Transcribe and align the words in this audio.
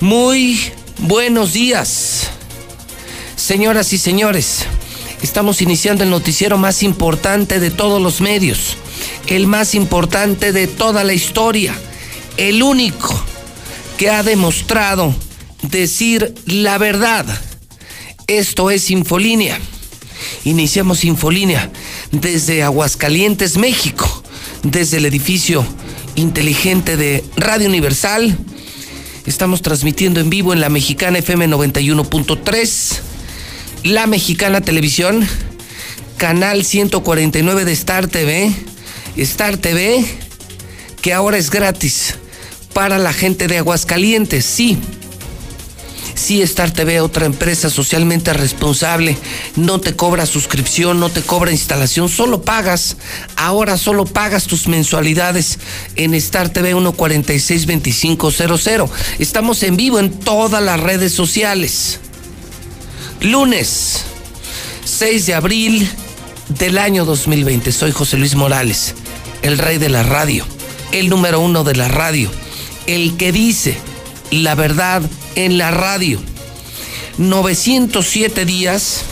Muy 0.00 0.60
buenos 0.98 1.54
días. 1.54 2.30
Señoras 3.34 3.92
y 3.92 3.98
señores, 3.98 4.64
estamos 5.22 5.60
iniciando 5.60 6.04
el 6.04 6.10
noticiero 6.10 6.56
más 6.56 6.84
importante 6.84 7.58
de 7.58 7.72
todos 7.72 8.00
los 8.00 8.20
medios, 8.20 8.76
el 9.26 9.48
más 9.48 9.74
importante 9.74 10.52
de 10.52 10.68
toda 10.68 11.02
la 11.02 11.14
historia, 11.14 11.74
el 12.36 12.62
único 12.62 13.12
que 13.96 14.08
ha 14.08 14.22
demostrado 14.22 15.12
decir 15.62 16.32
la 16.46 16.78
verdad. 16.78 17.26
Esto 18.28 18.70
es 18.70 18.92
Infolínea. 18.92 19.58
Iniciamos 20.44 21.02
Infolínea 21.02 21.72
desde 22.12 22.62
Aguascalientes, 22.62 23.56
México, 23.56 24.22
desde 24.62 24.98
el 24.98 25.06
edificio 25.06 25.66
inteligente 26.14 26.96
de 26.96 27.24
Radio 27.36 27.68
Universal. 27.68 28.38
Estamos 29.28 29.60
transmitiendo 29.60 30.20
en 30.20 30.30
vivo 30.30 30.54
en 30.54 30.60
la 30.62 30.70
Mexicana 30.70 31.18
FM 31.18 31.48
91.3 31.48 33.00
la 33.84 34.06
Mexicana 34.06 34.62
Televisión, 34.62 35.28
canal 36.16 36.64
149 36.64 37.66
de 37.66 37.72
Star 37.72 38.08
TV, 38.08 38.50
Star 39.18 39.58
TV, 39.58 40.02
que 41.02 41.12
ahora 41.12 41.36
es 41.36 41.50
gratis 41.50 42.14
para 42.72 42.96
la 42.96 43.12
gente 43.12 43.48
de 43.48 43.58
Aguascalientes, 43.58 44.46
sí. 44.46 44.78
Sí, 46.18 46.42
Star 46.42 46.70
TV, 46.72 47.00
otra 47.00 47.26
empresa 47.26 47.70
socialmente 47.70 48.32
responsable, 48.32 49.16
no 49.54 49.80
te 49.80 49.94
cobra 49.94 50.26
suscripción, 50.26 50.98
no 50.98 51.10
te 51.10 51.22
cobra 51.22 51.52
instalación, 51.52 52.08
solo 52.08 52.42
pagas, 52.42 52.96
ahora 53.36 53.78
solo 53.78 54.04
pagas 54.04 54.48
tus 54.48 54.66
mensualidades 54.66 55.60
en 55.94 56.14
Star 56.14 56.48
TV 56.48 56.74
1462500. 56.74 58.90
Estamos 59.20 59.62
en 59.62 59.76
vivo 59.76 60.00
en 60.00 60.10
todas 60.10 60.60
las 60.60 60.80
redes 60.80 61.12
sociales 61.12 62.00
lunes 63.20 64.02
6 64.84 65.24
de 65.24 65.34
abril 65.34 65.88
del 66.48 66.78
año 66.78 67.04
2020. 67.04 67.70
Soy 67.70 67.92
José 67.92 68.16
Luis 68.16 68.34
Morales, 68.34 68.96
el 69.42 69.56
rey 69.56 69.78
de 69.78 69.88
la 69.88 70.02
radio, 70.02 70.44
el 70.90 71.10
número 71.10 71.38
uno 71.38 71.62
de 71.62 71.76
la 71.76 71.86
radio, 71.86 72.28
el 72.88 73.16
que 73.16 73.30
dice 73.30 73.78
la 74.32 74.56
verdad 74.56 75.00
en 75.38 75.56
la 75.56 75.70
radio. 75.70 76.20
907 77.18 78.44
días 78.44 79.02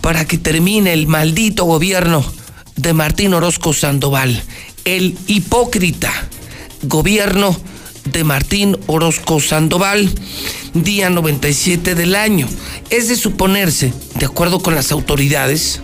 para 0.00 0.24
que 0.24 0.38
termine 0.38 0.94
el 0.94 1.06
maldito 1.06 1.66
gobierno 1.66 2.24
de 2.76 2.94
Martín 2.94 3.34
Orozco 3.34 3.74
Sandoval, 3.74 4.42
el 4.86 5.18
hipócrita 5.26 6.10
gobierno 6.84 7.54
de 8.04 8.24
Martín 8.24 8.78
Orozco 8.86 9.40
Sandoval, 9.40 10.10
día 10.72 11.10
97 11.10 11.94
del 11.94 12.14
año. 12.14 12.48
Es 12.88 13.08
de 13.08 13.16
suponerse, 13.16 13.92
de 14.18 14.24
acuerdo 14.24 14.60
con 14.60 14.74
las 14.74 14.90
autoridades, 14.90 15.82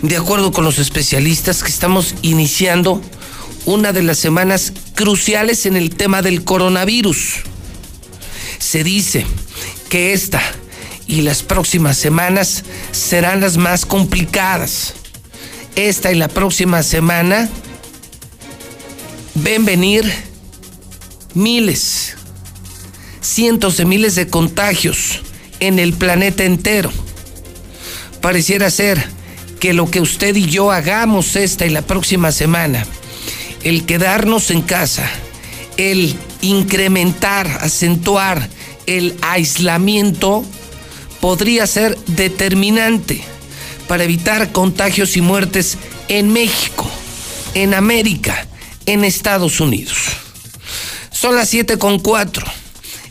de 0.00 0.16
acuerdo 0.16 0.52
con 0.52 0.64
los 0.64 0.78
especialistas, 0.78 1.62
que 1.62 1.70
estamos 1.70 2.14
iniciando 2.22 3.02
una 3.66 3.92
de 3.92 4.04
las 4.04 4.16
semanas 4.16 4.72
cruciales 4.94 5.66
en 5.66 5.76
el 5.76 5.94
tema 5.94 6.22
del 6.22 6.44
coronavirus. 6.44 7.51
Se 8.62 8.84
dice 8.84 9.26
que 9.90 10.12
esta 10.12 10.40
y 11.08 11.22
las 11.22 11.42
próximas 11.42 11.98
semanas 11.98 12.62
serán 12.92 13.40
las 13.40 13.56
más 13.56 13.84
complicadas. 13.84 14.94
Esta 15.74 16.12
y 16.12 16.14
la 16.14 16.28
próxima 16.28 16.84
semana 16.84 17.50
ven 19.34 19.64
venir 19.64 20.10
miles, 21.34 22.14
cientos 23.20 23.78
de 23.78 23.84
miles 23.84 24.14
de 24.14 24.28
contagios 24.28 25.22
en 25.58 25.80
el 25.80 25.92
planeta 25.92 26.44
entero. 26.44 26.92
Pareciera 28.20 28.70
ser 28.70 29.04
que 29.58 29.72
lo 29.72 29.90
que 29.90 30.00
usted 30.00 30.36
y 30.36 30.46
yo 30.46 30.70
hagamos 30.70 31.34
esta 31.34 31.66
y 31.66 31.70
la 31.70 31.82
próxima 31.82 32.30
semana, 32.30 32.86
el 33.64 33.84
quedarnos 33.86 34.52
en 34.52 34.62
casa, 34.62 35.10
el 35.76 36.16
incrementar, 36.40 37.46
acentuar 37.60 38.48
el 38.86 39.16
aislamiento, 39.22 40.44
podría 41.20 41.66
ser 41.66 41.96
determinante 42.06 43.22
para 43.88 44.04
evitar 44.04 44.52
contagios 44.52 45.16
y 45.16 45.20
muertes 45.20 45.78
en 46.08 46.32
México, 46.32 46.88
en 47.54 47.74
América, 47.74 48.46
en 48.86 49.04
Estados 49.04 49.60
Unidos. 49.60 49.98
Son 51.10 51.36
las 51.36 51.48
7 51.50 51.78
con 51.78 51.98
4. 52.00 52.44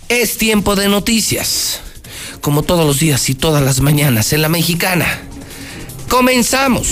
Es 0.10 0.38
tiempo 0.38 0.76
de 0.76 0.90
noticias. 0.90 1.80
Como 2.42 2.64
todos 2.64 2.86
los 2.86 3.00
días 3.00 3.30
y 3.30 3.36
todas 3.36 3.64
las 3.64 3.80
mañanas 3.80 4.34
en 4.34 4.42
la 4.42 4.50
mexicana. 4.50 5.22
Comenzamos. 6.10 6.88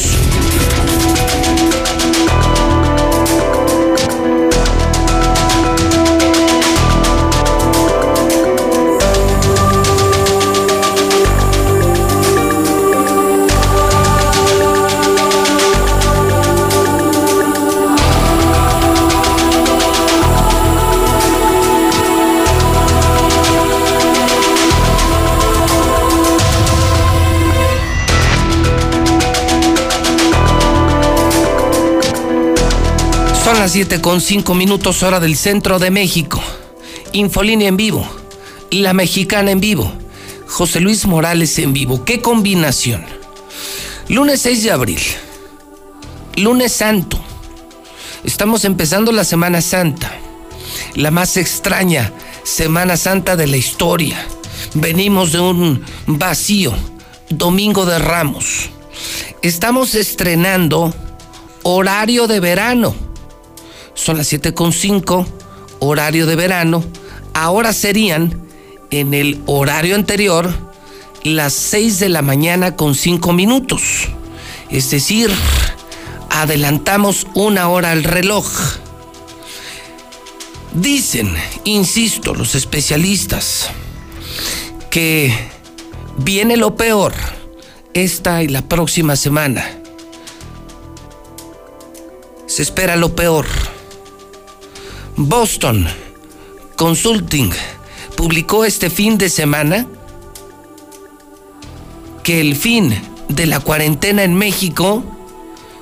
Las 33.59 33.73
7 33.73 33.99
con 33.99 34.21
5 34.21 34.53
minutos 34.53 35.03
hora 35.03 35.19
del 35.19 35.35
centro 35.35 35.79
de 35.79 35.91
México. 35.91 36.41
Infolínea 37.11 37.67
en 37.67 37.75
vivo. 37.75 38.07
La 38.71 38.93
mexicana 38.93 39.51
en 39.51 39.59
vivo. 39.59 39.91
José 40.47 40.79
Luis 40.79 41.05
Morales 41.05 41.59
en 41.59 41.73
vivo. 41.73 42.05
¡Qué 42.05 42.21
combinación! 42.21 43.03
Lunes 44.07 44.39
6 44.43 44.63
de 44.63 44.71
abril. 44.71 45.01
Lunes 46.37 46.71
Santo. 46.71 47.19
Estamos 48.23 48.63
empezando 48.63 49.11
la 49.11 49.25
Semana 49.25 49.59
Santa. 49.61 50.09
La 50.95 51.11
más 51.11 51.35
extraña 51.35 52.13
Semana 52.43 52.95
Santa 52.95 53.35
de 53.35 53.47
la 53.47 53.57
historia. 53.57 54.25
Venimos 54.73 55.33
de 55.33 55.41
un 55.41 55.83
vacío. 56.07 56.73
Domingo 57.27 57.85
de 57.85 58.00
Ramos. 58.00 58.69
Estamos 59.41 59.95
estrenando 59.95 60.94
horario 61.63 62.25
de 62.25 62.39
verano 62.39 63.08
son 64.00 64.18
las 64.18 64.31
7.5, 64.31 65.25
horario 65.80 66.25
de 66.25 66.38
verano. 66.38 66.84
Ahora 67.34 67.74
serían, 67.74 68.48
en 68.92 69.13
el 69.13 69.42
horario 69.46 69.96
anterior, 69.96 70.54
las 71.24 71.54
6 71.54 72.00
de 72.00 72.10
la 72.10 72.22
mañana 72.22 72.78
con 72.78 72.96
5 72.96 73.34
minutos. 73.34 74.07
Es 74.69 74.90
decir, 74.90 75.30
adelantamos 76.30 77.28
una 77.34 77.68
hora 77.68 77.92
al 77.92 78.06
reloj. 78.06 78.48
Dicen, 80.74 81.36
insisto, 81.66 82.34
los 82.34 82.56
especialistas, 82.56 83.69
que 84.90 85.34
viene 86.18 86.56
lo 86.56 86.78
peor 86.78 87.13
esta 87.94 88.44
y 88.44 88.48
la 88.48 88.62
próxima 88.62 89.18
semana. 89.18 89.69
Se 92.46 92.62
espera 92.62 92.96
lo 92.96 93.13
peor. 93.13 93.46
Boston 95.21 95.86
Consulting 96.77 97.51
publicó 98.16 98.63
este 98.63 98.89
fin 98.89 99.18
de 99.18 99.30
semana 99.30 99.86
que 102.24 102.39
el 102.39 102.56
fin 102.56 102.98
de 103.27 103.45
la 103.45 103.60
cuarentena 103.60 104.24
en 104.24 104.33
México 104.33 105.04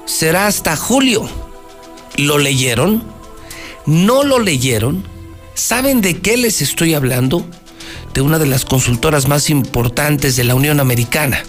será 0.06 0.48
hasta 0.48 0.76
julio. 0.76 1.30
¿Lo 2.16 2.40
leyeron? 2.40 3.04
¿No 3.86 4.24
lo 4.24 4.40
leyeron? 4.40 5.04
¿Saben 5.54 6.02
de 6.02 6.20
qué 6.20 6.36
les 6.36 6.64
estoy 6.64 6.96
hablando? 6.96 7.46
de 8.16 8.22
una 8.22 8.40
de 8.40 8.48
las 8.48 8.66
consultoras 8.66 9.28
más 9.28 9.52
importantes 9.52 10.36
de 10.36 10.44
la 10.44 10.56
Unión 10.56 10.80
Americana, 10.80 11.44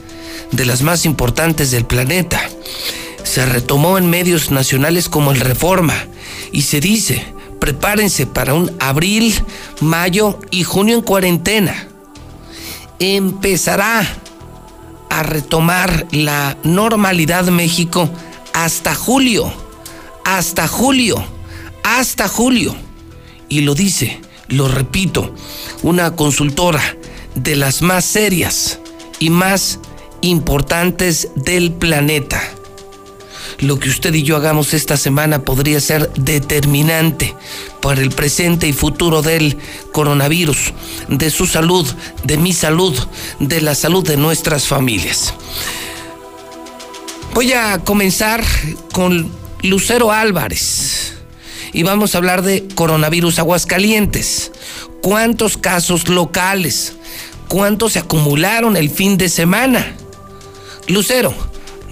de 0.52 0.66
las 0.66 0.82
más 0.82 1.06
importantes 1.06 1.70
del 1.70 1.86
planeta. 1.86 2.42
Se 3.22 3.46
retomó 3.46 3.96
en 3.96 4.10
medios 4.10 4.50
nacionales 4.50 5.08
como 5.08 5.32
el 5.32 5.40
Reforma 5.40 5.94
y 6.52 6.62
se 6.62 6.80
dice, 6.80 7.37
prepárense 7.68 8.24
para 8.24 8.54
un 8.54 8.74
abril, 8.80 9.34
mayo 9.82 10.38
y 10.50 10.64
junio 10.64 10.94
en 10.94 11.02
cuarentena. 11.02 11.86
Empezará 12.98 14.08
a 15.10 15.22
retomar 15.22 16.06
la 16.10 16.56
normalidad 16.64 17.44
México 17.48 18.08
hasta 18.54 18.94
julio, 18.94 19.52
hasta 20.24 20.66
julio, 20.66 21.22
hasta 21.82 22.26
julio. 22.26 22.74
Y 23.50 23.60
lo 23.60 23.74
dice, 23.74 24.18
lo 24.46 24.68
repito, 24.68 25.34
una 25.82 26.16
consultora 26.16 26.96
de 27.34 27.54
las 27.54 27.82
más 27.82 28.06
serias 28.06 28.78
y 29.18 29.28
más 29.28 29.78
importantes 30.22 31.28
del 31.36 31.72
planeta 31.72 32.40
lo 33.60 33.78
que 33.78 33.88
usted 33.88 34.14
y 34.14 34.22
yo 34.22 34.36
hagamos 34.36 34.72
esta 34.72 34.96
semana 34.96 35.42
podría 35.42 35.80
ser 35.80 36.12
determinante 36.14 37.34
para 37.80 38.00
el 38.00 38.10
presente 38.10 38.68
y 38.68 38.72
futuro 38.72 39.22
del 39.22 39.58
coronavirus, 39.92 40.72
de 41.08 41.30
su 41.30 41.46
salud, 41.46 41.86
de 42.24 42.36
mi 42.36 42.52
salud, 42.52 42.96
de 43.40 43.60
la 43.60 43.74
salud 43.74 44.06
de 44.06 44.16
nuestras 44.16 44.66
familias. 44.66 45.34
Voy 47.34 47.52
a 47.52 47.78
comenzar 47.78 48.44
con 48.92 49.30
Lucero 49.62 50.12
Álvarez 50.12 51.14
y 51.72 51.82
vamos 51.82 52.14
a 52.14 52.18
hablar 52.18 52.42
de 52.42 52.66
coronavirus 52.74 53.40
Aguascalientes. 53.40 54.52
¿Cuántos 55.02 55.56
casos 55.56 56.08
locales? 56.08 56.94
¿Cuántos 57.48 57.94
se 57.94 57.98
acumularon 57.98 58.76
el 58.76 58.90
fin 58.90 59.18
de 59.18 59.28
semana? 59.28 59.94
Lucero, 60.86 61.34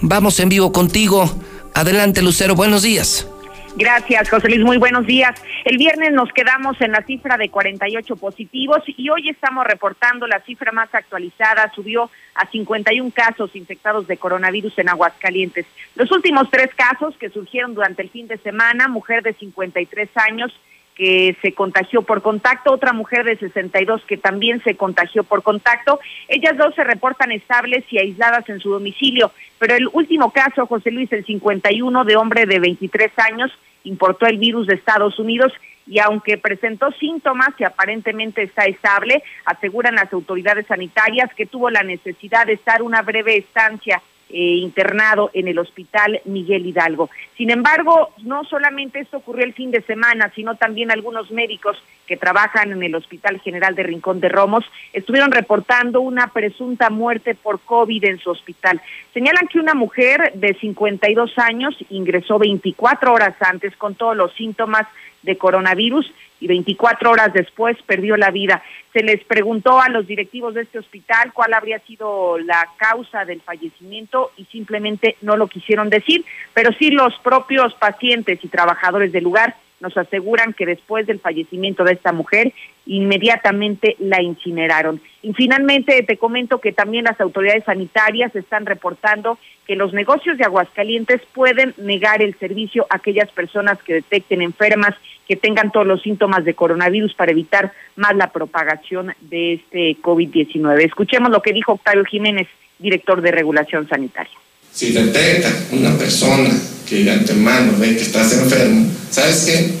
vamos 0.01 0.39
en 0.39 0.49
vivo 0.49 0.71
contigo 0.71 1.33
Adelante, 1.77 2.23
Lucero, 2.23 2.55
buenos 2.55 2.81
días. 2.81 3.29
Gracias, 3.75 4.31
José 4.31 4.49
Luis. 4.49 4.61
Muy 4.61 4.77
buenos 4.77 5.05
días. 5.05 5.39
El 5.63 5.77
viernes 5.77 6.11
nos 6.11 6.33
quedamos 6.33 6.81
en 6.81 6.91
la 6.91 7.03
cifra 7.03 7.37
de 7.37 7.49
48 7.49 8.15
positivos 8.15 8.79
y 8.87 9.11
hoy 9.11 9.29
estamos 9.29 9.63
reportando 9.63 10.25
la 10.25 10.39
cifra 10.39 10.71
más 10.71 10.89
actualizada. 10.95 11.71
Subió 11.75 12.09
a 12.33 12.47
51 12.47 13.11
casos 13.13 13.55
infectados 13.55 14.07
de 14.07 14.17
coronavirus 14.17 14.79
en 14.79 14.89
Aguascalientes. 14.89 15.67
Los 15.93 16.11
últimos 16.11 16.49
tres 16.49 16.71
casos 16.73 17.15
que 17.19 17.29
surgieron 17.29 17.75
durante 17.75 18.01
el 18.01 18.09
fin 18.09 18.27
de 18.27 18.39
semana, 18.39 18.87
mujer 18.87 19.21
de 19.21 19.33
53 19.33 20.09
años 20.15 20.51
que 20.97 21.37
se 21.43 21.53
contagió 21.53 22.01
por 22.01 22.23
contacto, 22.23 22.73
otra 22.73 22.91
mujer 22.91 23.23
de 23.23 23.37
62 23.37 24.03
que 24.05 24.17
también 24.17 24.63
se 24.63 24.75
contagió 24.75 25.23
por 25.23 25.43
contacto. 25.43 25.99
Ellas 26.27 26.57
dos 26.57 26.73
se 26.73 26.83
reportan 26.83 27.31
estables 27.31 27.85
y 27.91 27.99
aisladas 27.99 28.49
en 28.49 28.59
su 28.59 28.71
domicilio, 28.71 29.31
pero 29.59 29.75
el 29.75 29.87
último 29.93 30.31
caso, 30.31 30.65
José 30.65 30.89
Luis, 30.89 31.11
el 31.13 31.23
51 31.23 32.03
de 32.03 32.15
hombre 32.15 32.47
de 32.47 32.59
23 32.59 33.11
años, 33.17 33.51
importó 33.83 34.25
el 34.25 34.39
virus 34.39 34.65
de 34.65 34.73
Estados 34.73 35.19
Unidos 35.19 35.53
y 35.85 35.99
aunque 35.99 36.37
presentó 36.37 36.91
síntomas 36.93 37.49
y 37.59 37.63
aparentemente 37.63 38.41
está 38.41 38.65
estable, 38.65 39.23
aseguran 39.45 39.95
las 39.95 40.11
autoridades 40.11 40.65
sanitarias 40.65 41.33
que 41.35 41.45
tuvo 41.45 41.69
la 41.69 41.83
necesidad 41.83 42.47
de 42.47 42.53
estar 42.53 42.81
una 42.81 43.03
breve 43.03 43.37
estancia 43.37 44.01
eh, 44.29 44.55
internado 44.61 45.31
en 45.33 45.47
el 45.47 45.59
hospital 45.59 46.21
Miguel 46.25 46.65
Hidalgo. 46.65 47.09
Sin 47.37 47.49
embargo, 47.49 48.09
no 48.23 48.43
solamente 48.43 48.99
esto 48.99 49.17
ocurrió 49.17 49.45
el 49.45 49.53
fin 49.53 49.71
de 49.71 49.81
semana, 49.81 50.31
sino 50.35 50.55
también 50.55 50.91
algunos 50.91 51.31
médicos 51.31 51.77
que 52.07 52.17
trabajan 52.17 52.71
en 52.71 52.81
el 52.81 52.95
Hospital 52.95 53.39
General 53.41 53.75
de 53.75 53.83
Rincón 53.83 54.19
de 54.19 54.29
Romos 54.29 54.65
estuvieron 54.93 55.31
reportando 55.31 56.01
una 56.01 56.27
presunta 56.27 56.89
muerte 56.89 57.35
por 57.35 57.59
COVID 57.59 58.03
en 58.05 58.19
su 58.19 58.31
hospital. 58.31 58.81
Señalan 59.13 59.47
que 59.47 59.59
una 59.59 59.73
mujer 59.73 60.31
de 60.33 60.53
52 60.55 61.37
años 61.37 61.75
ingresó 61.89 62.39
24 62.39 63.13
horas 63.13 63.35
antes 63.41 63.75
con 63.75 63.95
todos 63.95 64.15
los 64.15 64.33
síntomas 64.33 64.87
de 65.23 65.37
coronavirus 65.37 66.11
y 66.39 66.47
24 66.47 67.11
horas 67.11 67.33
después 67.33 67.77
perdió 67.85 68.17
la 68.17 68.31
vida. 68.31 68.61
Se 68.93 69.03
les 69.03 69.23
preguntó 69.23 69.81
a 69.81 69.89
los 69.89 70.07
directivos 70.07 70.53
de 70.53 70.61
este 70.61 70.79
hospital 70.79 71.33
cuál 71.33 71.53
habría 71.53 71.79
sido 71.79 72.37
la 72.39 72.69
causa 72.77 73.25
del 73.25 73.41
fallecimiento 73.41 74.31
y 74.37 74.45
simplemente 74.45 75.17
no 75.21 75.37
lo 75.37 75.47
quisieron 75.47 75.89
decir, 75.89 76.25
pero 76.53 76.71
sí 76.73 76.89
los 76.91 77.17
propios 77.19 77.73
pacientes 77.75 78.39
y 78.43 78.47
trabajadores 78.47 79.11
del 79.11 79.23
lugar 79.23 79.55
nos 79.79 79.95
aseguran 79.97 80.53
que 80.53 80.65
después 80.65 81.05
del 81.05 81.19
fallecimiento 81.19 81.83
de 81.83 81.93
esta 81.93 82.11
mujer, 82.11 82.53
inmediatamente 82.85 83.95
la 83.99 84.21
incineraron. 84.21 84.99
Y 85.21 85.33
finalmente 85.33 86.01
te 86.03 86.17
comento 86.17 86.59
que 86.59 86.71
también 86.71 87.05
las 87.05 87.19
autoridades 87.21 87.63
sanitarias 87.65 88.35
están 88.35 88.65
reportando 88.65 89.37
que 89.67 89.75
los 89.75 89.93
negocios 89.93 90.37
de 90.37 90.45
Aguascalientes 90.45 91.21
pueden 91.33 91.73
negar 91.77 92.21
el 92.21 92.35
servicio 92.39 92.87
a 92.89 92.95
aquellas 92.95 93.29
personas 93.31 93.81
que 93.83 93.95
detecten 93.95 94.41
enfermas, 94.41 94.95
que 95.27 95.35
tengan 95.35 95.71
todos 95.71 95.85
los 95.85 96.01
síntomas 96.01 96.45
de 96.45 96.53
coronavirus 96.53 97.13
para 97.13 97.31
evitar 97.31 97.73
más 97.97 98.15
la 98.15 98.31
propagación 98.31 99.13
de 99.21 99.53
este 99.53 99.97
COVID-19. 100.01 100.85
Escuchemos 100.85 101.29
lo 101.29 101.41
que 101.41 101.51
dijo 101.51 101.73
Octavio 101.73 102.05
Jiménez, 102.05 102.47
director 102.79 103.21
de 103.21 103.31
Regulación 103.31 103.87
Sanitaria. 103.87 104.37
Si 104.77 104.91
detecta 104.91 105.51
una 105.71 105.97
persona 105.97 106.51
que 106.87 107.03
de 107.03 107.09
antemano 107.09 107.73
ve 107.79 107.95
que 107.95 108.03
estás 108.03 108.31
enfermo, 108.33 108.85
¿sabes 109.09 109.37
qué? 109.37 109.71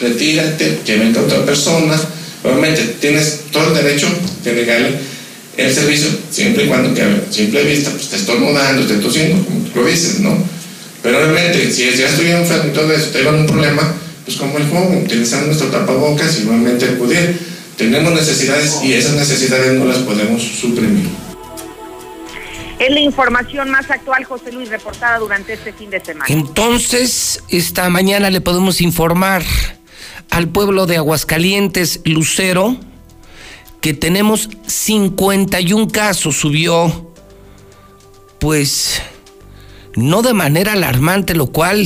Retírate, 0.00 0.80
que 0.84 0.96
venga 0.96 1.20
otra 1.20 1.44
persona. 1.44 1.96
Obviamente 2.42 2.96
tienes 3.00 3.42
todo 3.52 3.68
el 3.68 3.74
derecho 3.74 4.08
de 4.42 4.52
negarle 4.52 4.94
el 5.56 5.72
servicio, 5.72 6.08
siempre 6.28 6.64
y 6.64 6.66
cuando 6.66 6.92
que 6.92 7.02
a 7.02 7.22
simple 7.30 7.62
vista 7.62 7.92
pues, 7.92 8.08
te 8.08 8.16
estornudando, 8.16 8.84
te 8.84 8.94
tosiendo, 8.94 9.44
como 9.44 9.60
tú 9.60 9.80
lo 9.80 9.86
dices, 9.86 10.18
¿no? 10.18 10.36
Pero 11.00 11.18
obviamente, 11.18 11.72
si 11.72 11.82
ya 11.96 12.08
estoy 12.08 12.32
enfermo 12.32 12.70
y 12.70 12.74
todo 12.74 12.92
eso, 12.92 13.10
te 13.10 13.24
un 13.28 13.46
problema, 13.46 13.94
pues 14.24 14.36
como 14.38 14.58
el 14.58 14.68
joven, 14.68 15.04
utilizar 15.04 15.46
nuestro 15.46 15.68
tapabocas 15.68 16.36
y 16.40 16.46
nuevamente 16.46 16.84
acudir. 16.84 17.38
Tenemos 17.76 18.12
necesidades 18.12 18.78
y 18.82 18.94
esas 18.94 19.14
necesidades 19.14 19.74
no 19.74 19.84
las 19.84 19.98
podemos 19.98 20.42
suprimir. 20.42 21.27
Es 22.78 22.92
la 22.92 23.00
información 23.00 23.70
más 23.70 23.90
actual, 23.90 24.24
José 24.24 24.52
Luis, 24.52 24.68
reportada 24.68 25.18
durante 25.18 25.54
este 25.54 25.72
fin 25.72 25.90
de 25.90 25.98
semana. 26.00 26.26
Entonces, 26.28 27.42
esta 27.48 27.88
mañana 27.90 28.30
le 28.30 28.40
podemos 28.40 28.80
informar 28.80 29.42
al 30.30 30.48
pueblo 30.48 30.86
de 30.86 30.96
Aguascalientes, 30.96 32.00
Lucero, 32.04 32.76
que 33.80 33.94
tenemos 33.94 34.48
51 34.66 35.88
casos, 35.88 36.36
subió, 36.36 37.12
pues, 38.38 39.02
no 39.96 40.22
de 40.22 40.34
manera 40.34 40.74
alarmante, 40.74 41.34
lo 41.34 41.48
cual 41.48 41.84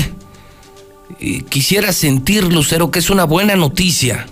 eh, 1.21 1.43
quisiera 1.49 1.93
sentir, 1.95 2.45
Lucero, 2.45 2.91
que 2.91 2.99
es 2.99 3.09
una 3.09 3.25
buena 3.25 3.57
noticia. 3.57 4.27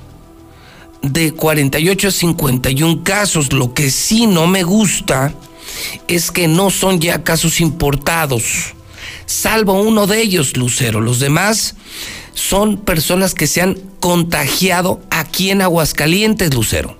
De 1.00 1.32
48 1.32 2.08
a 2.08 2.10
51 2.10 3.02
casos, 3.02 3.54
lo 3.54 3.72
que 3.72 3.90
sí 3.90 4.26
no 4.26 4.46
me 4.46 4.62
gusta 4.62 5.34
es 6.08 6.30
que 6.30 6.48
no 6.48 6.70
son 6.70 7.00
ya 7.00 7.22
casos 7.22 7.60
importados, 7.60 8.74
salvo 9.26 9.80
uno 9.80 10.06
de 10.06 10.20
ellos, 10.20 10.56
Lucero. 10.56 11.00
Los 11.00 11.20
demás 11.20 11.76
son 12.34 12.78
personas 12.78 13.34
que 13.34 13.46
se 13.46 13.62
han 13.62 13.74
contagiado 14.00 15.00
aquí 15.10 15.50
en 15.50 15.62
Aguascalientes, 15.62 16.54
Lucero. 16.54 16.96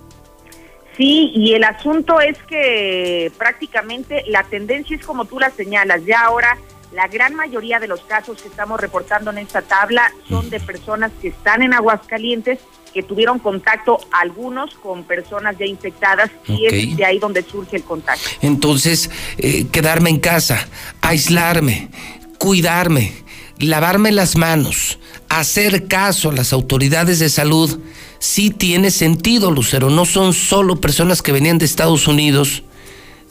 Sí, 0.96 1.32
y 1.34 1.54
el 1.54 1.64
asunto 1.64 2.20
es 2.20 2.36
que 2.42 3.32
prácticamente 3.38 4.22
la 4.26 4.44
tendencia 4.44 4.96
es 4.96 5.04
como 5.04 5.24
tú 5.24 5.38
la 5.38 5.50
señalas, 5.50 6.04
ya 6.04 6.20
ahora 6.20 6.58
la 6.92 7.06
gran 7.06 7.34
mayoría 7.34 7.78
de 7.78 7.86
los 7.86 8.00
casos 8.00 8.42
que 8.42 8.48
estamos 8.48 8.80
reportando 8.80 9.30
en 9.30 9.38
esta 9.38 9.62
tabla 9.62 10.12
son 10.28 10.50
de 10.50 10.60
personas 10.60 11.12
que 11.22 11.28
están 11.28 11.62
en 11.62 11.72
Aguascalientes, 11.72 12.58
que 12.92 13.02
tuvieron 13.02 13.38
contacto 13.38 13.98
algunos 14.10 14.74
con 14.74 15.04
personas 15.04 15.56
ya 15.58 15.66
infectadas 15.66 16.30
y 16.46 16.66
es 16.66 16.96
de 16.96 17.04
ahí 17.04 17.18
donde 17.18 17.42
surge 17.42 17.76
el 17.76 17.84
contacto. 17.84 18.28
Entonces, 18.42 19.10
eh, 19.38 19.66
quedarme 19.70 20.10
en 20.10 20.18
casa, 20.18 20.68
aislarme, 21.00 21.90
cuidarme, 22.38 23.12
lavarme 23.58 24.12
las 24.12 24.36
manos, 24.36 24.98
hacer 25.28 25.86
caso 25.86 26.30
a 26.30 26.34
las 26.34 26.52
autoridades 26.52 27.18
de 27.18 27.28
salud, 27.28 27.78
sí 28.18 28.50
tiene 28.50 28.90
sentido, 28.90 29.50
Lucero. 29.50 29.90
No 29.90 30.04
son 30.04 30.32
solo 30.32 30.80
personas 30.80 31.22
que 31.22 31.32
venían 31.32 31.58
de 31.58 31.66
Estados 31.66 32.08
Unidos, 32.08 32.62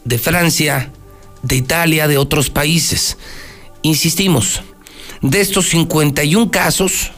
de 0.05 0.17
Francia, 0.17 0.91
de 1.41 1.55
Italia, 1.55 2.07
de 2.07 2.17
otros 2.17 2.49
países 2.49 3.17
insistimos, 3.81 4.61
de 5.21 5.41
estos 5.41 5.69
51 5.69 6.51
casos, 6.51 7.11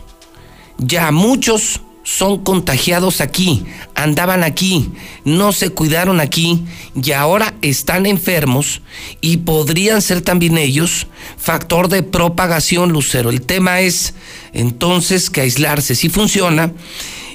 ya 0.78 1.12
muchos 1.12 1.82
son 2.04 2.44
contagiados 2.44 3.22
aquí, 3.22 3.64
andaban 3.96 4.44
aquí, 4.44 4.90
no 5.24 5.52
se 5.52 5.70
cuidaron 5.70 6.20
aquí 6.20 6.64
y 7.02 7.12
ahora 7.12 7.54
están 7.62 8.06
enfermos 8.06 8.82
y 9.22 9.38
podrían 9.38 10.02
ser 10.02 10.22
también 10.22 10.58
ellos 10.58 11.08
factor 11.38 11.90
de 11.90 12.04
propagación, 12.04 12.92
Lucero. 12.92 13.30
El 13.30 13.42
tema 13.42 13.82
es 13.82 14.14
entonces 14.54 15.30
que 15.30 15.42
aislarse 15.42 15.96
sí 15.96 16.10
funciona 16.10 16.74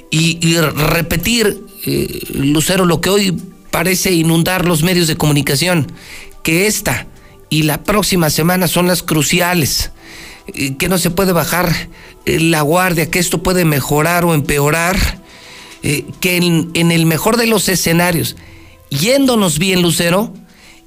y, 0.09 0.57
repetir 0.57 1.63
eh, 1.85 2.21
Lucero, 2.33 2.85
lo 2.85 3.01
que 3.01 3.09
hoy 3.09 3.41
parece 3.71 4.11
inundar 4.11 4.65
los 4.65 4.83
medios 4.83 5.07
de 5.07 5.17
comunicación, 5.17 5.91
que 6.43 6.67
esta 6.67 7.07
y 7.49 7.63
la 7.63 7.83
próxima 7.83 8.29
semana 8.29 8.67
son 8.67 8.87
las 8.87 9.03
cruciales, 9.03 9.91
que 10.77 10.89
no 10.89 10.97
se 10.97 11.11
puede 11.11 11.33
bajar 11.33 11.89
eh, 12.25 12.39
la 12.39 12.61
guardia, 12.61 13.09
que 13.09 13.19
esto 13.19 13.43
puede 13.43 13.65
mejorar 13.65 14.25
o 14.25 14.33
empeorar, 14.33 14.97
que 16.19 16.35
en, 16.35 16.71
en 16.73 16.91
el 16.91 17.05
mejor 17.05 17.37
de 17.37 17.47
los 17.47 17.69
escenarios, 17.69 18.35
yéndonos 18.89 19.57
bien, 19.57 19.81
Lucero, 19.81 20.33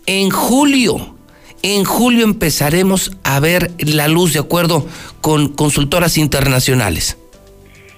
en 0.04 0.28
julio, 0.30 1.14
en 1.62 1.84
julio 1.84 2.24
empezaremos 2.24 3.12
a 3.22 3.40
ver 3.40 3.72
la 3.78 4.08
luz 4.08 4.34
de 4.34 4.40
acuerdo 4.40 4.86
con 5.22 5.48
consultoras 5.48 6.18
internacionales 6.18 7.16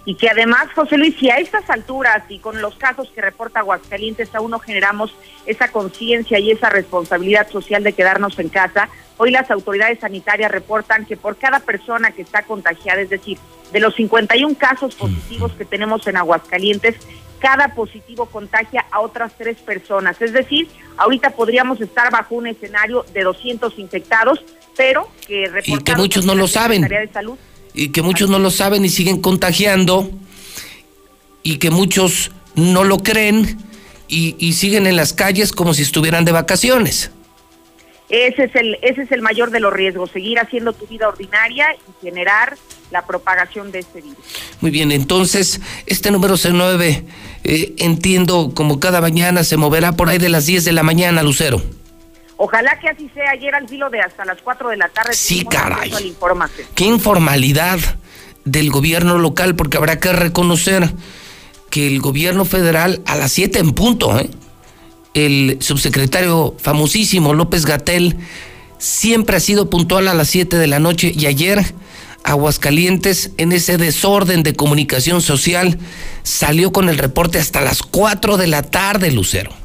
y 0.05 0.17
que 0.17 0.29
además, 0.29 0.67
José 0.75 0.99
Luis, 0.99 1.15
si 1.19 1.31
a 1.31 1.37
estas 1.37 1.69
alturas 1.71 2.25
y 2.29 2.39
con 2.41 2.61
los 2.61 2.75
casos 2.75 3.09
que 3.15 3.21
reporta 3.21 3.61
Aguascalientes 3.61 4.35
aún 4.35 4.51
no 4.51 4.59
generamos 4.59 5.15
esa 5.47 5.69
conciencia 5.69 6.39
y 6.41 6.51
esa 6.51 6.71
responsabilidad 6.71 7.49
social 7.51 7.85
de 7.85 7.93
quedarnos 7.93 8.37
en 8.39 8.49
casa, 8.49 8.89
hoy 9.19 9.31
las 9.31 9.51
autoridades 9.51 10.01
sanitarias 10.01 10.51
reportan 10.51 11.07
que 11.07 11.17
por 11.17 11.37
cada 11.37 11.61
persona 11.61 12.11
que 12.11 12.23
está 12.23 12.43
contagiada, 12.43 13.01
es 13.01 13.11
decir, 13.11 13.39
de 13.73 13.81
los 13.81 13.95
51 13.95 14.57
casos 14.57 14.95
positivos 14.97 15.53
que 15.53 15.65
tenemos 15.65 16.07
en 16.09 16.17
Aguascalientes, 16.17 16.97
cada 17.39 17.75
positivo 17.75 18.27
contagia 18.27 18.85
a 18.91 19.01
otras 19.01 19.33
tres 19.37 19.59
personas. 19.59 20.21
Es 20.21 20.33
decir, 20.33 20.69
ahorita 20.97 21.31
podríamos 21.31 21.81
estar 21.81 22.11
bajo 22.11 22.37
un 22.37 22.47
escenario 22.49 23.05
de 23.13 23.23
200 23.23 23.79
infectados, 23.79 24.45
pero 24.77 25.09
que 25.27 25.51
y 25.65 25.79
que 25.79 25.97
muchos 25.97 26.25
no 26.25 26.35
lo 26.35 26.47
saben. 26.47 26.83
De 26.83 27.09
salud, 27.13 27.37
y 27.75 27.89
que 27.89 28.03
muchos 28.03 28.29
no 28.29 28.39
lo 28.39 28.51
saben 28.51 28.85
y 28.85 28.89
siguen 28.89 29.21
contagiando 29.21 30.11
y 31.43 31.57
que 31.57 31.71
muchos 31.71 32.31
no 32.55 32.85
lo 32.85 32.99
creen 32.99 33.59
y, 34.09 34.53
siguen 34.53 34.87
en 34.87 34.97
las 34.97 35.15
calles 35.15 35.53
como 35.53 35.73
si 35.73 35.83
estuvieran 35.83 36.27
de 36.27 36.33
vacaciones. 36.33 37.11
Ese 38.11 38.45
es, 38.45 38.55
el, 38.57 38.77
ese 38.83 39.03
es 39.03 39.13
el 39.13 39.23
mayor 39.23 39.51
de 39.51 39.59
los 39.59 39.73
riesgos, 39.73 40.11
seguir 40.11 40.39
haciendo 40.39 40.75
tu 40.75 40.87
vida 40.87 41.09
ordinaria 41.09 41.69
y 41.75 42.07
generar 42.07 42.59
la 42.91 43.07
propagación 43.07 43.73
de 43.73 43.79
este 43.79 44.03
virus. 44.03 44.19
Muy 44.61 44.71
bien, 44.71 44.93
entonces 44.93 45.63
este 45.87 46.11
número 46.11 46.35
C9, 46.35 47.05
eh, 47.45 47.73
entiendo 47.79 48.53
como 48.55 48.81
cada 48.81 49.01
mañana 49.01 49.45
se 49.45 49.57
moverá 49.57 49.93
por 49.93 50.11
ahí 50.11 50.19
de 50.19 50.29
las 50.29 50.45
10 50.45 50.67
de 50.67 50.73
la 50.73 50.83
mañana, 50.83 51.23
Lucero. 51.23 51.63
Ojalá 52.37 52.79
que 52.81 52.89
así 52.89 53.09
sea. 53.15 53.31
Ayer 53.31 53.55
al 53.55 53.69
filo 53.69 53.91
de 53.91 54.01
hasta 54.01 54.25
las 54.25 54.41
4 54.43 54.71
de 54.71 54.77
la 54.77 54.89
tarde. 54.89 55.15
Sí, 55.15 55.45
caray. 55.45 55.93
Qué 56.75 56.85
informalidad 56.85 57.79
del 58.45 58.71
gobierno 58.71 59.19
local, 59.19 59.55
porque 59.55 59.77
habrá 59.77 60.01
que 60.01 60.13
reconocer 60.13 60.93
que 61.71 61.87
el 61.87 62.01
gobierno 62.01 62.45
federal 62.45 63.01
a 63.07 63.17
las 63.17 63.33
7 63.33 63.59
en 63.59 63.73
punto, 63.73 64.19
¿eh? 64.19 64.29
el 65.15 65.59
subsecretario 65.61 66.55
famosísimo 66.59 67.35
López 67.35 67.65
Gatel 67.65 68.17
siempre 68.79 69.37
ha 69.37 69.41
sido 69.41 69.71
puntual 69.71 70.09
a 70.09 70.15
las 70.15 70.29
7 70.29 70.59
de 70.59 70.67
la 70.67 70.79
noche 70.79 71.13
y 71.15 71.27
ayer 71.27 71.75
Aguascalientes 72.25 73.33
en 73.37 73.53
ese 73.53 73.79
desorden 73.79 74.43
de 74.43 74.55
comunicación 74.55 75.23
social 75.23 75.79
salió 76.23 76.73
con 76.73 76.89
el 76.89 76.99
reporte 76.99 77.39
hasta 77.39 77.61
las 77.61 77.83
4 77.83 78.37
de 78.37 78.47
la 78.47 78.63
tarde, 78.63 79.11
Lucero 79.11 79.62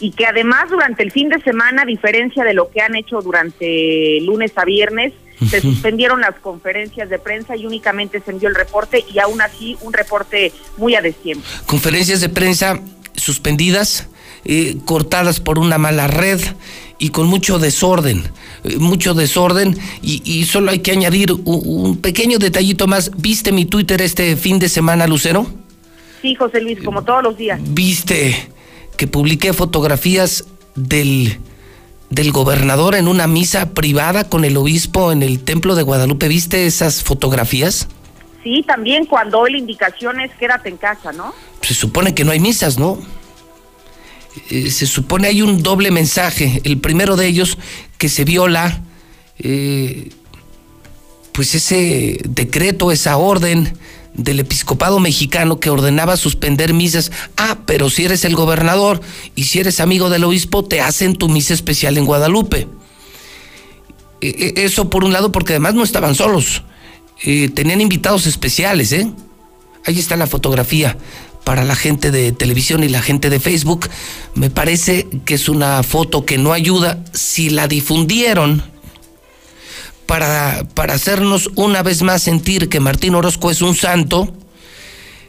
y 0.00 0.12
que 0.12 0.26
además 0.26 0.70
durante 0.70 1.02
el 1.02 1.12
fin 1.12 1.28
de 1.28 1.40
semana, 1.42 1.82
a 1.82 1.84
diferencia 1.84 2.42
de 2.44 2.54
lo 2.54 2.70
que 2.70 2.80
han 2.80 2.96
hecho 2.96 3.20
durante 3.20 4.20
lunes 4.22 4.52
a 4.56 4.64
viernes, 4.64 5.12
se 5.48 5.60
suspendieron 5.60 6.20
las 6.20 6.34
conferencias 6.36 7.08
de 7.08 7.18
prensa 7.18 7.56
y 7.56 7.66
únicamente 7.66 8.20
se 8.20 8.30
envió 8.30 8.48
el 8.48 8.54
reporte 8.54 9.04
y 9.12 9.18
aún 9.20 9.40
así 9.40 9.76
un 9.80 9.92
reporte 9.92 10.52
muy 10.76 10.94
a 10.94 11.00
destiempo. 11.00 11.44
Conferencias 11.66 12.20
de 12.20 12.28
prensa 12.28 12.80
suspendidas, 13.14 14.08
eh, 14.44 14.76
cortadas 14.84 15.40
por 15.40 15.58
una 15.58 15.78
mala 15.78 16.08
red 16.08 16.40
y 16.98 17.10
con 17.10 17.26
mucho 17.26 17.58
desorden, 17.58 18.22
eh, 18.64 18.76
mucho 18.78 19.14
desorden 19.14 19.76
y, 20.02 20.22
y, 20.24 20.44
solo 20.44 20.70
hay 20.70 20.80
que 20.80 20.92
añadir 20.92 21.32
un, 21.32 21.42
un, 21.44 21.96
pequeño 21.98 22.38
detallito 22.38 22.86
más. 22.86 23.10
¿Viste 23.16 23.52
mi 23.52 23.64
Twitter 23.64 24.02
este 24.02 24.36
fin 24.36 24.58
de 24.58 24.68
semana, 24.68 25.06
Lucero? 25.06 25.46
Sí, 26.20 26.34
José 26.34 26.60
Luis, 26.60 26.82
como 26.82 27.02
todos 27.02 27.22
los 27.22 27.36
días. 27.38 27.58
¿Viste? 27.62 28.50
Que 29.00 29.06
publiqué 29.06 29.54
fotografías 29.54 30.44
del, 30.74 31.38
del 32.10 32.32
gobernador 32.32 32.94
en 32.94 33.08
una 33.08 33.26
misa 33.26 33.70
privada 33.70 34.28
con 34.28 34.44
el 34.44 34.58
obispo 34.58 35.10
en 35.10 35.22
el 35.22 35.42
templo 35.42 35.74
de 35.74 35.82
Guadalupe. 35.82 36.28
¿Viste 36.28 36.66
esas 36.66 37.02
fotografías? 37.02 37.88
Sí, 38.44 38.62
también 38.68 39.06
cuando 39.06 39.38
hoy 39.38 39.52
la 39.52 39.58
indicación 39.58 40.20
es 40.20 40.30
quédate 40.34 40.68
en 40.68 40.76
casa, 40.76 41.12
¿no? 41.12 41.32
Se 41.62 41.72
supone 41.72 42.14
que 42.14 42.26
no 42.26 42.32
hay 42.32 42.40
misas, 42.40 42.78
¿no? 42.78 42.98
Eh, 44.50 44.70
se 44.70 44.84
supone 44.84 45.28
hay 45.28 45.40
un 45.40 45.62
doble 45.62 45.90
mensaje. 45.90 46.60
El 46.64 46.76
primero 46.76 47.16
de 47.16 47.26
ellos 47.26 47.56
que 47.96 48.10
se 48.10 48.26
viola, 48.26 48.82
eh, 49.38 50.10
pues 51.32 51.54
ese 51.54 52.20
decreto, 52.28 52.92
esa 52.92 53.16
orden 53.16 53.72
del 54.14 54.40
episcopado 54.40 54.98
mexicano 54.98 55.60
que 55.60 55.70
ordenaba 55.70 56.16
suspender 56.16 56.74
misas. 56.74 57.12
Ah, 57.36 57.58
pero 57.66 57.90
si 57.90 58.04
eres 58.04 58.24
el 58.24 58.34
gobernador 58.34 59.00
y 59.34 59.44
si 59.44 59.60
eres 59.60 59.80
amigo 59.80 60.10
del 60.10 60.24
obispo, 60.24 60.64
te 60.64 60.80
hacen 60.80 61.16
tu 61.16 61.28
misa 61.28 61.54
especial 61.54 61.96
en 61.98 62.06
Guadalupe. 62.06 62.68
E, 64.20 64.54
e, 64.56 64.64
eso 64.64 64.90
por 64.90 65.04
un 65.04 65.12
lado, 65.12 65.32
porque 65.32 65.54
además 65.54 65.74
no 65.74 65.82
estaban 65.82 66.14
solos. 66.14 66.62
Eh, 67.22 67.48
tenían 67.48 67.80
invitados 67.80 68.26
especiales, 68.26 68.92
¿eh? 68.92 69.10
Ahí 69.86 69.98
está 69.98 70.16
la 70.16 70.26
fotografía 70.26 70.96
para 71.44 71.64
la 71.64 71.74
gente 71.74 72.10
de 72.10 72.32
televisión 72.32 72.84
y 72.84 72.88
la 72.88 73.02
gente 73.02 73.30
de 73.30 73.40
Facebook. 73.40 73.88
Me 74.34 74.50
parece 74.50 75.08
que 75.24 75.34
es 75.34 75.48
una 75.48 75.82
foto 75.82 76.24
que 76.24 76.38
no 76.38 76.52
ayuda. 76.52 77.02
Si 77.12 77.50
la 77.50 77.66
difundieron 77.66 78.62
para, 80.10 80.64
para 80.74 80.94
hacernos 80.94 81.50
una 81.54 81.84
vez 81.84 82.02
más 82.02 82.20
sentir 82.20 82.68
que 82.68 82.80
Martín 82.80 83.14
Orozco 83.14 83.48
es 83.48 83.62
un 83.62 83.76
santo, 83.76 84.34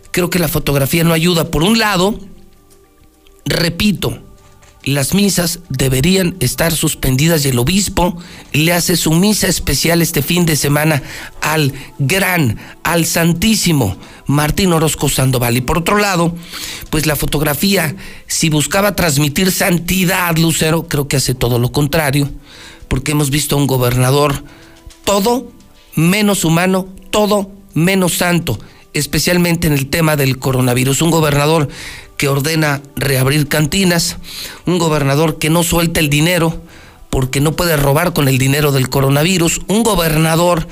creo 0.10 0.32
que 0.32 0.40
la 0.40 0.48
fotografía 0.48 1.04
no 1.04 1.14
ayuda. 1.14 1.52
Por 1.52 1.62
un 1.62 1.78
lado, 1.78 2.18
repito, 3.46 4.18
las 4.84 5.14
misas 5.14 5.60
deberían 5.70 6.36
estar 6.40 6.72
suspendidas 6.72 7.46
y 7.46 7.50
el 7.50 7.60
obispo 7.60 8.18
le 8.54 8.74
hace 8.74 8.98
su 8.98 9.12
misa 9.12 9.48
especial 9.48 10.02
este 10.02 10.24
fin 10.24 10.48
de 10.48 10.56
semana 10.56 11.04
al 11.42 11.74
gran, 12.00 12.58
al 12.82 13.06
santísimo 13.06 13.98
Martín 14.26 14.74
Orozco 14.74 15.10
Sandoval. 15.10 15.58
Y 15.58 15.62
por 15.62 15.78
otro 15.78 16.00
lado, 16.00 16.36
pues 16.90 17.06
la 17.06 17.16
fotografía, 17.16 17.96
si 18.26 18.50
buscaba 18.50 18.96
transmitir 18.96 19.52
santidad, 19.52 20.36
Lucero, 20.38 20.88
creo 20.88 21.08
que 21.08 21.18
hace 21.18 21.36
todo 21.36 21.60
lo 21.60 21.72
contrario, 21.72 22.32
porque 22.88 23.12
hemos 23.12 23.30
visto 23.30 23.56
a 23.56 23.60
un 23.60 23.68
gobernador 23.68 24.44
todo 25.04 25.52
menos 25.96 26.46
humano, 26.46 26.88
todo 27.10 27.52
menos 27.74 28.18
santo, 28.18 28.60
especialmente 28.94 29.68
en 29.68 29.74
el 29.74 29.90
tema 29.90 30.16
del 30.16 30.40
coronavirus. 30.40 31.02
Un 31.02 31.12
gobernador 31.12 31.70
que 32.18 32.28
ordena 32.28 32.82
reabrir 32.96 33.48
cantinas, 33.48 34.18
un 34.66 34.78
gobernador 34.78 35.40
que 35.40 35.50
no 35.50 35.64
suelta 35.64 36.00
el 36.00 36.10
dinero 36.10 36.62
porque 37.10 37.42
no 37.42 37.52
puede 37.54 37.76
robar 37.78 38.14
con 38.14 38.28
el 38.28 38.38
dinero 38.38 38.72
del 38.72 38.90
coronavirus, 38.90 39.62
un 39.68 39.84
gobernador 39.84 40.68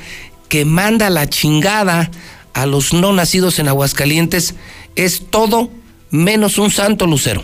que 0.47 0.65
manda 0.65 1.09
la 1.09 1.27
chingada 1.27 2.09
a 2.53 2.65
los 2.65 2.93
no 2.93 3.13
nacidos 3.13 3.59
en 3.59 3.67
Aguascalientes, 3.67 4.55
es 4.95 5.29
todo 5.29 5.69
menos 6.11 6.57
un 6.57 6.71
santo 6.71 7.05
lucero. 7.05 7.43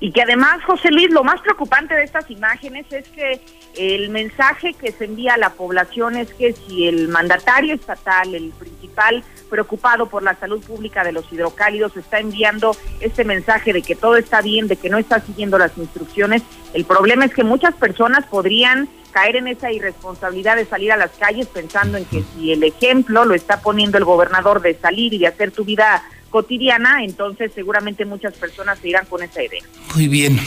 Y 0.00 0.12
que 0.12 0.22
además, 0.22 0.62
José 0.64 0.90
Luis, 0.90 1.10
lo 1.10 1.22
más 1.22 1.40
preocupante 1.40 1.94
de 1.94 2.04
estas 2.04 2.30
imágenes 2.30 2.86
es 2.90 3.08
que 3.08 3.40
el 3.74 4.10
mensaje 4.10 4.74
que 4.74 4.92
se 4.92 5.06
envía 5.06 5.34
a 5.34 5.38
la 5.38 5.54
población 5.54 6.16
es 6.16 6.32
que 6.34 6.52
si 6.52 6.86
el 6.86 7.08
mandatario 7.08 7.74
estatal, 7.74 8.34
el 8.34 8.50
principal 8.50 9.24
preocupado 9.48 10.08
por 10.08 10.22
la 10.22 10.34
salud 10.34 10.62
pública 10.62 11.04
de 11.04 11.12
los 11.12 11.30
hidrocálidos, 11.32 11.96
está 11.96 12.18
enviando 12.18 12.76
este 13.00 13.24
mensaje 13.24 13.72
de 13.72 13.82
que 13.82 13.96
todo 13.96 14.16
está 14.16 14.42
bien, 14.42 14.68
de 14.68 14.76
que 14.76 14.90
no 14.90 14.98
está 14.98 15.20
siguiendo 15.20 15.58
las 15.58 15.76
instrucciones, 15.78 16.42
el 16.74 16.84
problema 16.84 17.24
es 17.24 17.34
que 17.34 17.44
muchas 17.44 17.74
personas 17.74 18.26
podrían 18.26 18.88
caer 19.12 19.36
en 19.36 19.48
esa 19.48 19.70
irresponsabilidad 19.70 20.56
de 20.56 20.64
salir 20.64 20.90
a 20.90 20.96
las 20.96 21.10
calles 21.12 21.46
pensando 21.46 21.98
en 21.98 22.04
que 22.06 22.24
si 22.34 22.52
el 22.52 22.62
ejemplo 22.62 23.24
lo 23.24 23.34
está 23.34 23.60
poniendo 23.60 23.98
el 23.98 24.04
gobernador 24.04 24.62
de 24.62 24.74
salir 24.74 25.12
y 25.12 25.18
de 25.18 25.26
hacer 25.26 25.50
tu 25.50 25.64
vida 25.64 26.02
cotidiana, 26.30 27.04
entonces 27.04 27.52
seguramente 27.54 28.06
muchas 28.06 28.34
personas 28.34 28.78
se 28.78 28.88
irán 28.88 29.04
con 29.06 29.22
esa 29.22 29.42
idea. 29.42 29.62
Muy 29.94 30.08
bien. 30.08 30.40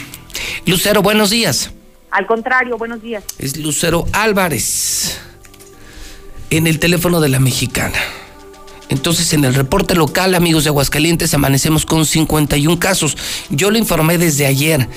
Lucero, 0.66 1.00
buenos 1.00 1.30
días. 1.30 1.72
Al 2.16 2.26
contrario, 2.26 2.78
buenos 2.78 3.02
días. 3.02 3.24
Es 3.36 3.58
Lucero 3.58 4.06
Álvarez 4.14 5.18
en 6.48 6.66
el 6.66 6.78
teléfono 6.78 7.20
de 7.20 7.28
la 7.28 7.40
mexicana. 7.40 7.98
Entonces, 8.88 9.34
en 9.34 9.44
el 9.44 9.52
reporte 9.52 9.94
local, 9.94 10.34
amigos 10.34 10.64
de 10.64 10.70
Aguascalientes, 10.70 11.34
amanecemos 11.34 11.84
con 11.84 12.06
51 12.06 12.78
casos. 12.78 13.18
Yo 13.50 13.70
lo 13.70 13.76
informé 13.76 14.16
desde 14.16 14.46
ayer 14.46 14.88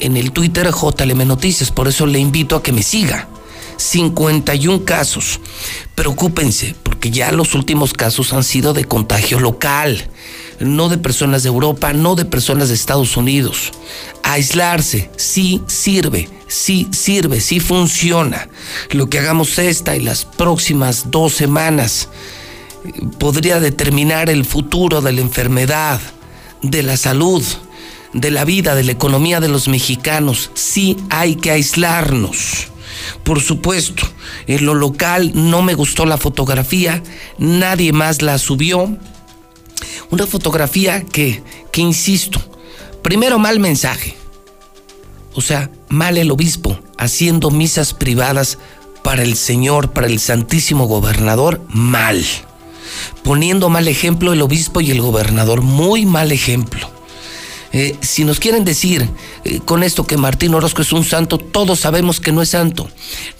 en 0.00 0.16
el 0.16 0.32
Twitter 0.32 0.68
JLM 0.72 1.28
Noticias, 1.28 1.70
por 1.70 1.86
eso 1.86 2.06
le 2.06 2.18
invito 2.18 2.56
a 2.56 2.62
que 2.64 2.72
me 2.72 2.82
siga. 2.82 3.28
51 3.76 4.84
casos. 4.84 5.38
Preocúpense, 5.94 6.74
porque 6.82 7.12
ya 7.12 7.30
los 7.30 7.54
últimos 7.54 7.92
casos 7.92 8.32
han 8.32 8.42
sido 8.42 8.74
de 8.74 8.84
contagio 8.84 9.38
local. 9.38 10.10
No 10.60 10.88
de 10.88 10.98
personas 10.98 11.42
de 11.42 11.48
Europa, 11.48 11.92
no 11.92 12.14
de 12.14 12.24
personas 12.24 12.68
de 12.68 12.74
Estados 12.74 13.16
Unidos. 13.16 13.72
Aislarse 14.22 15.10
sí 15.16 15.62
sirve, 15.66 16.28
sí 16.48 16.88
sirve, 16.92 17.40
sí 17.40 17.60
funciona. 17.60 18.48
Lo 18.90 19.08
que 19.08 19.18
hagamos 19.18 19.58
esta 19.58 19.96
y 19.96 20.00
las 20.00 20.24
próximas 20.24 21.10
dos 21.10 21.34
semanas 21.34 22.08
eh, 22.84 22.92
podría 23.18 23.60
determinar 23.60 24.30
el 24.30 24.44
futuro 24.44 25.00
de 25.00 25.12
la 25.12 25.20
enfermedad, 25.20 26.00
de 26.62 26.82
la 26.82 26.96
salud, 26.96 27.42
de 28.12 28.30
la 28.30 28.44
vida, 28.44 28.74
de 28.74 28.84
la 28.84 28.92
economía 28.92 29.40
de 29.40 29.48
los 29.48 29.68
mexicanos. 29.68 30.50
Sí 30.54 30.96
hay 31.10 31.36
que 31.36 31.50
aislarnos. 31.50 32.68
Por 33.22 33.40
supuesto, 33.40 34.06
en 34.46 34.64
lo 34.64 34.74
local 34.74 35.32
no 35.34 35.62
me 35.62 35.74
gustó 35.74 36.06
la 36.06 36.18
fotografía, 36.18 37.02
nadie 37.38 37.92
más 37.92 38.22
la 38.22 38.38
subió. 38.38 38.96
Una 40.10 40.26
fotografía 40.26 41.04
que, 41.04 41.42
que 41.72 41.80
insisto, 41.80 42.40
primero 43.02 43.38
mal 43.38 43.60
mensaje. 43.60 44.16
O 45.34 45.40
sea, 45.40 45.70
mal 45.88 46.16
el 46.16 46.30
obispo 46.30 46.78
haciendo 46.96 47.50
misas 47.50 47.92
privadas 47.92 48.58
para 49.02 49.22
el 49.22 49.36
Señor, 49.36 49.92
para 49.92 50.06
el 50.06 50.20
Santísimo 50.20 50.86
Gobernador, 50.86 51.60
mal. 51.68 52.24
Poniendo 53.22 53.68
mal 53.68 53.88
ejemplo 53.88 54.32
el 54.32 54.42
obispo 54.42 54.80
y 54.80 54.90
el 54.90 55.00
gobernador, 55.00 55.62
muy 55.62 56.06
mal 56.06 56.32
ejemplo. 56.32 56.93
Eh, 57.74 57.96
si 58.02 58.24
nos 58.24 58.38
quieren 58.38 58.64
decir 58.64 59.08
eh, 59.42 59.58
con 59.64 59.82
esto 59.82 60.06
que 60.06 60.16
Martín 60.16 60.54
Orozco 60.54 60.82
es 60.82 60.92
un 60.92 61.02
santo, 61.02 61.38
todos 61.38 61.80
sabemos 61.80 62.20
que 62.20 62.30
no 62.30 62.40
es 62.40 62.50
santo. 62.50 62.88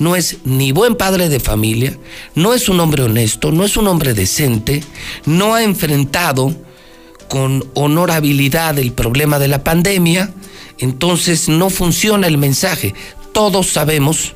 No 0.01 0.17
es 0.17 0.39
ni 0.45 0.73
buen 0.73 0.97
padre 0.97 1.29
de 1.29 1.39
familia, 1.39 1.97
no 2.35 2.53
es 2.53 2.69
un 2.69 2.81
hombre 2.81 3.05
honesto, 3.05 3.53
no 3.53 3.65
es 3.65 3.77
un 3.77 3.87
hombre 3.87 4.13
decente, 4.13 4.83
no 5.25 5.55
ha 5.55 5.63
enfrentado 5.63 6.53
con 7.29 7.65
honorabilidad 7.75 8.77
el 8.81 8.93
problema 8.93 9.39
de 9.39 9.47
la 9.47 9.63
pandemia, 9.63 10.35
entonces 10.79 11.49
no 11.49 11.71
funciona 11.71 12.27
el 12.27 12.37
mensaje. 12.37 12.93
Todos 13.33 13.69
sabemos 13.69 14.33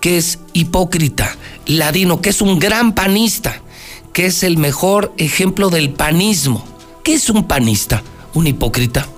que 0.00 0.16
es 0.16 0.38
hipócrita, 0.52 1.36
ladino, 1.66 2.20
que 2.20 2.30
es 2.30 2.40
un 2.40 2.60
gran 2.60 2.94
panista, 2.94 3.60
que 4.12 4.26
es 4.26 4.44
el 4.44 4.58
mejor 4.58 5.12
ejemplo 5.16 5.70
del 5.70 5.90
panismo. 5.90 6.64
¿Qué 7.02 7.14
es 7.14 7.28
un 7.30 7.48
panista? 7.48 8.04
¿Un 8.32 8.46
hipócrita? 8.46 9.08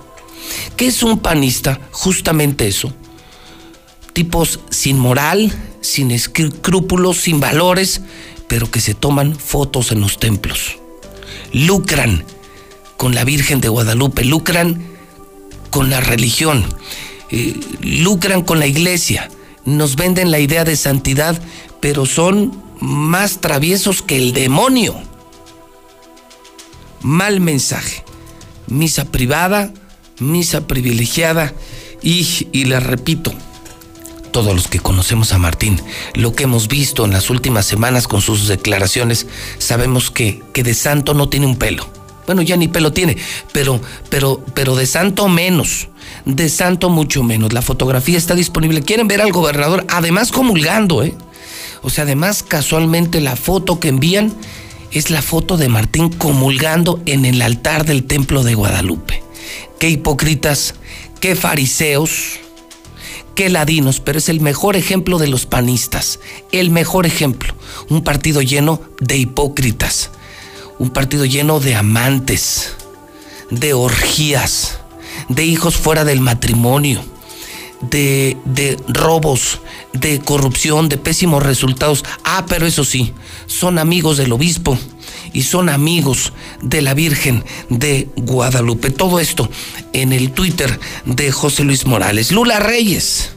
¿Qué 0.75 0.87
es 0.87 1.03
un 1.03 1.19
panista? 1.19 1.79
Justamente 1.91 2.67
eso. 2.67 2.93
Tipos 4.13 4.59
sin 4.69 4.99
moral, 4.99 5.51
sin 5.81 6.11
escrúpulos, 6.11 7.17
sin 7.17 7.39
valores, 7.39 8.01
pero 8.47 8.69
que 8.69 8.81
se 8.81 8.93
toman 8.93 9.35
fotos 9.35 9.91
en 9.91 10.01
los 10.01 10.19
templos. 10.19 10.77
Lucran 11.51 12.25
con 12.97 13.15
la 13.15 13.23
Virgen 13.23 13.61
de 13.61 13.69
Guadalupe, 13.69 14.23
lucran 14.23 14.83
con 15.69 15.89
la 15.89 15.99
religión, 16.01 16.63
eh, 17.31 17.59
lucran 17.81 18.43
con 18.43 18.59
la 18.59 18.67
iglesia, 18.67 19.29
nos 19.65 19.95
venden 19.95 20.29
la 20.29 20.39
idea 20.39 20.63
de 20.63 20.75
santidad, 20.75 21.41
pero 21.79 22.05
son 22.05 22.63
más 22.79 23.41
traviesos 23.41 24.01
que 24.01 24.17
el 24.17 24.33
demonio. 24.33 24.95
Mal 27.01 27.39
mensaje. 27.39 28.03
Misa 28.67 29.05
privada, 29.05 29.73
misa 30.19 30.67
privilegiada 30.67 31.53
y, 32.01 32.47
y 32.51 32.65
les 32.65 32.83
repito, 32.83 33.33
todos 34.33 34.53
los 34.53 34.67
que 34.67 34.79
conocemos 34.79 35.31
a 35.31 35.37
Martín, 35.37 35.79
lo 36.15 36.33
que 36.33 36.43
hemos 36.43 36.67
visto 36.67 37.05
en 37.05 37.11
las 37.11 37.29
últimas 37.29 37.65
semanas 37.65 38.07
con 38.07 38.21
sus 38.21 38.47
declaraciones, 38.47 39.27
sabemos 39.59 40.11
que, 40.11 40.41
que 40.53 40.63
de 40.63 40.73
santo 40.73 41.13
no 41.13 41.29
tiene 41.29 41.45
un 41.45 41.55
pelo. 41.55 41.87
Bueno, 42.25 42.41
ya 42.41 42.57
ni 42.57 42.67
pelo 42.67 42.91
tiene, 42.91 43.17
pero, 43.51 43.79
pero, 44.09 44.43
pero 44.53 44.75
de 44.75 44.85
santo 44.85 45.27
menos, 45.27 45.89
de 46.25 46.49
santo 46.49 46.89
mucho 46.89 47.21
menos. 47.21 47.53
La 47.53 47.61
fotografía 47.61 48.17
está 48.17 48.33
disponible. 48.33 48.81
¿Quieren 48.81 49.07
ver 49.07 49.21
al 49.21 49.31
gobernador? 49.31 49.85
Además 49.89 50.31
comulgando, 50.31 51.03
¿eh? 51.03 51.13
O 51.81 51.89
sea, 51.89 52.05
además 52.05 52.41
casualmente 52.41 53.19
la 53.19 53.35
foto 53.35 53.79
que 53.79 53.89
envían 53.89 54.33
es 54.91 55.09
la 55.09 55.21
foto 55.21 55.57
de 55.57 55.67
Martín 55.67 56.09
comulgando 56.09 57.01
en 57.05 57.25
el 57.25 57.41
altar 57.41 57.85
del 57.85 58.05
templo 58.05 58.43
de 58.43 58.55
Guadalupe 58.55 59.23
qué 59.79 59.89
hipócritas, 59.89 60.75
qué 61.19 61.35
fariseos, 61.35 62.39
qué 63.35 63.49
ladinos, 63.49 63.99
pero 63.99 64.19
es 64.19 64.29
el 64.29 64.41
mejor 64.41 64.75
ejemplo 64.75 65.17
de 65.17 65.27
los 65.27 65.45
panistas, 65.45 66.19
el 66.51 66.69
mejor 66.69 67.05
ejemplo. 67.05 67.53
Un 67.89 68.03
partido 68.03 68.41
lleno 68.41 68.81
de 68.99 69.17
hipócritas, 69.17 70.11
un 70.79 70.89
partido 70.89 71.25
lleno 71.25 71.59
de 71.59 71.75
amantes, 71.75 72.73
de 73.49 73.73
orgías, 73.73 74.79
de 75.29 75.45
hijos 75.45 75.75
fuera 75.75 76.05
del 76.05 76.19
matrimonio, 76.19 77.03
de, 77.81 78.37
de 78.45 78.77
robos, 78.87 79.59
de 79.93 80.19
corrupción, 80.19 80.89
de 80.89 80.97
pésimos 80.97 81.43
resultados. 81.43 82.03
Ah, 82.23 82.45
pero 82.47 82.65
eso 82.65 82.83
sí, 82.83 83.13
son 83.47 83.79
amigos 83.79 84.17
del 84.17 84.31
obispo 84.31 84.77
y 85.33 85.43
son 85.43 85.69
amigos 85.69 86.33
de 86.61 86.81
la 86.81 86.93
Virgen 86.93 87.43
de 87.69 88.07
Guadalupe. 88.15 88.91
Todo 88.91 89.19
esto 89.19 89.49
en 89.91 90.13
el 90.13 90.31
Twitter 90.31 90.79
de 91.05 91.31
José 91.31 91.63
Luis 91.63 91.85
Morales. 91.85 92.31
Lula 92.31 92.59
Reyes 92.59 93.31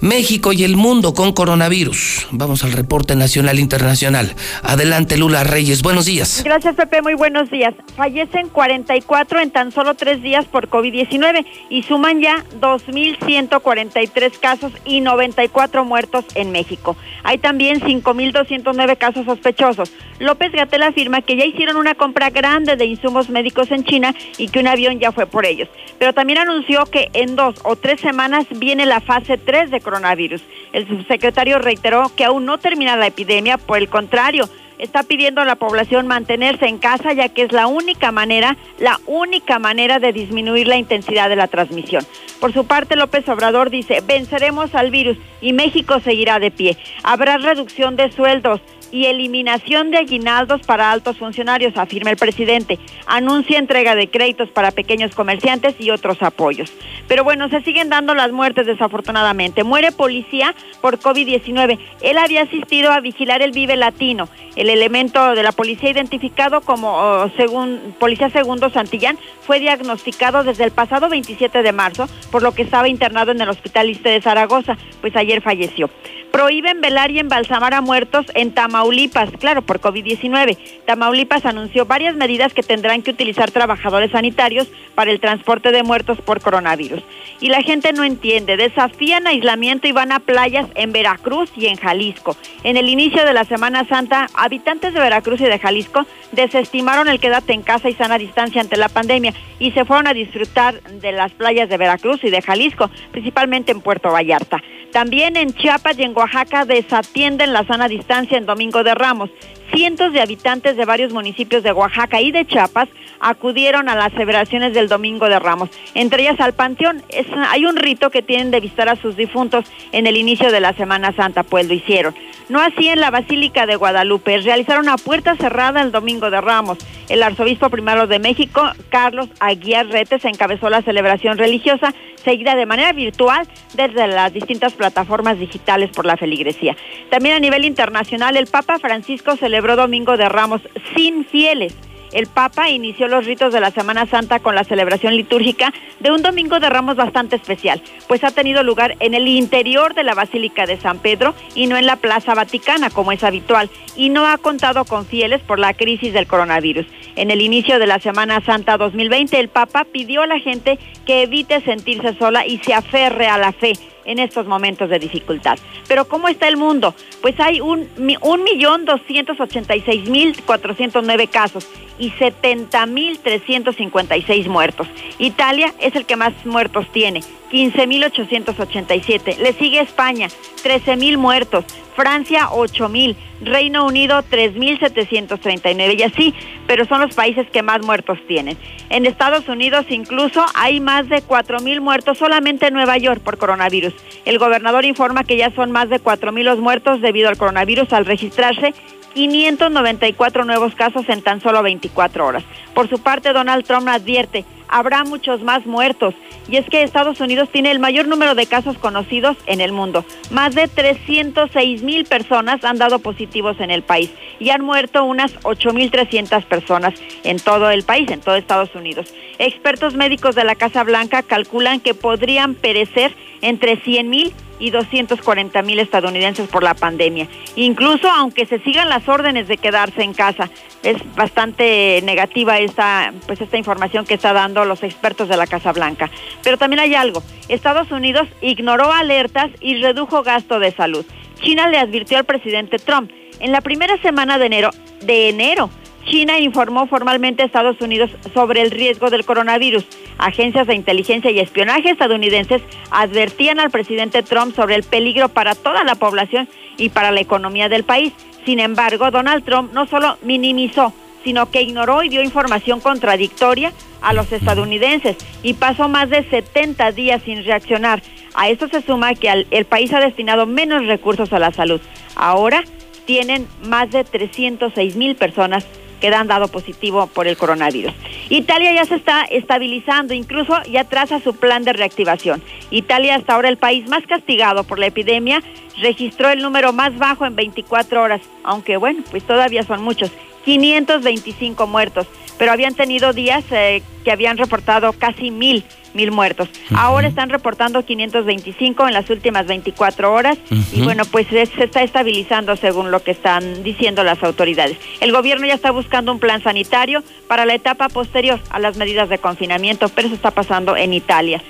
México 0.00 0.52
y 0.52 0.64
el 0.64 0.76
mundo 0.76 1.14
con 1.14 1.32
coronavirus. 1.32 2.28
Vamos 2.30 2.64
al 2.64 2.72
reporte 2.72 3.16
nacional 3.16 3.58
internacional. 3.58 4.34
Adelante, 4.62 5.16
Lula 5.16 5.44
Reyes. 5.44 5.82
Buenos 5.82 6.06
días. 6.06 6.42
Gracias, 6.44 6.74
Pepe. 6.74 7.02
Muy 7.02 7.14
buenos 7.14 7.50
días. 7.50 7.74
Fallecen 7.96 8.48
44 8.48 9.40
en 9.40 9.50
tan 9.50 9.72
solo 9.72 9.94
tres 9.94 10.22
días 10.22 10.44
por 10.44 10.68
COVID-19 10.68 11.46
y 11.70 11.82
suman 11.82 12.20
ya 12.20 12.44
2.143 12.60 14.38
casos 14.38 14.72
y 14.84 15.00
94 15.00 15.84
muertos 15.84 16.24
en 16.34 16.52
México. 16.52 16.96
Hay 17.22 17.38
también 17.38 17.80
5.209 17.80 18.98
casos 18.98 19.24
sospechosos. 19.26 19.92
López 20.18 20.52
Gatel 20.52 20.82
afirma 20.82 21.20
que 21.22 21.36
ya 21.36 21.44
hicieron 21.44 21.76
una 21.76 21.94
compra 21.94 22.30
grande 22.30 22.76
de 22.76 22.86
insumos 22.86 23.28
médicos 23.28 23.70
en 23.70 23.84
China 23.84 24.14
y 24.38 24.48
que 24.48 24.60
un 24.60 24.66
avión 24.66 24.98
ya 24.98 25.12
fue 25.12 25.26
por 25.26 25.44
ellos. 25.44 25.68
Pero 25.98 26.12
también 26.12 26.38
anunció 26.38 26.84
que 26.86 27.10
en 27.12 27.36
dos 27.36 27.56
o 27.64 27.76
tres 27.76 28.00
semanas 28.00 28.46
viene 28.50 28.86
la 28.86 29.00
fase 29.00 29.38
3 29.38 29.70
de 29.70 29.80
coronavirus. 29.86 30.42
El 30.72 30.88
subsecretario 30.88 31.60
reiteró 31.60 32.10
que 32.16 32.24
aún 32.24 32.44
no 32.44 32.58
termina 32.58 32.96
la 32.96 33.06
epidemia, 33.06 33.56
por 33.56 33.78
el 33.78 33.88
contrario, 33.88 34.48
está 34.78 35.04
pidiendo 35.04 35.40
a 35.40 35.44
la 35.44 35.54
población 35.54 36.08
mantenerse 36.08 36.66
en 36.66 36.78
casa 36.78 37.12
ya 37.12 37.28
que 37.28 37.42
es 37.42 37.52
la 37.52 37.68
única 37.68 38.10
manera, 38.10 38.56
la 38.80 38.98
única 39.06 39.60
manera 39.60 40.00
de 40.00 40.12
disminuir 40.12 40.66
la 40.66 40.76
intensidad 40.76 41.28
de 41.28 41.36
la 41.36 41.46
transmisión. 41.46 42.04
Por 42.40 42.52
su 42.52 42.66
parte, 42.66 42.96
López 42.96 43.28
Obrador 43.28 43.70
dice, 43.70 44.02
venceremos 44.06 44.74
al 44.74 44.90
virus 44.90 45.16
y 45.40 45.52
México 45.52 46.00
seguirá 46.00 46.40
de 46.40 46.50
pie. 46.50 46.76
Habrá 47.04 47.38
reducción 47.38 47.94
de 47.96 48.10
sueldos, 48.10 48.60
y 48.90 49.06
eliminación 49.06 49.90
de 49.90 49.98
aguinaldos 49.98 50.62
para 50.62 50.90
altos 50.90 51.18
funcionarios, 51.18 51.76
afirma 51.76 52.10
el 52.10 52.16
presidente. 52.16 52.78
Anuncia 53.06 53.58
entrega 53.58 53.94
de 53.94 54.08
créditos 54.08 54.50
para 54.50 54.70
pequeños 54.70 55.14
comerciantes 55.14 55.74
y 55.78 55.90
otros 55.90 56.22
apoyos. 56.22 56.72
Pero 57.08 57.24
bueno, 57.24 57.48
se 57.48 57.62
siguen 57.62 57.88
dando 57.88 58.14
las 58.14 58.32
muertes 58.32 58.66
desafortunadamente. 58.66 59.64
Muere 59.64 59.92
policía 59.92 60.54
por 60.80 60.98
COVID-19. 60.98 61.78
Él 62.02 62.18
había 62.18 62.42
asistido 62.42 62.92
a 62.92 63.00
vigilar 63.00 63.42
el 63.42 63.52
Vive 63.52 63.76
Latino. 63.76 64.28
El 64.56 64.70
elemento 64.70 65.34
de 65.34 65.42
la 65.42 65.52
policía 65.52 65.90
identificado 65.90 66.60
como 66.62 66.92
oh, 66.96 67.30
según, 67.36 67.94
Policía 67.98 68.30
Segundo 68.30 68.70
Santillán 68.70 69.18
fue 69.42 69.60
diagnosticado 69.60 70.44
desde 70.44 70.64
el 70.64 70.70
pasado 70.70 71.08
27 71.08 71.62
de 71.62 71.72
marzo, 71.72 72.08
por 72.30 72.42
lo 72.42 72.52
que 72.52 72.62
estaba 72.62 72.88
internado 72.88 73.32
en 73.32 73.40
el 73.40 73.48
Hospital 73.48 73.90
Iste 73.90 74.08
de 74.08 74.22
Zaragoza, 74.22 74.76
pues 75.00 75.14
ayer 75.16 75.42
falleció. 75.42 75.90
Prohíben 76.36 76.82
velar 76.82 77.10
y 77.12 77.18
embalsamar 77.18 77.72
a 77.72 77.80
muertos 77.80 78.26
en 78.34 78.52
Tamaulipas, 78.52 79.30
claro, 79.40 79.62
por 79.62 79.80
COVID-19. 79.80 80.58
Tamaulipas 80.84 81.46
anunció 81.46 81.86
varias 81.86 82.14
medidas 82.14 82.52
que 82.52 82.62
tendrán 82.62 83.00
que 83.00 83.12
utilizar 83.12 83.50
trabajadores 83.50 84.10
sanitarios 84.10 84.68
para 84.94 85.10
el 85.10 85.18
transporte 85.18 85.72
de 85.72 85.82
muertos 85.82 86.20
por 86.20 86.42
coronavirus. 86.42 87.02
Y 87.40 87.48
la 87.48 87.62
gente 87.62 87.94
no 87.94 88.04
entiende, 88.04 88.58
desafían 88.58 89.26
aislamiento 89.26 89.88
y 89.88 89.92
van 89.92 90.12
a 90.12 90.20
playas 90.20 90.66
en 90.74 90.92
Veracruz 90.92 91.50
y 91.56 91.68
en 91.68 91.76
Jalisco. 91.76 92.36
En 92.64 92.76
el 92.76 92.90
inicio 92.90 93.24
de 93.24 93.32
la 93.32 93.44
Semana 93.44 93.86
Santa, 93.88 94.26
habitantes 94.34 94.92
de 94.92 95.00
Veracruz 95.00 95.40
y 95.40 95.44
de 95.44 95.58
Jalisco 95.58 96.04
desestimaron 96.32 97.08
el 97.08 97.18
quédate 97.18 97.54
en 97.54 97.62
casa 97.62 97.88
y 97.88 97.94
sana 97.94 98.18
distancia 98.18 98.60
ante 98.60 98.76
la 98.76 98.90
pandemia 98.90 99.32
y 99.58 99.70
se 99.70 99.86
fueron 99.86 100.06
a 100.06 100.12
disfrutar 100.12 100.82
de 100.82 101.12
las 101.12 101.32
playas 101.32 101.70
de 101.70 101.78
Veracruz 101.78 102.22
y 102.24 102.28
de 102.28 102.42
Jalisco, 102.42 102.90
principalmente 103.10 103.72
en 103.72 103.80
Puerto 103.80 104.12
Vallarta. 104.12 104.62
También 104.92 105.36
en 105.36 105.52
Chiapas 105.52 105.98
y 105.98 106.02
en 106.02 106.16
Oaxaca 106.16 106.64
desatienden 106.64 107.52
la 107.52 107.66
sana 107.66 107.88
distancia 107.88 108.38
en 108.38 108.46
Domingo 108.46 108.82
de 108.82 108.94
Ramos. 108.94 109.30
Cientos 109.72 110.12
de 110.12 110.20
habitantes 110.20 110.76
de 110.76 110.84
varios 110.84 111.12
municipios 111.12 111.62
de 111.62 111.72
Oaxaca 111.72 112.20
y 112.20 112.32
de 112.32 112.46
Chiapas 112.46 112.88
acudieron 113.20 113.88
a 113.88 113.94
las 113.94 114.12
celebraciones 114.12 114.74
del 114.74 114.88
Domingo 114.88 115.28
de 115.28 115.38
Ramos, 115.38 115.70
entre 115.94 116.22
ellas 116.22 116.40
al 116.40 116.52
Panteón. 116.52 117.02
Es, 117.08 117.26
hay 117.48 117.66
un 117.66 117.76
rito 117.76 118.10
que 118.10 118.22
tienen 118.22 118.50
de 118.50 118.60
visitar 118.60 118.88
a 118.88 118.96
sus 118.96 119.16
difuntos 119.16 119.64
en 119.92 120.06
el 120.06 120.16
inicio 120.16 120.52
de 120.52 120.60
la 120.60 120.72
Semana 120.74 121.12
Santa, 121.12 121.42
pues 121.42 121.66
lo 121.66 121.74
hicieron. 121.74 122.14
No 122.48 122.60
así 122.60 122.88
en 122.88 123.00
la 123.00 123.10
Basílica 123.10 123.66
de 123.66 123.74
Guadalupe, 123.74 124.38
realizaron 124.38 124.88
a 124.88 124.96
puerta 124.96 125.34
cerrada 125.36 125.82
el 125.82 125.90
Domingo 125.90 126.30
de 126.30 126.40
Ramos. 126.40 126.78
El 127.08 127.22
arzobispo 127.22 127.70
primero 127.70 128.06
de 128.06 128.18
México, 128.18 128.62
Carlos 128.88 129.28
Aguiar 129.40 129.86
Retes, 129.88 130.24
encabezó 130.24 130.70
la 130.70 130.82
celebración 130.82 131.38
religiosa, 131.38 131.92
seguida 132.24 132.54
de 132.54 132.66
manera 132.66 132.92
virtual 132.92 133.46
desde 133.74 134.06
las 134.06 134.32
distintas 134.32 134.74
plataformas 134.74 135.38
digitales 135.38 135.90
por 135.90 136.06
la 136.06 136.16
feligresía. 136.16 136.76
También 137.10 137.36
a 137.36 137.40
nivel 137.40 137.64
internacional, 137.64 138.36
el 138.36 138.46
Papa 138.46 138.78
Francisco 138.78 139.36
celebró 139.36 139.55
Domingo 139.60 140.16
de 140.16 140.28
Ramos 140.28 140.60
sin 140.94 141.24
fieles 141.24 141.74
el 142.12 142.26
Papa 142.28 142.70
inició 142.70 143.08
los 143.08 143.26
ritos 143.26 143.52
de 143.52 143.60
la 143.60 143.70
Semana 143.70 144.06
Santa 144.06 144.38
con 144.38 144.54
la 144.54 144.64
celebración 144.64 145.16
litúrgica 145.16 145.72
de 146.00 146.10
un 146.10 146.22
Domingo 146.22 146.60
de 146.60 146.70
Ramos 146.70 146.96
bastante 146.96 147.36
especial, 147.36 147.82
pues 148.06 148.22
ha 148.24 148.30
tenido 148.30 148.62
lugar 148.62 148.96
en 149.00 149.14
el 149.14 149.26
interior 149.28 149.94
de 149.94 150.04
la 150.04 150.14
Basílica 150.14 150.66
de 150.66 150.80
San 150.80 150.98
Pedro 150.98 151.34
y 151.54 151.66
no 151.66 151.76
en 151.76 151.86
la 151.86 151.96
Plaza 151.96 152.34
Vaticana, 152.34 152.90
como 152.90 153.12
es 153.12 153.24
habitual, 153.24 153.70
y 153.96 154.10
no 154.10 154.26
ha 154.26 154.38
contado 154.38 154.84
con 154.84 155.04
fieles 155.04 155.42
por 155.42 155.58
la 155.58 155.74
crisis 155.74 156.12
del 156.12 156.26
coronavirus. 156.26 156.86
En 157.16 157.30
el 157.30 157.40
inicio 157.40 157.78
de 157.78 157.86
la 157.86 157.98
Semana 157.98 158.40
Santa 158.40 158.76
2020, 158.76 159.38
el 159.38 159.48
Papa 159.48 159.84
pidió 159.84 160.22
a 160.22 160.26
la 160.26 160.38
gente 160.38 160.78
que 161.04 161.22
evite 161.22 161.60
sentirse 161.62 162.14
sola 162.14 162.46
y 162.46 162.58
se 162.58 162.74
aferre 162.74 163.26
a 163.26 163.38
la 163.38 163.52
fe 163.52 163.72
en 164.06 164.18
estos 164.18 164.46
momentos 164.46 164.88
de 164.88 164.98
dificultad. 164.98 165.58
Pero 165.86 166.06
¿cómo 166.06 166.28
está 166.28 166.48
el 166.48 166.56
mundo? 166.56 166.94
Pues 167.20 167.38
hay 167.38 167.60
un, 167.60 167.88
un 168.22 168.42
millón 168.42 168.84
doscientos 168.84 169.38
ochenta 169.40 169.76
y 169.76 169.82
seis 169.82 170.08
mil 170.08 170.34
cuatrocientos 170.44 171.04
nueve 171.04 171.26
casos 171.26 171.68
y 171.98 172.10
setenta 172.10 172.86
mil 172.86 173.18
trescientos 173.18 173.76
cincuenta 173.76 174.16
y 174.16 174.22
seis 174.22 174.48
muertos. 174.48 174.86
Italia 175.18 175.74
es 175.80 175.94
el 175.96 176.06
que 176.06 176.16
más 176.16 176.32
muertos 176.44 176.86
tiene, 176.92 177.20
quince 177.50 177.86
mil 177.86 178.04
ochocientos 178.04 178.58
ochenta 178.58 178.94
y 178.94 179.02
siete. 179.02 179.36
Le 179.40 179.52
sigue 179.52 179.80
España, 179.80 180.28
trece 180.62 180.96
mil 180.96 181.18
muertos. 181.18 181.64
Francia 181.96 182.50
8.000, 182.50 183.16
Reino 183.40 183.86
Unido 183.86 184.22
3.739 184.22 185.98
y 185.98 186.02
así, 186.02 186.34
pero 186.66 186.84
son 186.84 187.00
los 187.00 187.14
países 187.14 187.48
que 187.50 187.62
más 187.62 187.82
muertos 187.82 188.18
tienen. 188.28 188.56
En 188.90 189.06
Estados 189.06 189.48
Unidos 189.48 189.86
incluso 189.88 190.44
hay 190.54 190.78
más 190.78 191.08
de 191.08 191.22
4.000 191.22 191.80
muertos 191.80 192.18
solamente 192.18 192.66
en 192.66 192.74
Nueva 192.74 192.98
York 192.98 193.20
por 193.20 193.38
coronavirus. 193.38 193.94
El 194.24 194.38
gobernador 194.38 194.84
informa 194.84 195.24
que 195.24 195.36
ya 195.36 195.50
son 195.54 195.72
más 195.72 195.88
de 195.88 196.00
4.000 196.00 196.42
los 196.42 196.58
muertos 196.58 197.00
debido 197.00 197.28
al 197.28 197.38
coronavirus 197.38 197.92
al 197.92 198.04
registrarse 198.04 198.74
594 199.14 200.44
nuevos 200.44 200.74
casos 200.74 201.08
en 201.08 201.22
tan 201.22 201.40
solo 201.40 201.62
24 201.62 202.26
horas. 202.26 202.44
Por 202.74 202.90
su 202.90 202.98
parte, 202.98 203.32
Donald 203.32 203.64
Trump 203.64 203.88
advierte, 203.88 204.44
habrá 204.68 205.04
muchos 205.04 205.42
más 205.42 205.66
muertos. 205.66 206.14
Y 206.48 206.56
es 206.56 206.66
que 206.66 206.82
Estados 206.82 207.20
Unidos 207.20 207.48
tiene 207.50 207.70
el 207.70 207.78
mayor 207.78 208.06
número 208.06 208.34
de 208.34 208.46
casos 208.46 208.78
conocidos 208.78 209.36
en 209.46 209.60
el 209.60 209.72
mundo. 209.72 210.04
Más 210.30 210.54
de 210.54 210.68
306 210.68 211.82
mil 211.82 212.04
personas 212.04 212.64
han 212.64 212.78
dado 212.78 213.00
positivos 213.00 213.58
en 213.60 213.70
el 213.70 213.82
país 213.82 214.10
y 214.38 214.50
han 214.50 214.62
muerto 214.62 215.04
unas 215.04 215.34
8.300 215.40 216.44
personas 216.44 216.94
en 217.24 217.38
todo 217.38 217.70
el 217.70 217.82
país, 217.82 218.10
en 218.10 218.20
todo 218.20 218.36
Estados 218.36 218.74
Unidos. 218.74 219.12
Expertos 219.38 219.94
médicos 219.94 220.34
de 220.34 220.44
la 220.44 220.54
Casa 220.54 220.84
Blanca 220.84 221.22
calculan 221.22 221.80
que 221.80 221.94
podrían 221.94 222.54
perecer 222.54 223.14
entre 223.42 223.76
100 223.76 224.08
mil 224.08 224.32
y 224.58 224.70
240 224.70 225.62
mil 225.62 225.78
estadounidenses 225.78 226.48
por 226.48 226.62
la 226.62 226.74
pandemia. 226.74 227.28
Incluso 227.56 228.08
aunque 228.10 228.46
se 228.46 228.58
sigan 228.60 228.88
las 228.88 229.08
órdenes 229.08 229.48
de 229.48 229.56
quedarse 229.58 230.02
en 230.02 230.14
casa, 230.14 230.50
es 230.82 230.96
bastante 231.14 232.00
negativa 232.04 232.58
esta, 232.58 233.12
pues 233.26 233.40
esta 233.40 233.56
información 233.56 234.06
que 234.06 234.14
está 234.14 234.32
dando 234.32 234.64
los 234.64 234.82
expertos 234.82 235.28
de 235.28 235.36
la 235.36 235.46
Casa 235.46 235.72
Blanca. 235.72 236.10
Pero 236.42 236.58
también 236.58 236.80
hay 236.80 236.94
algo. 236.94 237.22
Estados 237.48 237.90
Unidos 237.90 238.28
ignoró 238.40 238.92
alertas 238.92 239.50
y 239.60 239.80
redujo 239.80 240.22
gasto 240.22 240.58
de 240.58 240.72
salud. 240.72 241.04
China 241.40 241.68
le 241.68 241.78
advirtió 241.78 242.18
al 242.18 242.24
presidente 242.24 242.78
Trump 242.78 243.10
en 243.40 243.52
la 243.52 243.60
primera 243.60 244.00
semana 244.00 244.38
de 244.38 244.46
enero, 244.46 244.70
de 245.02 245.28
enero 245.28 245.70
China 246.06 246.38
informó 246.38 246.86
formalmente 246.86 247.42
a 247.42 247.46
Estados 247.46 247.80
Unidos 247.80 248.10
sobre 248.32 248.62
el 248.62 248.70
riesgo 248.70 249.10
del 249.10 249.24
coronavirus. 249.24 249.84
Agencias 250.18 250.68
de 250.68 250.74
inteligencia 250.74 251.30
y 251.32 251.40
espionaje 251.40 251.90
estadounidenses 251.90 252.62
advertían 252.90 253.58
al 253.58 253.70
presidente 253.70 254.22
Trump 254.22 254.54
sobre 254.54 254.76
el 254.76 254.84
peligro 254.84 255.28
para 255.28 255.54
toda 255.56 255.82
la 255.82 255.96
población 255.96 256.48
y 256.78 256.90
para 256.90 257.10
la 257.10 257.20
economía 257.20 257.68
del 257.68 257.84
país. 257.84 258.12
Sin 258.44 258.60
embargo, 258.60 259.10
Donald 259.10 259.44
Trump 259.44 259.72
no 259.72 259.86
solo 259.86 260.16
minimizó, 260.22 260.92
sino 261.24 261.50
que 261.50 261.62
ignoró 261.62 262.04
y 262.04 262.08
dio 262.08 262.22
información 262.22 262.80
contradictoria 262.80 263.72
a 264.00 264.12
los 264.12 264.30
estadounidenses 264.30 265.16
y 265.42 265.54
pasó 265.54 265.88
más 265.88 266.08
de 266.08 266.22
70 266.22 266.92
días 266.92 267.22
sin 267.24 267.44
reaccionar. 267.44 268.00
A 268.34 268.48
esto 268.48 268.68
se 268.68 268.80
suma 268.80 269.14
que 269.14 269.46
el 269.50 269.64
país 269.64 269.92
ha 269.92 269.98
destinado 269.98 270.46
menos 270.46 270.86
recursos 270.86 271.32
a 271.32 271.40
la 271.40 271.52
salud. 271.52 271.80
Ahora 272.14 272.62
tienen 273.06 273.48
más 273.64 273.90
de 273.90 274.04
306 274.04 274.94
mil 274.94 275.16
personas 275.16 275.66
que 276.00 276.08
han 276.08 276.28
dado 276.28 276.48
positivo 276.48 277.06
por 277.06 277.26
el 277.26 277.36
coronavirus. 277.36 277.92
Italia 278.28 278.72
ya 278.72 278.84
se 278.84 278.96
está 278.96 279.22
estabilizando, 279.24 280.14
incluso 280.14 280.54
ya 280.64 280.84
traza 280.84 281.20
su 281.20 281.36
plan 281.36 281.64
de 281.64 281.72
reactivación. 281.72 282.42
Italia, 282.70 283.14
hasta 283.14 283.34
ahora 283.34 283.48
el 283.48 283.56
país 283.56 283.88
más 283.88 284.06
castigado 284.06 284.64
por 284.64 284.78
la 284.78 284.86
epidemia, 284.86 285.42
registró 285.80 286.30
el 286.30 286.42
número 286.42 286.72
más 286.72 286.96
bajo 286.98 287.26
en 287.26 287.36
24 287.36 288.02
horas, 288.02 288.20
aunque 288.44 288.76
bueno, 288.76 289.02
pues 289.10 289.24
todavía 289.24 289.62
son 289.62 289.82
muchos, 289.82 290.10
525 290.44 291.66
muertos, 291.66 292.06
pero 292.38 292.52
habían 292.52 292.74
tenido 292.74 293.12
días 293.12 293.44
eh, 293.50 293.82
que 294.04 294.12
habían 294.12 294.36
reportado 294.38 294.92
casi 294.92 295.30
mil 295.30 295.64
mil 295.96 296.12
muertos. 296.12 296.48
Ahora 296.76 297.08
están 297.08 297.30
reportando 297.30 297.84
525 297.84 298.86
en 298.86 298.94
las 298.94 299.10
últimas 299.10 299.46
24 299.46 300.12
horas 300.12 300.38
y 300.72 300.82
bueno, 300.82 301.04
pues 301.06 301.26
se 301.26 301.42
está 301.42 301.82
estabilizando 301.82 302.54
según 302.56 302.92
lo 302.92 303.02
que 303.02 303.10
están 303.10 303.64
diciendo 303.64 304.04
las 304.04 304.22
autoridades. 304.22 304.76
El 305.00 305.10
gobierno 305.10 305.46
ya 305.46 305.54
está 305.54 305.72
buscando 305.72 306.12
un 306.12 306.20
plan 306.20 306.40
sanitario 306.42 307.02
para 307.26 307.46
la 307.46 307.54
etapa 307.54 307.88
posterior 307.88 308.38
a 308.50 308.60
las 308.60 308.76
medidas 308.76 309.08
de 309.08 309.18
confinamiento, 309.18 309.88
pero 309.88 310.06
eso 310.06 310.14
está 310.14 310.30
pasando 310.30 310.76
en 310.76 310.92
Italia. 310.92 311.42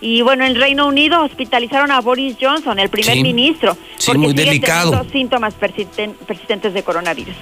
Y 0.00 0.20
bueno, 0.20 0.44
en 0.44 0.54
Reino 0.54 0.86
Unido 0.86 1.22
hospitalizaron 1.22 1.90
a 1.90 2.00
Boris 2.00 2.36
Johnson, 2.38 2.78
el 2.78 2.90
primer 2.90 3.16
ministro, 3.22 3.74
sí, 3.96 4.06
porque 4.06 4.18
muy 4.18 4.34
delicado. 4.34 5.04
síntomas 5.10 5.54
persistentes 5.54 6.74
de 6.74 6.82
coronavirus. 6.82 7.34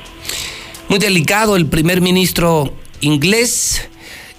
Muy 0.89 1.01
delicado 1.01 1.57
el 1.57 1.67
primer 1.67 2.01
ministro 2.01 2.73
inglés 3.03 3.89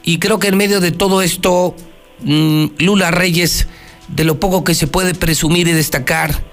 y 0.04 0.18
creo 0.18 0.40
que 0.40 0.48
en 0.48 0.58
medio 0.58 0.82
de 0.82 0.92
todo 0.92 1.22
esto 1.22 1.76
Mm, 2.24 2.68
Lula 2.80 3.12
Reyes, 3.12 3.68
de 4.08 4.24
lo 4.24 4.40
poco 4.40 4.64
que 4.64 4.76
se 4.76 4.88
puede 4.88 5.14
presumir 5.14 5.68
y 5.68 5.74
destacar, 5.74 6.44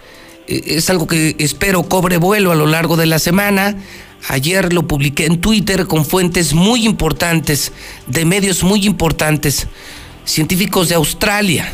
eh, 0.48 0.62
es 0.66 0.90
algo 0.90 1.06
que 1.06 1.36
espero 1.38 1.84
cobre 1.84 2.16
vuelo 2.16 2.50
a 2.50 2.56
lo 2.56 2.66
largo 2.66 2.96
de 2.96 3.06
la 3.06 3.18
semana. 3.18 3.76
Ayer 4.28 4.72
lo 4.72 4.86
publiqué 4.86 5.26
en 5.26 5.40
Twitter 5.40 5.86
con 5.86 6.04
fuentes 6.04 6.52
muy 6.52 6.84
importantes, 6.84 7.72
de 8.06 8.24
medios 8.24 8.64
muy 8.64 8.84
importantes, 8.84 9.68
científicos 10.24 10.88
de 10.88 10.96
Australia. 10.96 11.70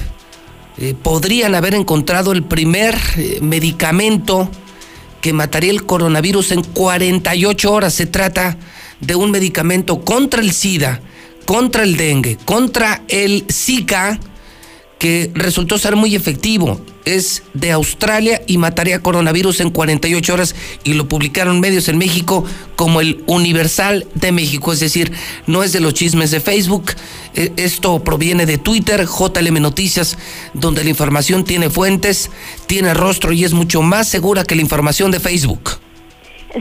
Eh, 0.79 0.95
podrían 1.01 1.55
haber 1.55 1.75
encontrado 1.75 2.33
el 2.33 2.43
primer 2.43 2.97
eh, 3.17 3.39
medicamento 3.41 4.51
que 5.23 5.33
mataría 5.33 5.71
el 5.71 5.87
coronavirus 5.87 6.53
en 6.53 6.63
48 6.63 7.73
horas. 7.73 7.95
Se 7.95 8.07
trata 8.07 8.59
de 9.01 9.15
un 9.15 9.31
medicamento 9.31 10.05
contra 10.05 10.41
el 10.41 10.53
SIDA 10.53 11.01
contra 11.47 11.85
el 11.85 11.97
dengue, 11.97 12.37
contra 12.45 13.03
el 13.09 13.47
Zika, 13.51 14.19
que 14.99 15.31
resultó 15.35 15.79
ser 15.79 15.97
muy 15.97 16.15
efectivo. 16.15 16.81
Es 17.05 17.45
de 17.55 17.71
Australia 17.71 18.43
y 18.49 18.59
mataría 18.59 19.01
coronavirus 19.01 19.61
en 19.61 19.71
48 19.71 20.35
horas 20.35 20.57
y 20.83 20.95
lo 20.95 21.09
publicaron 21.09 21.61
medios 21.61 21.89
en 21.89 21.99
México 21.99 22.45
como 22.75 23.01
el 23.01 23.23
Universal 23.27 24.09
de 24.15 24.33
México. 24.33 24.73
Es 24.73 24.81
decir, 24.81 25.13
no 25.47 25.63
es 25.63 25.73
de 25.73 25.81
los 25.81 25.95
chismes 25.95 26.33
de 26.33 26.41
Facebook. 26.41 26.93
E, 27.37 27.53
esto 27.57 28.03
proviene 28.03 28.45
de 28.45 28.59
Twitter, 28.59 29.07
JLM 29.07 29.63
Noticias, 29.63 30.19
donde 30.53 30.83
la 30.83 30.91
información 30.91 31.45
tiene 31.45 31.71
fuentes, 31.71 32.31
tiene 32.67 32.93
rostro 32.93 33.33
y 33.33 33.45
es 33.45 33.53
mucho 33.53 33.83
más 33.83 34.09
segura 34.09 34.43
que 34.43 34.57
la 34.57 34.63
información 34.63 35.13
de 35.13 35.21
Facebook. 35.21 35.86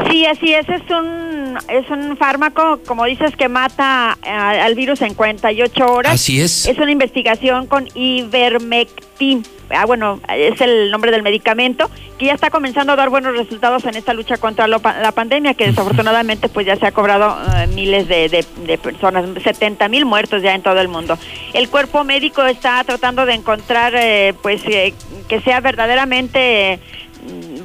Sí, 0.10 0.25
así 0.25 0.53
es. 0.53 0.67
Es 0.67 0.81
un, 0.89 1.58
es 1.69 1.89
un 1.89 2.17
fármaco, 2.17 2.79
como 2.86 3.05
dices, 3.05 3.36
que 3.36 3.47
mata 3.47 4.17
eh, 4.23 4.29
al 4.29 4.75
virus 4.75 5.01
en 5.01 5.13
48 5.13 5.86
horas. 5.86 6.13
Así 6.13 6.41
es. 6.41 6.65
Es 6.65 6.77
una 6.77 6.91
investigación 6.91 7.67
con 7.67 7.88
ivermectin. 7.93 9.43
Ah, 9.69 9.86
bueno, 9.86 10.19
es 10.29 10.62
el 10.62 10.91
nombre 10.91 11.12
del 11.12 11.23
medicamento, 11.23 11.89
que 12.19 12.25
ya 12.25 12.34
está 12.34 12.51
comenzando 12.51 12.93
a 12.93 12.95
dar 12.95 13.10
buenos 13.10 13.36
resultados 13.36 13.84
en 13.86 13.95
esta 13.95 14.13
lucha 14.13 14.38
contra 14.38 14.67
la 14.67 14.79
pandemia, 14.79 15.55
que 15.55 15.65
desafortunadamente 15.65 16.49
pues 16.49 16.67
ya 16.67 16.75
se 16.75 16.86
ha 16.86 16.91
cobrado 16.91 17.36
eh, 17.55 17.65
miles 17.67 18.08
de, 18.08 18.29
de, 18.29 18.77
personas, 18.77 19.25
70 19.41 19.89
mil 19.89 20.05
muertos 20.05 20.43
ya 20.43 20.53
en 20.53 20.62
todo 20.62 20.79
el 20.79 20.88
mundo. 20.88 21.17
El 21.53 21.67
cuerpo 21.69 22.03
médico 22.03 22.43
está 22.45 22.84
tratando 22.84 23.25
de 23.25 23.34
encontrar, 23.34 23.93
eh, 23.95 24.36
pues, 24.43 24.62
que 24.62 25.41
sea 25.41 25.62
verdaderamente 25.62 26.79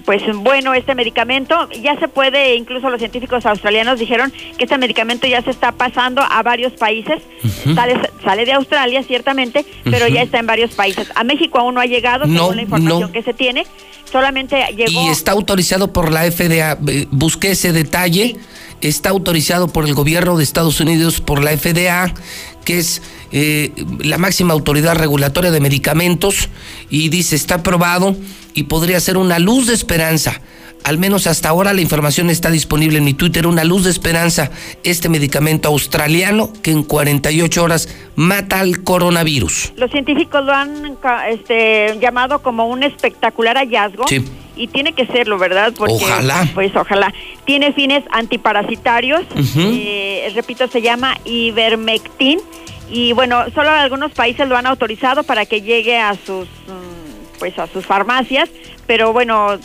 pues 0.04 0.22
bueno 0.34 0.74
este 0.74 0.94
medicamento. 0.94 1.68
Ya 1.82 1.98
se 1.98 2.08
puede, 2.08 2.56
incluso 2.56 2.90
los 2.90 2.98
científicos 2.98 3.46
australianos 3.46 3.98
dijeron 3.98 4.32
que 4.58 4.64
este 4.64 4.78
medicamento 4.78 5.26
ya 5.26 5.42
se 5.42 5.50
está 5.50 5.72
pasando 5.72 6.22
a 6.22 6.42
varios 6.42 6.72
países. 6.72 7.22
sale, 8.24 8.44
de 8.44 8.52
Australia, 8.52 9.02
ciertamente, 9.02 9.64
pero 9.84 10.08
ya 10.08 10.22
está 10.22 10.38
en 10.38 10.46
varios 10.46 10.72
países. 10.74 11.08
A 11.14 11.24
México 11.24 11.58
aún 11.58 11.74
no 11.74 11.80
ha 11.80 11.86
llegado, 11.86 12.26
según 12.26 12.56
la 12.56 12.62
información 12.62 13.12
que 13.12 13.22
se 13.22 13.34
tiene. 13.34 13.66
Solamente 14.10 14.56
llegó. 14.76 15.02
Y 15.02 15.08
está 15.08 15.32
autorizado 15.32 15.92
por 15.92 16.10
la 16.12 16.30
FDA. 16.30 16.76
Busqué 17.10 17.52
ese 17.52 17.72
detalle. 17.72 18.36
Está 18.80 19.10
autorizado 19.10 19.68
por 19.68 19.84
el 19.84 19.94
gobierno 19.94 20.38
de 20.38 20.42
Estados 20.42 20.80
Unidos, 20.80 21.20
por 21.20 21.44
la 21.44 21.50
FDA, 21.50 22.14
que 22.64 22.78
es 22.78 23.02
eh, 23.32 23.72
la 24.00 24.18
máxima 24.18 24.52
autoridad 24.52 24.96
regulatoria 24.96 25.50
de 25.50 25.60
medicamentos, 25.60 26.48
y 26.88 27.08
dice 27.08 27.36
está 27.36 27.56
aprobado 27.56 28.16
y 28.54 28.64
podría 28.64 29.00
ser 29.00 29.16
una 29.16 29.38
luz 29.38 29.66
de 29.66 29.74
esperanza. 29.74 30.40
Al 30.82 30.98
menos 30.98 31.26
hasta 31.26 31.50
ahora 31.50 31.74
la 31.74 31.82
información 31.82 32.30
está 32.30 32.50
disponible 32.50 32.98
en 32.98 33.04
mi 33.04 33.12
Twitter, 33.12 33.46
una 33.46 33.64
luz 33.64 33.84
de 33.84 33.90
esperanza, 33.90 34.50
este 34.82 35.08
medicamento 35.10 35.68
australiano 35.68 36.52
que 36.62 36.70
en 36.70 36.84
48 36.84 37.62
horas 37.62 37.88
mata 38.16 38.60
al 38.60 38.82
coronavirus. 38.82 39.74
Los 39.76 39.90
científicos 39.90 40.42
lo 40.44 40.52
han 40.52 40.96
este, 41.28 41.98
llamado 42.00 42.40
como 42.40 42.66
un 42.66 42.82
espectacular 42.82 43.56
hallazgo. 43.56 44.08
Sí. 44.08 44.24
Y 44.60 44.68
tiene 44.68 44.92
que 44.92 45.06
serlo, 45.06 45.38
¿verdad? 45.38 45.72
Porque, 45.76 45.94
ojalá. 45.94 46.46
Pues 46.54 46.74
ojalá. 46.76 47.14
Tiene 47.46 47.72
fines 47.72 48.04
antiparasitarios. 48.10 49.22
Eh, 49.56 50.30
repito, 50.34 50.68
se 50.68 50.82
llama 50.82 51.16
ivermectin. 51.24 52.40
Y 52.90 53.12
bueno, 53.12 53.44
solo 53.54 53.70
algunos 53.70 54.12
países 54.12 54.46
lo 54.48 54.56
han 54.56 54.66
autorizado 54.66 55.22
para 55.22 55.46
que 55.46 55.62
llegue 55.62 55.96
a 55.96 56.14
sus 56.14 56.46
mm, 56.46 57.38
pues 57.38 57.58
a 57.58 57.66
sus 57.66 57.86
farmacias, 57.86 58.48
pero 58.86 59.12
bueno, 59.12 59.58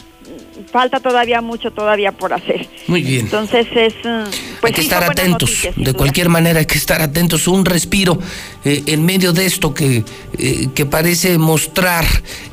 falta 0.72 1.00
todavía 1.00 1.42
mucho 1.42 1.72
todavía 1.72 2.12
por 2.12 2.34
hacer. 2.34 2.68
Muy 2.88 3.02
bien. 3.02 3.22
Entonces 3.22 3.68
es... 3.76 3.94
Pues 4.04 4.72
hay 4.72 4.74
que 4.74 4.82
estar 4.82 5.04
atentos, 5.04 5.68
de 5.76 5.94
cualquier 5.94 6.30
manera 6.30 6.60
hay 6.60 6.66
que 6.66 6.78
estar 6.78 7.02
atentos, 7.02 7.48
un 7.48 7.66
respiro 7.66 8.20
eh, 8.64 8.84
en 8.88 9.06
medio 9.06 9.32
de 9.32 9.46
esto 9.46 9.74
que, 9.74 10.04
eh, 10.38 10.68
que 10.74 10.86
parece 10.86 11.38
mostrar 11.38 12.06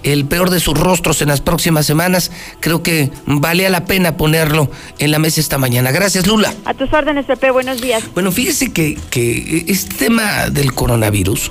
el 0.03 0.27
peor 0.27 0.51
de 0.51 0.61
sus 0.61 0.79
rostros 0.79 1.23
en 1.23 1.29
las 1.29 1.41
próximas 1.41 1.87
semanas, 1.87 2.31
creo 2.61 2.83
que 2.83 3.11
valía 3.27 3.71
la 3.71 3.87
pena 3.87 4.17
ponerlo 4.17 4.71
en 4.99 5.11
la 5.11 5.19
mesa 5.19 5.41
esta 5.41 5.59
mañana. 5.59 5.91
Gracias, 5.91 6.27
Lula. 6.27 6.53
A 6.65 6.75
tus 6.75 6.93
órdenes, 6.93 7.27
Pepe, 7.27 7.51
buenos 7.51 7.81
días. 7.81 8.03
Bueno, 8.15 8.31
fíjese 8.31 8.73
que, 8.73 8.99
que 9.11 9.65
este 9.69 9.95
tema 9.95 10.51
del 10.51 10.75
coronavirus 10.75 11.51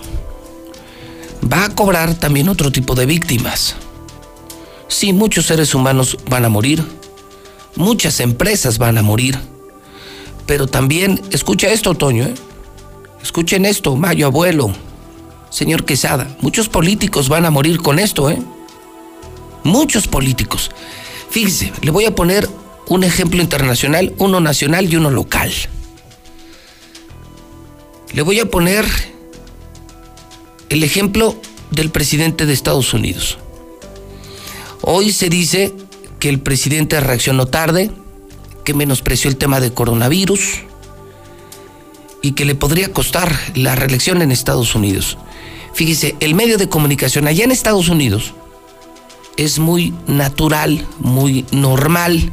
va 1.52 1.66
a 1.66 1.70
cobrar 1.70 2.14
también 2.16 2.50
otro 2.50 2.72
tipo 2.72 2.94
de 2.96 3.06
víctimas. 3.06 3.76
Sí, 4.92 5.14
muchos 5.14 5.46
seres 5.46 5.74
humanos 5.74 6.18
van 6.30 6.44
a 6.44 6.50
morir, 6.50 6.84
muchas 7.78 8.20
empresas 8.20 8.78
van 8.78 8.98
a 8.98 9.02
morir, 9.02 9.40
pero 10.46 10.68
también, 10.68 11.22
escucha 11.32 11.70
esto, 11.70 11.96
Toño, 11.96 12.26
¿eh? 12.26 12.34
escuchen 13.24 13.66
esto, 13.66 13.96
Mayo 13.96 14.26
Abuelo, 14.26 14.74
señor 15.50 15.86
Quesada, 15.86 16.36
muchos 16.42 16.68
políticos 16.68 17.30
van 17.30 17.46
a 17.46 17.52
morir 17.52 17.78
con 17.78 18.00
esto, 18.00 18.30
¿eh? 18.30 18.42
Muchos 19.64 20.10
políticos. 20.10 20.70
Fíjese, 21.30 21.72
le 21.82 21.90
voy 21.90 22.04
a 22.04 22.14
poner 22.14 22.50
un 22.90 23.06
ejemplo 23.06 23.42
internacional, 23.42 24.14
uno 24.18 24.42
nacional 24.42 24.92
y 24.92 24.98
uno 24.98 25.10
local. 25.10 25.54
Le 28.12 28.22
voy 28.24 28.42
a 28.42 28.46
poner 28.46 28.86
el 30.68 30.84
ejemplo 30.84 31.38
del 31.70 31.92
presidente 31.92 32.46
de 32.46 32.52
Estados 32.52 32.94
Unidos. 32.94 33.38
Hoy 34.82 35.12
se 35.12 35.30
dice 35.30 35.74
que 36.20 36.30
el 36.30 36.40
presidente 36.40 37.00
reaccionó 37.00 37.46
tarde, 37.46 37.92
que 38.64 38.74
menospreció 38.74 39.30
el 39.30 39.38
tema 39.38 39.60
de 39.60 39.74
coronavirus 39.74 40.62
y 42.22 42.34
que 42.34 42.46
le 42.46 42.56
podría 42.56 42.92
costar 42.92 43.36
la 43.56 43.76
reelección 43.76 44.22
en 44.22 44.32
Estados 44.32 44.76
Unidos. 44.76 45.18
Fíjese, 45.74 46.16
el 46.20 46.36
medio 46.36 46.58
de 46.58 46.70
comunicación 46.70 47.28
allá 47.28 47.44
en 47.44 47.52
Estados 47.52 47.90
Unidos 47.90 48.34
es 49.38 49.60
muy 49.60 49.94
natural, 50.08 50.86
muy 51.00 51.46
normal, 51.52 52.32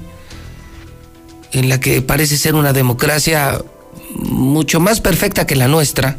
en 1.53 1.69
la 1.69 1.81
que 1.81 2.03
parece 2.03 2.37
ser 2.37 2.55
una 2.55 2.73
democracia 2.73 3.63
mucho 4.15 4.81
más 4.81 5.01
perfecta 5.01 5.47
que 5.47 5.57
la 5.57 5.69
nuestra. 5.69 6.17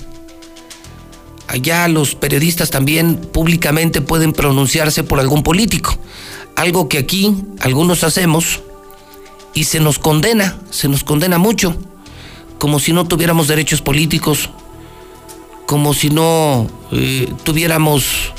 Allá 1.49 1.87
los 1.87 2.15
periodistas 2.15 2.69
también 2.69 3.17
públicamente 3.17 4.01
pueden 4.01 4.31
pronunciarse 4.33 5.03
por 5.03 5.19
algún 5.19 5.43
político 5.43 5.99
algo 6.59 6.89
que 6.89 6.97
aquí 6.97 7.37
algunos 7.61 8.03
hacemos 8.03 8.59
y 9.53 9.63
se 9.63 9.79
nos 9.79 9.97
condena, 9.97 10.59
se 10.71 10.89
nos 10.89 11.05
condena 11.05 11.37
mucho, 11.37 11.73
como 12.57 12.79
si 12.79 12.91
no 12.91 13.07
tuviéramos 13.07 13.47
derechos 13.47 13.81
políticos, 13.81 14.49
como 15.65 15.93
si 15.93 16.09
no 16.09 16.67
eh, 16.91 17.31
tuviéramos 17.43 18.33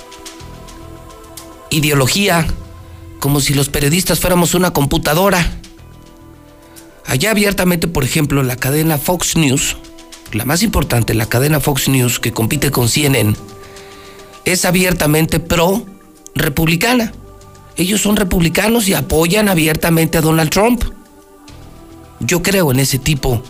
ideología, 1.70 2.46
como 3.20 3.40
si 3.40 3.54
los 3.54 3.70
periodistas 3.70 4.20
fuéramos 4.20 4.52
una 4.54 4.74
computadora. 4.74 5.58
Allá 7.06 7.30
abiertamente, 7.30 7.88
por 7.88 8.04
ejemplo, 8.04 8.42
la 8.42 8.56
cadena 8.56 8.98
Fox 8.98 9.34
News, 9.34 9.78
la 10.32 10.44
más 10.44 10.62
importante, 10.62 11.14
la 11.14 11.26
cadena 11.26 11.60
Fox 11.60 11.88
News 11.88 12.20
que 12.20 12.32
compite 12.32 12.70
con 12.70 12.88
CNN, 12.88 13.34
es 14.44 14.64
abiertamente 14.64 15.40
pro 15.40 15.84
republicana. 16.34 17.12
Ellos 17.76 18.00
son 18.00 18.16
republicanos 18.16 18.88
y 18.88 18.94
apoyan 18.94 19.48
abiertamente 19.48 20.18
a 20.18 20.20
Donald 20.20 20.50
Trump. 20.50 20.84
Yo 22.20 22.42
creo 22.42 22.70
en 22.70 22.80
ese 22.80 22.98
tipo 22.98 23.42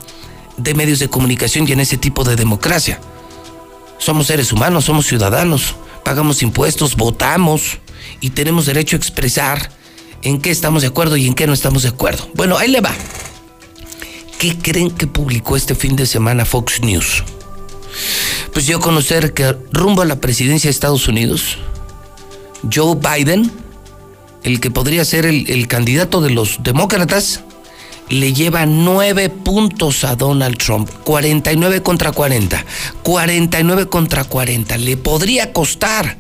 de 0.56 0.74
medios 0.74 0.98
de 0.98 1.08
comunicación 1.08 1.66
y 1.68 1.72
en 1.72 1.80
ese 1.80 1.96
tipo 1.96 2.24
de 2.24 2.36
democracia. 2.36 3.00
Somos 3.98 4.26
seres 4.28 4.52
humanos, 4.52 4.84
somos 4.84 5.06
ciudadanos, 5.06 5.74
pagamos 6.04 6.42
impuestos, 6.42 6.96
votamos 6.96 7.78
y 8.20 8.30
tenemos 8.30 8.66
derecho 8.66 8.96
a 8.96 8.98
expresar 8.98 9.70
en 10.22 10.40
qué 10.40 10.50
estamos 10.50 10.82
de 10.82 10.88
acuerdo 10.88 11.16
y 11.16 11.26
en 11.26 11.34
qué 11.34 11.46
no 11.46 11.52
estamos 11.52 11.82
de 11.82 11.88
acuerdo. 11.88 12.28
Bueno, 12.34 12.56
ahí 12.56 12.68
le 12.68 12.80
va. 12.80 12.92
¿Qué 14.40 14.58
creen 14.58 14.90
que 14.90 15.06
publicó 15.06 15.56
este 15.56 15.76
fin 15.76 15.94
de 15.94 16.06
semana 16.06 16.44
Fox 16.44 16.80
News? 16.80 17.22
Pues 18.52 18.66
yo 18.66 18.80
conocer 18.80 19.32
que 19.34 19.54
rumbo 19.70 20.02
a 20.02 20.06
la 20.06 20.20
presidencia 20.20 20.66
de 20.68 20.72
Estados 20.72 21.06
Unidos, 21.06 21.58
Joe 22.72 22.96
Biden 22.96 23.52
el 24.42 24.60
que 24.60 24.70
podría 24.70 25.04
ser 25.04 25.26
el, 25.26 25.68
candidato 25.68 26.20
de 26.20 26.30
los 26.30 26.62
demócratas, 26.62 27.42
le 28.08 28.32
lleva 28.32 28.66
nueve 28.66 29.28
puntos 29.28 30.04
a 30.04 30.16
Donald 30.16 30.56
Trump, 30.56 30.90
49 31.04 31.82
contra 31.82 32.12
40, 32.12 32.64
49 33.02 33.86
contra 33.88 34.24
40. 34.24 34.78
Le 34.78 34.96
podría 34.96 35.52
costar 35.52 36.16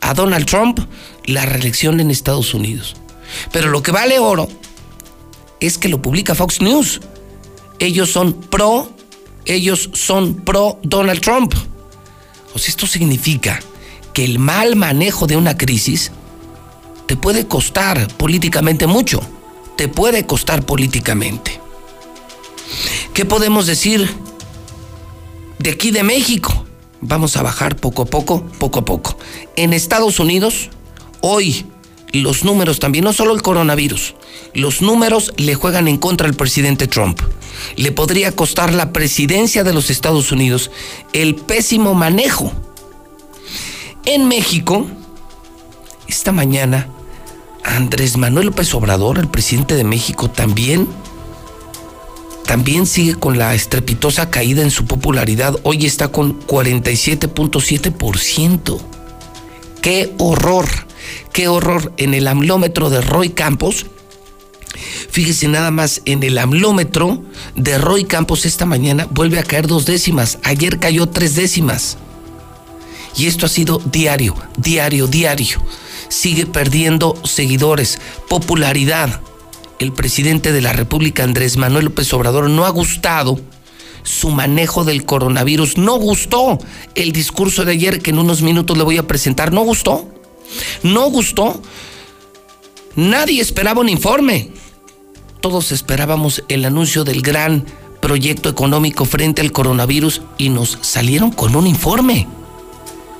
a 0.00 0.14
Donald 0.14 0.46
Trump 0.46 0.80
la 1.24 1.46
reelección 1.46 2.00
en 2.00 2.10
Estados 2.10 2.52
Unidos. 2.52 2.96
Pero 3.52 3.68
lo 3.68 3.82
que 3.82 3.92
vale 3.92 4.18
oro 4.18 4.48
es 5.60 5.78
que 5.78 5.88
lo 5.88 6.02
publica 6.02 6.34
Fox 6.34 6.60
News. 6.60 7.00
Ellos 7.82 8.12
son 8.12 8.34
pro, 8.34 8.92
ellos 9.44 9.90
son 9.92 10.36
pro 10.36 10.78
Donald 10.84 11.20
Trump. 11.20 11.52
O 12.54 12.58
sea, 12.60 12.68
esto 12.68 12.86
significa 12.86 13.58
que 14.12 14.24
el 14.24 14.38
mal 14.38 14.76
manejo 14.76 15.26
de 15.26 15.36
una 15.36 15.58
crisis 15.58 16.12
te 17.06 17.16
puede 17.16 17.48
costar 17.48 18.06
políticamente 18.18 18.86
mucho, 18.86 19.20
te 19.76 19.88
puede 19.88 20.26
costar 20.26 20.64
políticamente. 20.64 21.58
¿Qué 23.14 23.24
podemos 23.24 23.66
decir 23.66 24.08
de 25.58 25.70
aquí 25.70 25.90
de 25.90 26.04
México? 26.04 26.64
Vamos 27.00 27.36
a 27.36 27.42
bajar 27.42 27.74
poco 27.74 28.02
a 28.02 28.06
poco, 28.06 28.44
poco 28.60 28.78
a 28.78 28.84
poco. 28.84 29.18
En 29.56 29.72
Estados 29.72 30.20
Unidos, 30.20 30.70
hoy 31.20 31.66
los 32.12 32.44
números 32.44 32.78
también, 32.78 33.04
no 33.04 33.12
solo 33.12 33.34
el 33.34 33.42
coronavirus, 33.42 34.14
los 34.54 34.82
números 34.82 35.32
le 35.36 35.54
juegan 35.54 35.88
en 35.88 35.96
contra 35.96 36.28
al 36.28 36.34
presidente 36.34 36.86
Trump. 36.86 37.20
Le 37.76 37.92
podría 37.92 38.32
costar 38.32 38.72
la 38.72 38.92
presidencia 38.92 39.64
de 39.64 39.72
los 39.72 39.90
Estados 39.90 40.32
Unidos 40.32 40.70
el 41.12 41.36
pésimo 41.36 41.94
manejo. 41.94 42.52
En 44.04 44.28
México, 44.28 44.86
esta 46.08 46.32
mañana 46.32 46.88
Andrés 47.64 48.16
Manuel 48.16 48.46
López 48.46 48.74
Obrador, 48.74 49.18
el 49.18 49.28
presidente 49.28 49.76
de 49.76 49.84
México, 49.84 50.28
también, 50.28 50.88
también 52.46 52.86
sigue 52.86 53.14
con 53.14 53.38
la 53.38 53.54
estrepitosa 53.54 54.28
caída 54.28 54.62
en 54.62 54.70
su 54.70 54.84
popularidad. 54.84 55.56
Hoy 55.62 55.86
está 55.86 56.08
con 56.08 56.38
47.7%. 56.46 58.80
¡Qué 59.80 60.12
horror! 60.18 60.66
¡Qué 61.32 61.48
horror! 61.48 61.92
En 61.96 62.14
el 62.14 62.28
amlómetro 62.28 62.90
de 62.90 63.00
Roy 63.00 63.30
Campos, 63.30 63.86
Fíjese 65.10 65.48
nada 65.48 65.70
más, 65.70 66.00
en 66.06 66.22
el 66.22 66.38
amlómetro 66.38 67.22
de 67.54 67.76
Roy 67.76 68.04
Campos 68.04 68.46
esta 68.46 68.64
mañana 68.64 69.06
vuelve 69.10 69.38
a 69.38 69.42
caer 69.42 69.66
dos 69.66 69.84
décimas. 69.84 70.38
Ayer 70.42 70.78
cayó 70.78 71.06
tres 71.06 71.34
décimas. 71.34 71.98
Y 73.16 73.26
esto 73.26 73.46
ha 73.46 73.48
sido 73.48 73.78
diario, 73.84 74.34
diario, 74.56 75.06
diario. 75.06 75.62
sigue 76.08 76.46
perdiendo 76.46 77.14
seguidores, 77.24 77.98
popularidad. 78.28 79.20
El 79.78 79.92
presidente 79.92 80.52
de 80.52 80.60
la 80.60 80.72
República, 80.72 81.24
Andrés 81.24 81.56
Manuel 81.56 81.86
López 81.86 82.12
Obrador, 82.12 82.48
no 82.48 82.64
ha 82.64 82.70
gustado 82.70 83.38
su 84.02 84.30
manejo 84.30 84.84
del 84.84 85.04
coronavirus. 85.04 85.78
No 85.78 85.96
gustó 85.96 86.58
el 86.94 87.12
discurso 87.12 87.64
de 87.64 87.72
ayer 87.72 88.00
que 88.00 88.10
en 88.10 88.18
unos 88.18 88.42
minutos 88.42 88.76
le 88.76 88.84
voy 88.84 88.98
a 88.98 89.06
presentar. 89.06 89.52
No 89.52 89.62
gustó. 89.62 90.08
No 90.82 91.10
gustó. 91.10 91.60
Nadie 92.96 93.40
esperaba 93.40 93.80
un 93.80 93.88
informe. 93.88 94.50
Todos 95.40 95.72
esperábamos 95.72 96.44
el 96.48 96.64
anuncio 96.64 97.04
del 97.04 97.22
gran 97.22 97.64
proyecto 98.00 98.48
económico 98.48 99.04
frente 99.04 99.40
al 99.42 99.52
coronavirus 99.52 100.22
y 100.38 100.48
nos 100.48 100.78
salieron 100.82 101.30
con 101.30 101.56
un 101.56 101.66
informe. 101.66 102.28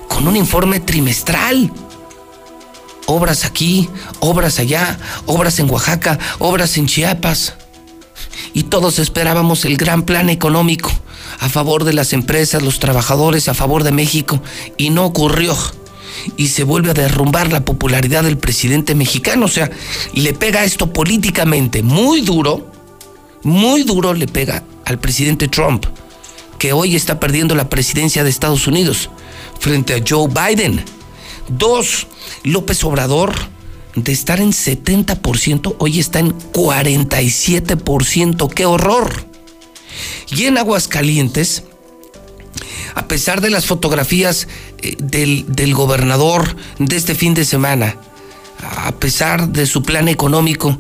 Con 0.09 0.29
un 0.29 0.37
informe 0.37 0.81
trimestral. 0.81 1.73
Obras 3.07 3.45
aquí, 3.45 3.89
obras 4.21 4.59
allá, 4.59 4.99
obras 5.27 5.59
en 5.59 5.69
Oaxaca, 5.71 6.19
obras 6.39 6.77
en 6.77 6.87
Chiapas 6.87 7.55
y 8.55 8.65
todos 8.65 8.99
esperábamos 8.99 9.65
el 9.65 9.77
gran 9.77 10.03
plan 10.03 10.31
económico 10.31 10.91
a 11.41 11.49
favor 11.49 11.85
de 11.85 11.93
las 11.93 12.13
empresas, 12.13 12.63
los 12.63 12.79
trabajadores, 12.79 13.49
a 13.49 13.55
favor 13.55 13.83
de 13.83 13.93
México, 13.93 14.41
y 14.77 14.91
no 14.91 15.05
ocurrió. 15.05 15.57
Y 16.37 16.49
se 16.49 16.65
vuelve 16.65 16.91
a 16.91 16.95
derrumbar 16.95 17.53
la 17.53 17.65
popularidad 17.65 18.25
del 18.25 18.39
presidente 18.39 18.95
mexicano. 18.95 19.47
O 19.47 19.49
sea, 19.49 19.71
le 20.15 20.33
pega 20.35 20.65
esto 20.65 20.93
políticamente 20.93 21.83
muy 21.83 22.21
duro, 22.21 22.71
muy 23.43 23.83
duro 23.83 24.15
le 24.15 24.27
pega 24.27 24.65
al 24.85 24.99
presidente 24.99 25.49
Trump, 25.49 25.87
que 26.59 26.73
hoy 26.73 26.97
está 26.97 27.19
perdiendo 27.21 27.55
la 27.55 27.69
presidencia 27.69 28.25
de 28.25 28.31
Estados 28.31 28.67
Unidos 28.67 29.11
frente 29.59 29.95
a 29.95 30.03
Joe 30.07 30.29
Biden. 30.29 30.85
Dos, 31.49 32.07
López 32.45 32.85
Obrador 32.85 33.33
de 33.95 34.13
estar 34.13 34.41
en 34.41 34.53
70%, 34.53 35.77
hoy 35.79 36.01
está 36.01 36.19
en 36.21 36.33
47%. 36.53 38.49
¡Qué 38.53 38.65
horror! 38.65 39.27
Y 40.31 40.45
en 40.45 40.57
Aguascalientes, 40.59 41.65
a 42.95 43.07
pesar 43.07 43.41
de 43.41 43.51
las 43.51 43.67
fotografías 43.67 44.49
eh, 44.79 44.97
del, 44.99 45.75
gobernador 45.75 46.57
de 46.79 46.97
este 46.97 47.15
fin 47.15 47.35
de 47.35 47.45
semana, 47.45 47.97
a 48.61 48.93
pesar 48.93 49.49
de 49.49 49.67
su 49.67 49.83
plan 49.83 50.09
económico, 50.09 50.79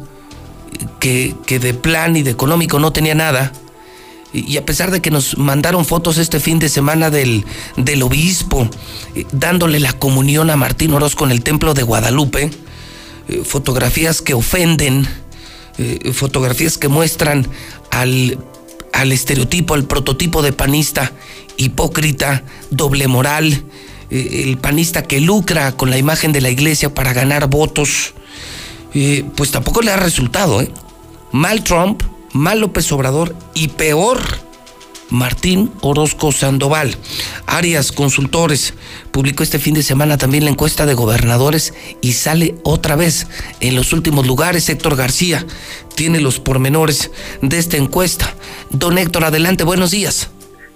que, 1.01 1.35
que 1.47 1.59
de 1.59 1.75
plan 1.75 2.17
y 2.17 2.23
de 2.23 2.31
económico 2.31 2.79
no 2.79 2.93
tenía 2.93 3.15
nada, 3.15 3.53
y 4.33 4.57
a 4.57 4.65
pesar 4.65 4.91
de 4.91 5.03
que 5.03 5.11
nos 5.11 5.37
mandaron 5.37 5.85
fotos 5.85 6.17
este 6.17 6.41
fin 6.41 6.59
de 6.59 6.71
semana 6.71 7.11
del, 7.11 7.45
del 7.77 8.03
obispo 8.03 8.67
eh, 9.15 9.27
dándole 9.33 9.79
la 9.79 9.93
comunión 9.93 10.49
a 10.49 10.57
Martín 10.57 10.95
Orozco 10.95 11.25
en 11.27 11.33
el 11.33 11.43
templo 11.43 11.75
de 11.75 11.83
Guadalupe, 11.83 12.51
eh, 13.29 13.43
fotografías 13.45 14.23
que 14.23 14.35
ofenden, 14.35 15.07
fotografías 16.13 16.77
que 16.77 16.89
muestran 16.89 17.49
al, 17.91 18.39
al, 18.93 19.11
estereotipo, 19.11 19.73
al 19.75 19.85
prototipo 19.85 20.43
de 20.43 20.53
panista 20.53 21.13
hipócrita, 21.57 22.45
doble 22.71 23.09
moral, 23.09 23.65
eh, 24.11 24.45
el 24.45 24.59
panista 24.59 25.03
que 25.03 25.21
lucra 25.21 25.73
con 25.73 25.91
la 25.91 25.99
imagen 25.99 26.33
de 26.33 26.41
la 26.41 26.51
iglesia 26.51 26.93
para 26.93 27.13
ganar 27.13 27.49
votos, 27.49 28.15
pues 29.37 29.51
tampoco 29.51 29.81
le 29.81 29.91
ha 29.91 29.97
resultado. 29.97 30.63
Mal 31.33 31.65
Trump, 31.65 32.03
mal 32.33 32.61
López 32.61 32.93
Obrador 32.93 33.35
y 33.55 33.69
peor 33.69 34.21
Martín 35.13 35.71
Orozco 35.83 36.33
Sandoval. 36.33 36.97
Arias 37.47 37.93
Consultores 37.93 38.75
publicó 39.11 39.43
este 39.43 39.59
fin 39.59 39.75
de 39.75 39.83
semana 39.83 40.17
también 40.17 40.45
la 40.45 40.51
encuesta 40.51 40.87
de 40.87 40.95
gobernadores 40.95 41.75
y 42.01 42.15
sale 42.15 42.57
otra 42.65 42.97
vez 42.97 43.27
en 43.61 43.77
los 43.77 43.93
últimos 43.93 44.27
lugares. 44.27 44.69
Héctor 44.69 44.97
García 44.97 45.47
tiene 45.95 46.21
los 46.21 46.41
pormenores 46.41 47.11
de 47.43 47.59
esta 47.59 47.77
encuesta. 47.77 48.35
Don 48.71 48.97
Héctor, 48.97 49.25
adelante, 49.25 49.65
buenos 49.65 49.91
días. 49.91 50.31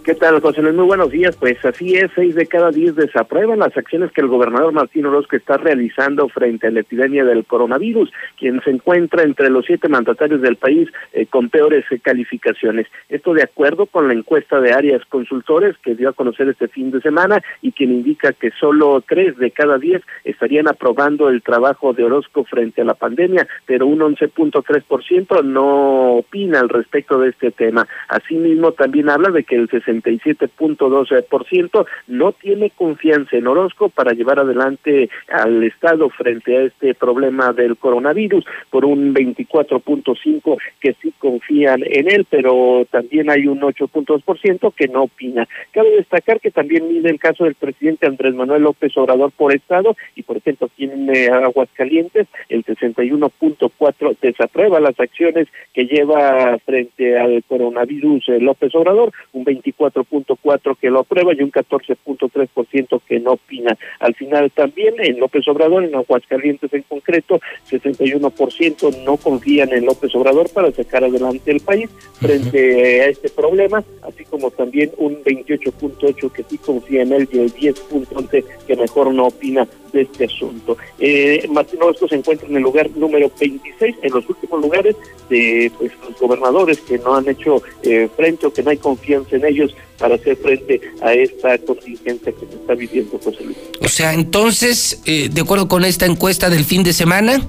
¿Qué 0.07 0.15
tal, 0.15 0.41
José 0.41 0.63
Luis? 0.63 0.77
Muy 0.77 0.85
buenos 0.85 1.11
días. 1.11 1.35
Pues 1.35 1.57
así 1.65 1.97
es, 1.97 2.13
seis 2.15 2.37
de 2.37 2.47
cada 2.47 2.71
diez 2.71 2.95
desaprueban 2.95 3.59
las 3.59 3.77
acciones 3.77 4.13
que 4.13 4.21
el 4.21 4.29
gobernador 4.29 4.73
Martín 4.73 5.05
Orozco 5.05 5.35
está 5.35 5.57
realizando 5.57 6.29
frente 6.29 6.69
a 6.69 6.71
la 6.71 6.79
epidemia 6.79 7.25
del 7.25 7.45
coronavirus, 7.45 8.13
quien 8.39 8.63
se 8.63 8.71
encuentra 8.71 9.25
entre 9.25 9.51
los 9.51 9.67
siete 9.67 9.89
mandatarios 9.89 10.43
del 10.43 10.55
país 10.55 10.89
eh, 11.13 11.27
con 11.27 11.49
peores 11.49 11.85
eh, 11.91 11.99
calificaciones. 11.99 12.87
Esto 13.09 13.35
de 13.35 13.43
acuerdo 13.43 13.87
con 13.87 14.07
la 14.07 14.15
encuesta 14.15 14.61
de 14.61 14.73
áreas 14.73 15.05
consultores 15.09 15.75
que 15.83 15.97
dio 15.97 16.11
a 16.11 16.13
conocer 16.13 16.49
este 16.51 16.69
fin 16.69 16.93
de 16.93 17.01
semana 17.01 17.43
y 17.61 17.73
quien 17.73 17.91
indica 17.91 18.33
que 18.33 18.53
solo 18.61 19.03
tres 19.09 19.37
de 19.39 19.51
cada 19.51 19.77
diez 19.77 20.03
estarían 20.23 20.69
aprobando 20.69 21.29
el 21.31 21.43
trabajo 21.43 21.95
de 21.95 22.05
Orozco 22.05 22.45
frente 22.45 22.83
a 22.83 22.85
la 22.85 22.95
pandemia, 22.95 23.49
pero 23.67 23.89
un 23.89 23.99
11.3% 23.99 25.43
no 25.43 26.19
opina 26.19 26.61
al 26.61 26.69
respecto 26.69 27.19
de 27.19 27.31
este 27.31 27.51
tema. 27.51 27.89
Asimismo, 28.07 28.71
también 28.71 29.11
habla 29.11 29.31
de 29.31 29.43
que 29.43 29.57
el 29.57 29.69
60 29.69 29.96
67.12% 30.03 31.87
no 32.09 32.33
tiene 32.33 32.71
confianza 32.71 33.37
en 33.37 33.47
Orozco 33.47 33.89
para 33.89 34.13
llevar 34.13 34.41
adelante 34.41 35.09
al 35.29 35.63
Estado 35.63 36.09
frente 36.11 36.57
a 36.57 36.63
este 36.63 36.95
problema 36.95 37.53
del 37.53 37.77
coronavirus, 37.77 38.45
por 38.71 38.85
un 38.85 39.15
24.5% 39.15 40.57
que 40.81 40.95
sí 40.95 41.13
confían 41.19 41.83
en 41.85 42.11
él, 42.11 42.27
pero 42.29 42.87
también 42.91 43.31
hay 43.31 43.47
un 43.47 43.61
8.2% 43.61 44.73
que 44.75 44.89
no 44.89 45.05
opina. 45.05 45.49
Cabe 45.73 45.91
destacar 45.97 46.41
que 46.41 46.51
también 46.51 46.89
mide 46.89 47.11
el 47.11 47.19
caso 47.19 47.45
del 47.45 47.55
presidente 47.55 48.07
Andrés 48.07 48.35
Manuel 48.35 48.63
López 48.63 48.97
Obrador 48.97 49.33
por 49.33 49.55
Estado 49.55 49.97
y, 50.15 50.23
por 50.23 50.37
ejemplo, 50.37 50.69
tiene 50.77 51.29
Aguascalientes, 51.29 52.27
el 52.49 52.65
61.4% 52.65 54.17
desaprueba 54.21 54.81
las 54.81 54.99
acciones 54.99 55.49
que 55.73 55.85
lleva 55.85 56.59
frente 56.65 57.19
al 57.19 57.43
coronavirus 57.45 58.29
eh, 58.29 58.41
López 58.41 58.75
Obrador, 58.75 59.13
un 59.33 59.45
24 59.45 59.86
4.4 59.91 60.77
que 60.81 60.91
lo 60.91 61.01
aprueba 61.01 61.33
y 61.35 61.43
un 61.43 61.53
14.3% 61.53 63.01
que 63.07 63.21
no 63.21 63.33
opina. 63.33 63.77
Al 64.01 64.15
final 64.15 64.51
también 64.51 64.95
en 64.99 65.19
López 65.19 65.47
Obrador, 65.49 65.85
en 65.85 65.95
Aguascalientes 65.95 66.73
en 66.73 66.83
concreto, 66.83 67.41
61% 67.71 69.05
no 69.05 69.17
confían 69.17 69.73
en 69.73 69.87
López 69.87 70.15
Obrador 70.15 70.49
para 70.51 70.73
sacar 70.73 71.05
adelante 71.05 71.51
el 71.51 71.61
país 71.61 71.91
frente 72.21 73.03
a 73.03 73.07
este 73.09 73.29
problema, 73.31 73.85
así 74.03 74.25
como 74.25 74.51
también 74.51 74.91
un 74.99 75.23
28.8 75.23 76.33
que 76.33 76.43
sí 76.45 76.59
confía 76.59 77.03
en 77.03 77.13
él 77.13 77.29
y 77.33 77.39
el 77.39 77.55
10.11 77.55 78.45
que 78.67 78.77
mejor 78.77 79.13
no 79.13 79.27
opina 79.27 79.67
este 79.99 80.25
asunto. 80.25 80.77
Eh, 80.99 81.47
Martín 81.51 81.81
se 82.09 82.15
encuentra 82.15 82.49
en 82.49 82.57
el 82.57 82.63
lugar 82.63 82.91
número 82.95 83.31
26, 83.39 83.97
en 84.03 84.13
los 84.13 84.29
últimos 84.29 84.61
lugares 84.61 84.97
de 85.29 85.71
pues, 85.79 85.93
los 86.09 86.19
gobernadores 86.19 86.81
que 86.81 86.99
no 86.99 87.15
han 87.15 87.29
hecho 87.29 87.63
eh, 87.83 88.09
frente 88.17 88.47
o 88.47 88.53
que 88.53 88.63
no 88.63 88.71
hay 88.71 88.77
confianza 88.77 89.37
en 89.37 89.45
ellos 89.45 89.75
para 89.99 90.17
hacer 90.17 90.37
frente 90.37 90.81
a 91.03 91.13
esta 91.15 91.59
contingencia 91.59 92.33
que 92.33 92.47
se 92.47 92.55
está 92.55 92.75
viviendo, 92.75 93.19
José 93.23 93.45
Luis. 93.45 93.57
O 93.81 93.89
sea, 93.89 94.13
entonces, 94.15 95.01
eh, 95.07 95.29
de 95.31 95.41
acuerdo 95.41 95.69
con 95.69 95.85
esta 95.85 96.07
encuesta 96.07 96.51
del 96.51 96.65
fin 96.65 96.83
de 96.83 96.93
semana, 96.93 97.41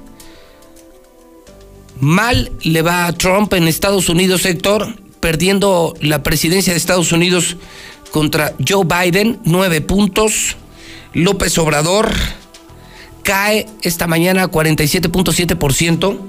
mal 2.00 2.52
le 2.64 2.82
va 2.82 3.08
a 3.08 3.14
Trump 3.14 3.54
en 3.54 3.68
Estados 3.68 4.10
Unidos, 4.10 4.46
Héctor, 4.46 4.88
perdiendo 5.20 5.94
la 6.02 6.24
presidencia 6.24 6.74
de 6.74 6.78
Estados 6.78 7.12
Unidos 7.12 7.58
contra 8.12 8.54
Joe 8.66 8.86
Biden, 8.86 9.40
nueve 9.44 9.82
puntos. 9.82 10.58
López 11.18 11.58
Obrador 11.58 12.12
cae 13.24 13.66
esta 13.82 14.06
mañana 14.06 14.44
a 14.44 14.52
47.7%, 14.52 16.20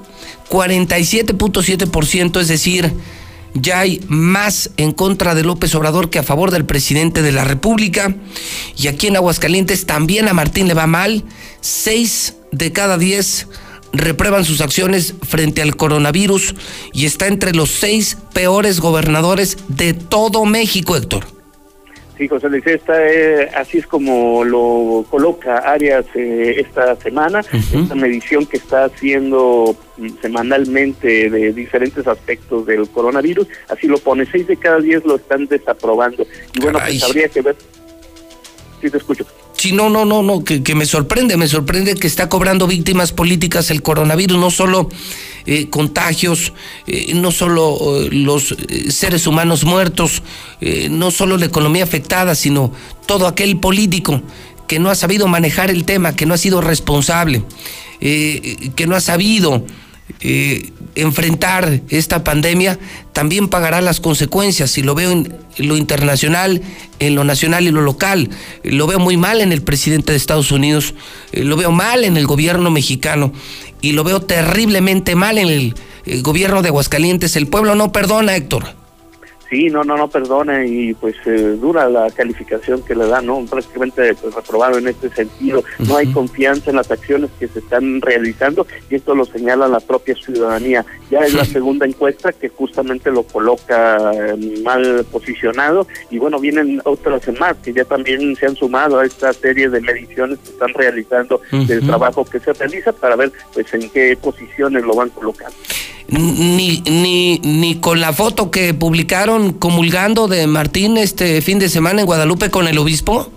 47.7%, 0.49 2.41
es 2.41 2.49
decir, 2.49 2.95
ya 3.53 3.81
hay 3.81 4.03
más 4.09 4.71
en 4.79 4.93
contra 4.93 5.35
de 5.35 5.43
López 5.43 5.75
Obrador 5.75 6.09
que 6.09 6.19
a 6.19 6.23
favor 6.23 6.51
del 6.51 6.65
presidente 6.65 7.21
de 7.21 7.33
la 7.33 7.45
República. 7.45 8.17
Y 8.79 8.89
aquí 8.89 9.09
en 9.09 9.17
Aguascalientes 9.17 9.85
también 9.85 10.27
a 10.27 10.33
Martín 10.33 10.69
le 10.69 10.75
va 10.75 10.87
mal. 10.87 11.23
Seis 11.61 12.37
de 12.51 12.73
cada 12.73 12.97
diez 12.97 13.47
reprueban 13.93 14.47
sus 14.47 14.63
acciones 14.63 15.13
frente 15.21 15.61
al 15.61 15.77
coronavirus 15.77 16.55
y 16.95 17.05
está 17.05 17.27
entre 17.27 17.53
los 17.53 17.69
seis 17.69 18.17
peores 18.33 18.81
gobernadores 18.81 19.59
de 19.69 19.93
todo 19.93 20.47
México, 20.47 20.97
Héctor. 20.97 21.38
Sí, 22.19 22.27
José 22.27 22.49
Luis, 22.49 22.67
esta, 22.67 22.95
eh, 23.09 23.49
así 23.55 23.79
es 23.79 23.87
como 23.87 24.43
lo 24.43 25.07
coloca 25.09 25.59
Arias 25.59 26.05
eh, 26.17 26.57
esta 26.59 26.97
semana, 26.97 27.43
esta 27.73 27.95
medición 27.95 28.45
que 28.45 28.57
está 28.57 28.87
haciendo 28.87 29.77
mm, 29.97 30.09
semanalmente 30.21 31.31
de 31.31 31.53
diferentes 31.53 32.09
aspectos 32.09 32.67
del 32.67 32.89
coronavirus, 32.89 33.47
así 33.69 33.87
lo 33.87 33.99
pone, 33.99 34.27
seis 34.27 34.49
de 34.49 34.57
cada 34.57 34.81
diez 34.81 35.05
lo 35.05 35.15
están 35.15 35.47
desaprobando. 35.47 36.27
Y 36.55 36.61
bueno, 36.61 36.81
pues 36.81 37.05
habría 37.05 37.29
que 37.29 37.41
ver, 37.41 37.55
sí 38.83 38.91
te 38.91 38.97
escucho. 38.99 39.25
Sí, 39.59 39.73
no, 39.73 39.91
no, 39.91 40.05
no, 40.05 40.23
no, 40.23 40.45
que, 40.45 40.63
que, 40.63 40.77
me 40.77 40.87
sorprende, 40.87 41.37
me 41.37 41.49
sorprende 41.49 41.97
que 41.97 42.07
está 42.07 42.29
cobrando 42.29 42.69
víctimas 42.69 43.11
políticas 43.11 43.73
el 43.73 43.83
coronavirus, 43.83 44.39
no 44.39 44.53
solo 44.53 44.89
eh, 45.47 45.69
contagios, 45.69 46.53
eh, 46.87 47.13
no 47.15 47.33
solo 47.33 48.03
eh, 48.03 48.09
los 48.13 48.55
seres 48.91 49.27
humanos 49.27 49.65
muertos, 49.65 50.23
no 50.91 51.11
solo 51.11 51.39
la 51.39 51.47
economía 51.47 51.83
afectada, 51.83 52.37
sino 52.37 52.71
todo 53.07 53.27
aquel 53.27 53.59
político 53.59 54.23
que 54.69 54.79
no 54.79 54.91
ha 54.91 54.95
sabido 54.95 55.27
manejar 55.27 55.71
el 55.71 55.85
tema, 55.85 56.15
que 56.15 56.25
no 56.25 56.35
ha 56.35 56.39
sido 56.39 56.61
responsable, 56.61 57.43
que 57.99 58.87
no 58.87 58.95
ha 58.95 59.01
sabido 59.01 59.65
eh, 60.21 60.73
enfrentar 60.95 61.81
esta 61.91 62.25
pandemia, 62.25 62.79
también 63.13 63.49
pagará 63.49 63.81
las 63.81 64.01
consecuencias. 64.01 64.77
Y 64.79 64.83
lo 64.83 64.95
veo 64.95 65.11
en 65.11 65.35
lo 65.59 65.77
internacional, 65.77 66.63
en 66.99 67.15
lo 67.15 67.25
nacional 67.25 67.67
y 67.67 67.71
lo 67.71 67.83
local. 67.83 68.31
Lo 68.65 68.87
veo 68.87 68.99
muy 68.99 69.17
mal 69.17 69.41
en 69.41 69.53
el 69.53 69.63
presidente 69.63 70.13
de 70.13 70.19
Estados 70.19 70.51
Unidos, 70.51 70.95
eh, 71.33 71.45
lo 71.45 71.57
veo 71.57 71.71
mal 71.71 72.05
en 72.05 72.17
el 72.17 72.27
gobierno 72.27 72.71
mexicano 72.71 73.33
y 73.81 73.93
lo 73.93 74.05
veo 74.05 74.21
terriblemente 74.21 75.15
mal 75.15 75.39
en 75.39 75.49
el, 75.49 75.75
el 76.07 76.23
gobierno 76.23 76.63
de 76.63 76.69
Aguascalientes. 76.69 77.37
El 77.37 77.47
pueblo 77.47 77.75
no 77.75 77.93
perdona, 77.93 78.35
Héctor. 78.37 78.75
Sí, 79.51 79.69
no, 79.71 79.83
no, 79.83 79.97
no 79.97 80.09
perdone 80.09 80.67
y 80.67 80.95
pues 80.95 81.17
eh, 81.25 81.57
dura 81.59 81.89
la 81.89 82.11
calificación 82.11 82.83
que 82.83 82.95
le 82.95 83.07
dan, 83.07 83.27
¿no? 83.27 83.45
Prácticamente 83.47 84.15
pues, 84.15 84.35
reprobado 84.35 84.79
en 84.79 84.89
este 84.89 85.09
sentido. 85.11 85.65
No 85.79 85.97
hay 85.97 86.13
confianza 86.13 86.71
en 86.71 86.77
las 86.77 86.91
acciones 86.91 87.31
que 87.39 87.49
se 87.49 87.61
están 87.61 88.01
realizando 88.03 88.67
y 88.91 88.97
esto 88.97 89.15
lo 89.15 89.25
señala 89.25 89.67
la 89.69 89.81
propia 89.81 90.15
ciudadanía. 90.15 90.85
Ya 91.11 91.21
es 91.21 91.33
la 91.33 91.45
segunda 91.47 91.87
encuesta 91.87 92.33
que 92.33 92.51
justamente 92.51 93.11
lo 93.11 93.23
coloca 93.23 94.13
eh, 94.13 94.61
mal 94.63 95.07
posicionado 95.11 95.87
y 96.11 96.19
bueno, 96.19 96.39
vienen 96.39 96.83
otras 96.85 97.23
más 97.39 97.57
que 97.57 97.73
ya 97.73 97.85
también 97.85 98.37
se 98.37 98.47
han 98.47 98.57
sumado 98.57 98.99
a 98.99 99.07
esta 99.07 99.33
serie 99.33 99.69
de 99.69 99.81
mediciones 99.81 100.39
que 100.41 100.51
están 100.51 100.75
realizando 100.75 101.41
del 101.51 101.87
trabajo 101.87 102.25
que 102.25 102.39
se 102.39 102.53
realiza 102.53 102.93
para 102.93 103.17
ver 103.17 103.33
pues 103.53 103.73
en 103.75 103.89
qué 103.91 104.17
posiciones 104.21 104.85
lo 104.85 104.95
van 104.95 105.09
colocando 105.11 105.57
ni, 106.09 106.81
ni, 106.87 107.39
ni 107.39 107.77
con 107.77 108.01
la 108.01 108.13
foto 108.13 108.51
que 108.51 108.75
publicaron 108.75 109.53
comulgando 109.53 110.27
de 110.27 110.47
Martín 110.47 110.97
este 110.97 111.41
fin 111.43 111.59
de 111.59 111.69
semana 111.69 112.01
en 112.01 112.07
Guadalupe 112.07 112.51
con 112.51 112.67
el 112.67 112.79
obispo? 112.79 113.31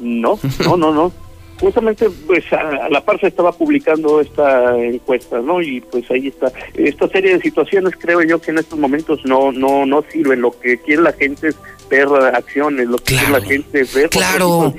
No, 0.00 0.38
no, 0.64 0.76
no, 0.76 0.92
no. 0.92 1.12
Justamente, 1.60 2.10
pues 2.26 2.44
a, 2.52 2.88
la 2.88 3.04
par 3.04 3.20
se 3.20 3.28
estaba 3.28 3.52
publicando 3.52 4.20
esta 4.20 4.76
encuesta, 4.76 5.40
¿no? 5.40 5.62
Y 5.62 5.80
pues 5.80 6.10
ahí 6.10 6.26
está. 6.26 6.52
Esta 6.74 7.06
serie 7.08 7.34
de 7.34 7.40
situaciones 7.40 7.94
creo 7.96 8.20
yo 8.22 8.40
que 8.40 8.50
en 8.50 8.58
estos 8.58 8.76
momentos 8.80 9.20
no 9.24 9.52
no 9.52 9.86
no 9.86 10.02
sirven. 10.10 10.40
Lo 10.40 10.58
que 10.58 10.78
quiere 10.78 11.02
la 11.02 11.12
gente 11.12 11.48
es 11.48 11.56
ver 11.88 12.08
acciones, 12.34 12.88
lo 12.88 12.96
que 12.98 13.14
quiere 13.14 13.30
la 13.30 13.40
gente 13.40 13.82
es 13.82 13.94
ver 13.94 14.08
claro, 14.08 14.74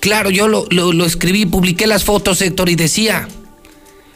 claro, 0.00 0.30
yo 0.30 0.48
lo, 0.48 0.64
lo, 0.70 0.92
lo 0.92 1.04
escribí, 1.04 1.46
publiqué 1.46 1.86
las 1.86 2.02
fotos, 2.02 2.40
Héctor, 2.40 2.70
y 2.70 2.74
decía, 2.74 3.28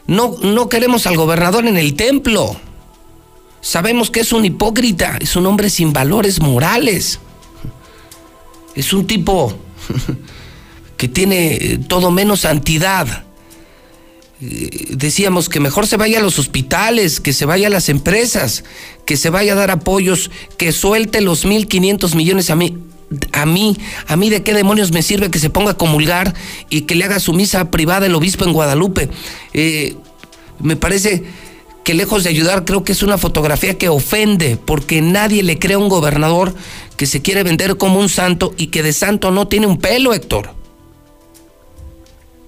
no, 0.07 0.35
no 0.41 0.69
queremos 0.69 1.07
al 1.07 1.17
gobernador 1.17 1.65
en 1.65 1.77
el 1.77 1.95
templo. 1.95 2.59
Sabemos 3.61 4.09
que 4.09 4.21
es 4.21 4.33
un 4.33 4.43
hipócrita, 4.45 5.17
es 5.21 5.35
un 5.35 5.45
hombre 5.45 5.69
sin 5.69 5.93
valores 5.93 6.41
morales. 6.41 7.19
Es 8.75 8.93
un 8.93 9.05
tipo 9.05 9.53
que 10.97 11.07
tiene 11.07 11.53
eh, 11.53 11.79
todo 11.87 12.11
menos 12.11 12.41
santidad. 12.41 13.25
Eh, 14.41 14.87
decíamos 14.89 15.49
que 15.49 15.59
mejor 15.59 15.85
se 15.85 15.97
vaya 15.97 16.19
a 16.19 16.23
los 16.23 16.39
hospitales, 16.39 17.19
que 17.19 17.33
se 17.33 17.45
vaya 17.45 17.67
a 17.67 17.69
las 17.71 17.89
empresas, 17.89 18.63
que 19.05 19.17
se 19.17 19.29
vaya 19.29 19.53
a 19.53 19.55
dar 19.55 19.69
apoyos, 19.69 20.31
que 20.57 20.71
suelte 20.71 21.21
los 21.21 21.45
1.500 21.45 22.15
millones 22.15 22.49
a 22.49 22.55
mí 22.55 22.77
a 23.33 23.45
mí, 23.45 23.77
a 24.07 24.15
mí 24.15 24.29
de 24.29 24.43
qué 24.43 24.53
demonios 24.53 24.91
me 24.91 25.01
sirve 25.01 25.31
que 25.31 25.39
se 25.39 25.49
ponga 25.49 25.71
a 25.71 25.77
comulgar 25.77 26.33
y 26.69 26.81
que 26.81 26.95
le 26.95 27.05
haga 27.05 27.19
su 27.19 27.33
misa 27.33 27.71
privada 27.71 28.05
el 28.05 28.15
obispo 28.15 28.45
en 28.45 28.53
Guadalupe. 28.53 29.09
Eh, 29.53 29.95
me 30.59 30.75
parece 30.75 31.23
que 31.83 31.93
lejos 31.93 32.23
de 32.23 32.29
ayudar, 32.29 32.65
creo 32.65 32.83
que 32.83 32.91
es 32.91 33.03
una 33.03 33.17
fotografía 33.17 33.77
que 33.77 33.89
ofende, 33.89 34.57
porque 34.57 35.01
nadie 35.01 35.43
le 35.43 35.57
cree 35.57 35.75
a 35.75 35.79
un 35.79 35.89
gobernador 35.89 36.53
que 36.95 37.07
se 37.07 37.21
quiere 37.21 37.43
vender 37.43 37.77
como 37.77 37.99
un 37.99 38.09
santo 38.09 38.53
y 38.57 38.67
que 38.67 38.83
de 38.83 38.93
santo 38.93 39.31
no 39.31 39.47
tiene 39.47 39.67
un 39.67 39.77
pelo, 39.77 40.13
Héctor. 40.13 40.60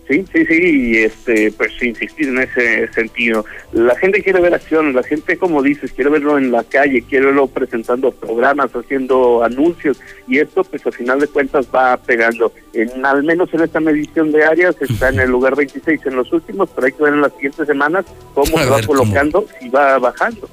Sí, 0.08 0.26
sí, 0.34 0.46
sí, 0.46 0.90
y 0.92 0.98
este, 0.98 1.52
pues 1.54 1.72
insistir 1.82 2.28
en 2.28 2.40
ese 2.40 2.92
sentido. 2.92 3.46
La 3.72 3.96
gente 3.96 4.22
quiere 4.22 4.42
ver 4.42 4.54
acción, 4.54 4.94
la 4.94 5.02
gente, 5.02 5.38
como 5.38 5.64
dices, 5.64 5.94
quiere 5.94 6.10
verlo 6.10 6.38
en 6.38 6.52
la 6.52 6.66
calle, 6.66 7.04
quiere 7.04 7.28
verlo 7.28 7.48
presentando 7.48 8.12
programas, 8.12 8.72
haciendo 8.76 9.44
anuncios, 9.44 9.98
y 10.28 10.40
esto, 10.40 10.66
pues 10.66 10.86
al 10.86 10.94
final 10.94 11.22
de 11.22 11.28
cuentas 11.28 11.68
va 11.74 11.96
pegando. 11.96 12.52
En, 12.74 13.06
al 13.06 13.24
menos 13.24 13.54
en 13.54 13.62
esta 13.62 13.80
medición 13.80 14.34
de 14.34 14.44
áreas 14.44 14.76
está 14.82 15.08
en 15.14 15.22
el 15.22 15.30
lugar 15.30 15.56
26 15.56 16.02
en 16.06 16.16
los 16.18 16.34
últimos, 16.34 16.70
pero 16.76 16.88
hay 16.88 16.94
que 16.94 17.04
ver 17.04 17.14
en 17.14 17.22
las 17.22 17.34
siguientes 17.34 17.66
semanas 17.66 18.06
cómo 18.34 18.58
se 18.58 18.70
va 18.70 18.82
colocando 18.82 19.48
y 19.62 19.70
va 19.70 20.00
bajando. 20.00 20.50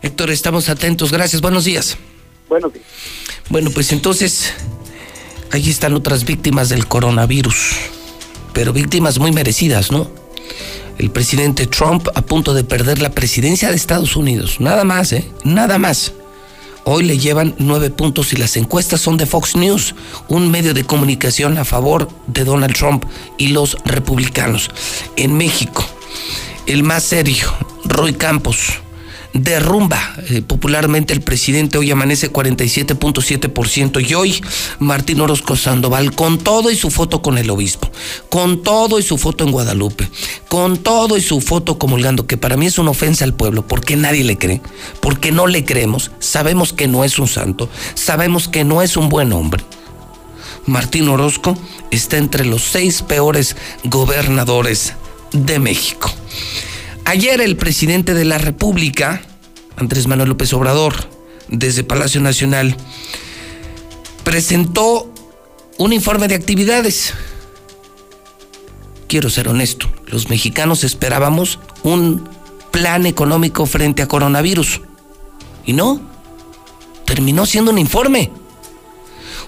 Héctor, 0.00 0.30
estamos 0.30 0.70
atentos, 0.70 1.12
gracias, 1.12 1.42
buenos 1.42 1.66
días. 1.66 1.98
Buenos 2.48 2.72
días. 2.72 2.86
Bueno, 3.50 3.70
pues 3.74 3.92
entonces, 3.92 4.54
ahí 5.50 5.68
están 5.68 5.92
otras 5.92 6.24
víctimas 6.24 6.70
del 6.70 6.86
coronavirus 6.86 7.99
pero 8.60 8.74
víctimas 8.74 9.18
muy 9.18 9.32
merecidas, 9.32 9.90
¿no? 9.90 10.06
El 10.98 11.10
presidente 11.10 11.66
Trump 11.66 12.06
a 12.14 12.20
punto 12.20 12.52
de 12.52 12.62
perder 12.62 13.00
la 13.00 13.08
presidencia 13.08 13.70
de 13.70 13.74
Estados 13.74 14.16
Unidos. 14.16 14.60
Nada 14.60 14.84
más, 14.84 15.14
¿eh? 15.14 15.26
Nada 15.44 15.78
más. 15.78 16.12
Hoy 16.84 17.04
le 17.04 17.16
llevan 17.16 17.54
nueve 17.56 17.88
puntos 17.88 18.34
y 18.34 18.36
las 18.36 18.58
encuestas 18.58 19.00
son 19.00 19.16
de 19.16 19.24
Fox 19.24 19.56
News, 19.56 19.94
un 20.28 20.50
medio 20.50 20.74
de 20.74 20.84
comunicación 20.84 21.56
a 21.56 21.64
favor 21.64 22.10
de 22.26 22.44
Donald 22.44 22.74
Trump 22.74 23.06
y 23.38 23.48
los 23.48 23.78
republicanos. 23.86 24.68
En 25.16 25.38
México, 25.38 25.82
el 26.66 26.82
más 26.82 27.02
serio, 27.02 27.46
Roy 27.86 28.12
Campos 28.12 28.74
derrumba 29.32 30.14
eh, 30.28 30.42
popularmente 30.42 31.12
el 31.12 31.20
presidente, 31.20 31.78
hoy 31.78 31.90
amanece 31.90 32.32
47.7% 32.32 34.08
y 34.08 34.14
hoy 34.14 34.42
Martín 34.78 35.20
Orozco 35.20 35.56
Sandoval 35.56 36.14
con 36.14 36.38
todo 36.38 36.70
y 36.70 36.76
su 36.76 36.90
foto 36.90 37.22
con 37.22 37.38
el 37.38 37.50
obispo, 37.50 37.90
con 38.28 38.62
todo 38.62 38.98
y 38.98 39.02
su 39.02 39.18
foto 39.18 39.44
en 39.44 39.52
Guadalupe, 39.52 40.08
con 40.48 40.78
todo 40.78 41.16
y 41.16 41.20
su 41.20 41.40
foto 41.40 41.78
comulgando, 41.78 42.26
que 42.26 42.36
para 42.36 42.56
mí 42.56 42.66
es 42.66 42.78
una 42.78 42.90
ofensa 42.90 43.24
al 43.24 43.34
pueblo, 43.34 43.66
porque 43.66 43.96
nadie 43.96 44.24
le 44.24 44.38
cree, 44.38 44.60
porque 45.00 45.32
no 45.32 45.46
le 45.46 45.64
creemos, 45.64 46.10
sabemos 46.18 46.72
que 46.72 46.88
no 46.88 47.04
es 47.04 47.18
un 47.18 47.28
santo, 47.28 47.68
sabemos 47.94 48.48
que 48.48 48.64
no 48.64 48.82
es 48.82 48.96
un 48.96 49.08
buen 49.08 49.32
hombre. 49.32 49.64
Martín 50.66 51.08
Orozco 51.08 51.56
está 51.90 52.18
entre 52.18 52.44
los 52.44 52.62
seis 52.62 53.02
peores 53.02 53.56
gobernadores 53.84 54.94
de 55.32 55.58
México. 55.58 56.10
Ayer 57.10 57.40
el 57.40 57.56
presidente 57.56 58.14
de 58.14 58.24
la 58.24 58.38
República, 58.38 59.20
Andrés 59.76 60.06
Manuel 60.06 60.28
López 60.28 60.52
Obrador, 60.52 60.94
desde 61.48 61.82
Palacio 61.82 62.20
Nacional, 62.20 62.76
presentó 64.22 65.12
un 65.76 65.92
informe 65.92 66.28
de 66.28 66.36
actividades. 66.36 67.12
Quiero 69.08 69.28
ser 69.28 69.48
honesto, 69.48 69.90
los 70.06 70.30
mexicanos 70.30 70.84
esperábamos 70.84 71.58
un 71.82 72.28
plan 72.70 73.06
económico 73.06 73.66
frente 73.66 74.02
a 74.02 74.06
coronavirus. 74.06 74.80
Y 75.66 75.72
no, 75.72 76.00
terminó 77.06 77.44
siendo 77.44 77.72
un 77.72 77.78
informe. 77.78 78.30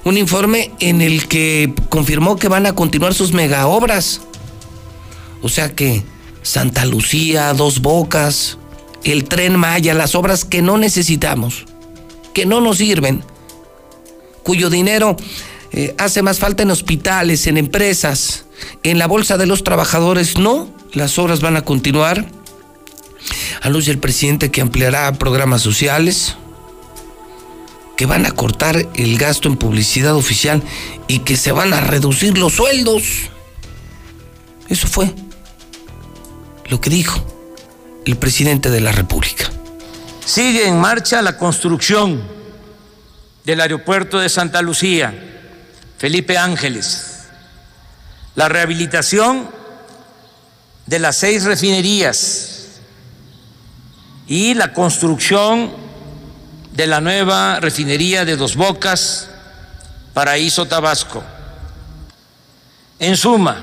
Un 0.02 0.18
informe 0.18 0.72
en 0.80 1.00
el 1.00 1.28
que 1.28 1.72
confirmó 1.90 2.34
que 2.34 2.48
van 2.48 2.66
a 2.66 2.74
continuar 2.74 3.14
sus 3.14 3.32
mega 3.32 3.68
obras. 3.68 4.20
O 5.42 5.48
sea 5.48 5.76
que 5.76 6.02
Santa 6.43 6.84
Lucía, 6.84 7.53
Dos 7.55 7.80
Bocas, 7.80 8.59
el 9.05 9.24
tren 9.24 9.57
Maya, 9.57 9.95
las 9.95 10.14
obras 10.14 10.45
que 10.45 10.62
no 10.62 10.78
necesitamos, 10.78 11.64
que 12.34 12.47
no 12.47 12.61
nos 12.61 12.78
sirven, 12.78 13.24
cuyo 14.43 14.70
dinero 14.70 15.16
eh, 15.72 15.95
hace 15.99 16.22
más 16.22 16.38
falta 16.38 16.62
en 16.62 16.70
hospitales, 16.70 17.47
en 17.47 17.57
empresas, 17.57 18.45
en 18.82 18.99
la 18.99 19.07
bolsa 19.07 19.38
de 19.38 19.47
los 19.47 19.64
trabajadores, 19.64 20.38
no, 20.38 20.68
las 20.93 21.18
obras 21.18 21.40
van 21.40 21.57
a 21.57 21.64
continuar. 21.64 22.26
Anuncia 23.61 23.93
el 23.93 23.99
presidente 23.99 24.51
que 24.51 24.61
ampliará 24.61 25.12
programas 25.14 25.62
sociales, 25.62 26.36
que 27.97 28.07
van 28.07 28.26
a 28.26 28.32
cortar 28.32 28.88
el 28.95 29.18
gasto 29.18 29.49
en 29.49 29.57
publicidad 29.57 30.16
oficial 30.16 30.62
y 31.07 31.20
que 31.20 31.36
se 31.36 31.53
van 31.53 31.72
a 31.72 31.80
reducir 31.80 32.36
los 32.36 32.55
sueldos. 32.55 33.30
Eso 34.68 34.88
fue 34.88 35.14
lo 36.66 36.80
que 36.80 36.90
dijo 36.90 37.20
el 38.04 38.16
presidente 38.16 38.70
de 38.70 38.80
la 38.80 38.92
República. 38.92 39.50
Sigue 40.24 40.66
en 40.66 40.78
marcha 40.80 41.22
la 41.22 41.36
construcción 41.36 42.22
del 43.44 43.60
aeropuerto 43.60 44.18
de 44.18 44.28
Santa 44.28 44.62
Lucía, 44.62 45.14
Felipe 45.98 46.38
Ángeles, 46.38 47.24
la 48.34 48.48
rehabilitación 48.48 49.48
de 50.86 50.98
las 50.98 51.16
seis 51.16 51.44
refinerías 51.44 52.52
y 54.26 54.54
la 54.54 54.72
construcción 54.72 55.72
de 56.72 56.86
la 56.86 57.00
nueva 57.00 57.60
refinería 57.60 58.24
de 58.24 58.36
Dos 58.36 58.56
Bocas, 58.56 59.28
Paraíso 60.14 60.66
Tabasco. 60.66 61.22
En 62.98 63.16
suma, 63.16 63.62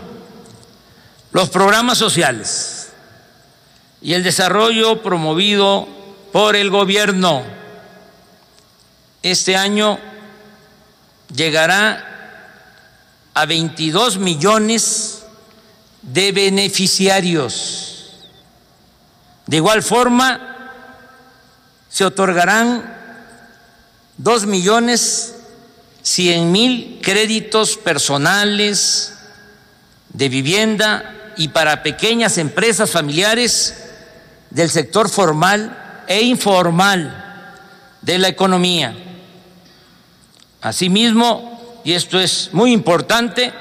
los 1.32 1.50
programas 1.50 1.98
sociales 1.98 2.79
y 4.02 4.14
el 4.14 4.24
desarrollo 4.24 5.02
promovido 5.02 5.88
por 6.32 6.56
el 6.56 6.70
gobierno. 6.70 7.44
Este 9.22 9.56
año 9.56 10.00
llegará 11.34 12.06
a 13.34 13.46
22 13.46 14.18
millones 14.18 15.24
de 16.02 16.32
beneficiarios. 16.32 18.14
De 19.46 19.58
igual 19.58 19.84
forma, 19.84 20.72
se 21.90 22.06
otorgarán 22.06 22.96
dos 24.18 24.46
millones 24.46 25.36
cien 26.02 26.52
mil 26.52 27.00
créditos 27.02 27.76
personales 27.78 29.14
de 30.10 30.30
vivienda 30.30 31.34
y 31.36 31.50
para 31.50 31.84
pequeñas 31.84 32.38
empresas 32.38 32.92
familiares 32.92 33.89
del 34.50 34.70
sector 34.70 35.10
formal 35.10 36.04
e 36.08 36.22
informal 36.22 37.56
de 38.02 38.18
la 38.18 38.28
economía. 38.28 38.96
Asimismo, 40.62 41.82
y 41.84 41.94
esto 41.94 42.20
es 42.20 42.50
muy 42.52 42.72
importante, 42.72 43.54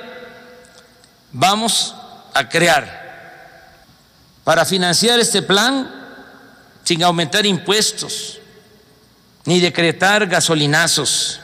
vamos 1.32 1.94
a 2.34 2.48
crear 2.48 2.98
para 4.44 4.64
financiar 4.64 5.20
este 5.20 5.42
plan 5.42 5.94
sin 6.84 7.02
aumentar 7.02 7.44
impuestos 7.44 8.38
ni 9.44 9.60
decretar 9.60 10.26
gasolinazos. 10.26 11.40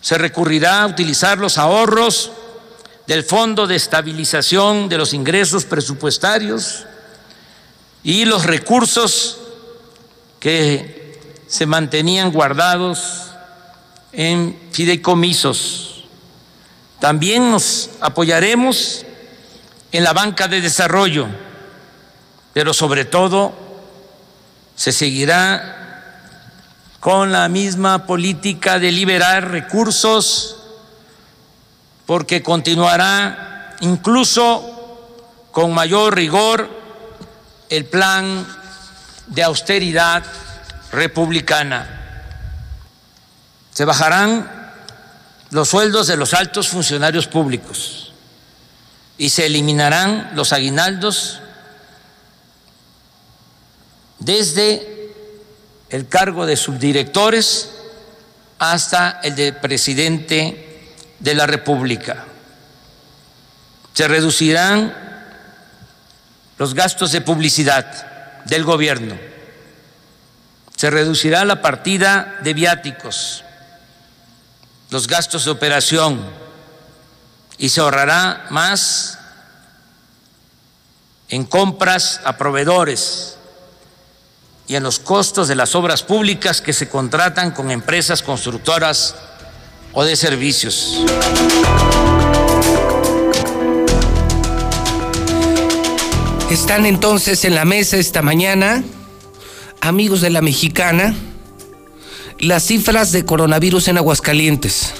Se 0.00 0.16
recurrirá 0.16 0.82
a 0.82 0.86
utilizar 0.86 1.38
los 1.38 1.58
ahorros 1.58 2.30
del 3.06 3.24
Fondo 3.24 3.66
de 3.66 3.76
Estabilización 3.76 4.88
de 4.88 4.98
los 4.98 5.12
Ingresos 5.12 5.64
Presupuestarios 5.64 6.86
y 8.02 8.24
los 8.24 8.44
recursos 8.44 9.38
que 10.38 11.18
se 11.46 11.66
mantenían 11.66 12.32
guardados 12.32 13.26
en 14.12 14.58
fideicomisos. 14.72 16.04
También 16.98 17.50
nos 17.50 17.90
apoyaremos 18.00 19.04
en 19.92 20.04
la 20.04 20.12
banca 20.12 20.48
de 20.48 20.60
desarrollo, 20.60 21.26
pero 22.52 22.72
sobre 22.72 23.04
todo 23.04 23.52
se 24.76 24.92
seguirá 24.92 25.76
con 27.00 27.32
la 27.32 27.48
misma 27.48 28.06
política 28.06 28.78
de 28.78 28.92
liberar 28.92 29.50
recursos 29.50 30.56
porque 32.06 32.42
continuará 32.42 33.76
incluso 33.80 34.98
con 35.50 35.72
mayor 35.72 36.14
rigor 36.14 36.79
el 37.70 37.86
plan 37.86 38.46
de 39.28 39.42
austeridad 39.44 40.24
republicana. 40.92 41.96
Se 43.72 43.84
bajarán 43.84 44.72
los 45.50 45.68
sueldos 45.68 46.08
de 46.08 46.16
los 46.16 46.34
altos 46.34 46.68
funcionarios 46.68 47.26
públicos 47.26 48.12
y 49.16 49.30
se 49.30 49.46
eliminarán 49.46 50.32
los 50.34 50.52
aguinaldos 50.52 51.40
desde 54.18 55.14
el 55.90 56.08
cargo 56.08 56.46
de 56.46 56.56
subdirectores 56.56 57.70
hasta 58.58 59.20
el 59.22 59.36
de 59.36 59.52
presidente 59.52 60.92
de 61.18 61.34
la 61.34 61.46
República. 61.46 62.26
Se 63.94 64.06
reducirán 64.08 65.09
los 66.60 66.74
gastos 66.74 67.10
de 67.12 67.22
publicidad 67.22 68.44
del 68.44 68.64
gobierno. 68.64 69.16
Se 70.76 70.90
reducirá 70.90 71.46
la 71.46 71.62
partida 71.62 72.36
de 72.42 72.52
viáticos, 72.52 73.42
los 74.90 75.06
gastos 75.06 75.46
de 75.46 75.52
operación 75.52 76.22
y 77.56 77.70
se 77.70 77.80
ahorrará 77.80 78.44
más 78.50 79.18
en 81.30 81.46
compras 81.46 82.20
a 82.24 82.36
proveedores 82.36 83.38
y 84.66 84.76
en 84.76 84.82
los 84.82 84.98
costos 84.98 85.48
de 85.48 85.54
las 85.54 85.74
obras 85.74 86.02
públicas 86.02 86.60
que 86.60 86.74
se 86.74 86.90
contratan 86.90 87.52
con 87.52 87.70
empresas 87.70 88.20
constructoras 88.20 89.14
o 89.94 90.04
de 90.04 90.14
servicios. 90.14 91.06
Están 96.50 96.84
entonces 96.84 97.44
en 97.44 97.54
la 97.54 97.64
mesa 97.64 97.96
esta 97.96 98.22
mañana, 98.22 98.82
amigos 99.80 100.20
de 100.20 100.30
la 100.30 100.40
mexicana, 100.40 101.14
las 102.40 102.64
cifras 102.64 103.12
de 103.12 103.24
coronavirus 103.24 103.86
en 103.86 103.98
Aguascalientes, 103.98 104.92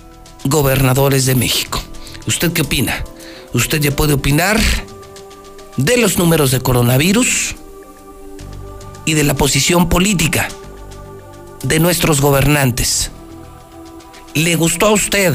gobernadores 0.44 1.26
de 1.26 1.34
México. 1.34 1.82
¿Usted 2.26 2.52
qué 2.52 2.62
opina? 2.62 3.04
Usted 3.54 3.80
ya 3.80 3.96
puede 3.96 4.12
opinar 4.12 4.60
de 5.76 5.96
los 5.96 6.18
números 6.18 6.50
de 6.50 6.60
coronavirus 6.60 7.56
y 9.06 9.14
de 9.14 9.24
la 9.24 9.34
posición 9.34 9.88
política 9.88 10.48
de 11.62 11.78
nuestros 11.80 12.20
gobernantes. 12.20 13.11
¿Le 14.34 14.56
gustó 14.56 14.86
a 14.86 14.92
usted? 14.92 15.34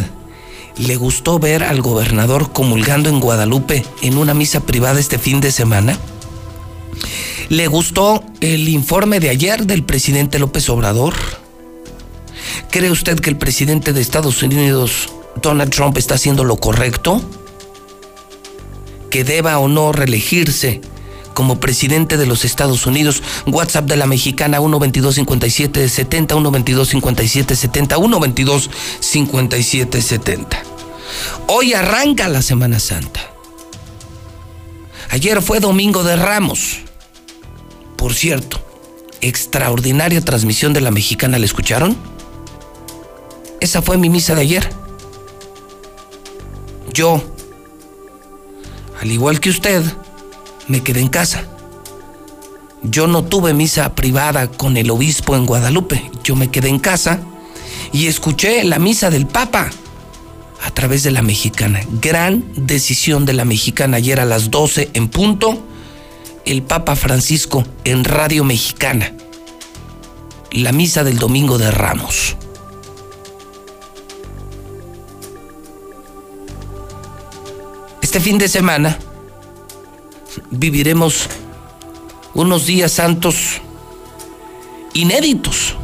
¿Le 0.77 0.95
gustó 0.95 1.39
ver 1.39 1.63
al 1.63 1.81
gobernador 1.81 2.51
comulgando 2.51 3.09
en 3.09 3.19
Guadalupe 3.19 3.85
en 4.01 4.17
una 4.17 4.33
misa 4.33 4.61
privada 4.61 4.99
este 4.99 5.19
fin 5.19 5.41
de 5.41 5.51
semana? 5.51 5.97
¿Le 7.49 7.67
gustó 7.67 8.23
el 8.41 8.67
informe 8.69 9.19
de 9.19 9.29
ayer 9.29 9.65
del 9.65 9.83
presidente 9.83 10.39
López 10.39 10.67
Obrador? 10.69 11.13
¿Cree 12.71 12.91
usted 12.91 13.19
que 13.19 13.29
el 13.29 13.37
presidente 13.37 13.93
de 13.93 14.01
Estados 14.01 14.41
Unidos 14.43 15.09
Donald 15.41 15.71
Trump 15.71 15.97
está 15.97 16.15
haciendo 16.15 16.43
lo 16.43 16.57
correcto? 16.57 17.21
¿Que 19.09 19.23
deba 19.23 19.59
o 19.59 19.67
no 19.67 19.91
reelegirse 19.91 20.81
como 21.35 21.59
presidente 21.59 22.17
de 22.17 22.25
los 22.25 22.45
Estados 22.45 22.87
Unidos? 22.87 23.21
WhatsApp 23.45 23.85
de 23.85 23.97
la 23.97 24.07
mexicana 24.07 24.59
1225770, 24.59 26.33
1225770, 26.33 27.97
1225770. 27.97 30.63
Hoy 31.45 31.73
arranca 31.73 32.27
la 32.27 32.41
Semana 32.41 32.79
Santa. 32.79 33.19
Ayer 35.11 35.43
fue 35.43 35.59
Domingo 35.59 36.03
de 36.03 36.15
Ramos. 36.15 36.79
Por 37.95 38.15
cierto, 38.15 38.59
extraordinaria 39.21 40.21
transmisión 40.21 40.73
de 40.73 40.81
la 40.81 40.91
mexicana, 40.91 41.37
¿la 41.37 41.45
escucharon? 41.45 41.95
Esa 43.59 43.81
fue 43.81 43.97
mi 43.97 44.09
misa 44.09 44.35
de 44.35 44.41
ayer. 44.41 44.69
Yo, 46.93 47.21
al 49.01 49.11
igual 49.11 49.39
que 49.39 49.49
usted, 49.49 49.83
me 50.67 50.81
quedé 50.81 51.01
en 51.01 51.09
casa. 51.09 51.45
Yo 52.81 53.07
no 53.07 53.23
tuve 53.23 53.53
misa 53.53 53.95
privada 53.95 54.47
con 54.47 54.77
el 54.77 54.91
obispo 54.91 55.35
en 55.35 55.45
Guadalupe. 55.45 56.09
Yo 56.23 56.35
me 56.35 56.51
quedé 56.51 56.69
en 56.69 56.79
casa 56.79 57.19
y 57.91 58.07
escuché 58.07 58.63
la 58.63 58.79
misa 58.79 59.09
del 59.09 59.25
Papa 59.25 59.69
a 60.63 60.71
través 60.71 61.03
de 61.03 61.11
la 61.11 61.21
mexicana. 61.21 61.81
Gran 62.01 62.45
decisión 62.55 63.25
de 63.25 63.33
la 63.33 63.45
mexicana 63.45 63.97
ayer 63.97 64.19
a 64.19 64.25
las 64.25 64.51
12 64.51 64.91
en 64.93 65.07
punto. 65.09 65.63
El 66.45 66.61
Papa 66.61 66.95
Francisco 66.95 67.63
en 67.85 68.03
Radio 68.03 68.43
Mexicana. 68.43 69.13
La 70.51 70.71
misa 70.71 71.03
del 71.03 71.17
domingo 71.17 71.57
de 71.57 71.71
Ramos. 71.71 72.37
Este 78.01 78.19
fin 78.19 78.37
de 78.37 78.47
semana 78.47 78.97
viviremos 80.51 81.29
unos 82.33 82.65
días 82.65 82.91
santos 82.91 83.61
inéditos, 84.93 85.75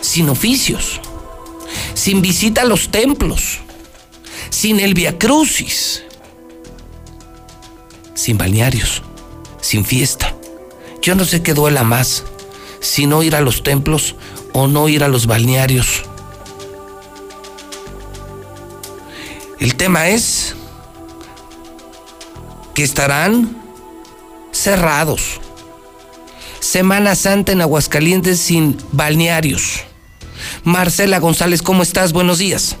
sin 0.00 0.28
oficios, 0.28 1.00
sin 1.94 2.22
visita 2.22 2.62
a 2.62 2.64
los 2.64 2.90
templos, 2.90 3.58
sin 4.50 4.80
el 4.80 4.94
Via 4.94 5.18
Crucis, 5.18 6.02
sin 8.14 8.38
balnearios, 8.38 9.02
sin 9.60 9.84
fiesta. 9.84 10.34
Yo 11.00 11.14
no 11.14 11.24
sé 11.24 11.42
qué 11.42 11.54
duela 11.54 11.82
más, 11.82 12.24
si 12.80 13.06
no 13.06 13.22
ir 13.22 13.34
a 13.34 13.40
los 13.40 13.62
templos 13.62 14.14
o 14.52 14.68
no 14.68 14.88
ir 14.88 15.02
a 15.02 15.08
los 15.08 15.26
balnearios. 15.26 16.04
El 19.58 19.74
tema 19.76 20.08
es 20.08 20.54
que 22.74 22.82
estarán 22.82 23.56
cerrados. 24.50 25.40
Semana 26.60 27.14
Santa 27.14 27.52
en 27.52 27.60
Aguascalientes 27.60 28.38
sin 28.40 28.76
balnearios. 28.92 29.84
Marcela 30.64 31.18
González, 31.18 31.62
¿cómo 31.62 31.82
estás? 31.82 32.12
Buenos 32.12 32.38
días. 32.38 32.78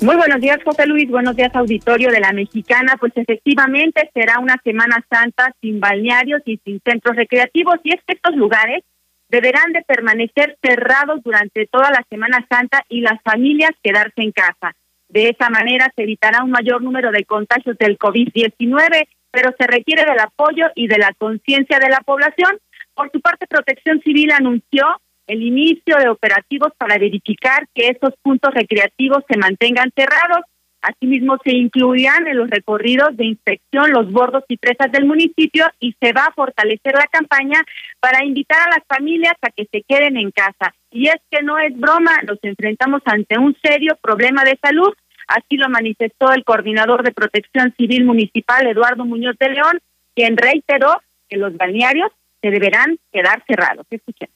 Muy 0.00 0.14
buenos 0.14 0.40
días, 0.40 0.58
José 0.64 0.86
Luis. 0.86 1.10
Buenos 1.10 1.34
días, 1.34 1.50
auditorio 1.54 2.10
de 2.10 2.20
la 2.20 2.32
Mexicana. 2.32 2.96
Pues 3.00 3.12
efectivamente 3.16 4.08
será 4.14 4.38
una 4.38 4.56
Semana 4.62 5.04
Santa 5.10 5.52
sin 5.60 5.80
balnearios 5.80 6.40
y 6.44 6.60
sin 6.64 6.80
centros 6.84 7.16
recreativos. 7.16 7.76
Y 7.82 7.94
es 7.94 8.00
que 8.06 8.14
estos 8.14 8.36
lugares 8.36 8.84
deberán 9.28 9.72
de 9.72 9.82
permanecer 9.82 10.56
cerrados 10.62 11.20
durante 11.24 11.66
toda 11.66 11.90
la 11.90 12.04
Semana 12.08 12.46
Santa 12.48 12.84
y 12.88 13.00
las 13.00 13.20
familias 13.22 13.72
quedarse 13.82 14.22
en 14.22 14.30
casa. 14.30 14.74
De 15.08 15.30
esa 15.30 15.50
manera 15.50 15.92
se 15.96 16.02
evitará 16.02 16.44
un 16.44 16.50
mayor 16.50 16.82
número 16.82 17.10
de 17.10 17.24
contagios 17.24 17.76
del 17.78 17.98
COVID-19 17.98 19.08
pero 19.30 19.54
se 19.58 19.66
requiere 19.66 20.04
del 20.04 20.20
apoyo 20.20 20.66
y 20.74 20.86
de 20.86 20.98
la 20.98 21.12
conciencia 21.18 21.78
de 21.78 21.88
la 21.88 22.00
población. 22.00 22.58
Por 22.94 23.10
su 23.12 23.20
parte, 23.20 23.46
Protección 23.46 24.00
Civil 24.02 24.32
anunció 24.32 24.84
el 25.26 25.42
inicio 25.42 25.96
de 25.98 26.08
operativos 26.08 26.72
para 26.78 26.98
verificar 26.98 27.66
que 27.74 27.88
esos 27.88 28.14
puntos 28.22 28.52
recreativos 28.54 29.22
se 29.28 29.38
mantengan 29.38 29.92
cerrados. 29.94 30.44
Asimismo, 30.80 31.38
se 31.44 31.54
incluirán 31.54 32.26
en 32.28 32.38
los 32.38 32.48
recorridos 32.48 33.16
de 33.16 33.26
inspección 33.26 33.90
los 33.90 34.10
bordos 34.10 34.44
y 34.48 34.56
presas 34.56 34.90
del 34.92 35.06
municipio 35.06 35.66
y 35.80 35.94
se 36.00 36.12
va 36.12 36.26
a 36.26 36.32
fortalecer 36.32 36.94
la 36.94 37.06
campaña 37.10 37.60
para 38.00 38.24
invitar 38.24 38.58
a 38.60 38.70
las 38.70 38.86
familias 38.88 39.34
a 39.42 39.50
que 39.50 39.66
se 39.70 39.82
queden 39.82 40.16
en 40.16 40.30
casa. 40.30 40.72
Y 40.90 41.08
es 41.08 41.16
que 41.30 41.42
no 41.42 41.58
es 41.58 41.76
broma, 41.76 42.22
nos 42.26 42.38
enfrentamos 42.42 43.02
ante 43.04 43.38
un 43.38 43.56
serio 43.62 43.98
problema 44.00 44.44
de 44.44 44.58
salud 44.62 44.94
Así 45.28 45.56
lo 45.56 45.68
manifestó 45.68 46.32
el 46.32 46.44
coordinador 46.44 47.02
de 47.02 47.12
protección 47.12 47.74
civil 47.76 48.04
municipal, 48.04 48.66
Eduardo 48.66 49.04
Muñoz 49.04 49.36
de 49.38 49.50
León, 49.50 49.78
quien 50.14 50.36
reiteró 50.36 51.00
que 51.28 51.36
los 51.36 51.56
balnearios 51.56 52.10
se 52.40 52.50
deberán 52.50 52.98
quedar 53.12 53.44
cerrados. 53.46 53.86
Escuchen. 53.90 54.28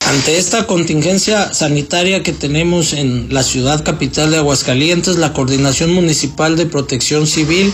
Ante 0.00 0.36
esta 0.36 0.66
contingencia 0.66 1.54
sanitaria 1.54 2.22
que 2.22 2.32
tenemos 2.32 2.92
en 2.92 3.32
la 3.32 3.42
ciudad 3.42 3.82
capital 3.82 4.30
de 4.30 4.38
Aguascalientes, 4.38 5.16
la 5.16 5.32
Coordinación 5.32 5.94
Municipal 5.94 6.56
de 6.56 6.66
Protección 6.66 7.26
Civil 7.26 7.72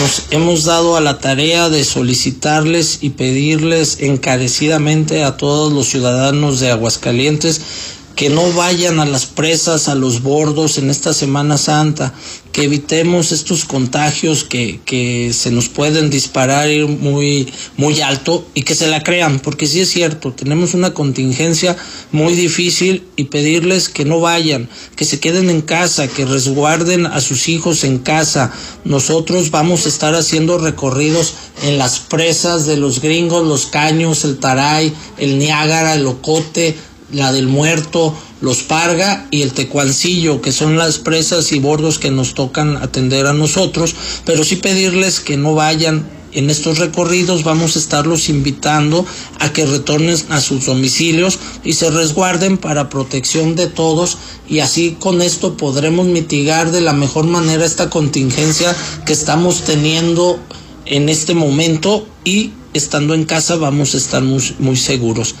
nos 0.00 0.26
hemos 0.32 0.64
dado 0.64 0.96
a 0.96 1.00
la 1.00 1.18
tarea 1.18 1.68
de 1.68 1.84
solicitarles 1.84 2.98
y 3.02 3.10
pedirles 3.10 4.00
encarecidamente 4.00 5.22
a 5.22 5.36
todos 5.36 5.72
los 5.72 5.86
ciudadanos 5.86 6.58
de 6.58 6.72
Aguascalientes 6.72 7.97
que 8.18 8.30
no 8.30 8.52
vayan 8.52 8.98
a 8.98 9.04
las 9.04 9.26
presas, 9.26 9.86
a 9.86 9.94
los 9.94 10.22
bordos 10.24 10.76
en 10.76 10.90
esta 10.90 11.14
Semana 11.14 11.56
Santa, 11.56 12.12
que 12.50 12.64
evitemos 12.64 13.30
estos 13.30 13.64
contagios 13.64 14.42
que, 14.42 14.80
que 14.84 15.32
se 15.32 15.52
nos 15.52 15.68
pueden 15.68 16.10
disparar 16.10 16.68
muy, 16.88 17.52
muy 17.76 18.00
alto 18.00 18.44
y 18.54 18.62
que 18.62 18.74
se 18.74 18.88
la 18.88 19.04
crean, 19.04 19.38
porque 19.38 19.68
sí 19.68 19.82
es 19.82 19.90
cierto, 19.90 20.32
tenemos 20.32 20.74
una 20.74 20.94
contingencia 20.94 21.76
muy 22.10 22.34
difícil 22.34 23.04
y 23.14 23.26
pedirles 23.26 23.88
que 23.88 24.04
no 24.04 24.18
vayan, 24.18 24.68
que 24.96 25.04
se 25.04 25.20
queden 25.20 25.48
en 25.48 25.60
casa, 25.60 26.08
que 26.08 26.24
resguarden 26.24 27.06
a 27.06 27.20
sus 27.20 27.48
hijos 27.48 27.84
en 27.84 27.98
casa. 27.98 28.52
Nosotros 28.84 29.52
vamos 29.52 29.86
a 29.86 29.90
estar 29.90 30.16
haciendo 30.16 30.58
recorridos 30.58 31.34
en 31.62 31.78
las 31.78 32.00
presas 32.00 32.66
de 32.66 32.78
los 32.78 33.00
gringos, 33.00 33.46
los 33.46 33.66
caños, 33.66 34.24
el 34.24 34.38
taray, 34.38 34.92
el 35.18 35.38
Niágara, 35.38 35.94
el 35.94 36.04
Ocote, 36.04 36.74
la 37.12 37.32
del 37.32 37.46
Muerto, 37.46 38.14
los 38.40 38.62
Parga 38.62 39.26
y 39.30 39.42
el 39.42 39.52
Tecuancillo, 39.52 40.40
que 40.40 40.52
son 40.52 40.76
las 40.76 40.98
presas 40.98 41.52
y 41.52 41.58
bordos 41.58 41.98
que 41.98 42.10
nos 42.10 42.34
tocan 42.34 42.76
atender 42.76 43.26
a 43.26 43.32
nosotros, 43.32 43.94
pero 44.24 44.44
sí 44.44 44.56
pedirles 44.56 45.20
que 45.20 45.36
no 45.36 45.54
vayan. 45.54 46.18
En 46.30 46.50
estos 46.50 46.78
recorridos 46.78 47.42
vamos 47.42 47.74
a 47.74 47.78
estarlos 47.78 48.28
invitando 48.28 49.06
a 49.40 49.50
que 49.50 49.64
retornen 49.64 50.16
a 50.28 50.42
sus 50.42 50.66
domicilios 50.66 51.38
y 51.64 51.72
se 51.72 51.90
resguarden 51.90 52.58
para 52.58 52.90
protección 52.90 53.56
de 53.56 53.66
todos. 53.66 54.18
Y 54.46 54.58
así 54.58 54.96
con 55.00 55.22
esto 55.22 55.56
podremos 55.56 56.06
mitigar 56.06 56.70
de 56.70 56.82
la 56.82 56.92
mejor 56.92 57.24
manera 57.26 57.64
esta 57.64 57.88
contingencia 57.88 58.76
que 59.06 59.14
estamos 59.14 59.62
teniendo 59.62 60.38
en 60.84 61.08
este 61.08 61.32
momento 61.32 62.06
y 62.24 62.52
estando 62.74 63.14
en 63.14 63.24
casa 63.24 63.56
vamos 63.56 63.94
a 63.94 63.96
estar 63.96 64.22
muy, 64.22 64.54
muy 64.58 64.76
seguros. 64.76 65.34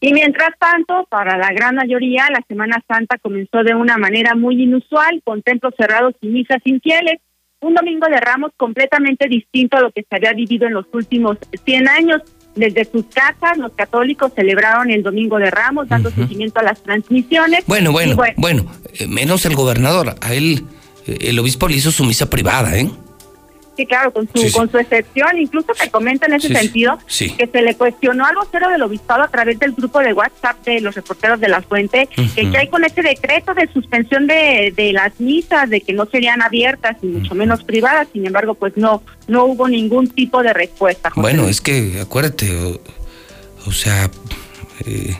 Y 0.00 0.14
mientras 0.14 0.50
tanto, 0.58 1.06
para 1.10 1.36
la 1.36 1.52
gran 1.52 1.74
mayoría, 1.74 2.26
la 2.30 2.42
Semana 2.48 2.82
Santa 2.88 3.18
comenzó 3.18 3.62
de 3.62 3.74
una 3.74 3.98
manera 3.98 4.34
muy 4.34 4.62
inusual, 4.62 5.20
con 5.24 5.42
templos 5.42 5.74
cerrados 5.76 6.14
y 6.22 6.28
misas 6.28 6.58
infieles. 6.64 7.20
Un 7.60 7.74
domingo 7.74 8.06
de 8.08 8.16
ramos 8.16 8.52
completamente 8.56 9.28
distinto 9.28 9.76
a 9.76 9.82
lo 9.82 9.92
que 9.92 10.02
se 10.08 10.16
había 10.16 10.32
vivido 10.32 10.66
en 10.66 10.72
los 10.72 10.86
últimos 10.92 11.36
100 11.64 11.88
años. 11.88 12.22
Desde 12.54 12.86
sus 12.86 13.04
casas, 13.06 13.58
los 13.58 13.72
católicos 13.72 14.32
celebraron 14.34 14.90
el 14.90 15.02
Domingo 15.02 15.38
de 15.38 15.50
Ramos, 15.50 15.88
dando 15.88 16.10
seguimiento 16.10 16.60
a 16.60 16.62
las 16.64 16.82
transmisiones. 16.82 17.64
Bueno, 17.66 17.92
bueno, 17.92 18.16
bueno, 18.16 18.34
bueno, 18.38 18.66
eh, 18.98 19.06
menos 19.06 19.44
el 19.44 19.54
gobernador. 19.54 20.16
A 20.20 20.34
él, 20.34 20.64
eh, 21.06 21.18
el 21.28 21.38
obispo 21.38 21.68
le 21.68 21.76
hizo 21.76 21.92
su 21.92 22.04
misa 22.04 22.28
privada, 22.28 22.76
¿eh? 22.76 22.90
Sí, 23.76 23.86
claro, 23.86 24.12
con 24.12 24.28
su, 24.32 24.52
con 24.52 24.70
su 24.70 24.78
excepción, 24.78 25.38
incluso 25.38 25.72
te 25.72 25.90
comenta 25.90 26.26
en 26.26 26.34
ese 26.34 26.48
sentido 26.48 26.98
que 27.06 27.48
se 27.50 27.62
le 27.62 27.74
cuestionó 27.76 28.26
al 28.26 28.34
vocero 28.34 28.68
del 28.68 28.82
obispado 28.82 29.22
a 29.22 29.28
través 29.28 29.58
del 29.58 29.72
grupo 29.72 30.00
de 30.00 30.12
WhatsApp 30.12 30.62
de 30.64 30.80
los 30.80 30.94
reporteros 30.94 31.40
de 31.40 31.48
la 31.48 31.62
fuente, 31.62 32.08
que 32.34 32.58
hay 32.58 32.68
con 32.68 32.84
ese 32.84 33.02
decreto 33.02 33.54
de 33.54 33.68
suspensión 33.72 34.26
de, 34.26 34.72
de 34.76 34.92
las 34.92 35.18
misas, 35.20 35.70
de 35.70 35.80
que 35.80 35.92
no 35.92 36.06
serían 36.06 36.42
abiertas 36.42 36.96
y 37.02 37.06
mucho 37.06 37.34
menos 37.34 37.64
privadas, 37.64 38.08
sin 38.12 38.26
embargo, 38.26 38.54
pues 38.54 38.76
no, 38.76 39.02
no 39.28 39.44
hubo 39.44 39.68
ningún 39.68 40.08
tipo 40.08 40.42
de 40.42 40.52
respuesta. 40.52 41.10
Bueno, 41.14 41.48
es 41.48 41.60
que 41.60 42.00
acuérdate, 42.00 42.80
o, 43.66 43.72
sea, 43.72 44.10
eh, 44.86 45.16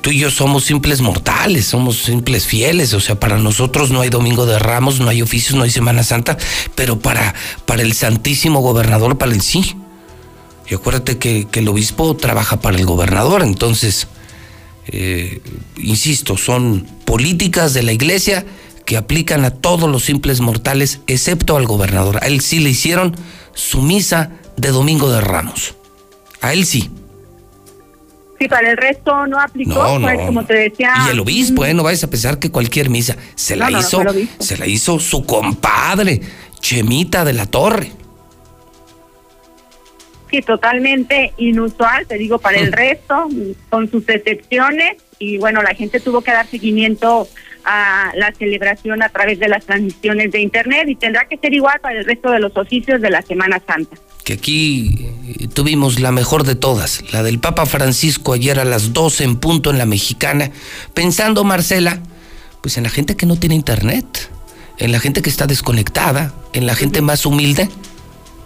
tú 0.00 0.10
y 0.10 0.18
yo 0.18 0.30
somos 0.30 0.64
simples 0.64 1.00
mortales, 1.00 1.66
somos 1.66 1.98
simples 1.98 2.46
fieles, 2.46 2.92
o 2.94 3.00
sea, 3.00 3.18
para 3.18 3.38
nosotros 3.38 3.90
no 3.90 4.00
hay 4.00 4.10
Domingo 4.10 4.46
de 4.46 4.58
Ramos, 4.58 5.00
no 5.00 5.08
hay 5.08 5.22
oficios, 5.22 5.56
no 5.56 5.64
hay 5.64 5.70
Semana 5.70 6.02
Santa, 6.02 6.36
pero 6.74 6.98
para, 6.98 7.34
para 7.66 7.82
el 7.82 7.94
Santísimo 7.94 8.60
Gobernador, 8.60 9.18
para 9.18 9.32
el 9.32 9.40
sí. 9.40 9.76
Y 10.68 10.74
acuérdate 10.74 11.18
que, 11.18 11.46
el 11.52 11.68
obispo 11.68 12.16
trabaja 12.16 12.60
para 12.60 12.78
el 12.78 12.86
gobernador, 12.86 13.42
entonces, 13.42 14.08
eh, 14.86 15.40
insisto, 15.76 16.36
son 16.36 16.86
políticas 17.04 17.74
de 17.74 17.82
la 17.82 17.92
iglesia 17.92 18.46
que 18.86 18.96
aplican 18.96 19.44
a 19.44 19.50
todos 19.50 19.90
los 19.90 20.04
simples 20.04 20.40
mortales, 20.40 21.00
excepto 21.06 21.56
al 21.56 21.66
gobernador. 21.66 22.18
A 22.22 22.26
él 22.26 22.40
sí 22.40 22.60
le 22.60 22.70
hicieron 22.70 23.16
su 23.54 23.82
misa 23.82 24.32
de 24.56 24.70
Domingo 24.70 25.10
de 25.10 25.20
Ramos. 25.20 25.74
A 26.40 26.52
él 26.52 26.66
sí. 26.66 26.90
Sí, 28.38 28.48
para 28.48 28.70
el 28.70 28.76
resto 28.76 29.26
no 29.26 29.40
aplicó, 29.40 29.98
pues, 30.00 30.20
como 30.26 30.44
te 30.44 30.54
decía. 30.54 30.92
Y 31.06 31.10
el 31.10 31.20
obispo, 31.20 31.64
¿eh? 31.64 31.72
No 31.72 31.84
vayas 31.84 32.04
a 32.04 32.10
pensar 32.10 32.38
que 32.38 32.50
cualquier 32.50 32.90
misa 32.90 33.16
se 33.36 33.54
la 33.56 33.70
hizo, 33.70 34.02
se 34.38 34.56
la 34.56 34.66
hizo 34.66 34.98
su 34.98 35.24
compadre, 35.24 36.20
Chemita 36.60 37.24
de 37.24 37.32
la 37.32 37.46
Torre. 37.46 37.92
Sí, 40.30 40.42
totalmente 40.42 41.32
inusual, 41.36 42.06
te 42.08 42.16
digo, 42.18 42.38
para 42.38 42.58
el 42.58 42.72
resto, 42.72 43.28
con 43.70 43.88
sus 43.88 44.08
excepciones, 44.08 44.96
y 45.20 45.38
bueno, 45.38 45.62
la 45.62 45.74
gente 45.74 46.00
tuvo 46.00 46.22
que 46.22 46.32
dar 46.32 46.46
seguimiento 46.48 47.28
a 47.64 48.12
la 48.14 48.32
celebración 48.32 49.02
a 49.02 49.08
través 49.08 49.38
de 49.38 49.48
las 49.48 49.64
transmisiones 49.64 50.30
de 50.32 50.40
Internet 50.40 50.88
y 50.88 50.96
tendrá 50.96 51.26
que 51.26 51.36
ser 51.38 51.52
igual 51.54 51.80
para 51.80 51.98
el 51.98 52.04
resto 52.04 52.30
de 52.30 52.40
los 52.40 52.56
oficios 52.56 53.00
de 53.00 53.10
la 53.10 53.22
Semana 53.22 53.60
Santa. 53.66 53.96
Que 54.24 54.34
aquí 54.34 55.08
eh, 55.38 55.48
tuvimos 55.48 56.00
la 56.00 56.12
mejor 56.12 56.44
de 56.44 56.54
todas, 56.54 57.02
la 57.12 57.22
del 57.22 57.38
Papa 57.38 57.66
Francisco 57.66 58.32
ayer 58.32 58.58
a 58.58 58.64
las 58.64 58.92
12 58.92 59.24
en 59.24 59.36
punto 59.36 59.70
en 59.70 59.78
la 59.78 59.86
mexicana, 59.86 60.50
pensando, 60.94 61.44
Marcela, 61.44 62.00
pues 62.60 62.76
en 62.76 62.84
la 62.84 62.90
gente 62.90 63.16
que 63.16 63.26
no 63.26 63.36
tiene 63.36 63.54
Internet, 63.54 64.30
en 64.78 64.92
la 64.92 65.00
gente 65.00 65.22
que 65.22 65.30
está 65.30 65.46
desconectada, 65.46 66.34
en 66.52 66.66
la 66.66 66.74
gente 66.74 67.02
más 67.02 67.26
humilde. 67.26 67.68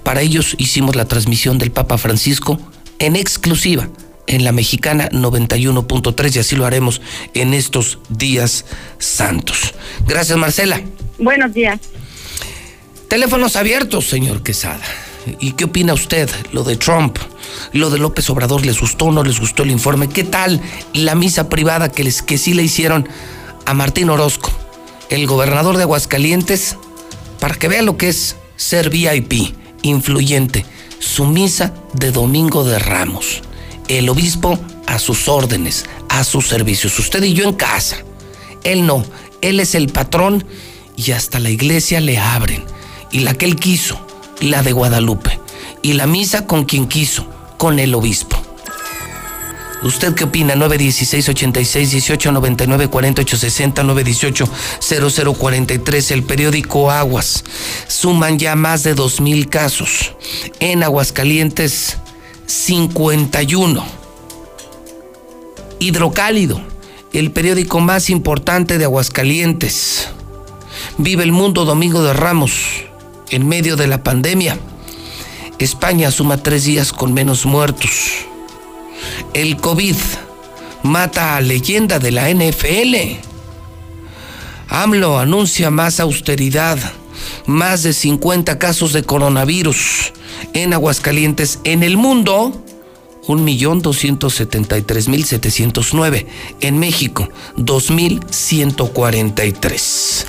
Para 0.03 0.23
ellos 0.23 0.55
hicimos 0.59 0.97
la 0.97 1.05
transmisión 1.05 1.59
del 1.59 1.71
Papa 1.71 1.99
Francisco 1.99 2.59
en 2.99 3.14
exclusiva 3.14 3.89
en 4.29 4.45
la 4.45 4.53
mexicana 4.53 5.09
91.3 5.11 6.37
y 6.37 6.39
así 6.39 6.55
lo 6.55 6.66
haremos 6.66 7.01
en 7.35 7.55
estos 7.55 7.99
días 8.09 8.64
santos. 8.99 9.74
Gracias, 10.07 10.39
Marcela. 10.39 10.81
Buenos 11.18 11.53
días. 11.53 11.81
Teléfonos 13.09 13.57
abiertos, 13.57 14.07
señor 14.07 14.43
Quesada. 14.43 14.85
¿Y 15.41 15.53
qué 15.53 15.64
opina 15.64 15.95
usted? 15.95 16.31
Lo 16.53 16.62
de 16.62 16.76
Trump, 16.76 17.18
lo 17.72 17.91
de 17.91 17.99
López 17.99 18.29
Obrador, 18.31 18.64
¿les 18.64 18.81
gustó 18.81 19.07
o 19.07 19.12
no 19.12 19.24
les 19.24 19.41
gustó 19.41 19.62
el 19.62 19.70
informe? 19.70 20.09
¿Qué 20.09 20.24
tal 20.24 20.61
la 20.93 21.14
misa 21.14 21.49
privada 21.49 21.91
que, 21.91 22.05
les, 22.05 22.22
que 22.22 22.39
sí 22.39 22.55
le 22.55 22.62
hicieron 22.62 23.09
a 23.64 23.74
Martín 23.74 24.11
Orozco, 24.11 24.51
el 25.11 25.26
gobernador 25.26 25.76
de 25.76 25.83
Aguascalientes, 25.83 26.76
para 27.41 27.55
que 27.55 27.68
vea 27.68 27.83
lo 27.83 27.97
que 27.97 28.09
es 28.09 28.37
ser 28.57 28.91
VIP, 28.91 29.55
influyente? 29.83 30.64
Su 30.99 31.26
misa 31.26 31.74
de 31.95 32.11
Domingo 32.11 32.64
de 32.64 32.79
Ramos 32.79 33.43
el 33.89 34.09
obispo 34.09 34.59
a 34.86 34.99
sus 34.99 35.28
órdenes, 35.28 35.86
a 36.09 36.24
sus 36.24 36.47
servicios. 36.49 36.99
Usted 36.99 37.22
y 37.22 37.34
yo 37.34 37.45
en 37.45 37.55
casa. 37.55 37.97
Él 38.64 38.86
no, 38.86 39.05
él 39.41 39.61
es 39.61 39.74
el 39.74 39.89
patrón 39.89 40.45
y 40.97 41.12
hasta 41.12 41.39
la 41.39 41.51
iglesia 41.51 42.01
le 42.01 42.18
abren. 42.18 42.64
Y 43.11 43.20
la 43.20 43.34
que 43.34 43.47
él 43.47 43.57
quiso, 43.57 43.99
la 44.41 44.62
de 44.62 44.72
Guadalupe. 44.72 45.41
Y 45.82 45.95
la 45.95 46.07
misa 46.07 46.47
con 46.47 46.64
quien 46.64 46.86
quiso, 46.86 47.26
con 47.57 47.78
el 47.78 47.95
obispo. 47.95 48.36
¿Usted 49.82 50.14
qué 50.14 50.24
opina? 50.24 50.57
916 50.57 51.28
86 51.28 51.91
18 51.93 52.32
99 52.32 52.89
48 52.89 53.36
60 53.36 53.82
918 53.84 54.49
0043 54.80 56.11
el 56.11 56.24
periódico 56.24 56.91
Aguas. 56.91 57.45
Suman 57.86 58.41
ya 58.41 58.57
más 58.57 58.82
de 58.82 58.95
2000 58.95 59.49
casos. 59.49 60.14
En 60.59 60.82
Aguascalientes 60.82 61.99
51. 62.49 63.84
Hidrocálido, 65.80 66.62
el 67.12 67.30
periódico 67.30 67.80
más 67.80 68.09
importante 68.09 68.78
de 68.78 68.84
Aguascalientes. 68.84 70.09
Vive 70.96 71.24
el 71.24 71.32
mundo 71.32 71.66
Domingo 71.66 72.03
de 72.03 72.14
Ramos, 72.14 72.55
en 73.28 73.46
medio 73.46 73.76
de 73.76 73.86
la 73.86 74.03
pandemia. 74.03 74.59
España 75.59 76.11
suma 76.11 76.42
tres 76.42 76.64
días 76.64 76.94
con 76.94 77.12
menos 77.12 77.44
muertos. 77.44 77.90
El 79.34 79.59
COVID 79.59 79.96
mata 80.82 81.36
a 81.36 81.42
leyenda 81.42 81.99
de 81.99 82.12
la 82.12 82.30
NFL. 82.30 83.20
AMLO 84.70 85.18
anuncia 85.18 85.70
más 85.70 86.01
austeridad, 86.01 86.78
más 87.44 87.82
de 87.82 87.92
50 87.92 88.59
casos 88.59 88.94
de 88.94 89.03
coronavirus 89.03 90.14
en 90.53 90.74
Aguascalientes. 90.74 91.61
En 91.64 91.82
el 91.82 91.97
mundo, 91.97 92.62
1.273.709. 93.26 96.26
En 96.61 96.78
México, 96.78 97.30
2.143. 97.57 100.26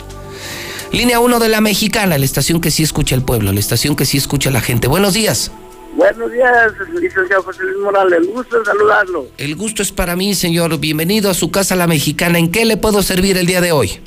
Línea 0.91 1.19
1 1.19 1.39
de 1.39 1.49
la 1.49 1.61
Mexicana, 1.61 2.17
la 2.17 2.25
estación 2.25 2.61
que 2.61 2.71
sí 2.71 2.81
escucha 2.83 3.15
el 3.15 3.21
pueblo, 3.21 3.51
la 3.51 3.59
estación 3.59 3.95
que 3.95 4.05
sí 4.05 4.17
escucha 4.17 4.49
la 4.49 4.59
gente. 4.59 4.87
Buenos 4.87 5.13
días. 5.13 5.51
Buenos 5.93 6.31
días, 6.31 6.71
licenciado 6.99 7.43
José 7.43 7.63
Luis 7.63 7.77
Morales. 7.77 8.19
El 8.19 8.27
gusto 8.27 8.59
de 8.59 8.65
saludarlo. 8.65 9.27
El 9.37 9.55
gusto 9.55 9.81
es 9.81 9.91
para 9.91 10.15
mí, 10.15 10.35
señor. 10.35 10.77
Bienvenido 10.79 11.29
a 11.29 11.33
su 11.33 11.51
casa, 11.51 11.75
la 11.75 11.87
Mexicana. 11.87 12.39
¿En 12.39 12.51
qué 12.51 12.65
le 12.65 12.77
puedo 12.77 13.03
servir 13.03 13.37
el 13.37 13.45
día 13.45 13.61
de 13.61 13.71
hoy? 13.71 13.99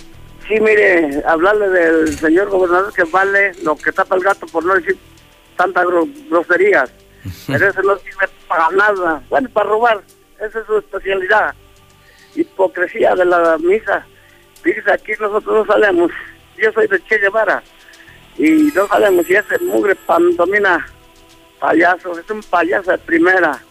Sí, 0.48 0.54
mire, 0.60 1.22
hablarle 1.26 1.68
del 1.70 2.18
señor 2.18 2.50
gobernador 2.50 2.92
que 2.92 3.04
vale 3.04 3.52
lo 3.62 3.76
que 3.76 3.92
tapa 3.92 4.16
el 4.16 4.22
gato, 4.22 4.46
por 4.46 4.64
no 4.64 4.74
decir 4.74 4.96
tantas 5.56 5.86
groserías. 6.28 6.90
Pero 7.46 7.68
eso 7.68 7.82
no 7.82 7.96
sirve 7.98 8.28
para 8.48 8.68
nada. 8.70 9.22
Bueno, 9.28 9.48
para 9.50 9.68
robar. 9.68 10.02
Esa 10.40 10.60
es 10.60 10.66
su 10.66 10.78
especialidad. 10.78 11.54
Hipocresía 12.34 13.14
de 13.14 13.24
la 13.24 13.56
misa. 13.58 14.06
Fíjese, 14.62 14.92
aquí 14.92 15.12
nosotros 15.20 15.66
no 15.66 15.72
sabemos. 15.72 16.10
Yo 16.56 16.72
soy 16.72 16.86
de 16.88 17.02
Che 17.04 17.18
Guevara. 17.18 17.62
Y 18.38 18.72
no 18.74 18.86
sabemos 18.88 19.26
si 19.26 19.34
ese 19.34 19.58
mugre 19.60 19.94
pantomina 19.94 20.86
payaso. 21.60 22.18
Es 22.18 22.28
un 22.30 22.42
payaso 22.42 22.90
de 22.90 22.98
primera. 22.98 23.62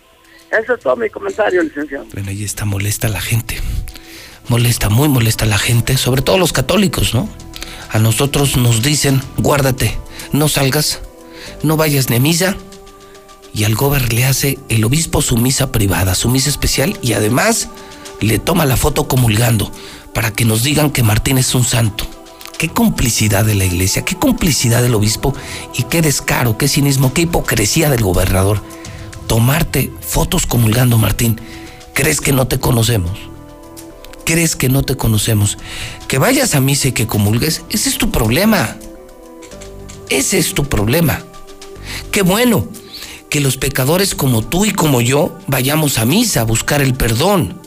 Ese 0.51 0.73
es 0.73 0.79
todo 0.79 0.95
mi 0.95 1.09
comentario, 1.09 1.63
licenciado. 1.63 2.05
Bueno, 2.13 2.29
ahí 2.29 2.43
está 2.43 2.65
molesta 2.65 3.07
la 3.07 3.21
gente. 3.21 3.59
Molesta, 4.49 4.89
muy 4.89 5.07
molesta 5.07 5.45
la 5.45 5.57
gente. 5.57 5.97
Sobre 5.97 6.21
todo 6.21 6.38
los 6.38 6.53
católicos, 6.53 7.13
¿no? 7.13 7.29
A 7.89 7.99
nosotros 7.99 8.57
nos 8.57 8.82
dicen, 8.82 9.21
guárdate, 9.38 9.97
no 10.32 10.47
salgas 10.47 11.01
no 11.64 11.78
vayas 11.78 12.09
ni 12.09 12.18
a 12.18 12.20
misa. 12.20 12.55
Y 13.53 13.66
al 13.66 13.76
gober 13.76 14.14
le 14.14 14.26
hace 14.26 14.59
el 14.70 14.84
obispo 14.86 15.22
su 15.22 15.38
misa 15.38 15.72
privada, 15.72 16.16
su 16.16 16.30
misa 16.30 16.49
especial, 16.49 16.97
y 17.01 17.14
además 17.14 17.68
le 18.22 18.39
toma 18.39 18.66
la 18.66 18.78
foto 18.78 19.07
comulgando 19.07 19.72
para 20.14 20.32
que 20.32 20.45
nos 20.45 20.64
digan 20.64 20.91
que 20.91 21.03
Martín 21.03 21.38
es 21.38 21.53
un 21.55 21.66
santo. 21.66 22.05
Qué 22.57 22.70
complicidad 22.70 23.43
de 23.43 23.55
la 23.55 23.66
iglesia, 23.66 24.05
qué 24.05 24.16
complicidad 24.16 24.82
del 24.82 24.93
obispo 24.93 25.34
y 25.76 25.84
qué 25.84 26.01
descaro, 26.01 26.57
qué 26.57 26.68
cinismo, 26.68 27.14
qué 27.14 27.24
hipocresía 27.24 27.89
del 27.89 28.03
gobernador. 28.03 28.62
Tomarte 29.28 29.91
fotos 29.99 30.45
comulgando, 30.45 30.97
Martín. 30.97 31.41
¿Crees 31.93 32.22
que 32.22 32.32
no 32.32 32.47
te 32.47 32.59
conocemos? 32.59 33.18
¿Crees 34.26 34.55
que 34.55 34.70
no 34.70 34.84
te 34.84 34.95
conocemos? 34.95 35.57
Que 36.07 36.20
vayas 36.20 36.53
a 36.53 36.62
misa 36.62 36.89
y 36.89 36.91
que 36.91 37.07
comulgues, 37.07 37.64
ese 37.70 37.89
es 37.89 37.97
tu 37.97 38.12
problema. 38.12 38.78
Ese 40.09 40.38
es 40.38 40.53
tu 40.53 40.66
problema. 40.66 41.24
Qué 42.11 42.21
bueno 42.21 42.67
que 43.31 43.39
los 43.39 43.55
pecadores 43.55 44.13
como 44.13 44.41
tú 44.41 44.65
y 44.65 44.71
como 44.71 44.99
yo 44.99 45.37
vayamos 45.47 45.97
a 45.97 46.05
misa 46.05 46.41
a 46.41 46.43
buscar 46.43 46.81
el 46.81 46.93
perdón. 46.93 47.57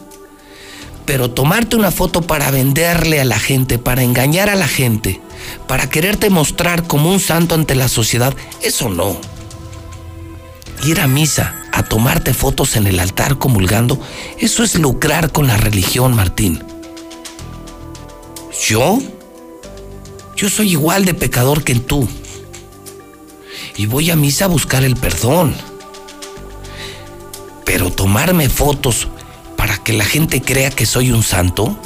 Pero 1.07 1.31
tomarte 1.31 1.75
una 1.75 1.91
foto 1.91 2.21
para 2.21 2.51
venderle 2.51 3.19
a 3.19 3.25
la 3.25 3.39
gente, 3.39 3.79
para 3.79 4.03
engañar 4.03 4.51
a 4.51 4.57
la 4.57 4.69
gente, 4.69 5.23
para 5.67 5.89
quererte 5.89 6.29
mostrar 6.29 6.87
como 6.87 7.11
un 7.11 7.19
santo 7.19 7.55
ante 7.55 7.75
la 7.75 7.89
sociedad, 7.89 8.35
eso 8.63 8.91
no. 8.91 9.17
Ir 10.85 11.01
a 11.01 11.07
misa, 11.07 11.55
a 11.73 11.83
tomarte 11.83 12.35
fotos 12.35 12.77
en 12.77 12.87
el 12.87 13.01
altar 13.01 13.39
comulgando, 13.39 13.99
eso 14.39 14.65
es 14.65 14.79
lucrar 14.79 15.33
con 15.33 15.47
la 15.47 15.57
religión, 15.57 16.15
Martín. 16.15 16.63
¿Yo? 18.69 18.99
Yo 20.37 20.51
soy 20.51 20.73
igual 20.73 21.07
de 21.07 21.15
pecador 21.15 21.65
que 21.65 21.75
tú 21.77 22.07
y 23.77 23.87
voy 23.87 24.11
a 24.11 24.17
misa 24.17 24.47
a 24.47 24.49
buscar 24.49 24.85
el 24.85 24.97
perdón. 24.97 25.55
Pero 27.65 27.91
tomarme 27.91 28.49
fotos 28.49 29.09
para 29.57 29.79
que 29.79 29.93
la 29.93 30.05
gente 30.05 30.43
crea 30.43 30.71
que 30.71 30.87
soy 30.87 31.13
un 31.13 31.23
santo, 31.23 31.79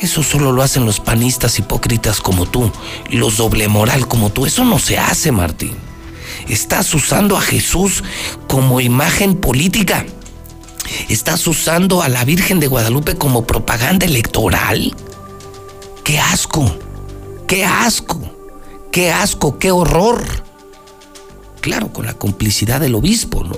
eso 0.00 0.22
solo 0.22 0.52
lo 0.52 0.62
hacen 0.62 0.84
los 0.84 1.00
panistas 1.00 1.58
hipócritas 1.58 2.20
como 2.20 2.46
tú, 2.46 2.70
los 3.10 3.38
doble 3.38 3.68
moral 3.68 4.06
como 4.06 4.30
tú. 4.30 4.44
Eso 4.44 4.64
no 4.64 4.78
se 4.78 4.98
hace, 4.98 5.32
Martín. 5.32 5.74
Estás 6.48 6.92
usando 6.94 7.36
a 7.36 7.40
Jesús 7.40 8.04
como 8.46 8.80
imagen 8.80 9.36
política. 9.36 10.04
Estás 11.08 11.46
usando 11.46 12.02
a 12.02 12.08
la 12.08 12.24
Virgen 12.24 12.60
de 12.60 12.68
Guadalupe 12.68 13.16
como 13.16 13.46
propaganda 13.46 14.06
electoral. 14.06 14.94
¡Qué 16.04 16.20
asco! 16.20 16.76
¡Qué 17.48 17.64
asco! 17.64 18.20
¡Qué 18.92 19.10
asco! 19.10 19.58
¡Qué 19.58 19.72
horror! 19.72 20.45
Claro, 21.66 21.92
con 21.92 22.06
la 22.06 22.14
complicidad 22.14 22.80
del 22.80 22.94
obispo, 22.94 23.42
¿no? 23.42 23.56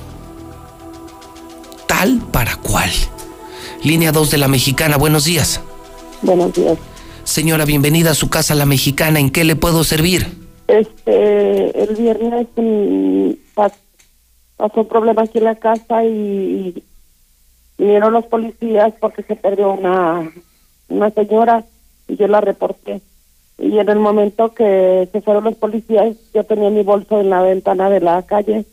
Tal 1.87 2.23
para 2.33 2.57
cual. 2.57 2.89
Línea 3.85 4.13
2 4.13 4.31
de 4.31 4.39
la 4.39 4.49
Mexicana, 4.49 4.97
buenos 4.97 5.27
días. 5.27 5.61
Buenos 6.23 6.55
días. 6.55 6.79
Señora, 7.25 7.67
bienvenida 7.67 8.13
a 8.13 8.15
su 8.15 8.31
casa, 8.31 8.55
la 8.55 8.65
Mexicana. 8.65 9.21
¿En 9.21 9.29
qué 9.29 9.45
le 9.45 9.57
puedo 9.57 9.85
servir? 9.85 10.27
Este, 10.69 11.83
el 11.83 11.97
viernes 11.97 12.47
mm, 12.57 13.33
pasó 13.53 14.81
un 14.81 14.89
problema 14.89 15.25
aquí 15.25 15.37
en 15.37 15.45
la 15.45 15.57
casa 15.57 16.03
y, 16.03 16.83
vinieron 17.77 18.15
los 18.15 18.25
policías 18.25 18.95
porque 18.99 19.23
se 19.23 19.37
perdió 19.37 19.71
una, 19.75 20.33
una 20.89 21.11
señora 21.11 21.63
y 22.09 22.17
yo 22.17 22.27
la 22.27 22.41
reporté. 22.41 23.03
Y 23.59 23.79
en 23.79 23.89
el 23.89 23.99
momento 23.99 24.55
que 24.55 25.09
se 25.11 25.21
fueron 25.21 25.45
los 25.45 25.57
policías, 25.57 26.17
yo 26.33 26.45
tenía 26.45 26.71
mi 26.71 26.83
bolso 26.83 27.21
en 27.21 27.31
la 27.31 27.43
ventana 27.43 27.91
de 27.91 28.01
la 28.01 28.23
calle 28.23 28.65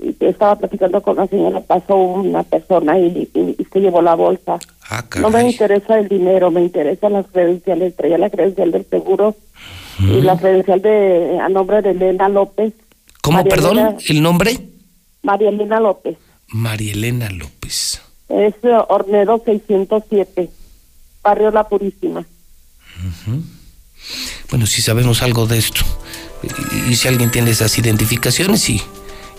y 0.00 0.16
estaba 0.20 0.56
platicando 0.56 1.02
con 1.02 1.16
la 1.16 1.26
señora, 1.26 1.60
pasó 1.60 1.96
una 1.96 2.42
persona 2.42 2.98
y, 2.98 3.28
y, 3.34 3.64
se 3.70 3.80
llevó 3.80 4.00
la 4.00 4.14
bolsa. 4.14 4.58
Ah, 4.88 5.04
no 5.20 5.30
me 5.30 5.50
interesa 5.50 5.98
el 5.98 6.08
dinero, 6.08 6.50
me 6.50 6.62
interesan 6.62 7.12
las 7.12 7.26
credenciales. 7.26 7.94
Traía 7.96 8.18
la 8.18 8.30
credencial 8.30 8.70
del 8.72 8.86
seguro 8.86 9.36
y 9.98 10.20
la 10.22 10.36
credencial 10.36 10.80
de 10.80 11.38
a 11.40 11.48
nombre 11.48 11.82
de 11.82 11.90
Elena 11.90 12.28
López. 12.28 12.72
¿Cómo, 13.22 13.44
perdón? 13.44 13.96
¿El 14.08 14.22
nombre? 14.22 14.58
María 15.22 15.50
Elena 15.50 15.80
López. 15.80 16.16
María 16.48 16.92
Elena 16.92 17.28
López. 17.30 18.00
Es 18.28 18.54
eh, 18.62 18.78
Hornero 18.88 19.42
607, 19.44 20.50
Barrio 21.22 21.50
La 21.50 21.68
Purísima. 21.68 22.24
Bueno, 24.50 24.66
si 24.66 24.82
sabemos 24.82 25.22
algo 25.22 25.46
de 25.46 25.58
esto, 25.58 25.82
y, 26.88 26.94
si 26.96 27.08
alguien 27.08 27.30
tiene 27.30 27.50
esas 27.50 27.76
identificaciones 27.78 28.68
y, 28.70 28.80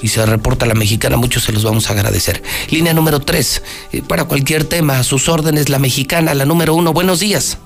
y 0.02 0.08
se 0.08 0.26
reporta 0.26 0.66
a 0.66 0.68
la 0.68 0.76
mexicana, 0.76 1.18
muchos 1.18 1.44
se 1.44 1.52
los 1.52 1.64
vamos 1.64 1.90
a 1.90 1.94
agradecer. 1.94 2.42
Línea 2.70 2.94
número 2.94 3.20
3, 3.20 3.64
eh, 3.94 4.02
para 4.08 4.26
cualquier 4.26 4.66
tema, 4.66 5.00
a 5.00 5.04
sus 5.04 5.30
órdenes, 5.30 5.70
la 5.70 5.80
mexicana, 5.80 6.34
la 6.34 6.46
número 6.46 6.76
1. 6.76 6.94
Buenos 6.94 7.20
días. 7.20 7.58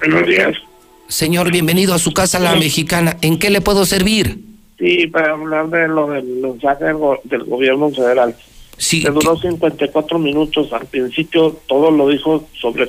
Buenos 0.00 0.26
días. 0.26 0.56
Señor, 1.08 1.50
bienvenido 1.50 1.94
a 1.94 1.98
su 1.98 2.12
casa, 2.12 2.38
la 2.38 2.54
mexicana. 2.54 3.16
¿En 3.22 3.38
qué 3.38 3.50
le 3.50 3.60
puedo 3.60 3.86
servir? 3.86 4.38
Sí, 4.78 5.06
para 5.08 5.32
hablar 5.32 5.68
de 5.70 5.88
lo 5.88 6.08
del 6.08 6.24
mensaje 6.24 6.84
del, 6.84 7.44
gobierno 7.44 7.90
federal. 7.90 8.36
Sí. 8.76 9.02
Se 9.02 9.10
duró 9.10 9.36
54 9.36 10.18
minutos. 10.18 10.72
Al 10.72 10.86
principio 10.86 11.56
todo 11.66 11.90
lo 11.90 12.08
dijo 12.08 12.46
sobre 12.60 12.88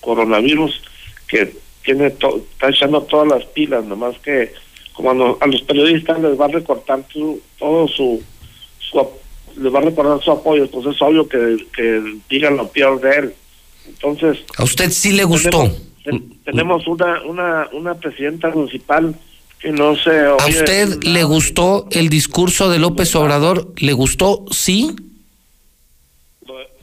coronavirus, 0.00 0.80
que 1.28 1.56
tiene 1.84 2.06
está 2.08 2.68
echando 2.68 3.02
todas 3.02 3.28
las 3.28 3.44
pilas, 3.46 3.84
nomás 3.84 4.18
que 4.18 4.52
como 4.92 5.10
a, 5.40 5.46
los 5.46 5.62
periodistas 5.62 6.20
les 6.20 6.40
va 6.40 6.46
a 6.46 6.48
recortar 6.48 7.04
todo 7.58 7.86
su, 7.86 8.22
les 9.56 9.74
va 9.74 9.78
a 9.78 9.82
recordar 9.82 10.22
su 10.22 10.30
apoyo, 10.30 10.68
pues 10.70 10.86
es 10.86 11.02
obvio 11.02 11.28
que, 11.28 11.58
que 11.74 12.18
digan 12.28 12.56
lo 12.56 12.68
peor 12.68 13.00
de 13.00 13.16
él. 13.16 13.34
Entonces... 13.86 14.38
¿A 14.56 14.64
usted 14.64 14.90
sí 14.90 15.12
le 15.12 15.24
gustó? 15.24 15.70
tenemos 16.44 16.86
una, 16.86 17.20
una, 17.24 17.68
una 17.72 17.94
presidenta 17.94 18.50
municipal 18.50 19.14
que 19.58 19.72
no 19.72 19.96
sé... 19.96 20.18
¿A 20.20 20.46
usted 20.46 21.02
le 21.02 21.24
gustó 21.24 21.86
el 21.90 22.08
discurso 22.08 22.70
de 22.70 22.78
López 22.78 23.14
Obrador? 23.16 23.72
¿Le 23.76 23.92
gustó? 23.92 24.44
¿Sí? 24.50 24.94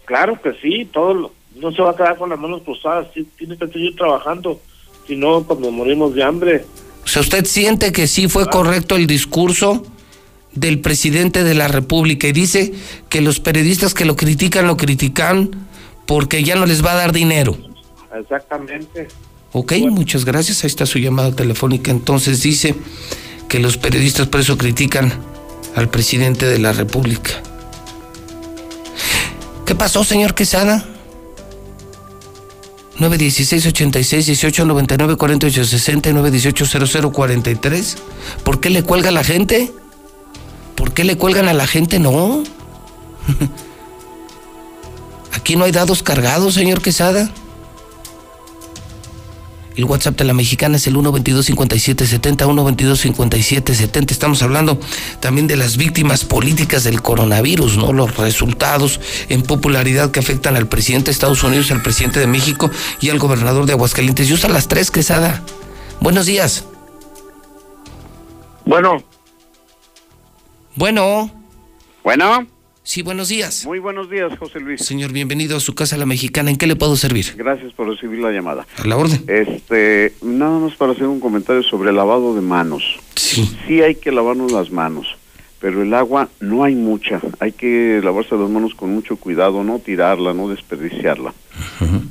Claro 0.06 0.40
que 0.42 0.54
sí, 0.62 0.86
todo 0.92 1.32
no 1.64 1.72
se 1.72 1.82
va 1.82 1.92
a 1.92 1.96
quedar 1.96 2.18
con 2.18 2.30
las 2.30 2.40
manos 2.40 2.62
cruzadas, 2.64 3.08
tiene 3.38 3.58
que 3.58 3.68
seguir 3.68 3.96
trabajando, 3.96 4.60
si 5.08 5.16
no, 5.16 5.44
cuando 5.44 5.72
morimos 5.72 6.14
de 6.14 6.24
hambre. 6.24 6.66
O 7.04 7.08
sea, 7.08 7.22
¿usted 7.22 7.46
siente 7.46 7.92
que 7.92 8.08
sí 8.08 8.28
fue 8.28 8.48
correcto 8.48 8.96
el 8.96 9.08
discurso 9.08 9.84
del 10.54 10.80
presidente 10.80 11.44
de 11.44 11.54
la 11.54 11.68
República 11.68 12.28
y 12.28 12.32
dice 12.32 12.74
que 13.10 13.22
los 13.22 13.40
periodistas 13.40 13.94
que 13.94 14.06
lo 14.06 14.16
critican, 14.16 14.68
lo 14.68 14.78
critican 14.78 15.52
porque 16.06 16.44
ya 16.44 16.56
no 16.56 16.66
les 16.66 16.86
va 16.86 16.92
a 16.92 16.96
dar 16.96 17.12
dinero? 17.12 17.58
Exactamente. 18.14 19.08
Ok, 19.52 19.74
muchas 19.90 20.26
gracias. 20.26 20.64
Ahí 20.64 20.68
está 20.68 20.86
su 20.86 21.00
llamada 21.00 21.36
telefónica. 21.36 21.92
Entonces 21.92 22.42
dice 22.42 22.76
que 23.48 23.60
los 23.60 23.78
periodistas 23.78 24.28
por 24.28 24.42
eso 24.42 24.58
critican 24.58 25.14
al 25.76 25.90
presidente 25.90 26.46
de 26.46 26.60
la 26.60 26.74
República. 26.74 27.32
¿Qué 29.66 29.76
pasó, 29.76 30.04
señor 30.04 30.36
Quesada? 30.36 30.86
916 33.00 33.68
86 33.68 34.26
18 34.28 34.66
99 34.66 35.18
48 35.18 35.66
60 35.66 36.14
918 36.14 37.12
0043 37.12 37.98
¿Por 38.44 38.60
qué 38.60 38.70
le 38.70 38.84
cuelga 38.84 39.10
a 39.10 39.12
la 39.12 39.24
gente? 39.24 39.72
¿Por 40.76 40.94
qué 40.94 41.04
le 41.04 41.18
cuelgan 41.18 41.48
a 41.48 41.54
la 41.54 41.66
gente? 41.66 42.00
No. 42.00 42.44
Aquí 45.34 45.56
no 45.56 45.66
hay 45.66 45.72
dados 45.72 46.04
cargados, 46.04 46.54
señor 46.54 46.82
Quesada. 46.82 47.32
El 49.76 49.86
WhatsApp 49.86 50.18
de 50.18 50.26
la 50.26 50.34
mexicana 50.34 50.78
es 50.78 50.86
el 50.88 50.96
122-5770, 50.96 52.46
122-5770. 52.46 54.12
Estamos 54.12 54.44
hablando 54.44 54.80
también 55.20 55.48
de 55.48 55.58
las 55.58 55.78
víctimas 55.78 56.26
políticas 56.26 56.84
del 56.84 57.02
coronavirus, 57.02 57.78
¿no? 57.78 57.92
Los 57.92 58.18
resultados 58.18 59.00
en 59.30 59.42
popularidad 59.42 60.12
que 60.12 60.20
afectan 60.20 60.56
al 60.56 60.68
presidente 60.68 61.06
de 61.06 61.12
Estados 61.12 61.44
Unidos, 61.44 61.72
al 61.72 61.82
presidente 61.82 62.20
de 62.20 62.28
México 62.28 62.70
y 63.02 63.10
al 63.10 63.18
gobernador 63.20 63.66
de 63.66 63.74
Aguascalientes. 63.74 64.30
Y 64.30 64.34
usa 64.34 64.50
las 64.50 64.68
tres, 64.68 64.92
Quesada. 64.92 65.44
Buenos 66.00 66.28
días. 66.28 66.66
Bueno. 68.66 69.04
Bueno. 70.76 71.32
Bueno. 72.04 72.53
Sí, 72.86 73.02
buenos 73.02 73.30
días. 73.30 73.66
Muy 73.66 73.80
buenos 73.80 74.10
días, 74.10 74.38
José 74.38 74.60
Luis. 74.60 74.84
Señor, 74.84 75.14
bienvenido 75.14 75.56
a 75.56 75.62
su 75.62 75.74
casa 75.74 75.96
la 75.96 76.06
mexicana. 76.06 76.50
¿En 76.50 76.58
qué 76.58 76.68
le 76.68 76.76
puedo 76.76 76.98
servir? 76.98 77.34
Gracias 77.38 77.72
por 77.72 77.88
recibir 77.88 78.20
la 78.20 78.32
llamada. 78.32 78.68
A 78.78 78.86
la 78.86 78.98
orden. 78.98 79.24
Este, 79.28 80.14
nada 80.22 80.60
más 80.60 80.76
para 80.76 80.92
hacer 80.92 81.08
un 81.08 81.22
comentario 81.22 81.64
sobre 81.64 81.92
el 81.92 81.96
lavado 81.96 82.36
de 82.36 82.42
manos. 82.42 82.84
Sí. 83.16 83.50
Sí 83.66 83.82
hay 83.82 83.96
que 83.96 84.12
lavarnos 84.12 84.52
las 84.52 84.70
manos, 84.70 85.08
pero 85.60 85.82
el 85.82 85.94
agua 85.94 86.28
no 86.42 86.66
hay 86.66 86.76
mucha. 86.76 87.22
Hay 87.40 87.54
que 87.54 88.02
lavarse 88.04 88.36
las 88.36 88.50
manos 88.50 88.76
con 88.76 88.94
mucho 88.94 89.16
cuidado, 89.16 89.64
no 89.64 89.80
tirarla, 89.80 90.34
no 90.34 90.50
desperdiciarla. 90.50 91.34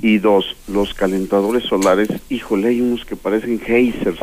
Y 0.00 0.18
dos, 0.18 0.56
los 0.68 0.94
calentadores 0.94 1.64
solares, 1.64 2.08
híjole, 2.30 2.68
hay 2.68 2.80
unos 2.80 3.04
que 3.04 3.14
parecen 3.14 3.60
geysers. 3.60 4.18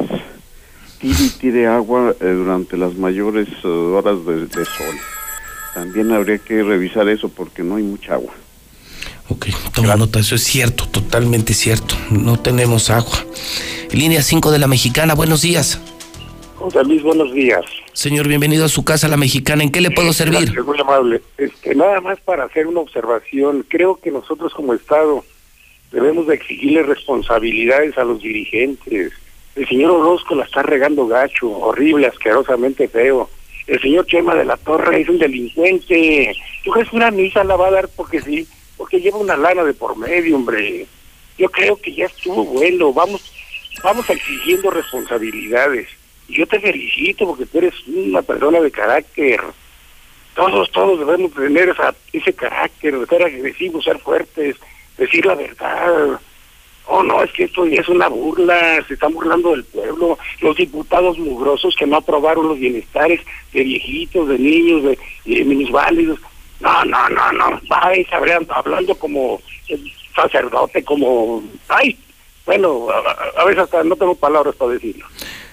Tire 0.97 1.23
y 1.23 1.29
tire 1.29 1.67
agua 1.67 2.15
eh, 2.19 2.25
durante 2.25 2.75
las 2.75 2.95
mayores 2.95 3.47
eh, 3.63 3.67
horas 3.67 4.25
de 4.25 4.65
sol 4.65 4.95
también 5.79 6.11
habría 6.11 6.37
que 6.37 6.61
revisar 6.61 7.07
eso 7.07 7.29
porque 7.29 7.63
no 7.63 7.77
hay 7.77 7.83
mucha 7.83 8.15
agua. 8.15 8.33
Ok, 9.29 9.47
toma 9.73 9.95
nota, 9.95 10.19
eso 10.19 10.35
es 10.35 10.43
cierto, 10.43 10.89
totalmente 10.89 11.53
cierto. 11.53 11.95
No 12.11 12.37
tenemos 12.37 12.89
agua. 12.89 13.17
Línea 13.91 14.21
5 14.21 14.51
de 14.51 14.59
la 14.59 14.67
Mexicana, 14.67 15.15
buenos 15.15 15.41
días. 15.41 15.79
José 16.55 16.83
Luis, 16.83 17.01
buenos 17.01 17.33
días. 17.33 17.63
Señor, 17.93 18.27
bienvenido 18.27 18.65
a 18.65 18.67
su 18.67 18.83
casa, 18.83 19.07
la 19.07 19.15
Mexicana. 19.15 19.63
¿En 19.63 19.71
qué 19.71 19.79
le 19.79 19.91
puedo 19.91 20.11
servir? 20.11 20.41
Gracias, 20.41 20.65
muy 20.65 20.81
amable. 20.81 21.21
Este, 21.37 21.73
nada 21.75 22.01
más 22.01 22.19
para 22.19 22.43
hacer 22.43 22.67
una 22.67 22.81
observación. 22.81 23.65
Creo 23.65 23.95
que 23.95 24.11
nosotros 24.11 24.53
como 24.53 24.73
Estado 24.73 25.23
debemos 25.93 26.27
de 26.27 26.35
exigirle 26.35 26.83
responsabilidades 26.83 27.97
a 27.97 28.03
los 28.03 28.21
dirigentes. 28.21 29.13
El 29.55 29.67
señor 29.69 29.91
Orozco 29.91 30.35
la 30.35 30.43
está 30.43 30.61
regando 30.61 31.07
gacho, 31.07 31.49
horrible, 31.49 32.07
asquerosamente 32.07 32.89
feo 32.89 33.29
el 33.69 33.79
señor 33.79 34.07
Chema 34.07 34.33
de 34.33 34.45
la 34.45 34.57
Torre 34.57 35.01
es 35.01 35.09
un 35.09 35.19
delincuente. 35.19 36.35
Tú 36.63 36.71
crees 36.71 36.89
que 36.89 36.95
una 36.95 37.11
misa 37.11 37.43
la 37.43 37.55
va 37.55 37.67
a 37.67 37.71
dar 37.71 37.89
porque 37.95 38.19
sí, 38.19 38.47
porque 38.75 38.99
lleva 38.99 39.19
una 39.19 39.37
lana 39.37 39.63
de 39.63 39.75
por 39.75 39.95
medio, 39.95 40.35
hombre. 40.35 40.87
Yo 41.37 41.49
creo 41.49 41.75
que 41.75 41.93
ya 41.93 42.05
estuvo 42.05 42.43
bueno. 42.45 42.91
Vamos, 42.91 43.31
vamos 43.83 44.09
exigiendo 44.09 44.71
responsabilidades. 44.71 45.87
Y 46.27 46.37
yo 46.37 46.47
te 46.47 46.59
felicito 46.59 47.27
porque 47.27 47.45
tú 47.45 47.59
eres 47.59 47.75
una 47.87 48.23
persona 48.23 48.59
de 48.59 48.71
carácter. 48.71 49.39
Todos, 50.33 50.71
todos 50.71 50.99
debemos 50.99 51.31
tener 51.33 51.69
esa, 51.69 51.93
ese 52.11 52.33
carácter, 52.33 52.97
de 52.97 53.05
ser 53.05 53.23
agresivos, 53.23 53.83
ser 53.83 53.99
fuertes, 53.99 54.55
decir 54.97 55.25
la 55.27 55.35
verdad 55.35 56.19
oh 56.89 57.03
no, 57.03 57.23
es 57.23 57.31
que 57.31 57.45
esto 57.45 57.65
es 57.65 57.87
una 57.87 58.07
burla, 58.07 58.83
se 58.87 58.95
están 58.95 59.13
burlando 59.13 59.51
del 59.51 59.63
pueblo, 59.63 60.17
los 60.41 60.55
diputados 60.57 61.17
mugrosos 61.17 61.75
que 61.77 61.85
no 61.85 61.97
aprobaron 61.97 62.47
los 62.47 62.59
bienestares 62.59 63.21
de 63.53 63.63
viejitos, 63.63 64.27
de 64.27 64.39
niños, 64.39 64.83
de, 64.83 64.99
de 65.25 65.45
minusválidos, 65.45 66.19
no, 66.59 66.85
no, 66.85 67.09
no, 67.09 67.31
no, 67.31 67.61
va 67.71 67.91
hablando 68.55 68.95
como 68.95 69.39
sacerdote, 70.15 70.83
como, 70.83 71.43
ay, 71.69 71.97
bueno, 72.45 72.87
a, 73.37 73.45
veces 73.45 73.63
hasta 73.63 73.83
no 73.83 73.95
tengo 73.95 74.15
palabras 74.15 74.55
para 74.55 74.71
decirlo. 74.71 75.05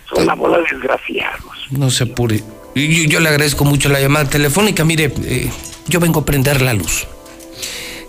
Son 0.08 0.22
una 0.22 0.34
bola 0.34 0.58
de 0.58 0.64
desgraciados. 0.64 1.66
No 1.70 1.90
se 1.90 2.04
apure. 2.04 2.38
Yo, 2.74 2.82
yo 3.08 3.20
le 3.20 3.28
agradezco 3.28 3.64
mucho 3.64 3.88
la 3.88 4.00
llamada 4.00 4.28
telefónica. 4.28 4.84
Mire, 4.84 5.12
eh, 5.24 5.50
yo 5.88 6.00
vengo 6.00 6.20
a 6.20 6.24
prender 6.24 6.62
la 6.62 6.72
luz. 6.72 7.06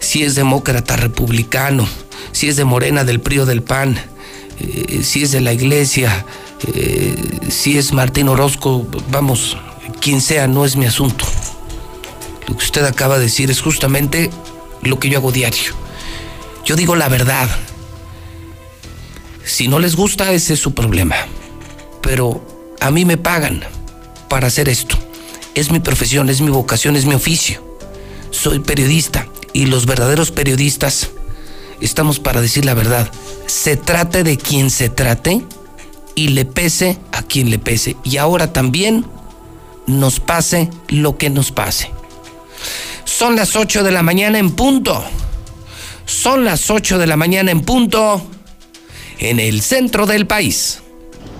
Si 0.07 0.23
es 0.23 0.35
demócrata, 0.35 0.95
republicano, 0.95 1.85
si 2.31 2.47
es 2.47 2.55
de 2.55 2.63
Morena, 2.63 3.03
del 3.03 3.19
PRI 3.19 3.39
o 3.39 3.45
del 3.45 3.61
PAN, 3.61 3.99
eh, 4.57 5.01
si 5.03 5.23
es 5.23 5.33
de 5.33 5.41
la 5.41 5.51
iglesia, 5.51 6.25
eh, 6.65 7.13
si 7.49 7.77
es 7.77 7.91
Martín 7.91 8.29
Orozco, 8.29 8.87
vamos, 9.11 9.57
quien 9.99 10.21
sea, 10.21 10.47
no 10.47 10.63
es 10.63 10.77
mi 10.77 10.85
asunto. 10.85 11.25
Lo 12.47 12.55
que 12.55 12.63
usted 12.63 12.85
acaba 12.85 13.17
de 13.17 13.25
decir 13.25 13.51
es 13.51 13.59
justamente 13.59 14.31
lo 14.81 14.97
que 14.97 15.09
yo 15.09 15.17
hago 15.17 15.33
diario. 15.33 15.73
Yo 16.63 16.77
digo 16.77 16.95
la 16.95 17.09
verdad. 17.09 17.49
Si 19.43 19.67
no 19.67 19.77
les 19.77 19.97
gusta, 19.97 20.31
ese 20.31 20.53
es 20.53 20.59
su 20.61 20.73
problema. 20.73 21.17
Pero 22.01 22.41
a 22.79 22.91
mí 22.91 23.03
me 23.03 23.17
pagan 23.17 23.61
para 24.29 24.47
hacer 24.47 24.69
esto. 24.69 24.97
Es 25.53 25.69
mi 25.69 25.81
profesión, 25.81 26.29
es 26.29 26.39
mi 26.39 26.49
vocación, 26.49 26.95
es 26.95 27.03
mi 27.03 27.13
oficio. 27.13 27.61
Soy 28.31 28.59
periodista 28.59 29.27
y 29.57 29.65
los 29.65 29.87
verdaderos 29.87 30.29
periodistas 30.29 31.09
estamos 31.81 32.19
para 32.19 32.41
decir 32.41 32.63
la 32.63 32.75
verdad, 32.75 33.09
se 33.47 33.75
trate 33.75 34.23
de 34.23 34.37
quien 34.37 34.69
se 34.69 34.87
trate 34.87 35.41
y 36.13 36.27
le 36.27 36.45
pese 36.45 36.99
a 37.11 37.23
quien 37.23 37.49
le 37.49 37.57
pese. 37.57 37.95
Y 38.03 38.17
ahora 38.17 38.53
también 38.53 39.03
nos 39.87 40.19
pase 40.19 40.69
lo 40.89 41.17
que 41.17 41.31
nos 41.31 41.51
pase. 41.51 41.89
Son 43.03 43.35
las 43.35 43.55
8 43.55 43.81
de 43.81 43.89
la 43.89 44.03
mañana 44.03 44.37
en 44.37 44.51
punto. 44.51 45.03
Son 46.05 46.45
las 46.45 46.69
8 46.69 46.99
de 46.99 47.07
la 47.07 47.17
mañana 47.17 47.49
en 47.49 47.61
punto 47.61 48.29
en 49.17 49.39
el 49.39 49.63
centro 49.63 50.05
del 50.05 50.27
país. 50.27 50.83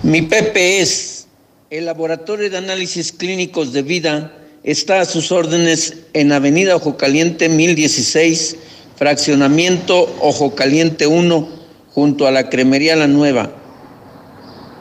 Mi 0.02 0.22
Pepe 0.22 0.80
es 0.80 1.28
el 1.70 1.86
Laboratorio 1.86 2.50
de 2.50 2.58
Análisis 2.58 3.12
Clínicos 3.12 3.72
de 3.72 3.82
Vida. 3.82 4.32
Está 4.68 5.00
a 5.00 5.06
sus 5.06 5.32
órdenes 5.32 5.94
en 6.12 6.30
Avenida 6.30 6.76
Ojo 6.76 6.98
Caliente 6.98 7.48
1016, 7.48 8.56
fraccionamiento 8.98 10.14
Ojo 10.20 10.54
Caliente 10.54 11.06
1, 11.06 11.48
junto 11.94 12.26
a 12.26 12.30
la 12.30 12.50
Cremería 12.50 12.94
La 12.94 13.06
Nueva. 13.06 13.50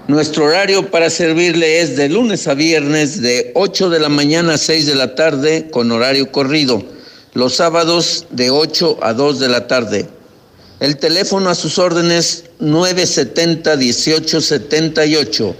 Nuestro 0.09 0.43
horario 0.43 0.91
para 0.91 1.09
servirle 1.09 1.79
es 1.79 1.95
de 1.95 2.09
lunes 2.09 2.49
a 2.49 2.53
viernes 2.53 3.21
de 3.21 3.53
8 3.55 3.89
de 3.89 4.01
la 4.01 4.09
mañana 4.09 4.55
a 4.55 4.57
6 4.57 4.87
de 4.87 4.95
la 4.95 5.15
tarde 5.15 5.69
con 5.71 5.89
horario 5.89 6.33
corrido. 6.33 6.83
Los 7.33 7.55
sábados 7.55 8.25
de 8.29 8.49
8 8.49 8.97
a 9.01 9.13
2 9.13 9.39
de 9.39 9.47
la 9.47 9.67
tarde. 9.67 10.05
El 10.81 10.97
teléfono 10.97 11.49
a 11.49 11.55
sus 11.55 11.79
órdenes 11.79 12.43
970 12.59 13.77
1878. 13.77 15.55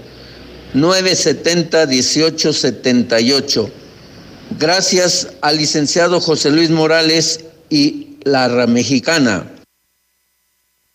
970 4.50 4.56
1878. 4.56 4.56
Gracias 4.58 5.34
al 5.42 5.56
licenciado 5.56 6.20
José 6.20 6.50
Luis 6.50 6.70
Morales 6.70 7.44
y 7.68 8.16
la 8.24 8.48
Mexicana. 8.66 9.46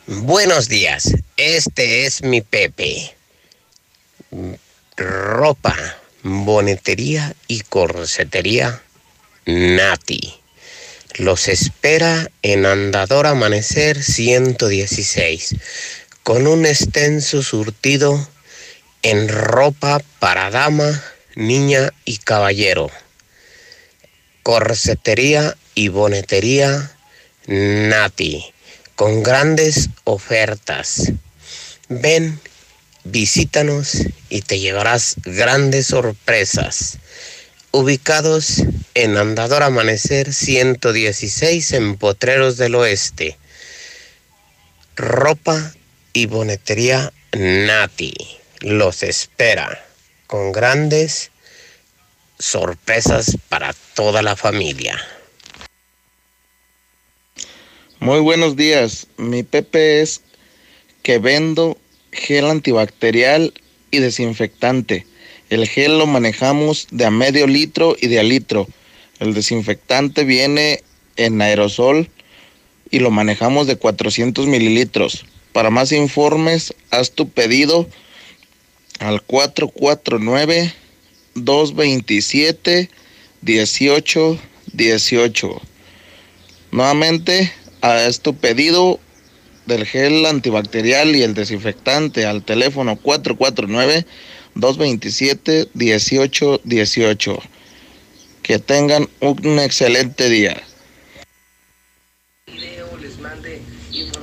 Buenos 0.07 0.67
días, 0.67 1.13
este 1.37 2.05
es 2.05 2.21
mi 2.21 2.41
Pepe. 2.41 3.15
Ropa, 4.97 5.73
bonetería 6.21 7.33
y 7.47 7.61
corsetería 7.61 8.81
Nati. 9.45 10.40
Los 11.15 11.49
espera 11.49 12.31
en 12.41 12.65
Andador 12.65 13.27
Amanecer 13.27 14.01
116, 14.01 15.55
con 16.23 16.47
un 16.47 16.65
extenso 16.65 17.43
surtido 17.43 18.29
en 19.01 19.27
ropa 19.27 20.01
para 20.19 20.49
dama, 20.51 21.03
niña 21.35 21.91
y 22.05 22.17
caballero. 22.19 22.89
Corsetería 24.41 25.57
y 25.75 25.89
bonetería 25.89 26.95
Nati, 27.45 28.45
con 28.95 29.21
grandes 29.21 29.89
ofertas. 30.05 31.11
Ven, 31.89 32.39
visítanos 33.03 33.97
y 34.29 34.43
te 34.43 34.59
llevarás 34.59 35.15
grandes 35.25 35.87
sorpresas 35.87 36.99
ubicados 37.71 38.63
en 38.93 39.17
Andador 39.17 39.63
Amanecer 39.63 40.33
116 40.33 41.71
en 41.71 41.97
Potreros 41.97 42.57
del 42.57 42.75
Oeste. 42.75 43.37
Ropa 44.95 45.73
y 46.13 46.25
bonetería 46.25 47.13
Nati 47.31 48.13
los 48.59 49.03
espera 49.03 49.83
con 50.27 50.51
grandes 50.51 51.31
sorpresas 52.37 53.37
para 53.49 53.73
toda 53.95 54.21
la 54.21 54.35
familia. 54.35 54.99
Muy 57.99 58.19
buenos 58.19 58.55
días, 58.55 59.07
mi 59.17 59.43
Pepe 59.43 60.01
es 60.01 60.21
que 61.03 61.19
vendo 61.19 61.77
gel 62.11 62.45
antibacterial 62.45 63.53
y 63.91 63.99
desinfectante 63.99 65.05
el 65.51 65.67
gel 65.67 65.99
lo 65.99 66.07
manejamos 66.07 66.87
de 66.91 67.05
a 67.05 67.11
medio 67.11 67.45
litro 67.45 67.97
y 67.99 68.07
de 68.07 68.21
a 68.21 68.23
litro. 68.23 68.69
El 69.19 69.33
desinfectante 69.33 70.23
viene 70.23 70.81
en 71.17 71.41
aerosol 71.41 72.09
y 72.89 72.99
lo 72.99 73.11
manejamos 73.11 73.67
de 73.67 73.75
400 73.75 74.47
mililitros. 74.47 75.25
Para 75.51 75.69
más 75.69 75.91
informes, 75.91 76.73
haz 76.89 77.11
tu 77.11 77.27
pedido 77.29 77.89
al 78.99 79.21
449 79.23 80.73
227 81.35 82.89
1818. 83.41 85.61
Nuevamente, 86.71 87.51
haz 87.81 88.21
tu 88.21 88.37
pedido 88.37 89.01
del 89.65 89.85
gel 89.85 90.25
antibacterial 90.25 91.13
y 91.13 91.23
el 91.23 91.33
desinfectante 91.33 92.25
al 92.25 92.43
teléfono 92.43 92.95
449 92.95 94.05
227 94.55 95.69
1818. 95.73 97.39
Que 98.43 98.59
tengan 98.59 99.09
un 99.19 99.59
excelente 99.59 100.29
día. 100.29 100.61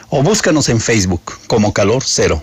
o 0.10 0.24
búscanos 0.24 0.70
en 0.70 0.80
Facebook 0.80 1.22
como 1.48 1.74
Calor 1.74 2.04
Cero. 2.06 2.42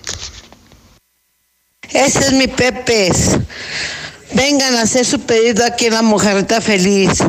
Ese 1.90 2.18
es 2.20 2.32
mi 2.32 2.46
Pepes. 2.48 3.38
Vengan 4.32 4.74
a 4.74 4.82
hacer 4.82 5.06
su 5.06 5.20
pedido 5.20 5.64
aquí 5.64 5.86
en 5.86 5.94
la 5.94 6.02
Mujerita 6.02 6.60
Feliz. 6.60 7.22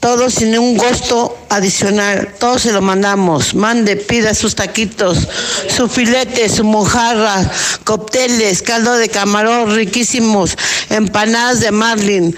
Todo 0.00 0.30
sin 0.30 0.58
un 0.58 0.78
costo 0.78 1.36
adicional. 1.50 2.34
Todo 2.40 2.58
se 2.58 2.72
lo 2.72 2.80
mandamos. 2.80 3.54
Mande, 3.54 3.96
pida 3.96 4.32
sus 4.32 4.54
taquitos, 4.54 5.28
su 5.68 5.86
filete, 5.86 6.48
su 6.48 6.64
mojarra, 6.64 7.50
cócteles, 7.84 8.62
caldo 8.62 8.94
de 8.94 9.10
camarón 9.10 9.74
riquísimos, 9.74 10.56
empanadas 10.88 11.60
de 11.60 11.72
marlin. 11.72 12.34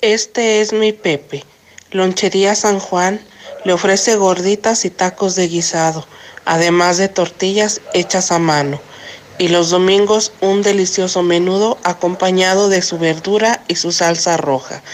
Este 0.00 0.60
es 0.60 0.72
mi 0.72 0.92
Pepe. 0.92 1.44
Lonchería 1.90 2.54
San 2.54 2.78
Juan 2.78 3.20
le 3.64 3.72
ofrece 3.72 4.14
gorditas 4.16 4.84
y 4.84 4.90
tacos 4.90 5.34
de 5.36 5.48
guisado, 5.48 6.06
además 6.44 6.96
de 6.96 7.08
tortillas 7.08 7.80
hechas 7.94 8.32
a 8.32 8.38
mano. 8.38 8.80
Y 9.42 9.48
los 9.48 9.70
domingos 9.70 10.32
un 10.40 10.62
delicioso 10.62 11.24
menudo 11.24 11.76
acompañado 11.82 12.68
de 12.68 12.80
su 12.80 12.96
verdura 12.96 13.64
y 13.66 13.74
su 13.74 13.90
salsa 13.90 14.36
roja. 14.36 14.84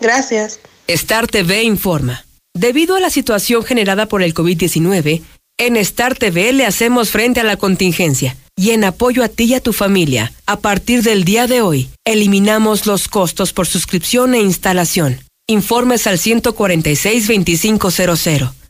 Gracias. 0.00 0.60
Star 0.86 1.26
TV 1.26 1.64
informa. 1.64 2.24
Debido 2.54 2.94
a 2.94 3.00
la 3.00 3.10
situación 3.10 3.64
generada 3.64 4.06
por 4.06 4.22
el 4.22 4.32
COVID-19, 4.32 5.24
en 5.58 5.76
Star 5.78 6.14
TV 6.14 6.52
le 6.52 6.66
hacemos 6.66 7.10
frente 7.10 7.40
a 7.40 7.44
la 7.44 7.56
contingencia 7.56 8.36
y 8.58 8.70
en 8.70 8.84
apoyo 8.84 9.22
a 9.22 9.28
ti 9.28 9.44
y 9.44 9.52
a 9.54 9.60
tu 9.60 9.74
familia, 9.74 10.32
a 10.46 10.58
partir 10.58 11.02
del 11.02 11.24
día 11.24 11.46
de 11.46 11.60
hoy, 11.60 11.90
eliminamos 12.04 12.86
los 12.86 13.06
costos 13.06 13.52
por 13.52 13.66
suscripción 13.66 14.34
e 14.34 14.40
instalación. 14.40 15.20
Informes 15.46 16.06
al 16.06 16.16
146-2500. 16.18 18.65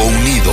unido. 0.00 0.52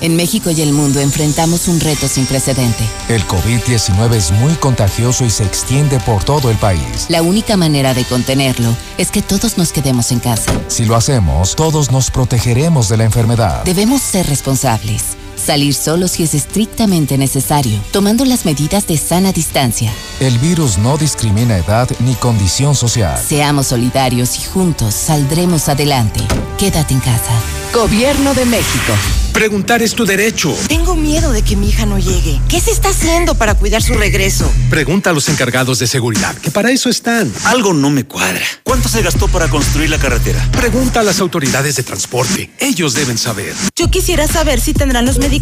En 0.00 0.14
México 0.14 0.50
y 0.50 0.60
el 0.60 0.72
mundo 0.72 1.00
enfrentamos 1.00 1.68
un 1.68 1.80
reto 1.80 2.06
sin 2.06 2.26
precedente. 2.26 2.84
El 3.08 3.26
COVID-19 3.26 4.14
es 4.14 4.30
muy 4.30 4.52
contagioso 4.54 5.24
y 5.24 5.30
se 5.30 5.44
extiende 5.44 5.98
por 6.00 6.22
todo 6.22 6.50
el 6.50 6.56
país. 6.58 7.06
La 7.08 7.22
única 7.22 7.56
manera 7.56 7.94
de 7.94 8.04
contenerlo 8.04 8.76
es 8.98 9.10
que 9.10 9.22
todos 9.22 9.56
nos 9.56 9.72
quedemos 9.72 10.12
en 10.12 10.20
casa. 10.20 10.52
Si 10.68 10.84
lo 10.84 10.96
hacemos, 10.96 11.56
todos 11.56 11.90
nos 11.90 12.10
protegeremos 12.10 12.88
de 12.88 12.98
la 12.98 13.04
enfermedad. 13.04 13.64
Debemos 13.64 14.02
ser 14.02 14.26
responsables. 14.26 15.16
Salir 15.46 15.74
solo 15.74 16.08
si 16.08 16.24
es 16.24 16.34
estrictamente 16.34 17.16
necesario, 17.16 17.78
tomando 17.92 18.24
las 18.24 18.44
medidas 18.44 18.88
de 18.88 18.98
sana 18.98 19.30
distancia. 19.30 19.92
El 20.18 20.36
virus 20.40 20.76
no 20.76 20.98
discrimina 20.98 21.56
edad 21.56 21.88
ni 22.00 22.16
condición 22.16 22.74
social. 22.74 23.16
Seamos 23.16 23.68
solidarios 23.68 24.40
y 24.40 24.42
juntos 24.42 24.92
saldremos 24.92 25.68
adelante. 25.68 26.18
Quédate 26.58 26.94
en 26.94 27.00
casa. 27.00 27.30
Gobierno 27.72 28.34
de 28.34 28.44
México. 28.44 28.92
Preguntar 29.32 29.82
es 29.82 29.94
tu 29.94 30.06
derecho. 30.06 30.56
Tengo 30.66 30.96
miedo 30.96 31.30
de 31.30 31.42
que 31.42 31.56
mi 31.56 31.68
hija 31.68 31.84
no 31.84 31.98
llegue. 31.98 32.40
¿Qué 32.48 32.58
se 32.58 32.70
está 32.70 32.88
haciendo 32.88 33.34
para 33.34 33.54
cuidar 33.54 33.82
su 33.82 33.92
regreso? 33.92 34.50
Pregunta 34.70 35.10
a 35.10 35.12
los 35.12 35.28
encargados 35.28 35.78
de 35.78 35.86
seguridad, 35.86 36.34
que 36.38 36.50
para 36.50 36.70
eso 36.70 36.88
están. 36.88 37.30
Algo 37.44 37.74
no 37.74 37.90
me 37.90 38.04
cuadra. 38.04 38.40
¿Cuánto 38.62 38.88
se 38.88 39.02
gastó 39.02 39.28
para 39.28 39.48
construir 39.48 39.90
la 39.90 39.98
carretera? 39.98 40.42
Pregunta 40.52 41.00
a 41.00 41.02
las 41.02 41.20
autoridades 41.20 41.76
de 41.76 41.82
transporte. 41.82 42.50
Ellos 42.58 42.94
deben 42.94 43.18
saber. 43.18 43.54
Yo 43.76 43.90
quisiera 43.90 44.26
saber 44.26 44.58
si 44.58 44.72
tendrán 44.72 45.04
los 45.04 45.18
medicamentos 45.18 45.35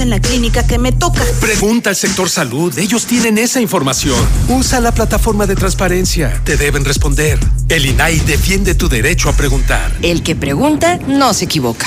en 0.00 0.10
la 0.10 0.20
clínica 0.20 0.66
que 0.66 0.76
me 0.76 0.92
toca. 0.92 1.22
Pregunta 1.40 1.90
al 1.90 1.96
sector 1.96 2.28
salud. 2.28 2.76
Ellos 2.78 3.06
tienen 3.06 3.38
esa 3.38 3.60
información. 3.60 4.18
Usa 4.48 4.80
la 4.80 4.92
plataforma 4.92 5.46
de 5.46 5.54
transparencia. 5.54 6.40
Te 6.44 6.56
deben 6.56 6.84
responder. 6.84 7.38
El 7.68 7.86
INAI 7.86 8.18
defiende 8.20 8.74
tu 8.74 8.88
derecho 8.88 9.28
a 9.28 9.32
preguntar. 9.32 9.92
El 10.02 10.22
que 10.22 10.34
pregunta 10.34 10.98
no 11.06 11.32
se 11.32 11.44
equivoca. 11.44 11.86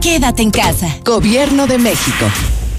Quédate 0.00 0.42
en 0.42 0.50
casa. 0.50 0.86
Gobierno 1.04 1.66
de 1.66 1.76
México. 1.76 2.24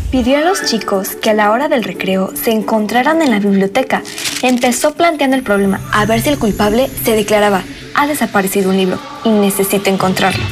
Pidió 0.10 0.40
a 0.40 0.42
los 0.42 0.66
chicos 0.66 1.10
que 1.10 1.30
a 1.30 1.34
la 1.34 1.52
hora 1.52 1.68
del 1.68 1.84
recreo 1.84 2.32
se 2.36 2.52
encontraran 2.52 3.22
en 3.22 3.30
la 3.30 3.40
biblioteca. 3.40 4.02
Empezó 4.42 4.96
planteando 4.96 5.36
el 5.36 5.44
problema 5.44 5.80
a 5.94 6.06
ver 6.06 6.22
si 6.22 6.30
el 6.30 6.40
culpable 6.40 6.90
se 7.06 7.16
declaraba, 7.16 7.62
ha 7.94 8.08
desaparecido 8.08 8.72
un 8.72 8.78
libro 8.78 9.00
y 9.24 9.30
necesito 9.30 9.92
encontrarlo. 9.92 10.44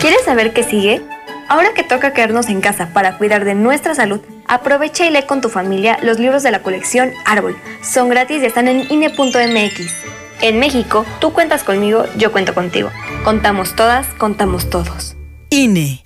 ¿Quieres 0.00 0.24
saber 0.24 0.52
qué 0.52 0.64
sigue? 0.64 1.02
Ahora 1.48 1.72
que 1.74 1.84
toca 1.84 2.12
quedarnos 2.12 2.48
en 2.48 2.60
casa 2.60 2.88
para 2.92 3.16
cuidar 3.16 3.44
de 3.44 3.54
nuestra 3.54 3.94
salud, 3.94 4.20
aprovecha 4.48 5.06
y 5.06 5.10
lee 5.10 5.22
con 5.26 5.40
tu 5.40 5.50
familia 5.50 5.98
los 6.02 6.18
libros 6.18 6.42
de 6.42 6.50
la 6.50 6.62
colección 6.62 7.12
Árbol. 7.24 7.56
Son 7.82 8.08
gratis 8.08 8.42
y 8.42 8.46
están 8.46 8.66
en 8.66 8.90
INE.mx. 8.90 10.23
En 10.40 10.58
México, 10.58 11.04
tú 11.20 11.32
cuentas 11.32 11.64
conmigo, 11.64 12.04
yo 12.16 12.32
cuento 12.32 12.54
contigo. 12.54 12.90
Contamos 13.24 13.76
todas, 13.76 14.06
contamos 14.18 14.70
todos. 14.70 15.16
INE. 15.50 16.00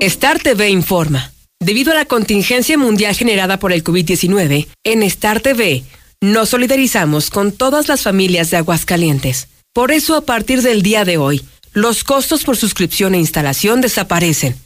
Star 0.00 0.38
TV 0.38 0.70
informa. 0.70 1.32
Debido 1.60 1.92
a 1.92 1.94
la 1.94 2.04
contingencia 2.04 2.76
mundial 2.76 3.14
generada 3.14 3.58
por 3.58 3.72
el 3.72 3.82
COVID-19, 3.82 4.66
en 4.84 5.02
Star 5.02 5.40
TV 5.40 5.84
nos 6.20 6.50
solidarizamos 6.50 7.30
con 7.30 7.52
todas 7.52 7.88
las 7.88 8.02
familias 8.02 8.50
de 8.50 8.58
Aguascalientes. 8.58 9.48
Por 9.72 9.92
eso, 9.92 10.16
a 10.16 10.22
partir 10.22 10.62
del 10.62 10.82
día 10.82 11.04
de 11.04 11.18
hoy, 11.18 11.44
los 11.72 12.02
costos 12.04 12.44
por 12.44 12.56
suscripción 12.56 13.14
e 13.14 13.18
instalación 13.18 13.82
desaparecen. 13.82 14.56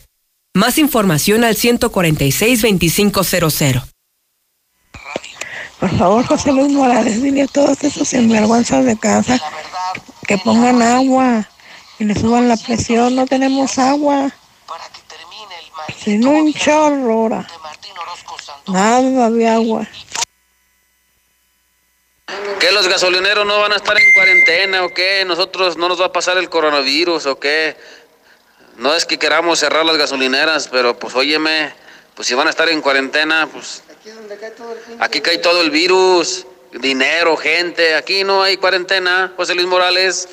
Más 0.54 0.78
información 0.78 1.44
al 1.44 1.56
146-2500. 1.56 3.84
Por 5.81 5.97
favor, 5.97 6.27
José 6.27 6.52
Luis 6.52 6.70
Morales, 6.70 7.23
dile 7.23 7.43
a 7.43 7.47
todos 7.47 7.82
esos 7.82 8.07
sinvergüenzas 8.07 8.85
de 8.85 8.98
casa 8.98 9.40
que 10.27 10.36
pongan 10.36 10.82
agua 10.82 11.48
y 11.98 12.05
le 12.05 12.15
suban 12.15 12.48
la 12.48 12.59
presión. 12.59 13.16
No 13.16 13.27
tenemos 13.27 13.78
agua. 13.78 14.31
Sin 16.05 16.27
un 16.27 16.52
chorro 16.52 17.12
ahora. 17.12 17.47
Nada 18.69 19.31
de 19.31 19.48
agua. 19.48 19.86
¿Qué 22.61 22.73
los 22.73 22.86
gasolineros 22.86 23.47
no 23.47 23.59
van 23.61 23.73
a 23.73 23.77
estar 23.77 23.98
en 23.98 24.12
cuarentena 24.12 24.85
o 24.85 24.90
qué? 24.93 25.24
¿Nosotros 25.24 25.78
no 25.78 25.89
nos 25.89 26.01
va 26.01 26.07
a 26.07 26.12
pasar 26.12 26.36
el 26.36 26.51
coronavirus 26.51 27.24
o 27.24 27.40
qué? 27.40 27.74
No 28.77 28.94
es 28.94 29.07
que 29.07 29.19
queramos 29.19 29.59
cerrar 29.59 29.86
las 29.86 29.97
gasolineras, 29.97 30.69
pero 30.69 30.98
pues 30.98 31.15
óyeme, 31.15 31.73
pues 32.15 32.28
si 32.28 32.35
van 32.35 32.48
a 32.48 32.51
estar 32.51 32.69
en 32.69 32.82
cuarentena, 32.82 33.48
pues 33.51 33.82
Aquí 34.98 35.20
cae 35.20 35.36
todo 35.39 35.60
el 35.60 35.70
virus, 35.70 36.47
dinero, 36.81 37.36
gente. 37.36 37.94
Aquí 37.97 38.24
no 38.24 38.43
hay 38.43 38.56
cuarentena. 38.56 39.32
José 39.36 39.55
Luis 39.55 39.66
Morales. 39.66 40.28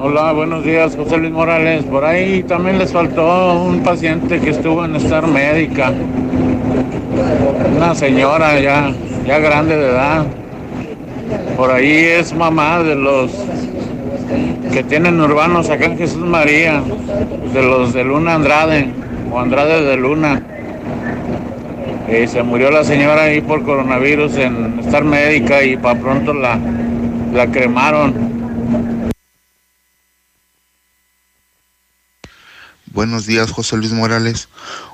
Hola, 0.00 0.32
buenos 0.32 0.64
días, 0.64 0.96
José 0.96 1.18
Luis 1.18 1.32
Morales. 1.32 1.84
Por 1.84 2.02
ahí 2.02 2.42
también 2.44 2.78
les 2.78 2.92
faltó 2.92 3.62
un 3.62 3.82
paciente 3.82 4.40
que 4.40 4.50
estuvo 4.50 4.86
en 4.86 4.96
estar 4.96 5.26
médica. 5.26 5.92
Una 7.76 7.94
señora 7.94 8.58
ya, 8.58 8.90
ya 9.26 9.38
grande 9.40 9.76
de 9.76 9.90
edad. 9.90 10.26
Por 11.58 11.70
ahí 11.70 12.06
es 12.06 12.32
mamá 12.32 12.82
de 12.82 12.94
los 12.94 13.30
que 14.72 14.82
tienen 14.82 15.20
urbanos 15.20 15.68
acá 15.68 15.84
en 15.84 15.98
Jesús 15.98 16.24
María, 16.24 16.82
de 17.52 17.62
los 17.62 17.92
de 17.92 18.02
Luna 18.02 18.36
Andrade 18.36 18.94
o 19.30 19.40
Andrade 19.40 19.82
de 19.82 19.96
Luna. 19.96 20.42
y 22.08 22.26
se 22.26 22.42
murió 22.42 22.70
la 22.70 22.84
señora 22.84 23.24
ahí 23.24 23.40
por 23.40 23.64
coronavirus 23.64 24.36
en 24.36 24.78
estar 24.80 25.04
médica 25.04 25.62
y 25.62 25.76
para 25.76 26.00
pronto 26.00 26.32
la, 26.32 26.58
la 27.32 27.50
cremaron. 27.50 28.28
Buenos 32.86 33.26
días, 33.26 33.50
José 33.50 33.76
Luis 33.76 33.92
Morales. 33.92 34.48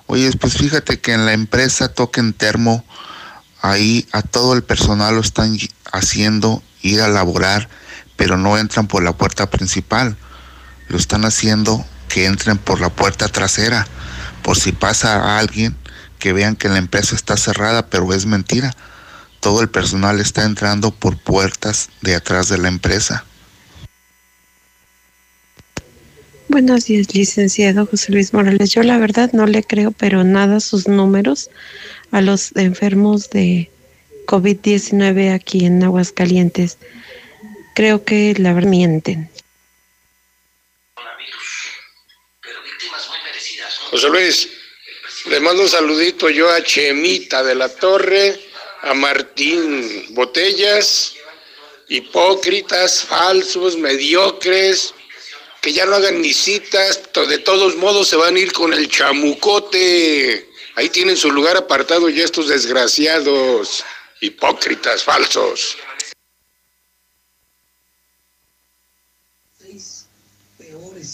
Oye, 0.07 0.31
pues 0.39 0.59
fíjate 0.59 0.99
que 0.99 1.13
en 1.13 1.25
la 1.25 1.33
empresa 1.33 1.89
Token 1.89 2.33
Termo, 2.33 2.85
ahí 3.63 4.07
a 4.13 4.23
todo 4.23 4.55
el 4.55 4.65
personal 4.65 5.15
lo 5.15 5.21
están 5.21 5.57
haciendo 5.93 6.63
ir 6.83 7.01
a 7.01 7.09
laborar, 7.09 7.69
pero 8.17 8.37
no 8.37 8.59
entran 8.59 8.89
por 8.89 9.03
la 9.03 9.13
puerta 9.13 9.49
principal. 9.49 10.17
Lo 10.89 10.99
están 10.99 11.25
haciendo 11.25 11.85
que 12.09 12.27
entren 12.27 12.59
por 12.59 12.81
la 12.81 12.91
puerta 12.91 13.29
trasera 13.29 13.87
por 14.45 14.59
si 14.59 14.73
pasa 14.73 15.17
a 15.17 15.39
alguien 15.39 15.75
que 16.19 16.35
vean 16.35 16.55
que 16.55 16.69
la 16.69 16.77
empresa 16.77 17.17
está 17.17 17.37
cerrada, 17.37 17.89
pero 17.89 18.13
es 18.13 18.27
mentira. 18.27 18.73
Todo 19.41 19.63
el 19.63 19.69
personal 19.69 20.21
está 20.21 20.45
entrando 20.45 20.91
por 20.91 21.17
puertas 21.17 21.89
de 22.03 22.15
atrás 22.15 22.51
de 22.51 22.59
la 22.59 22.69
empresa. 22.69 23.25
Buenos 26.49 26.85
días, 26.85 27.15
licenciado 27.15 27.87
José 27.87 28.13
Luis 28.13 28.35
Morales. 28.35 28.71
Yo 28.71 28.83
la 28.83 28.99
verdad 28.99 29.31
no 29.33 29.47
le 29.47 29.63
creo, 29.63 29.93
pero 29.93 30.25
nada 30.25 30.61
sus 30.61 30.87
números 30.87 31.49
a 32.11 32.21
los 32.21 32.55
enfermos 32.55 33.31
de 33.31 33.71
COVID-19 34.27 35.33
aquí 35.33 35.65
en 35.65 35.83
Aguascalientes. 35.83 36.77
Creo 37.75 38.05
que 38.05 38.35
la 38.39 38.53
mienten. 38.53 39.31
José 43.95 44.09
Luis, 44.09 44.49
le 45.27 45.39
mando 45.39 45.63
un 45.63 45.69
saludito 45.69 46.29
yo 46.29 46.51
a 46.51 46.61
Chemita 46.65 47.45
de 47.45 47.55
la 47.55 47.69
Torre, 47.69 48.41
a 48.83 48.93
Martín 48.93 50.07
Botellas, 50.17 51.15
hipócritas, 51.89 53.05
falsos, 53.05 53.77
mediocres, 53.77 54.93
que 55.63 55.73
ya 55.73 55.87
no 55.87 55.95
hagan 55.95 56.21
ni 56.21 56.33
citas, 56.33 57.03
de 57.29 57.39
todos 57.39 57.77
modos 57.77 58.09
se 58.09 58.17
van 58.17 58.35
a 58.35 58.39
ir 58.41 58.53
con 58.53 58.73
el 58.73 58.89
chamucote. 58.89 60.45
Ahí 60.75 60.89
tienen 60.89 61.17
su 61.17 61.31
lugar 61.31 61.57
apartado 61.57 62.09
ya 62.09 62.25
estos 62.25 62.49
desgraciados, 62.49 63.85
hipócritas, 64.21 65.05
falsos. 65.05 65.77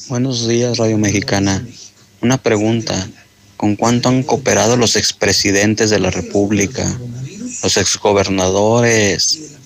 Buenos 0.09 0.49
días, 0.49 0.79
Radio 0.79 0.97
Mexicana. 0.97 1.63
Una 2.23 2.37
pregunta, 2.37 3.09
¿con 3.57 3.77
cuánto 3.77 4.11
han 4.11 4.23
cooperado 4.23 4.77
los 4.77 4.97
expresidentes 4.97 5.89
de 5.89 5.99
la 5.99 6.11
República, 6.11 6.85
los 7.63 7.77
exgobernadores 7.79 9.57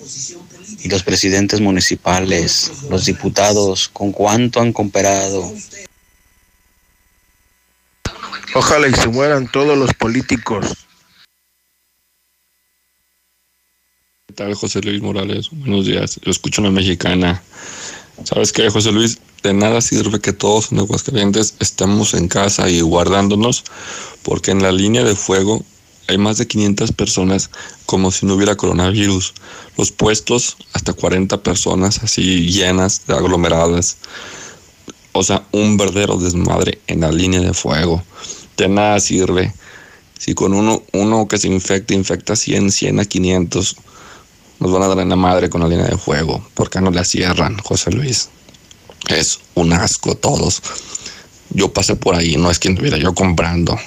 y 0.79 0.87
los 0.87 1.03
presidentes 1.03 1.59
municipales, 1.59 2.71
los 2.89 3.05
diputados, 3.05 3.89
con 3.89 4.13
cuánto 4.13 4.61
han 4.61 4.71
cooperado? 4.71 5.53
Ojalá 8.53 8.87
y 8.87 8.93
se 8.93 9.09
mueran 9.09 9.51
todos 9.51 9.77
los 9.77 9.93
políticos. 9.93 10.65
¿Qué 14.27 14.33
tal, 14.33 14.53
José 14.53 14.79
Luis 14.79 15.01
Morales? 15.01 15.49
Buenos 15.51 15.85
días. 15.85 16.21
Lo 16.23 16.31
escucho 16.31 16.61
en 16.61 16.65
la 16.67 16.71
mexicana. 16.71 17.43
¿Sabes 18.23 18.53
qué, 18.53 18.69
José 18.69 18.93
Luis? 18.93 19.19
De 19.45 19.53
nada 19.53 19.79
sirve 19.79 20.19
que 20.19 20.33
todos 20.33 20.71
en 20.71 20.79
Aguascalientes 20.79 21.53
estemos 21.59 22.15
en 22.15 22.27
casa 22.27 22.67
y 22.67 22.81
guardándonos, 22.81 23.63
porque 24.23 24.49
en 24.49 24.63
la 24.63 24.71
línea 24.71 25.03
de 25.03 25.15
fuego 25.15 25.63
hay 26.07 26.17
más 26.17 26.39
de 26.39 26.47
500 26.47 26.91
personas 26.93 27.51
como 27.85 28.09
si 28.09 28.25
no 28.25 28.33
hubiera 28.33 28.55
coronavirus. 28.55 29.35
Los 29.77 29.91
puestos, 29.91 30.57
hasta 30.73 30.93
40 30.93 31.43
personas 31.43 32.01
así 32.01 32.49
llenas, 32.49 33.03
aglomeradas. 33.07 33.97
O 35.11 35.21
sea, 35.21 35.45
un 35.51 35.77
verdadero 35.77 36.17
desmadre 36.17 36.81
en 36.87 37.01
la 37.01 37.11
línea 37.11 37.41
de 37.41 37.53
fuego. 37.53 38.03
De 38.57 38.67
nada 38.67 38.99
sirve. 38.99 39.53
Si 40.17 40.33
con 40.33 40.55
uno, 40.55 40.81
uno 40.91 41.27
que 41.27 41.37
se 41.37 41.49
infecta, 41.49 41.93
infecta 41.93 42.35
100, 42.35 42.71
100 42.71 42.99
a 42.99 43.05
500 43.05 43.75
nos 44.59 44.71
van 44.71 44.81
a 44.81 44.87
dar 44.87 44.99
en 45.01 45.09
la 45.09 45.15
madre 45.15 45.51
con 45.51 45.61
la 45.61 45.67
línea 45.67 45.85
de 45.85 45.99
fuego. 45.99 46.43
¿Por 46.55 46.71
qué 46.71 46.81
no 46.81 46.89
la 46.89 47.03
cierran, 47.03 47.59
José 47.59 47.91
Luis? 47.91 48.29
Es 49.09 49.39
un 49.53 49.73
asco 49.73 50.15
todos. 50.15 50.61
Yo 51.49 51.71
pasé 51.71 51.95
por 51.95 52.15
ahí, 52.15 52.37
no 52.37 52.49
es 52.49 52.59
que 52.59 52.69
estuviera 52.69 52.97
yo 52.97 53.13
comprando. 53.13 53.77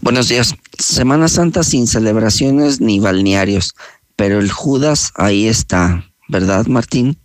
Buenos 0.00 0.28
días. 0.28 0.54
Semana 0.78 1.28
Santa 1.28 1.62
sin 1.62 1.86
celebraciones 1.86 2.80
ni 2.80 2.98
balnearios, 2.98 3.74
pero 4.16 4.40
el 4.40 4.50
Judas 4.50 5.12
ahí 5.14 5.46
está, 5.46 6.10
¿verdad, 6.28 6.66
Martín? 6.66 7.18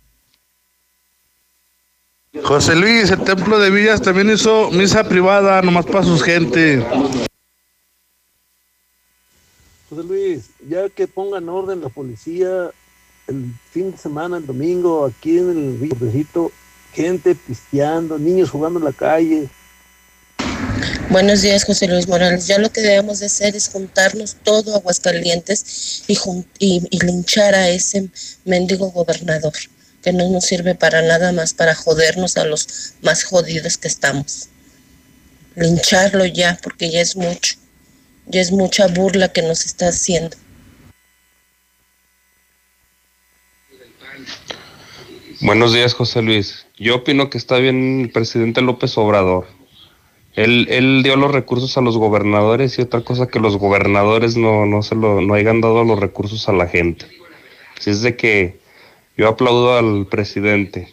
José 2.42 2.76
Luis, 2.76 3.10
el 3.10 3.24
templo 3.24 3.58
de 3.58 3.70
Villas 3.70 4.00
también 4.00 4.30
hizo 4.30 4.70
misa 4.70 5.04
privada, 5.04 5.60
nomás 5.62 5.86
para 5.86 6.04
sus 6.04 6.22
gente. 6.22 6.86
José 9.90 10.04
Luis, 10.04 10.50
ya 10.68 10.88
que 10.88 11.08
pongan 11.08 11.48
orden 11.48 11.80
la 11.80 11.88
policía 11.88 12.70
el 13.28 13.54
fin 13.70 13.92
de 13.92 13.98
semana, 13.98 14.38
el 14.38 14.46
domingo, 14.46 15.04
aquí 15.04 15.38
en 15.38 15.50
el 15.50 15.78
Villavecito, 15.78 16.50
gente 16.92 17.34
pisteando, 17.34 18.18
niños 18.18 18.50
jugando 18.50 18.78
en 18.78 18.86
la 18.86 18.92
calle. 18.92 19.48
Buenos 21.10 21.42
días, 21.42 21.64
José 21.64 21.88
Luis 21.88 22.08
Morales. 22.08 22.46
Ya 22.46 22.58
lo 22.58 22.70
que 22.70 22.80
debemos 22.80 23.20
de 23.20 23.26
hacer 23.26 23.54
es 23.54 23.68
juntarnos 23.68 24.36
todo 24.42 24.74
Aguascalientes 24.74 26.04
y, 26.06 26.18
y, 26.58 26.82
y 26.90 26.98
linchar 27.04 27.54
a 27.54 27.68
ese 27.68 28.08
mendigo 28.44 28.90
gobernador, 28.90 29.52
que 30.02 30.12
no 30.12 30.28
nos 30.30 30.44
sirve 30.44 30.74
para 30.74 31.02
nada 31.02 31.32
más 31.32 31.54
para 31.54 31.74
jodernos 31.74 32.36
a 32.36 32.44
los 32.44 32.94
más 33.02 33.24
jodidos 33.24 33.78
que 33.78 33.88
estamos. 33.88 34.48
Lincharlo 35.54 36.24
ya, 36.26 36.58
porque 36.62 36.90
ya 36.90 37.00
es 37.00 37.16
mucho. 37.16 37.56
Ya 38.26 38.40
es 38.42 38.52
mucha 38.52 38.86
burla 38.86 39.32
que 39.32 39.40
nos 39.42 39.64
está 39.64 39.88
haciendo. 39.88 40.36
Buenos 45.40 45.72
días, 45.72 45.94
José 45.94 46.20
Luis. 46.20 46.66
Yo 46.78 46.96
opino 46.96 47.30
que 47.30 47.38
está 47.38 47.58
bien 47.58 48.00
el 48.00 48.10
presidente 48.10 48.60
López 48.60 48.98
Obrador. 48.98 49.46
Él, 50.34 50.66
él 50.68 51.04
dio 51.04 51.14
los 51.14 51.30
recursos 51.30 51.78
a 51.78 51.80
los 51.80 51.96
gobernadores 51.96 52.76
y 52.76 52.82
otra 52.82 53.02
cosa 53.02 53.28
que 53.28 53.38
los 53.38 53.56
gobernadores 53.56 54.36
no, 54.36 54.66
no, 54.66 54.82
se 54.82 54.96
lo, 54.96 55.20
no 55.20 55.34
hayan 55.34 55.60
dado 55.60 55.84
los 55.84 55.96
recursos 56.00 56.48
a 56.48 56.52
la 56.52 56.66
gente. 56.66 57.06
Así 57.78 57.90
es 57.90 58.02
de 58.02 58.16
que 58.16 58.58
yo 59.16 59.28
aplaudo 59.28 59.78
al 59.78 60.06
presidente. 60.06 60.92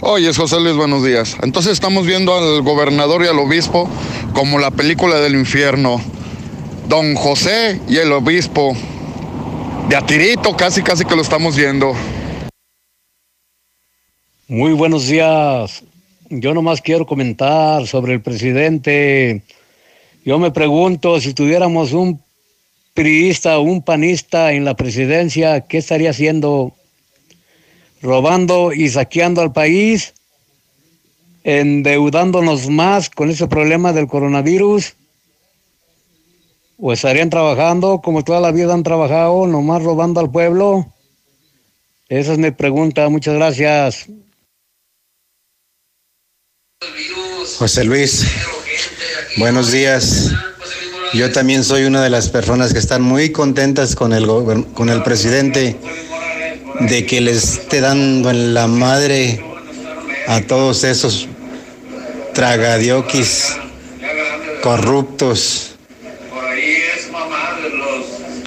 Oye, 0.00 0.34
José 0.34 0.60
Luis, 0.60 0.76
buenos 0.76 1.02
días. 1.02 1.38
Entonces 1.42 1.72
estamos 1.72 2.06
viendo 2.06 2.36
al 2.36 2.60
gobernador 2.60 3.24
y 3.24 3.28
al 3.28 3.38
obispo 3.38 3.88
como 4.34 4.58
la 4.58 4.70
película 4.70 5.16
del 5.16 5.34
infierno. 5.34 5.98
Don 6.88 7.14
José 7.14 7.80
y 7.88 7.96
el 7.96 8.12
obispo. 8.12 8.76
De 9.88 9.96
a 9.96 10.04
tirito, 10.04 10.56
casi, 10.56 10.82
casi 10.82 11.04
que 11.04 11.14
lo 11.14 11.22
estamos 11.22 11.56
viendo. 11.56 11.94
Muy 14.48 14.72
buenos 14.72 15.06
días. 15.06 15.82
Yo 16.28 16.54
nomás 16.54 16.80
quiero 16.80 17.06
comentar 17.06 17.86
sobre 17.86 18.14
el 18.14 18.20
presidente. 18.20 19.42
Yo 20.24 20.38
me 20.38 20.50
pregunto 20.50 21.20
si 21.20 21.34
tuviéramos 21.34 21.92
un 21.92 22.20
priista 22.94 23.58
o 23.58 23.62
un 23.62 23.82
panista 23.82 24.52
en 24.52 24.64
la 24.64 24.74
presidencia, 24.74 25.60
¿qué 25.62 25.78
estaría 25.78 26.10
haciendo? 26.10 26.76
robando 28.02 28.72
y 28.72 28.88
saqueando 28.88 29.40
al 29.42 29.52
país, 29.52 30.14
endeudándonos 31.44 32.68
más 32.68 33.10
con 33.10 33.30
ese 33.30 33.46
problema 33.46 33.92
del 33.92 34.06
coronavirus, 34.06 34.94
o 36.78 36.92
estarían 36.92 37.30
trabajando 37.30 38.00
como 38.02 38.24
toda 38.24 38.40
la 38.40 38.52
vida 38.52 38.74
han 38.74 38.82
trabajado, 38.82 39.46
nomás 39.46 39.82
robando 39.82 40.20
al 40.20 40.30
pueblo. 40.30 40.86
Esa 42.08 42.32
es 42.32 42.38
mi 42.38 42.50
pregunta, 42.50 43.08
muchas 43.08 43.34
gracias. 43.34 44.06
José 47.58 47.84
Luis, 47.84 48.26
buenos 49.38 49.72
días. 49.72 50.32
Yo 51.14 51.32
también 51.32 51.64
soy 51.64 51.84
una 51.84 52.02
de 52.02 52.10
las 52.10 52.28
personas 52.28 52.72
que 52.72 52.78
están 52.78 53.02
muy 53.02 53.32
contentas 53.32 53.94
con 53.94 54.12
el, 54.12 54.26
con 54.74 54.90
el 54.90 55.02
presidente 55.02 55.76
de 56.80 57.06
que 57.06 57.20
le 57.20 57.30
esté 57.30 57.80
dando 57.80 58.30
en 58.30 58.52
la 58.52 58.66
madre 58.66 59.42
a 60.26 60.42
todos 60.42 60.84
esos 60.84 61.28
tragadioquis 62.34 63.56
corruptos, 64.62 65.75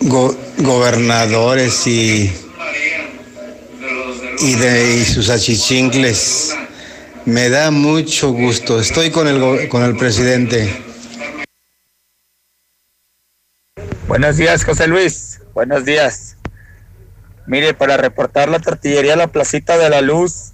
gobernadores 0.02 1.86
y, 1.88 2.32
y 4.40 4.56
de 4.56 5.06
sus 5.06 5.30
achichincles. 5.30 6.56
Me 7.26 7.50
da 7.50 7.72
mucho 7.72 8.32
gusto. 8.32 8.80
Estoy 8.80 9.12
con 9.12 9.28
el, 9.28 9.70
con 9.70 9.84
el 9.84 9.96
presidente. 9.98 10.84
Buenos 14.08 14.38
días, 14.38 14.64
José 14.64 14.88
Luis. 14.88 15.42
Buenos 15.54 15.86
días. 15.86 16.38
Mire, 17.46 17.74
para 17.74 17.98
reportar 17.98 18.50
la 18.50 18.60
tortillería 18.60 19.16
La 19.16 19.28
Placita 19.28 19.78
de 19.78 19.90
la 19.90 20.02
Luz, 20.02 20.54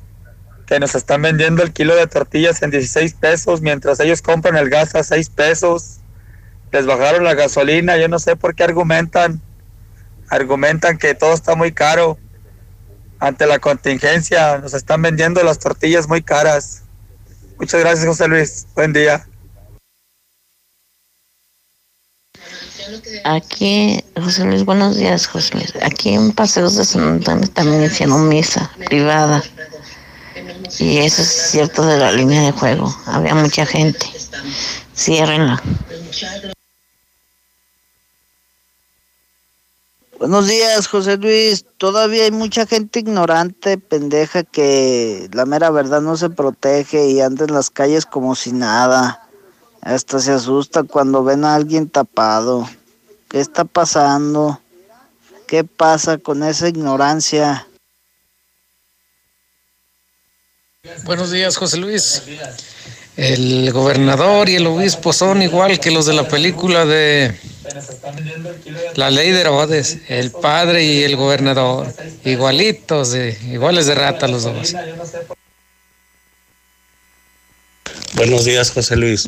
que 0.66 0.80
nos 0.80 0.96
están 0.96 1.22
vendiendo 1.22 1.62
el 1.62 1.72
kilo 1.72 1.96
de 1.96 2.08
tortillas 2.08 2.62
en 2.64 2.72
16 2.72 3.14
pesos, 3.14 3.62
mientras 3.62 4.00
ellos 4.00 4.22
compran 4.22 4.58
el 4.58 4.70
gas 4.70 4.96
a 4.96 5.04
6 5.04 5.30
pesos. 5.30 6.00
Les 6.72 6.86
bajaron 6.86 7.24
la 7.24 7.34
gasolina, 7.34 7.98
yo 7.98 8.08
no 8.08 8.20
sé 8.20 8.36
por 8.36 8.56
qué 8.56 8.64
argumentan. 8.64 9.42
Argumentan 10.30 10.98
que 10.98 11.14
todo 11.14 11.34
está 11.34 11.56
muy 11.56 11.72
caro. 11.72 12.18
Ante 13.20 13.46
la 13.46 13.60
contingencia, 13.60 14.58
nos 14.58 14.74
están 14.74 15.02
vendiendo 15.02 15.42
las 15.44 15.60
tortillas 15.60 16.08
muy 16.08 16.22
caras. 16.22 16.84
Muchas 17.58 17.80
gracias, 17.80 18.06
José 18.06 18.28
Luis. 18.28 18.68
Buen 18.76 18.92
día. 18.92 19.26
Aquí, 23.24 24.04
José 24.22 24.44
Luis, 24.46 24.64
buenos 24.66 24.98
días, 24.98 25.28
José 25.28 25.56
Luis. 25.56 25.74
Aquí 25.82 26.14
en 26.14 26.32
Paseos 26.32 26.76
de 26.76 26.86
San 26.86 27.04
Antonio 27.04 27.48
también 27.50 27.84
hicieron 27.84 28.28
misa 28.28 28.70
privada. 28.86 29.44
Y 30.80 30.98
eso 30.98 31.22
es 31.22 31.30
cierto 31.52 31.86
de 31.86 31.98
la 31.98 32.12
línea 32.12 32.42
de 32.42 32.52
juego. 32.52 32.96
Había 33.06 33.34
mucha 33.34 33.66
gente. 33.66 34.06
Ciérrenla. 34.96 35.62
Buenos 40.18 40.48
días, 40.48 40.88
José 40.88 41.18
Luis. 41.18 41.66
Todavía 41.78 42.24
hay 42.24 42.32
mucha 42.32 42.66
gente 42.66 43.00
ignorante, 43.00 43.78
pendeja, 43.78 44.44
que 44.44 45.30
la 45.34 45.46
mera 45.46 45.70
verdad 45.70 46.02
no 46.02 46.16
se 46.16 46.30
protege 46.30 47.10
y 47.10 47.22
anda 47.22 47.46
en 47.46 47.54
las 47.54 47.70
calles 47.70 48.06
como 48.06 48.34
si 48.36 48.54
nada. 48.54 49.28
Hasta 49.82 50.20
se 50.20 50.32
asusta 50.32 50.84
cuando 50.84 51.24
ven 51.24 51.44
a 51.46 51.56
alguien 51.56 51.90
tapado. 51.90 52.68
¿Qué 53.28 53.40
está 53.40 53.66
pasando? 53.66 54.62
¿Qué 55.48 55.64
pasa 55.64 56.18
con 56.18 56.44
esa 56.44 56.70
ignorancia? 56.70 57.68
Buenos 61.04 61.32
días, 61.32 61.58
José 61.58 61.78
Luis. 61.78 62.24
El 63.18 63.72
gobernador 63.72 64.50
y 64.50 64.56
el 64.56 64.68
obispo 64.68 65.14
son 65.14 65.42
igual 65.42 65.80
que 65.80 65.90
los 65.90 66.06
de 66.06 66.14
la 66.14 66.28
película 66.28 66.86
de 66.86 67.34
La 68.96 69.10
Ley 69.10 69.32
de 69.32 69.42
Herodes, 69.42 70.00
el 70.10 70.32
padre 70.32 70.84
y 70.84 71.04
el 71.04 71.16
gobernador, 71.16 71.94
igualitos, 72.26 73.12
de, 73.12 73.38
iguales 73.50 73.86
de 73.86 73.96
rata 73.96 74.28
los 74.28 74.44
dos. 74.44 74.76
Buenos 78.16 78.44
días, 78.44 78.72
José 78.72 78.98
Luis. 78.98 79.28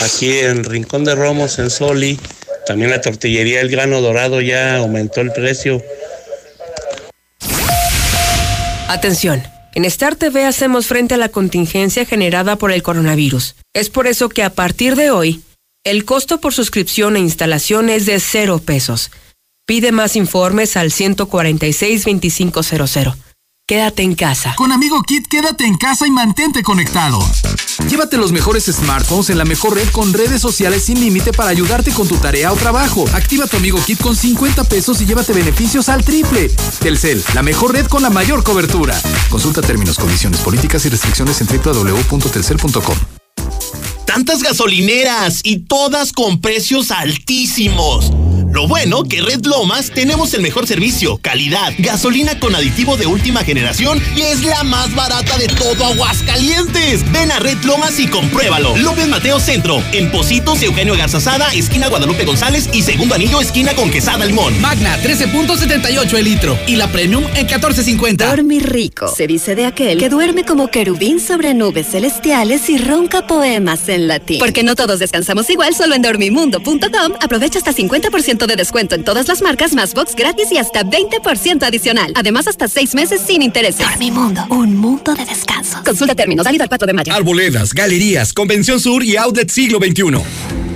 Aquí 0.00 0.38
en 0.38 0.64
Rincón 0.64 1.04
de 1.04 1.14
Romos, 1.14 1.58
en 1.58 1.70
Soli, 1.70 2.18
también 2.66 2.90
la 2.90 3.00
tortillería 3.00 3.60
El 3.60 3.68
Grano 3.68 4.00
Dorado 4.00 4.40
ya 4.40 4.76
aumentó 4.76 5.20
el 5.20 5.32
precio. 5.32 5.82
Atención. 8.88 9.55
En 9.76 9.84
Star 9.84 10.16
TV 10.16 10.44
hacemos 10.46 10.86
frente 10.86 11.16
a 11.16 11.18
la 11.18 11.28
contingencia 11.28 12.06
generada 12.06 12.56
por 12.56 12.72
el 12.72 12.82
coronavirus. 12.82 13.56
Es 13.74 13.90
por 13.90 14.06
eso 14.06 14.30
que 14.30 14.42
a 14.42 14.48
partir 14.48 14.96
de 14.96 15.10
hoy, 15.10 15.42
el 15.84 16.06
costo 16.06 16.40
por 16.40 16.54
suscripción 16.54 17.14
e 17.14 17.20
instalación 17.20 17.90
es 17.90 18.06
de 18.06 18.18
cero 18.18 18.58
pesos. 18.58 19.10
Pide 19.66 19.92
más 19.92 20.16
informes 20.16 20.78
al 20.78 20.92
146-2500. 20.92 23.16
Quédate 23.68 24.04
en 24.04 24.14
casa. 24.14 24.54
Con 24.56 24.70
Amigo 24.70 25.02
Kit, 25.02 25.26
quédate 25.26 25.64
en 25.64 25.76
casa 25.76 26.06
y 26.06 26.12
mantente 26.12 26.62
conectado. 26.62 27.18
Llévate 27.88 28.16
los 28.16 28.30
mejores 28.30 28.66
smartphones 28.66 29.28
en 29.30 29.38
la 29.38 29.44
mejor 29.44 29.74
red 29.74 29.88
con 29.88 30.12
redes 30.12 30.40
sociales 30.40 30.84
sin 30.84 31.00
límite 31.00 31.32
para 31.32 31.50
ayudarte 31.50 31.90
con 31.90 32.06
tu 32.06 32.16
tarea 32.16 32.52
o 32.52 32.54
trabajo. 32.54 33.06
Activa 33.12 33.48
tu 33.48 33.56
Amigo 33.56 33.84
Kit 33.84 34.00
con 34.00 34.14
50 34.14 34.62
pesos 34.68 35.00
y 35.00 35.06
llévate 35.06 35.32
beneficios 35.32 35.88
al 35.88 36.04
triple. 36.04 36.48
Telcel, 36.78 37.24
la 37.34 37.42
mejor 37.42 37.72
red 37.72 37.86
con 37.86 38.04
la 38.04 38.10
mayor 38.10 38.44
cobertura. 38.44 38.94
Consulta 39.30 39.62
términos, 39.62 39.98
condiciones, 39.98 40.38
políticas 40.42 40.86
y 40.86 40.88
restricciones 40.88 41.40
en 41.40 41.48
www.telcel.com. 41.48 42.96
tantas 44.04 44.44
gasolineras 44.44 45.40
y 45.42 45.64
todas 45.66 46.12
con 46.12 46.40
precios 46.40 46.92
altísimos. 46.92 48.12
Lo 48.56 48.66
bueno 48.66 49.02
que 49.02 49.20
Red 49.20 49.44
Lomas 49.44 49.90
tenemos 49.90 50.32
el 50.32 50.40
mejor 50.40 50.66
servicio, 50.66 51.18
calidad, 51.18 51.74
gasolina 51.76 52.40
con 52.40 52.54
aditivo 52.54 52.96
de 52.96 53.04
última 53.04 53.44
generación 53.44 54.02
y 54.16 54.22
es 54.22 54.44
la 54.44 54.62
más 54.62 54.94
barata 54.94 55.36
de 55.36 55.46
todo 55.46 55.84
Aguascalientes. 55.84 57.12
Ven 57.12 57.30
a 57.32 57.38
Red 57.38 57.64
Lomas 57.64 58.00
y 58.00 58.06
compruébalo. 58.06 58.74
López 58.78 59.08
Mateo 59.08 59.40
Centro, 59.40 59.84
en 59.92 60.10
Positos, 60.10 60.62
Eugenio 60.62 60.96
Garzazada, 60.96 61.52
esquina 61.52 61.88
Guadalupe 61.88 62.24
González 62.24 62.70
y 62.72 62.80
segundo 62.80 63.14
anillo, 63.14 63.42
esquina 63.42 63.74
con 63.74 63.90
Quesada 63.90 64.24
Limón. 64.24 64.58
Magna, 64.62 64.96
13.78 65.02 66.14
el 66.16 66.24
litro 66.24 66.58
y 66.66 66.76
la 66.76 66.90
Premium 66.90 67.24
en 67.34 67.46
14.50. 67.46 68.26
Dormir 68.26 68.72
rico. 68.72 69.14
Se 69.14 69.26
dice 69.26 69.54
de 69.54 69.66
aquel 69.66 69.98
que 69.98 70.08
duerme 70.08 70.46
como 70.46 70.68
querubín 70.68 71.20
sobre 71.20 71.52
nubes 71.52 71.88
celestiales 71.88 72.70
y 72.70 72.78
ronca 72.78 73.26
poemas 73.26 73.86
en 73.90 74.08
latín. 74.08 74.38
Porque 74.38 74.62
no 74.62 74.76
todos 74.76 74.98
descansamos 74.98 75.50
igual, 75.50 75.74
solo 75.74 75.94
en 75.94 76.00
dormimundo.com 76.00 77.12
aprovecha 77.20 77.58
hasta 77.58 77.74
50% 77.74 78.45
de 78.46 78.56
descuento 78.56 78.94
en 78.94 79.04
todas 79.04 79.28
las 79.28 79.42
marcas, 79.42 79.74
más 79.74 79.94
box 79.94 80.14
gratis 80.14 80.50
y 80.52 80.58
hasta 80.58 80.82
20% 80.82 81.62
adicional. 81.62 82.12
Además, 82.14 82.46
hasta 82.46 82.68
seis 82.68 82.94
meses 82.94 83.20
sin 83.26 83.42
intereses. 83.42 83.86
Dormimundo, 83.88 84.44
un 84.50 84.76
mundo 84.76 85.14
de 85.14 85.24
descanso. 85.24 85.82
Consulta 85.84 86.14
términos, 86.14 86.44
válido 86.44 86.64
el 86.64 86.68
4 86.68 86.86
de 86.86 86.92
mayo. 86.92 87.12
Arboledas, 87.12 87.72
galerías, 87.72 88.32
Convención 88.32 88.80
Sur 88.80 89.02
y 89.02 89.16
Outlet 89.16 89.50
Siglo 89.50 89.78
XXI. 89.78 90.75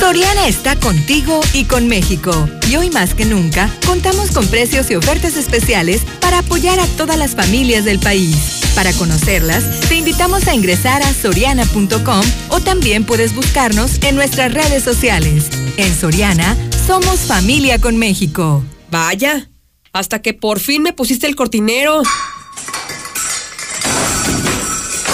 Soriana 0.00 0.48
está 0.48 0.76
contigo 0.76 1.42
y 1.52 1.66
con 1.66 1.86
México. 1.86 2.32
Y 2.68 2.76
hoy 2.76 2.88
más 2.88 3.12
que 3.12 3.26
nunca, 3.26 3.70
contamos 3.86 4.30
con 4.30 4.46
precios 4.46 4.90
y 4.90 4.94
ofertas 4.94 5.36
especiales 5.36 6.00
para 6.20 6.38
apoyar 6.38 6.80
a 6.80 6.86
todas 6.96 7.18
las 7.18 7.36
familias 7.36 7.84
del 7.84 7.98
país. 7.98 8.62
Para 8.74 8.94
conocerlas, 8.94 9.62
te 9.88 9.96
invitamos 9.96 10.48
a 10.48 10.54
ingresar 10.54 11.02
a 11.02 11.12
soriana.com 11.12 12.22
o 12.48 12.60
también 12.60 13.04
puedes 13.04 13.34
buscarnos 13.34 14.02
en 14.02 14.16
nuestras 14.16 14.54
redes 14.54 14.82
sociales. 14.82 15.50
En 15.76 15.94
Soriana, 15.94 16.56
somos 16.86 17.20
familia 17.20 17.78
con 17.78 17.98
México. 17.98 18.64
Vaya, 18.90 19.50
hasta 19.92 20.22
que 20.22 20.32
por 20.32 20.60
fin 20.60 20.82
me 20.82 20.94
pusiste 20.94 21.26
el 21.26 21.36
cortinero. 21.36 22.02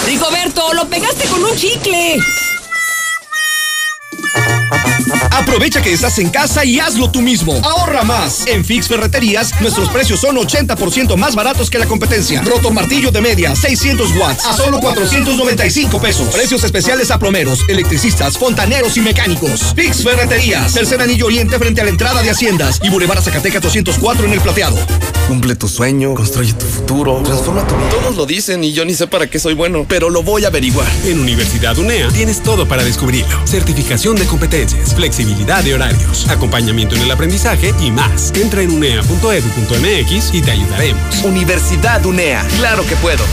Rigoberto, 0.05 0.73
lo 0.73 0.87
pegaste 0.87 1.27
con 1.27 1.43
un 1.43 1.55
chicle. 1.57 2.17
Tchau. 4.47 4.96
Aprovecha 5.31 5.81
que 5.81 5.93
estás 5.93 6.17
en 6.19 6.29
casa 6.29 6.65
y 6.65 6.79
hazlo 6.79 7.09
tú 7.09 7.21
mismo. 7.21 7.53
Ahorra 7.63 8.03
más. 8.03 8.45
En 8.47 8.63
Fix 8.63 8.87
Ferreterías, 8.87 9.53
nuestros 9.61 9.89
precios 9.89 10.19
son 10.19 10.35
80% 10.35 11.15
más 11.15 11.35
baratos 11.35 11.69
que 11.69 11.79
la 11.79 11.85
competencia. 11.85 12.41
Roto 12.41 12.71
martillo 12.71 13.11
de 13.11 13.21
media, 13.21 13.55
600 13.55 14.11
watts, 14.15 14.45
a 14.45 14.53
solo 14.55 14.79
495 14.79 16.01
pesos. 16.01 16.27
Precios 16.29 16.63
especiales 16.63 17.11
a 17.11 17.19
plomeros, 17.19 17.61
electricistas, 17.67 18.37
fontaneros 18.37 18.97
y 18.97 19.01
mecánicos. 19.01 19.73
Fix 19.75 20.03
Ferreterías, 20.03 20.73
tercer 20.73 21.01
anillo 21.01 21.25
oriente 21.27 21.57
frente 21.57 21.81
a 21.81 21.83
la 21.83 21.89
entrada 21.89 22.21
de 22.21 22.29
Haciendas 22.29 22.79
y 22.83 22.89
Boulevard 22.89 23.21
Zacatecas 23.21 23.61
204 23.61 24.25
en 24.25 24.33
el 24.33 24.41
plateado. 24.41 24.77
Cumple 25.27 25.55
tu 25.55 25.67
sueño, 25.67 26.13
construye 26.13 26.53
tu 26.53 26.65
futuro, 26.65 27.21
transforma 27.23 27.67
tu 27.67 27.75
vida. 27.75 27.89
Todos 27.89 28.15
lo 28.15 28.25
dicen 28.25 28.63
y 28.63 28.71
yo 28.71 28.85
ni 28.85 28.93
sé 28.93 29.07
para 29.07 29.27
qué 29.27 29.39
soy 29.39 29.53
bueno, 29.53 29.85
pero 29.87 30.09
lo 30.09 30.23
voy 30.23 30.45
a 30.45 30.47
averiguar. 30.47 30.87
En 31.05 31.19
Universidad 31.19 31.77
UNEA 31.77 32.07
tienes 32.09 32.41
todo 32.41 32.67
para 32.67 32.83
descubrirlo. 32.83 33.45
Certificación 33.45 34.15
de 34.15 34.25
competencias, 34.25 34.96
flexibilidad 34.97 35.63
de 35.63 35.75
horarios, 35.75 36.27
acompañamiento 36.27 36.95
en 36.95 37.03
el 37.03 37.11
aprendizaje 37.11 37.71
y 37.79 37.91
más. 37.91 38.33
Entra 38.35 38.63
en 38.63 38.71
unea.edu.mx 38.71 40.33
y 40.33 40.41
te 40.41 40.51
ayudaremos. 40.51 41.23
Universidad 41.23 42.03
UNEA, 42.03 42.43
claro 42.57 42.83
que 42.85 42.95
puedo. 42.95 43.23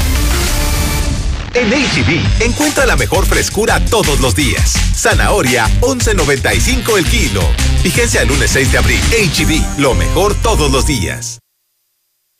En 1.54 1.70
HB, 1.70 2.42
encuentra 2.44 2.84
la 2.84 2.96
mejor 2.96 3.24
frescura 3.24 3.82
todos 3.86 4.20
los 4.20 4.34
días. 4.34 4.74
Zanahoria, 4.94 5.66
11.95 5.80 6.98
el 6.98 7.06
kilo. 7.06 7.42
Vigencia 7.82 8.22
el 8.22 8.28
lunes 8.28 8.50
6 8.50 8.72
de 8.72 8.78
abril. 8.78 9.00
HB, 9.10 9.80
lo 9.80 9.94
mejor 9.94 10.34
todos 10.34 10.70
los 10.70 10.86
días. 10.86 11.43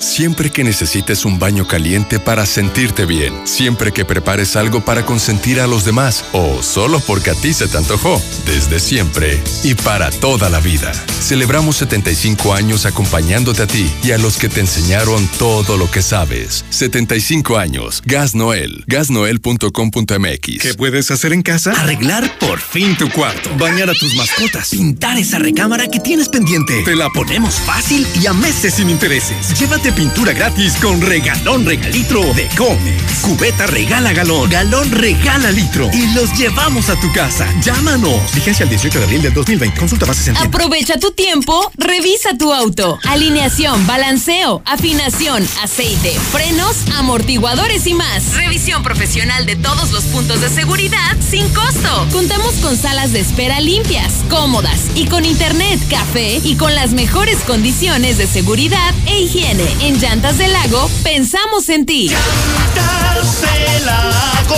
Siempre 0.01 0.51
que 0.51 0.65
necesites 0.65 1.25
un 1.25 1.39
baño 1.39 1.69
caliente 1.69 2.19
para 2.19 2.47
sentirte 2.47 3.07
bien, 3.07 3.33
siempre 3.47 3.93
que 3.93 4.05
prepares 4.05 4.57
algo 4.57 4.85
para 4.85 5.07
consentir 5.07 5.61
a 5.61 5.69
los 5.69 5.85
demás 5.85 6.25
o 6.33 6.63
solo 6.65 6.99
porque 7.07 7.31
a 7.31 7.35
ti 7.35 7.55
se 7.55 7.69
te 7.69 7.77
antojó, 7.77 8.21
desde 8.45 8.81
siempre 8.81 9.41
y 9.63 9.75
para 9.75 10.11
toda 10.11 10.51
la 10.51 10.59
vida. 10.59 10.93
Celebramos 11.21 11.77
75 11.77 12.55
años 12.55 12.87
acompañándote 12.87 13.63
a 13.63 13.67
ti 13.69 13.89
y 14.03 14.11
a 14.11 14.19
los 14.19 14.37
que 14.37 14.49
te 14.49 14.61
enseñaron 14.61 15.27
todo 15.39 15.77
lo 15.77 15.89
que 15.91 16.03
sabes. 16.03 16.65
75 16.71 17.57
años. 17.57 18.03
Gas 18.05 18.35
Noel. 18.35 18.85
Gasnoel.com.mx. 18.89 20.61
¿Qué 20.61 20.75
puedes 20.77 21.11
hacer 21.13 21.33
en 21.33 21.43
casa? 21.43 21.73
Arreglar 21.73 22.39
por 22.41 22.61
fin 22.61 22.97
tu 22.97 23.09
cuarto. 23.11 23.49
Bañar 23.59 23.89
a 23.91 23.95
tus 23.95 24.15
mascotas. 24.17 24.71
Pintar 24.71 25.17
esa 25.19 25.39
recámara 25.39 25.87
que 25.89 26.01
tienes 26.01 26.29
pendiente. 26.29 26.83
Te 26.85 26.97
la 26.97 27.09
ponemos 27.11 27.55
fácil 27.55 28.07
y 28.21 28.27
a 28.27 28.33
meses 28.33 28.75
sin 28.75 28.91
intereses. 28.91 29.59
Llévate 29.59 29.84
pintura 29.93 30.33
gratis 30.33 30.75
con 30.81 31.01
regalón 31.01 31.65
regalitro 31.67 32.23
de 32.35 32.49
Comex. 32.57 33.21
Cubeta 33.23 33.67
regala 33.67 34.13
galón, 34.13 34.49
galón 34.51 34.91
regala 34.91 35.51
litro 35.51 35.91
y 35.93 36.07
los 36.15 36.33
llevamos 36.39 36.89
a 36.89 37.01
tu 37.01 37.13
casa. 37.13 37.47
Llámanos. 37.61 38.35
Vigencia 38.35 38.65
el 38.65 38.71
18 38.71 38.99
de 38.99 39.05
abril 39.05 39.23
del 39.23 39.35
2020. 39.35 39.79
Consulta 39.79 40.07
bases 40.07 40.29
en. 40.29 40.37
Aprovecha 40.37 40.99
tu 40.99 41.13
tiempo, 41.13 41.71
revisa 41.77 42.37
tu 42.39 42.53
auto. 42.53 42.99
Alineación, 43.05 43.87
balanceo, 43.87 44.63
afinación, 44.65 45.47
aceite, 45.63 46.13
frenos, 46.33 46.77
amortiguadores 46.97 47.87
y 47.87 47.95
más. 47.95 48.35
Revisión 48.35 48.83
profesional 48.83 49.47
de 49.47 49.57
todos 49.57 49.93
los 49.93 50.05
puntos 50.05 50.41
de 50.41 50.49
seguridad 50.49 51.17
sin 51.31 51.49
costo. 51.51 52.07
Contamos 52.13 52.55
con 52.57 52.77
salas 52.77 53.13
de 53.13 53.21
espera 53.21 53.61
limpias, 53.61 54.13
cómodas 54.29 54.81
y 54.95 55.07
con 55.07 55.25
internet, 55.25 55.81
café 55.89 56.41
y 56.43 56.57
con 56.57 56.75
las 56.75 56.93
mejores 56.93 57.39
condiciones 57.39 58.19
de 58.19 58.27
seguridad 58.27 58.95
e 59.07 59.21
higiene. 59.21 59.74
En 59.81 59.99
Llantas 60.01 60.39
del 60.39 60.53
Lago, 60.53 60.89
pensamos 61.03 61.69
en 61.69 61.85
ti. 61.85 62.09
Llantas 62.09 63.43
del 63.43 63.87
Lago, 63.87 64.57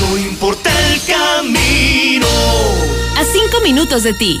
no 0.00 0.18
importa 0.18 0.70
el 0.88 1.00
camino. 1.02 2.26
A 3.16 3.24
cinco 3.24 3.60
minutos 3.62 4.02
de 4.04 4.14
ti. 4.14 4.40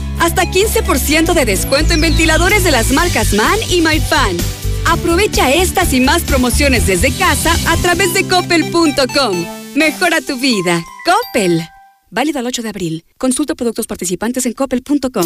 Hasta 0.21 0.43
15% 0.43 1.33
de 1.33 1.45
descuento 1.45 1.93
en 1.93 2.01
ventiladores 2.01 2.63
de 2.63 2.71
las 2.71 2.91
marcas 2.91 3.33
MAN 3.33 3.57
y 3.69 3.81
MyFan. 3.81 4.37
Aprovecha 4.85 5.51
estas 5.51 5.93
y 5.93 5.99
más 5.99 6.21
promociones 6.21 6.85
desde 6.85 7.11
casa 7.11 7.51
a 7.67 7.75
través 7.77 8.13
de 8.13 8.27
coppel.com. 8.27 9.45
Mejora 9.75 10.21
tu 10.21 10.39
vida. 10.39 10.83
Coppel. 11.05 11.61
Válido 12.11 12.39
al 12.39 12.45
8 12.45 12.61
de 12.61 12.69
abril. 12.69 13.05
Consulta 13.17 13.55
productos 13.55 13.87
participantes 13.87 14.45
en 14.45 14.53
coppel.com. 14.53 15.25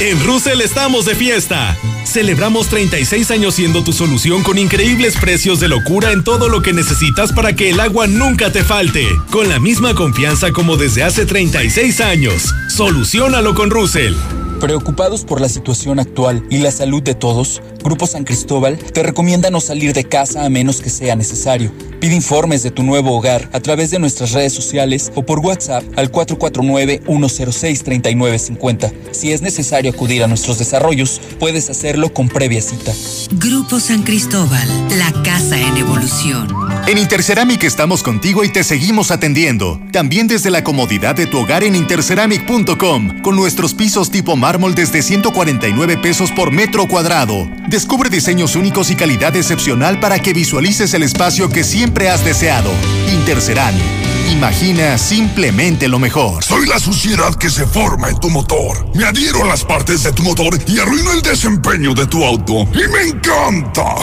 En 0.00 0.24
Russell 0.24 0.60
estamos 0.60 1.06
de 1.06 1.16
fiesta. 1.16 1.76
Celebramos 2.04 2.68
36 2.68 3.32
años 3.32 3.54
siendo 3.54 3.82
tu 3.82 3.92
solución 3.92 4.44
con 4.44 4.56
increíbles 4.56 5.16
precios 5.16 5.58
de 5.58 5.66
locura 5.66 6.12
en 6.12 6.22
todo 6.22 6.48
lo 6.48 6.62
que 6.62 6.72
necesitas 6.72 7.32
para 7.32 7.54
que 7.54 7.70
el 7.70 7.80
agua 7.80 8.06
nunca 8.06 8.52
te 8.52 8.62
falte. 8.62 9.04
Con 9.32 9.48
la 9.48 9.58
misma 9.58 9.96
confianza 9.96 10.52
como 10.52 10.76
desde 10.76 11.02
hace 11.02 11.26
36 11.26 12.00
años. 12.00 12.54
Solucionalo 12.68 13.56
con 13.56 13.70
Russell. 13.70 14.14
Preocupados 14.60 15.24
por 15.24 15.40
la 15.40 15.48
situación 15.48 16.00
actual 16.00 16.44
y 16.50 16.58
la 16.58 16.72
salud 16.72 17.00
de 17.00 17.14
todos, 17.14 17.62
Grupo 17.84 18.08
San 18.08 18.24
Cristóbal 18.24 18.76
te 18.76 19.04
recomienda 19.04 19.50
no 19.50 19.60
salir 19.60 19.92
de 19.92 20.02
casa 20.02 20.44
a 20.44 20.48
menos 20.48 20.80
que 20.80 20.90
sea 20.90 21.14
necesario. 21.14 21.70
Pide 22.00 22.16
informes 22.16 22.64
de 22.64 22.72
tu 22.72 22.82
nuevo 22.82 23.16
hogar 23.16 23.48
a 23.52 23.60
través 23.60 23.92
de 23.92 24.00
nuestras 24.00 24.32
redes 24.32 24.52
sociales 24.52 25.12
o 25.14 25.22
por 25.22 25.38
WhatsApp 25.38 25.84
al 25.96 26.10
449-106-3950. 26.10 28.92
Si 29.12 29.30
es 29.30 29.42
necesario 29.42 29.87
acudir 29.90 30.22
a 30.22 30.26
nuestros 30.26 30.58
desarrollos, 30.58 31.20
puedes 31.38 31.70
hacerlo 31.70 32.12
con 32.12 32.28
previa 32.28 32.62
cita. 32.62 32.92
Grupo 33.32 33.80
San 33.80 34.02
Cristóbal, 34.02 34.68
la 34.98 35.12
casa 35.22 35.60
en 35.60 35.76
evolución. 35.76 36.48
En 36.86 36.98
Interceramic 36.98 37.64
estamos 37.64 38.02
contigo 38.02 38.44
y 38.44 38.48
te 38.48 38.64
seguimos 38.64 39.10
atendiendo. 39.10 39.80
También 39.92 40.26
desde 40.26 40.50
la 40.50 40.64
comodidad 40.64 41.14
de 41.14 41.26
tu 41.26 41.38
hogar 41.38 41.64
en 41.64 41.76
interceramic.com, 41.76 43.20
con 43.22 43.36
nuestros 43.36 43.74
pisos 43.74 44.10
tipo 44.10 44.36
mármol 44.36 44.74
desde 44.74 45.02
149 45.02 45.98
pesos 45.98 46.30
por 46.32 46.50
metro 46.50 46.88
cuadrado. 46.88 47.48
Descubre 47.68 48.08
diseños 48.10 48.56
únicos 48.56 48.90
y 48.90 48.96
calidad 48.96 49.36
excepcional 49.36 50.00
para 50.00 50.18
que 50.18 50.32
visualices 50.32 50.94
el 50.94 51.02
espacio 51.02 51.48
que 51.48 51.64
siempre 51.64 52.08
has 52.08 52.24
deseado. 52.24 52.70
Interceramic. 53.12 54.17
Imagina 54.32 54.98
simplemente 54.98 55.88
lo 55.88 55.98
mejor. 55.98 56.44
Soy 56.44 56.66
la 56.66 56.78
suciedad 56.78 57.34
que 57.34 57.48
se 57.48 57.66
forma 57.66 58.10
en 58.10 58.20
tu 58.20 58.28
motor. 58.28 58.86
Me 58.94 59.04
adhiero 59.04 59.42
a 59.42 59.46
las 59.46 59.64
partes 59.64 60.02
de 60.02 60.12
tu 60.12 60.22
motor 60.22 60.58
y 60.66 60.78
arruino 60.78 61.12
el 61.12 61.22
desempeño 61.22 61.94
de 61.94 62.06
tu 62.06 62.22
auto. 62.24 62.52
Y 62.74 62.86
me 62.88 63.02
encanta. 63.08 63.96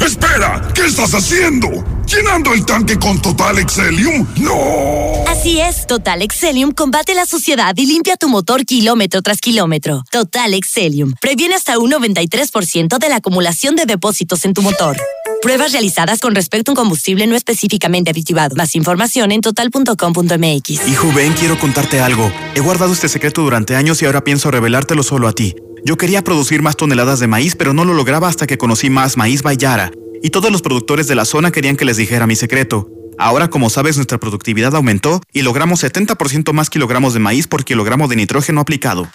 Espera, 0.00 0.62
¿qué 0.74 0.86
estás 0.86 1.12
haciendo? 1.12 1.68
¿Llenando 2.06 2.54
el 2.54 2.64
tanque 2.64 2.98
con 2.98 3.20
Total 3.20 3.58
Excelium? 3.58 4.26
¡No! 4.36 5.24
Así 5.28 5.60
es, 5.60 5.86
Total 5.86 6.22
Excelium 6.22 6.72
combate 6.72 7.14
la 7.14 7.26
suciedad 7.26 7.74
y 7.76 7.84
limpia 7.84 8.16
tu 8.16 8.30
motor 8.30 8.64
kilómetro 8.64 9.20
tras 9.20 9.40
kilómetro. 9.40 10.04
Total 10.10 10.54
Excelium 10.54 11.12
previene 11.20 11.54
hasta 11.54 11.78
un 11.78 11.92
93% 11.92 12.98
de 12.98 13.08
la 13.10 13.16
acumulación 13.16 13.76
de 13.76 13.84
depósitos 13.84 14.44
en 14.46 14.54
tu 14.54 14.62
motor. 14.62 14.96
Pruebas 15.40 15.70
realizadas 15.70 16.20
con 16.20 16.34
respecto 16.34 16.70
a 16.70 16.72
un 16.72 16.76
combustible 16.76 17.26
no 17.28 17.36
específicamente 17.36 18.10
aditivado. 18.10 18.56
Más 18.56 18.74
información 18.74 19.30
en 19.30 19.40
total.com.mx. 19.40 20.88
Hijo, 20.88 21.12
ven, 21.12 21.32
quiero 21.34 21.58
contarte 21.58 22.00
algo. 22.00 22.32
He 22.56 22.60
guardado 22.60 22.92
este 22.92 23.08
secreto 23.08 23.42
durante 23.42 23.76
años 23.76 24.02
y 24.02 24.06
ahora 24.06 24.24
pienso 24.24 24.50
revelártelo 24.50 25.04
solo 25.04 25.28
a 25.28 25.32
ti. 25.32 25.54
Yo 25.84 25.96
quería 25.96 26.24
producir 26.24 26.60
más 26.60 26.76
toneladas 26.76 27.20
de 27.20 27.28
maíz, 27.28 27.54
pero 27.54 27.72
no 27.72 27.84
lo 27.84 27.94
lograba 27.94 28.28
hasta 28.28 28.48
que 28.48 28.58
conocí 28.58 28.90
más 28.90 29.16
Maíz 29.16 29.42
Bayara. 29.42 29.92
Y 30.22 30.30
todos 30.30 30.50
los 30.50 30.60
productores 30.60 31.06
de 31.06 31.14
la 31.14 31.24
zona 31.24 31.52
querían 31.52 31.76
que 31.76 31.84
les 31.84 31.96
dijera 31.96 32.26
mi 32.26 32.34
secreto. 32.34 32.88
Ahora, 33.16 33.48
como 33.48 33.70
sabes, 33.70 33.96
nuestra 33.96 34.18
productividad 34.18 34.74
aumentó 34.74 35.20
y 35.32 35.42
logramos 35.42 35.84
70% 35.84 36.52
más 36.52 36.68
kilogramos 36.68 37.14
de 37.14 37.20
maíz 37.20 37.46
por 37.46 37.64
kilogramo 37.64 38.08
de 38.08 38.16
nitrógeno 38.16 38.60
aplicado. 38.60 39.08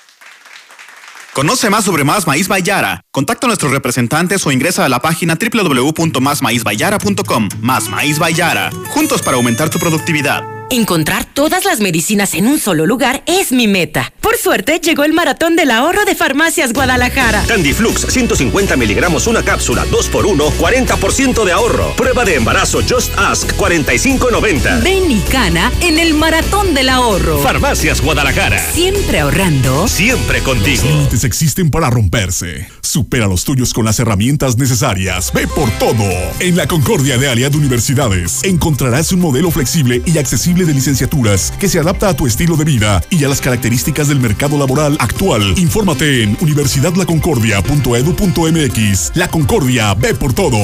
Conoce 1.34 1.70
más 1.72 1.86
sobre 1.86 2.04
Más 2.04 2.28
Maíz 2.28 2.48
Bayara. 2.48 3.02
Contacta 3.12 3.48
a 3.48 3.50
nuestros 3.50 3.72
representantes 3.72 4.46
o 4.46 4.52
ingresa 4.52 4.86
a 4.86 4.90
la 4.90 5.00
página 5.00 5.36
www.másmaízbayara.com. 5.36 7.50
Más 7.60 7.90
Maíz 7.90 8.20
Bayara. 8.20 8.70
Juntos 8.90 9.24
para 9.24 9.38
aumentar 9.38 9.72
tu 9.72 9.80
productividad. 9.80 10.44
Encontrar 10.70 11.26
todas 11.26 11.66
las 11.66 11.80
medicinas 11.80 12.34
en 12.34 12.48
un 12.48 12.60
solo 12.60 12.86
lugar 12.86 13.24
es 13.26 13.52
mi 13.52 13.68
meta. 13.68 14.12
Por 14.22 14.38
suerte, 14.38 14.80
llegó 14.80 15.04
el 15.04 15.14
maratón 15.14 15.56
del 15.56 15.72
ahorro 15.72 16.06
de 16.06 16.16
Farmacias 16.16 16.74
Guadalajara. 16.74 17.44
Candiflux, 17.48 18.08
150 18.10 18.76
miligramos 18.78 19.28
una 19.28 19.44
cápsula, 19.44 19.86
2 19.92 20.08
por 20.10 20.26
1 20.26 20.52
40% 20.52 21.44
de 21.44 21.52
ahorro. 21.52 21.96
Prueba 21.96 22.26
de 22.26 22.36
embarazo 22.36 22.82
Just 22.88 23.12
Ask, 23.18 23.52
45.90. 23.58 24.84
Ven 24.84 25.12
y 25.12 25.20
cana 25.22 25.72
en 25.82 26.00
el 26.00 26.14
maratón 26.14 26.74
del 26.74 26.90
ahorro. 26.90 27.40
Farmacias 27.40 28.02
Guadalajara. 28.02 28.60
Siempre 28.72 29.20
ahorrando. 29.20 29.88
Siempre 29.88 30.42
contigo. 30.42 30.84
Los 30.84 30.92
límites 30.92 31.24
existen 31.24 31.70
para 31.70 31.90
romperse. 31.90 32.68
Supera 32.82 33.28
los 33.28 33.44
tuyos 33.44 33.74
con 33.74 33.86
las 33.86 34.00
herramientas 34.00 34.58
necesarias. 34.58 35.32
Ve 35.34 35.48
por 35.48 35.70
todo. 35.72 36.04
En 36.40 36.56
la 36.56 36.68
Concordia 36.68 37.18
de 37.18 37.28
Aliad 37.28 37.54
Universidades 37.56 38.44
encontrarás 38.44 39.12
un 39.12 39.20
modelo 39.20 39.52
flexible 39.52 40.02
y 40.06 40.18
accesible 40.18 40.63
de 40.66 40.74
licenciaturas 40.74 41.54
que 41.60 41.70
se 41.70 41.80
adapta 41.80 42.10
a 42.10 42.16
tu 42.16 42.26
estilo 42.28 42.58
de 42.58 42.66
vida 42.66 43.02
y 43.10 43.24
a 43.24 43.28
las 43.28 43.42
características 43.42 44.08
del 44.08 44.20
mercado 44.20 44.58
laboral 44.58 44.98
actual. 45.00 45.58
Infórmate 45.58 46.24
en 46.24 46.38
universidadlaconcordia.edu.mx. 46.42 49.12
La 49.16 49.28
Concordia, 49.28 49.94
ve 49.94 50.14
por 50.14 50.34
todo. 50.34 50.58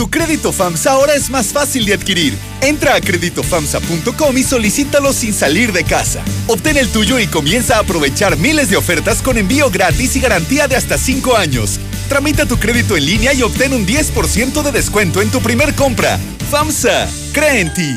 Tu 0.00 0.08
crédito 0.08 0.50
FAMSA 0.50 0.92
ahora 0.92 1.14
es 1.14 1.28
más 1.28 1.48
fácil 1.48 1.84
de 1.84 1.92
adquirir. 1.92 2.34
Entra 2.62 2.94
a 2.94 3.02
creditofamsa.com 3.02 4.38
y 4.38 4.42
solicítalo 4.42 5.12
sin 5.12 5.34
salir 5.34 5.74
de 5.74 5.84
casa. 5.84 6.22
Obtén 6.46 6.78
el 6.78 6.88
tuyo 6.88 7.18
y 7.18 7.26
comienza 7.26 7.76
a 7.76 7.80
aprovechar 7.80 8.38
miles 8.38 8.70
de 8.70 8.78
ofertas 8.78 9.20
con 9.20 9.36
envío 9.36 9.70
gratis 9.70 10.16
y 10.16 10.20
garantía 10.20 10.68
de 10.68 10.76
hasta 10.76 10.96
5 10.96 11.36
años. 11.36 11.78
Tramita 12.08 12.46
tu 12.46 12.58
crédito 12.58 12.96
en 12.96 13.04
línea 13.04 13.34
y 13.34 13.42
obtén 13.42 13.74
un 13.74 13.86
10% 13.86 14.62
de 14.62 14.72
descuento 14.72 15.20
en 15.20 15.30
tu 15.30 15.40
primer 15.40 15.74
compra. 15.74 16.18
FAMSA, 16.50 17.06
cree 17.34 17.60
en 17.60 17.74
ti. 17.74 17.96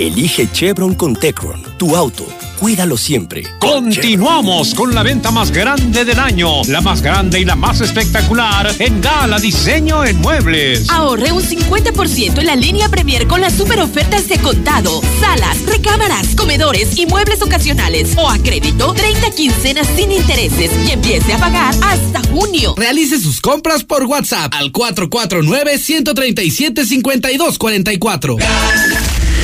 Elige 0.00 0.50
Chevron 0.50 0.94
con 0.94 1.14
Tecron, 1.14 1.62
tu 1.76 1.94
auto. 1.94 2.26
Cuídalo 2.58 2.96
siempre. 2.96 3.42
Continuamos 3.58 4.74
con 4.74 4.94
la 4.94 5.02
venta 5.02 5.30
más 5.30 5.50
grande 5.50 6.06
del 6.06 6.18
año, 6.18 6.62
la 6.68 6.80
más 6.80 7.02
grande 7.02 7.38
y 7.38 7.44
la 7.44 7.54
más 7.54 7.82
espectacular 7.82 8.74
en 8.78 9.02
Gala 9.02 9.38
Diseño 9.38 10.02
en 10.06 10.18
Muebles. 10.22 10.88
Ahorre 10.88 11.32
un 11.32 11.42
50% 11.42 12.38
en 12.38 12.46
la 12.46 12.56
línea 12.56 12.88
Premier 12.88 13.26
con 13.26 13.42
las 13.42 13.52
super 13.52 13.78
ofertas 13.80 14.26
de 14.26 14.38
contado, 14.38 15.02
salas, 15.20 15.66
recámaras, 15.66 16.34
comedores 16.34 16.96
y 16.98 17.04
muebles 17.04 17.42
ocasionales 17.42 18.14
o 18.16 18.26
a 18.26 18.38
crédito 18.38 18.94
30 18.94 19.30
quincenas 19.32 19.86
sin 19.96 20.12
intereses 20.12 20.70
y 20.88 20.92
empiece 20.92 21.34
a 21.34 21.38
pagar 21.38 21.74
hasta 21.82 22.22
junio. 22.30 22.74
Realice 22.74 23.20
sus 23.20 23.42
compras 23.42 23.84
por 23.84 24.04
WhatsApp 24.04 24.54
al 24.54 24.72
449 24.72 25.78
137 25.78 26.86
5244. 26.86 28.36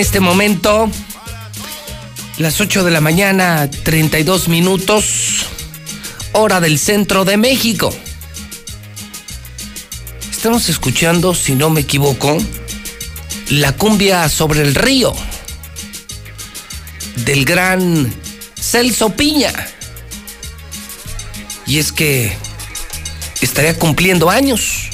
Este 0.00 0.20
momento 0.20 0.90
las 2.38 2.58
8 2.58 2.84
de 2.84 2.90
la 2.90 3.02
mañana, 3.02 3.70
32 3.70 4.48
minutos, 4.48 5.44
hora 6.32 6.58
del 6.58 6.78
centro 6.78 7.26
de 7.26 7.36
México. 7.36 7.94
Estamos 10.30 10.70
escuchando, 10.70 11.34
si 11.34 11.54
no 11.54 11.68
me 11.68 11.82
equivoco, 11.82 12.38
la 13.50 13.72
cumbia 13.72 14.26
sobre 14.30 14.62
el 14.62 14.74
río 14.74 15.14
del 17.16 17.44
gran 17.44 18.10
Celso 18.58 19.10
Piña. 19.10 19.52
Y 21.66 21.78
es 21.78 21.92
que 21.92 22.34
estaría 23.42 23.78
cumpliendo 23.78 24.30
años. 24.30 24.88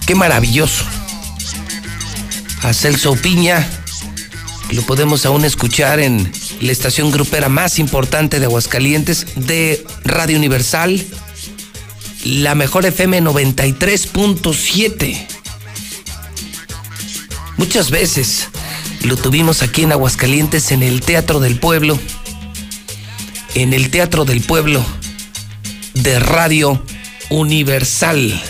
Qué 0.07 0.15
maravilloso. 0.15 0.85
A 2.63 2.75
Celso 2.75 3.17
Piña 3.17 3.67
lo 4.73 4.83
podemos 4.83 5.25
aún 5.27 5.45
escuchar 5.45 6.01
en 6.01 6.33
la 6.61 6.73
estación 6.73 7.11
grupera 7.11 7.49
más 7.49 7.79
importante 7.79 8.41
de 8.41 8.47
Aguascalientes 8.47 9.27
de 9.37 9.85
Radio 10.05 10.37
Universal, 10.37 11.03
la 12.25 12.55
mejor 12.55 12.85
FM 12.85 13.23
93.7. 13.23 15.27
Muchas 17.57 17.91
veces 17.91 18.49
lo 19.03 19.17
tuvimos 19.17 19.63
aquí 19.63 19.83
en 19.83 19.93
Aguascalientes 19.93 20.73
en 20.73 20.83
el 20.83 21.01
Teatro 21.01 21.41
del 21.41 21.59
Pueblo 21.59 21.99
en 23.55 23.73
el 23.73 23.91
Teatro 23.91 24.25
del 24.25 24.41
Pueblo 24.41 24.85
de 25.95 26.19
Radio 26.19 26.83
Universal. 27.31 28.43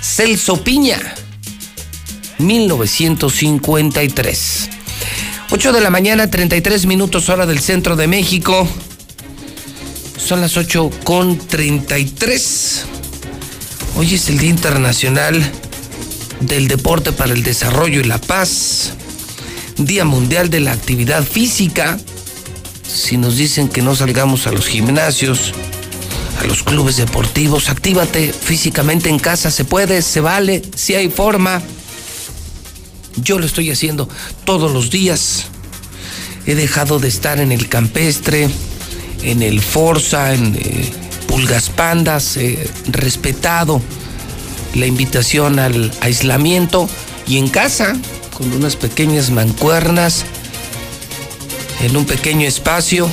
Celso 0.00 0.62
Piña, 0.62 1.14
1953. 2.38 4.70
8 5.50 5.72
de 5.72 5.80
la 5.80 5.90
mañana, 5.90 6.30
33 6.30 6.86
minutos 6.86 7.28
hora 7.28 7.46
del 7.46 7.58
centro 7.58 7.96
de 7.96 8.06
México. 8.06 8.68
Son 10.16 10.40
las 10.40 10.56
8 10.56 10.90
con 11.04 11.36
33. 11.38 12.84
Hoy 13.96 14.14
es 14.14 14.28
el 14.28 14.38
Día 14.38 14.50
Internacional 14.50 15.50
del 16.40 16.68
Deporte 16.68 17.10
para 17.12 17.32
el 17.32 17.42
Desarrollo 17.42 18.00
y 18.00 18.04
la 18.04 18.18
Paz. 18.18 18.92
Día 19.78 20.04
Mundial 20.04 20.50
de 20.50 20.60
la 20.60 20.72
Actividad 20.72 21.24
Física 21.24 21.98
si 22.88 23.16
nos 23.16 23.36
dicen 23.36 23.68
que 23.68 23.82
no 23.82 23.94
salgamos 23.94 24.46
a 24.46 24.52
los 24.52 24.66
gimnasios, 24.66 25.52
a 26.40 26.44
los 26.44 26.62
clubes 26.62 26.96
deportivos, 26.96 27.68
actívate 27.68 28.32
físicamente 28.32 29.08
en 29.08 29.18
casa, 29.18 29.50
se 29.50 29.64
puede, 29.64 30.02
se 30.02 30.20
vale, 30.20 30.62
si 30.74 30.94
hay 30.94 31.10
forma. 31.10 31.62
Yo 33.16 33.38
lo 33.38 33.46
estoy 33.46 33.70
haciendo 33.70 34.08
todos 34.44 34.72
los 34.72 34.90
días. 34.90 35.46
He 36.46 36.54
dejado 36.54 36.98
de 36.98 37.08
estar 37.08 37.40
en 37.40 37.52
el 37.52 37.68
campestre, 37.68 38.48
en 39.22 39.42
el 39.42 39.60
Forza, 39.60 40.32
en 40.32 40.54
eh, 40.54 40.90
Pulgas 41.26 41.68
Pandas, 41.68 42.38
respetado 42.86 43.82
la 44.74 44.86
invitación 44.86 45.58
al 45.58 45.90
aislamiento 46.00 46.88
y 47.26 47.36
en 47.38 47.48
casa, 47.48 47.96
con 48.36 48.52
unas 48.52 48.76
pequeñas 48.76 49.30
mancuernas, 49.30 50.24
en 51.80 51.96
un 51.96 52.04
pequeño 52.04 52.46
espacio 52.46 53.08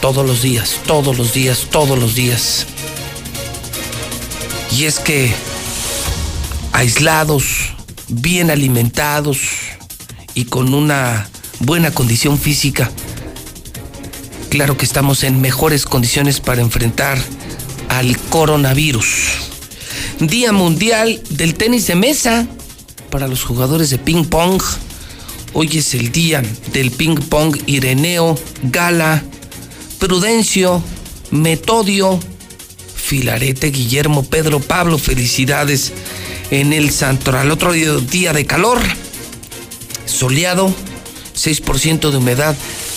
todos 0.00 0.26
los 0.26 0.42
días, 0.42 0.80
todos 0.86 1.16
los 1.16 1.32
días, 1.32 1.66
todos 1.70 1.98
los 1.98 2.14
días. 2.14 2.66
Y 4.72 4.84
es 4.84 4.98
que 4.98 5.32
aislados, 6.72 7.72
bien 8.08 8.50
alimentados 8.50 9.38
y 10.34 10.44
con 10.44 10.74
una 10.74 11.28
buena 11.60 11.90
condición 11.92 12.38
física, 12.38 12.90
claro 14.50 14.76
que 14.76 14.84
estamos 14.84 15.24
en 15.24 15.40
mejores 15.40 15.84
condiciones 15.84 16.40
para 16.40 16.62
enfrentar 16.62 17.18
al 17.88 18.18
coronavirus. 18.18 19.06
Día 20.20 20.52
Mundial 20.52 21.22
del 21.30 21.54
Tenis 21.54 21.86
de 21.86 21.94
Mesa 21.94 22.46
para 23.10 23.28
los 23.28 23.44
jugadores 23.44 23.90
de 23.90 23.98
ping 23.98 24.24
pong 24.24 24.62
Hoy 25.58 25.78
es 25.78 25.94
el 25.94 26.12
día 26.12 26.42
del 26.74 26.90
ping 26.90 27.16
pong 27.16 27.56
Ireneo, 27.64 28.38
Gala, 28.64 29.22
Prudencio, 29.98 30.82
Metodio, 31.30 32.20
Filarete, 32.94 33.70
Guillermo, 33.70 34.22
Pedro, 34.22 34.60
Pablo, 34.60 34.98
felicidades 34.98 35.94
en 36.50 36.74
el 36.74 36.90
Santoral. 36.90 37.50
Otro 37.50 37.72
día 37.72 38.34
de 38.34 38.44
calor, 38.44 38.78
soleado, 40.04 40.68
6% 41.34 42.10
de 42.10 42.16
humedad, 42.18 42.54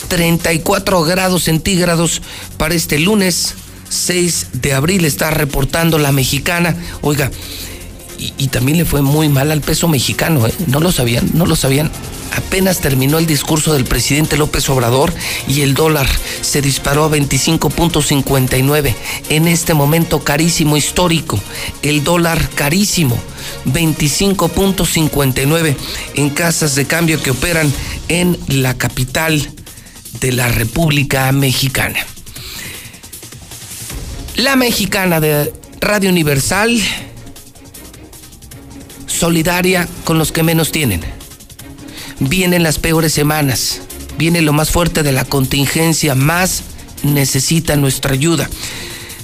34 0.09 1.03
grados 1.03 1.43
centígrados 1.43 2.21
para 2.57 2.75
este 2.75 2.99
lunes 2.99 3.55
6 3.87 4.47
de 4.53 4.73
abril, 4.73 5.05
está 5.05 5.31
reportando 5.31 5.97
la 5.97 6.11
mexicana. 6.11 6.75
Oiga, 6.99 7.31
y, 8.19 8.47
también 8.47 8.77
le 8.77 8.85
fue 8.85 9.01
muy 9.01 9.29
mal 9.29 9.49
al 9.51 9.61
peso 9.61 9.87
mexicano, 9.87 10.45
¿eh? 10.45 10.53
no 10.67 10.81
lo 10.81 10.91
sabían, 10.91 11.31
no 11.33 11.45
lo 11.45 11.55
sabían. 11.55 11.89
Apenas 12.35 12.79
terminó 12.79 13.17
el 13.17 13.25
discurso 13.25 13.71
del 13.73 13.85
presidente 13.85 14.35
López 14.37 14.69
Obrador 14.69 15.11
y 15.47 15.61
el 15.61 15.73
dólar 15.73 16.07
se 16.41 16.61
disparó 16.61 17.05
a 17.05 17.09
25.59. 17.09 18.93
En 19.29 19.47
este 19.47 19.73
momento 19.73 20.23
carísimo 20.23 20.77
histórico, 20.77 21.39
el 21.81 22.03
dólar 22.03 22.49
carísimo, 22.49 23.17
25.59 23.65 25.75
en 26.15 26.29
casas 26.29 26.75
de 26.75 26.85
cambio 26.85 27.19
que 27.21 27.31
operan 27.31 27.73
en 28.09 28.37
la 28.47 28.77
capital 28.77 29.49
de 30.19 30.33
la 30.33 30.49
República 30.49 31.31
Mexicana. 31.31 32.05
La 34.35 34.55
mexicana 34.55 35.19
de 35.19 35.51
Radio 35.81 36.09
Universal, 36.09 36.79
solidaria 39.19 39.87
con 40.05 40.17
los 40.17 40.31
que 40.31 40.43
menos 40.43 40.71
tienen. 40.71 41.01
Vienen 42.19 42.63
las 42.63 42.79
peores 42.79 43.11
semanas, 43.13 43.81
viene 44.17 44.41
lo 44.41 44.53
más 44.53 44.71
fuerte 44.71 45.03
de 45.03 45.11
la 45.11 45.25
contingencia, 45.25 46.15
más 46.15 46.63
necesita 47.03 47.75
nuestra 47.75 48.13
ayuda. 48.13 48.49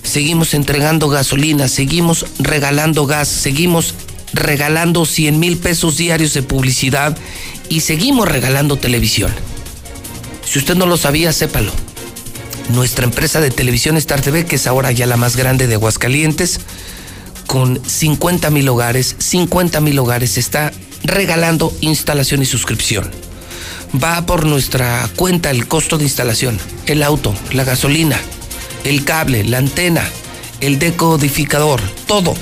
Seguimos 0.04 0.54
entregando 0.54 1.08
gasolina, 1.08 1.68
seguimos 1.70 2.26
regalando 2.40 3.06
gas, 3.06 3.30
seguimos 3.30 3.96
regalando 4.34 5.06
100 5.06 5.40
mil 5.40 5.58
pesos 5.58 5.98
diarios 5.98 6.34
de 6.34 6.44
publicidad 6.44 7.18
y 7.70 7.80
seguimos 7.80 8.28
regalando 8.28 8.76
televisión. 8.76 9.32
Si 10.46 10.60
usted 10.60 10.76
no 10.76 10.86
lo 10.86 10.98
sabía, 10.98 11.32
sépalo. 11.32 11.72
Nuestra 12.70 13.06
empresa 13.06 13.40
de 13.42 13.50
televisión 13.50 13.96
Star 13.98 14.22
TV, 14.22 14.46
que 14.46 14.58
es 14.58 14.68
ahora 14.68 14.92
ya 14.92 15.06
la 15.06 15.18
más 15.18 15.38
grande 15.38 15.68
de 15.68 15.76
Aguascalientes, 15.76 16.60
con 17.48 17.82
50 17.86 18.50
mil 18.50 18.68
hogares, 18.70 19.16
50 19.20 19.82
mil 19.82 20.00
hogares, 20.00 20.38
está 20.38 20.72
regalando 21.04 21.74
instalación 21.82 22.42
y 22.42 22.46
suscripción. 22.46 23.10
Va 24.04 24.26
por 24.26 24.46
nuestra 24.46 25.10
cuenta 25.16 25.52
el 25.52 25.68
costo 25.68 25.98
de 25.98 26.04
instalación, 26.04 26.60
el 26.86 27.04
auto, 27.04 27.34
la 27.54 27.64
gasolina, 27.64 28.20
el 28.84 29.06
cable, 29.06 29.44
la 29.44 29.60
antena, 29.60 30.04
el 30.62 30.80
decodificador, 30.80 31.82
todo. 32.08 32.34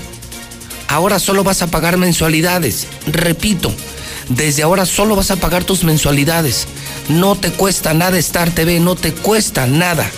Ahora 0.88 1.20
solo 1.20 1.44
vas 1.44 1.62
a 1.62 1.68
pagar 1.68 1.98
mensualidades. 1.98 2.88
Repito, 3.08 3.74
desde 4.30 4.64
ahora 4.64 4.86
solo 4.86 5.16
vas 5.16 5.32
a 5.32 5.36
pagar 5.36 5.64
tus 5.64 5.84
mensualidades. 5.84 6.68
No 7.10 7.36
te 7.36 7.52
cuesta 7.52 7.94
nada 7.94 8.18
Star 8.18 8.52
TV, 8.52 8.80
no 8.80 8.96
te 8.96 9.14
cuesta 9.14 9.68
nada 9.68 10.10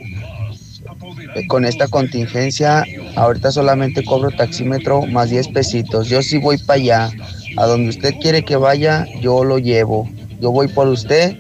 Con 1.48 1.65
esta 1.65 1.89
contingencia, 1.89 2.85
ahorita 3.16 3.51
solamente 3.51 4.05
cobro 4.05 4.31
taxímetro 4.31 5.05
más 5.06 5.31
10 5.31 5.48
pesitos. 5.48 6.09
Yo 6.09 6.23
sí 6.23 6.39
voy 6.39 6.59
para 6.59 6.81
allá. 6.81 7.11
A 7.56 7.66
donde 7.66 7.90
usted 7.90 8.15
quiere 8.20 8.44
que 8.44 8.55
vaya, 8.56 9.06
yo 9.20 9.43
lo 9.44 9.59
llevo. 9.59 10.09
Yo 10.40 10.52
voy 10.52 10.69
por 10.69 10.86
usted. 10.89 11.36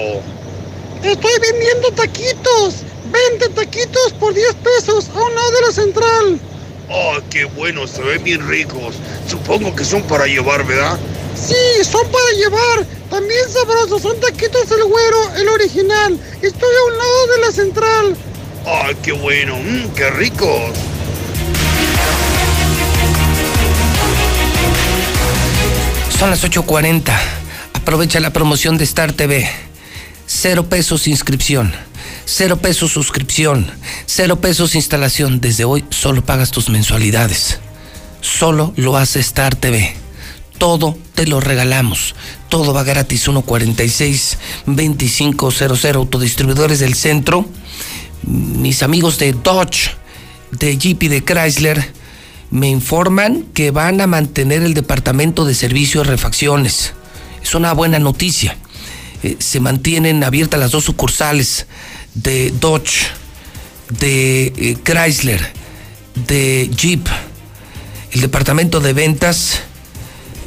Estoy 1.04 1.34
vendiendo 1.40 1.92
taquitos. 1.92 2.87
20 3.12 3.50
taquitos 3.50 4.14
por 4.20 4.34
10 4.34 4.54
pesos 4.56 5.10
a 5.10 5.22
un 5.22 5.36
lado 5.36 5.52
de 5.52 5.62
la 5.68 5.72
central. 5.72 6.40
¡Ah, 6.90 7.20
qué 7.30 7.46
bueno! 7.46 7.88
Se 7.88 8.02
ven 8.02 8.24
bien 8.24 8.48
ricos. 8.48 8.96
Supongo 9.30 9.76
que 9.76 9.84
son 9.84 10.04
para 10.04 10.26
llevar, 10.26 10.66
¿verdad? 10.66 10.98
Sí, 11.36 11.84
son 11.84 12.08
para 12.10 12.32
llevar. 12.38 12.86
También 13.10 13.42
sabrosos. 13.52 14.02
Son 14.02 14.20
taquitos 14.20 14.70
el 14.72 14.84
güero, 14.86 15.36
el 15.36 15.48
original. 15.50 16.20
Estoy 16.42 16.70
a 16.76 16.92
un 16.92 16.98
lado 16.98 17.28
de 17.28 17.42
la 17.42 17.52
central. 17.52 18.18
¡Ay, 18.66 18.96
qué 19.02 19.12
bueno! 19.12 19.58
Mm, 19.58 19.94
¡Qué 19.96 20.10
ricos! 20.12 20.72
Son 26.18 26.30
las 26.32 26.44
8.40. 26.44 27.16
Aprovecha 27.74 28.20
la 28.20 28.32
promoción 28.32 28.78
de 28.78 28.84
Star 28.86 29.14
TV. 29.14 29.48
Cero 30.26 30.68
pesos 30.68 31.08
inscripción. 31.08 31.72
Cero 32.30 32.58
pesos 32.58 32.92
suscripción. 32.92 33.72
Cero 34.06 34.42
pesos 34.42 34.76
instalación. 34.76 35.40
Desde 35.40 35.64
hoy 35.64 35.86
solo 35.92 36.26
pagas 36.26 36.52
tus 36.52 36.68
mensualidades. 36.68 37.60
Solo 38.20 38.74
lo 38.76 38.98
hace 38.98 39.22
Star 39.22 39.56
TV. 39.56 39.96
Todo 40.58 40.98
te 41.16 41.26
lo 41.26 41.40
regalamos. 41.40 42.16
Todo 42.50 42.74
va 42.74 42.84
gratis. 42.84 43.22
146 43.22 44.40
2500 44.66 45.86
autodistribuidores 45.96 46.80
del 46.80 46.96
centro. 46.96 47.46
Mis 48.24 48.84
amigos 48.84 49.18
de 49.20 49.32
Dodge, 49.32 49.92
de 50.52 50.78
Jeep 50.78 51.04
y 51.04 51.08
de 51.08 51.24
Chrysler 51.24 51.94
me 52.52 52.68
informan 52.68 53.44
que 53.54 53.72
van 53.72 54.02
a 54.02 54.08
mantener 54.08 54.64
el 54.64 54.74
departamento 54.74 55.46
de 55.46 55.56
servicio 55.56 56.04
de 56.04 56.10
refacciones. 56.10 56.92
Es 57.42 57.56
una 57.56 57.72
buena 57.72 58.00
noticia. 58.00 58.58
Eh, 59.24 59.38
se 59.40 59.62
mantienen 59.62 60.26
abiertas 60.26 60.60
las 60.60 60.72
dos 60.72 60.84
sucursales 60.84 61.68
de 62.24 62.54
Dodge, 62.60 63.08
de 64.00 64.48
eh, 64.48 64.76
Chrysler, 64.84 65.54
de 66.28 66.70
Jeep. 66.76 67.08
El 68.12 68.22
departamento 68.22 68.80
de 68.80 68.94
ventas 68.94 69.62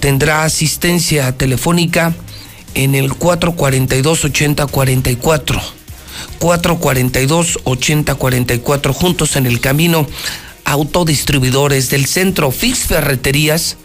tendrá 0.00 0.42
asistencia 0.44 1.36
telefónica 1.36 2.14
en 2.74 2.94
el 2.94 3.10
442-8044. 3.10 5.60
442-8044, 6.38 8.92
juntos 8.92 9.34
en 9.36 9.46
el 9.46 9.60
camino 9.60 10.06
autodistribuidores 10.64 11.88
del 11.90 12.06
centro 12.06 12.50
Fix 12.50 12.80
Ferreterías 12.80 13.76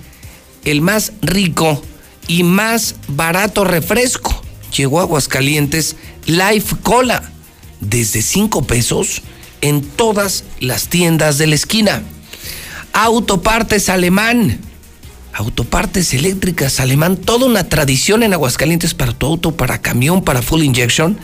el 0.63 0.81
más 0.81 1.13
rico 1.21 1.81
y 2.27 2.43
más 2.43 2.95
barato 3.07 3.63
refresco. 3.63 4.41
Llegó 4.75 4.99
a 4.99 5.03
Aguascalientes 5.03 5.95
Life 6.25 6.75
Cola. 6.81 7.31
Desde 7.79 8.21
5 8.21 8.63
pesos 8.63 9.21
en 9.61 9.81
todas 9.81 10.43
las 10.59 10.87
tiendas 10.87 11.37
de 11.37 11.47
la 11.47 11.55
esquina. 11.55 12.03
Autopartes 12.93 13.89
Alemán 13.89 14.59
Autopartes 15.37 16.13
eléctricas 16.13 16.79
alemán, 16.79 17.17
toda 17.17 17.45
una 17.45 17.67
tradición 17.67 18.23
en 18.23 18.31
Aguascalientes 18.31 18.93
para 18.93 19.11
tu 19.11 19.25
auto, 19.25 19.51
para 19.51 19.81
camión, 19.81 20.23
para 20.23 20.41
full 20.41 20.63
injection. 20.63 21.17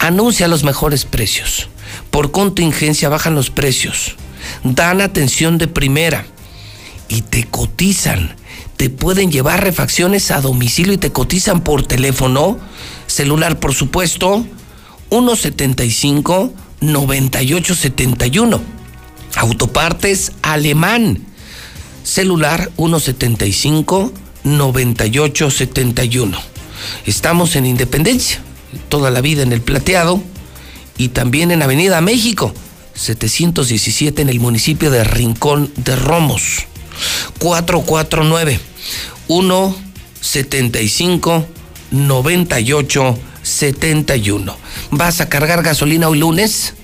Anuncia 0.00 0.48
los 0.48 0.64
mejores 0.64 1.04
precios. 1.04 1.68
Por 2.10 2.32
contingencia 2.32 3.08
bajan 3.08 3.36
los 3.36 3.50
precios. 3.50 4.16
Dan 4.64 5.00
atención 5.00 5.58
de 5.58 5.68
primera. 5.68 6.26
Y 7.06 7.22
te 7.22 7.44
cotizan. 7.44 8.34
Te 8.76 8.90
pueden 8.90 9.30
llevar 9.30 9.62
refacciones 9.62 10.32
a 10.32 10.40
domicilio 10.40 10.92
y 10.92 10.98
te 10.98 11.12
cotizan 11.12 11.60
por 11.60 11.86
teléfono. 11.86 12.58
Celular, 13.06 13.60
por 13.60 13.74
supuesto. 13.74 14.44
175 15.10 16.52
9871. 16.80 18.60
Autopartes 19.36 20.32
alemán 20.42 21.29
celular 22.10 22.70
175 22.76 24.12
9871. 24.42 26.38
Estamos 27.06 27.54
en 27.54 27.66
Independencia, 27.66 28.42
toda 28.88 29.12
la 29.12 29.20
vida 29.20 29.44
en 29.44 29.52
el 29.52 29.60
Plateado 29.60 30.20
y 30.98 31.10
también 31.10 31.52
en 31.52 31.62
Avenida 31.62 32.00
México, 32.00 32.52
717 32.94 34.22
en 34.22 34.28
el 34.28 34.40
municipio 34.40 34.90
de 34.90 35.04
Rincón 35.04 35.70
de 35.76 35.94
Romos. 35.94 36.66
449 37.38 38.58
175 39.28 41.46
9871. 41.92 44.56
¿Vas 44.90 45.20
a 45.20 45.28
cargar 45.28 45.62
gasolina 45.62 46.08
hoy 46.08 46.18
lunes? 46.18 46.74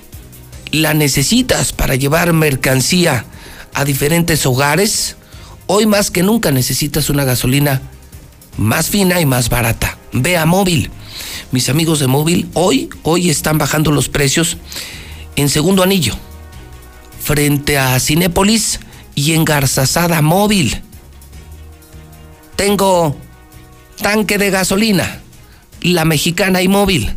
¿La 0.71 0.93
necesitas 0.93 1.73
para 1.73 1.95
llevar 1.95 2.31
mercancía? 2.31 3.25
A 3.77 3.85
diferentes 3.85 4.43
hogares, 4.47 5.17
hoy 5.67 5.85
más 5.85 6.09
que 6.09 6.23
nunca 6.23 6.49
necesitas 6.49 7.11
una 7.11 7.25
gasolina 7.25 7.79
más 8.57 8.89
fina 8.89 9.21
y 9.21 9.27
más 9.27 9.49
barata. 9.49 9.99
Ve 10.13 10.35
a 10.35 10.47
móvil. 10.47 10.89
Mis 11.51 11.69
amigos 11.69 11.99
de 11.99 12.07
móvil 12.07 12.49
hoy, 12.55 12.89
hoy 13.03 13.29
están 13.29 13.59
bajando 13.59 13.91
los 13.91 14.09
precios 14.09 14.57
en 15.35 15.47
segundo 15.47 15.83
anillo, 15.83 16.15
frente 17.21 17.77
a 17.77 17.99
Cinépolis 17.99 18.79
y 19.13 19.33
en 19.33 19.45
Garzazada 19.45 20.23
Móvil. 20.23 20.81
Tengo 22.55 23.15
tanque 24.01 24.39
de 24.39 24.49
gasolina, 24.49 25.21
la 25.81 26.03
mexicana 26.03 26.63
y 26.63 26.67
móvil 26.67 27.15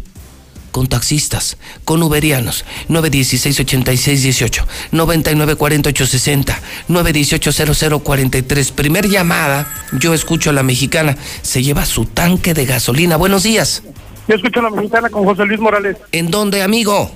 con 0.71 0.87
taxistas, 0.87 1.59
con 1.85 2.03
uberianos, 2.03 2.65
916-8618, 2.89 4.65
994860, 4.93 6.61
918-0043. 6.89 8.73
Primer 8.73 9.09
llamada, 9.09 9.67
yo 9.93 10.15
escucho 10.15 10.51
a 10.51 10.53
la 10.53 10.63
mexicana, 10.63 11.17
se 11.43 11.63
lleva 11.63 11.85
su 11.85 12.07
tanque 12.07 12.55
de 12.55 12.67
gasolina. 12.67 13.17
Buenos 13.17 13.43
días. 13.43 13.83
Yo 14.29 14.37
escucho 14.37 14.61
a 14.61 14.65
la 14.65 14.71
mexicana 14.71 15.11
con 15.11 15.25
José 15.25 15.45
Luis 15.45 15.61
Morales. 15.61 15.97
¿En 16.13 16.31
dónde, 16.31 16.63
amigo? 16.63 17.11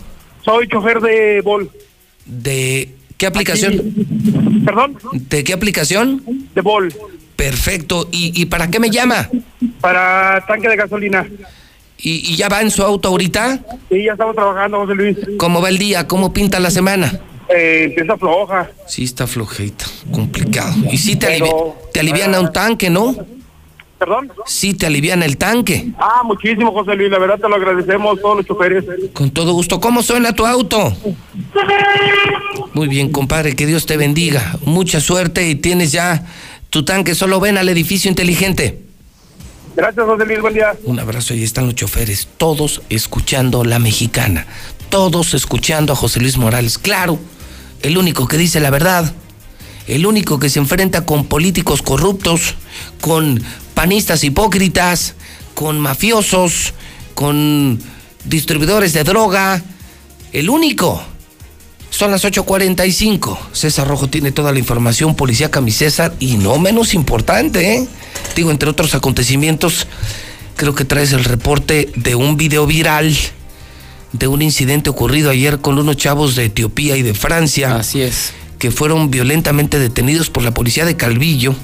Soy 0.45 0.67
chofer 0.69 1.01
de 1.01 1.41
Bol. 1.43 1.71
¿De 2.27 2.95
qué 3.17 3.27
aplicación? 3.27 3.95
¿Perdón? 4.65 4.99
¿De 5.13 5.45
qué 5.45 5.53
aplicación? 5.53 6.23
De 6.55 6.61
Bol. 6.61 6.93
Perfecto. 7.37 8.09
¿Y, 8.11 8.33
¿Y 8.41 8.47
para 8.47 8.71
qué 8.71 8.81
me 8.81 8.91
llama? 8.91 9.29
Para 9.81 10.45
tanque 10.47 10.69
de 10.69 10.77
gasolina. 10.77 11.27
¿Y, 12.07 12.37
ya 12.37 12.51
va 12.51 12.61
en 12.61 12.71
su 12.71 12.83
auto 12.83 13.09
ahorita? 13.09 13.61
Sí, 13.89 14.05
ya 14.05 14.13
estamos 14.13 14.37
trabajando, 14.37 14.81
José 14.81 14.95
Luis. 14.95 15.17
¿Cómo 15.39 15.63
va 15.63 15.71
el 15.71 15.79
día? 15.79 16.07
¿Cómo 16.07 16.35
pinta 16.35 16.61
la 16.61 16.71
semana? 16.71 17.19
Eh, 17.49 17.85
empieza 17.89 18.19
floja. 18.19 18.71
Sí, 18.87 19.05
está 19.05 19.27
flojita, 19.27 19.87
complicado. 20.13 20.75
Y 20.93 20.99
sí 20.99 21.17
te, 21.17 21.43
te 21.93 22.01
aliviana 22.01 22.41
un 22.41 22.53
tanque, 22.53 22.91
¿no? 22.91 23.15
¿Perdón? 23.99 24.31
Sí, 24.45 24.75
te 24.75 24.85
aliviana 24.85 25.25
el 25.25 25.39
tanque. 25.39 25.93
Ah, 25.99 26.21
muchísimo, 26.25 26.73
José 26.73 26.95
Luis. 26.95 27.11
La 27.11 27.19
verdad 27.19 27.39
te 27.39 27.49
lo 27.49 27.55
agradecemos 27.55 28.21
todos 28.21 28.37
los 28.37 28.47
choferes. 28.47 28.85
Con 29.15 29.31
todo 29.31 29.55
gusto. 29.55 29.81
¿Cómo 29.81 30.03
suena 30.03 30.35
tu 30.35 30.45
auto? 30.45 30.93
Muy 32.75 32.89
bien, 32.89 33.13
compadre. 33.13 33.57
Que 33.57 33.65
Dios 33.65 33.87
te 33.87 33.97
bendiga. 33.97 34.59
Mucha 34.67 35.01
suerte 35.01 35.49
y 35.49 35.55
tienes 35.55 35.93
ya 35.93 36.27
tu 36.69 36.85
tanque. 36.85 37.15
Solo 37.15 37.41
ven 37.41 37.57
al 37.57 37.71
edificio 37.71 38.11
inteligente. 38.11 38.84
Gracias, 39.77 40.07
José 40.07 40.25
Luis. 40.25 40.41
Buen 40.41 40.55
día. 40.55 40.77
Un 40.85 41.01
abrazo. 41.01 41.35
Ahí 41.35 41.43
están 41.43 41.67
los 41.67 41.75
choferes, 41.75 42.29
todos 42.37 42.83
escuchando 42.91 43.65
la 43.65 43.79
mexicana, 43.79 44.47
todos 44.89 45.35
escuchando 45.35 45.93
a 45.93 45.97
José 45.97 46.21
Luis 46.21 46.37
Morales. 46.37 46.79
Claro, 46.79 47.19
el 47.83 47.99
único 47.99 48.29
que 48.29 48.37
dice 48.37 48.61
la 48.61 48.71
verdad, 48.71 49.13
el 49.89 50.07
único 50.07 50.39
que 50.39 50.49
se 50.49 50.61
enfrenta 50.61 51.05
con 51.05 51.27
políticos 51.27 51.83
corruptos, 51.83 52.55
con 53.01 53.43
panistas 53.75 54.23
hipócritas, 54.23 55.15
con 55.55 55.81
mafiosos, 55.81 56.73
con 57.15 57.81
distribuidores 58.25 58.93
de 58.93 59.05
droga, 59.05 59.63
el 60.33 60.51
único. 60.51 61.03
Son 61.97 62.11
las 62.11 62.25
8.45. 62.25 63.39
César 63.53 63.87
Rojo 63.87 64.09
tiene 64.09 64.33
toda 64.33 64.51
la 64.51 64.59
información, 64.59 65.15
policía 65.15 65.49
mi 65.63 65.71
César, 65.71 66.13
y 66.19 66.39
no 66.39 66.59
menos 66.59 66.93
importante, 66.93 67.77
¿eh? 67.77 67.87
Digo, 68.35 68.51
entre 68.51 68.69
otros 68.69 68.97
acontecimientos, 68.97 69.87
creo 70.57 70.75
que 70.75 70.85
traes 70.85 71.13
el 71.13 71.23
reporte 71.23 71.93
de 71.95 72.17
un 72.17 72.37
video 72.37 72.67
viral 72.67 73.17
de 74.11 74.27
un 74.27 74.43
incidente 74.43 74.91
ocurrido 74.91 75.31
ayer 75.31 75.61
con 75.61 75.79
unos 75.79 75.97
chavos 75.97 76.35
de 76.35 76.47
Etiopía 76.47 76.97
y 76.97 77.03
de 77.03 77.15
Francia. 77.15 77.77
Así 77.77 78.03
es. 78.03 78.33
Que 78.59 78.73
fueron 78.73 79.13
violentamente 79.13 79.79
detenidos 79.79 80.31
por 80.31 80.43
la 80.43 80.53
policía 80.53 80.85
de 80.85 80.97
Calvillo 80.97 81.55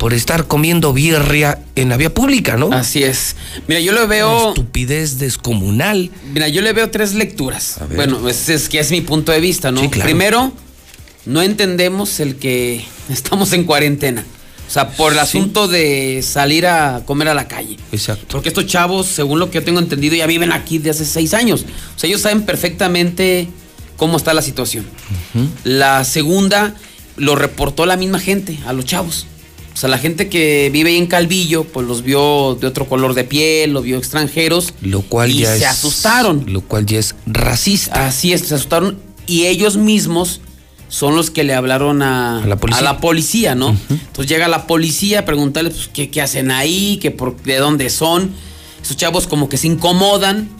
por 0.00 0.14
estar 0.14 0.46
comiendo 0.46 0.94
birria 0.94 1.58
en 1.76 1.90
la 1.90 1.98
vía 1.98 2.14
pública, 2.14 2.56
¿no? 2.56 2.72
Así 2.72 3.02
es. 3.02 3.36
Mira, 3.68 3.80
yo 3.80 3.92
le 3.92 4.06
veo. 4.06 4.48
estupidez 4.48 5.18
descomunal. 5.18 6.10
Mira, 6.32 6.48
yo 6.48 6.62
le 6.62 6.72
veo 6.72 6.88
tres 6.88 7.12
lecturas. 7.12 7.78
Bueno, 7.94 8.26
es, 8.26 8.48
es 8.48 8.70
que 8.70 8.78
es 8.78 8.90
mi 8.90 9.02
punto 9.02 9.30
de 9.30 9.40
vista, 9.40 9.70
¿no? 9.70 9.82
Sí, 9.82 9.90
claro. 9.90 10.06
Primero, 10.06 10.52
no 11.26 11.42
entendemos 11.42 12.18
el 12.18 12.36
que 12.36 12.82
estamos 13.10 13.52
en 13.52 13.64
cuarentena. 13.64 14.24
O 14.66 14.70
sea, 14.70 14.88
por 14.88 15.12
el 15.12 15.18
asunto 15.18 15.68
de 15.68 16.22
salir 16.22 16.66
a 16.66 17.02
comer 17.04 17.28
a 17.28 17.34
la 17.34 17.46
calle. 17.46 17.76
Exacto. 17.92 18.24
Porque 18.30 18.48
estos 18.48 18.64
chavos, 18.64 19.06
según 19.06 19.38
lo 19.38 19.50
que 19.50 19.58
yo 19.58 19.64
tengo 19.64 19.80
entendido, 19.80 20.16
ya 20.16 20.26
viven 20.26 20.50
aquí 20.50 20.78
de 20.78 20.88
hace 20.88 21.04
seis 21.04 21.34
años. 21.34 21.66
O 21.94 21.98
sea, 21.98 22.08
ellos 22.08 22.22
saben 22.22 22.46
perfectamente 22.46 23.48
cómo 23.98 24.16
está 24.16 24.32
la 24.32 24.40
situación. 24.40 24.86
La 25.64 26.04
segunda 26.04 26.74
lo 27.16 27.36
reportó 27.36 27.84
la 27.84 27.98
misma 27.98 28.18
gente, 28.18 28.58
a 28.64 28.72
los 28.72 28.86
chavos. 28.86 29.26
O 29.80 29.82
sea, 29.82 29.88
la 29.88 29.96
gente 29.96 30.28
que 30.28 30.68
vive 30.70 30.90
ahí 30.90 30.98
en 30.98 31.06
Calvillo, 31.06 31.64
pues 31.64 31.86
los 31.86 32.02
vio 32.02 32.54
de 32.60 32.66
otro 32.66 32.86
color 32.86 33.14
de 33.14 33.24
piel, 33.24 33.72
los 33.72 33.82
vio 33.84 33.96
extranjeros. 33.96 34.74
Lo 34.82 35.00
cual 35.00 35.30
y 35.30 35.38
ya 35.38 35.52
se 35.52 35.56
es- 35.60 35.66
asustaron. 35.68 36.44
Lo 36.48 36.60
cual 36.60 36.84
ya 36.84 36.98
es 36.98 37.14
racista. 37.24 38.06
Así 38.06 38.34
es, 38.34 38.42
se 38.42 38.56
asustaron 38.56 38.98
y 39.26 39.46
ellos 39.46 39.78
mismos 39.78 40.42
son 40.88 41.16
los 41.16 41.30
que 41.30 41.44
le 41.44 41.54
hablaron 41.54 42.02
a, 42.02 42.42
A 42.42 42.46
la 42.46 42.56
policía. 42.58 42.80
a 42.80 42.82
la 42.92 43.00
policía, 43.00 43.54
¿no? 43.54 43.70
Entonces 43.88 44.26
llega 44.26 44.48
la 44.48 44.66
policía 44.66 45.20
a 45.20 45.24
preguntarles 45.24 45.72
pues, 45.72 45.88
¿qué, 45.94 46.10
qué 46.10 46.20
hacen 46.20 46.50
ahí, 46.50 46.98
¿Qué 47.00 47.10
por, 47.10 47.40
de 47.42 47.56
dónde 47.56 47.88
son. 47.88 48.32
Esos 48.82 48.98
chavos 48.98 49.26
como 49.26 49.48
que 49.48 49.56
se 49.56 49.66
incomodan 49.66 50.50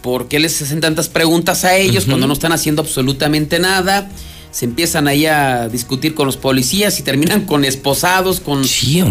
porque 0.00 0.38
les 0.40 0.62
hacen 0.62 0.80
tantas 0.80 1.10
preguntas 1.10 1.64
a 1.66 1.76
ellos 1.76 2.06
cuando 2.06 2.26
no 2.26 2.32
están 2.32 2.52
haciendo 2.52 2.80
absolutamente 2.80 3.58
nada. 3.58 4.08
Se 4.52 4.66
empiezan 4.66 5.08
ahí 5.08 5.26
a 5.26 5.68
discutir 5.68 6.14
con 6.14 6.26
los 6.26 6.36
policías 6.36 6.98
y 7.00 7.02
terminan 7.02 7.40
con 7.46 7.64
esposados, 7.64 8.40
con, 8.40 8.62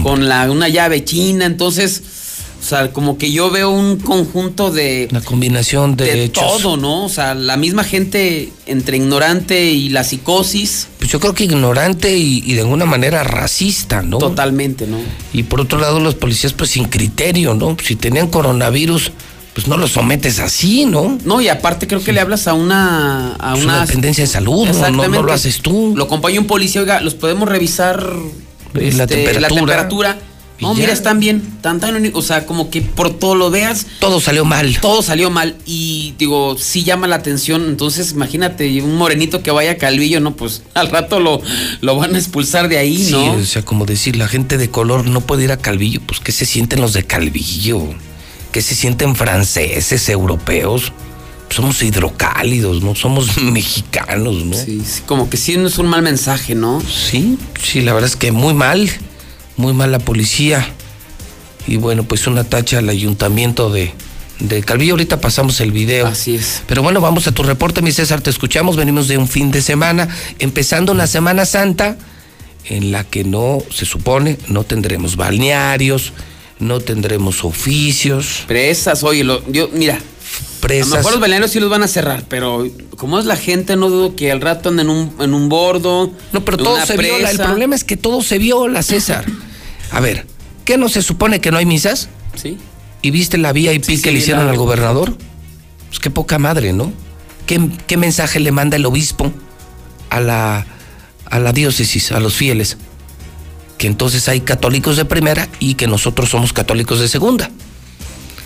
con 0.03 0.29
la, 0.29 0.49
una 0.49 0.69
llave 0.69 1.03
china. 1.03 1.45
Entonces, 1.45 2.01
o 2.61 2.63
sea, 2.63 2.93
como 2.93 3.17
que 3.17 3.31
yo 3.31 3.49
veo 3.49 3.71
un 3.71 3.97
conjunto 3.97 4.69
de, 4.69 5.07
La 5.11 5.21
combinación 5.21 5.97
de, 5.97 6.05
de 6.05 6.23
hechos. 6.25 6.61
todo, 6.61 6.77
¿no? 6.77 7.05
O 7.05 7.09
sea, 7.09 7.33
la 7.33 7.57
misma 7.57 7.83
gente 7.83 8.51
entre 8.67 8.97
ignorante 8.97 9.71
y 9.71 9.89
la 9.89 10.03
psicosis. 10.03 10.87
Pues 10.99 11.09
yo 11.09 11.19
creo 11.19 11.33
que 11.33 11.45
ignorante 11.45 12.15
y, 12.15 12.43
y 12.45 12.53
de 12.53 12.61
alguna 12.61 12.85
manera 12.85 13.23
racista, 13.23 14.03
¿no? 14.03 14.19
Totalmente, 14.19 14.85
¿no? 14.85 14.97
Y 15.33 15.43
por 15.43 15.59
otro 15.59 15.79
lado, 15.79 15.99
los 15.99 16.13
policías, 16.13 16.53
pues 16.53 16.69
sin 16.69 16.85
criterio, 16.85 17.55
¿no? 17.55 17.75
Si 17.83 17.95
tenían 17.95 18.27
coronavirus, 18.27 19.11
pues 19.53 19.67
no 19.67 19.77
los 19.77 19.91
sometes 19.91 20.39
así, 20.39 20.85
¿no? 20.85 21.17
No, 21.25 21.41
y 21.41 21.49
aparte 21.49 21.87
creo 21.87 22.03
que 22.03 22.13
le 22.13 22.21
hablas 22.21 22.47
a 22.47 22.53
una... 22.53 23.35
A 23.39 23.57
Es 23.57 23.63
una 23.63 23.81
dependencia 23.85 24.23
de 24.23 24.29
salud, 24.29 24.67
no- 24.67 25.07
no- 25.07 25.23
lo 25.23 25.33
haces 25.33 25.59
tú. 25.61 25.93
Lo 25.95 26.05
acompaña 26.05 26.39
un 26.39 26.47
policía, 26.47 26.81
oiga, 26.81 27.01
los 27.01 27.15
podemos 27.15 27.47
revisar... 27.49 28.05
La 28.73 29.05
temperatura. 29.07 29.47
temperatura. 29.49 30.17
No, 30.61 30.75
mira, 30.75 30.93
están 30.93 31.19
bien. 31.19 31.41
Tan, 31.61 31.79
tan, 31.79 32.11
o 32.13 32.21
sea, 32.21 32.45
como 32.45 32.69
que 32.69 32.81
por 32.83 33.09
todo 33.09 33.33
lo 33.33 33.49
veas. 33.49 33.87
Todo 33.99 34.21
salió 34.21 34.45
mal. 34.45 34.77
Todo 34.79 35.01
salió 35.01 35.31
mal. 35.31 35.55
Y 35.65 36.13
digo, 36.19 36.55
sí 36.57 36.83
llama 36.83 37.07
la 37.07 37.15
atención. 37.15 37.65
Entonces, 37.65 38.11
imagínate, 38.11 38.81
un 38.83 38.95
morenito 38.95 39.41
que 39.41 39.49
vaya 39.49 39.71
a 39.71 39.75
Calvillo, 39.77 40.19
no, 40.19 40.35
pues 40.35 40.61
al 40.75 40.89
rato 40.91 41.19
lo, 41.19 41.41
lo 41.81 41.95
van 41.97 42.13
a 42.15 42.19
expulsar 42.19 42.69
de 42.69 42.77
ahí, 42.77 43.03
Sí, 43.03 43.11
¿no? 43.11 43.33
o 43.33 43.43
sea, 43.43 43.63
como 43.65 43.85
decir, 43.87 44.15
la 44.15 44.27
gente 44.27 44.57
de 44.59 44.69
color 44.69 45.05
no 45.07 45.21
puede 45.21 45.45
ir 45.45 45.51
a 45.51 45.57
Calvillo, 45.57 45.99
pues 46.05 46.19
¿qué 46.19 46.31
se 46.31 46.45
sienten 46.45 46.79
los 46.79 46.93
de 46.93 47.03
Calvillo? 47.03 47.81
¿Qué 48.51 48.61
se 48.61 48.75
sienten 48.75 49.15
franceses, 49.15 50.09
europeos? 50.09 50.91
Somos 51.49 51.81
hidrocálidos, 51.83 52.81
¿no? 52.81 52.95
Somos 52.95 53.37
mexicanos, 53.41 54.45
¿no? 54.45 54.55
Sí, 54.55 54.81
sí, 54.85 55.01
como 55.05 55.29
que 55.29 55.37
sí 55.37 55.57
no 55.57 55.67
es 55.67 55.77
un 55.77 55.87
mal 55.87 56.01
mensaje, 56.01 56.55
¿no? 56.55 56.81
Sí, 56.81 57.37
sí, 57.61 57.81
la 57.81 57.93
verdad 57.93 58.09
es 58.09 58.15
que 58.15 58.31
muy 58.31 58.53
mal, 58.53 58.89
muy 59.57 59.73
mal 59.73 59.91
la 59.91 59.99
policía. 59.99 60.67
Y 61.67 61.77
bueno, 61.77 62.03
pues 62.03 62.27
una 62.27 62.43
tacha 62.43 62.79
al 62.79 62.89
ayuntamiento 62.89 63.69
de, 63.69 63.93
de 64.39 64.63
Calvillo. 64.63 64.93
Ahorita 64.93 65.21
pasamos 65.21 65.61
el 65.61 65.71
video. 65.71 66.07
Así 66.07 66.35
es. 66.35 66.63
Pero 66.67 66.81
bueno, 66.81 67.01
vamos 67.01 67.27
a 67.27 67.31
tu 67.31 67.43
reporte, 67.43 67.81
mi 67.81 67.91
César, 67.91 68.21
te 68.21 68.29
escuchamos. 68.29 68.75
Venimos 68.75 69.07
de 69.07 69.17
un 69.17 69.27
fin 69.27 69.51
de 69.51 69.61
semana, 69.61 70.07
empezando 70.39 70.91
una 70.91 71.07
Semana 71.07 71.45
Santa 71.45 71.97
en 72.65 72.91
la 72.91 73.03
que 73.03 73.23
no, 73.23 73.59
se 73.69 73.85
supone, 73.85 74.37
no 74.47 74.63
tendremos 74.63 75.15
balnearios, 75.15 76.13
no 76.61 76.79
tendremos 76.79 77.43
oficios. 77.43 78.43
Presas, 78.47 79.03
oye, 79.03 79.23
lo, 79.23 79.45
yo, 79.51 79.69
mira. 79.73 79.99
Presas. 80.61 80.87
A 80.87 80.89
lo 80.89 80.97
mejor 80.97 81.11
los 81.13 81.21
balnearios 81.21 81.51
sí 81.51 81.59
los 81.59 81.69
van 81.69 81.81
a 81.83 81.87
cerrar, 81.87 82.23
pero 82.29 82.67
como 82.95 83.17
es 83.19 83.25
la 83.25 83.35
gente, 83.35 83.75
no 83.75 83.89
dudo 83.89 84.15
que 84.15 84.31
al 84.31 84.41
rato 84.41 84.69
anden 84.69 84.87
en 84.89 84.95
un, 84.95 85.15
en 85.19 85.33
un 85.33 85.49
bordo. 85.49 86.11
No, 86.31 86.45
pero 86.45 86.57
todo 86.57 86.85
se 86.85 86.95
viola. 86.97 87.29
El 87.31 87.35
presa. 87.37 87.45
problema 87.49 87.75
es 87.75 87.83
que 87.83 87.97
todo 87.97 88.21
se 88.21 88.37
viola, 88.37 88.83
César. 88.83 89.25
A 89.91 89.99
ver, 89.99 90.25
¿qué 90.63 90.77
no 90.77 90.87
se 90.87 91.01
supone 91.01 91.41
que 91.41 91.49
no 91.51 91.57
hay 91.57 91.65
misas? 91.65 92.09
Sí. 92.35 92.57
¿Y 93.01 93.09
viste 93.09 93.39
la 93.39 93.51
VIP 93.53 93.83
Sí, 93.83 93.97
sí, 93.97 94.03
que 94.03 94.11
le 94.11 94.19
hicieron 94.19 94.45
la- 94.45 94.51
al 94.51 94.57
gobernador? 94.57 95.17
Pues 95.87 95.99
qué 95.99 96.11
poca 96.11 96.37
madre, 96.37 96.71
¿no? 96.73 96.93
¿Qué, 97.47 97.59
qué 97.87 97.97
mensaje 97.97 98.39
le 98.39 98.51
manda 98.51 98.77
el 98.77 98.85
obispo 98.85 99.33
a 100.11 100.19
la, 100.21 100.65
a 101.25 101.39
la 101.39 101.51
diócesis, 101.53 102.11
a 102.11 102.19
los 102.19 102.35
fieles? 102.35 102.77
Que 103.81 103.87
entonces 103.87 104.29
hay 104.29 104.41
católicos 104.41 104.95
de 104.95 105.05
primera 105.05 105.49
y 105.57 105.73
que 105.73 105.87
nosotros 105.87 106.29
somos 106.29 106.53
católicos 106.53 106.99
de 106.99 107.07
segunda. 107.07 107.49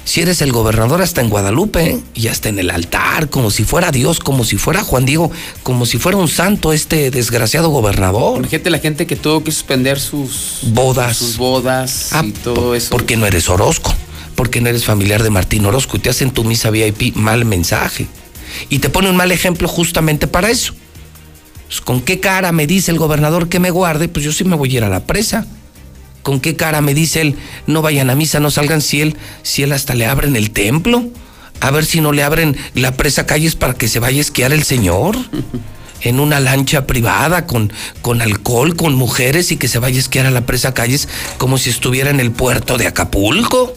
Si 0.05 0.21
eres 0.21 0.41
el 0.41 0.53
gobernador 0.53 1.01
hasta 1.01 1.19
en 1.19 1.27
Guadalupe 1.27 1.89
¿eh? 1.89 1.99
y 2.13 2.29
hasta 2.29 2.47
en 2.47 2.57
el 2.57 2.69
altar, 2.69 3.29
como 3.29 3.51
si 3.51 3.65
fuera 3.65 3.91
Dios, 3.91 4.21
como 4.21 4.45
si 4.45 4.55
fuera 4.55 4.81
Juan 4.81 5.03
Diego, 5.05 5.29
como 5.61 5.85
si 5.85 5.97
fuera 5.97 6.17
un 6.17 6.29
santo 6.29 6.71
este 6.71 7.11
desgraciado 7.11 7.67
gobernador. 7.67 8.37
Imagínate 8.37 8.69
la 8.69 8.79
gente 8.79 9.05
que 9.07 9.17
tuvo 9.17 9.43
que 9.43 9.51
suspender 9.51 9.99
sus 9.99 10.59
Bodas. 10.61 11.17
sus 11.17 11.35
bodas 11.35 12.13
Ah, 12.13 12.23
y 12.25 12.31
todo 12.31 12.73
eso. 12.73 12.91
Porque 12.91 13.17
no 13.17 13.25
eres 13.25 13.49
Orozco, 13.49 13.93
porque 14.35 14.61
no 14.61 14.69
eres 14.69 14.85
familiar 14.85 15.21
de 15.21 15.31
Martín 15.31 15.65
Orozco 15.65 15.97
y 15.97 15.99
te 15.99 16.09
hacen 16.09 16.31
tu 16.31 16.45
misa 16.45 16.69
VIP 16.69 17.13
mal 17.17 17.43
mensaje. 17.43 18.07
Y 18.69 18.79
te 18.79 18.87
pone 18.87 19.09
un 19.09 19.17
mal 19.17 19.33
ejemplo 19.33 19.67
justamente 19.67 20.27
para 20.27 20.49
eso. 20.49 20.75
Pues, 21.67 21.81
¿Con 21.81 22.01
qué 22.01 22.19
cara 22.19 22.51
me 22.51 22.67
dice 22.67 22.91
el 22.91 22.97
gobernador 22.97 23.49
que 23.49 23.59
me 23.59 23.71
guarde? 23.71 24.07
Pues 24.07 24.23
yo 24.23 24.31
sí 24.31 24.43
me 24.43 24.55
voy 24.55 24.73
a 24.73 24.77
ir 24.77 24.83
a 24.83 24.89
la 24.89 25.05
presa. 25.05 25.45
¿Con 26.23 26.39
qué 26.39 26.55
cara 26.55 26.81
me 26.81 26.95
dice 26.95 27.21
él, 27.21 27.35
no 27.67 27.83
vayan 27.83 28.09
a 28.09 28.15
misa, 28.15 28.39
no 28.39 28.49
salgan 28.49 28.81
si 28.81 29.01
él, 29.01 29.15
si 29.43 29.61
él 29.61 29.71
hasta 29.71 29.93
le 29.93 30.07
abren 30.07 30.35
el 30.35 30.49
templo? 30.49 31.05
A 31.61 31.69
ver 31.69 31.85
si 31.85 32.01
no 32.01 32.11
le 32.11 32.23
abren 32.23 32.57
la 32.73 32.97
presa 32.97 33.27
calles 33.27 33.55
para 33.55 33.75
que 33.75 33.87
se 33.87 33.99
vaya 33.99 34.17
a 34.17 34.21
esquiar 34.21 34.53
el 34.53 34.63
señor. 34.63 35.17
En 36.01 36.19
una 36.19 36.39
lancha 36.39 36.85
privada, 36.85 37.47
con, 37.47 37.73
con 38.01 38.21
alcohol, 38.21 38.75
con 38.75 38.93
mujeres 38.93 39.51
y 39.51 39.57
que 39.57 39.67
se 39.67 39.79
vaya 39.79 39.95
a 39.95 39.99
esquiar 40.01 40.27
a 40.27 40.29
la 40.29 40.45
presa 40.45 40.73
calles 40.73 41.07
como 41.39 41.57
si 41.57 41.71
estuviera 41.71 42.11
en 42.11 42.19
el 42.19 42.31
puerto 42.31 42.77
de 42.77 42.85
Acapulco. 42.85 43.73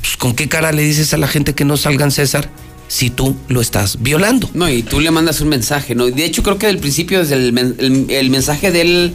Pues, 0.00 0.16
¿Con 0.16 0.34
qué 0.34 0.48
cara 0.48 0.72
le 0.72 0.82
dices 0.82 1.12
a 1.12 1.18
la 1.18 1.28
gente 1.28 1.54
que 1.54 1.66
no 1.66 1.76
salgan, 1.76 2.10
César, 2.10 2.48
si 2.88 3.10
tú 3.10 3.36
lo 3.48 3.60
estás 3.60 3.98
violando? 4.02 4.48
No, 4.54 4.68
y 4.68 4.82
tú 4.82 4.98
le 5.00 5.10
mandas 5.10 5.40
un 5.40 5.48
mensaje, 5.48 5.94
¿no? 5.94 6.06
De 6.06 6.24
hecho, 6.24 6.42
creo 6.42 6.58
que 6.58 6.66
del 6.66 6.78
principio, 6.78 7.18
desde 7.20 7.34
el, 7.36 7.56
el- 7.78 8.06
el 8.10 8.30
mensaje 8.30 8.70
de 8.72 8.80
él 8.80 9.14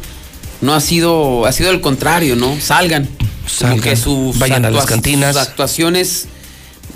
no 0.62 0.74
ha 0.74 0.80
sido, 0.80 1.46
ha 1.46 1.52
sido 1.52 1.72
el 1.72 1.82
contrario, 1.82 2.36
¿no? 2.36 2.56
Salgan. 2.62 3.06
Como 3.08 3.50
Salgan, 3.50 3.80
que 3.82 3.96
sus 3.98 4.38
vayan 4.40 4.64
a 4.66 4.70
las 4.72 4.86
cantinas. 4.86 5.36
Sus 5.36 5.48
actuaciones, 5.48 6.28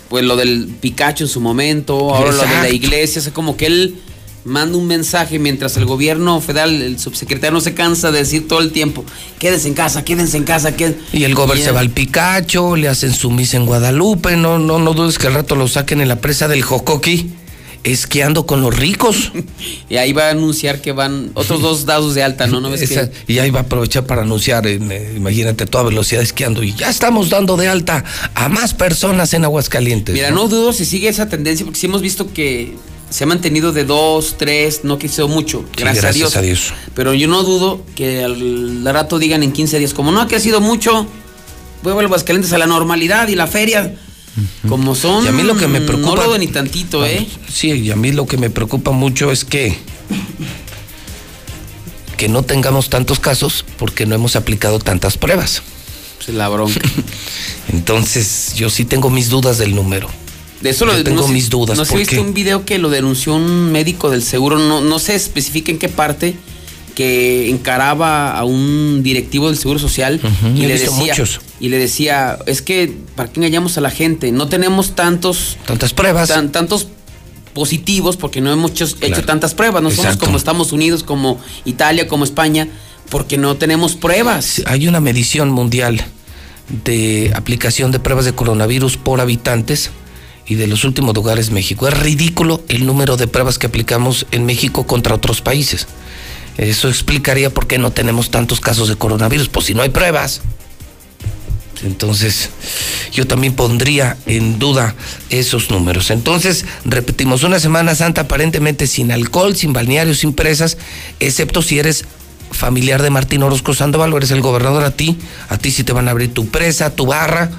pues 0.09 0.23
lo 0.23 0.35
del 0.37 0.67
Picacho 0.79 1.23
en 1.25 1.29
su 1.29 1.41
momento, 1.41 2.13
ahora 2.15 2.31
lo 2.31 2.41
de 2.43 2.47
la 2.61 2.69
iglesia, 2.69 3.19
o 3.19 3.23
sea, 3.23 3.33
como 3.33 3.57
que 3.57 3.65
él 3.65 3.95
manda 4.47 4.77
un 4.77 4.87
mensaje 4.87 5.39
mientras 5.39 5.77
el 5.77 5.85
gobierno 5.85 6.39
federal, 6.41 6.81
el 6.81 6.97
subsecretario 6.99 7.51
no 7.53 7.61
se 7.61 7.73
cansa 7.73 8.11
de 8.11 8.19
decir 8.19 8.47
todo 8.47 8.59
el 8.61 8.71
tiempo, 8.71 9.03
quédense 9.39 9.67
en 9.67 9.73
casa, 9.73 10.03
quédense 10.05 10.37
en 10.37 10.43
casa, 10.45 10.75
quédense. 10.75 10.99
Y 11.13 11.23
el 11.25 11.35
gobernador 11.35 11.63
se 11.65 11.71
va 11.71 11.81
al 11.81 11.89
Picacho, 11.91 12.75
le 12.75 12.87
hacen 12.87 13.13
su 13.13 13.29
misa 13.29 13.57
en 13.57 13.65
Guadalupe, 13.65 14.35
no, 14.37 14.57
no, 14.59 14.79
no 14.79 14.93
dudes 14.93 15.17
que 15.17 15.27
al 15.27 15.33
rato 15.33 15.55
lo 15.55 15.67
saquen 15.67 16.01
en 16.01 16.07
la 16.07 16.21
presa 16.21 16.47
del 16.47 16.61
Jocoqui, 16.63 17.29
esquiando 17.83 18.45
con 18.45 18.61
los 18.61 18.75
ricos. 18.75 19.31
Y 19.89 19.95
ahí 19.97 20.11
va 20.11 20.27
a 20.27 20.31
anunciar 20.31 20.81
que 20.81 20.91
van 20.91 21.31
otros 21.33 21.61
dos 21.61 21.85
dados 21.85 22.13
de 22.13 22.21
alta, 22.23 22.45
¿no? 22.47 22.59
¿No 22.59 22.69
ves 22.69 22.81
Esa- 22.81 23.09
que- 23.09 23.33
y 23.33 23.39
ahí 23.39 23.49
va 23.51 23.59
a 23.59 23.63
aprovechar 23.63 24.05
para 24.05 24.23
anunciar, 24.23 24.67
eh, 24.67 25.13
imagínate, 25.15 25.63
a 25.63 25.67
toda 25.67 25.85
velocidad 25.85 26.21
esquiando. 26.21 26.61
Y 26.63 26.73
ya 26.73 26.89
estamos 26.89 27.29
dando 27.29 27.55
de 27.55 27.69
alta 27.69 28.03
a 28.35 28.49
más 28.49 28.73
personas 28.73 29.33
en 29.33 29.45
Aguascalientes. 29.45 30.13
Mira, 30.13 30.31
no 30.31 30.47
dudo 30.49 30.73
si 30.73 30.83
sigue 30.83 31.07
esa 31.07 31.29
tendencia, 31.29 31.65
porque 31.65 31.79
sí 31.79 31.85
hemos 31.85 32.01
visto 32.01 32.33
que 32.33 32.75
se 33.09 33.23
ha 33.23 33.27
mantenido 33.27 33.71
de 33.71 33.85
dos, 33.85 34.35
tres, 34.37 34.81
no 34.83 34.97
que 34.97 35.07
sea 35.07 35.25
mucho, 35.27 35.63
Sí, 35.75 35.81
gracias, 35.83 36.05
a, 36.05 36.11
Dios. 36.11 36.35
a 36.35 36.41
Dios. 36.41 36.73
Pero 36.93 37.13
yo 37.13 37.27
no 37.27 37.43
dudo 37.43 37.81
que 37.95 38.23
al 38.23 38.83
rato 38.85 39.17
digan 39.19 39.43
en 39.43 39.51
15 39.51 39.79
días, 39.79 39.93
como 39.93 40.11
no 40.11 40.21
ha 40.21 40.27
crecido 40.27 40.59
mucho, 40.61 41.07
vuelve 41.83 42.01
a 42.01 42.05
Aguascalientes 42.05 42.51
a 42.53 42.57
la 42.57 42.67
normalidad 42.67 43.27
y 43.29 43.35
la 43.35 43.47
feria, 43.47 43.95
como 44.67 44.93
son. 44.95 45.25
Y 45.25 45.27
a 45.29 45.31
mí 45.31 45.43
lo 45.43 45.55
que 45.57 45.67
me 45.67 45.81
preocupa- 45.81 46.23
No 46.25 46.27
lo 46.31 46.37
ni 46.37 46.47
tantito, 46.47 47.05
¿eh? 47.05 47.25
Sí, 47.51 47.71
y 47.71 47.91
a 47.91 47.95
mí 47.95 48.11
lo 48.11 48.25
que 48.27 48.37
me 48.37 48.49
preocupa 48.49 48.91
mucho 48.91 49.31
es 49.31 49.43
que 49.45 49.77
que 52.17 52.29
no 52.29 52.41
tengamos 52.43 52.89
tantos 52.89 53.19
casos 53.19 53.63
porque 53.77 54.05
no 54.07 54.15
hemos 54.15 54.35
aplicado 54.35 54.79
tantas 54.79 55.17
pruebas. 55.17 55.61
Pues 56.17 56.35
la 56.35 56.49
bronca. 56.49 56.79
Entonces, 57.69 58.53
yo 58.55 58.69
sí 58.71 58.85
tengo 58.85 59.09
mis 59.11 59.29
dudas 59.29 59.59
del 59.59 59.75
número. 59.75 60.09
De 60.61 60.71
eso 60.71 60.85
lo 60.85 60.97
Yo 60.97 61.03
tengo 61.03 61.21
no 61.21 61.27
mis 61.27 61.49
dudas. 61.49 61.77
No 61.77 61.85
sé, 61.85 61.91
¿por 61.91 61.99
viste 61.99 62.19
un 62.19 62.33
video 62.33 62.65
que 62.65 62.79
lo 62.79 62.89
denunció 62.89 63.35
un 63.35 63.71
médico 63.71 64.09
del 64.09 64.23
seguro, 64.23 64.57
no, 64.57 64.81
no 64.81 64.99
se 64.99 65.15
especifica 65.15 65.71
en 65.71 65.77
qué 65.77 65.87
parte, 65.89 66.35
que 66.95 67.49
encaraba 67.51 68.35
a 68.35 68.43
un 68.43 69.03
directivo 69.03 69.49
del 69.49 69.57
Seguro 69.57 69.77
Social 69.79 70.19
y, 70.55 70.61
le 70.61 70.79
decía, 70.79 70.89
muchos. 71.13 71.41
y 71.59 71.69
le 71.69 71.77
decía, 71.77 72.39
es 72.47 72.63
que, 72.63 72.91
¿para 73.15 73.31
qué 73.31 73.39
engañamos 73.39 73.77
a 73.77 73.81
la 73.81 73.91
gente? 73.91 74.31
No 74.31 74.47
tenemos 74.47 74.95
tantos... 74.95 75.57
Tantas 75.67 75.93
pruebas. 75.93 76.27
tan- 76.27 76.51
tantos 76.51 76.87
positivos 77.53 78.17
porque 78.17 78.41
no 78.41 78.51
hemos 78.51 78.71
hecho, 78.71 78.87
hecho 79.01 79.23
tantas 79.25 79.53
pruebas. 79.53 79.83
No 79.83 79.91
somos 79.91 80.17
como 80.17 80.37
Estados 80.37 80.71
Unidos, 80.71 81.03
como 81.03 81.39
Italia, 81.65 82.07
como 82.07 82.23
España, 82.23 82.67
porque 83.09 83.37
no 83.37 83.57
tenemos 83.57 83.95
pruebas. 83.95 84.63
Hay 84.65 84.87
una 84.87 84.99
medición 84.99 85.49
mundial 85.51 86.03
de 86.83 87.31
aplicación 87.35 87.91
de 87.91 87.99
pruebas 87.99 88.25
de 88.25 88.33
coronavirus 88.33 88.97
por 88.97 89.21
habitantes 89.21 89.91
y 90.47 90.55
de 90.55 90.67
los 90.67 90.83
últimos 90.83 91.15
lugares 91.15 91.51
México. 91.51 91.87
Es 91.87 91.99
ridículo 91.99 92.63
el 92.69 92.85
número 92.85 93.17
de 93.17 93.27
pruebas 93.27 93.57
que 93.57 93.67
aplicamos 93.67 94.25
en 94.31 94.45
México 94.45 94.87
contra 94.87 95.15
otros 95.15 95.41
países. 95.41 95.87
Eso 96.57 96.89
explicaría 96.89 97.49
por 97.53 97.67
qué 97.67 97.77
no 97.77 97.91
tenemos 97.91 98.31
tantos 98.31 98.59
casos 98.59 98.87
de 98.87 98.95
coronavirus, 98.95 99.49
pues 99.49 99.67
si 99.67 99.73
no 99.73 99.81
hay 99.81 99.89
pruebas. 99.89 100.41
Entonces, 101.83 102.49
yo 103.13 103.27
también 103.27 103.53
pondría 103.53 104.17
en 104.25 104.57
duda 104.57 104.95
esos 105.29 105.69
números. 105.69 106.09
Entonces, 106.09 106.65
repetimos, 106.85 107.43
una 107.43 107.59
Semana 107.59 107.93
Santa 107.93 108.21
aparentemente 108.21 108.87
sin 108.87 109.11
alcohol, 109.11 109.55
sin 109.55 109.73
balnearios, 109.73 110.19
sin 110.19 110.33
presas, 110.33 110.77
excepto 111.19 111.61
si 111.61 111.77
eres 111.77 112.05
familiar 112.51 113.01
de 113.01 113.09
Martín 113.09 113.43
Orozco 113.43 113.73
Sandoval 113.73 114.13
eres 114.13 114.31
el 114.31 114.41
gobernador 114.41 114.83
a 114.83 114.91
ti. 114.91 115.17
A 115.49 115.57
ti 115.57 115.69
sí 115.69 115.83
te 115.83 115.93
van 115.93 116.07
a 116.07 116.11
abrir 116.11 116.33
tu 116.33 116.47
presa, 116.47 116.95
tu 116.95 117.05
barra. 117.05 117.51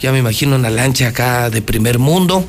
Ya 0.00 0.12
me 0.12 0.18
imagino 0.18 0.56
una 0.56 0.70
lancha 0.70 1.08
acá 1.08 1.50
de 1.50 1.62
primer 1.62 1.98
mundo. 1.98 2.44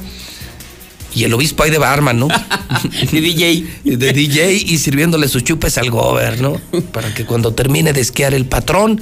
Y 1.14 1.24
el 1.24 1.34
obispo 1.34 1.64
ahí 1.64 1.72
de 1.72 1.78
barman, 1.78 2.20
¿no? 2.20 2.28
de 3.12 3.22
DJ. 3.22 3.66
De 3.84 4.14
DJ 4.14 4.54
y 4.54 4.78
sirviéndole 4.78 5.28
sus 5.28 5.44
chupes 5.44 5.78
al 5.78 5.90
gober, 5.90 6.42
¿no? 6.42 6.62
Para 6.92 7.14
que 7.14 7.26
cuando 7.26 7.54
termine 7.54 7.94
de 7.94 8.02
esquiar 8.02 8.34
el 8.34 8.46
patrón 8.46 9.02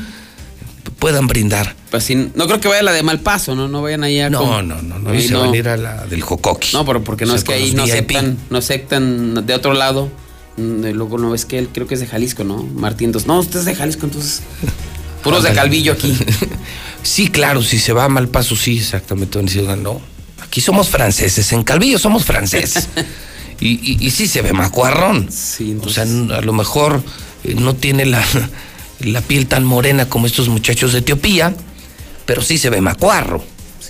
puedan 0.99 1.27
brindar. 1.27 1.76
Pues 1.91 2.03
sí, 2.03 2.31
no 2.35 2.47
creo 2.47 2.59
que 2.59 2.67
vaya 2.67 2.84
la 2.84 2.93
de 2.93 3.03
mal 3.03 3.19
paso, 3.19 3.55
¿no? 3.55 3.67
No 3.67 3.81
vayan 3.81 4.03
allá 4.03 4.30
No, 4.30 4.61
no, 4.61 4.81
no, 4.81 4.99
no, 4.99 5.09
Ahí 5.09 5.27
se 5.27 5.35
van 5.35 5.53
a 5.53 5.57
ir 5.57 5.67
a 5.67 5.77
la 5.77 6.05
del 6.05 6.22
Jocoqui. 6.22 6.69
No, 6.73 6.85
pero 6.85 7.03
porque 7.03 7.26
no 7.26 7.34
O 7.34 7.38
sea, 7.38 7.39
es 7.39 7.43
que 7.43 7.53
ahí 7.53 7.73
no 7.73 7.84
aceptan, 7.84 8.38
no 8.49 8.57
aceptan 8.57 9.45
de 9.45 9.53
otro 9.53 9.73
lado. 9.73 10.09
Mm, 10.57 10.85
Luego 10.93 11.17
no 11.17 11.31
ves 11.31 11.45
que 11.45 11.59
él 11.59 11.69
creo 11.72 11.88
que 11.88 11.95
es 11.95 11.99
de 11.99 12.07
Jalisco, 12.07 12.43
¿no? 12.43 12.63
Martín, 12.63 13.07
entonces, 13.07 13.27
no, 13.27 13.39
usted 13.39 13.59
es 13.59 13.65
de 13.65 13.76
Jalisco, 13.76 14.05
entonces. 14.05 14.41
Puros 15.26 15.43
de. 15.43 15.52
Calvillo 15.52 15.91
aquí. 15.93 16.18
Sí, 17.06 17.27
claro, 17.27 17.61
si 17.61 17.77
se 17.77 17.93
va 17.93 18.06
a 18.06 18.10
mal 18.10 18.30
paso, 18.30 18.56
sí, 18.56 18.80
exactamente. 18.80 19.39
no, 19.39 20.02
aquí 20.41 20.60
somos 20.60 20.89
franceses, 20.89 21.53
en 21.53 21.64
Calvillo 21.64 21.99
somos 21.99 22.26
franceses. 22.26 22.89
y, 23.60 23.73
y, 23.91 24.07
y 24.07 24.10
sí 24.10 24.27
se 24.27 24.41
ve 24.41 24.53
macuarrón. 24.53 25.30
o 25.30 25.89
sea, 25.89 26.03
a 26.03 26.41
lo 26.41 26.52
mejor 26.52 27.03
eh, 27.43 27.53
no 27.53 27.76
tiene 27.76 28.07
la, 28.07 28.23
la 29.02 29.22
piel 29.22 29.45
tan 29.45 29.65
morena 29.65 30.10
como 30.10 30.26
estos 30.26 30.49
muchachos 30.49 30.93
de 30.93 30.99
Etiopía, 30.99 31.56
pero 32.26 32.41
sí 32.41 32.57
se 32.57 32.72
ve 32.72 32.81
macuarro. 32.81 33.43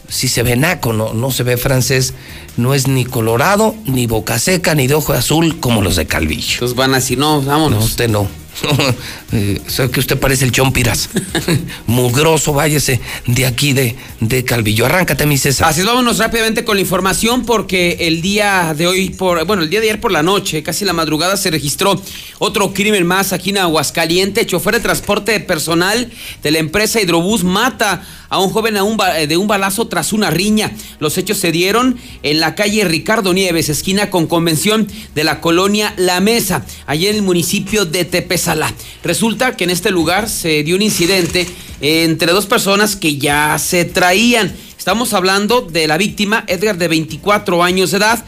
Sí 0.09 0.27
se 0.27 0.43
ve 0.43 0.57
naco, 0.57 0.91
no, 0.91 1.13
no 1.13 1.31
se 1.31 1.43
ve 1.43 1.55
francés, 1.55 2.13
no 2.57 2.73
es 2.73 2.89
ni 2.89 3.05
colorado, 3.05 3.75
ni 3.85 4.07
boca 4.07 4.39
seca, 4.39 4.75
ni 4.75 4.87
de 4.87 4.93
ojo 4.93 5.13
azul 5.13 5.61
como 5.61 5.81
los 5.81 5.95
de 5.95 6.05
Calvillo. 6.05 6.55
Entonces 6.55 6.75
van 6.75 6.91
a 6.91 6.97
decir, 6.97 7.17
no, 7.17 7.41
vámonos. 7.41 7.79
No, 7.79 7.85
usted 7.85 8.09
no. 8.09 8.27
Eh, 9.31 9.59
o 9.65 9.69
sea 9.69 9.89
que 9.89 9.99
usted 9.99 10.17
parece 10.17 10.45
el 10.45 10.51
chompiras. 10.51 11.09
Mugroso, 11.87 12.53
váyase 12.53 13.01
de 13.25 13.45
aquí 13.45 13.73
de, 13.73 13.95
de 14.21 14.45
Calvillo. 14.45 14.85
Arráncate, 14.85 15.25
mi 15.25 15.37
César. 15.37 15.67
Así 15.67 15.81
es, 15.81 15.85
vámonos 15.85 16.19
rápidamente 16.19 16.63
con 16.63 16.77
la 16.77 16.81
información 16.81 17.45
porque 17.45 17.97
el 18.01 18.21
día 18.21 18.73
de 18.77 18.87
hoy, 18.87 19.09
por, 19.09 19.43
bueno, 19.45 19.63
el 19.63 19.69
día 19.69 19.81
de 19.81 19.87
ayer 19.89 19.99
por 19.99 20.11
la 20.11 20.23
noche, 20.23 20.63
casi 20.63 20.85
la 20.85 20.93
madrugada, 20.93 21.35
se 21.35 21.51
registró 21.51 22.01
otro 22.37 22.73
crimen 22.73 23.05
más 23.05 23.33
aquí 23.33 23.49
en 23.49 23.57
Aguascalientes. 23.57 24.47
Chofer 24.47 24.75
de 24.75 24.79
transporte 24.79 25.37
personal 25.41 26.09
de 26.41 26.51
la 26.51 26.59
empresa 26.59 27.01
Hidrobús 27.01 27.43
mata 27.43 28.03
a 28.29 28.39
un 28.39 28.49
joven 28.49 28.77
a 28.77 28.83
un 28.83 28.97
ba- 28.97 29.13
de 29.13 29.37
un 29.37 29.47
balazo 29.47 29.87
tras 29.87 30.13
una 30.13 30.29
riña. 30.29 30.71
Los 30.99 31.17
hechos 31.17 31.37
se 31.37 31.51
dieron 31.51 31.97
en 32.23 32.39
la 32.39 32.55
calle 32.55 32.83
Ricardo 32.85 33.33
Nieves, 33.33 33.69
esquina 33.69 34.09
con 34.09 34.27
convención 34.27 34.87
de 35.13 35.23
la 35.23 35.41
colonia 35.41 35.93
La 35.97 36.19
Mesa, 36.19 36.65
allí 36.87 37.07
en 37.07 37.15
el 37.15 37.21
municipio 37.21 37.85
de 37.85 38.05
Tepezalá. 38.05 38.73
Resulta 39.03 39.55
que 39.55 39.63
en 39.65 39.69
este 39.69 39.91
lugar 39.91 40.29
se 40.29 40.63
dio 40.63 40.75
un 40.75 40.81
incidente 40.81 41.47
entre 41.81 42.31
dos 42.31 42.45
personas 42.45 42.95
que 42.95 43.17
ya 43.17 43.57
se 43.59 43.85
traían. 43.85 44.53
Estamos 44.77 45.13
hablando 45.13 45.61
de 45.61 45.87
la 45.87 45.97
víctima, 45.97 46.43
Edgar, 46.47 46.77
de 46.77 46.87
24 46.87 47.63
años 47.63 47.91
de 47.91 47.97
edad, 47.97 48.23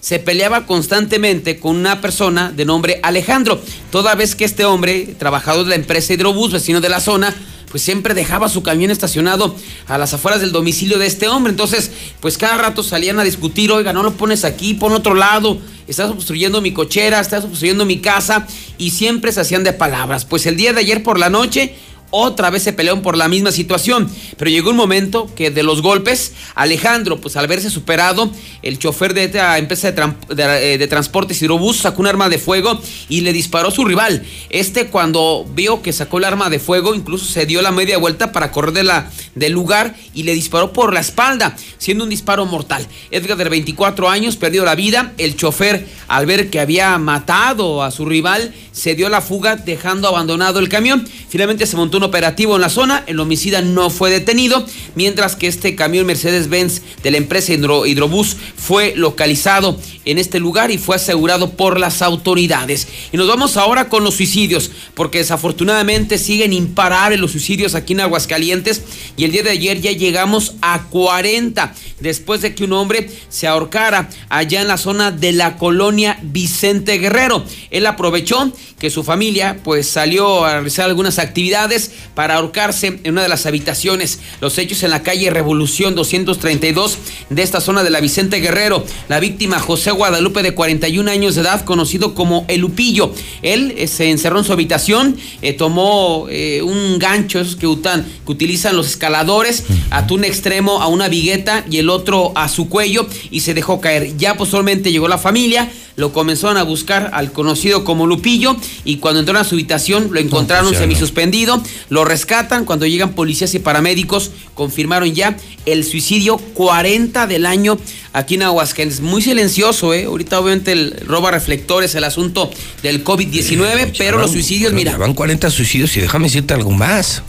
se 0.00 0.18
peleaba 0.18 0.66
constantemente 0.66 1.58
con 1.58 1.76
una 1.76 2.00
persona 2.00 2.50
de 2.50 2.64
nombre 2.64 3.00
Alejandro. 3.02 3.60
Toda 3.90 4.14
vez 4.14 4.34
que 4.34 4.44
este 4.44 4.64
hombre, 4.64 5.14
trabajador 5.18 5.64
de 5.64 5.70
la 5.70 5.74
empresa 5.74 6.14
Hidrobús, 6.14 6.52
vecino 6.52 6.80
de 6.80 6.88
la 6.88 7.00
zona, 7.00 7.34
pues 7.70 7.82
siempre 7.82 8.14
dejaba 8.14 8.48
su 8.48 8.62
camión 8.62 8.90
estacionado 8.90 9.54
a 9.86 9.98
las 9.98 10.14
afueras 10.14 10.40
del 10.40 10.52
domicilio 10.52 10.96
de 10.96 11.06
este 11.06 11.28
hombre. 11.28 11.50
Entonces, 11.50 11.90
pues 12.20 12.38
cada 12.38 12.56
rato 12.56 12.82
salían 12.82 13.18
a 13.18 13.24
discutir, 13.24 13.72
oiga, 13.72 13.92
no 13.92 14.02
lo 14.02 14.12
pones 14.12 14.44
aquí, 14.44 14.74
pon 14.74 14.92
otro 14.92 15.14
lado, 15.14 15.58
estás 15.88 16.10
obstruyendo 16.10 16.60
mi 16.60 16.72
cochera, 16.72 17.20
estás 17.20 17.44
obstruyendo 17.44 17.84
mi 17.84 17.98
casa, 17.98 18.46
y 18.78 18.90
siempre 18.90 19.32
se 19.32 19.40
hacían 19.40 19.64
de 19.64 19.72
palabras. 19.72 20.24
Pues 20.24 20.46
el 20.46 20.56
día 20.56 20.72
de 20.72 20.80
ayer 20.80 21.02
por 21.02 21.18
la 21.18 21.30
noche, 21.30 21.74
otra 22.16 22.48
vez 22.50 22.62
se 22.62 22.72
pelearon 22.72 23.02
por 23.02 23.16
la 23.16 23.26
misma 23.26 23.50
situación, 23.50 24.08
pero 24.36 24.48
llegó 24.48 24.70
un 24.70 24.76
momento 24.76 25.28
que 25.34 25.50
de 25.50 25.64
los 25.64 25.82
golpes, 25.82 26.32
Alejandro, 26.54 27.20
pues 27.20 27.36
al 27.36 27.48
verse 27.48 27.70
superado, 27.70 28.30
el 28.62 28.78
chofer 28.78 29.14
de 29.14 29.24
esta 29.24 29.58
empresa 29.58 29.90
de, 29.90 30.14
de, 30.34 30.74
eh, 30.74 30.78
de 30.78 30.86
transportes 30.86 31.42
Hidrobús 31.42 31.78
sacó 31.78 32.02
un 32.02 32.06
arma 32.06 32.28
de 32.28 32.38
fuego 32.38 32.78
y 33.08 33.22
le 33.22 33.32
disparó 33.32 33.68
a 33.68 33.72
su 33.72 33.84
rival. 33.84 34.24
Este 34.50 34.86
cuando 34.86 35.44
vio 35.54 35.82
que 35.82 35.92
sacó 35.92 36.18
el 36.18 36.24
arma 36.24 36.50
de 36.50 36.60
fuego, 36.60 36.94
incluso 36.94 37.24
se 37.24 37.46
dio 37.46 37.62
la 37.62 37.72
media 37.72 37.98
vuelta 37.98 38.30
para 38.30 38.52
correr 38.52 38.72
de 38.72 38.84
la, 38.84 39.10
del 39.34 39.52
lugar 39.52 39.96
y 40.14 40.22
le 40.22 40.34
disparó 40.34 40.72
por 40.72 40.94
la 40.94 41.00
espalda, 41.00 41.56
siendo 41.78 42.04
un 42.04 42.10
disparo 42.10 42.46
mortal. 42.46 42.86
Edgar 43.10 43.36
de 43.36 43.48
24 43.48 44.08
años 44.08 44.36
perdió 44.36 44.64
la 44.64 44.76
vida, 44.76 45.12
el 45.18 45.36
chofer 45.36 45.86
al 46.06 46.26
ver 46.26 46.50
que 46.50 46.60
había 46.60 46.96
matado 46.98 47.82
a 47.82 47.90
su 47.90 48.04
rival, 48.06 48.54
se 48.72 48.94
dio 48.94 49.08
la 49.08 49.20
fuga 49.20 49.56
dejando 49.56 50.08
abandonado 50.08 50.58
el 50.58 50.68
camión. 50.68 51.08
Finalmente 51.28 51.66
se 51.66 51.76
montó 51.76 51.96
un 51.96 52.03
operativo 52.04 52.54
en 52.54 52.60
la 52.62 52.68
zona, 52.68 53.04
el 53.06 53.18
homicida 53.20 53.60
no 53.62 53.90
fue 53.90 54.10
detenido, 54.10 54.64
mientras 54.94 55.36
que 55.36 55.46
este 55.46 55.74
camión 55.74 56.06
Mercedes-Benz 56.06 56.82
de 57.02 57.10
la 57.10 57.16
empresa 57.18 57.52
Hidro- 57.52 57.86
Hidrobús 57.86 58.36
fue 58.56 58.94
localizado 58.96 59.78
en 60.04 60.18
este 60.18 60.38
lugar 60.40 60.70
y 60.70 60.78
fue 60.78 60.96
asegurado 60.96 61.52
por 61.52 61.80
las 61.80 62.02
autoridades. 62.02 62.86
Y 63.12 63.16
nos 63.16 63.26
vamos 63.28 63.56
ahora 63.56 63.88
con 63.88 64.04
los 64.04 64.14
suicidios, 64.16 64.70
porque 64.94 65.18
desafortunadamente 65.18 66.18
siguen 66.18 66.52
imparables 66.52 67.20
los 67.20 67.32
suicidios 67.32 67.74
aquí 67.74 67.92
en 67.94 68.00
Aguascalientes 68.00 68.82
y 69.16 69.24
el 69.24 69.32
día 69.32 69.42
de 69.42 69.50
ayer 69.50 69.80
ya 69.80 69.92
llegamos 69.92 70.54
a 70.60 70.84
40 70.90 71.74
después 72.00 72.40
de 72.42 72.54
que 72.54 72.64
un 72.64 72.72
hombre 72.72 73.08
se 73.28 73.46
ahorcara 73.46 74.08
allá 74.28 74.60
en 74.60 74.68
la 74.68 74.76
zona 74.76 75.10
de 75.10 75.32
la 75.32 75.56
colonia 75.56 76.18
Vicente 76.22 76.98
Guerrero. 76.98 77.44
Él 77.70 77.86
aprovechó 77.86 78.52
que 78.78 78.90
su 78.90 79.04
familia 79.04 79.58
pues 79.64 79.88
salió 79.88 80.44
a 80.44 80.54
realizar 80.54 80.84
algunas 80.86 81.18
actividades 81.18 81.83
para 82.14 82.34
ahorcarse 82.36 83.00
en 83.04 83.12
una 83.12 83.22
de 83.22 83.28
las 83.28 83.46
habitaciones. 83.46 84.20
Los 84.40 84.58
hechos 84.58 84.82
en 84.82 84.90
la 84.90 85.02
calle 85.02 85.30
Revolución 85.30 85.94
232 85.94 86.98
de 87.30 87.42
esta 87.42 87.60
zona 87.60 87.82
de 87.82 87.90
la 87.90 88.00
Vicente 88.00 88.40
Guerrero. 88.40 88.84
La 89.08 89.20
víctima 89.20 89.58
José 89.58 89.90
Guadalupe 89.90 90.42
de 90.42 90.54
41 90.54 91.10
años 91.10 91.34
de 91.34 91.42
edad, 91.42 91.64
conocido 91.64 92.14
como 92.14 92.44
El 92.48 92.60
Lupillo. 92.60 93.12
Él 93.42 93.74
eh, 93.76 93.86
se 93.88 94.10
encerró 94.10 94.38
en 94.38 94.44
su 94.44 94.52
habitación, 94.52 95.16
eh, 95.42 95.52
tomó 95.52 96.26
eh, 96.30 96.62
un 96.62 96.98
gancho, 96.98 97.40
esos 97.40 97.56
que, 97.56 97.66
utan- 97.66 98.04
que 98.24 98.32
utilizan 98.32 98.76
los 98.76 98.86
escaladores, 98.88 99.64
ató 99.90 100.14
un 100.14 100.24
extremo 100.24 100.80
a 100.82 100.88
una 100.88 101.08
vigueta 101.08 101.64
y 101.70 101.78
el 101.78 101.90
otro 101.90 102.32
a 102.34 102.48
su 102.48 102.68
cuello 102.68 103.06
y 103.30 103.40
se 103.40 103.54
dejó 103.54 103.80
caer. 103.80 104.16
Ya 104.16 104.36
posteriormente 104.36 104.90
llegó 104.92 105.08
la 105.08 105.18
familia, 105.18 105.70
lo 105.96 106.12
comenzaron 106.12 106.56
a 106.56 106.62
buscar 106.62 107.10
al 107.14 107.32
conocido 107.32 107.84
como 107.84 108.06
Lupillo 108.06 108.56
y 108.84 108.96
cuando 108.96 109.20
entraron 109.20 109.42
a 109.42 109.44
su 109.44 109.54
habitación 109.54 110.08
lo 110.10 110.18
encontraron 110.18 110.66
pues 110.66 110.78
no. 110.78 110.80
semisuspendido, 110.80 111.62
lo 111.88 112.04
rescatan, 112.04 112.64
cuando 112.64 112.86
llegan 112.86 113.12
policías 113.12 113.54
y 113.54 113.58
paramédicos 113.58 114.30
confirmaron 114.54 115.14
ya 115.14 115.36
el 115.66 115.84
suicidio 115.84 116.36
40 116.38 117.26
del 117.26 117.46
año 117.46 117.78
aquí 118.12 118.34
en 118.34 118.42
Aguascalientes. 118.42 119.00
Muy 119.00 119.22
silencioso, 119.22 119.94
¿eh? 119.94 120.04
Ahorita 120.04 120.40
obviamente 120.40 120.72
el 120.72 121.00
roba 121.06 121.30
reflectores, 121.30 121.94
el 121.94 122.04
asunto 122.04 122.50
del 122.82 123.04
COVID-19, 123.04 123.94
pero 123.96 124.18
los 124.18 124.32
suicidios, 124.32 124.72
Pero 124.72 124.76
mira, 124.76 124.96
van 124.96 125.14
40 125.14 125.50
suicidios 125.50 125.96
y 125.96 126.00
déjame 126.00 126.26
decirte 126.26 126.54
algo 126.54 126.70
más. 126.70 127.22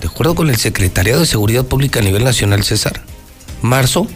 De 0.00 0.08
acuerdo 0.08 0.34
con 0.34 0.50
el 0.50 0.56
Secretariado 0.56 1.20
de 1.20 1.26
Seguridad 1.26 1.64
Pública 1.64 2.00
a 2.00 2.02
nivel 2.02 2.24
nacional, 2.24 2.62
César, 2.62 3.02
marzo 3.62 4.06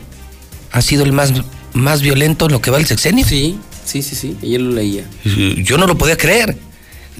ha 0.70 0.82
sido 0.82 1.04
el 1.04 1.12
más, 1.12 1.32
más 1.80 2.02
violento 2.02 2.46
en 2.46 2.52
lo 2.52 2.60
que 2.60 2.70
va 2.70 2.78
el 2.78 2.86
sexenio. 2.86 3.24
Sí, 3.26 3.58
sí, 3.84 4.02
sí, 4.02 4.14
sí, 4.14 4.36
ayer 4.42 4.60
lo 4.60 4.72
leía. 4.72 5.04
Yo 5.64 5.78
no 5.78 5.86
lo 5.86 5.96
podía 5.98 6.16
creer. 6.16 6.56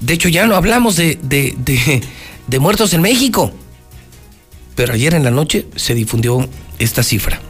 De 0.01 0.15
hecho, 0.15 0.29
ya 0.29 0.47
no 0.47 0.55
hablamos 0.57 0.97
de, 0.97 1.19
de, 1.23 1.55
de- 1.59 2.03
de 2.47 2.59
muertos 2.59 2.93
en 2.95 3.03
México. 3.03 3.53
Pero 4.75 4.93
ayer 4.95 5.15
en 5.15 5.25
la 5.25 5.31
noche 5.31 5.67
se 5.77 5.95
difundió 5.95 6.49
esta 6.79 7.03
cifra. 7.03 7.41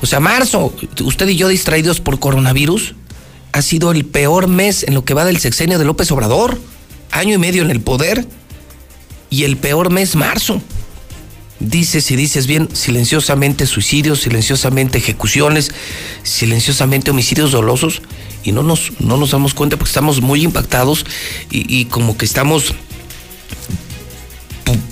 O 0.00 0.06
sea, 0.06 0.20
marzo, 0.20 0.74
usted 1.04 1.28
y 1.28 1.36
yo 1.36 1.48
distraídos 1.48 2.00
por 2.00 2.18
coronavirus, 2.18 2.94
ha 3.52 3.62
sido 3.62 3.92
el 3.92 4.04
peor 4.04 4.48
mes 4.48 4.82
en 4.82 4.94
lo 4.94 5.04
que 5.04 5.14
va 5.14 5.24
del 5.24 5.38
sexenio 5.38 5.78
de 5.78 5.84
López 5.84 6.10
Obrador. 6.12 6.58
Año 7.10 7.34
y 7.34 7.38
medio 7.38 7.62
en 7.62 7.70
el 7.70 7.80
poder. 7.80 8.26
Y 9.30 9.44
el 9.44 9.56
peor 9.56 9.90
mes, 9.90 10.14
marzo. 10.16 10.62
Dices 11.58 12.10
y 12.10 12.16
dices 12.16 12.46
bien, 12.46 12.68
silenciosamente 12.74 13.66
suicidios, 13.66 14.20
silenciosamente 14.20 14.98
ejecuciones, 14.98 15.72
silenciosamente 16.22 17.10
homicidios 17.10 17.52
dolosos. 17.52 18.02
Y 18.44 18.52
no 18.52 18.62
nos, 18.62 18.92
no 19.00 19.16
nos 19.16 19.30
damos 19.32 19.54
cuenta 19.54 19.76
porque 19.76 19.90
estamos 19.90 20.20
muy 20.20 20.42
impactados 20.42 21.04
y, 21.50 21.80
y 21.80 21.86
como 21.86 22.16
que 22.16 22.24
estamos 22.24 22.74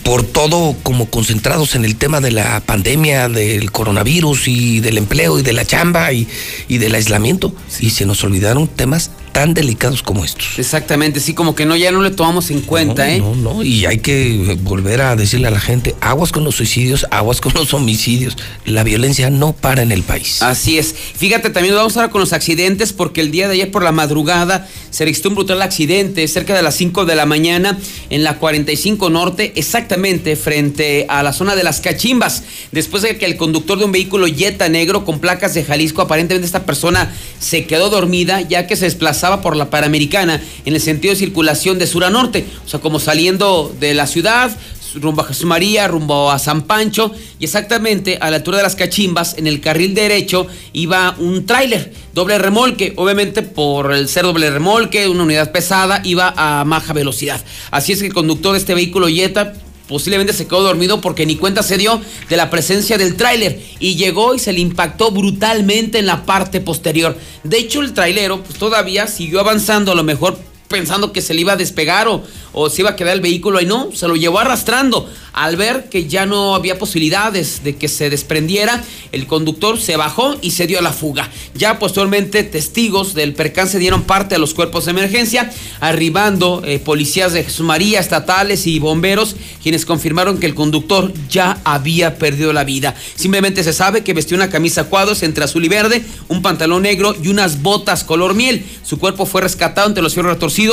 por 0.02 0.22
todo 0.22 0.76
como 0.82 1.06
concentrados 1.06 1.74
en 1.74 1.84
el 1.84 1.96
tema 1.96 2.20
de 2.20 2.30
la 2.30 2.60
pandemia, 2.60 3.28
del 3.28 3.72
coronavirus 3.72 4.48
y 4.48 4.80
del 4.80 4.98
empleo 4.98 5.38
y 5.38 5.42
de 5.42 5.52
la 5.52 5.64
chamba 5.64 6.12
y, 6.12 6.28
y 6.68 6.78
del 6.78 6.94
aislamiento. 6.94 7.54
Y 7.80 7.90
se 7.90 8.06
nos 8.06 8.22
olvidaron 8.22 8.68
temas 8.68 9.10
tan 9.34 9.52
delicados 9.52 10.04
como 10.04 10.24
estos. 10.24 10.60
Exactamente, 10.60 11.18
sí, 11.18 11.34
como 11.34 11.56
que 11.56 11.66
no, 11.66 11.74
ya 11.74 11.90
no 11.90 12.02
le 12.02 12.12
tomamos 12.12 12.52
en 12.52 12.60
cuenta, 12.60 13.04
no, 13.04 13.12
¿eh? 13.12 13.18
No, 13.18 13.34
no, 13.34 13.62
y 13.64 13.84
hay 13.84 13.98
que 13.98 14.56
volver 14.62 15.00
a 15.00 15.16
decirle 15.16 15.48
a 15.48 15.50
la 15.50 15.58
gente, 15.58 15.96
aguas 16.00 16.30
con 16.30 16.44
los 16.44 16.54
suicidios, 16.54 17.04
aguas 17.10 17.40
con 17.40 17.52
los 17.52 17.74
homicidios. 17.74 18.36
La 18.64 18.84
violencia 18.84 19.30
no 19.30 19.52
para 19.52 19.82
en 19.82 19.90
el 19.90 20.04
país. 20.04 20.40
Así 20.40 20.78
es. 20.78 20.94
Fíjate, 20.94 21.50
también 21.50 21.74
vamos 21.74 21.96
ahora 21.96 22.10
con 22.10 22.20
los 22.20 22.32
accidentes, 22.32 22.92
porque 22.92 23.20
el 23.20 23.32
día 23.32 23.48
de 23.48 23.54
ayer 23.54 23.72
por 23.72 23.82
la 23.82 23.90
madrugada 23.90 24.68
se 24.90 25.04
registró 25.04 25.30
un 25.30 25.34
brutal 25.34 25.60
accidente 25.62 26.28
cerca 26.28 26.54
de 26.54 26.62
las 26.62 26.76
5 26.76 27.04
de 27.04 27.16
la 27.16 27.26
mañana 27.26 27.76
en 28.10 28.22
la 28.22 28.38
45 28.38 29.10
Norte, 29.10 29.52
exactamente 29.56 30.36
frente 30.36 31.06
a 31.08 31.24
la 31.24 31.32
zona 31.32 31.56
de 31.56 31.64
las 31.64 31.80
Cachimbas. 31.80 32.44
Después 32.70 33.02
de 33.02 33.18
que 33.18 33.26
el 33.26 33.36
conductor 33.36 33.80
de 33.80 33.84
un 33.84 33.92
vehículo 33.92 34.28
Jetta 34.28 34.68
negro 34.68 35.04
con 35.04 35.18
placas 35.18 35.54
de 35.54 35.64
Jalisco, 35.64 36.02
aparentemente 36.02 36.46
esta 36.46 36.64
persona 36.64 37.12
se 37.40 37.66
quedó 37.66 37.90
dormida 37.90 38.40
ya 38.42 38.68
que 38.68 38.76
se 38.76 38.86
desplazaba 39.24 39.40
por 39.40 39.56
la 39.56 39.70
Panamericana 39.70 40.40
en 40.64 40.74
el 40.74 40.80
sentido 40.80 41.12
de 41.14 41.18
circulación 41.18 41.78
de 41.78 41.86
sur 41.86 42.04
a 42.04 42.10
norte, 42.10 42.44
o 42.64 42.68
sea, 42.68 42.80
como 42.80 42.98
saliendo 42.98 43.74
de 43.80 43.94
la 43.94 44.06
ciudad, 44.06 44.54
rumbo 44.96 45.22
a 45.22 45.24
Jesús 45.24 45.46
María, 45.46 45.88
rumbo 45.88 46.30
a 46.30 46.38
San 46.38 46.62
Pancho, 46.62 47.10
y 47.38 47.44
exactamente 47.44 48.18
a 48.20 48.30
la 48.30 48.36
altura 48.36 48.58
de 48.58 48.62
las 48.62 48.76
cachimbas, 48.76 49.36
en 49.38 49.46
el 49.46 49.60
carril 49.60 49.94
derecho, 49.94 50.46
iba 50.72 51.16
un 51.18 51.46
tráiler, 51.46 51.92
doble 52.12 52.38
remolque, 52.38 52.92
obviamente 52.96 53.42
por 53.42 53.92
el 53.94 54.08
ser 54.08 54.24
doble 54.24 54.50
remolque, 54.50 55.08
una 55.08 55.22
unidad 55.22 55.52
pesada, 55.52 56.00
iba 56.04 56.34
a 56.36 56.64
baja 56.64 56.92
velocidad. 56.92 57.42
Así 57.70 57.92
es 57.92 58.00
que 58.00 58.06
el 58.06 58.14
conductor 58.14 58.52
de 58.52 58.58
este 58.58 58.74
vehículo 58.74 59.08
Jetta 59.08 59.54
posiblemente 59.88 60.32
se 60.32 60.46
quedó 60.46 60.62
dormido 60.62 61.00
porque 61.00 61.26
ni 61.26 61.36
cuenta 61.36 61.62
se 61.62 61.76
dio 61.76 62.00
de 62.28 62.36
la 62.36 62.50
presencia 62.50 62.98
del 62.98 63.16
tráiler 63.16 63.60
y 63.80 63.96
llegó 63.96 64.34
y 64.34 64.38
se 64.38 64.52
le 64.52 64.60
impactó 64.60 65.10
brutalmente 65.10 65.98
en 65.98 66.06
la 66.06 66.24
parte 66.24 66.60
posterior. 66.60 67.18
De 67.42 67.58
hecho, 67.58 67.80
el 67.80 67.92
trailero 67.92 68.42
pues 68.42 68.58
todavía 68.58 69.06
siguió 69.06 69.40
avanzando, 69.40 69.92
a 69.92 69.94
lo 69.94 70.02
mejor 70.02 70.38
pensando 70.74 71.12
que 71.12 71.22
se 71.22 71.34
le 71.34 71.42
iba 71.42 71.52
a 71.52 71.56
despegar 71.56 72.08
o, 72.08 72.24
o 72.52 72.68
se 72.68 72.82
iba 72.82 72.90
a 72.90 72.96
quedar 72.96 73.14
el 73.14 73.20
vehículo 73.20 73.58
ahí, 73.58 73.66
no, 73.66 73.90
se 73.94 74.08
lo 74.08 74.16
llevó 74.16 74.40
arrastrando. 74.40 75.08
Al 75.32 75.56
ver 75.56 75.88
que 75.88 76.06
ya 76.06 76.26
no 76.26 76.54
había 76.54 76.78
posibilidades 76.78 77.64
de 77.64 77.74
que 77.74 77.88
se 77.88 78.08
desprendiera, 78.08 78.82
el 79.10 79.26
conductor 79.26 79.80
se 79.80 79.96
bajó 79.96 80.36
y 80.40 80.52
se 80.52 80.68
dio 80.68 80.78
a 80.78 80.82
la 80.82 80.92
fuga. 80.92 81.28
Ya 81.54 81.80
posteriormente 81.80 82.44
testigos 82.44 83.14
del 83.14 83.34
percance 83.34 83.80
dieron 83.80 84.04
parte 84.04 84.36
a 84.36 84.38
los 84.38 84.54
cuerpos 84.54 84.84
de 84.84 84.92
emergencia, 84.92 85.52
arribando 85.80 86.62
eh, 86.64 86.78
policías 86.78 87.32
de 87.32 87.42
Jesús 87.42 87.66
María, 87.66 87.98
estatales 87.98 88.68
y 88.68 88.78
bomberos, 88.78 89.34
quienes 89.60 89.84
confirmaron 89.84 90.38
que 90.38 90.46
el 90.46 90.54
conductor 90.54 91.12
ya 91.28 91.58
había 91.64 92.16
perdido 92.16 92.52
la 92.52 92.62
vida. 92.62 92.94
Simplemente 93.16 93.64
se 93.64 93.72
sabe 93.72 94.04
que 94.04 94.14
vestió 94.14 94.36
una 94.36 94.50
camisa 94.50 94.84
cuadros 94.84 95.24
entre 95.24 95.44
azul 95.44 95.64
y 95.64 95.68
verde, 95.68 96.04
un 96.28 96.42
pantalón 96.42 96.82
negro 96.82 97.16
y 97.20 97.26
unas 97.26 97.60
botas 97.60 98.04
color 98.04 98.34
miel. 98.34 98.64
Su 98.84 99.00
cuerpo 99.00 99.26
fue 99.26 99.40
rescatado 99.40 99.88
entre 99.88 100.02
los 100.02 100.14
fierros 100.14 100.34
retorcidos 100.34 100.63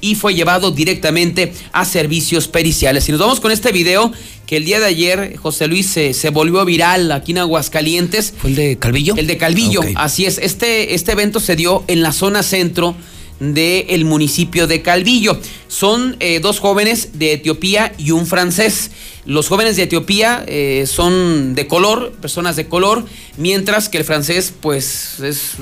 y 0.00 0.14
fue 0.14 0.34
llevado 0.34 0.70
directamente 0.70 1.52
a 1.72 1.84
servicios 1.84 2.48
periciales. 2.48 3.08
Y 3.08 3.12
nos 3.12 3.20
vamos 3.20 3.40
con 3.40 3.50
este 3.50 3.72
video 3.72 4.12
que 4.46 4.56
el 4.56 4.64
día 4.64 4.80
de 4.80 4.86
ayer 4.86 5.36
José 5.36 5.66
Luis 5.66 5.86
se, 5.86 6.14
se 6.14 6.30
volvió 6.30 6.64
viral 6.64 7.10
aquí 7.12 7.32
en 7.32 7.38
Aguascalientes. 7.38 8.34
¿Fue 8.36 8.50
el 8.50 8.56
de 8.56 8.78
Calvillo? 8.78 9.14
El 9.16 9.26
de 9.26 9.36
Calvillo, 9.38 9.80
así 9.94 10.26
es. 10.26 10.38
Este, 10.38 10.94
este 10.94 11.12
evento 11.12 11.40
se 11.40 11.56
dio 11.56 11.84
en 11.88 12.02
la 12.02 12.12
zona 12.12 12.42
centro 12.42 12.94
del 13.40 14.04
municipio 14.04 14.66
de 14.66 14.82
Calvillo. 14.82 15.38
Son 15.66 16.16
eh, 16.20 16.38
dos 16.40 16.60
jóvenes 16.60 17.18
de 17.18 17.32
Etiopía 17.32 17.92
y 17.98 18.12
un 18.12 18.26
francés. 18.26 18.90
Los 19.24 19.48
jóvenes 19.48 19.76
de 19.76 19.84
Etiopía 19.84 20.44
eh, 20.46 20.84
son 20.86 21.54
de 21.54 21.66
color, 21.66 22.12
personas 22.20 22.56
de 22.56 22.66
color, 22.66 23.04
mientras 23.36 23.88
que 23.88 23.98
el 23.98 24.04
francés, 24.04 24.52
pues, 24.60 25.18
es 25.20 25.56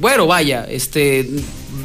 bueno, 0.00 0.26
vaya, 0.26 0.66
este, 0.68 1.28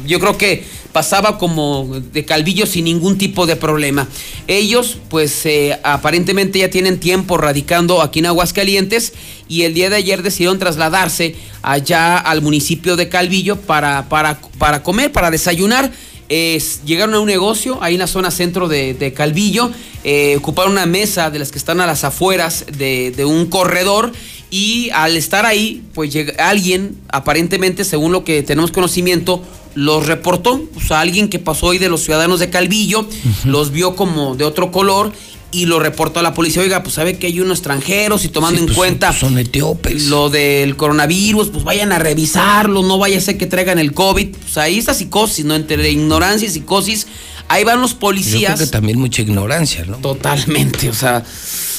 yo 0.06 0.20
creo 0.20 0.36
que 0.38 0.64
pasaba 0.92 1.38
como 1.38 1.88
de 2.12 2.24
Calvillo 2.24 2.66
sin 2.66 2.84
ningún 2.84 3.16
tipo 3.16 3.46
de 3.46 3.56
problema. 3.56 4.06
Ellos, 4.46 4.98
pues, 5.08 5.46
eh, 5.46 5.78
aparentemente 5.84 6.58
ya 6.58 6.68
tienen 6.70 7.00
tiempo 7.00 7.38
radicando 7.38 8.02
aquí 8.02 8.18
en 8.18 8.26
Aguascalientes 8.26 9.12
y 9.48 9.62
el 9.62 9.72
día 9.74 9.88
de 9.90 9.96
ayer 9.96 10.22
decidieron 10.22 10.58
trasladarse 10.58 11.34
allá 11.62 12.18
al 12.18 12.42
municipio 12.42 12.96
de 12.96 13.08
Calvillo 13.08 13.56
para, 13.56 14.08
para, 14.08 14.40
para 14.58 14.82
comer, 14.82 15.12
para 15.12 15.30
desayunar. 15.30 15.90
Es- 16.28 16.82
llegaron 16.84 17.14
a 17.14 17.20
un 17.20 17.26
negocio 17.26 17.78
ahí 17.82 17.94
en 17.94 18.00
la 18.00 18.06
zona 18.06 18.30
centro 18.30 18.68
de, 18.68 18.94
de 18.94 19.12
Calvillo, 19.12 19.70
eh, 20.04 20.36
ocuparon 20.38 20.72
una 20.72 20.86
mesa 20.86 21.30
de 21.30 21.38
las 21.38 21.50
que 21.50 21.58
están 21.58 21.80
a 21.80 21.86
las 21.86 22.04
afueras 22.04 22.64
de, 22.78 23.12
de 23.16 23.24
un 23.24 23.46
corredor 23.46 24.12
y 24.50 24.90
al 24.90 25.16
estar 25.16 25.46
ahí, 25.46 25.82
pues 25.94 26.12
llega 26.12 26.48
alguien, 26.48 26.96
aparentemente, 27.08 27.84
según 27.84 28.12
lo 28.12 28.24
que 28.24 28.42
tenemos 28.42 28.70
conocimiento, 28.72 29.42
los 29.74 30.06
reportó. 30.06 30.62
O 30.76 30.80
sea, 30.80 31.00
alguien 31.00 31.28
que 31.28 31.38
pasó 31.38 31.66
hoy 31.66 31.78
de 31.78 31.88
los 31.88 32.02
ciudadanos 32.02 32.40
de 32.40 32.50
Calvillo, 32.50 33.06
los 33.44 33.70
vio 33.70 33.94
como 33.96 34.34
de 34.36 34.44
otro 34.44 34.70
color 34.70 35.12
y 35.54 35.66
lo 35.66 35.78
reportó 35.80 36.20
a 36.20 36.22
la 36.22 36.32
policía. 36.32 36.62
Oiga, 36.62 36.82
pues 36.82 36.94
sabe 36.94 37.18
que 37.18 37.26
hay 37.26 37.40
unos 37.40 37.58
extranjeros 37.58 38.24
y 38.24 38.28
tomando 38.28 38.56
Sí, 38.56 38.62
en 38.62 38.66
pues, 38.66 38.76
cuenta 38.76 39.12
son 39.12 39.36
etíopes. 39.38 40.06
lo 40.06 40.30
del 40.30 40.76
coronavirus, 40.76 41.48
pues 41.50 41.62
vayan 41.64 41.92
a 41.92 41.98
revisarlo, 41.98 42.82
no 42.82 42.96
vaya 42.98 43.18
a 43.18 43.20
ser 43.20 43.36
que 43.36 43.46
traigan 43.46 43.78
el 43.78 43.92
COVID. 43.92 44.28
Pues 44.36 44.56
ahí 44.58 44.78
está 44.78 44.94
psicosis, 44.94 45.44
¿no? 45.44 45.54
Entre 45.54 45.90
ignorancia 45.90 46.48
y 46.48 46.50
psicosis. 46.50 47.06
Ahí 47.52 47.64
van 47.64 47.82
los 47.82 47.92
Yo 47.92 47.98
policías. 47.98 48.54
creo 48.54 48.66
que 48.66 48.72
también 48.72 48.98
mucha 48.98 49.20
ignorancia, 49.20 49.84
¿no? 49.84 49.98
Totalmente, 49.98 50.88
o 50.88 50.94
sea. 50.94 51.22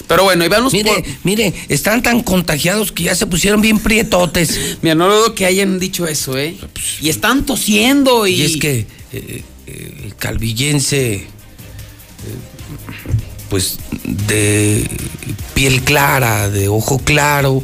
Pero 0.07 0.23
bueno, 0.23 0.43
ahí 0.43 0.49
van 0.49 0.63
los 0.63 0.71
Mire, 0.71 1.03
mire, 1.23 1.51
están 1.67 2.03
tan 2.03 2.21
contagiados 2.21 2.91
que 2.91 3.05
ya 3.05 3.15
se 3.15 3.25
pusieron 3.25 3.59
bien 3.59 3.79
prietotes. 3.79 4.77
Mira, 4.83 4.93
no 4.93 5.07
dudo 5.07 5.33
que 5.33 5.47
hayan 5.47 5.79
dicho 5.79 6.07
eso, 6.07 6.37
¿eh? 6.37 6.55
Y 7.01 7.09
están 7.09 7.47
tosiendo 7.47 8.27
y. 8.27 8.35
Y 8.35 8.41
es 8.43 8.57
que 8.57 8.85
eh, 9.13 9.43
eh, 9.65 10.01
el 10.05 10.15
calvillense, 10.15 11.13
eh, 11.13 11.25
pues 13.49 13.79
de 14.03 14.87
piel 15.55 15.81
clara, 15.81 16.49
de 16.49 16.67
ojo 16.67 16.99
claro, 16.99 17.63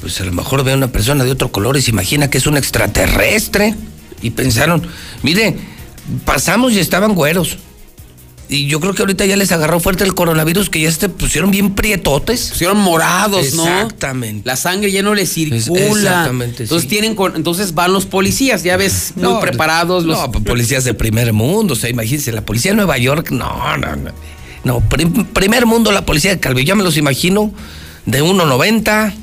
pues 0.00 0.18
a 0.22 0.24
lo 0.24 0.32
mejor 0.32 0.64
ve 0.64 0.72
a 0.72 0.76
una 0.76 0.90
persona 0.90 1.24
de 1.24 1.30
otro 1.30 1.52
color 1.52 1.76
y 1.76 1.82
se 1.82 1.90
imagina 1.90 2.30
que 2.30 2.38
es 2.38 2.46
un 2.46 2.56
extraterrestre. 2.56 3.74
Y 4.22 4.30
pensaron, 4.30 4.86
mire, 5.22 5.56
pasamos 6.24 6.72
y 6.72 6.80
estaban 6.80 7.14
güeros. 7.14 7.58
Y 8.48 8.66
yo 8.66 8.80
creo 8.80 8.92
que 8.92 9.00
ahorita 9.00 9.24
ya 9.24 9.36
les 9.36 9.50
agarró 9.50 9.80
fuerte 9.80 10.04
el 10.04 10.14
coronavirus, 10.14 10.68
que 10.68 10.80
ya 10.80 10.92
se 10.92 11.08
pusieron 11.08 11.50
bien 11.50 11.74
prietotes. 11.74 12.50
pusieron 12.50 12.76
morados, 12.78 13.54
¿no? 13.54 13.62
Exactamente. 13.64 14.42
La 14.46 14.56
sangre 14.56 14.92
ya 14.92 15.02
no 15.02 15.14
les 15.14 15.32
circula. 15.32 15.80
exactamente, 15.86 16.64
Entonces 16.64 16.82
sí. 16.82 16.88
tienen 16.88 17.14
con- 17.14 17.34
entonces 17.34 17.72
van 17.72 17.94
los 17.94 18.04
policías, 18.04 18.62
ya 18.62 18.76
ves, 18.76 19.12
muy 19.16 19.24
No, 19.24 19.40
preparados 19.40 20.04
los 20.04 20.18
No, 20.18 20.30
pues, 20.30 20.44
policías 20.44 20.84
de 20.84 20.92
primer 20.92 21.32
mundo, 21.32 21.72
o 21.72 21.76
sea, 21.76 21.88
imagínense, 21.88 22.30
la 22.30 22.44
policía 22.44 22.72
de 22.72 22.76
Nueva 22.76 22.98
York, 22.98 23.30
no, 23.30 23.76
no, 23.78 23.96
no. 23.96 24.10
No, 24.64 24.80
prim- 24.80 25.24
primer 25.26 25.64
mundo 25.64 25.90
la 25.90 26.04
policía 26.04 26.32
de 26.32 26.38
Calvillo, 26.40 26.66
ya 26.68 26.74
me 26.74 26.82
los 26.84 26.96
imagino, 26.98 27.52
de 28.04 28.22
1.90, 28.22 29.14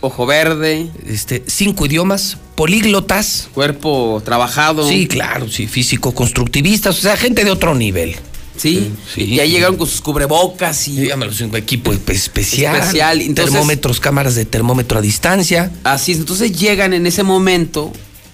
ojo 0.00 0.26
verde, 0.26 0.88
este, 1.06 1.42
cinco 1.46 1.86
idiomas, 1.86 2.36
políglotas. 2.54 3.48
cuerpo 3.54 4.22
trabajado. 4.24 4.88
Sí, 4.88 5.06
claro, 5.06 5.48
sí, 5.48 5.66
físico-constructivistas, 5.66 6.98
o 6.98 7.00
sea, 7.00 7.16
gente 7.16 7.44
de 7.44 7.50
otro 7.50 7.74
nivel. 7.74 8.16
Sí, 8.56 8.90
y 9.16 9.36
ya 9.36 9.44
llegaron 9.44 9.76
con 9.76 9.86
sus 9.86 10.00
cubrebocas 10.00 10.88
y. 10.88 11.08
Los 11.08 11.40
equipo 11.40 11.92
especial, 11.92 12.74
Especial, 12.76 13.20
entonces- 13.20 13.52
termómetros, 13.52 14.00
cámaras 14.00 14.34
de 14.34 14.44
termómetro 14.46 14.98
a 14.98 15.00
distancia. 15.00 15.70
Así 15.84 16.10
es, 16.12 16.18
entonces 16.18 16.58
llegan 16.58 16.92
en 16.92 17.06
ese 17.06 17.22
momento 17.22 17.92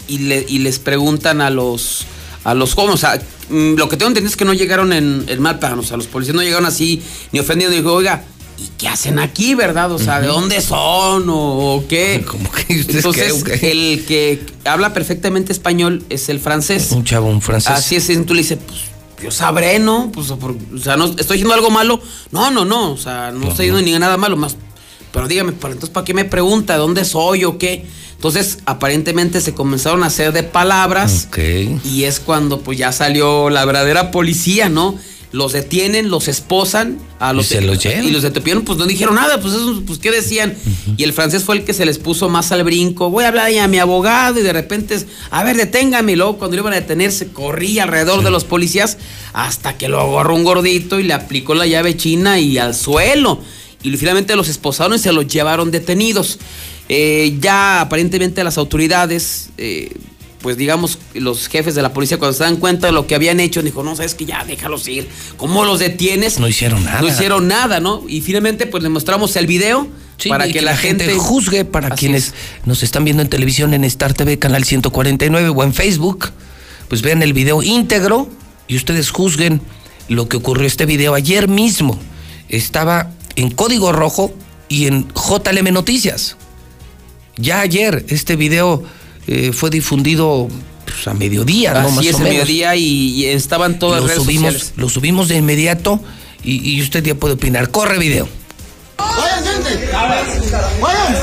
y, 0.09 0.19
le- 0.19 0.47
y 0.49 0.59
les 0.61 0.79
preguntan 0.79 1.41
a 1.43 1.51
los 1.51 2.07
a 2.45 2.53
los 2.55 2.75
jóvenes, 2.75 2.95
o 2.97 2.99
sea, 2.99 3.23
mm, 3.49 3.75
lo 3.77 3.89
que 3.89 3.97
tengo 3.97 4.09
entendido 4.09 4.31
es 4.31 4.37
que 4.37 4.45
no 4.45 4.53
llegaron 4.53 4.93
en, 4.93 5.25
en 5.29 5.41
mal 5.43 5.59
plan, 5.59 5.79
o 5.79 5.83
sea, 5.83 5.97
los 5.97 6.07
policías 6.07 6.35
no 6.37 6.43
llegaron 6.43 6.67
así 6.67 7.03
ni 7.33 7.39
ofendidos, 7.41 7.73
dijo, 7.75 7.91
oiga, 7.93 8.23
¿y 8.59 8.69
qué 8.79 8.89
hacen 8.89 9.19
aquí, 9.19 9.55
verdad? 9.55 9.93
O 9.93 9.99
sea, 9.99 10.21
¿de 10.21 10.27
dónde 10.27 10.61
son 10.61 11.29
o, 11.29 11.75
o 11.77 11.87
qué? 11.89 12.25
¿Cómo 12.29 12.51
que 12.51 12.81
ustedes 12.81 13.05
Entonces, 13.05 13.45
el 13.63 14.05
que 14.07 14.45
habla 14.65 14.93
perfectamente 14.93 15.53
español 15.53 16.05
es 16.11 16.29
el 16.29 16.41
francés. 16.41 16.93
Un 16.93 17.05
chavo, 17.05 17.29
un 17.29 17.41
francés. 17.43 17.73
Así 17.73 17.97
es, 17.97 18.09
y 18.11 18.17
tú 18.19 18.35
le 18.35 18.43
dices, 18.43 18.59
pues 18.67 18.81
yo 19.23 19.31
sabré, 19.31 19.79
¿no? 19.79 20.11
Pues, 20.13 20.31
o 20.31 20.39
sea, 20.83 20.97
no 20.97 21.07
estoy 21.07 21.37
diciendo 21.39 21.55
algo 21.55 21.71
malo. 21.71 22.01
No, 22.31 22.51
no, 22.51 22.65
no, 22.65 22.93
o 22.93 22.97
sea, 22.97 23.31
no, 23.33 23.49
estoy 23.49 23.67
diciendo 23.67 23.83
ni 23.91 23.99
nada 23.99 24.17
malo, 24.17 24.37
más 24.37 24.57
pero 25.15 25.29
dígame, 25.29 25.53
¿para- 25.53 25.75
entonces 25.75 25.95
¿para 25.95 26.05
qué 26.05 26.13
me 26.13 26.25
pregunta? 26.25 26.77
¿Dónde 26.77 27.05
soy 27.05 27.45
o 27.45 27.57
qué? 27.57 27.87
Entonces, 28.17 28.59
aparentemente 28.67 29.41
se 29.41 29.55
comenzaron 29.55 30.03
a 30.03 30.07
hacer 30.07 30.33
de 30.33 30.43
palabras. 30.43 31.29
Y 31.85 32.03
es 32.03 32.19
cuando 32.19 32.61
pues 32.61 32.79
ya 32.79 32.91
salió 32.91 33.49
la 33.49 33.65
verdadera 33.65 34.11
policía, 34.11 34.69
¿no? 34.69 34.99
Los 35.35 35.53
detienen, 35.53 36.11
los 36.11 36.29
esposan 36.29 36.97
a 37.19 37.33
los 37.33 37.47
se 37.47 37.61
los 37.61 37.83
llevan. 37.83 38.05
y 38.05 38.13
los 38.13 38.23
detuvieron, 38.23 38.65
pues 38.65 38.79
no 38.79 38.87
dijeron 38.87 39.17
nada, 39.17 39.41
pues 39.41 39.53
eso, 39.55 39.83
pues 39.85 39.99
qué 39.99 40.13
decían. 40.13 40.55
Y 40.97 41.03
el 41.03 41.13
francés 41.13 41.43
fue 41.43 41.57
el 41.57 41.65
que 41.65 41.73
se 41.75 41.85
les 41.85 41.99
puso 41.99 42.29
más 42.29 42.53
al 42.53 42.63
brinco. 42.63 43.11
Voy 43.11 43.25
a 43.25 43.29
hablar 43.29 43.47
ahí 43.47 43.59
a 43.59 43.67
mi 43.67 43.81
abogado 43.81 44.39
y 44.39 44.45
de 44.45 44.53
repente, 44.53 44.95
es, 44.95 45.07
a 45.33 45.43
ver, 45.43 45.57
deténgame. 45.57 46.13
Y 46.13 46.15
luego 46.15 46.39
cuando 46.39 46.57
lo 46.57 46.63
iban 46.63 46.73
a 46.73 46.77
detener, 46.77 47.11
se 47.11 47.33
corría 47.33 47.83
alrededor 47.83 48.23
de 48.23 48.31
los 48.31 48.45
policías 48.45 48.97
hasta 49.33 49.77
que 49.77 49.89
lo 49.89 50.01
agarró 50.01 50.37
un 50.37 50.45
gordito 50.45 51.01
y 51.01 51.03
le 51.03 51.15
aplicó 51.15 51.57
la 51.57 51.67
llave 51.67 51.97
china 51.97 52.39
y 52.39 52.57
al 52.59 52.73
suelo. 52.73 53.41
Y 53.83 53.91
finalmente 53.97 54.37
los 54.37 54.49
esposaron 54.49 54.95
y 54.95 55.01
se 55.01 55.13
los 55.13 55.27
llevaron 55.27 55.73
detenidos. 55.73 56.39
Eh, 56.89 57.39
ya 57.41 57.81
aparentemente 57.81 58.45
las 58.45 58.57
autoridades, 58.57 59.51
eh, 59.59 59.97
pues 60.45 60.59
digamos, 60.59 60.99
los 61.15 61.49
jefes 61.49 61.75
de 61.75 61.81
la 61.81 61.95
policía, 61.95 62.19
cuando 62.19 62.37
se 62.37 62.45
dan 62.45 62.57
cuenta 62.57 62.89
de 62.89 62.93
lo 62.93 63.07
que 63.07 63.15
habían 63.15 63.41
hecho, 63.41 63.63
dijo, 63.63 63.83
no, 63.83 63.97
sabes 63.97 64.15
que 64.15 64.27
ya, 64.27 64.45
déjalos 64.45 64.87
ir. 64.89 65.09
¿Cómo 65.39 65.65
los 65.65 65.79
detienes? 65.79 66.39
No 66.39 66.47
hicieron 66.47 66.85
nada. 66.85 67.01
No 67.01 67.09
hicieron 67.09 67.49
nada, 67.49 67.81
¿no? 67.81 68.03
Y 68.07 68.21
finalmente, 68.21 68.67
pues 68.67 68.83
le 68.83 68.91
mostramos 68.91 69.35
el 69.37 69.47
video 69.47 69.89
Sí, 70.19 70.29
para 70.29 70.47
que, 70.47 70.61
la 70.61 70.77
gente, 70.77 71.11
juzgue, 71.15 71.65
para 71.65 71.89
Así 71.89 71.97
quienes 71.97 72.35
nos 72.67 72.83
están 72.83 73.07
viendo 73.07 73.23
en 73.23 73.31
televisión 73.31 73.73
en 73.73 73.85
Star 73.85 74.13
TV, 74.13 74.39
canal 74.39 74.65
149 74.65 75.49
o 75.49 75.65
en 75.65 75.73
Facebook, 75.73 76.29
pues 76.89 77.01
vean 77.01 77.23
el 77.23 77.33
video 77.33 77.63
íntegro 77.63 78.29
y 78.69 78.77
ustedes 78.77 79.09
juzguen 79.09 79.63
lo 80.09 80.29
que 80.29 80.37
ocurrió 80.37 80.67
este 80.67 80.85
video 80.85 81.15
ayer 81.15 81.49
mismo. 81.49 81.99
Estaba 82.51 83.13
en 83.37 83.51
código 83.51 83.93
rojo 83.93 84.35
y 84.69 84.89
en 84.89 85.09
JLM 85.15 85.73
Noticias. 85.73 86.37
Ya 87.39 87.61
ayer 87.61 88.05
este 88.09 88.37
video 88.37 88.85
eh, 89.27 89.53
fue 89.53 89.71
difundido 89.71 90.49
pues, 90.85 91.07
a 91.09 91.15
mediodía, 91.15 91.73
¿no? 91.75 91.91
Más 91.91 92.05
es, 92.05 92.15
o 92.15 92.19
menos. 92.19 92.33
mediodía 92.33 92.77
y, 92.77 92.83
y 93.23 93.27
estaban 93.27 93.79
todas 93.79 94.01
lo 94.01 94.07
las 94.07 94.17
redes 94.17 94.25
subimos, 94.25 94.53
sociales. 94.53 94.75
lo 94.77 94.89
subimos 94.89 95.29
de 95.29 95.37
inmediato 95.37 96.01
y, 96.43 96.75
y 96.77 96.83
usted 96.83 97.03
ya 97.05 97.15
puede 97.15 97.35
opinar. 97.35 97.71
Corre 97.71 97.99
video. 97.99 98.29
¡Vayan, 98.99 99.45
gente! 99.45 99.91
¡Vayan! 100.81 101.15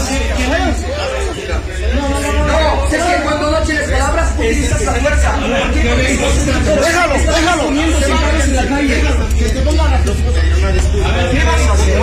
No, 2.47 2.85
es 2.85 3.03
que 3.03 3.23
cuando 3.23 3.51
no 3.51 3.57
tienes 3.61 3.89
palabras, 3.89 4.33
utilizas 4.37 4.81
la 4.81 4.93
fuerza. 4.93 5.39
Déjalo. 5.71 7.65
Que 9.37 9.45
te 9.45 9.61
pongan 9.61 9.93
a 9.93 10.01
¿Qué 10.03 11.43
vas 11.45 11.61
a 11.61 11.73
hacer? 11.73 11.99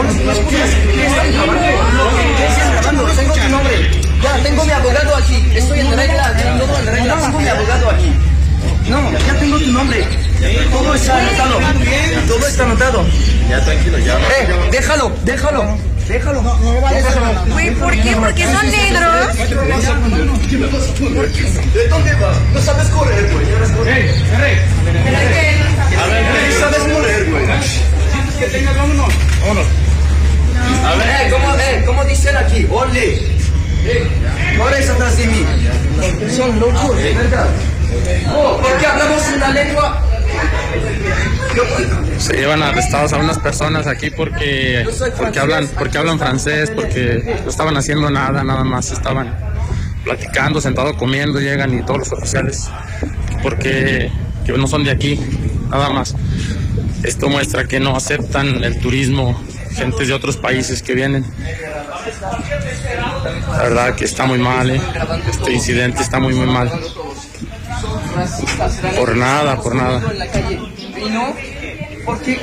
Tengo 4.42 4.64
mi 4.64 4.72
abogado 4.72 5.16
aquí. 5.16 5.52
Estoy 5.54 5.80
en 5.80 5.96
regla, 5.96 6.34
todo 6.58 6.78
en 6.78 6.86
regla. 6.86 7.16
Tengo 7.16 7.40
mi 7.40 7.48
abogado 7.48 7.90
aquí. 7.90 8.12
No, 8.88 9.12
ya 9.12 9.34
tengo 9.38 9.58
tu 9.58 9.72
nombre. 9.72 10.04
Todo 10.72 10.94
está 10.94 11.18
anotado. 11.18 11.60
Todo 12.26 12.46
está 12.46 12.64
anotado. 12.64 13.04
Ya, 13.48 13.64
tranquilo, 13.64 13.98
ya. 13.98 14.14
Eh, 14.14 14.48
déjalo, 14.70 15.12
déjalo. 15.24 15.78
Déjalo. 16.08 16.42
Déjalo. 16.90 17.44
Güey, 17.52 17.74
¿por 17.74 17.92
qué? 17.92 18.16
¿Porque 18.16 18.44
son 18.44 18.70
negros? 18.70 19.36
¿De 21.74 21.88
dónde 21.88 22.14
va? 22.14 22.32
No 22.54 22.62
sabes 22.62 22.88
correr, 22.88 23.30
güey. 23.30 23.46
Ya 23.46 23.58
no 23.58 23.66
sabes 23.66 23.76
correr. 23.76 24.14
A 25.98 26.06
ver, 26.06 26.24
¿qué 26.46 26.52
sabes 26.58 26.82
correr, 26.94 27.30
güey? 27.30 27.46
Que 28.38 28.46
tengas, 28.46 28.76
vámonos. 28.76 29.14
Vámonos. 29.40 29.66
A 30.86 30.94
ver, 30.94 31.08
eh, 31.08 31.30
¿cómo, 31.30 31.54
eh, 31.54 31.82
¿cómo 31.86 32.04
dicen 32.04 32.36
aquí? 32.36 32.66
Ole. 32.70 33.37
Eh, 33.84 34.56
corres 34.58 34.90
atrás 34.90 35.16
de 35.16 35.26
mí. 35.26 35.46
Son 36.30 36.58
locos, 36.60 36.96
¿verdad? 36.96 37.46
Oh, 38.34 38.58
¿por 38.60 38.78
qué 38.78 38.86
hablamos 38.86 39.22
una 39.34 39.50
lengua? 39.50 40.02
Se 42.18 42.34
llevan 42.34 42.62
arrestados 42.62 43.12
a 43.12 43.18
unas 43.18 43.38
personas 43.38 43.86
aquí 43.86 44.10
porque 44.10 44.86
porque 45.16 45.38
hablan 45.38 45.68
porque 45.78 45.98
hablan 45.98 46.18
francés, 46.18 46.70
porque 46.70 47.40
no 47.42 47.50
estaban 47.50 47.76
haciendo 47.76 48.10
nada, 48.10 48.44
nada 48.44 48.64
más 48.64 48.90
estaban 48.90 49.34
platicando, 50.04 50.60
sentados 50.60 50.96
comiendo, 50.96 51.40
llegan 51.40 51.74
y 51.74 51.82
todos 51.82 51.98
los 52.00 52.12
oficiales 52.12 52.68
porque 53.42 54.10
que 54.44 54.52
no 54.52 54.66
son 54.66 54.84
de 54.84 54.90
aquí, 54.90 55.18
nada 55.70 55.90
más. 55.90 56.14
Esto 57.02 57.28
muestra 57.28 57.64
que 57.64 57.80
no 57.80 57.96
aceptan 57.96 58.64
el 58.64 58.78
turismo, 58.80 59.40
gentes 59.78 60.08
de 60.08 60.14
otros 60.14 60.36
países 60.36 60.82
que 60.82 60.94
vienen. 60.94 61.24
La 63.52 63.62
verdad 63.62 63.94
que 63.94 64.04
está 64.04 64.26
muy 64.26 64.38
mal, 64.38 64.70
¿eh? 64.70 64.80
este 65.30 65.52
incidente 65.52 66.02
está 66.02 66.18
muy 66.18 66.34
muy 66.34 66.46
mal. 66.46 66.70
Por 68.96 69.16
nada, 69.16 69.60
por 69.60 69.74
nada. 69.74 70.02
¿Y 72.08 72.08
no? 72.08 72.14
¿Por 72.14 72.20
qué? 72.22 72.40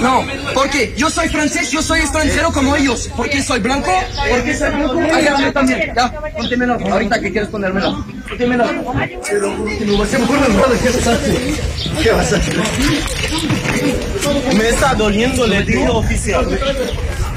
No, 0.00 0.24
porque 0.54 0.94
yo 0.96 1.10
soy 1.10 1.28
francés, 1.28 1.70
yo 1.70 1.82
soy 1.82 2.00
extranjero 2.00 2.52
como 2.52 2.74
ellos. 2.76 3.08
¿Por 3.16 3.28
qué 3.28 3.42
soy 3.42 3.60
blanco? 3.60 3.90
¿Por 4.28 4.42
qué 4.42 4.56
soy 4.56 4.70
blanco? 4.70 5.00
Ah, 5.12 5.20
ya, 5.20 5.40
yo 5.40 5.52
también. 5.52 5.92
Ya, 5.94 6.12
póntemelo. 6.36 6.78
Ahorita 6.90 7.20
que 7.20 7.30
quieres 7.30 7.48
ponérmelo. 7.50 8.04
Póntemelo. 8.28 8.64
Pero 9.28 9.56
no. 9.56 9.64
¿Qué 12.02 12.10
vas 12.10 12.32
a 12.32 12.36
hacer? 12.36 12.56
Me 14.56 14.68
está 14.68 14.94
doliendo, 14.94 15.46
le 15.46 15.62
digo 15.62 15.98
oficial. 15.98 16.46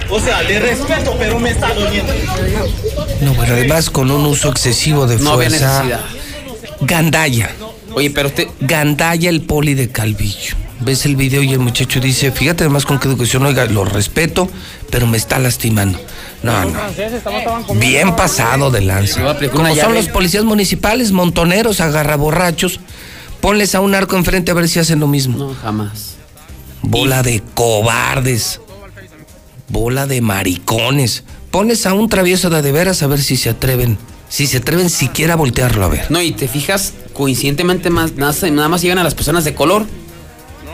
O 0.09 0.19
sea, 0.19 0.41
le 0.43 0.59
respeto, 0.59 1.15
pero 1.17 1.39
me 1.39 1.51
está 1.51 1.73
doliendo. 1.73 2.13
No, 3.21 3.33
bueno, 3.33 3.53
además 3.53 3.89
con 3.89 4.11
un 4.11 4.25
uso 4.25 4.49
excesivo 4.49 5.07
de 5.07 5.17
No 5.17 5.33
había 5.33 5.49
fuerza. 5.49 5.83
necesidad. 5.83 6.01
Gandaya. 6.81 7.49
Oye, 7.95 8.09
pero 8.11 8.29
usted. 8.29 8.47
Gandaya 8.59 9.29
el 9.29 9.41
poli 9.41 9.73
de 9.73 9.89
Calvillo. 9.89 10.55
Ves 10.79 11.05
el 11.05 11.15
video 11.15 11.43
y 11.43 11.53
el 11.53 11.59
muchacho 11.59 11.99
dice, 11.99 12.31
fíjate 12.31 12.63
además 12.63 12.85
con 12.85 12.99
qué 12.99 13.07
educación, 13.07 13.45
oiga, 13.45 13.65
lo 13.65 13.85
respeto, 13.85 14.49
pero 14.89 15.07
me 15.07 15.17
está 15.17 15.39
lastimando. 15.39 15.99
No, 16.41 16.65
no. 16.65 16.79
Bien 17.75 18.15
pasado 18.15 18.69
de 18.69 18.81
lanza. 18.81 19.21
Como 19.51 19.75
son 19.75 19.93
los 19.93 20.09
policías 20.09 20.43
municipales, 20.43 21.11
montoneros, 21.11 21.79
agarraborrachos, 21.79 22.81
ponles 23.39 23.75
a 23.75 23.79
un 23.79 23.95
arco 23.95 24.17
enfrente 24.17 24.51
a 24.51 24.55
ver 24.55 24.67
si 24.67 24.79
hacen 24.79 24.99
lo 24.99 25.07
mismo. 25.07 25.37
No, 25.37 25.53
jamás. 25.53 26.15
Bola 26.81 27.23
de 27.23 27.41
cobardes. 27.53 28.59
Bola 29.69 30.05
de 30.05 30.19
maricones. 30.19 31.23
Pones 31.49 31.85
a 31.85 31.93
un 31.93 32.09
travieso 32.09 32.49
de 32.49 32.61
de 32.61 32.71
veras 32.73 33.03
a 33.03 33.07
ver 33.07 33.21
si 33.21 33.37
se 33.37 33.49
atreven. 33.49 33.97
Si 34.34 34.47
se 34.47 34.57
atreven 34.57 34.89
siquiera 34.89 35.34
a 35.34 35.35
voltearlo 35.35 35.85
a 35.85 35.89
ver. 35.89 36.10
No, 36.10 36.19
y 36.19 36.31
te 36.31 36.47
fijas, 36.47 36.93
coincidentemente 37.14 37.91
más, 37.91 38.14
nada, 38.15 38.68
más 38.68 38.81
llegan 38.81 38.97
a 38.97 39.03
las 39.03 39.14
personas 39.14 39.43
de 39.43 39.53
color. 39.53 39.85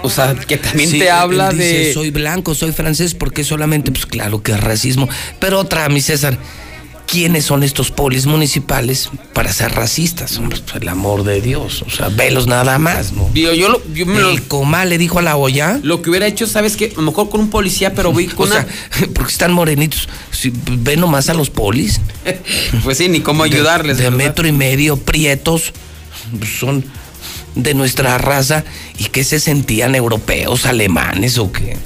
O 0.01 0.09
sea, 0.09 0.33
que 0.33 0.55
también 0.55 0.89
Sí, 0.89 0.97
te 0.99 1.11
habla 1.11 1.49
dice, 1.49 1.63
de. 1.63 1.93
Soy 1.93 2.09
blanco, 2.09 2.55
soy 2.55 2.71
francés, 2.71 3.15
porque 3.15 3.43
solamente, 3.43 3.91
pues 3.91 4.05
claro 4.05 4.41
que 4.41 4.53
es 4.53 4.61
racismo. 4.61 5.09
Pero 5.39 5.59
otra, 5.59 5.89
mi 5.89 5.99
César, 5.99 6.37
¿quiénes 7.09 7.45
son 7.45 7.63
estos 7.63 7.91
polis 7.91 8.25
municipales 8.25 9.09
para 9.33 9.51
ser 9.51 9.71
racistas? 9.73 10.37
Hombre, 10.37 10.59
por 10.71 10.81
el 10.81 10.89
amor 10.89 11.23
de 11.23 11.41
Dios. 11.41 11.81
O 11.81 11.89
sea, 11.89 12.09
velos 12.09 12.47
nada 12.47 12.77
más, 12.79 13.13
¿no? 13.13 13.29
Yo, 13.33 13.53
yo 13.53 13.69
lo, 13.69 13.81
yo 13.93 14.05
me 14.05 14.19
lo- 14.19 14.29
El 14.29 14.43
comal 14.43 14.89
le 14.89 14.97
dijo 14.97 15.19
a 15.19 15.21
la 15.21 15.35
olla. 15.37 15.79
lo 15.81 16.01
que 16.01 16.09
hubiera 16.09 16.27
hecho, 16.27 16.45
¿sabes 16.47 16.75
qué? 16.77 16.91
A 16.93 16.95
lo 16.95 17.01
mejor 17.03 17.29
con 17.29 17.41
un 17.41 17.49
policía, 17.49 17.93
pero 17.93 18.11
voy 18.11 18.27
O 18.33 18.35
con 18.35 18.49
sea, 18.49 18.67
porque 19.13 19.31
están 19.31 19.51
morenitos. 19.53 20.07
Si, 20.31 20.51
ve 20.71 20.97
nomás 20.97 21.29
a 21.29 21.33
los 21.33 21.49
polis. 21.49 21.99
una. 22.25 22.35
Pues 22.83 22.97
sí, 22.97 23.09
ni 23.09 23.21
cómo 23.21 23.43
ayudarles. 23.43 23.97
De, 23.97 24.03
de 24.05 24.11
metro 24.11 24.47
y 24.47 24.51
medio, 24.51 24.97
prietos. 24.97 25.73
Son 26.59 26.83
de 27.55 27.73
nuestra 27.73 28.17
raza. 28.17 28.63
¿Y 28.97 29.05
qué 29.05 29.23
se 29.23 29.39
sentían 29.39 29.95
europeos, 29.95 30.65
alemanes 30.65 31.37
o 31.37 31.51
qué? 31.51 31.77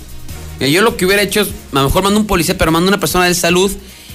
Yo 0.59 0.81
lo 0.81 0.95
que 0.97 1.05
hubiera 1.05 1.21
hecho 1.21 1.41
es, 1.41 1.47
a 1.73 1.75
lo 1.79 1.85
mejor 1.85 2.03
mando 2.03 2.19
un 2.19 2.27
policía, 2.27 2.57
pero 2.57 2.71
mando 2.71 2.87
una 2.87 2.99
persona 2.99 3.25
de 3.25 3.33
salud 3.35 3.71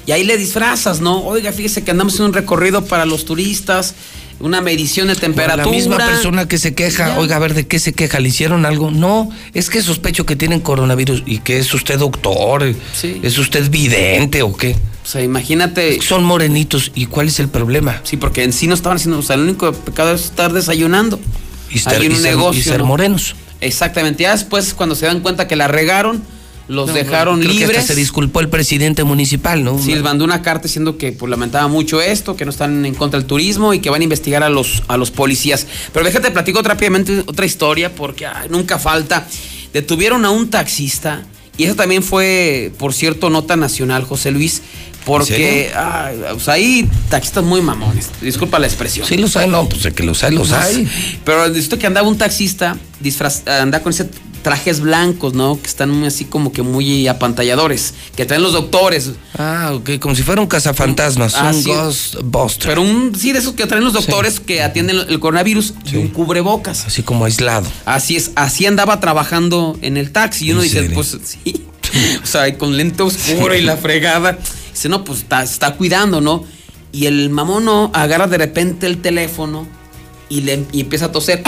y 0.09 0.13
ahí 0.13 0.25
le 0.25 0.39
disfrazas, 0.39 1.03
¿no? 1.03 1.21
Oiga, 1.21 1.53
fíjese 1.53 1.85
que 1.85 1.91
andamos 1.91 2.19
en 2.19 2.25
un 2.25 2.33
recorrido 2.33 2.83
para 2.87 3.05
los 3.05 3.27
turistas, 3.27 3.95
una 4.41 4.63
medición 4.63 5.09
de 5.09 5.17
temperatura. 5.17 5.67
La 5.67 5.71
misma 5.71 5.99
persona 5.99 6.49
que 6.49 6.57
se 6.57 6.75
queja, 6.75 7.19
oiga, 7.19 7.37
a 7.37 7.39
ver, 7.39 7.53
¿de 7.53 7.67
qué 7.67 7.79
se 7.79 7.93
queja? 7.93 8.19
¿Le 8.19 8.31
hicieron 8.31 8.65
algo? 8.65 8.91
No, 8.91 9.29
es 9.53 9.69
que 9.69 9.83
sospecho 9.83 10.25
que 10.25 10.35
tienen 10.35 10.61
coronavirus. 10.61 11.25
¿Y 11.27 11.41
que 11.41 11.59
es 11.59 11.75
usted 11.75 11.99
doctor? 11.99 12.75
Sí. 12.95 13.21
¿Es 13.23 13.37
usted 13.37 13.69
vidente 13.69 14.41
o 14.41 14.57
qué? 14.57 14.77
O 15.05 15.07
sea, 15.07 15.23
imagínate. 15.23 16.01
Son 16.01 16.25
morenitos. 16.25 16.91
¿Y 16.95 17.05
cuál 17.05 17.29
es 17.29 17.39
el 17.39 17.49
problema? 17.49 18.01
Sí, 18.05 18.17
porque 18.17 18.45
en 18.45 18.55
sí 18.55 18.67
no 18.67 18.75
estaban 18.75 18.97
haciendo, 18.97 19.19
o 19.19 19.23
sea, 19.23 19.37
el 19.37 19.43
único 19.43 19.71
pecado 19.75 20.15
es 20.15 20.25
estar 20.25 20.55
desayunando. 20.55 21.21
Y 21.71 21.75
y 21.75 21.77
un 21.77 21.83
ser- 21.85 22.03
y 22.05 22.09
negocio, 22.09 22.63
ser 22.63 22.79
¿no? 22.81 22.87
morenos. 22.87 23.37
Exactamente. 23.61 24.23
Ya 24.23 24.33
después, 24.33 24.73
cuando 24.73 24.95
se 24.95 25.05
dan 25.05 25.21
cuenta 25.21 25.47
que 25.47 25.55
la 25.57 25.69
regaron, 25.69 26.23
los 26.69 26.89
No, 26.89 26.93
dejaron 26.93 27.41
creo 27.41 27.51
que 27.51 27.57
hasta 27.59 27.67
libres. 27.73 27.87
se 27.87 27.95
disculpó 27.95 28.41
el 28.41 28.49
presidente 28.49 29.03
municipal, 29.05 29.65
¿no? 29.65 29.79
Sí, 29.79 29.93
les 29.95 30.03
mandó 30.03 30.25
una 30.25 30.43
carta 30.43 30.65
diciendo 30.65 30.97
que 30.99 31.13
pues, 31.13 31.31
lamentaba 31.31 31.67
mucho 31.69 32.01
esto, 32.01 32.37
que 32.37 32.45
no 32.45 32.51
están 32.51 32.85
en 32.85 32.95
contra 32.95 33.19
del 33.19 33.27
turismo 33.27 33.73
y 33.75 33.81
que 33.81 33.91
van 33.91 34.03
a 34.03 34.05
investigar 34.05 34.43
a 34.43 34.51
los, 34.51 34.83
a 34.89 34.97
los 34.97 35.11
policías. 35.11 35.67
Pero 35.93 36.05
déjate 36.05 36.31
platico 36.31 36.63
rápidamente 36.63 37.25
otra 37.27 37.47
historia 37.47 37.95
porque 37.95 38.27
ay, 38.27 38.49
nunca 38.51 38.79
falta. 38.79 39.27
Detuvieron 39.73 40.25
a 40.25 40.31
un 40.31 40.49
taxista 40.51 41.25
Y 41.57 41.65
eso 41.65 41.75
también 41.75 42.03
fue, 42.03 42.71
por 42.79 42.95
cierto, 42.95 43.31
nota 43.31 43.57
nacional, 43.57 44.05
José 44.05 44.31
Luis, 44.31 44.63
porque 45.05 45.73
ah, 45.75 46.13
hay 46.47 46.89
taxistas 47.09 47.43
muy 47.43 47.61
mamones. 47.63 48.11
Disculpa 48.21 48.59
la 48.59 48.67
expresión. 48.67 49.07
Sí, 49.07 49.17
los 49.17 49.37
hay, 49.37 49.49
no, 49.49 49.69
pues 49.69 49.83
de 49.83 49.93
que 49.93 50.05
los 50.05 50.23
hay, 50.23 50.35
los 50.35 50.53
hay. 50.53 50.87
Pero 51.25 51.49
necesito 51.49 51.79
que 51.79 51.87
andaba 51.87 52.07
un 52.07 52.17
taxista, 52.19 52.77
disfraz, 53.01 53.47
anda 53.49 53.83
con 53.83 53.91
ese 53.91 54.09
trajes 54.43 54.81
blancos, 54.81 55.35
¿no? 55.35 55.59
Que 55.61 55.67
están 55.67 56.05
así 56.05 56.25
como 56.25 56.53
que 56.53 56.63
muy 56.63 57.07
apantalladores, 57.09 57.95
que 58.17 58.25
traen 58.27 58.43
los 58.43 58.53
doctores. 58.53 59.11
Ah, 59.37 59.73
ok, 59.75 59.99
como 59.99 60.15
si 60.15 60.23
fuera 60.23 60.41
un 60.41 60.47
cazafantasmas, 60.47 61.35
Ah, 61.37 61.51
un 61.55 61.63
sí. 61.63 61.71
Ghostbuster. 61.71 62.69
Pero 62.69 62.83
un, 62.83 63.15
sí, 63.15 63.33
de 63.33 63.39
esos 63.41 63.55
que 63.55 63.67
traen 63.67 63.85
los 63.85 63.93
doctores 63.93 64.41
que 64.41 64.63
atienden 64.63 64.97
el- 65.09 65.21
coronavirus 65.21 65.75
y 65.93 65.97
un 65.97 66.09
cubrebocas. 66.09 66.87
Así 66.87 67.03
como 67.03 67.25
aislado. 67.25 67.67
Así 67.85 68.17
es, 68.17 68.31
así 68.37 68.67
andaba 68.67 69.01
trabajando 69.01 69.79
en 69.83 69.97
el 69.97 70.13
taxi. 70.13 70.47
Y 70.47 70.51
uno 70.53 70.61
¿En 70.61 70.65
dice, 70.65 70.81
serio? 70.81 70.95
pues 70.95 71.17
sí. 71.25 71.65
O 72.23 72.27
sea, 72.27 72.57
con 72.59 72.77
lente 72.77 73.03
oscuro 73.03 73.55
y 73.55 73.63
la 73.63 73.77
fregada. 73.79 74.39
Dice, 74.73 74.89
no, 74.91 75.05
pues 75.05 75.21
está, 75.21 75.43
está 75.43 75.75
cuidando, 75.75 76.21
¿no? 76.21 76.45
Y 76.93 77.07
el 77.07 77.31
mamono 77.31 77.91
agarra 77.95 78.27
de 78.27 78.37
repente 78.39 78.87
el 78.87 78.99
teléfono 78.99 79.67
y, 80.29 80.43
le, 80.43 80.65
y 80.73 80.83
empieza 80.83 81.07
a 81.07 81.13
toser. 81.13 81.43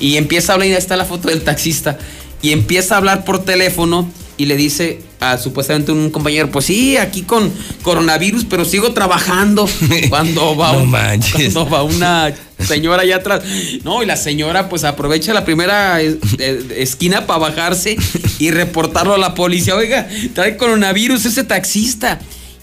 Y 0.00 0.16
empieza 0.16 0.52
a 0.52 0.54
hablar, 0.54 0.68
y 0.68 0.72
ahí 0.72 0.78
está 0.78 0.96
la 0.96 1.04
foto 1.04 1.28
del 1.28 1.42
taxista. 1.42 1.98
Y 2.42 2.52
empieza 2.52 2.94
a 2.94 2.98
hablar 2.98 3.24
por 3.24 3.44
teléfono 3.44 4.08
y 4.36 4.44
le 4.46 4.56
dice 4.56 5.00
a 5.20 5.38
supuestamente 5.38 5.92
un 5.92 6.10
compañero, 6.10 6.50
pues 6.50 6.66
sí, 6.66 6.98
aquí 6.98 7.22
con 7.22 7.50
coronavirus, 7.82 8.44
pero 8.44 8.64
sigo 8.66 8.92
trabajando. 8.92 9.66
Cuando 10.10 10.54
va, 10.56 10.72
No 10.74 10.80
un- 10.82 10.90
manches. 10.90 11.54
cuando 11.54 11.68
va 11.70 11.82
una 11.82 12.34
señora 12.58 13.02
allá 13.02 13.16
atrás. 13.16 13.42
No, 13.82 14.02
y 14.02 14.06
la 14.06 14.16
señora 14.16 14.68
pues 14.68 14.84
aprovecha 14.84 15.32
la 15.32 15.44
primera 15.46 16.02
eh, 16.02 16.18
eh, 16.38 16.66
esquina 16.76 17.26
para 17.26 17.38
bajarse 17.40 17.96
y 18.38 18.50
reportarlo 18.50 19.14
a 19.14 19.18
la 19.18 19.34
policía. 19.34 19.74
Oiga, 19.74 20.06
trae 20.34 20.56
coronavirus 20.58 21.24
ese 21.24 21.42
taxista. 21.44 22.20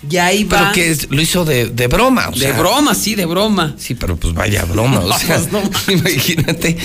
Y 0.09 0.17
ahí 0.17 0.43
va. 0.43 0.71
Pero 0.73 0.97
que 0.97 0.97
lo 1.15 1.21
hizo 1.21 1.45
de, 1.45 1.67
de 1.67 1.87
broma. 1.87 2.29
O 2.29 2.31
de 2.31 2.39
sea, 2.39 2.57
broma, 2.57 2.93
sí, 2.95 3.15
de 3.15 3.25
broma. 3.25 3.75
Sí, 3.77 3.95
pero 3.95 4.17
pues 4.17 4.33
vaya 4.33 4.65
broma. 4.65 4.99
O 4.99 5.13
sea, 5.19 5.41
no. 5.51 5.61
imagínate. 5.93 6.77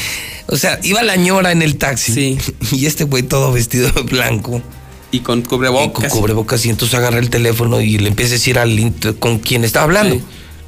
O 0.46 0.56
sea, 0.56 0.78
iba 0.82 1.02
la 1.02 1.16
ñora 1.16 1.52
en 1.52 1.62
el 1.62 1.76
taxi. 1.76 2.38
Y 2.72 2.86
este 2.86 3.04
güey 3.04 3.22
todo 3.24 3.52
vestido 3.52 3.90
de 3.90 4.02
blanco. 4.02 4.62
Y 5.10 5.20
con 5.20 5.40
Y 5.40 5.42
cubrebocas. 5.42 6.10
con 6.10 6.20
cubrebocas. 6.20 6.64
Y 6.66 6.70
entonces 6.70 6.96
agarra 6.98 7.18
el 7.18 7.30
teléfono 7.30 7.80
y 7.80 7.98
le 7.98 8.08
empieza 8.08 8.32
a 8.32 8.34
decir 8.38 8.58
al 8.58 8.92
con 9.18 9.38
quien 9.38 9.64
estaba 9.64 9.84
hablando. 9.84 10.20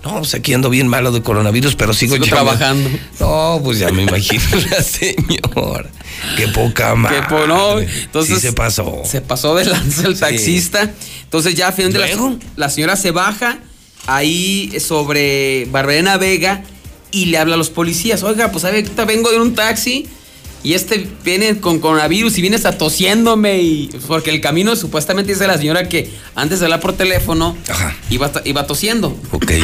No, 0.03 0.17
pues 0.19 0.33
aquí 0.35 0.55
ando 0.55 0.71
bien 0.71 0.89
malo 0.89 1.13
de 1.13 1.21
coronavirus, 1.23 1.77
pero 1.77 1.93
sigo, 1.93 2.15
Sigo 2.15 2.25
chambeando". 2.25 2.57
trabajando. 2.57 2.91
No, 3.21 3.61
pues 3.63 3.79
ya 3.79 3.91
me 3.93 4.03
imagino 4.05 4.43
la 4.71 4.83
señora. 4.83 5.91
Qué 6.37 6.49
poca 6.49 6.95
madre. 6.95 7.17
Que 7.21 7.23
por 7.29 7.49
no, 7.49 7.79
entonces 7.79 8.37
Sí 8.37 8.41
se 8.41 8.53
pasó. 8.53 9.03
Se 9.05 9.21
pasó 9.21 9.55
de 9.55 9.65
lanza 9.65 10.07
el 10.07 10.19
taxista. 10.19 10.91
Entonces 11.25 11.55
ya 11.55 11.69
a 11.69 11.73
final 11.73 11.93
de 11.93 11.99
la, 12.01 12.07
la 12.57 12.71
señora 12.71 12.97
se 12.97 13.11
baja 13.11 13.59
ahí 14.07 14.73
sobre 14.81 15.67
Barberena 15.71 16.17
Vega 16.17 16.63
y 17.11 17.27
le 17.27 17.39
habla 17.39 17.55
a 17.55 17.59
los 17.59 17.71
policías. 17.71 18.23
Oiga, 18.23 18.51
pues 18.51 18.63
sabe, 18.63 18.79
ahorita 18.79 19.05
vengo 19.05 19.31
de 19.31 19.39
un 19.41 19.55
taxi 19.55 20.07
y 20.63 20.75
este 20.75 21.09
viene 21.25 21.59
con 21.59 21.79
coronavirus 21.81 22.37
y 22.37 22.43
viene 22.43 22.57
hasta 22.57 22.77
tosiéndome 22.77 23.63
y 23.63 23.91
porque 24.07 24.31
el 24.31 24.41
camino 24.43 24.77
supuestamente 24.77 25.33
dice 25.33 25.47
la 25.47 25.57
señora 25.57 25.89
que 25.89 26.11
antes 26.35 26.61
de 26.61 26.67
hablar 26.67 26.81
por 26.81 26.93
teléfono 26.95 27.57
iba, 28.11 28.31
to- 28.31 28.43
iba 28.45 28.67
tosiendo. 28.67 29.17
Ok. 29.33 29.53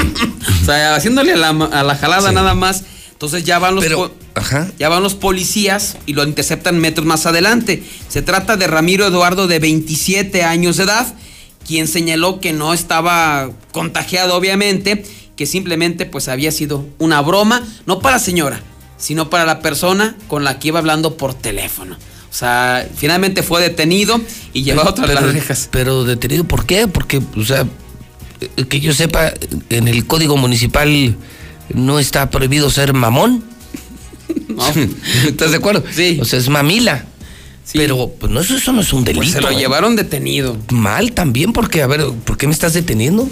O 0.62 0.64
sea, 0.66 0.96
haciéndole 0.96 1.32
a 1.32 1.36
la, 1.36 1.48
a 1.50 1.82
la 1.84 1.94
jalada 1.96 2.32
nada 2.32 2.54
más. 2.54 2.82
Entonces 3.16 3.44
ya 3.44 3.58
van 3.58 3.74
los 3.74 3.84
po- 3.96 4.10
ya 4.78 4.90
van 4.90 5.02
los 5.02 5.14
policías 5.14 5.96
y 6.04 6.12
lo 6.12 6.22
interceptan 6.24 6.78
metros 6.78 7.06
más 7.06 7.24
adelante. 7.24 7.82
Se 8.08 8.20
trata 8.20 8.56
de 8.58 8.66
Ramiro 8.66 9.06
Eduardo 9.06 9.46
de 9.46 9.58
27 9.58 10.44
años 10.44 10.76
de 10.76 10.84
edad, 10.84 11.14
quien 11.66 11.88
señaló 11.88 12.40
que 12.40 12.52
no 12.52 12.74
estaba 12.74 13.50
contagiado 13.72 14.36
obviamente, 14.36 15.02
que 15.34 15.46
simplemente 15.46 16.04
pues 16.04 16.28
había 16.28 16.52
sido 16.52 16.86
una 16.98 17.22
broma, 17.22 17.62
no 17.86 18.00
para 18.00 18.16
la 18.16 18.22
señora, 18.22 18.60
sino 18.98 19.30
para 19.30 19.46
la 19.46 19.60
persona 19.60 20.16
con 20.28 20.44
la 20.44 20.58
que 20.58 20.68
iba 20.68 20.78
hablando 20.78 21.16
por 21.16 21.32
teléfono. 21.32 21.96
O 22.30 22.34
sea, 22.38 22.86
finalmente 22.94 23.42
fue 23.42 23.62
detenido 23.62 24.20
y 24.52 24.62
llevado 24.62 24.92
tras 24.92 25.08
las 25.14 25.32
rejas. 25.32 25.68
Pero 25.72 26.04
detenido, 26.04 26.44
¿por 26.44 26.66
qué? 26.66 26.86
Porque, 26.86 27.22
o 27.34 27.44
sea, 27.44 27.64
eh, 28.42 28.64
que 28.68 28.78
yo 28.80 28.92
sepa, 28.92 29.32
en 29.70 29.88
el 29.88 30.06
código 30.06 30.36
municipal 30.36 31.16
no 31.72 31.98
está 31.98 32.30
prohibido 32.30 32.70
ser 32.70 32.92
mamón. 32.92 33.44
¿Estás 35.26 35.50
de 35.50 35.56
acuerdo? 35.56 35.84
Sí. 35.92 36.18
O 36.20 36.24
sea, 36.24 36.38
es 36.38 36.48
mamila. 36.48 37.04
Pero 37.72 38.12
pues, 38.18 38.30
no, 38.30 38.40
eso, 38.40 38.56
eso 38.56 38.72
no 38.72 38.80
es 38.80 38.92
un 38.92 39.04
delito. 39.04 39.22
Pues 39.22 39.32
se 39.32 39.40
lo 39.40 39.50
¿eh? 39.50 39.56
llevaron 39.56 39.96
detenido. 39.96 40.56
Mal 40.70 41.12
también, 41.12 41.52
porque, 41.52 41.82
a 41.82 41.86
ver, 41.86 42.06
¿por 42.24 42.36
qué 42.38 42.46
me 42.46 42.52
estás 42.52 42.72
deteniendo? 42.74 43.28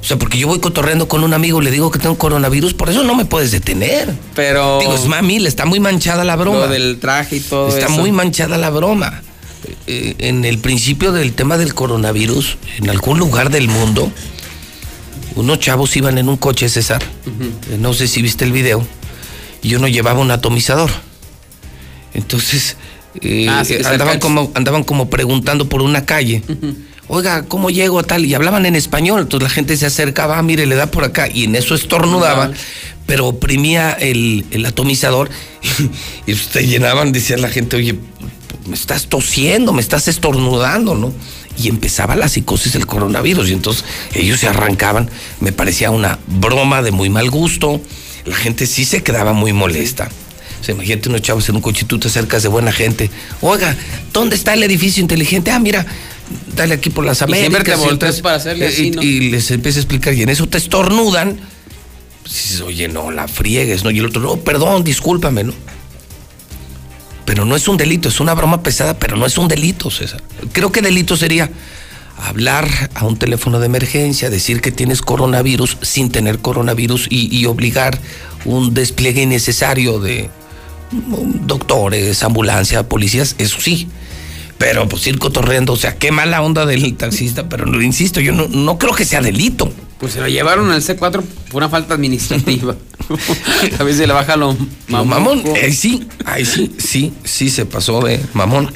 O 0.00 0.04
sea, 0.04 0.16
porque 0.16 0.38
yo 0.38 0.46
voy 0.46 0.60
cotorreando 0.60 1.08
con 1.08 1.24
un 1.24 1.34
amigo, 1.34 1.60
le 1.60 1.70
digo 1.70 1.90
que 1.90 1.98
tengo 1.98 2.16
coronavirus, 2.16 2.72
por 2.72 2.88
eso 2.88 3.02
no 3.02 3.14
me 3.14 3.24
puedes 3.24 3.50
detener. 3.50 4.14
Pero. 4.34 4.78
Digo, 4.80 4.94
es 4.94 5.06
mamila, 5.06 5.48
está 5.48 5.66
muy 5.66 5.80
manchada 5.80 6.24
la 6.24 6.36
broma. 6.36 6.60
Lo 6.60 6.68
del 6.68 6.98
traje 6.98 7.36
y 7.36 7.40
todo 7.40 7.68
Está 7.68 7.86
eso. 7.86 7.90
muy 7.90 8.12
manchada 8.12 8.56
la 8.56 8.70
broma. 8.70 9.22
Eh, 9.86 10.14
en 10.18 10.44
el 10.44 10.58
principio 10.58 11.12
del 11.12 11.34
tema 11.34 11.58
del 11.58 11.74
coronavirus, 11.74 12.56
en 12.78 12.88
algún 12.90 13.18
lugar 13.18 13.50
del 13.50 13.68
mundo, 13.68 14.10
unos 15.40 15.58
chavos 15.60 15.96
iban 15.96 16.18
en 16.18 16.28
un 16.28 16.36
coche, 16.36 16.68
César. 16.68 17.02
No 17.78 17.94
sé 17.94 18.08
si 18.08 18.22
viste 18.22 18.44
el 18.44 18.52
video. 18.52 18.86
Y 19.62 19.74
uno 19.74 19.88
llevaba 19.88 20.20
un 20.20 20.30
atomizador. 20.30 20.90
Entonces, 22.14 22.76
eh, 23.20 23.46
Ah, 23.48 23.64
sí, 23.64 23.74
andaban, 23.84 24.18
como, 24.18 24.50
andaban 24.54 24.84
como 24.84 25.10
preguntando 25.10 25.68
por 25.68 25.82
una 25.82 26.04
calle. 26.04 26.42
Oiga, 27.08 27.44
¿cómo 27.44 27.70
llego 27.70 27.98
a 27.98 28.02
tal? 28.02 28.24
Y 28.24 28.34
hablaban 28.34 28.66
en 28.66 28.76
español. 28.76 29.22
Entonces 29.22 29.48
la 29.48 29.54
gente 29.54 29.76
se 29.76 29.86
acercaba, 29.86 30.38
"Ah, 30.38 30.42
mire, 30.42 30.66
le 30.66 30.74
da 30.74 30.90
por 30.90 31.04
acá. 31.04 31.28
Y 31.28 31.44
en 31.44 31.54
eso 31.56 31.74
estornudaba, 31.74 32.50
pero 33.06 33.26
oprimía 33.26 33.92
el, 33.92 34.44
el 34.50 34.66
atomizador. 34.66 35.30
y 36.26 36.34
se 36.34 36.66
llenaban, 36.66 37.12
decía 37.12 37.36
la 37.38 37.48
gente, 37.48 37.76
oye, 37.76 37.98
me 38.66 38.74
estás 38.74 39.06
tosiendo, 39.06 39.72
me 39.72 39.80
estás 39.80 40.08
estornudando, 40.08 40.94
¿no? 40.94 41.12
Y 41.58 41.68
empezaba 41.68 42.14
la 42.16 42.28
psicosis 42.28 42.72
del 42.72 42.86
coronavirus. 42.86 43.50
Y 43.50 43.52
entonces 43.52 43.84
ellos 44.14 44.40
se 44.40 44.48
arrancaban. 44.48 45.10
Me 45.40 45.52
parecía 45.52 45.90
una 45.90 46.18
broma 46.26 46.82
de 46.82 46.92
muy 46.92 47.10
mal 47.10 47.30
gusto. 47.30 47.80
La 48.24 48.36
gente 48.36 48.66
sí 48.66 48.84
se 48.84 49.02
quedaba 49.02 49.32
muy 49.32 49.52
molesta. 49.52 50.08
O 50.60 50.64
sea, 50.64 50.74
imagínate 50.74 51.08
unos 51.08 51.22
chavos 51.22 51.48
en 51.48 51.56
un 51.56 51.62
coche 51.62 51.84
tú 51.86 51.98
te 51.98 52.08
acercas 52.08 52.42
de 52.42 52.48
buena 52.48 52.72
gente. 52.72 53.10
Oiga, 53.40 53.76
¿dónde 54.12 54.36
está 54.36 54.54
el 54.54 54.62
edificio 54.62 55.00
inteligente? 55.00 55.50
Ah, 55.50 55.58
mira, 55.58 55.86
dale 56.54 56.74
aquí 56.74 56.90
por 56.90 57.04
las 57.04 57.18
Y 57.22 57.24
siempre 57.24 57.46
Américas. 57.46 57.74
te 57.74 57.80
volteas 57.80 57.92
entonces, 57.92 58.22
para 58.22 58.36
hacerle 58.36 58.66
eh, 58.66 58.68
así, 58.68 58.86
y, 58.88 58.90
¿no? 58.90 59.02
y 59.02 59.30
les 59.30 59.50
empieza 59.50 59.78
a 59.78 59.82
explicar. 59.82 60.14
Y 60.14 60.22
en 60.22 60.28
eso 60.28 60.46
te 60.48 60.58
estornudan. 60.58 61.38
Pues 62.22 62.60
oye, 62.60 62.88
no, 62.88 63.10
la 63.10 63.28
friegues, 63.28 63.84
¿no? 63.84 63.90
Y 63.90 63.98
el 63.98 64.06
otro, 64.06 64.20
no, 64.20 64.36
perdón, 64.36 64.84
discúlpame, 64.84 65.44
¿no? 65.44 65.54
Pero 67.28 67.44
no 67.44 67.56
es 67.56 67.68
un 67.68 67.76
delito, 67.76 68.08
es 68.08 68.20
una 68.20 68.32
broma 68.32 68.62
pesada, 68.62 68.98
pero 68.98 69.14
no 69.18 69.26
es 69.26 69.36
un 69.36 69.48
delito, 69.48 69.90
César. 69.90 70.22
Creo 70.52 70.72
que 70.72 70.80
delito 70.80 71.14
sería 71.14 71.50
hablar 72.16 72.66
a 72.94 73.04
un 73.04 73.18
teléfono 73.18 73.60
de 73.60 73.66
emergencia, 73.66 74.30
decir 74.30 74.62
que 74.62 74.72
tienes 74.72 75.02
coronavirus 75.02 75.76
sin 75.82 76.10
tener 76.10 76.38
coronavirus 76.38 77.06
y, 77.10 77.44
obligar 77.44 77.98
un 78.46 78.72
despliegue 78.72 79.20
innecesario 79.24 79.98
de 79.98 80.30
mm, 80.90 81.46
doctores, 81.46 82.22
ambulancia, 82.22 82.88
policías, 82.88 83.34
eso 83.36 83.60
sí. 83.60 83.90
Pero 84.58 84.88
pues 84.88 85.06
ir 85.06 85.18
cotorreando, 85.18 85.72
o 85.72 85.76
sea, 85.76 85.96
qué 85.96 86.10
mala 86.10 86.42
onda 86.42 86.66
del 86.66 86.96
taxista, 86.96 87.48
pero 87.48 87.64
no, 87.64 87.80
insisto, 87.80 88.20
yo 88.20 88.32
no, 88.32 88.48
no 88.48 88.76
creo 88.78 88.92
que 88.92 89.04
sea 89.04 89.20
delito. 89.20 89.72
Pues 90.00 90.12
se 90.12 90.20
lo 90.20 90.28
llevaron 90.28 90.70
al 90.70 90.82
C4 90.82 90.98
por 90.98 91.22
una 91.54 91.68
falta 91.68 91.94
administrativa. 91.94 92.76
a 93.78 93.82
veces 93.82 94.06
le 94.06 94.12
baja 94.12 94.36
lo 94.36 94.56
No, 94.88 95.04
mamón, 95.04 95.42
ahí 95.62 95.72
sí, 95.72 96.06
ahí 96.24 96.44
sí, 96.44 96.72
sí, 96.78 97.12
sí 97.24 97.50
se 97.50 97.66
pasó 97.66 98.00
de 98.00 98.20
mamón. 98.34 98.70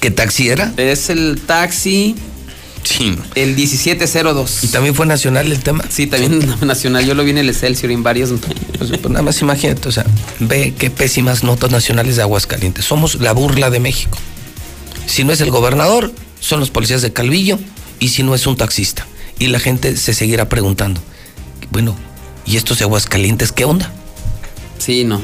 ¿Qué 0.00 0.10
taxi 0.10 0.48
era? 0.48 0.72
Es 0.76 1.08
el 1.08 1.40
taxi. 1.46 2.14
Sí. 2.82 3.16
El 3.34 3.54
1702. 3.54 4.64
¿Y 4.64 4.68
también 4.68 4.94
fue 4.94 5.06
nacional 5.06 5.50
el 5.50 5.60
tema? 5.60 5.84
Sí, 5.88 6.06
también 6.06 6.46
nacional. 6.60 7.06
Yo 7.06 7.14
lo 7.14 7.24
vi 7.24 7.30
en 7.30 7.38
el 7.38 7.48
Excelsior 7.48 7.90
en 7.90 8.02
varios. 8.02 8.30
Pues, 8.78 8.90
pues 8.90 9.08
nada 9.08 9.22
más 9.22 9.40
imagínate, 9.40 9.88
o 9.88 9.92
sea, 9.92 10.04
ve 10.40 10.74
qué 10.78 10.90
pésimas 10.90 11.42
notas 11.42 11.70
nacionales 11.70 12.16
de 12.16 12.22
Aguascalientes. 12.22 12.84
Somos 12.84 13.14
la 13.16 13.32
burla 13.32 13.70
de 13.70 13.80
México. 13.80 14.18
Si 15.06 15.24
no 15.24 15.32
es 15.32 15.40
el 15.40 15.50
gobernador, 15.50 16.12
son 16.40 16.60
los 16.60 16.70
policías 16.70 17.02
de 17.02 17.12
Calvillo, 17.12 17.58
y 18.00 18.08
si 18.08 18.22
no 18.22 18.34
es 18.34 18.46
un 18.46 18.56
taxista. 18.56 19.06
Y 19.38 19.48
la 19.48 19.58
gente 19.60 19.96
se 19.96 20.14
seguirá 20.14 20.48
preguntando, 20.48 21.00
bueno, 21.70 21.96
¿y 22.46 22.56
estos 22.56 22.80
Aguascalientes 22.82 23.52
qué 23.52 23.64
onda? 23.64 23.90
Sí, 24.78 25.04
no. 25.04 25.20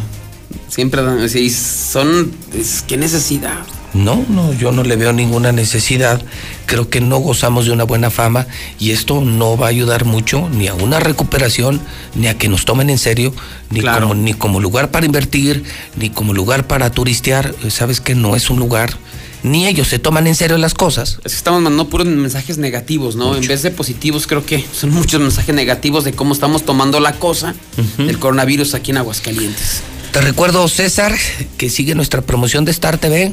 Siempre 0.68 1.28
sí, 1.28 1.50
son. 1.50 2.32
es- 2.56 2.82
¿Qué 2.86 2.96
necesidad? 2.96 3.58
No, 3.92 4.24
no, 4.28 4.52
yo 4.52 4.70
no 4.70 4.84
le 4.84 4.94
veo 4.94 5.12
ninguna 5.12 5.50
necesidad. 5.50 6.22
Creo 6.66 6.88
que 6.88 7.00
no 7.00 7.18
gozamos 7.18 7.66
de 7.66 7.72
una 7.72 7.82
buena 7.82 8.10
fama 8.10 8.46
y 8.78 8.92
esto 8.92 9.20
no 9.20 9.56
va 9.56 9.66
a 9.66 9.70
ayudar 9.70 10.04
mucho 10.04 10.48
ni 10.48 10.68
a 10.68 10.74
una 10.74 11.00
recuperación, 11.00 11.80
ni 12.14 12.28
a 12.28 12.38
que 12.38 12.48
nos 12.48 12.64
tomen 12.64 12.88
en 12.88 12.98
serio, 12.98 13.34
ni, 13.70 13.80
como, 13.80 14.14
ni 14.14 14.32
como 14.34 14.60
lugar 14.60 14.92
para 14.92 15.06
invertir, 15.06 15.64
ni 15.96 16.08
como 16.10 16.34
lugar 16.34 16.68
para 16.68 16.90
turistear. 16.90 17.52
Sabes 17.68 18.00
que 18.00 18.14
no 18.14 18.36
es 18.36 18.48
un 18.48 18.60
lugar 18.60 18.96
ni 19.42 19.66
ellos 19.66 19.88
se 19.88 19.98
toman 19.98 20.26
en 20.26 20.34
serio 20.34 20.58
las 20.58 20.74
cosas. 20.74 21.18
Es 21.24 21.32
que 21.32 21.38
estamos 21.38 21.62
mandando 21.62 21.88
puros 21.88 22.06
mensajes 22.06 22.58
negativos, 22.58 23.16
¿no? 23.16 23.36
En 23.36 23.46
vez 23.46 23.62
de 23.62 23.70
positivos, 23.70 24.26
creo 24.26 24.44
que 24.44 24.64
son 24.72 24.90
muchos 24.90 25.20
mensajes 25.20 25.54
negativos 25.54 26.04
de 26.04 26.12
cómo 26.12 26.34
estamos 26.34 26.64
tomando 26.64 27.00
la 27.00 27.14
cosa 27.14 27.54
del 27.98 28.18
coronavirus 28.18 28.74
aquí 28.74 28.90
en 28.90 28.98
Aguascalientes. 28.98 29.82
Te 30.12 30.20
recuerdo, 30.20 30.66
César, 30.68 31.16
que 31.56 31.70
sigue 31.70 31.94
nuestra 31.94 32.22
promoción 32.22 32.64
de 32.64 32.72
Star 32.72 32.98
TV 32.98 33.32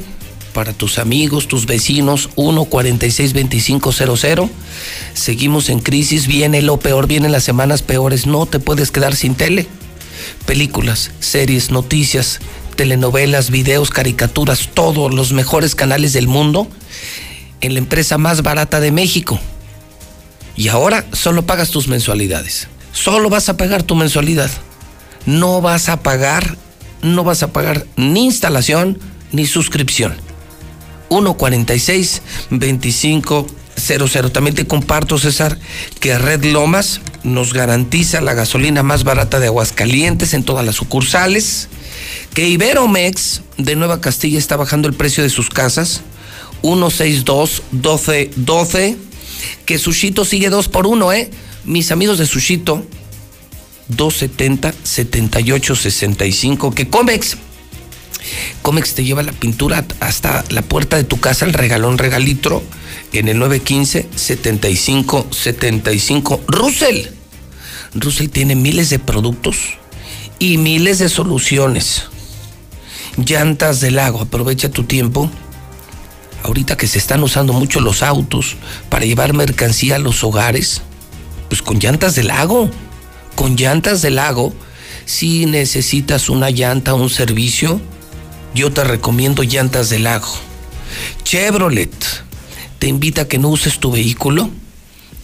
para 0.52 0.72
tus 0.72 0.98
amigos, 0.98 1.48
tus 1.48 1.66
vecinos, 1.66 2.30
1462500. 2.36 4.48
Seguimos 5.14 5.68
en 5.68 5.80
crisis, 5.80 6.26
viene 6.26 6.62
lo 6.62 6.78
peor, 6.78 7.06
vienen 7.06 7.32
las 7.32 7.44
semanas 7.44 7.82
peores, 7.82 8.26
no 8.26 8.46
te 8.46 8.60
puedes 8.60 8.90
quedar 8.90 9.14
sin 9.16 9.34
tele. 9.34 9.66
Películas, 10.46 11.10
series, 11.20 11.70
noticias, 11.70 12.40
telenovelas, 12.78 13.50
videos, 13.50 13.90
caricaturas, 13.90 14.68
todos 14.72 15.12
los 15.12 15.32
mejores 15.32 15.74
canales 15.74 16.12
del 16.12 16.28
mundo 16.28 16.68
en 17.60 17.72
la 17.72 17.80
empresa 17.80 18.18
más 18.18 18.42
barata 18.42 18.78
de 18.78 18.92
México. 18.92 19.40
Y 20.54 20.68
ahora 20.68 21.04
solo 21.12 21.44
pagas 21.44 21.70
tus 21.70 21.88
mensualidades. 21.88 22.68
Solo 22.92 23.30
vas 23.30 23.48
a 23.48 23.56
pagar 23.56 23.82
tu 23.82 23.96
mensualidad. 23.96 24.48
No 25.26 25.60
vas 25.60 25.88
a 25.88 26.04
pagar, 26.04 26.56
no 27.02 27.24
vas 27.24 27.42
a 27.42 27.52
pagar 27.52 27.84
ni 27.96 28.26
instalación 28.26 29.00
ni 29.32 29.44
suscripción. 29.44 30.14
146 31.08 32.22
2500. 32.50 34.32
También 34.32 34.54
te 34.54 34.68
comparto, 34.68 35.18
César, 35.18 35.58
que 35.98 36.16
Red 36.16 36.44
Lomas 36.44 37.00
nos 37.24 37.54
garantiza 37.54 38.20
la 38.20 38.34
gasolina 38.34 38.84
más 38.84 39.02
barata 39.02 39.40
de 39.40 39.48
Aguascalientes 39.48 40.32
en 40.32 40.44
todas 40.44 40.64
las 40.64 40.76
sucursales. 40.76 41.68
Que 42.34 42.48
Iberomex 42.48 43.42
de 43.56 43.76
Nueva 43.76 44.00
Castilla 44.00 44.38
está 44.38 44.56
bajando 44.56 44.88
el 44.88 44.94
precio 44.94 45.22
de 45.22 45.30
sus 45.30 45.48
casas. 45.50 46.02
162 46.62 47.62
12 47.72 48.30
12. 48.36 48.96
Que 49.64 49.78
Sushito 49.78 50.24
sigue 50.24 50.50
2 50.50 50.68
por 50.68 50.86
1, 50.86 51.12
¿eh? 51.12 51.30
Mis 51.64 51.92
amigos 51.92 52.18
de 52.18 52.26
Sushito, 52.26 52.84
270 53.88 54.74
78 54.82 55.76
65. 55.76 56.74
Que 56.74 56.88
Comex 56.88 57.36
Comex 58.62 58.94
te 58.94 59.04
lleva 59.04 59.22
la 59.22 59.32
pintura 59.32 59.84
hasta 60.00 60.44
la 60.50 60.62
puerta 60.62 60.96
de 60.96 61.04
tu 61.04 61.20
casa, 61.20 61.44
el 61.44 61.54
regalón 61.54 61.98
regalitro, 61.98 62.62
en 63.12 63.28
el 63.28 63.38
915 63.38 64.08
75 64.14 65.28
75. 65.30 66.40
Russell. 66.46 67.06
Russell 67.94 68.28
tiene 68.28 68.54
miles 68.54 68.90
de 68.90 68.98
productos 68.98 69.78
y 70.38 70.58
miles 70.58 70.98
de 70.98 71.08
soluciones. 71.08 72.04
Llantas 73.16 73.80
del 73.80 73.96
lago, 73.96 74.20
aprovecha 74.20 74.70
tu 74.70 74.84
tiempo. 74.84 75.30
Ahorita 76.44 76.76
que 76.76 76.86
se 76.86 76.98
están 76.98 77.22
usando 77.22 77.52
mucho 77.52 77.80
los 77.80 78.02
autos 78.02 78.56
para 78.88 79.04
llevar 79.04 79.34
mercancía 79.34 79.96
a 79.96 79.98
los 79.98 80.22
hogares, 80.22 80.82
pues 81.48 81.62
con 81.62 81.78
llantas 81.78 82.14
del 82.14 82.28
lago. 82.28 82.70
Con 83.34 83.56
llantas 83.56 84.02
del 84.02 84.16
lago, 84.16 84.52
si 85.04 85.46
necesitas 85.46 86.28
una 86.28 86.50
llanta, 86.50 86.94
un 86.94 87.08
servicio, 87.08 87.80
yo 88.54 88.72
te 88.72 88.84
recomiendo 88.84 89.42
llantas 89.42 89.90
del 89.90 90.04
lago. 90.04 90.28
Chevrolet 91.22 91.92
te 92.78 92.88
invita 92.88 93.22
a 93.22 93.28
que 93.28 93.38
no 93.38 93.48
uses 93.48 93.78
tu 93.78 93.92
vehículo. 93.92 94.50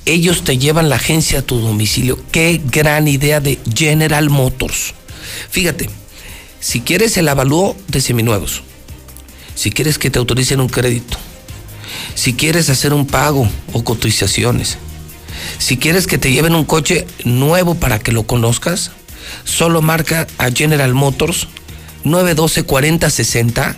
Ellos 0.07 0.45
te 0.45 0.59
llevan 0.59 0.91
la 0.91 0.97
agencia 0.97 1.41
a 1.41 1.43
tu 1.43 1.59
domicilio. 1.59 2.19
Qué 2.31 2.61
gran 2.65 3.09
idea 3.09 3.41
de 3.41 3.59
General 3.75 4.29
Motors. 4.31 4.95
Fíjate, 5.51 5.89
si 6.61 6.81
quieres 6.81 7.17
el 7.17 7.29
avalúo 7.29 7.77
de 7.89 8.01
seminuevos, 8.01 8.63
si 9.55 9.71
quieres 9.71 9.99
que 9.99 10.11
te 10.11 10.19
autoricen 10.19 10.61
un 10.61 10.69
crédito, 10.69 11.17
si 12.15 12.35
quieres 12.35 12.71
hacer 12.71 12.93
un 12.93 13.07
pago 13.07 13.49
o 13.73 13.85
cotizaciones, 13.85 14.79
si 15.59 15.77
quieres 15.77 16.07
que 16.07 16.19
te 16.19 16.33
lleven 16.33 16.55
un 16.55 16.65
coche 16.65 17.07
nuevo 17.25 17.75
para 17.75 17.99
que 17.99 18.13
lo 18.13 18.25
conozcas, 18.25 18.93
solo 19.45 19.83
marca 19.83 20.27
a 20.39 20.51
General 20.51 20.95
Motors 20.95 21.49
912-4060 22.05 23.75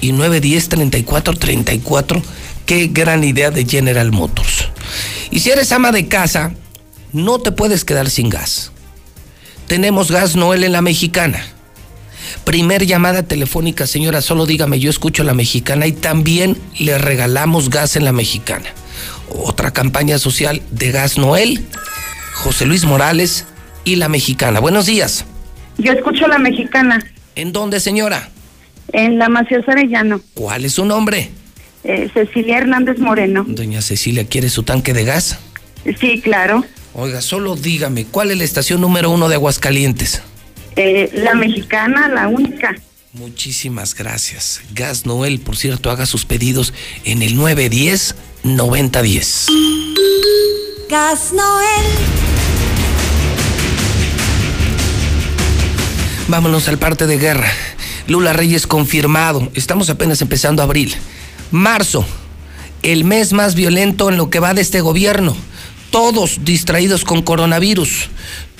y 0.00 0.12
910-3434. 0.12 2.22
Qué 2.66 2.88
gran 2.88 3.24
idea 3.24 3.50
de 3.50 3.64
General 3.64 4.12
Motors. 4.12 4.68
Y 5.30 5.40
si 5.40 5.50
eres 5.50 5.72
ama 5.72 5.90
de 5.92 6.08
casa, 6.08 6.52
no 7.12 7.40
te 7.40 7.52
puedes 7.52 7.84
quedar 7.84 8.10
sin 8.10 8.28
gas. 8.28 8.71
Tenemos 9.72 10.12
gas 10.12 10.36
Noel 10.36 10.64
en 10.64 10.72
la 10.72 10.82
mexicana. 10.82 11.42
Primer 12.44 12.84
llamada 12.84 13.22
telefónica, 13.22 13.86
señora, 13.86 14.20
solo 14.20 14.44
dígame, 14.44 14.78
yo 14.78 14.90
escucho 14.90 15.24
la 15.24 15.32
mexicana 15.32 15.86
y 15.86 15.92
también 15.92 16.58
le 16.78 16.98
regalamos 16.98 17.70
gas 17.70 17.96
en 17.96 18.04
la 18.04 18.12
mexicana. 18.12 18.66
Otra 19.30 19.70
campaña 19.70 20.18
social 20.18 20.60
de 20.70 20.92
gas 20.92 21.16
Noel, 21.16 21.64
José 22.34 22.66
Luis 22.66 22.84
Morales 22.84 23.46
y 23.86 23.96
la 23.96 24.10
mexicana. 24.10 24.60
Buenos 24.60 24.84
días. 24.84 25.24
Yo 25.78 25.92
escucho 25.92 26.28
la 26.28 26.36
mexicana. 26.36 27.02
¿En 27.34 27.52
dónde, 27.52 27.80
señora? 27.80 28.28
En 28.92 29.16
la 29.16 29.30
Macías 29.30 29.66
Arellano. 29.66 30.20
¿Cuál 30.34 30.66
es 30.66 30.74
su 30.74 30.84
nombre? 30.84 31.30
Eh, 31.84 32.10
Cecilia 32.12 32.58
Hernández 32.58 32.98
Moreno. 32.98 33.46
Doña 33.48 33.80
Cecilia, 33.80 34.26
¿quiere 34.26 34.50
su 34.50 34.64
tanque 34.64 34.92
de 34.92 35.04
gas? 35.06 35.38
Sí, 35.98 36.20
claro. 36.20 36.62
Oiga, 36.94 37.22
solo 37.22 37.56
dígame, 37.56 38.04
¿cuál 38.04 38.30
es 38.30 38.38
la 38.38 38.44
estación 38.44 38.82
número 38.82 39.10
uno 39.10 39.30
de 39.30 39.36
Aguascalientes? 39.36 40.20
Eh, 40.76 41.10
la 41.14 41.34
mexicana, 41.34 42.08
la 42.08 42.28
única. 42.28 42.74
Muchísimas 43.14 43.94
gracias. 43.94 44.60
Gas 44.74 45.06
Noel, 45.06 45.40
por 45.40 45.56
cierto, 45.56 45.90
haga 45.90 46.04
sus 46.04 46.26
pedidos 46.26 46.74
en 47.04 47.22
el 47.22 47.38
910-9010. 47.38 49.46
Gas 50.90 51.32
Noel. 51.32 51.86
Vámonos 56.28 56.68
al 56.68 56.78
parte 56.78 57.06
de 57.06 57.16
guerra. 57.18 57.50
Lula 58.06 58.34
Reyes 58.34 58.66
confirmado. 58.66 59.50
Estamos 59.54 59.88
apenas 59.88 60.20
empezando 60.20 60.62
abril. 60.62 60.94
Marzo, 61.50 62.04
el 62.82 63.04
mes 63.04 63.32
más 63.32 63.54
violento 63.54 64.10
en 64.10 64.18
lo 64.18 64.28
que 64.28 64.40
va 64.40 64.52
de 64.54 64.60
este 64.60 64.80
gobierno. 64.80 65.36
Todos 65.92 66.40
distraídos 66.42 67.04
con 67.04 67.20
coronavirus. 67.20 68.08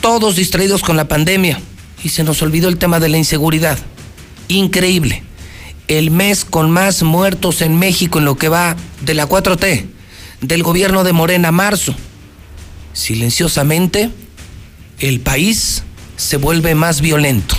Todos 0.02 0.36
distraídos 0.36 0.82
con 0.82 0.98
la 0.98 1.09
pandemia. 1.09 1.59
Y 2.04 2.10
se 2.10 2.24
nos 2.24 2.42
olvidó 2.42 2.68
el 2.68 2.76
tema 2.76 3.00
de 3.00 3.09
la 3.09 3.16
inseguridad. 3.16 3.78
Increíble. 4.48 5.22
El 5.88 6.10
mes 6.10 6.44
con 6.44 6.70
más 6.70 7.02
muertos 7.02 7.62
en 7.62 7.78
México 7.78 8.18
en 8.18 8.26
lo 8.26 8.36
que 8.36 8.50
va 8.50 8.76
de 9.00 9.14
la 9.14 9.26
4T. 9.26 9.86
Del 10.42 10.62
gobierno 10.62 11.04
de 11.04 11.14
Morena, 11.14 11.50
marzo. 11.52 11.94
Silenciosamente, 12.92 14.10
el 14.98 15.20
país 15.20 15.84
se 16.16 16.36
vuelve 16.36 16.74
más 16.74 17.00
violento. 17.00 17.56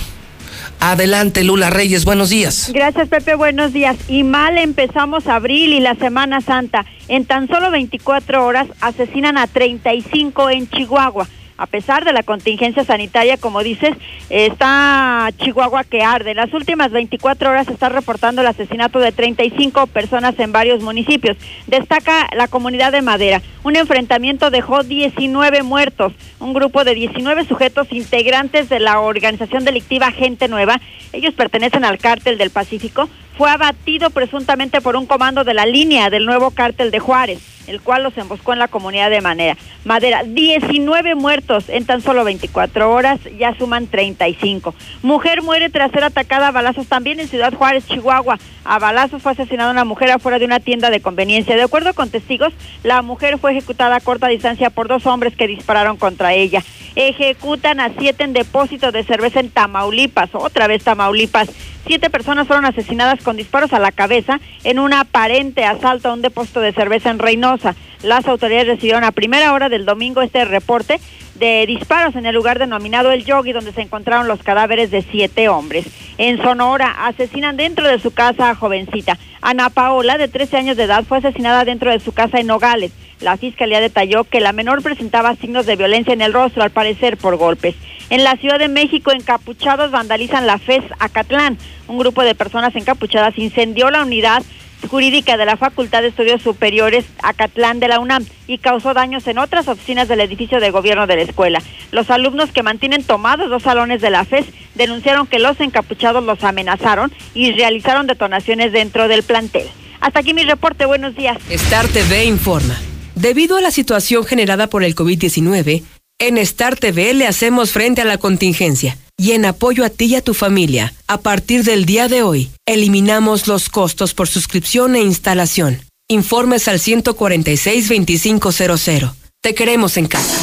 Adelante, 0.80 1.44
Lula 1.44 1.70
Reyes, 1.70 2.04
buenos 2.04 2.30
días. 2.30 2.70
Gracias, 2.72 3.08
Pepe, 3.08 3.34
buenos 3.34 3.72
días. 3.72 3.96
Y 4.08 4.22
mal 4.22 4.58
empezamos 4.58 5.26
abril 5.26 5.72
y 5.72 5.80
la 5.80 5.94
Semana 5.94 6.40
Santa. 6.40 6.84
En 7.08 7.24
tan 7.24 7.48
solo 7.48 7.70
24 7.70 8.44
horas 8.44 8.68
asesinan 8.80 9.38
a 9.38 9.46
35 9.46 10.50
en 10.50 10.68
Chihuahua. 10.68 11.26
A 11.56 11.66
pesar 11.66 12.04
de 12.04 12.12
la 12.12 12.24
contingencia 12.24 12.82
sanitaria, 12.84 13.36
como 13.36 13.62
dices, 13.62 13.94
está 14.28 15.30
Chihuahua 15.38 15.84
que 15.84 16.02
arde. 16.02 16.34
Las 16.34 16.52
últimas 16.52 16.90
24 16.90 17.50
horas 17.50 17.66
se 17.66 17.72
está 17.72 17.88
reportando 17.88 18.40
el 18.40 18.48
asesinato 18.48 18.98
de 18.98 19.12
35 19.12 19.86
personas 19.86 20.36
en 20.40 20.50
varios 20.50 20.82
municipios. 20.82 21.36
Destaca 21.68 22.28
la 22.34 22.48
comunidad 22.48 22.90
de 22.90 23.02
Madera. 23.02 23.40
Un 23.62 23.76
enfrentamiento 23.76 24.50
dejó 24.50 24.82
19 24.82 25.62
muertos. 25.62 26.12
Un 26.40 26.54
grupo 26.54 26.82
de 26.82 26.94
19 26.94 27.44
sujetos 27.44 27.86
integrantes 27.92 28.68
de 28.68 28.80
la 28.80 28.98
organización 28.98 29.64
delictiva 29.64 30.10
Gente 30.10 30.48
Nueva, 30.48 30.80
ellos 31.12 31.34
pertenecen 31.34 31.84
al 31.84 31.98
cártel 31.98 32.36
del 32.36 32.50
Pacífico, 32.50 33.08
fue 33.36 33.50
abatido 33.50 34.10
presuntamente 34.10 34.80
por 34.80 34.96
un 34.96 35.06
comando 35.06 35.44
de 35.44 35.54
la 35.54 35.66
línea 35.66 36.10
del 36.10 36.24
nuevo 36.24 36.52
cártel 36.52 36.90
de 36.90 37.00
Juárez, 37.00 37.40
el 37.66 37.80
cual 37.80 38.02
los 38.04 38.16
emboscó 38.16 38.52
en 38.52 38.58
la 38.58 38.68
comunidad 38.68 39.10
de 39.10 39.20
Madera. 39.20 39.56
Madera, 39.84 40.22
19 40.24 41.14
muertos 41.14 41.68
en 41.68 41.84
tan 41.84 42.00
solo 42.00 42.24
24 42.24 42.92
horas, 42.92 43.20
ya 43.38 43.54
suman 43.56 43.88
35. 43.88 44.74
Mujer 45.02 45.42
muere 45.42 45.68
tras 45.68 45.90
ser 45.90 46.04
atacada 46.04 46.48
a 46.48 46.52
balazos 46.52 46.86
también 46.86 47.18
en 47.18 47.28
Ciudad 47.28 47.52
Juárez, 47.52 47.86
Chihuahua. 47.86 48.38
A 48.64 48.78
balazos 48.78 49.20
fue 49.20 49.32
asesinada 49.32 49.70
una 49.70 49.84
mujer 49.84 50.10
afuera 50.10 50.38
de 50.38 50.44
una 50.44 50.60
tienda 50.60 50.90
de 50.90 51.00
conveniencia. 51.00 51.56
De 51.56 51.62
acuerdo 51.62 51.92
con 51.94 52.10
testigos, 52.10 52.52
la 52.82 53.02
mujer 53.02 53.38
fue 53.38 53.50
ejecutada 53.50 53.96
a 53.96 54.00
corta 54.00 54.28
distancia 54.28 54.70
por 54.70 54.88
dos 54.88 55.06
hombres 55.06 55.36
que 55.36 55.48
dispararon 55.48 55.96
contra 55.96 56.34
ella. 56.34 56.62
Ejecutan 56.94 57.80
a 57.80 57.90
siete 57.98 58.22
en 58.22 58.32
depósito 58.32 58.92
de 58.92 59.02
cerveza 59.02 59.40
en 59.40 59.50
Tamaulipas, 59.50 60.30
otra 60.32 60.68
vez 60.68 60.84
Tamaulipas. 60.84 61.50
Siete 61.86 62.08
personas 62.08 62.46
fueron 62.46 62.64
asesinadas 62.64 63.22
con 63.24 63.36
disparos 63.36 63.72
a 63.72 63.80
la 63.80 63.90
cabeza 63.90 64.38
en 64.62 64.78
un 64.78 64.92
aparente 64.92 65.64
asalto 65.64 66.08
a 66.08 66.12
un 66.12 66.22
depósito 66.22 66.60
de 66.60 66.72
cerveza 66.72 67.10
en 67.10 67.18
Reynosa. 67.18 67.74
Las 68.02 68.28
autoridades 68.28 68.68
recibieron 68.68 69.02
a 69.02 69.12
primera 69.12 69.52
hora 69.52 69.68
del 69.68 69.86
domingo 69.86 70.22
este 70.22 70.44
reporte 70.44 71.00
de 71.34 71.64
disparos 71.66 72.14
en 72.16 72.26
el 72.26 72.34
lugar 72.34 72.58
denominado 72.58 73.10
El 73.10 73.24
Yogi, 73.24 73.52
donde 73.52 73.72
se 73.72 73.80
encontraron 73.80 74.28
los 74.28 74.42
cadáveres 74.42 74.90
de 74.90 75.02
siete 75.02 75.48
hombres. 75.48 75.86
En 76.18 76.40
Sonora, 76.42 77.06
asesinan 77.06 77.56
dentro 77.56 77.88
de 77.88 77.98
su 77.98 78.12
casa 78.12 78.50
a 78.50 78.54
jovencita. 78.54 79.18
Ana 79.40 79.70
Paola, 79.70 80.16
de 80.16 80.28
13 80.28 80.56
años 80.56 80.76
de 80.76 80.84
edad, 80.84 81.04
fue 81.04 81.18
asesinada 81.18 81.64
dentro 81.64 81.90
de 81.90 81.98
su 81.98 82.12
casa 82.12 82.38
en 82.38 82.46
Nogales. 82.46 82.92
La 83.20 83.36
fiscalía 83.36 83.80
detalló 83.80 84.24
que 84.24 84.40
la 84.40 84.52
menor 84.52 84.82
presentaba 84.82 85.36
signos 85.36 85.66
de 85.66 85.76
violencia 85.76 86.12
en 86.12 86.20
el 86.20 86.32
rostro, 86.32 86.62
al 86.62 86.70
parecer 86.70 87.16
por 87.16 87.36
golpes. 87.36 87.74
En 88.10 88.22
la 88.22 88.36
Ciudad 88.36 88.58
de 88.58 88.68
México, 88.68 89.12
encapuchados 89.12 89.90
vandalizan 89.90 90.46
la 90.46 90.58
FES 90.58 90.84
Acatlán. 90.98 91.58
Un 91.88 91.98
grupo 91.98 92.22
de 92.22 92.34
personas 92.34 92.76
encapuchadas 92.76 93.38
incendió 93.38 93.90
la 93.90 94.02
unidad 94.02 94.42
jurídica 94.88 95.36
de 95.36 95.46
la 95.46 95.56
Facultad 95.56 96.02
de 96.02 96.08
Estudios 96.08 96.42
Superiores 96.42 97.04
Acatlán 97.22 97.80
de 97.80 97.88
la 97.88 98.00
UNAM 98.00 98.24
y 98.46 98.58
causó 98.58 98.94
daños 98.94 99.26
en 99.26 99.38
otras 99.38 99.68
oficinas 99.68 100.08
del 100.08 100.20
edificio 100.20 100.60
de 100.60 100.70
gobierno 100.70 101.06
de 101.06 101.16
la 101.16 101.22
escuela. 101.22 101.62
Los 101.90 102.10
alumnos 102.10 102.52
que 102.52 102.62
mantienen 102.62 103.02
tomados 103.02 103.48
dos 103.50 103.62
salones 103.62 104.00
de 104.00 104.10
la 104.10 104.24
FES 104.24 104.46
denunciaron 104.74 105.26
que 105.26 105.38
los 105.38 105.60
encapuchados 105.60 106.24
los 106.24 106.44
amenazaron 106.44 107.12
y 107.34 107.52
realizaron 107.52 108.06
detonaciones 108.06 108.72
dentro 108.72 109.08
del 109.08 109.22
plantel. 109.22 109.68
Hasta 110.00 110.20
aquí 110.20 110.34
mi 110.34 110.42
reporte, 110.42 110.84
buenos 110.84 111.14
días. 111.16 111.38
Star 111.48 111.88
TV 111.88 112.26
informa. 112.26 112.76
Debido 113.14 113.56
a 113.56 113.60
la 113.60 113.70
situación 113.70 114.24
generada 114.24 114.66
por 114.68 114.82
el 114.82 114.96
COVID-19, 114.96 115.82
en 116.18 116.38
Star 116.38 116.76
TV 116.76 117.14
le 117.14 117.26
hacemos 117.26 117.70
frente 117.70 118.02
a 118.02 118.04
la 118.04 118.18
contingencia 118.18 118.98
y 119.16 119.30
en 119.32 119.44
apoyo 119.44 119.84
a 119.84 119.90
ti 119.90 120.06
y 120.06 120.14
a 120.16 120.22
tu 120.22 120.34
familia, 120.34 120.92
a 121.06 121.18
partir 121.18 121.62
del 121.64 121.86
día 121.86 122.08
de 122.08 122.22
hoy, 122.22 122.50
eliminamos 122.66 123.46
los 123.46 123.68
costos 123.68 124.14
por 124.14 124.26
suscripción 124.28 124.96
e 124.96 125.02
instalación. 125.02 125.80
Informes 126.08 126.66
al 126.68 126.80
146-2500. 126.80 129.12
Te 129.40 129.54
queremos 129.54 129.96
en 129.96 130.06
casa. 130.06 130.34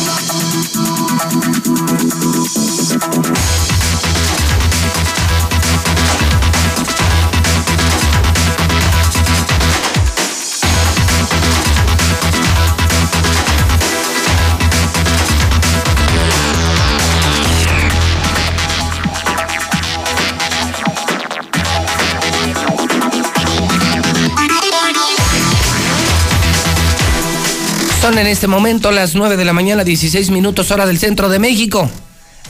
Son 28.11 28.19
en 28.19 28.27
este 28.27 28.47
momento 28.47 28.91
las 28.91 29.15
9 29.15 29.37
de 29.37 29.45
la 29.45 29.53
mañana, 29.53 29.85
16 29.85 30.31
minutos 30.31 30.69
hora 30.69 30.85
del 30.85 30.99
centro 30.99 31.29
de 31.29 31.39
México. 31.39 31.89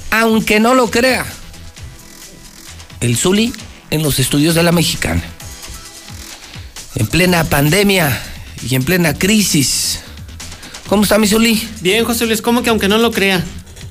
Aunque 0.09 0.59
no 0.59 0.73
lo 0.73 0.89
crea, 0.89 1.23
el 2.99 3.15
Zuli 3.15 3.53
en 3.91 4.01
los 4.01 4.17
estudios 4.17 4.55
de 4.55 4.63
la 4.63 4.71
Mexicana. 4.71 5.21
En 6.95 7.05
plena 7.05 7.43
pandemia 7.43 8.23
y 8.67 8.73
en 8.73 8.83
plena 8.83 9.13
crisis. 9.13 9.99
¿Cómo 10.87 11.03
está 11.03 11.19
mi 11.19 11.27
Zuli? 11.27 11.61
Bien, 11.81 12.05
José 12.05 12.25
Luis, 12.25 12.41
¿cómo 12.41 12.63
que 12.63 12.71
aunque 12.71 12.87
no 12.87 12.97
lo 12.97 13.11
crea? 13.11 13.43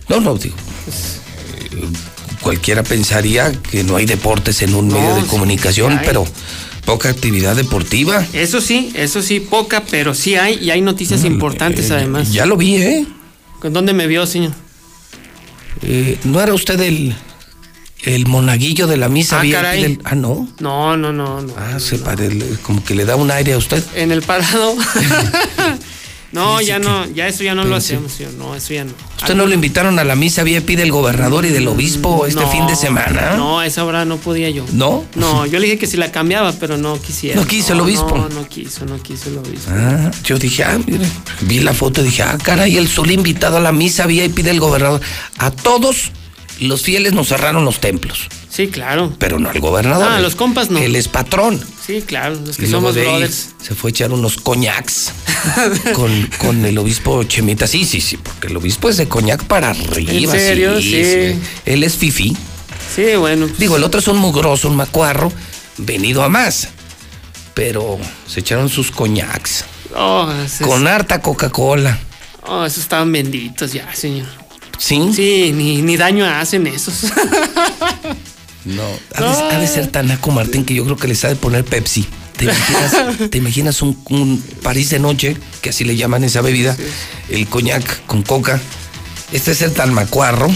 No, 0.08 0.18
no, 0.18 0.34
digo. 0.34 0.56
Cualquiera 2.40 2.82
pensaría 2.82 3.52
que 3.52 3.84
no 3.84 3.94
hay 3.94 4.06
deportes 4.06 4.62
en 4.62 4.74
un 4.74 4.88
medio 4.88 5.14
de 5.14 5.20
sí, 5.20 5.28
comunicación, 5.28 6.00
pero 6.04 6.26
poca 6.84 7.08
actividad 7.10 7.56
deportiva. 7.56 8.26
Eso 8.32 8.60
sí, 8.60 8.92
eso 8.94 9.22
sí, 9.22 9.40
poca, 9.40 9.82
pero 9.90 10.14
sí 10.14 10.34
hay 10.36 10.58
y 10.60 10.70
hay 10.70 10.80
noticias 10.80 11.24
importantes 11.24 11.90
además. 11.90 12.28
Mm, 12.28 12.32
Ya 12.32 12.46
lo 12.46 12.56
vi, 12.56 12.76
¿eh? 12.76 13.06
¿Con 13.60 13.72
¿Dónde 13.72 13.92
me 13.92 14.06
vio, 14.06 14.26
señor? 14.26 14.52
Eh, 15.82 16.18
¿No 16.24 16.40
era 16.40 16.52
usted 16.54 16.80
el, 16.80 17.14
el 18.02 18.26
monaguillo 18.26 18.86
de 18.86 18.96
la 18.96 19.08
misa? 19.08 19.40
Ah, 19.40 19.44
caray. 19.50 19.82
del- 19.82 20.00
ah, 20.04 20.14
no. 20.14 20.48
No, 20.60 20.96
no, 20.96 21.12
no, 21.12 21.40
no. 21.42 21.54
Ah, 21.56 21.78
se 21.78 21.98
pare- 21.98 22.34
le- 22.34 22.56
como 22.62 22.82
que 22.84 22.94
le 22.94 23.04
da 23.04 23.16
un 23.16 23.30
aire 23.30 23.52
a 23.52 23.58
usted. 23.58 23.82
En 23.94 24.12
el 24.12 24.22
parado. 24.22 24.74
no, 26.32 26.60
ya 26.60 26.78
no, 26.78 27.06
ya 27.10 27.26
eso 27.26 27.42
ya 27.42 27.54
no 27.56 27.64
lo 27.64 27.74
hacemos, 27.74 28.12
señor. 28.12 28.34
No, 28.34 28.54
eso 28.54 28.72
ya 28.72 28.84
no. 28.84 28.92
¿Usted 29.16 29.34
no 29.34 29.46
lo 29.46 29.54
invitaron 29.54 29.98
a 29.98 30.04
la 30.04 30.14
misa 30.14 30.44
VIP 30.44 30.70
del 30.76 30.92
gobernador 30.92 31.44
y 31.44 31.50
del 31.50 31.66
obispo 31.66 32.24
este 32.26 32.40
No, 32.40 32.48
fin 32.48 32.66
de 32.68 32.76
semana? 32.76 33.34
No, 33.36 33.58
a 33.58 33.66
esa 33.66 33.84
hora 33.84 34.04
no 34.04 34.16
podía 34.16 34.48
yo. 34.48 34.64
¿No? 34.72 35.04
No, 35.16 35.44
yo 35.46 35.58
le 35.58 35.66
dije 35.66 35.78
que 35.78 35.86
si 35.88 35.96
la 35.96 36.12
cambiaba, 36.12 36.52
pero 36.52 36.76
no 36.76 37.00
quisiera. 37.00 37.40
No 37.40 37.46
quiso 37.46 37.72
el 37.72 37.80
obispo. 37.80 38.16
No, 38.16 38.28
no 38.28 38.48
quiso, 38.48 38.86
no 38.86 39.02
quiso 39.02 39.28
el 39.28 39.38
obispo. 39.38 39.70
Ah, 39.70 40.10
yo 40.22 40.38
dije, 40.38 40.62
ah, 40.62 40.78
mire, 40.86 41.04
vi 41.42 41.58
la 41.60 41.74
foto 41.74 42.00
y 42.00 42.04
dije, 42.04 42.22
ah, 42.22 42.38
caray, 42.40 42.76
el 42.76 42.88
sol 42.88 43.10
invitado 43.10 43.56
a 43.56 43.60
la 43.60 43.72
misa 43.72 44.06
VIP 44.06 44.38
del 44.38 44.60
gobernador. 44.60 45.00
A 45.38 45.50
todos 45.50 46.12
los 46.60 46.82
fieles 46.82 47.12
nos 47.12 47.28
cerraron 47.28 47.64
los 47.64 47.80
templos, 47.80 48.28
Sí, 48.60 48.68
claro. 48.68 49.12
pero 49.18 49.38
no 49.38 49.48
al 49.48 49.58
gobernador. 49.60 50.06
Ah, 50.10 50.20
los 50.20 50.34
compas 50.36 50.70
no. 50.70 50.78
Él 50.78 50.96
es 50.96 51.08
patrón. 51.08 51.60
Sí, 51.86 52.02
claro, 52.02 52.34
los 52.44 52.56
que 52.56 52.66
Y 52.66 52.70
somos 52.70 52.94
de 52.94 53.02
brothers. 53.02 53.50
se 53.62 53.74
fue 53.74 53.88
a 53.88 53.92
echar 53.92 54.12
unos 54.12 54.36
coñacs 54.36 55.12
con, 55.94 56.26
con 56.38 56.64
el 56.64 56.76
obispo 56.78 57.22
Chemita. 57.24 57.66
Sí, 57.66 57.84
sí, 57.84 58.00
sí, 58.00 58.16
porque 58.18 58.48
el 58.48 58.56
obispo 58.56 58.88
es 58.88 58.96
de 58.98 59.08
coñac 59.08 59.44
para 59.44 59.70
arriba. 59.70 60.12
¿En 60.12 60.30
serio? 60.40 60.80
Sí. 60.80 61.38
Él 61.64 61.82
es 61.84 61.96
fifi. 61.96 62.36
Sí, 62.94 63.14
bueno. 63.18 63.46
pues, 63.46 63.58
Digo, 63.58 63.76
el 63.76 63.84
otro 63.84 64.00
es 64.00 64.08
un 64.08 64.18
mugroso, 64.18 64.68
un 64.68 64.76
macuarro, 64.76 65.32
venido 65.78 66.22
a 66.22 66.28
más. 66.28 66.68
Pero 67.54 67.98
se 68.26 68.40
echaron 68.40 68.68
sus 68.68 68.90
coñacs. 68.90 69.64
oh, 69.96 70.30
es- 70.44 70.58
Con 70.66 70.86
harta 70.86 71.20
Coca-Cola. 71.20 71.98
oh, 72.46 72.64
esos 72.64 72.82
estaban 72.84 73.10
benditos 73.10 73.72
ya, 73.72 73.92
señor. 73.94 74.26
¿Sí? 74.78 75.10
Sí, 75.14 75.52
ni, 75.54 75.82
ni 75.82 75.96
daño 75.96 76.24
hacen 76.26 76.66
esos. 76.66 77.04
No. 78.64 78.82
Ha 79.14 79.22
de, 79.22 79.54
ha 79.56 79.58
de 79.58 79.66
ser 79.66 79.86
tan 79.88 80.08
naco, 80.08 80.30
Martín, 80.30 80.64
que 80.64 80.74
yo 80.74 80.84
creo 80.84 80.96
que 80.96 81.08
les 81.08 81.24
ha 81.24 81.28
de 81.28 81.36
poner 81.36 81.64
Pepsi. 81.64 82.06
¿Te 82.36 82.44
imaginas, 82.46 83.30
te 83.30 83.38
imaginas 83.38 83.82
un, 83.82 83.98
un 84.08 84.42
París 84.62 84.90
de 84.90 84.98
noche, 84.98 85.36
que 85.60 85.70
así 85.70 85.84
le 85.84 85.96
llaman 85.96 86.24
esa 86.24 86.40
bebida, 86.40 86.76
el 87.28 87.46
coñac 87.46 88.04
con 88.06 88.22
coca? 88.22 88.60
Este 89.32 89.52
es 89.52 89.58
ser 89.58 89.72
tan 89.72 89.92
macuarro. 89.94 90.50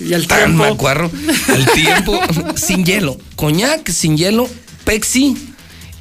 y 0.00 0.12
al 0.14 0.26
tan 0.26 0.38
tiempo. 0.38 0.64
macuarro. 0.64 1.10
Al 1.48 1.66
tiempo, 1.72 2.20
sin 2.56 2.84
hielo. 2.84 3.18
Coñac 3.36 3.90
sin 3.90 4.16
hielo, 4.16 4.48
Pepsi 4.84 5.36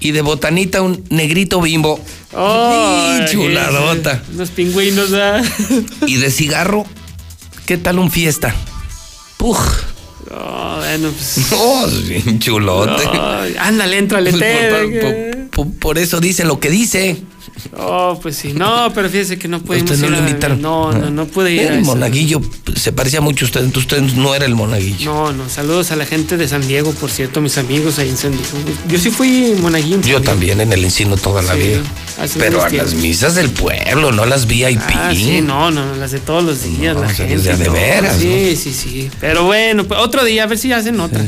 y 0.01 0.11
de 0.11 0.21
botanita 0.21 0.81
un 0.81 1.05
negrito 1.09 1.61
bimbo. 1.61 1.99
Oh, 2.33 3.17
¡Y 3.21 3.31
chuladota! 3.31 4.23
Los 4.35 4.49
pingüinos, 4.49 5.11
¿verdad? 5.11 5.45
Y 6.07 6.15
de 6.17 6.31
cigarro, 6.31 6.85
¿qué 7.65 7.77
tal 7.77 7.99
un 7.99 8.09
fiesta? 8.11 8.53
¡Puj! 9.37 9.59
Oh, 10.33 10.77
bueno, 10.77 11.11
pues. 11.11 11.47
Oh, 11.53 11.87
bien 12.07 12.39
chulote. 12.39 13.03
Ay, 13.19 13.55
ándale, 13.59 13.97
entrale, 13.97 14.31
Pues 14.31 14.43
por, 14.43 14.99
por- 15.01 15.49
por- 15.49 15.79
por 15.79 15.97
eso 15.97 16.19
dice 16.19 16.45
lo 16.45 16.59
que 16.59 16.69
dice. 16.69 17.17
Oh, 17.77 18.19
pues 18.21 18.35
sí. 18.37 18.53
No, 18.53 18.91
pero 18.93 19.09
fíjese 19.09 19.37
que 19.39 19.47
no 19.47 19.61
pudimos 19.61 19.91
Usted 19.91 20.01
no 20.01 20.07
ir 20.15 20.21
lo 20.21 20.27
invitaron. 20.27 20.61
No, 20.61 20.91
no, 20.91 21.09
no 21.09 21.25
pude 21.27 21.51
ir 21.53 21.61
El 21.63 21.81
monaguillo 21.83 22.41
se 22.75 22.91
parecía 22.91 23.21
mucho 23.21 23.45
a 23.45 23.47
usted, 23.47 23.63
entonces 23.63 23.91
usted 23.91 24.15
no 24.17 24.33
era 24.35 24.45
el 24.45 24.55
monaguillo. 24.55 25.13
No, 25.13 25.31
no, 25.33 25.49
saludos 25.49 25.91
a 25.91 25.95
la 25.95 26.05
gente 26.05 26.37
de 26.37 26.47
San 26.47 26.67
Diego, 26.67 26.91
por 26.93 27.09
cierto, 27.11 27.41
mis 27.41 27.57
amigos 27.57 27.99
ahí 27.99 28.09
en 28.09 28.17
San 28.17 28.31
Diego. 28.31 28.47
Yo 28.87 28.97
sí 28.97 29.11
fui 29.11 29.53
monaguillo. 29.61 29.95
en 29.97 30.03
San 30.03 30.11
Yo 30.11 30.19
Diego. 30.19 30.31
también 30.31 30.61
en 30.61 30.73
el 30.73 30.83
encino 30.83 31.17
toda 31.17 31.41
la 31.41 31.53
Sí, 31.53 31.59
vida. 31.59 31.81
Pero 32.37 32.63
a 32.63 32.69
las 32.69 32.93
misas 32.93 33.35
del 33.35 33.49
pueblo, 33.49 34.11
no 34.11 34.25
las 34.25 34.45
VIP. 34.47 34.79
Ah, 34.93 35.11
sí, 35.13 35.41
no, 35.41 35.71
no, 35.71 35.95
las 35.95 36.11
de 36.11 36.19
todos 36.19 36.43
los 36.43 36.63
días, 36.63 36.95
No, 36.95 37.01
la 37.03 37.09
gente. 37.09 37.55
de 37.55 37.69
veras, 37.69 38.17
Sí, 38.17 38.55
sí, 38.55 38.73
sí. 38.73 39.09
Pero 39.19 39.45
bueno, 39.45 39.83
pues, 39.85 39.99
otro 39.99 40.23
día, 40.23 40.43
a 40.43 40.47
ver 40.47 40.57
si 40.57 40.71
hacen 40.71 40.99
otra. 40.99 41.23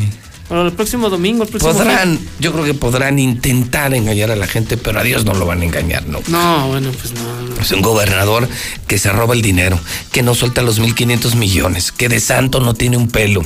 Pero 0.54 0.68
el 0.68 0.74
próximo 0.74 1.10
domingo, 1.10 1.42
el 1.42 1.50
próximo 1.50 1.74
Podrán, 1.74 2.20
yo 2.38 2.54
creo 2.54 2.64
que 2.64 2.76
podrán 2.76 3.18
intentar 3.18 3.92
engañar 3.96 4.30
a 4.30 4.36
la 4.36 4.46
gente, 4.46 4.78
pero 4.78 5.00
a 5.00 5.04
Dios 5.04 5.26
no 5.26 5.34
lo 5.34 5.48
van 5.48 5.62
a 5.62 5.66
engañar, 5.66 6.06
¿no? 6.06 6.20
No, 6.28 6.68
bueno, 6.68 6.92
pues 6.92 7.12
no. 7.12 7.42
no. 7.42 7.60
Es 7.60 7.72
un 7.72 7.82
gobernador 7.82 8.48
que 8.86 9.00
se 9.00 9.12
roba 9.12 9.34
el 9.34 9.42
dinero, 9.42 9.80
que 10.12 10.22
no 10.22 10.36
suelta 10.36 10.62
los 10.62 10.80
1.500 10.80 11.34
millones, 11.38 11.92
que 11.92 12.08
de 12.08 12.20
santo 12.20 12.60
no 12.60 12.76
tiene 12.76 12.98
un 12.98 13.08
pelo, 13.08 13.42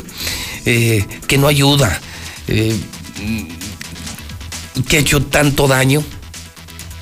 eh, 0.66 1.06
que 1.28 1.38
no 1.38 1.48
ayuda, 1.48 1.98
eh, 2.50 2.78
que 4.90 4.98
ha 4.98 5.00
hecho 5.00 5.22
tanto 5.22 5.70
daño, 5.70 6.04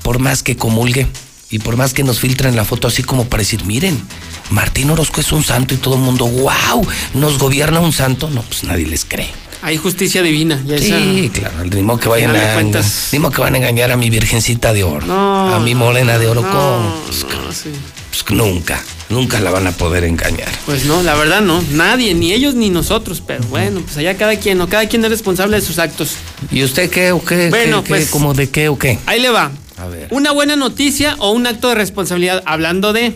por 0.04 0.20
más 0.20 0.44
que 0.44 0.56
comulgue 0.56 1.08
y 1.50 1.58
por 1.58 1.76
más 1.76 1.94
que 1.94 2.04
nos 2.04 2.20
filtren 2.20 2.54
la 2.54 2.64
foto 2.64 2.86
así 2.86 3.02
como 3.02 3.24
para 3.24 3.40
decir, 3.40 3.64
miren, 3.64 4.00
Martín 4.50 4.88
Orozco 4.88 5.20
es 5.20 5.32
un 5.32 5.42
santo 5.42 5.74
y 5.74 5.78
todo 5.78 5.96
el 5.96 6.00
mundo, 6.00 6.28
wow, 6.28 6.86
nos 7.14 7.38
gobierna 7.38 7.80
un 7.80 7.92
santo. 7.92 8.30
No, 8.30 8.42
pues 8.42 8.62
nadie 8.62 8.86
les 8.86 9.04
cree. 9.04 9.45
Hay 9.66 9.78
justicia 9.78 10.22
divina. 10.22 10.62
Ya 10.64 10.76
esa- 10.76 10.96
Sí, 10.96 11.28
claro, 11.34 11.64
ni 11.64 11.82
modo 11.82 11.98
que 11.98 12.08
vayan 12.08 12.30
final 12.30 12.46
de 12.46 12.50
a, 12.50 12.54
cuentas- 12.54 13.08
ni 13.10 13.18
modo 13.18 13.32
que 13.32 13.40
van 13.40 13.54
a 13.54 13.58
engañar 13.58 13.90
a 13.90 13.96
mi 13.96 14.10
virgencita 14.10 14.72
de 14.72 14.84
oro, 14.84 15.04
No, 15.04 15.52
a 15.56 15.58
mi 15.58 15.74
morena 15.74 16.20
de 16.20 16.28
oro, 16.28 16.42
no, 16.42 16.50
¿cómo? 16.52 17.02
Pues, 17.04 17.24
no, 17.24 17.52
sí. 17.52 17.70
pues 18.10 18.24
nunca, 18.30 18.80
nunca 19.08 19.40
la 19.40 19.50
van 19.50 19.66
a 19.66 19.72
poder 19.72 20.04
engañar. 20.04 20.48
Pues 20.66 20.84
no, 20.84 21.02
la 21.02 21.14
verdad 21.16 21.40
no. 21.40 21.60
Nadie, 21.72 22.14
ni 22.14 22.32
ellos 22.32 22.54
ni 22.54 22.70
nosotros. 22.70 23.20
Pero 23.26 23.42
bueno, 23.48 23.80
pues 23.80 23.96
allá 23.96 24.16
cada 24.16 24.36
quien, 24.36 24.56
¿no? 24.58 24.68
Cada 24.68 24.86
quien 24.88 25.04
es 25.04 25.10
responsable 25.10 25.56
de 25.56 25.62
sus 25.66 25.80
actos. 25.80 26.12
¿Y 26.52 26.62
usted 26.62 26.88
qué 26.88 27.10
o 27.10 27.24
qué? 27.24 27.50
Bueno, 27.50 27.82
qué, 27.82 27.88
pues- 27.88 28.04
qué, 28.04 28.10
como 28.12 28.34
de 28.34 28.48
qué 28.48 28.68
o 28.68 28.78
qué? 28.78 29.00
Ahí 29.06 29.20
le 29.20 29.30
va. 29.30 29.50
A 29.78 29.86
ver. 29.88 30.06
Una 30.12 30.30
buena 30.30 30.54
noticia 30.54 31.16
o 31.18 31.32
un 31.32 31.44
acto 31.48 31.70
de 31.70 31.74
responsabilidad. 31.74 32.40
Hablando 32.46 32.92
de. 32.92 33.14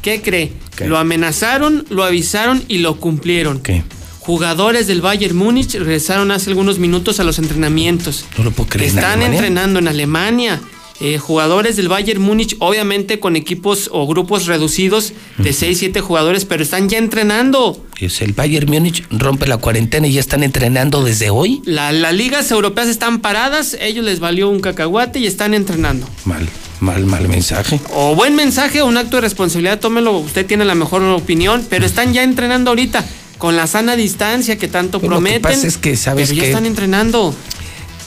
¿Qué 0.00 0.22
cree? 0.22 0.54
Lo 0.86 0.96
amenazaron, 0.96 1.84
lo 1.90 2.04
avisaron 2.04 2.64
y 2.66 2.78
lo 2.78 2.96
cumplieron. 2.96 3.60
¿Qué? 3.60 3.84
Jugadores 4.30 4.86
del 4.86 5.00
Bayern 5.00 5.36
Múnich 5.36 5.74
regresaron 5.74 6.30
hace 6.30 6.50
algunos 6.50 6.78
minutos 6.78 7.18
a 7.18 7.24
los 7.24 7.40
entrenamientos. 7.40 8.26
No 8.38 8.44
lo 8.44 8.52
puedo 8.52 8.68
creer. 8.68 8.88
¿en 8.88 8.96
Están 8.96 9.22
entrenando 9.22 9.80
en 9.80 9.88
Alemania. 9.88 10.60
Eh, 11.00 11.18
jugadores 11.18 11.74
del 11.76 11.88
Bayern 11.88 12.22
Múnich, 12.22 12.54
obviamente 12.60 13.18
con 13.18 13.34
equipos 13.34 13.88
o 13.92 14.06
grupos 14.06 14.46
reducidos 14.46 15.14
de 15.38 15.52
6, 15.52 15.78
7 15.78 16.00
jugadores, 16.00 16.44
pero 16.44 16.62
están 16.62 16.88
ya 16.88 16.98
entrenando. 16.98 17.84
Es 17.98 18.22
el 18.22 18.32
Bayern 18.32 18.70
Múnich 18.70 19.02
rompe 19.10 19.48
la 19.48 19.56
cuarentena 19.56 20.06
y 20.06 20.12
ya 20.12 20.20
están 20.20 20.44
entrenando 20.44 21.02
desde 21.02 21.30
hoy. 21.30 21.60
La- 21.64 21.90
las 21.90 22.14
ligas 22.14 22.48
europeas 22.52 22.86
están 22.86 23.18
paradas, 23.18 23.76
ellos 23.80 24.04
les 24.04 24.20
valió 24.20 24.48
un 24.48 24.60
cacahuate 24.60 25.18
y 25.18 25.26
están 25.26 25.54
entrenando. 25.54 26.06
Mal, 26.24 26.48
mal, 26.78 27.04
mal 27.04 27.26
mensaje. 27.26 27.80
O 27.94 28.14
buen 28.14 28.36
mensaje 28.36 28.80
o 28.80 28.86
un 28.86 28.96
acto 28.96 29.16
de 29.16 29.22
responsabilidad, 29.22 29.80
tómelo, 29.80 30.18
usted 30.18 30.46
tiene 30.46 30.64
la 30.64 30.76
mejor 30.76 31.02
opinión, 31.02 31.66
pero 31.68 31.84
están 31.84 32.12
ya 32.12 32.22
entrenando 32.22 32.70
ahorita 32.70 33.04
con 33.40 33.56
la 33.56 33.66
sana 33.66 33.96
distancia 33.96 34.56
que 34.56 34.68
tanto 34.68 35.00
Pues 35.00 35.10
lo 35.10 35.16
que 35.16 35.22
prometen. 35.22 35.42
pasa 35.42 35.66
es 35.66 35.76
que, 35.78 35.96
¿sabes 35.96 36.28
pero 36.28 36.40
ya 36.42 36.46
están 36.46 36.66
entrenando. 36.66 37.34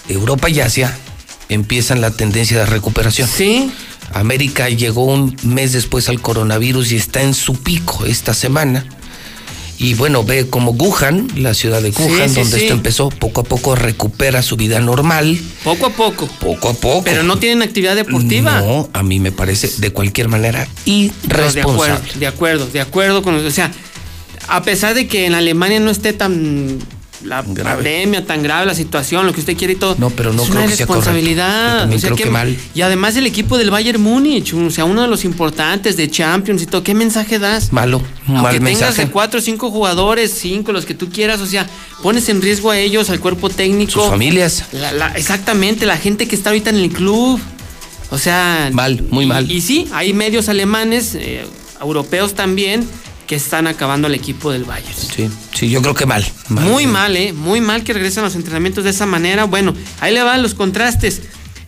Europa 0.08 0.50
y 0.50 0.62
Asia 0.62 0.96
empiezan 1.50 2.00
la 2.00 2.12
tendencia 2.12 2.58
de 2.60 2.66
recuperación. 2.66 3.28
Sí. 3.28 3.70
América 4.14 4.70
llegó 4.70 5.06
un 5.06 5.36
mes 5.44 5.74
después 5.74 6.08
al 6.08 6.22
coronavirus 6.22 6.92
y 6.92 6.98
está 6.98 7.22
en 7.24 7.34
su 7.34 7.56
pico 7.56 8.06
esta 8.06 8.34
semana. 8.34 8.86
Y 9.80 9.96
bueno, 9.96 10.24
ve 10.24 10.48
como 10.50 10.72
Wuhan, 10.72 11.28
la 11.36 11.54
ciudad 11.56 11.82
de 11.82 11.90
Wuhan, 11.90 12.30
sí, 12.30 12.36
donde 12.36 12.58
sí. 12.58 12.64
esto 12.66 12.74
empezó, 12.76 13.10
poco 13.10 13.42
a 13.42 13.44
poco 13.44 13.76
recupera 13.76 14.44
su 14.44 14.56
vida 14.56 14.80
normal. 14.80 15.38
Poco 15.64 15.88
a 15.88 15.90
poco. 15.90 16.28
Poco 16.40 16.70
a 16.70 16.74
poco. 16.74 17.04
Pero 17.04 17.24
no 17.24 17.38
tienen 17.38 17.64
actividad 17.64 17.96
deportiva. 17.96 18.62
No, 18.62 18.88
a 18.94 19.02
mí 19.02 19.20
me 19.20 19.32
parece 19.32 19.70
de 19.80 19.90
cualquier 19.92 20.28
manera 20.30 20.66
No, 20.66 20.70
de 20.86 20.92
irresponsable. 21.26 21.94
acuerdo, 21.96 22.20
de 22.20 22.28
acuerdo, 22.28 22.68
de 22.68 22.82
acuerdo 22.82 23.22
con 23.24 23.34
O 23.46 23.52
sea, 23.52 23.72
a 24.48 24.64
pesar 24.64 24.94
de 24.96 25.08
que 25.08 25.26
en 25.26 25.34
Alemania 25.36 25.80
no 25.80 25.90
esté 25.92 26.14
tan 26.14 26.80
la 27.24 27.42
pandemia, 27.42 28.26
tan 28.26 28.44
grave 28.44 28.66
la 28.66 28.76
situación, 28.76 29.26
lo 29.26 29.32
que 29.32 29.40
usted 29.40 29.56
quiere 29.56 29.74
y 29.74 29.76
todo. 29.78 29.96
No, 29.98 30.10
pero 30.10 30.34
no 30.34 30.44
es 30.44 30.50
creo 30.50 30.62
una 30.64 30.70
que 30.70 30.76
sea 30.76 30.86
responsabilidad. 30.86 31.74
Yo 31.74 31.80
también 31.80 31.98
o 31.98 32.02
sea, 32.02 32.10
creo 32.12 32.26
que 32.26 32.30
mal. 32.32 32.58
Y 32.76 32.82
además 32.82 33.16
el 33.16 33.26
equipo 33.26 33.58
del 33.58 33.72
Bayern 33.72 34.02
Múnich, 34.02 34.54
o 34.54 34.70
sea, 34.70 34.84
uno 34.84 35.04
de 35.04 35.08
los 35.08 35.24
importantes 35.24 35.96
de 35.96 36.12
Champions 36.12 36.62
y 36.62 36.66
todo. 36.66 36.84
¿Qué 36.84 36.94
mensaje 36.94 37.40
das? 37.40 37.72
Malo, 37.72 38.00
un 38.28 38.36
Aunque 38.36 38.42
mal 38.42 38.52
tengas 38.52 38.66
mensaje. 38.82 39.06
de 39.06 39.12
cuatro 39.12 39.40
o 39.40 39.42
cinco 39.42 39.72
jugadores, 39.72 40.34
cinco, 40.38 40.74
los 40.74 40.86
que 40.86 40.96
tú 40.96 41.10
quieras, 41.10 41.40
o 41.40 41.46
sea, 41.46 41.66
pones 42.02 42.28
en 42.28 42.42
riesgo 42.42 42.72
a 42.72 42.78
ellos, 42.78 43.10
al 43.10 43.22
cuerpo 43.22 43.50
técnico. 43.50 44.02
Sus 44.02 44.10
familias. 44.10 44.66
La- 44.74 44.92
la- 44.92 45.14
exactamente, 45.14 45.86
la 45.86 45.96
gente 45.96 46.28
que 46.28 46.36
está 46.36 46.50
ahorita 46.50 46.72
en 46.72 46.78
el 46.78 46.90
club. 46.90 47.40
O 48.10 48.18
sea. 48.18 48.70
Mal, 48.74 49.02
muy 49.10 49.26
mal. 49.26 49.50
Y, 49.50 49.56
y 49.56 49.62
sí, 49.62 49.88
hay 49.94 50.12
medios 50.14 50.50
alemanes, 50.50 51.16
eh, 51.16 51.46
europeos 51.82 52.34
también, 52.34 52.86
que 53.28 53.36
están 53.36 53.68
acabando 53.68 54.08
al 54.08 54.16
equipo 54.16 54.52
del 54.52 54.64
Bayern. 54.64 54.96
Sí, 54.96 55.30
sí, 55.54 55.70
yo 55.70 55.82
creo 55.82 55.94
que 55.94 56.06
mal. 56.06 56.26
mal. 56.50 56.66
Muy 56.66 56.88
mal, 56.88 57.16
¿eh? 57.16 57.34
Muy 57.34 57.62
mal 57.62 57.84
que 57.84 57.94
regresen 57.94 58.24
los 58.24 58.36
entrenamientos 58.36 58.84
de 58.84 58.90
esa 58.90 59.06
manera. 59.06 59.46
Bueno, 59.46 59.74
ahí 60.00 60.14
le 60.14 60.24
van 60.24 60.42
los 60.42 60.54
contrastes. 60.54 61.22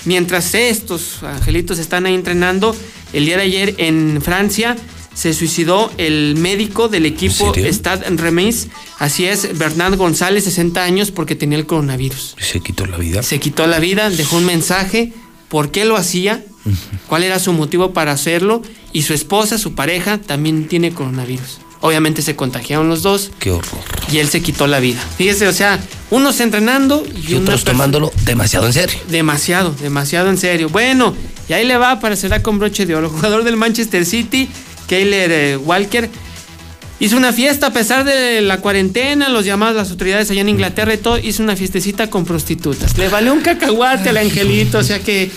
Mientras 0.06 0.54
estos 0.54 1.24
angelitos 1.24 1.80
están 1.80 2.06
ahí 2.06 2.14
entrenando, 2.14 2.76
el 3.14 3.26
día 3.26 3.38
de 3.38 3.44
ayer 3.44 3.76
en 3.80 4.22
Francia 4.22 4.76
se 5.16 5.34
suicidó 5.34 5.92
el 5.98 6.36
médico 6.38 6.90
del 6.90 7.06
equipo? 7.06 7.54
Stade 7.56 8.06
Reims. 8.18 8.68
Así 9.00 9.26
es, 9.26 9.58
Bernard 9.58 9.96
González, 9.96 10.44
60 10.44 10.84
años, 10.84 11.12
porque 11.12 11.36
tenía 11.36 11.58
el 11.58 11.66
coronavirus. 11.66 12.36
Se 12.38 12.60
quitó 12.60 12.86
la 12.86 12.98
vida. 12.98 13.24
Se 13.24 13.40
quitó 13.40 13.66
la 13.66 13.80
vida, 13.80 14.10
dejó 14.10 14.38
un 14.38 14.46
mensaje, 14.46 15.14
por 15.48 15.72
qué 15.72 15.86
lo 15.86 15.96
hacía, 15.96 16.46
cuál 17.08 17.24
era 17.24 17.40
su 17.40 17.54
motivo 17.54 17.94
para 17.94 18.12
hacerlo, 18.12 18.62
y 18.94 19.04
su 19.04 19.14
esposa, 19.14 19.58
su 19.58 19.76
pareja, 19.76 20.18
también 20.18 20.68
tiene 20.68 20.92
coronavirus. 20.94 21.60
Obviamente 21.82 22.22
se 22.22 22.36
contagiaron 22.36 22.90
los 22.90 23.04
dos 23.04 23.32
Qué 23.40 23.52
horror. 23.52 23.80
y 24.12 24.18
él 24.18 24.30
se 24.30 24.42
quitó 24.42 24.66
la 24.66 24.80
vida. 24.80 25.00
Fíjese, 25.18 25.48
o 25.48 25.54
sea, 25.54 25.80
unos 26.10 26.40
entrenando 26.40 27.06
y, 27.28 27.34
Y 27.34 27.36
otros 27.36 27.64
tomándolo 27.64 28.12
demasiado 28.24 28.66
en 28.66 28.74
serio. 28.74 28.98
Demasiado, 29.10 29.72
demasiado 29.80 30.30
en 30.30 30.38
serio. 30.38 30.70
Bueno, 30.70 31.14
y 31.48 31.54
ahí 31.54 31.66
le 31.66 31.78
va 31.78 32.00
para 32.00 32.16
cerrar 32.16 32.42
con 32.42 32.58
broche 32.58 32.86
de 32.86 32.96
oro. 32.96 33.10
Jugador 33.12 33.44
del 33.44 33.58
Manchester 33.58 34.06
City, 34.06 34.50
Kayler 34.88 35.32
eh, 35.32 35.58
Walker, 35.58 36.10
hizo 37.00 37.18
una 37.18 37.34
fiesta 37.34 37.68
a 37.68 37.74
pesar 37.74 38.04
de 38.04 38.42
la 38.42 38.62
cuarentena, 38.62 39.30
los 39.30 39.46
llamados 39.46 39.76
las 39.76 39.92
autoridades 39.92 40.32
allá 40.32 40.42
en 40.42 40.50
Inglaterra 40.50 40.94
y 40.94 40.98
todo, 40.98 41.20
hizo 41.20 41.44
una 41.44 41.56
fiestecita 41.56 42.10
con 42.10 42.26
prostitutas. 42.26 42.98
Le 42.98 43.10
valió 43.10 43.34
un 43.34 43.42
cacahuate 43.42 44.10
al 44.10 44.18
angelito, 44.18 44.80
o 44.80 44.84
sea 44.84 45.00
que... 45.00 45.30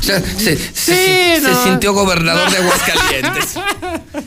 O 0.00 0.02
sea, 0.06 0.20
se, 0.20 0.56
se- 0.56 0.58
Sí, 0.74 1.42
se 1.42 1.50
no. 1.50 1.64
sintió 1.64 1.92
gobernador 1.94 2.50
de 2.50 2.56
Aguascalientes. 2.58 3.54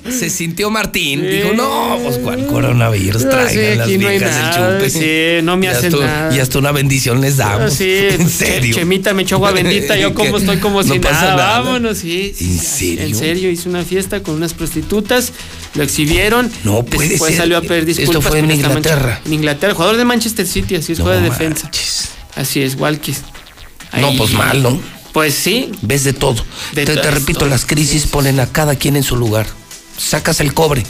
se 0.09 0.29
sintió 0.29 0.69
Martín. 0.71 1.21
Dijo, 1.21 1.53
no, 1.53 1.99
pues 2.03 2.17
cuál 2.17 2.47
coronavirus, 2.47 3.25
No, 3.25 3.29
traigan 3.29 3.53
sí, 3.53 3.75
las 3.77 3.87
no 3.89 4.09
viejas 4.09 4.55
chupe. 4.55 4.89
sí, 4.89 5.45
no 5.45 5.57
me 5.57 5.69
hacen 5.69 5.91
nada. 5.99 6.35
Y 6.35 6.39
hasta 6.39 6.57
una 6.59 6.71
bendición 6.71 7.21
les 7.21 7.37
damos. 7.37 7.73
Sí, 7.73 7.85
en 8.09 8.27
serio. 8.29 8.73
Chemita 8.75 9.13
me 9.13 9.21
echó 9.21 9.35
agua 9.35 9.51
bendita, 9.51 9.95
yo 9.99 10.13
como 10.15 10.37
estoy 10.37 10.57
como 10.57 10.81
no 10.81 10.93
si 10.93 10.99
pasa 10.99 11.21
nada. 11.21 11.35
nada. 11.35 11.59
Vámonos, 11.59 11.99
sí. 11.99 12.33
¿En 12.39 12.59
serio? 12.59 13.05
En 13.05 13.15
serio, 13.15 13.51
hizo 13.51 13.69
una 13.69 13.83
fiesta 13.83 14.23
con 14.23 14.35
unas 14.35 14.53
prostitutas, 14.55 15.31
lo 15.75 15.83
exhibieron. 15.83 16.51
No 16.63 16.83
puede 16.83 17.09
Después 17.09 17.31
ser. 17.33 17.41
salió 17.41 17.57
a 17.57 17.61
pedir 17.61 17.87
Esto 17.89 18.01
disculpas. 18.01 18.29
fue 18.29 18.39
en 18.39 18.49
Inglaterra. 18.51 19.21
En 19.25 19.33
Inglaterra, 19.33 19.73
jugador 19.75 19.97
de 19.97 20.05
Manchester 20.05 20.47
City, 20.47 20.75
así 20.75 20.93
es, 20.93 20.99
No 20.99 21.05
juega 21.05 21.21
de 21.21 21.29
defensa. 21.29 21.69
Así 22.35 22.61
es, 22.63 22.75
Walkis. 22.75 23.21
No, 23.99 24.11
pues 24.17 24.31
mal, 24.33 24.61
¿no? 24.63 24.79
Pues 25.13 25.33
sí. 25.33 25.71
Ves 25.81 26.03
de 26.03 26.13
todo. 26.13 26.43
De 26.73 26.85
te, 26.85 27.11
repito, 27.11 27.45
las 27.45 27.65
crisis 27.65 28.05
ponen 28.07 28.39
a 28.39 28.47
cada 28.47 28.75
quien 28.75 28.95
en 28.95 29.03
su 29.03 29.15
lugar. 29.15 29.47
Sacas 29.97 30.39
el 30.39 30.53
cobre. 30.53 30.83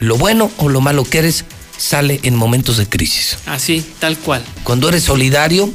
Lo 0.00 0.16
bueno 0.16 0.50
o 0.58 0.68
lo 0.68 0.80
malo 0.80 1.04
que 1.04 1.18
eres 1.18 1.44
sale 1.76 2.20
en 2.22 2.34
momentos 2.34 2.76
de 2.76 2.88
crisis. 2.88 3.38
Así, 3.46 3.84
tal 3.98 4.16
cual. 4.18 4.44
Cuando 4.64 4.88
eres 4.88 5.04
solidario, 5.04 5.72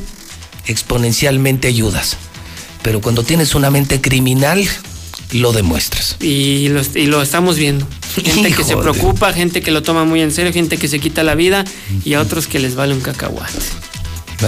exponencialmente 0.66 1.68
ayudas. 1.68 2.18
Pero 2.82 3.02
cuando 3.02 3.24
tienes 3.24 3.56
una 3.56 3.70
mente 3.70 4.02
criminal, 4.02 4.68
lo 5.32 5.54
demuestras. 5.54 6.18
Y 6.20 6.68
lo, 6.70 6.82
y 6.96 7.06
lo 7.06 7.22
estamos 7.22 7.58
viendo. 7.58 7.88
Gente 8.24 8.54
que 8.54 8.64
se 8.64 8.78
preocupa, 8.78 9.34
gente 9.34 9.62
que 9.62 9.72
lo 9.72 9.82
toma 9.82 10.04
muy 10.04 10.22
en 10.22 10.32
serio, 10.32 10.54
gente 10.54 10.78
que 10.78 10.88
se 10.88 11.00
quita 11.00 11.24
la 11.24 11.36
vida 11.36 11.64
y 12.06 12.14
a 12.14 12.22
otros 12.22 12.48
que 12.48 12.60
les 12.60 12.76
vale 12.76 12.94
un 12.94 13.02
cacahuate. 13.02 13.60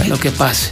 Lo 0.08 0.18
que 0.18 0.30
pase. 0.30 0.70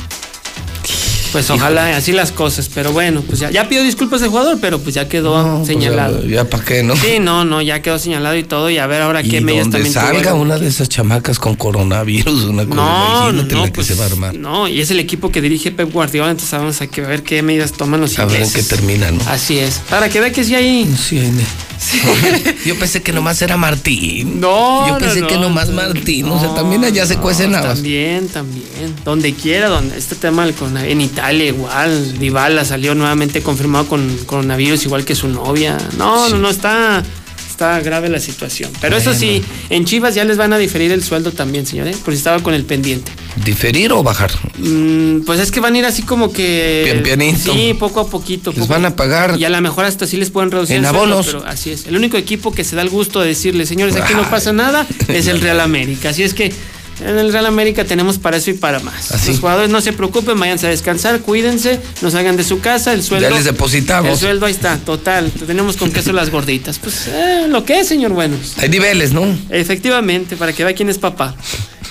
Pues 1.34 1.50
ojalá 1.50 1.96
así 1.96 2.12
las 2.12 2.30
cosas, 2.30 2.70
pero 2.72 2.92
bueno, 2.92 3.20
pues 3.26 3.40
ya, 3.40 3.50
ya 3.50 3.68
pidió 3.68 3.82
disculpas 3.82 4.22
el 4.22 4.28
jugador, 4.28 4.58
pero 4.60 4.78
pues 4.78 4.94
ya 4.94 5.08
quedó 5.08 5.64
señalado. 5.66 6.18
Pues 6.18 6.28
ya, 6.30 6.36
ya 6.44 6.48
para 6.48 6.64
qué, 6.64 6.84
¿no? 6.84 6.94
Sí, 6.94 7.18
no, 7.20 7.44
no, 7.44 7.60
ya 7.60 7.82
quedó 7.82 7.98
señalado 7.98 8.36
y 8.36 8.44
todo, 8.44 8.70
y 8.70 8.78
a 8.78 8.86
ver 8.86 9.02
ahora 9.02 9.20
qué 9.24 9.38
y 9.38 9.40
donde 9.40 9.64
también 9.64 9.92
salga 9.92 10.34
una 10.34 10.58
de 10.58 10.68
esas 10.68 10.88
chamacas 10.88 11.40
con 11.40 11.56
coronavirus, 11.56 12.44
una 12.44 12.64
cosa, 12.64 12.76
No, 12.76 13.30
imagínate 13.30 13.54
no, 13.56 13.60
la 13.62 13.66
que 13.66 13.72
pues, 13.72 13.86
se 13.88 13.94
va 13.96 14.04
a 14.04 14.06
armar. 14.06 14.34
No, 14.36 14.68
y 14.68 14.80
es 14.80 14.92
el 14.92 15.00
equipo 15.00 15.32
que 15.32 15.40
dirige 15.40 15.72
Pep 15.72 15.90
Guardiola, 15.92 16.30
entonces 16.30 16.56
vamos 16.56 16.80
a 16.80 16.86
que 16.86 17.00
ver 17.00 17.24
qué 17.24 17.42
medidas 17.42 17.72
toman 17.72 18.00
los 18.00 18.16
A 18.16 18.26
ver 18.26 18.36
en 18.36 18.46
ingleses. 18.46 18.68
qué 18.68 18.76
termina, 18.76 19.10
¿no? 19.10 19.20
Así 19.28 19.58
es. 19.58 19.80
Para 19.90 20.08
que 20.08 20.20
vea 20.20 20.30
que 20.32 20.44
sí 20.44 20.54
hay. 20.54 20.88
Sí, 20.96 21.18
hay. 21.18 21.32
Yo 22.64 22.78
pensé 22.78 23.02
que 23.02 23.12
nomás 23.12 23.42
era 23.42 23.56
Martín. 23.56 24.40
No, 24.40 24.88
Yo 24.88 24.98
pensé 24.98 25.20
no, 25.20 25.26
que 25.26 25.34
no, 25.34 25.42
nomás 25.42 25.68
Martín. 25.70 26.26
o 26.30 26.38
sea, 26.40 26.54
también 26.54 26.84
allá 26.84 27.04
se 27.04 27.16
cuecen 27.16 27.54
habas. 27.54 27.74
También, 27.74 28.28
también. 28.28 28.64
Donde 29.04 29.34
quiera, 29.34 29.68
donde 29.68 29.98
este 29.98 30.14
tema 30.14 30.46
del 30.46 30.54
corona- 30.54 30.86
en 30.86 31.00
Italia 31.00 31.23
igual, 31.32 32.18
Dybala 32.18 32.64
salió 32.64 32.94
nuevamente 32.94 33.42
confirmado 33.42 33.86
con 33.86 34.16
coronavirus 34.26 34.84
igual 34.84 35.04
que 35.04 35.14
su 35.14 35.28
novia. 35.28 35.76
No, 35.96 36.28
no, 36.28 36.38
no 36.38 36.50
está 36.50 37.02
está 37.48 37.78
grave 37.80 38.08
la 38.08 38.18
situación. 38.18 38.68
Pero 38.80 38.96
eso 38.96 39.14
sí, 39.14 39.40
en 39.70 39.84
Chivas 39.84 40.16
ya 40.16 40.24
les 40.24 40.36
van 40.36 40.52
a 40.52 40.58
diferir 40.58 40.90
el 40.90 41.04
sueldo 41.04 41.30
también, 41.30 41.64
señores, 41.64 41.98
por 41.98 42.12
si 42.12 42.18
estaba 42.18 42.40
con 42.42 42.52
el 42.52 42.64
pendiente. 42.64 43.12
¿Diferir 43.44 43.92
o 43.92 44.02
bajar? 44.02 44.32
Mm, 44.58 45.20
pues 45.20 45.38
es 45.38 45.52
que 45.52 45.60
van 45.60 45.76
a 45.76 45.78
ir 45.78 45.84
así 45.84 46.02
como 46.02 46.32
que 46.32 46.82
Pian 46.84 47.04
pianito. 47.04 47.52
Sí, 47.52 47.72
poco 47.78 48.00
a 48.00 48.08
poquito. 48.10 48.50
Les 48.50 48.58
poco- 48.58 48.72
van 48.72 48.84
a 48.86 48.96
pagar 48.96 49.36
y 49.38 49.44
a 49.44 49.50
lo 49.50 49.60
mejor 49.60 49.84
hasta 49.84 50.04
sí 50.04 50.16
les 50.16 50.30
pueden 50.30 50.50
reducir 50.50 50.78
en 50.78 50.84
el 50.84 50.90
sueldo, 50.90 51.04
abonos. 51.14 51.26
pero 51.26 51.46
así 51.46 51.70
es. 51.70 51.86
El 51.86 51.94
único 51.96 52.16
equipo 52.16 52.50
que 52.52 52.64
se 52.64 52.74
da 52.74 52.82
el 52.82 52.88
gusto 52.90 53.20
de 53.20 53.28
decirle, 53.28 53.66
señores, 53.66 53.94
aquí 53.94 54.14
no 54.14 54.28
pasa 54.28 54.52
nada, 54.52 54.84
es 55.06 55.28
el 55.28 55.40
Real 55.40 55.60
América. 55.60 56.08
Así 56.08 56.24
es 56.24 56.34
que 56.34 56.52
en 57.00 57.18
el 57.18 57.32
Real 57.32 57.46
América 57.46 57.84
tenemos 57.84 58.18
para 58.18 58.36
eso 58.36 58.50
y 58.50 58.54
para 58.54 58.80
más. 58.80 59.12
Así. 59.12 59.30
Los 59.30 59.40
jugadores 59.40 59.70
no 59.70 59.80
se 59.80 59.92
preocupen, 59.92 60.38
váyanse 60.38 60.66
a 60.66 60.70
descansar, 60.70 61.20
cuídense, 61.20 61.80
no 62.02 62.10
salgan 62.10 62.36
de 62.36 62.44
su 62.44 62.60
casa, 62.60 62.92
el 62.92 63.02
sueldo. 63.02 63.28
Ya 63.28 63.34
les 63.34 63.44
depositamos. 63.44 64.12
El 64.12 64.18
sueldo 64.18 64.46
ahí 64.46 64.52
está, 64.52 64.78
total. 64.78 65.30
Tenemos 65.46 65.76
con 65.76 65.90
queso 65.90 66.12
las 66.12 66.30
gorditas. 66.30 66.78
Pues 66.78 67.08
eh, 67.08 67.46
lo 67.48 67.64
que 67.64 67.80
es, 67.80 67.88
señor 67.88 68.12
Buenos. 68.12 68.54
Hay 68.58 68.68
niveles, 68.68 69.12
¿no? 69.12 69.26
Efectivamente, 69.50 70.36
para 70.36 70.52
que 70.52 70.64
vea 70.64 70.74
quién 70.74 70.88
es 70.88 70.98
papá. 70.98 71.34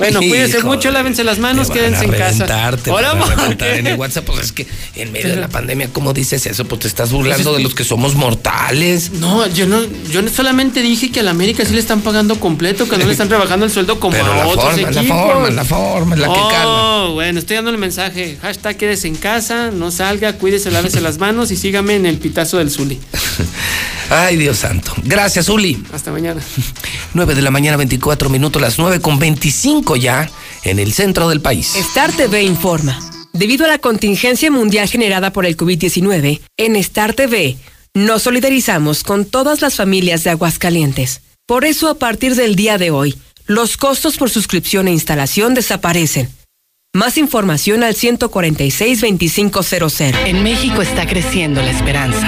Bueno, 0.04 0.20
cuídense 0.30 0.62
mucho, 0.64 0.92
lávense 0.92 1.24
las 1.24 1.40
manos, 1.40 1.70
quédense 1.70 2.06
en 2.06 2.12
casa. 2.12 2.46
reventar, 2.46 2.78
te 2.78 2.92
Hola, 2.92 3.14
van 3.14 3.18
a 3.22 3.26
¿por 3.26 3.36
reventar 3.38 3.72
qué? 3.74 3.80
en 3.80 3.88
el 3.88 3.98
WhatsApp, 3.98 4.26
pues 4.26 4.40
es 4.46 4.52
que 4.52 4.68
en 4.96 5.12
medio 5.12 5.30
de 5.30 5.36
la 5.38 5.48
pandemia, 5.50 5.90
¿cómo 5.92 6.14
dices 6.14 6.46
eso? 6.46 6.66
Pues 6.66 6.82
te 6.82 6.88
estás 6.88 7.12
burlando 7.12 7.54
de 7.56 7.64
los 7.64 7.74
que 7.76 7.84
somos 7.84 8.16
mortales. 8.16 9.12
No, 9.14 9.48
yo 9.48 9.66
no, 9.68 9.82
yo 10.12 10.28
solamente 10.30 10.82
dije 10.82 11.12
que 11.12 11.20
a 11.22 11.24
la 11.24 11.32
América 11.32 11.66
sí 11.66 11.74
le 11.74 11.80
están 11.80 12.02
pagando 12.02 12.40
completo, 12.40 12.88
que 12.88 12.98
no 12.98 13.06
le 13.06 13.12
están 13.12 13.30
rebajando 13.30 13.66
el 13.66 13.72
sueldo 13.72 14.00
como 14.00 14.14
Pero 14.16 14.32
a 14.32 14.38
la 14.38 14.48
otros 14.48 14.74
forma, 14.74 14.92
la 14.92 15.02
equipos. 15.02 15.18
forma, 15.22 15.50
la 15.50 15.66
forma 15.66 16.16
la 16.16 16.26
que 16.28 16.40
oh, 16.40 16.48
cala. 16.50 17.08
bueno, 17.14 17.40
estoy 17.40 17.56
dando 17.56 17.72
el 17.72 17.78
mensaje. 17.78 18.38
Hashtag 18.42 18.78
quédese 18.78 19.08
en 19.08 19.16
casa, 19.16 19.72
no 19.72 19.92
salga, 19.92 20.34
cuídese, 20.34 20.72
lávese 20.72 21.02
las 21.02 21.18
manos 21.18 21.52
y 21.52 21.56
sígame 21.56 21.96
en 21.96 22.06
el 22.06 22.18
pitazo 22.18 22.58
del 22.58 22.70
Zuli. 22.72 23.00
Ay, 24.10 24.38
Dios 24.38 24.58
santo. 24.58 24.94
Gracias, 25.04 25.50
Uli. 25.50 25.82
Hasta 25.94 26.12
mañana. 26.12 26.42
9 27.14 27.36
de 27.36 27.42
la 27.42 27.52
mañana, 27.52 27.78
24 27.78 28.30
minutos, 28.30 28.62
las 28.62 28.78
9 28.78 29.00
con 29.00 29.18
25 29.18 29.93
ya 29.96 30.30
en 30.64 30.80
el 30.80 30.94
centro 30.94 31.30
del 31.30 31.42
país. 31.42 31.76
Star 31.76 32.12
TV 32.12 32.44
informa. 32.44 33.00
Debido 33.34 33.66
a 33.66 33.68
la 33.68 33.80
contingencia 33.80 34.52
mundial 34.52 34.88
generada 34.88 35.34
por 35.34 35.46
el 35.46 35.58
COVID-19, 35.58 36.42
en 36.58 36.76
Star 36.76 37.14
TV 37.14 37.58
nos 37.96 38.24
solidarizamos 38.24 39.04
con 39.04 39.26
todas 39.26 39.62
las 39.62 39.76
familias 39.76 40.24
de 40.24 40.32
Aguascalientes. 40.32 41.22
Por 41.46 41.64
eso, 41.66 41.90
a 41.90 41.96
partir 41.96 42.36
del 42.36 42.56
día 42.56 42.78
de 42.78 42.92
hoy, 42.92 43.18
los 43.46 43.76
costos 43.78 44.18
por 44.18 44.30
suscripción 44.30 44.88
e 44.88 44.92
instalación 44.92 45.54
desaparecen. 45.54 46.30
Más 46.94 47.18
información 47.18 47.84
al 47.84 47.96
146-2500. 47.96 50.16
En 50.26 50.44
México 50.44 50.82
está 50.82 51.06
creciendo 51.08 51.62
la 51.62 51.72
esperanza, 51.72 52.28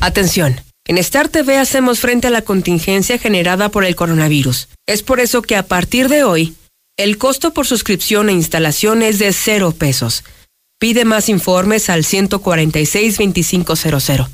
Atención. 0.00 0.54
En 0.86 0.96
Star 0.98 1.28
TV 1.28 1.56
hacemos 1.58 1.98
frente 2.00 2.28
a 2.28 2.30
la 2.30 2.42
contingencia 2.42 3.18
generada 3.18 3.68
por 3.68 3.84
el 3.84 3.96
coronavirus. 3.96 4.68
Es 4.86 5.02
por 5.02 5.18
eso 5.20 5.42
que 5.42 5.56
a 5.56 5.64
partir 5.64 6.08
de 6.08 6.22
hoy, 6.22 6.54
el 6.96 7.18
costo 7.18 7.52
por 7.52 7.66
suscripción 7.66 8.28
e 8.28 8.32
instalación 8.32 9.02
es 9.02 9.18
de 9.18 9.32
cero 9.32 9.74
pesos. 9.76 10.22
Pide 10.78 11.04
más 11.04 11.28
informes 11.28 11.90
al 11.90 12.04
146-2500. 12.04 14.28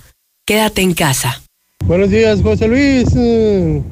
Quédate 0.47 0.83
en 0.83 0.93
casa. 0.93 1.41
Buenos 1.87 2.11
días, 2.11 2.43
José 2.43 2.69
Luis. 2.69 3.07
Eh, 3.17 3.83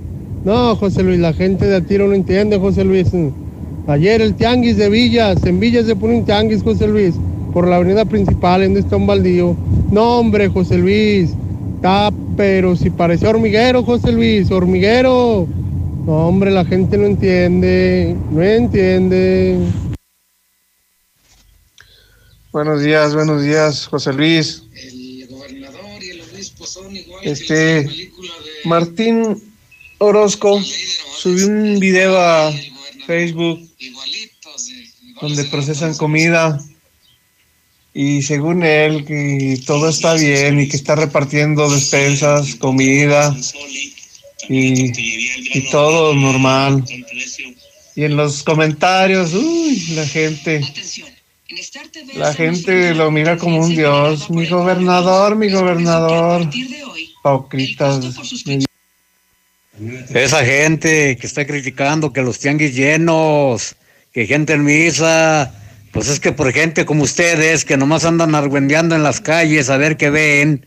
No, 0.44 0.76
José 0.76 1.02
Luis, 1.02 1.18
la 1.20 1.32
gente 1.32 1.64
de 1.66 1.76
Atiro 1.76 2.06
no 2.08 2.14
entiende, 2.14 2.58
José 2.58 2.84
Luis. 2.84 3.08
Eh, 3.14 3.32
Ayer 3.88 4.20
el 4.20 4.34
tianguis 4.34 4.76
de 4.76 4.90
Villas, 4.90 5.42
en 5.44 5.58
Villas 5.58 5.86
se 5.86 5.96
pone 5.96 6.18
un 6.18 6.24
tianguis, 6.24 6.62
José 6.62 6.86
Luis, 6.86 7.14
por 7.52 7.66
la 7.66 7.74
avenida 7.76 8.04
principal, 8.04 8.62
en 8.62 8.74
donde 8.74 9.06
baldío. 9.06 9.56
No, 9.90 10.18
hombre, 10.18 10.48
José 10.48 10.78
Luis, 10.78 11.30
está, 11.82 12.12
pero 12.36 12.76
si 12.76 12.90
parece 12.90 13.26
hormiguero, 13.26 13.82
José 13.82 14.12
Luis, 14.12 14.52
hormiguero. 14.52 15.48
No, 16.06 16.28
hombre, 16.28 16.52
la 16.52 16.64
gente 16.64 16.96
no 16.96 17.06
entiende, 17.06 18.16
no 18.30 18.40
entiende. 18.40 19.58
Buenos 22.52 22.84
días, 22.84 23.16
buenos 23.16 23.42
días, 23.42 23.88
José 23.88 24.12
Luis. 24.12 24.62
Este, 27.22 28.12
Martín 28.64 29.42
Orozco 29.98 30.60
subió 30.62 31.48
un 31.48 31.80
video 31.80 32.16
a 32.16 32.52
Facebook 33.08 33.58
donde 35.20 35.42
procesan 35.46 35.96
comida 35.96 36.60
y 37.94 38.22
según 38.22 38.62
él 38.62 39.04
que 39.04 39.60
todo 39.66 39.88
está 39.88 40.14
bien 40.14 40.60
y 40.60 40.68
que 40.68 40.76
está 40.76 40.94
repartiendo 40.94 41.68
despensas, 41.70 42.54
comida 42.54 43.36
y, 44.48 44.92
y 45.58 45.70
todo 45.70 46.14
normal. 46.14 46.84
Y 47.94 48.04
en 48.04 48.16
los 48.16 48.42
comentarios, 48.42 49.34
uy, 49.34 49.78
la 49.94 50.06
gente, 50.06 50.62
la 52.14 52.32
gente 52.32 52.94
lo 52.94 53.10
mira 53.10 53.36
como 53.36 53.62
un 53.62 53.74
dios. 53.74 54.30
Mi 54.30 54.46
gobernador, 54.46 55.36
mi 55.36 55.50
gobernador. 55.50 56.48
Hipócritas. 56.96 58.00
Esa 60.14 60.44
gente 60.44 61.16
que 61.18 61.26
está 61.26 61.46
criticando 61.46 62.12
que 62.12 62.22
los 62.22 62.38
tianguis 62.38 62.74
llenos, 62.74 63.76
que 64.12 64.26
gente 64.26 64.54
en 64.54 64.64
misa, 64.64 65.52
pues 65.92 66.08
es 66.08 66.20
que 66.20 66.32
por 66.32 66.52
gente 66.52 66.84
como 66.84 67.02
ustedes 67.04 67.64
que 67.64 67.76
nomás 67.76 68.04
andan 68.04 68.34
argüendeando 68.34 68.94
en 68.94 69.02
las 69.02 69.20
calles 69.20 69.68
a 69.70 69.76
ver 69.76 69.96
qué 69.96 70.10
ven, 70.10 70.66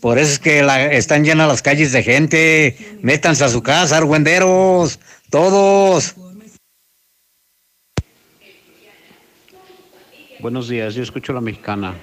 por 0.00 0.18
eso 0.18 0.32
es 0.32 0.38
que 0.38 0.62
la- 0.62 0.92
están 0.92 1.24
llenas 1.24 1.48
las 1.48 1.60
calles 1.62 1.92
de 1.92 2.02
gente. 2.02 2.76
Métanse 3.02 3.44
a 3.44 3.48
su 3.48 3.62
casa, 3.62 3.96
argüenderos, 3.98 4.98
todos. 5.28 6.14
Buenos 10.38 10.68
días, 10.68 10.94
yo 10.94 11.02
escucho 11.02 11.32
la 11.34 11.40
mexicana. 11.42 11.94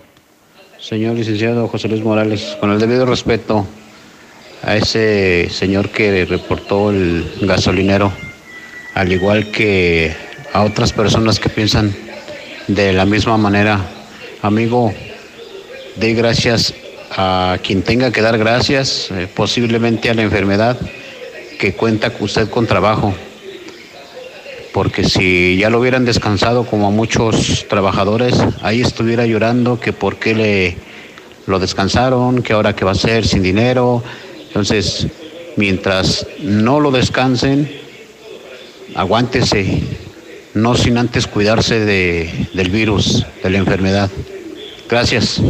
Señor 0.79 1.15
licenciado 1.15 1.67
José 1.67 1.87
Luis 1.87 2.03
Morales, 2.03 2.55
con 2.59 2.71
el 2.71 2.79
debido 2.79 3.05
respeto 3.05 3.65
a 4.61 4.75
ese 4.75 5.49
señor 5.49 5.89
que 5.89 6.23
reportó 6.25 6.91
el 6.91 7.25
gasolinero, 7.41 8.11
al 8.93 9.11
igual 9.11 9.49
que 9.51 10.15
a 10.53 10.63
otras 10.63 10.93
personas 10.93 11.39
que 11.39 11.49
piensan 11.49 11.95
de 12.67 12.93
la 12.93 13.05
misma 13.05 13.37
manera, 13.37 13.79
amigo, 14.41 14.93
dé 15.95 16.13
gracias 16.13 16.73
a 17.11 17.57
quien 17.63 17.81
tenga 17.81 18.11
que 18.11 18.21
dar 18.21 18.37
gracias, 18.37 19.09
eh, 19.11 19.27
posiblemente 19.33 20.09
a 20.09 20.13
la 20.13 20.23
enfermedad 20.23 20.77
que 21.59 21.73
cuenta 21.73 22.11
usted 22.19 22.49
con 22.49 22.67
trabajo 22.67 23.13
porque 24.77 25.05
si 25.05 25.57
ya 25.57 25.71
lo 25.71 25.79
hubieran 25.79 26.05
descansado 26.05 26.63
como 26.63 26.85
a 26.85 26.91
muchos 26.91 27.65
trabajadores, 27.67 28.35
ahí 28.61 28.81
estuviera 28.81 29.25
llorando 29.25 29.79
que 29.79 29.91
por 29.91 30.17
qué 30.17 30.35
le 30.35 30.77
lo 31.47 31.57
descansaron, 31.57 32.43
que 32.43 32.53
ahora 32.53 32.75
qué 32.75 32.85
va 32.85 32.91
a 32.91 32.93
hacer 32.93 33.25
sin 33.25 33.41
dinero. 33.41 34.03
Entonces, 34.47 35.07
mientras 35.55 36.27
no 36.41 36.79
lo 36.79 36.91
descansen, 36.91 37.71
aguántese, 38.93 39.81
no 40.57 40.75
sin 40.75 40.97
antes 40.97 41.27
cuidarse 41.27 41.79
de, 41.79 42.49
del 42.53 42.69
virus, 42.69 43.25
de 43.43 43.49
la 43.49 43.57
enfermedad. 43.59 44.11
Gracias. 44.89 45.41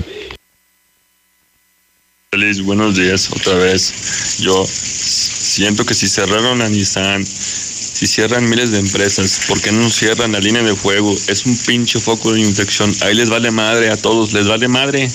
Feliz, 2.31 2.61
buenos 2.61 2.95
días 2.95 3.31
otra 3.31 3.55
vez. 3.55 4.37
Yo 4.39 4.65
siento 4.65 5.85
que 5.85 5.93
si 5.93 6.07
cerraron 6.07 6.61
a 6.61 6.69
Nissan, 6.69 7.25
si 7.25 8.05
cierran 8.05 8.47
miles 8.47 8.71
de 8.71 8.79
empresas, 8.79 9.45
¿por 9.47 9.59
qué 9.61 9.71
no 9.71 9.89
cierran 9.89 10.33
la 10.33 10.39
línea 10.39 10.61
de 10.61 10.75
fuego? 10.75 11.15
Es 11.27 11.45
un 11.45 11.57
pinche 11.57 11.99
foco 11.99 12.33
de 12.33 12.41
infección. 12.41 12.93
Ahí 13.01 13.15
les 13.15 13.29
vale 13.29 13.49
madre 13.49 13.89
a 13.89 13.97
todos, 13.97 14.33
les 14.33 14.47
vale 14.47 14.67
madre 14.67 15.09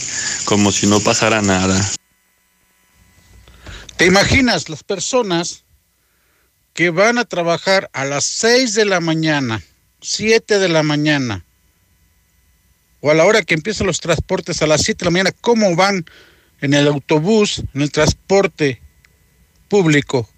como 0.47 0.73
si 0.73 0.87
no 0.87 0.99
pasara 1.01 1.43
nada. 1.43 1.81
¿Te 3.97 4.07
imaginas 4.07 4.69
las 4.69 4.83
personas 4.83 5.63
que 6.75 6.91
van 6.91 7.19
a 7.19 7.25
trabajar 7.25 7.91
a 7.93 8.05
las 8.05 8.25
6 8.25 8.75
de 8.75 8.85
la 8.85 9.01
mañana, 9.01 9.63
7 10.03 10.59
de 10.59 10.69
la 10.69 10.83
mañana, 10.83 11.45
o 13.01 13.11
a 13.11 13.15
la 13.15 13.25
hora 13.25 13.43
que 13.43 13.55
empiezan 13.55 13.87
los 13.87 14.01
transportes 14.01 14.63
a 14.63 14.67
las 14.67 14.83
7 14.83 14.99
de 14.99 15.05
la 15.07 15.11
mañana, 15.11 15.33
cómo 15.41 15.75
van 15.75 16.05
en 16.61 16.75
el 16.75 16.87
autobús, 16.87 17.63
en 17.75 17.83
el 17.83 17.91
transporte 17.91 18.81
público, 19.69 20.29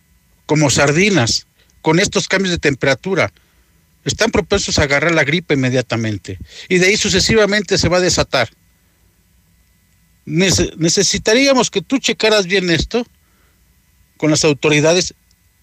como 0.47 0.71
sardinas? 0.71 1.47
con 1.85 2.01
estos 2.01 2.29
cambios 2.29 2.53
de 2.53 2.59
temperatura. 2.59 3.31
Están 4.07 4.31
propensos 4.31 4.79
a 4.79 4.85
agarrar 4.85 5.15
la 5.15 5.23
gripe 5.23 5.53
inmediatamente. 5.53 6.39
Y 6.71 6.79
de 6.79 6.87
ahí 6.87 6.97
sucesivamente 6.97 7.77
se 7.77 7.91
va 7.91 7.99
a 7.99 8.01
desatar. 8.01 8.49
necesitaríamos 10.25 11.71
que 11.71 11.83
tú 11.83 11.99
checaras 11.99 12.47
bien 12.47 12.71
esto 12.71 13.07
con 14.17 14.31
las 14.31 14.45
autoridades 14.45 15.13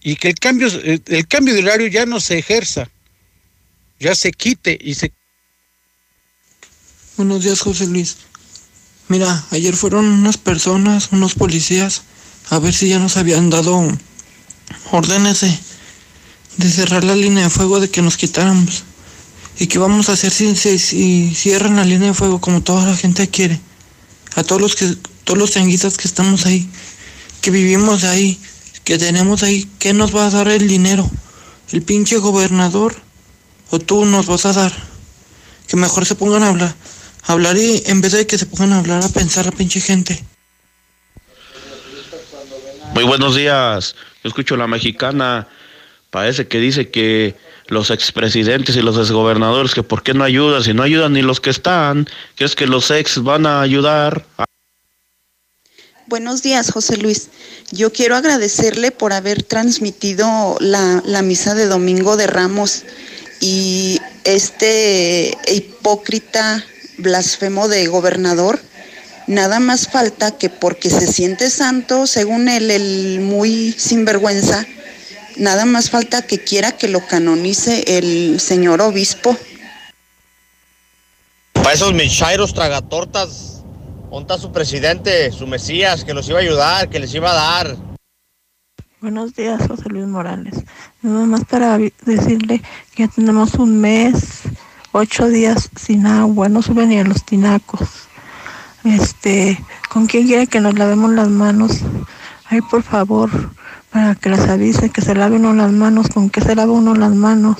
y 0.00 0.14
que 0.14 0.28
el 0.28 0.36
cambio, 0.36 0.68
el, 0.68 1.26
cambio 1.26 1.54
de 1.54 1.62
horario 1.64 1.88
ya 1.88 2.06
no 2.06 2.20
se 2.20 2.38
ejerza, 2.38 2.88
ya 4.02 4.14
se 4.14 4.32
quite 4.32 4.78
y 4.80 4.94
se... 4.94 5.12
Buenos 7.16 7.44
días, 7.44 7.60
José 7.60 7.86
Luis. 7.86 8.16
Mira, 9.08 9.44
ayer 9.50 9.74
fueron 9.74 10.06
unas 10.06 10.36
personas, 10.36 11.08
unos 11.12 11.34
policías, 11.34 12.02
a 12.50 12.58
ver 12.58 12.74
si 12.74 12.88
ya 12.88 12.98
nos 12.98 13.16
habían 13.16 13.50
dado 13.50 13.86
órdenes 14.90 15.40
de 15.40 15.58
de 16.56 16.68
cerrar 16.68 17.04
la 17.04 17.16
línea 17.16 17.44
de 17.44 17.50
fuego, 17.50 17.80
de 17.80 17.90
que 17.90 18.02
nos 18.02 18.16
quitáramos. 18.16 18.84
¿Y 19.58 19.66
qué 19.66 19.78
vamos 19.78 20.08
a 20.08 20.12
hacer 20.12 20.32
si, 20.32 20.54
si, 20.56 21.34
cierran 21.34 21.76
la 21.76 21.84
línea 21.84 22.08
de 22.08 22.14
fuego 22.14 22.40
como 22.40 22.62
toda 22.62 22.86
la 22.86 22.96
gente 22.96 23.28
quiere? 23.28 23.60
A 24.34 24.42
todos 24.42 24.60
los 24.60 24.76
que 24.76 24.96
todos 25.24 25.38
los 25.38 25.52
tianguistas 25.52 25.96
que 25.96 26.08
estamos 26.08 26.46
ahí, 26.46 26.68
que 27.40 27.50
vivimos 27.50 28.04
ahí, 28.04 28.38
que 28.84 28.98
tenemos 28.98 29.42
ahí, 29.42 29.68
¿qué 29.78 29.92
nos 29.92 30.14
va 30.14 30.26
a 30.26 30.30
dar 30.30 30.48
el 30.48 30.66
dinero? 30.66 31.08
¿El 31.70 31.82
pinche 31.82 32.16
gobernador? 32.18 32.96
¿O 33.72 33.78
tú 33.78 34.04
nos 34.04 34.26
vas 34.26 34.44
a 34.44 34.52
dar? 34.52 34.70
Que 35.66 35.78
mejor 35.78 36.04
se 36.04 36.14
pongan 36.14 36.42
a 36.42 36.50
hablar, 36.50 36.74
a 37.22 37.32
hablar 37.32 37.56
y 37.56 37.82
en 37.86 38.02
vez 38.02 38.12
de 38.12 38.26
que 38.26 38.36
se 38.36 38.44
pongan 38.44 38.74
a 38.74 38.80
hablar 38.80 39.02
a 39.02 39.08
pensar 39.08 39.48
a 39.48 39.50
pinche 39.50 39.80
gente. 39.80 40.22
Muy 42.92 43.04
buenos 43.04 43.34
días, 43.34 43.96
yo 44.22 44.28
escucho 44.28 44.58
la 44.58 44.66
mexicana. 44.66 45.48
Parece 46.10 46.46
que 46.48 46.58
dice 46.58 46.90
que 46.90 47.34
los 47.68 47.90
expresidentes 47.90 48.76
y 48.76 48.82
los 48.82 48.98
exgobernadores 48.98 49.72
que 49.72 49.82
por 49.82 50.02
qué 50.02 50.12
no 50.12 50.24
ayudan, 50.24 50.62
si 50.62 50.74
no 50.74 50.82
ayudan 50.82 51.14
ni 51.14 51.22
los 51.22 51.40
que 51.40 51.48
están, 51.48 52.06
que 52.36 52.44
es 52.44 52.54
que 52.54 52.66
los 52.66 52.90
ex 52.90 53.22
van 53.22 53.46
a 53.46 53.62
ayudar. 53.62 54.26
Buenos 56.08 56.42
días, 56.42 56.70
José 56.70 56.98
Luis. 56.98 57.30
Yo 57.70 57.90
quiero 57.90 58.16
agradecerle 58.16 58.90
por 58.90 59.14
haber 59.14 59.42
transmitido 59.42 60.58
la, 60.60 61.02
la 61.06 61.22
misa 61.22 61.54
de 61.54 61.64
Domingo 61.64 62.18
de 62.18 62.26
Ramos 62.26 62.84
y 63.42 64.00
este 64.24 65.36
hipócrita 65.52 66.64
blasfemo 66.96 67.68
de 67.68 67.88
gobernador. 67.88 68.60
Nada 69.26 69.60
más 69.60 69.88
falta 69.88 70.30
que 70.38 70.48
porque 70.48 70.88
se 70.88 71.06
siente 71.06 71.50
santo, 71.50 72.06
según 72.06 72.48
él, 72.48 72.70
el 72.70 73.20
muy 73.20 73.72
sinvergüenza, 73.72 74.66
Nada 75.36 75.64
más 75.64 75.90
falta 75.90 76.22
que 76.22 76.38
quiera 76.38 76.72
que 76.72 76.88
lo 76.88 77.06
canonice 77.06 77.84
el 77.86 78.38
señor 78.38 78.82
obispo. 78.82 79.36
Para 81.54 81.72
esos 81.72 81.94
michairos 81.94 82.52
tragatortas, 82.52 83.62
¿dónde 84.10 84.34
está 84.34 84.38
su 84.38 84.52
presidente, 84.52 85.30
su 85.32 85.46
Mesías, 85.46 86.04
que 86.04 86.12
los 86.12 86.28
iba 86.28 86.38
a 86.38 86.42
ayudar, 86.42 86.90
que 86.90 86.98
les 86.98 87.14
iba 87.14 87.30
a 87.30 87.34
dar? 87.34 87.76
Buenos 89.02 89.34
días, 89.34 89.60
José 89.66 89.88
Luis 89.88 90.06
Morales. 90.06 90.54
Nada 91.02 91.26
más 91.26 91.44
para 91.44 91.76
decirle 92.06 92.62
que 92.94 93.02
ya 93.02 93.08
tenemos 93.08 93.54
un 93.54 93.80
mes, 93.80 94.42
ocho 94.92 95.28
días 95.28 95.70
sin 95.74 96.06
agua, 96.06 96.48
no 96.48 96.62
suben 96.62 96.90
ni 96.90 97.00
a 97.00 97.02
los 97.02 97.24
tinacos. 97.24 98.06
Este, 98.84 99.60
¿con 99.90 100.06
quién 100.06 100.28
quiere 100.28 100.46
que 100.46 100.60
nos 100.60 100.78
lavemos 100.78 101.10
las 101.10 101.28
manos? 101.28 101.80
Ay, 102.44 102.60
por 102.60 102.84
favor, 102.84 103.28
para 103.90 104.14
que 104.14 104.30
les 104.30 104.48
avise 104.48 104.90
que 104.90 105.00
se 105.00 105.16
lave 105.16 105.34
uno 105.34 105.52
las 105.52 105.72
manos, 105.72 106.08
con 106.08 106.30
que 106.30 106.40
se 106.40 106.54
lave 106.54 106.70
uno 106.70 106.94
las 106.94 107.12
manos 107.12 107.56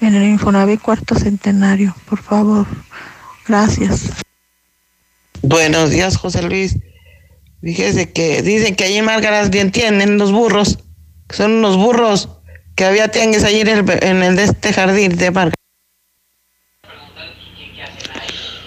en 0.00 0.14
el 0.14 0.22
Infonavit 0.22 0.80
cuarto 0.80 1.16
centenario, 1.16 1.96
por 2.08 2.22
favor. 2.22 2.64
Gracias. 3.48 4.12
Buenos 5.42 5.90
días, 5.90 6.16
José 6.16 6.42
Luis. 6.42 6.76
Fíjese 7.62 8.12
que 8.12 8.42
dicen 8.42 8.76
que 8.76 8.84
allí 8.84 8.98
en 8.98 9.04
Margaras 9.04 9.50
bien 9.50 9.72
tienen 9.72 10.18
los 10.18 10.32
burros, 10.32 10.78
que 11.28 11.36
son 11.36 11.52
unos 11.52 11.76
burros 11.76 12.28
que 12.76 12.84
había 12.84 13.08
tianguis 13.08 13.42
allí 13.42 13.60
en 13.60 13.68
el, 13.68 13.84
en 14.02 14.22
el 14.22 14.36
de 14.36 14.44
este 14.44 14.72
jardín 14.72 15.16
de 15.16 15.30
Margaras. 15.30 15.54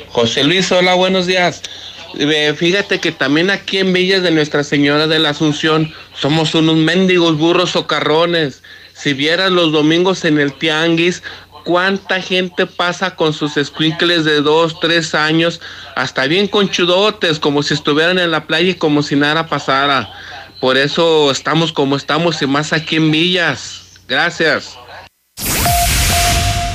José 0.09 0.43
Luis, 0.43 0.69
hola, 0.73 0.93
buenos 0.95 1.25
días. 1.25 1.61
Fíjate 2.57 2.99
que 2.99 3.13
también 3.13 3.49
aquí 3.49 3.77
en 3.77 3.93
Villas 3.93 4.21
de 4.21 4.31
Nuestra 4.31 4.65
Señora 4.65 5.07
de 5.07 5.19
la 5.19 5.29
Asunción 5.29 5.93
somos 6.13 6.53
unos 6.53 6.75
mendigos 6.75 7.37
burros 7.37 7.71
socarrones. 7.71 8.61
Si 8.93 9.13
vieras 9.13 9.51
los 9.51 9.71
domingos 9.71 10.25
en 10.25 10.37
el 10.37 10.53
tianguis, 10.53 11.23
cuánta 11.63 12.21
gente 12.21 12.65
pasa 12.65 13.15
con 13.15 13.33
sus 13.33 13.53
squinkles 13.53 14.25
de 14.25 14.41
dos, 14.41 14.79
tres 14.79 15.15
años, 15.15 15.61
hasta 15.95 16.27
bien 16.27 16.47
conchudotes, 16.47 17.39
como 17.39 17.63
si 17.63 17.73
estuvieran 17.73 18.19
en 18.19 18.31
la 18.31 18.45
playa 18.45 18.71
y 18.71 18.75
como 18.75 19.03
si 19.03 19.15
nada 19.15 19.47
pasara. 19.47 20.11
Por 20.59 20.77
eso 20.77 21.31
estamos 21.31 21.71
como 21.71 21.95
estamos 21.95 22.41
y 22.41 22.47
más 22.47 22.73
aquí 22.73 22.97
en 22.97 23.11
Villas. 23.11 23.99
Gracias. 24.07 24.77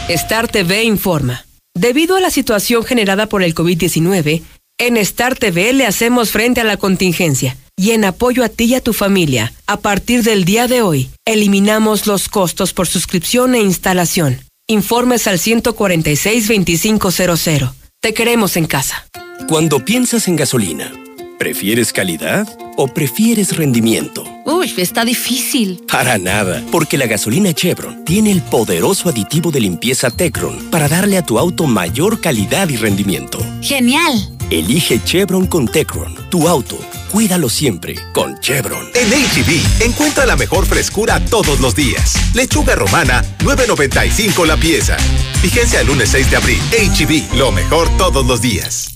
Star 0.09 0.49
TV 0.49 0.85
informa. 0.85 1.45
Debido 1.75 2.17
a 2.17 2.21
la 2.21 2.31
situación 2.31 2.85
generada 2.85 3.27
por 3.27 3.43
el 3.43 3.55
COVID-19, 3.55 4.43
en 4.79 4.97
Star 4.99 5.37
TV 5.37 5.73
le 5.73 5.87
hacemos 5.87 6.31
frente 6.31 6.61
a 6.61 6.65
la 6.65 6.77
contingencia 6.77 7.57
y 7.77 7.91
en 7.91 8.05
apoyo 8.05 8.45
a 8.45 8.49
ti 8.49 8.65
y 8.65 8.75
a 8.75 8.81
tu 8.81 8.93
familia, 8.93 9.53
a 9.67 9.77
partir 9.79 10.23
del 10.23 10.45
día 10.45 10.67
de 10.67 10.83
hoy, 10.83 11.11
eliminamos 11.27 12.07
los 12.07 12.29
costos 12.29 12.73
por 12.73 12.87
suscripción 12.87 13.55
e 13.55 13.61
instalación. 13.61 14.41
Informes 14.69 15.29
al 15.29 15.39
146-2500. 15.39 17.73
Te 18.01 18.13
queremos 18.13 18.57
en 18.57 18.67
casa. 18.67 19.07
Cuando 19.49 19.85
piensas 19.85 20.27
en 20.27 20.35
gasolina, 20.35 20.93
¿prefieres 21.39 21.93
calidad 21.93 22.49
o 22.77 22.89
prefieres 22.89 23.57
rendimiento? 23.57 24.25
Uy, 24.45 24.75
está 24.77 25.05
difícil. 25.05 25.85
Para 25.87 26.19
nada, 26.19 26.65
porque 26.73 26.99
la 26.99 27.07
gasolina 27.07 27.53
Chevron 27.53 28.05
tiene 28.05 28.33
el 28.33 28.43
poderoso 28.43 29.09
aditivo 29.09 29.53
de 29.53 29.61
limpieza 29.61 30.11
Tecron 30.11 30.69
para 30.69 30.89
darle 30.89 31.17
a 31.17 31.23
tu 31.23 31.39
auto 31.39 31.69
mayor 31.69 32.21
calidad 32.21 32.69
y 32.69 32.77
rendimiento. 32.77 33.39
¡Genial! 33.63 34.36
Elige 34.51 35.03
Chevron 35.03 35.47
con 35.47 35.67
Tecron, 35.67 36.15
tu 36.31 36.49
auto 36.49 36.79
Cuídalo 37.17 37.49
siempre 37.49 37.95
con 38.13 38.39
Chevron. 38.41 38.91
En 38.95 39.09
HB, 39.09 39.85
encuentra 39.85 40.27
la 40.27 40.37
mejor 40.37 40.67
frescura 40.67 41.19
todos 41.31 41.61
los 41.61 41.75
días. 41.75 42.15
Lechuga 42.35 42.75
romana, 42.75 43.25
9.95 43.39 44.45
la 44.47 44.57
pieza. 44.57 44.97
Vigencia 45.43 45.81
el 45.81 45.87
lunes 45.87 46.11
6 46.11 46.31
de 46.31 46.37
abril. 46.37 46.61
HB, 46.73 47.39
lo 47.39 47.53
mejor 47.53 47.89
todos 47.97 48.27
los 48.27 48.43
días. 48.43 48.96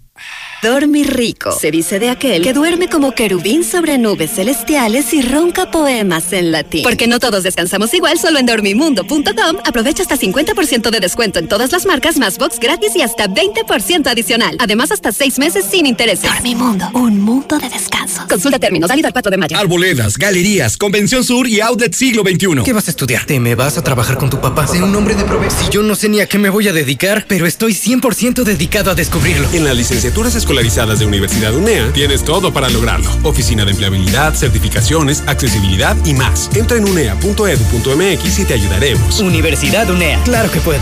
Dormir 0.61 1.15
rico. 1.15 1.51
Se 1.51 1.71
dice 1.71 1.97
de 1.97 2.11
aquel 2.11 2.43
que 2.43 2.53
duerme 2.53 2.87
como 2.87 3.13
querubín 3.13 3.63
sobre 3.63 3.97
nubes 3.97 4.35
celestiales 4.35 5.11
y 5.11 5.23
ronca 5.23 5.71
poemas 5.71 6.31
en 6.33 6.51
latín. 6.51 6.83
Porque 6.83 7.07
no 7.07 7.19
todos 7.19 7.41
descansamos 7.41 7.91
igual, 7.95 8.19
solo 8.19 8.37
en 8.37 8.45
dormimundo.com 8.45 9.57
aprovecha 9.65 10.03
hasta 10.03 10.17
50% 10.17 10.91
de 10.91 10.99
descuento 10.99 11.39
en 11.39 11.47
todas 11.47 11.71
las 11.71 11.87
marcas, 11.87 12.17
más 12.17 12.37
box 12.37 12.59
gratis 12.59 12.95
y 12.95 13.01
hasta 13.01 13.27
20% 13.27 14.05
adicional. 14.05 14.55
Además, 14.59 14.91
hasta 14.91 15.11
6 15.11 15.39
meses 15.39 15.65
sin 15.65 15.87
intereses. 15.87 16.31
Dormimundo, 16.31 16.91
un 16.93 17.19
mundo 17.19 17.57
de 17.57 17.67
descanso. 17.67 18.27
Consulta 18.29 18.59
términos, 18.59 18.87
válido 18.87 19.07
el 19.07 19.13
4 19.13 19.31
de 19.31 19.37
mayo. 19.37 19.57
Arboledas, 19.57 20.15
galerías, 20.15 20.77
Convención 20.77 21.23
Sur 21.23 21.47
y 21.47 21.59
Outlet 21.61 21.95
Siglo 21.95 22.21
XXI. 22.21 22.63
¿Qué 22.63 22.73
vas 22.73 22.87
a 22.87 22.91
estudiar? 22.91 23.25
¿Te 23.25 23.39
me 23.39 23.55
vas 23.55 23.79
a 23.79 23.83
trabajar 23.83 24.19
con 24.19 24.29
tu 24.29 24.39
papá? 24.39 24.67
Sé 24.67 24.83
un 24.83 24.95
hombre 24.95 25.15
de 25.15 25.23
provecho. 25.23 25.55
Si 25.59 25.71
yo 25.71 25.81
no 25.81 25.95
sé 25.95 26.07
ni 26.07 26.19
a 26.19 26.27
qué 26.27 26.37
me 26.37 26.51
voy 26.51 26.67
a 26.67 26.73
dedicar, 26.73 27.25
pero 27.27 27.47
estoy 27.47 27.73
100% 27.73 28.43
dedicado 28.43 28.91
a 28.91 28.95
descubrirlo. 28.95 29.47
En 29.53 29.63
las 29.63 29.75
licenciaturas 29.75 30.35
escolarizadas 30.51 30.99
de 30.99 31.05
Universidad 31.05 31.55
UNEA 31.55 31.93
tienes 31.93 32.25
todo 32.25 32.51
para 32.51 32.69
lograrlo. 32.69 33.09
Oficina 33.23 33.63
de 33.63 33.71
empleabilidad, 33.71 34.35
certificaciones, 34.35 35.23
accesibilidad 35.25 35.95
y 36.05 36.13
más. 36.13 36.49
Entra 36.53 36.77
en 36.77 36.83
unea.edu.mx 36.83 38.39
y 38.39 38.45
te 38.45 38.53
ayudaremos. 38.53 39.21
Universidad 39.21 39.89
UNEA. 39.89 40.21
Claro 40.25 40.51
que 40.51 40.59
puedo. 40.59 40.81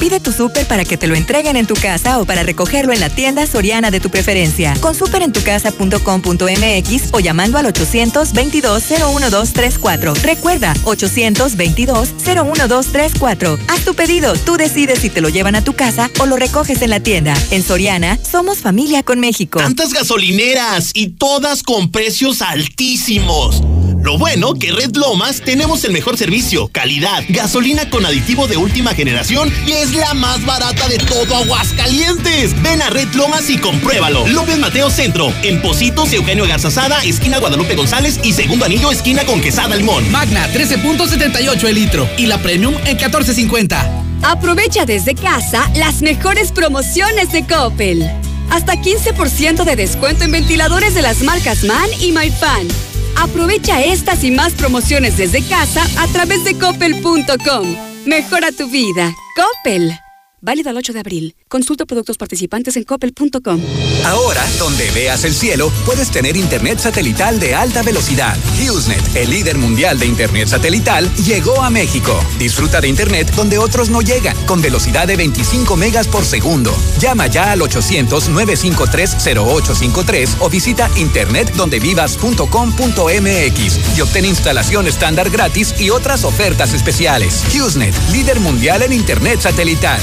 Pide 0.00 0.18
tu 0.18 0.32
súper 0.32 0.66
para 0.66 0.84
que 0.84 0.96
te 0.96 1.06
lo 1.06 1.14
entreguen 1.14 1.56
en 1.56 1.68
tu 1.68 1.74
casa 1.74 2.18
o 2.18 2.24
para 2.24 2.42
recogerlo 2.42 2.92
en 2.92 2.98
la 2.98 3.03
tienda 3.10 3.46
soriana 3.46 3.90
de 3.90 4.00
tu 4.00 4.08
preferencia. 4.10 4.74
Con 4.80 4.94
superentucasa.com.mx 4.94 7.02
o 7.12 7.20
llamando 7.20 7.58
al 7.58 7.66
822-01234. 7.66 10.22
Recuerda, 10.22 10.72
822-01234. 10.84 13.58
Haz 13.68 13.84
tu 13.84 13.94
pedido, 13.94 14.32
tú 14.34 14.56
decides 14.56 15.00
si 15.00 15.10
te 15.10 15.20
lo 15.20 15.28
llevan 15.28 15.54
a 15.54 15.64
tu 15.64 15.74
casa 15.74 16.10
o 16.20 16.26
lo 16.26 16.36
recoges 16.36 16.82
en 16.82 16.90
la 16.90 17.00
tienda. 17.00 17.34
En 17.50 17.62
Soriana, 17.62 18.18
somos 18.22 18.58
familia 18.58 19.02
con 19.02 19.20
México. 19.20 19.58
Tantas 19.58 19.92
gasolineras 19.92 20.90
y 20.94 21.10
todas 21.10 21.62
con 21.62 21.90
precios 21.90 22.42
altísimos. 22.42 23.62
Lo 24.04 24.18
bueno 24.18 24.52
que 24.52 24.70
Red 24.70 24.96
Lomas 24.96 25.40
tenemos 25.40 25.82
el 25.84 25.92
mejor 25.92 26.18
servicio, 26.18 26.68
calidad, 26.68 27.24
gasolina 27.30 27.88
con 27.88 28.04
aditivo 28.04 28.46
de 28.46 28.58
última 28.58 28.92
generación 28.92 29.50
y 29.66 29.72
es 29.72 29.94
la 29.94 30.12
más 30.12 30.44
barata 30.44 30.86
de 30.88 30.98
todo 30.98 31.34
Aguascalientes. 31.34 32.60
Ven 32.62 32.82
a 32.82 32.90
Red 32.90 33.14
Lomas 33.14 33.48
y 33.48 33.56
compruébalo. 33.56 34.28
López 34.28 34.58
Mateo 34.58 34.90
Centro, 34.90 35.32
en 35.42 35.62
Positos, 35.62 36.12
Eugenio 36.12 36.46
Garzazada, 36.46 37.02
esquina 37.02 37.38
Guadalupe 37.38 37.76
González 37.76 38.20
y 38.22 38.34
segundo 38.34 38.66
anillo, 38.66 38.92
esquina 38.92 39.24
con 39.24 39.40
Quesada 39.40 39.74
Limón. 39.74 40.12
Magna 40.12 40.52
13.78 40.52 41.64
el 41.64 41.74
litro 41.74 42.06
y 42.18 42.26
la 42.26 42.36
Premium 42.42 42.74
en 42.84 42.98
14.50. 42.98 44.20
Aprovecha 44.22 44.84
desde 44.84 45.14
casa 45.14 45.70
las 45.76 46.02
mejores 46.02 46.52
promociones 46.52 47.32
de 47.32 47.46
Coppel. 47.46 48.06
Hasta 48.50 48.74
15% 48.74 49.64
de 49.64 49.76
descuento 49.76 50.24
en 50.24 50.32
ventiladores 50.32 50.94
de 50.94 51.00
las 51.00 51.22
marcas 51.22 51.64
MAN 51.64 51.88
y 52.00 52.12
MyFan. 52.12 52.68
Aprovecha 53.16 53.82
estas 53.82 54.24
y 54.24 54.30
más 54.30 54.52
promociones 54.52 55.16
desde 55.16 55.42
casa 55.42 55.82
a 55.98 56.06
través 56.08 56.44
de 56.44 56.58
coppel.com. 56.58 57.76
Mejora 58.06 58.52
tu 58.52 58.68
vida. 58.68 59.14
Coppel. 59.36 60.03
Válido 60.44 60.68
al 60.68 60.76
8 60.76 60.92
de 60.92 61.00
abril. 61.00 61.34
Consulta 61.48 61.86
productos 61.86 62.18
participantes 62.18 62.76
en 62.76 62.84
coppel.com. 62.84 63.62
Ahora, 64.04 64.44
donde 64.58 64.90
veas 64.90 65.24
el 65.24 65.32
cielo, 65.32 65.72
puedes 65.86 66.10
tener 66.10 66.36
internet 66.36 66.78
satelital 66.78 67.40
de 67.40 67.54
alta 67.54 67.82
velocidad. 67.82 68.36
HughesNet, 68.60 69.16
el 69.16 69.30
líder 69.30 69.56
mundial 69.56 69.98
de 69.98 70.04
internet 70.04 70.48
satelital, 70.48 71.10
llegó 71.16 71.62
a 71.62 71.70
México. 71.70 72.22
Disfruta 72.38 72.82
de 72.82 72.88
internet 72.88 73.32
donde 73.34 73.56
otros 73.56 73.88
no 73.88 74.02
llegan, 74.02 74.36
con 74.44 74.60
velocidad 74.60 75.08
de 75.08 75.16
25 75.16 75.76
megas 75.76 76.08
por 76.08 76.26
segundo. 76.26 76.76
Llama 76.98 77.26
ya 77.28 77.52
al 77.52 77.60
800-953-0853 77.60 80.28
o 80.40 80.50
visita 80.50 80.90
internetdondevivas.com.mx 80.96 83.96
y 83.96 84.00
obtén 84.02 84.26
instalación 84.26 84.88
estándar 84.88 85.30
gratis 85.30 85.74
y 85.80 85.88
otras 85.88 86.24
ofertas 86.24 86.74
especiales. 86.74 87.42
HughesNet, 87.50 87.94
líder 88.12 88.40
mundial 88.40 88.82
en 88.82 88.92
internet 88.92 89.40
satelital. 89.40 90.02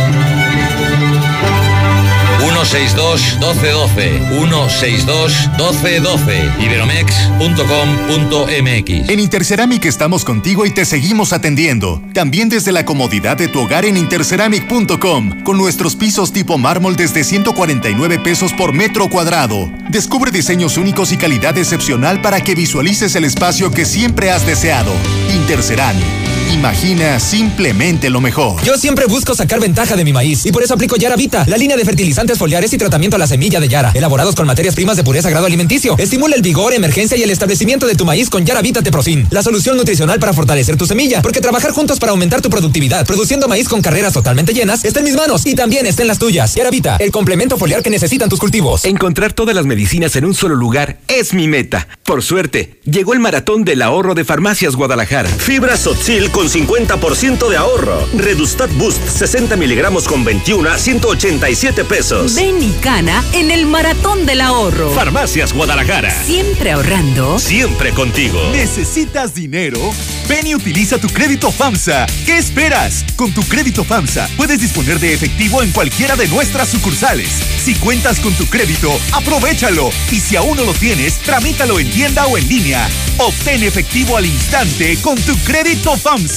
162 2.65 3.39
1212 3.39 4.19
162 4.29 5.49
1212 5.57 6.51
iberomex.com.mx 6.59 9.09
En 9.09 9.19
Interceramic 9.19 9.85
estamos 9.85 10.23
contigo 10.23 10.65
y 10.65 10.71
te 10.71 10.85
seguimos 10.85 11.33
atendiendo. 11.33 12.01
También 12.13 12.49
desde 12.49 12.71
la 12.71 12.85
comodidad 12.85 13.37
de 13.37 13.47
tu 13.47 13.61
hogar 13.61 13.85
en 13.85 13.97
interceramic.com 13.97 15.43
con 15.43 15.57
nuestros 15.57 15.95
pisos 15.95 16.31
tipo 16.31 16.57
mármol 16.57 16.95
desde 16.95 17.23
149 17.23 18.19
pesos 18.19 18.53
por 18.53 18.73
metro 18.73 19.09
cuadrado. 19.09 19.71
Descubre 19.89 20.31
diseños 20.31 20.77
únicos 20.77 21.11
y 21.11 21.17
calidad 21.17 21.57
excepcional 21.57 22.21
para 22.21 22.41
que 22.41 22.55
visualices 22.55 23.15
el 23.15 23.25
espacio 23.25 23.71
que 23.71 23.85
siempre 23.85 24.31
has 24.31 24.45
deseado. 24.45 24.91
Interceramic. 25.33 26.20
Imagina 26.51 27.19
simplemente 27.19 28.09
lo 28.09 28.21
mejor. 28.21 28.61
Yo 28.63 28.77
siempre 28.77 29.05
busco 29.05 29.33
sacar 29.35 29.59
ventaja 29.59 29.95
de 29.95 30.03
mi 30.03 30.13
maíz 30.13 30.45
y 30.45 30.51
por 30.51 30.63
eso 30.63 30.73
aplico 30.73 30.95
Yara 30.97 31.15
Vita, 31.15 31.45
la 31.47 31.57
línea 31.57 31.77
de 31.77 31.85
fertilizantes 31.85 32.37
foliares 32.37 32.73
y 32.73 32.77
tratamiento 32.77 33.15
a 33.15 33.19
la 33.19 33.27
semilla 33.27 33.59
de 33.59 33.67
Yara, 33.67 33.91
elaborados 33.93 34.35
con 34.35 34.45
materias 34.45 34.75
primas 34.75 34.97
de 34.97 35.03
pureza 35.03 35.29
grado 35.29 35.45
alimenticio. 35.45 35.95
Estimula 35.97 36.35
el 36.35 36.41
vigor, 36.41 36.73
emergencia 36.73 37.17
y 37.17 37.23
el 37.23 37.31
establecimiento 37.31 37.87
de 37.87 37.95
tu 37.95 38.05
maíz 38.05 38.29
con 38.29 38.45
Yara 38.45 38.61
Vita 38.61 38.81
Teprofin, 38.81 39.27
la 39.31 39.43
solución 39.43 39.77
nutricional 39.77 40.19
para 40.19 40.33
fortalecer 40.33 40.77
tu 40.77 40.85
semilla, 40.85 41.21
porque 41.21 41.41
trabajar 41.41 41.71
juntos 41.71 41.99
para 41.99 42.11
aumentar 42.11 42.41
tu 42.41 42.49
productividad, 42.49 43.05
produciendo 43.05 43.47
maíz 43.47 43.69
con 43.69 43.81
carreras 43.81 44.13
totalmente 44.13 44.53
llenas, 44.53 44.83
está 44.83 44.99
en 44.99 45.05
mis 45.05 45.15
manos 45.15 45.45
y 45.45 45.55
también 45.55 45.85
está 45.85 46.01
en 46.01 46.09
las 46.09 46.19
tuyas. 46.19 46.55
Yara 46.55 46.69
Vita, 46.69 46.97
el 46.97 47.11
complemento 47.11 47.57
foliar 47.57 47.81
que 47.81 47.89
necesitan 47.89 48.29
tus 48.29 48.39
cultivos. 48.39 48.85
Encontrar 48.85 49.33
todas 49.33 49.55
las 49.55 49.65
medicinas 49.65 50.15
en 50.15 50.25
un 50.25 50.33
solo 50.33 50.55
lugar 50.55 50.99
es 51.07 51.33
mi 51.33 51.47
meta. 51.47 51.87
Por 52.03 52.23
suerte, 52.23 52.79
llegó 52.83 53.13
el 53.13 53.19
maratón 53.19 53.63
del 53.63 53.81
ahorro 53.81 54.15
de 54.15 54.25
Farmacias 54.25 54.75
Guadalajara. 54.75 55.29
Fibra 55.29 55.77
Sotzil 55.77 56.29
con 56.31 56.40
50% 56.49 57.47
de 57.49 57.57
ahorro. 57.57 58.07
Redustat 58.15 58.71
Boost 58.77 59.05
60 59.07 59.55
miligramos 59.55 60.07
con 60.07 60.23
21 60.23 60.69
a 60.69 60.77
187 60.77 61.85
pesos. 61.85 62.35
Ven 62.35 62.61
y 62.63 62.71
cana 62.81 63.23
en 63.33 63.51
el 63.51 63.65
maratón 63.65 64.25
del 64.25 64.41
ahorro. 64.41 64.91
Farmacias 64.91 65.53
Guadalajara. 65.53 66.11
Siempre 66.23 66.71
ahorrando. 66.71 67.37
Siempre 67.37 67.91
contigo. 67.91 68.39
¿Necesitas 68.51 69.35
dinero? 69.35 69.79
Ven 70.27 70.47
y 70.47 70.55
utiliza 70.55 70.97
tu 70.97 71.07
crédito 71.09 71.51
FAMSA. 71.51 72.07
¿Qué 72.25 72.37
esperas? 72.37 73.05
Con 73.15 73.31
tu 73.33 73.43
crédito 73.43 73.83
FAMSA 73.83 74.29
puedes 74.37 74.59
disponer 74.59 74.99
de 74.99 75.13
efectivo 75.13 75.61
en 75.61 75.71
cualquiera 75.71 76.15
de 76.15 76.27
nuestras 76.27 76.69
sucursales. 76.69 77.29
Si 77.63 77.75
cuentas 77.75 78.19
con 78.19 78.33
tu 78.33 78.45
crédito, 78.47 78.91
aprovechalo. 79.11 79.89
Y 80.09 80.19
si 80.19 80.35
aún 80.35 80.57
no 80.57 80.63
lo 80.65 80.73
tienes, 80.73 81.19
tramítalo 81.19 81.79
en 81.79 81.91
tienda 81.91 82.25
o 82.25 82.37
en 82.37 82.47
línea. 82.47 82.89
Obtén 83.17 83.63
efectivo 83.63 84.17
al 84.17 84.25
instante 84.25 84.97
con 85.01 85.15
tu 85.21 85.37
crédito 85.39 85.95
FAMSA. 85.97 86.30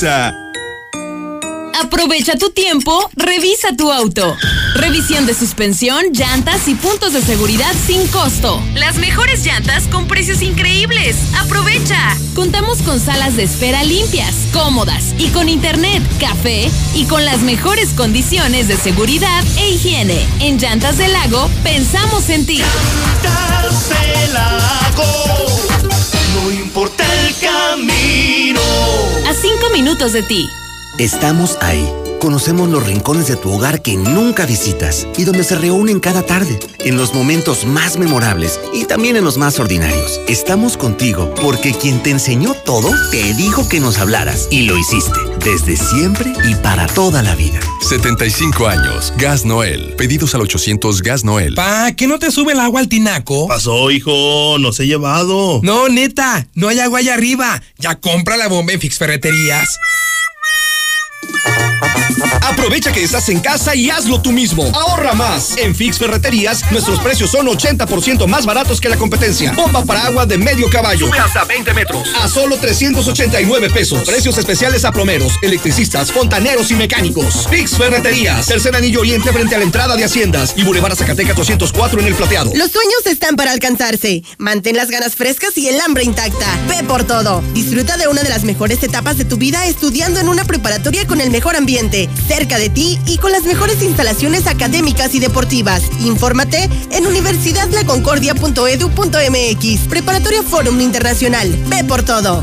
Aprovecha 1.81 2.37
tu 2.37 2.51
tiempo, 2.51 3.09
revisa 3.15 3.77
tu 3.77 3.93
auto. 3.93 4.37
Revisión 4.75 5.25
de 5.25 5.35
suspensión, 5.35 6.07
llantas 6.13 6.67
y 6.67 6.75
puntos 6.75 7.13
de 7.13 7.23
seguridad 7.23 7.73
sin 7.87 8.05
costo. 8.09 8.61
Las 8.75 8.97
mejores 8.97 9.45
llantas 9.45 9.85
con 9.87 10.09
precios 10.09 10.43
increíbles. 10.43 11.17
Aprovecha. 11.39 12.17
Contamos 12.35 12.83
con 12.83 12.99
salas 12.99 13.37
de 13.37 13.45
espera 13.45 13.85
limpias, 13.85 14.35
cómodas 14.53 15.15
y 15.17 15.29
con 15.29 15.49
internet, 15.49 16.03
café 16.19 16.69
y 16.95 17.05
con 17.05 17.25
las 17.25 17.43
mejores 17.43 17.91
condiciones 17.91 18.67
de 18.67 18.77
seguridad 18.77 19.45
e 19.57 19.71
higiene. 19.71 20.27
En 20.41 20.59
Llantas 20.59 20.99
del 20.99 21.13
Lago 21.13 21.49
pensamos 21.63 22.31
en 22.31 22.45
ti. 22.47 22.61
Llantas 23.23 23.89
del 23.91 24.35
Lago. 24.35 26.04
Importa 26.75 27.05
el 27.05 27.33
camino. 27.39 28.61
A 29.29 29.33
cinco 29.33 29.71
minutos 29.73 30.13
de 30.13 30.25
ti. 30.25 30.51
Estamos 30.99 31.57
ahí. 31.61 32.04
Conocemos 32.25 32.71
los 32.71 32.87
rincones 32.87 33.27
de 33.29 33.37
tu 33.37 33.53
hogar 33.53 33.83
que 33.83 33.99
nunca 33.99 34.47
visitas 34.47 35.07
y 35.19 35.25
donde 35.25 35.45
se 35.45 35.57
reúnen 35.57 36.01
cada 36.01 36.23
tarde, 36.23 36.59
en 36.79 36.97
los 36.97 37.13
momentos 37.13 37.67
más 37.67 37.99
memorables 37.99 38.59
y 38.73 38.87
también 38.87 39.17
en 39.17 39.27
los 39.27 39.37
más 39.37 39.61
ordinarios. 39.61 40.23
Estamos 40.27 40.79
contigo 40.79 41.35
porque 41.43 41.75
quien 41.75 42.03
te 42.03 42.09
enseñó 42.09 42.55
todo 42.55 42.91
te 43.11 43.35
dijo 43.35 43.69
que 43.69 43.79
nos 43.79 43.99
hablaras 43.99 44.49
y 44.51 44.63
lo 44.63 44.79
hiciste 44.79 45.21
desde 45.45 45.77
siempre 45.77 46.33
y 46.49 46.55
para 46.55 46.87
toda 46.87 47.23
la 47.23 47.35
vida. 47.35 47.61
75 47.87 48.69
años. 48.69 49.13
Gas 49.19 49.45
Noel. 49.45 49.93
Pedidos 49.99 50.35
al 50.35 50.41
800 50.41 51.03
Gas 51.03 51.25
Noel. 51.25 51.55
Pa, 51.55 51.93
¿que 51.93 52.07
no 52.07 52.19
te 52.19 52.31
sube 52.31 52.55
el 52.55 52.61
agua 52.61 52.81
al 52.81 52.89
tinaco? 52.89 53.49
Pasó, 53.49 53.91
hijo, 53.91 54.57
no 54.59 54.73
se 54.73 54.85
he 54.85 54.87
llevado. 54.87 55.61
No, 55.63 55.91
neta, 55.91 56.49
no 56.55 56.69
hay 56.69 56.81
agua 56.81 57.01
allá 57.01 57.13
arriba. 57.13 57.63
Ya 57.77 57.97
compra 57.97 58.39
la 58.39 58.49
bomba 58.49 58.73
en 58.73 58.81
Fix 58.81 58.97
Ferreterías. 58.97 59.69
Aprovecha 62.43 62.93
que 62.93 63.03
estás 63.03 63.29
en 63.29 63.41
casa 63.41 63.75
y 63.75 63.91
hazlo 63.91 64.21
tú 64.21 64.33
mismo. 64.33 64.65
Ahorra 64.75 65.15
más. 65.15 65.57
En 65.57 65.75
Fix 65.75 65.99
Ferreterías, 65.99 66.63
nuestros 66.71 66.99
precios 67.01 67.31
son 67.31 67.47
80% 67.47 68.27
más 68.27 68.47
baratos 68.47 68.81
que 68.81 68.89
la 68.89 68.97
competencia. 68.97 69.53
Bomba 69.53 69.85
para 69.85 70.07
agua 70.07 70.27
de 70.27 70.39
medio 70.39 70.69
caballo. 70.71 71.07
Sube 71.07 71.19
hasta 71.19 71.45
20 71.45 71.75
metros. 71.75 72.09
A 72.21 72.29
solo 72.29 72.57
389 72.57 73.71
pesos. 73.71 74.07
Precios 74.07 74.39
especiales 74.39 74.85
a 74.85 74.93
plomeros, 74.93 75.35
electricistas, 75.43 76.13
fontaneros 76.13 76.71
y 76.71 76.75
mecánicos. 76.75 77.47
Fix 77.49 77.77
Ferreterías. 77.77 78.47
Tercer 78.47 78.75
anillo 78.77 79.01
oriente 79.01 79.33
frente 79.33 79.55
a 79.55 79.59
la 79.59 79.65
entrada 79.65 79.97
de 79.97 80.05
Haciendas. 80.05 80.55
Y 80.57 80.65
Boulevard 80.65 80.97
Zacatecas 80.97 81.37
204 81.37 82.01
en 82.01 82.07
el 82.07 82.15
plateado. 82.15 82.53
Los 82.55 82.71
sueños 82.71 83.07
están 83.07 83.37
para 83.37 83.53
alcanzarse. 83.53 84.23
Mantén 84.39 84.77
las 84.77 84.91
ganas 84.91 85.15
frescas 85.15 85.57
y 85.57 85.69
el 85.69 85.81
hambre 85.81 86.05
intacta. 86.05 86.47
Ve 86.69 86.85
por 86.85 87.05
todo. 87.05 87.43
Disfruta 87.53 87.97
de 87.97 88.09
una 88.09 88.23
de 88.23 88.29
las 88.29 88.45
mejores 88.45 88.83
etapas 88.83 89.19
de 89.19 89.25
tu 89.25 89.37
vida 89.37 89.67
estudiando 89.67 90.21
en 90.21 90.29
una 90.29 90.45
preparatoria 90.45 91.07
con 91.07 91.21
el 91.21 91.31
mejor 91.31 91.57
ambiente, 91.57 92.09
cerca 92.17 92.59
de 92.59 92.71
ti 92.71 92.99
y 93.07 93.19
con 93.19 93.33
las 93.33 93.45
mejores 93.45 93.83
instalaciones 93.83 94.47
académicas 94.47 95.15
y 95.15 95.21
deportivas. 95.21 95.83
Infórmate 96.01 96.71
en 96.91 97.07
universidadlaconcordia.edu.mx. 97.07 99.89
Preparatoria 99.89 100.43
Forum 100.43 100.81
Internacional. 100.81 101.55
Ve 101.69 101.85
por 101.85 102.03
todo. 102.03 102.43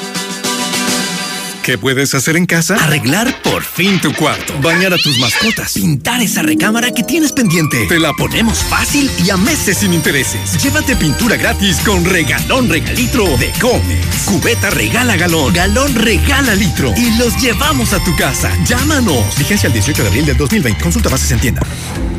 ¿Qué 1.63 1.77
puedes 1.77 2.15
hacer 2.15 2.37
en 2.37 2.47
casa? 2.47 2.75
Arreglar 2.75 3.39
por 3.43 3.63
fin 3.63 4.01
tu 4.01 4.11
cuarto. 4.13 4.57
Bañar 4.61 4.93
a 4.93 4.97
tus 4.97 5.19
mascotas. 5.19 5.73
Pintar 5.73 6.19
esa 6.19 6.41
recámara 6.41 6.91
que 6.91 7.03
tienes 7.03 7.31
pendiente. 7.31 7.85
Te 7.87 7.99
la 7.99 8.13
ponemos 8.13 8.63
fácil 8.63 9.11
y 9.23 9.29
a 9.29 9.37
meses 9.37 9.77
sin 9.77 9.93
intereses. 9.93 10.61
Llévate 10.63 10.95
pintura 10.95 11.37
gratis 11.37 11.79
con 11.85 12.03
regalón 12.03 12.67
regalitro 12.67 13.25
de 13.37 13.51
Comex. 13.61 14.23
Cubeta 14.25 14.71
regala 14.71 15.15
galón. 15.17 15.53
Galón 15.53 15.93
regala 15.93 16.55
litro. 16.55 16.93
Y 16.97 17.15
los 17.17 17.39
llevamos 17.39 17.93
a 17.93 18.03
tu 18.03 18.15
casa. 18.15 18.51
Llámanos. 18.65 19.37
Vigencia 19.37 19.67
el 19.67 19.73
18 19.73 20.01
de 20.01 20.07
abril 20.09 20.25
del 20.25 20.37
2020. 20.37 20.81
Consulta 20.81 21.09
bases 21.09 21.31
en 21.31 21.39
tienda. 21.39 21.61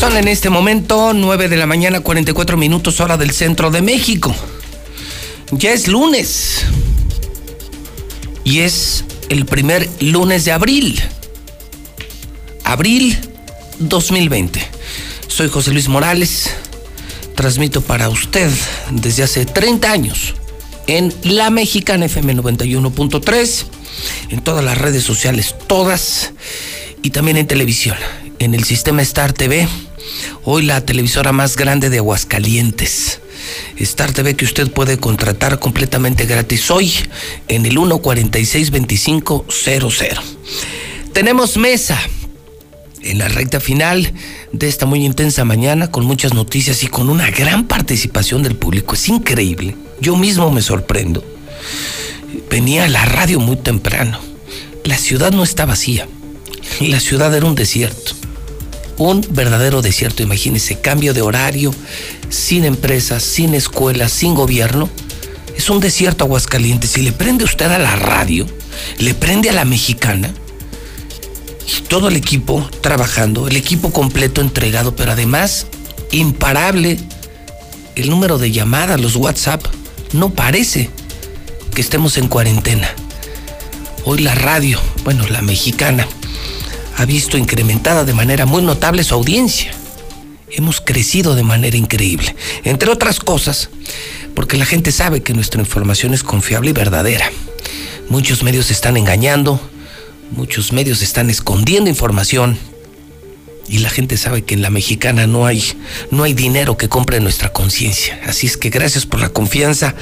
Son 0.00 0.16
en 0.16 0.28
este 0.28 0.48
momento 0.48 1.12
9 1.12 1.50
de 1.50 1.58
la 1.58 1.66
mañana, 1.66 2.00
44 2.00 2.56
minutos 2.56 3.00
hora 3.00 3.18
del 3.18 3.32
centro 3.32 3.70
de 3.70 3.82
México. 3.82 4.34
Ya 5.50 5.72
es 5.72 5.88
lunes. 5.88 6.64
Y 8.42 8.60
es 8.60 9.04
el 9.28 9.44
primer 9.44 9.86
lunes 10.00 10.46
de 10.46 10.52
abril. 10.52 10.98
Abril 12.64 13.18
2020. 13.78 14.66
Soy 15.28 15.50
José 15.50 15.70
Luis 15.70 15.88
Morales. 15.88 16.48
Transmito 17.34 17.82
para 17.82 18.08
usted 18.08 18.50
desde 18.92 19.24
hace 19.24 19.44
30 19.44 19.92
años 19.92 20.34
en 20.86 21.12
La 21.24 21.50
Mexicana 21.50 22.06
FM 22.06 22.36
91.3, 22.36 23.64
en 24.30 24.40
todas 24.40 24.64
las 24.64 24.78
redes 24.78 25.04
sociales, 25.04 25.54
todas, 25.66 26.32
y 27.02 27.10
también 27.10 27.36
en 27.36 27.46
televisión, 27.46 27.98
en 28.38 28.54
el 28.54 28.64
sistema 28.64 29.02
Star 29.02 29.34
TV, 29.34 29.68
hoy 30.44 30.62
la 30.62 30.84
televisora 30.84 31.32
más 31.32 31.56
grande 31.56 31.90
de 31.90 31.98
Aguascalientes. 31.98 33.20
Star 33.78 34.12
TV 34.12 34.36
que 34.36 34.44
usted 34.44 34.70
puede 34.70 34.98
contratar 34.98 35.58
completamente 35.58 36.26
gratis 36.26 36.70
hoy 36.70 36.92
en 37.48 37.66
el 37.66 37.76
1462500. 37.78 40.20
Tenemos 41.12 41.56
mesa 41.56 42.00
en 43.02 43.18
la 43.18 43.28
recta 43.28 43.60
final 43.60 44.12
de 44.52 44.68
esta 44.68 44.86
muy 44.86 45.04
intensa 45.04 45.44
mañana 45.44 45.90
con 45.90 46.04
muchas 46.04 46.34
noticias 46.34 46.82
y 46.82 46.88
con 46.88 47.08
una 47.08 47.30
gran 47.30 47.66
participación 47.66 48.42
del 48.42 48.56
público. 48.56 48.94
Es 48.94 49.08
increíble. 49.08 49.76
Yo 50.00 50.16
mismo 50.16 50.50
me 50.50 50.62
sorprendo. 50.62 51.24
Venía 52.50 52.84
a 52.84 52.88
la 52.88 53.04
radio 53.04 53.40
muy 53.40 53.56
temprano. 53.56 54.18
La 54.84 54.96
ciudad 54.96 55.32
no 55.32 55.42
está 55.42 55.66
vacía. 55.66 56.08
La 56.80 57.00
ciudad 57.00 57.34
era 57.34 57.46
un 57.46 57.54
desierto. 57.54 58.12
Un 59.00 59.26
verdadero 59.30 59.80
desierto. 59.80 60.22
Imagínese, 60.22 60.78
cambio 60.78 61.14
de 61.14 61.22
horario, 61.22 61.74
sin 62.28 62.66
empresas, 62.66 63.22
sin 63.22 63.54
escuelas, 63.54 64.12
sin 64.12 64.34
gobierno. 64.34 64.90
Es 65.56 65.70
un 65.70 65.80
desierto 65.80 66.24
Aguascalientes. 66.24 66.90
Si 66.90 67.00
le 67.00 67.10
prende 67.10 67.44
usted 67.44 67.72
a 67.72 67.78
la 67.78 67.96
radio, 67.96 68.46
le 68.98 69.14
prende 69.14 69.48
a 69.48 69.54
la 69.54 69.64
mexicana, 69.64 70.34
todo 71.88 72.08
el 72.08 72.16
equipo 72.16 72.68
trabajando, 72.82 73.48
el 73.48 73.56
equipo 73.56 73.90
completo 73.90 74.42
entregado, 74.42 74.94
pero 74.94 75.12
además 75.12 75.66
imparable 76.10 76.98
el 77.96 78.10
número 78.10 78.36
de 78.36 78.50
llamadas, 78.50 79.00
los 79.00 79.16
WhatsApp. 79.16 79.64
No 80.12 80.28
parece 80.28 80.90
que 81.74 81.80
estemos 81.80 82.18
en 82.18 82.28
cuarentena. 82.28 82.90
Hoy 84.04 84.18
la 84.18 84.34
radio, 84.34 84.78
bueno, 85.04 85.26
la 85.28 85.40
mexicana, 85.40 86.06
ha 87.00 87.06
visto 87.06 87.38
incrementada 87.38 88.04
de 88.04 88.12
manera 88.12 88.44
muy 88.44 88.62
notable 88.62 89.04
su 89.04 89.14
audiencia. 89.14 89.72
Hemos 90.50 90.80
crecido 90.80 91.34
de 91.34 91.42
manera 91.42 91.76
increíble. 91.76 92.36
Entre 92.64 92.90
otras 92.90 93.20
cosas, 93.20 93.70
porque 94.34 94.58
la 94.58 94.66
gente 94.66 94.92
sabe 94.92 95.22
que 95.22 95.32
nuestra 95.32 95.60
información 95.60 96.12
es 96.12 96.22
confiable 96.22 96.70
y 96.70 96.74
verdadera. 96.74 97.30
Muchos 98.10 98.42
medios 98.42 98.70
están 98.70 98.96
engañando, 98.96 99.60
Muchos 100.30 100.72
medios 100.72 101.02
están 101.02 101.28
escondiendo 101.28 101.90
información 101.90 102.56
y 103.70 103.78
la 103.78 103.88
gente 103.88 104.16
sabe 104.16 104.42
que 104.42 104.54
en 104.54 104.62
la 104.62 104.70
mexicana 104.70 105.28
no 105.28 105.46
hay, 105.46 105.62
no 106.10 106.24
hay 106.24 106.34
dinero 106.34 106.76
que 106.76 106.88
compre 106.88 107.20
nuestra 107.20 107.52
conciencia. 107.52 108.20
Así 108.26 108.48
es 108.48 108.56
que 108.56 108.68
gracias 108.68 109.06
por 109.06 109.20
la 109.20 109.28
confianza. 109.28 109.94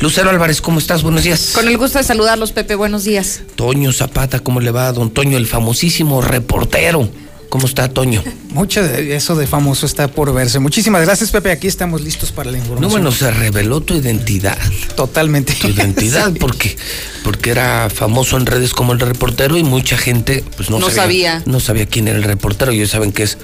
Lucero 0.00 0.30
Álvarez, 0.30 0.62
¿cómo 0.62 0.78
estás? 0.78 1.02
Buenos 1.02 1.22
días. 1.22 1.50
Con 1.54 1.68
el 1.68 1.76
gusto 1.76 1.98
de 1.98 2.04
saludarlos, 2.04 2.52
Pepe. 2.52 2.74
Buenos 2.74 3.04
días. 3.04 3.42
Toño 3.54 3.92
Zapata, 3.92 4.40
¿cómo 4.40 4.60
le 4.60 4.70
va? 4.70 4.90
Don 4.92 5.10
Toño, 5.10 5.36
el 5.36 5.46
famosísimo 5.46 6.22
reportero. 6.22 7.10
¿Cómo 7.52 7.66
está, 7.66 7.86
Toño? 7.90 8.24
Mucho 8.54 8.82
de 8.82 9.14
eso 9.14 9.36
de 9.36 9.46
famoso 9.46 9.84
está 9.84 10.08
por 10.08 10.32
verse. 10.32 10.58
Muchísimas 10.58 11.02
gracias, 11.02 11.30
Pepe. 11.30 11.50
Aquí 11.50 11.66
estamos 11.66 12.00
listos 12.00 12.32
para 12.32 12.50
la 12.50 12.56
información. 12.56 12.88
No, 12.88 12.88
bueno, 12.88 13.12
se 13.12 13.30
reveló 13.30 13.82
tu 13.82 13.92
identidad. 13.92 14.56
Totalmente. 14.96 15.52
Tu 15.52 15.68
identidad, 15.68 16.32
porque, 16.40 16.74
porque 17.22 17.50
era 17.50 17.90
famoso 17.90 18.38
en 18.38 18.46
redes 18.46 18.72
como 18.72 18.94
el 18.94 19.00
reportero 19.00 19.58
y 19.58 19.64
mucha 19.64 19.98
gente 19.98 20.42
pues 20.56 20.70
no, 20.70 20.78
No 20.78 20.88
sabía. 20.88 21.42
No 21.44 21.60
sabía 21.60 21.84
quién 21.84 22.08
era 22.08 22.16
el 22.16 22.24
reportero. 22.24 22.72
Ellos 22.72 22.88
saben 22.88 23.12
que 23.12 23.24
es 23.24 23.36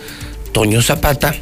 Toño 0.53 0.81
Zapata, 0.81 1.35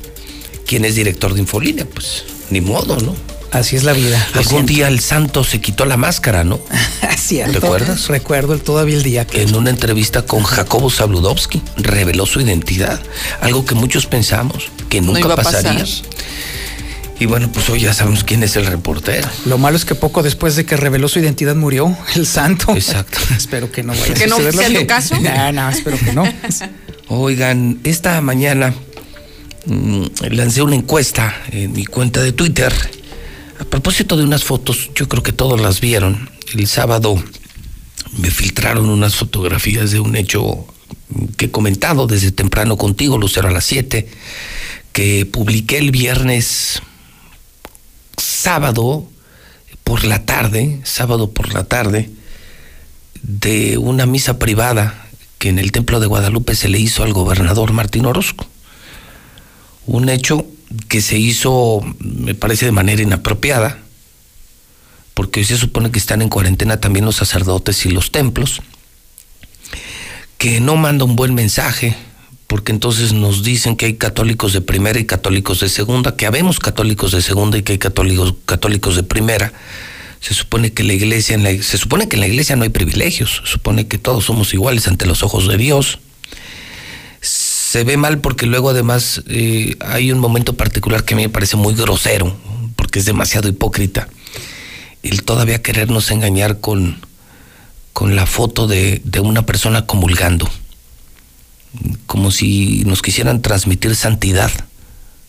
quien 0.67 0.85
es 0.85 0.97
director 0.97 1.35
de 1.35 1.41
Infolínea. 1.43 1.87
Pues 1.87 2.25
ni 2.51 2.61
modo, 2.61 2.97
¿no? 2.97 3.15
Así 3.53 3.77
es 3.77 3.85
la 3.85 3.93
vida. 3.93 4.19
lo 4.35 4.41
Algún 4.41 4.51
siento. 4.51 4.73
día 4.73 4.89
el 4.89 5.01
santo 5.01 5.45
se 5.45 5.61
quitó 5.61 5.85
la 5.87 5.97
máscara, 5.97 6.45
¿no? 6.45 6.61
Cierto. 7.17 7.61
¿Te 7.61 7.67
acuerdas? 7.67 8.09
Recuerdo 8.09 8.53
el- 8.55 8.61
todavía 8.61 8.97
el 8.97 9.03
día 9.03 9.27
que. 9.27 9.43
En 9.43 9.55
una 9.55 9.71
entrevista 9.71 10.23
con 10.23 10.43
Jacobo 10.43 10.91
Zabludovsky, 10.91 11.63
reveló 11.77 12.27
su 12.27 12.41
identidad. 12.41 13.01
Algo 13.41 13.65
que 13.65 13.75
muchos 13.75 14.07
pensamos 14.07 14.71
que 14.89 15.01
nunca 15.01 15.35
pasaría. 15.37 15.85
Y 17.19 17.25
bueno, 17.25 17.51
pues 17.51 17.71
hoy 17.71 17.81
ya 17.81 17.95
sabemos 17.95 18.25
quién 18.25 18.43
es 18.43 18.57
el 18.57 18.67
reportero. 18.67 19.27
Lo 19.47 19.57
malo 19.57 19.79
es 19.79 19.87
que 19.87 19.95
poco 19.95 20.23
después 20.23 20.55
de 20.55 20.67
que 20.67 20.77
reveló 20.77 21.09
su 21.09 21.19
identidad 21.19 21.55
murió 21.57 21.97
el 22.15 22.27
santo. 22.27 22.75
Exacto. 22.75 23.19
espero 23.37 23.73
que 23.73 23.83
no 23.83 23.95
vaya 23.95 24.13
a 24.13 24.15
¿Que 24.15 24.27
no 24.27 24.37
suceder 24.37 24.55
sea 24.55 24.81
tu 24.81 24.87
caso? 24.87 25.19
No, 25.21 25.53
no, 25.53 25.71
espero 25.71 25.97
que 25.99 26.13
no. 26.13 26.25
Oigan, 27.09 27.81
esta 27.85 28.21
mañana 28.21 28.75
mm, 29.65 30.05
lancé 30.33 30.61
una 30.61 30.77
encuesta 30.77 31.35
en 31.51 31.73
mi 31.73 31.87
cuenta 31.87 32.21
de 32.21 32.33
Twitter. 32.33 32.75
A 33.59 33.65
propósito 33.65 34.17
de 34.17 34.25
unas 34.25 34.45
fotos, 34.45 34.91
yo 34.95 35.09
creo 35.09 35.23
que 35.23 35.33
todos 35.33 35.61
las 35.61 35.81
vieron. 35.81 36.31
El 36.55 36.67
sábado 36.67 37.23
me 38.19 38.31
filtraron 38.31 38.89
unas 38.89 39.17
fotografías 39.17 39.91
de 39.91 40.01
un 40.01 40.17
hecho 40.17 40.67
que 41.37 41.47
he 41.47 41.51
comentado 41.51 42.07
desde 42.07 42.33
temprano 42.33 42.77
contigo, 42.77 43.19
Lucero, 43.19 43.49
a 43.49 43.53
las 43.53 43.65
7, 43.65 44.09
que 44.93 45.27
publiqué 45.27 45.79
el 45.79 45.91
viernes 45.91 46.83
sábado 48.17 49.09
por 49.85 50.05
la 50.05 50.25
tarde, 50.25 50.81
sábado 50.85 51.31
por 51.31 51.55
la 51.55 51.65
tarde, 51.65 52.11
de 53.23 53.79
una 53.79 54.07
misa 54.07 54.39
privada 54.39 55.09
que 55.39 55.49
en 55.49 55.59
el 55.59 55.73
Templo 55.73 56.01
de 56.01 56.07
Guadalupe 56.07 56.55
se 56.55 56.69
le 56.69 56.79
hizo 56.79 57.03
al 57.03 57.13
gobernador 57.13 57.73
Martín 57.73 58.07
Orozco. 58.07 58.47
Un 59.87 60.09
hecho 60.09 60.47
que 60.89 61.01
se 61.01 61.19
hizo, 61.19 61.81
me 61.99 62.35
parece, 62.35 62.67
de 62.67 62.73
manera 62.73 63.03
inapropiada, 63.03 63.79
porque 65.15 65.45
se 65.45 65.57
supone 65.57 65.91
que 65.91 65.99
están 65.99 66.23
en 66.23 66.29
cuarentena 66.29 66.79
también 66.81 67.05
los 67.05 67.17
sacerdotes 67.17 67.87
y 67.87 67.91
los 67.91 68.11
templos, 68.11 68.61
que 70.39 70.61
no 70.61 70.77
manda 70.77 71.05
un 71.05 71.17
buen 71.17 71.35
mensaje, 71.35 71.97
porque 72.47 72.71
entonces 72.73 73.13
nos 73.13 73.43
dicen 73.43 73.77
que 73.77 73.87
hay 73.87 73.95
católicos 73.95 74.53
de 74.53 74.61
primera 74.61 74.99
y 74.99 75.07
católicos 75.07 75.61
de 75.61 75.69
segunda, 75.69 76.17
que 76.17 76.27
habemos 76.27 76.59
católicos 76.59 77.13
de 77.13 77.23
segunda 77.23 77.59
y 77.59 77.63
que 77.63 77.73
hay 77.73 77.79
católicos, 77.79 78.35
católicos 78.45 78.97
de 78.97 79.03
primera. 79.03 79.53
Se 80.21 80.35
supone 80.35 80.73
que 80.73 80.83
la 80.85 80.93
iglesia, 80.93 81.35
en 81.35 81.43
la- 81.43 81.63
se 81.63 81.79
supone 81.79 82.09
que 82.09 82.17
en 82.17 82.21
la 82.21 82.29
iglesia 82.29 82.57
no 82.57 82.65
hay 82.65 82.69
privilegios, 82.71 83.43
se 83.45 83.53
supone 83.53 83.87
que 83.89 83.99
todos 83.99 84.25
somos 84.27 84.53
iguales 84.55 84.87
ante 84.89 85.07
los 85.07 85.23
ojos 85.23 85.49
de 85.49 85.57
Dios. 85.57 85.99
Se 87.77 87.85
ve 87.85 87.99
mal 87.99 88.21
porque 88.21 88.47
luego 88.47 88.71
además 88.71 89.23
eh, 89.29 89.77
hay 89.81 90.11
un 90.11 90.19
momento 90.19 90.55
particular 90.55 91.05
que 91.05 91.13
a 91.13 91.17
mí 91.19 91.25
me 91.25 91.29
parece 91.29 91.59
muy 91.59 91.75
grosero, 91.75 92.35
porque 92.75 93.01
es 93.01 93.05
demasiado 93.05 93.51
hipócrita. 93.51 94.09
El 95.03 95.25
todavía 95.25 95.61
querernos 95.61 96.11
engañar 96.11 96.61
con, 96.61 96.97
con 97.93 98.17
la 98.17 98.25
foto 98.25 98.67
de, 98.67 99.03
de 99.05 99.21
una 99.21 99.45
persona 99.45 99.85
comulgando, 99.85 100.49
como 102.07 102.31
si 102.31 102.83
nos 102.87 103.03
quisieran 103.03 103.43
transmitir 103.43 103.95
santidad. 103.95 104.51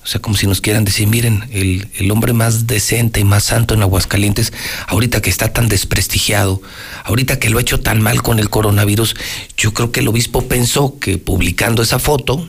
O 0.08 0.10
sea, 0.10 0.22
como 0.22 0.38
si 0.38 0.48
nos 0.48 0.62
quieran 0.62 0.86
decir, 0.86 1.06
miren, 1.06 1.44
el, 1.52 1.90
el 1.98 2.10
hombre 2.12 2.32
más 2.32 2.66
decente 2.66 3.20
y 3.20 3.26
más 3.26 3.44
santo 3.44 3.74
en 3.74 3.82
Aguascalientes, 3.82 4.54
ahorita 4.88 5.22
que 5.22 5.30
está 5.30 5.52
tan 5.52 5.68
desprestigiado, 5.68 6.62
ahorita 7.04 7.40
que 7.40 7.50
lo 7.50 7.58
ha 7.58 7.62
hecho 7.62 7.82
tan 7.82 8.02
mal 8.02 8.24
con 8.24 8.40
el 8.40 8.50
coronavirus, 8.50 9.18
yo 9.58 9.74
creo 9.74 9.92
que 9.92 10.00
el 10.00 10.08
obispo 10.08 10.48
pensó 10.48 10.98
que 10.98 11.18
publicando 11.18 11.84
esa 11.84 12.00
foto, 12.00 12.48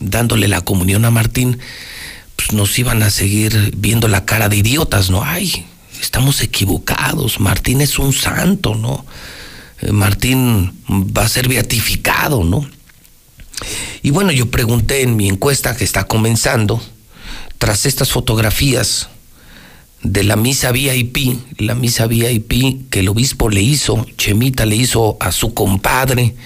dándole 0.00 0.48
la 0.48 0.62
comunión 0.62 1.04
a 1.04 1.10
Martín, 1.10 1.58
pues 2.34 2.54
nos 2.54 2.78
iban 2.78 3.02
a 3.02 3.10
seguir 3.10 3.74
viendo 3.76 4.08
la 4.08 4.24
cara 4.24 4.48
de 4.48 4.56
idiotas, 4.56 5.10
¿no? 5.10 5.22
Ay, 5.22 5.66
estamos 6.00 6.40
equivocados, 6.40 7.40
Martín 7.40 7.82
es 7.82 7.98
un 7.98 8.14
santo, 8.14 8.74
¿no? 8.74 9.04
Eh, 9.82 9.92
Martín 9.92 10.72
va 10.88 11.24
a 11.24 11.28
ser 11.28 11.46
beatificado, 11.46 12.42
¿no? 12.42 12.66
Y 14.02 14.10
bueno, 14.10 14.32
yo 14.32 14.50
pregunté 14.50 15.02
en 15.02 15.16
mi 15.16 15.28
encuesta 15.28 15.76
que 15.76 15.84
está 15.84 16.04
comenzando, 16.04 16.80
tras 17.58 17.86
estas 17.86 18.10
fotografías 18.10 19.08
de 20.02 20.22
la 20.22 20.36
misa 20.36 20.72
VIP, 20.72 21.38
la 21.58 21.74
misa 21.74 22.06
VIP 22.06 22.90
que 22.90 23.00
el 23.00 23.08
obispo 23.08 23.48
le 23.48 23.62
hizo, 23.62 24.06
Chemita 24.16 24.66
le 24.66 24.76
hizo 24.76 25.16
a 25.20 25.32
su 25.32 25.54
compadre, 25.54 26.36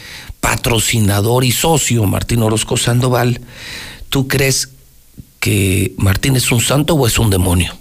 patrocinador 0.40 1.44
y 1.44 1.52
socio, 1.52 2.04
Martín 2.04 2.42
Orozco 2.42 2.76
Sandoval, 2.76 3.40
¿tú 4.08 4.28
crees 4.28 4.70
que 5.40 5.94
Martín 5.98 6.36
es 6.36 6.50
un 6.52 6.60
santo 6.60 6.94
o 6.94 7.06
es 7.06 7.18
un 7.18 7.30
demonio? 7.30 7.76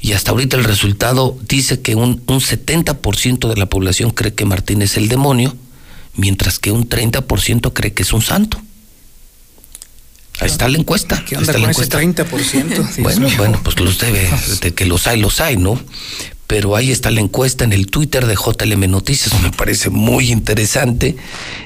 Y 0.00 0.12
hasta 0.12 0.30
ahorita 0.30 0.56
el 0.56 0.64
resultado 0.64 1.36
dice 1.48 1.80
que 1.80 1.94
un, 1.94 2.22
un 2.26 2.40
70% 2.40 3.48
de 3.48 3.56
la 3.56 3.66
población 3.66 4.10
cree 4.10 4.34
que 4.34 4.44
Martín 4.44 4.82
es 4.82 4.96
el 4.96 5.08
demonio, 5.08 5.56
mientras 6.14 6.58
que 6.58 6.72
un 6.72 6.88
30% 6.88 7.72
cree 7.72 7.92
que 7.92 8.02
es 8.02 8.12
un 8.12 8.22
santo. 8.22 8.60
Ahí 10.40 10.46
está 10.46 10.68
la 10.68 10.78
encuesta. 10.78 11.24
¿Qué 11.24 11.34
ahí 11.34 11.40
onda 11.40 11.52
está 11.52 11.58
la 11.58 11.72
con 11.72 11.84
ese 11.84 11.96
encuesta. 11.96 12.24
30%? 12.24 12.68
Dios 12.68 12.86
Bueno, 12.98 13.28
bueno, 13.36 13.60
pues 13.62 13.80
los 13.80 13.98
debe, 13.98 14.28
de 14.60 14.74
que 14.74 14.86
los 14.86 15.06
hay, 15.06 15.20
los 15.20 15.40
hay, 15.40 15.56
¿no? 15.56 15.80
Pero 16.46 16.76
ahí 16.76 16.90
está 16.90 17.10
la 17.10 17.20
encuesta 17.20 17.64
en 17.64 17.72
el 17.72 17.88
Twitter 17.88 18.26
de 18.26 18.34
JLM 18.34 18.90
Noticias, 18.90 19.38
me 19.42 19.50
parece 19.50 19.90
muy 19.90 20.30
interesante 20.32 21.16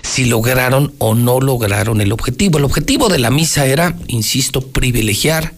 si 0.02 0.24
lograron 0.24 0.92
o 0.98 1.14
no 1.14 1.40
lograron 1.40 2.00
el 2.00 2.10
objetivo. 2.10 2.58
El 2.58 2.64
objetivo 2.64 3.08
de 3.08 3.20
la 3.20 3.30
misa 3.30 3.66
era, 3.66 3.96
insisto, 4.08 4.60
privilegiar 4.60 5.54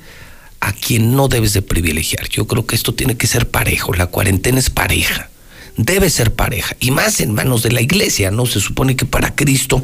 a 0.60 0.72
quien 0.72 1.14
no 1.14 1.28
debes 1.28 1.54
de 1.54 1.62
privilegiar. 1.62 2.28
Yo 2.28 2.46
creo 2.46 2.66
que 2.66 2.74
esto 2.74 2.94
tiene 2.94 3.16
que 3.16 3.26
ser 3.26 3.48
parejo, 3.48 3.94
la 3.94 4.08
cuarentena 4.08 4.58
es 4.58 4.68
pareja, 4.68 5.30
debe 5.76 6.10
ser 6.10 6.34
pareja, 6.34 6.76
y 6.80 6.90
más 6.90 7.20
en 7.20 7.34
manos 7.34 7.62
de 7.62 7.72
la 7.72 7.80
iglesia, 7.80 8.30
¿no? 8.30 8.46
Se 8.46 8.60
supone 8.60 8.96
que 8.96 9.06
para 9.06 9.34
Cristo 9.34 9.82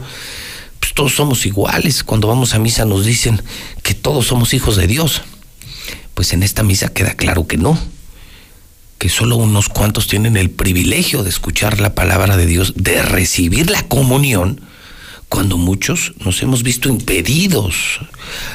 pues 0.80 0.94
todos 0.94 1.14
somos 1.14 1.46
iguales. 1.46 2.02
Cuando 2.02 2.26
vamos 2.26 2.54
a 2.54 2.58
misa 2.58 2.84
nos 2.84 3.04
dicen 3.04 3.40
que 3.82 3.94
todos 3.94 4.26
somos 4.26 4.54
hijos 4.54 4.76
de 4.76 4.86
Dios. 4.86 5.22
Pues 6.14 6.32
en 6.32 6.42
esta 6.42 6.62
misa 6.62 6.88
queda 6.88 7.14
claro 7.14 7.46
que 7.46 7.56
no, 7.56 7.78
que 8.98 9.08
solo 9.08 9.36
unos 9.36 9.68
cuantos 9.68 10.08
tienen 10.08 10.36
el 10.36 10.50
privilegio 10.50 11.22
de 11.22 11.30
escuchar 11.30 11.80
la 11.80 11.94
palabra 11.94 12.36
de 12.36 12.46
Dios, 12.46 12.74
de 12.76 13.02
recibir 13.02 13.70
la 13.70 13.82
comunión, 13.82 14.60
cuando 15.28 15.56
muchos 15.56 16.12
nos 16.24 16.42
hemos 16.42 16.64
visto 16.64 16.88
impedidos 16.88 18.00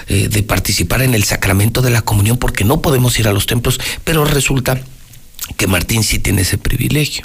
eh, 0.07 0.27
de 0.27 0.43
participar 0.43 1.01
en 1.01 1.15
el 1.15 1.23
sacramento 1.23 1.81
de 1.81 1.89
la 1.89 2.01
comunión 2.01 2.37
porque 2.37 2.65
no 2.65 2.81
podemos 2.81 3.17
ir 3.17 3.29
a 3.29 3.33
los 3.33 3.45
templos, 3.45 3.79
pero 4.03 4.25
resulta 4.25 4.81
que 5.57 5.67
Martín 5.67 6.03
sí 6.03 6.19
tiene 6.19 6.41
ese 6.41 6.57
privilegio. 6.57 7.23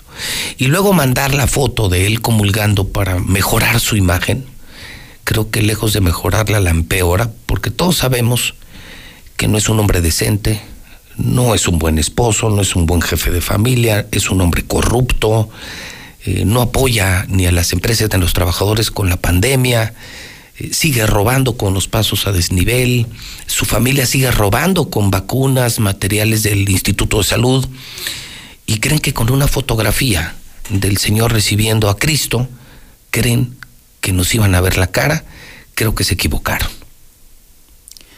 Y 0.59 0.67
luego 0.67 0.93
mandar 0.93 1.35
la 1.35 1.47
foto 1.47 1.89
de 1.89 2.07
él 2.07 2.21
comulgando 2.21 2.89
para 2.89 3.19
mejorar 3.19 3.81
su 3.81 3.97
imagen, 3.97 4.45
creo 5.25 5.51
que 5.51 5.63
lejos 5.63 5.93
de 5.93 6.01
mejorarla 6.01 6.61
la 6.61 6.71
empeora, 6.71 7.31
porque 7.47 7.71
todos 7.71 7.97
sabemos 7.97 8.55
que 9.37 9.49
no 9.49 9.59
es 9.59 9.69
un 9.69 9.81
hombre 9.81 10.01
decente, 10.01 10.61
no 11.17 11.55
es 11.55 11.69
un 11.69 11.79
buen 11.79 11.99
esposo, 11.99 12.51
no 12.51 12.63
es 12.63 12.77
un 12.77 12.87
buen 12.87 13.03
jefe 13.03 13.31
de 13.31 13.41
familia, 13.41 14.07
es 14.13 14.31
un 14.31 14.41
hombre 14.41 14.65
corrupto, 14.65 15.49
eh, 16.25 16.45
no 16.45 16.61
apoya 16.61 17.25
ni 17.29 17.47
a 17.47 17.53
las 17.53 17.73
empresas 17.73 18.09
ni 18.11 18.17
a 18.17 18.19
los 18.19 18.33
trabajadores 18.33 18.91
con 18.91 19.09
la 19.09 19.17
pandemia, 19.17 19.95
sigue 20.73 21.07
robando 21.07 21.57
con 21.57 21.75
los 21.75 21.89
pasos 21.89 22.27
a 22.27 22.33
desnivel, 22.33 23.07
su 23.47 23.65
familia 23.65 24.07
sigue 24.07 24.31
robando 24.31 24.91
con 24.91 25.11
vacunas, 25.11 25.81
materiales 25.81 26.43
del 26.43 26.69
Instituto 26.69 27.19
de 27.19 27.25
Salud, 27.25 27.67
y 28.67 28.79
creen 28.79 29.01
que 29.01 29.13
con 29.13 29.31
una 29.31 29.49
fotografía 29.49 30.37
del 30.69 30.99
Señor 30.99 31.33
recibiendo 31.33 31.89
a 31.89 31.97
Cristo, 31.97 32.49
creen 33.11 33.57
que 34.01 34.13
nos 34.13 34.35
iban 34.35 34.55
a 34.55 34.61
ver 34.61 34.79
la 34.79 34.87
cara, 34.87 35.25
creo 35.75 35.95
que 35.95 36.05
se 36.05 36.15
equivocaron. 36.15 36.69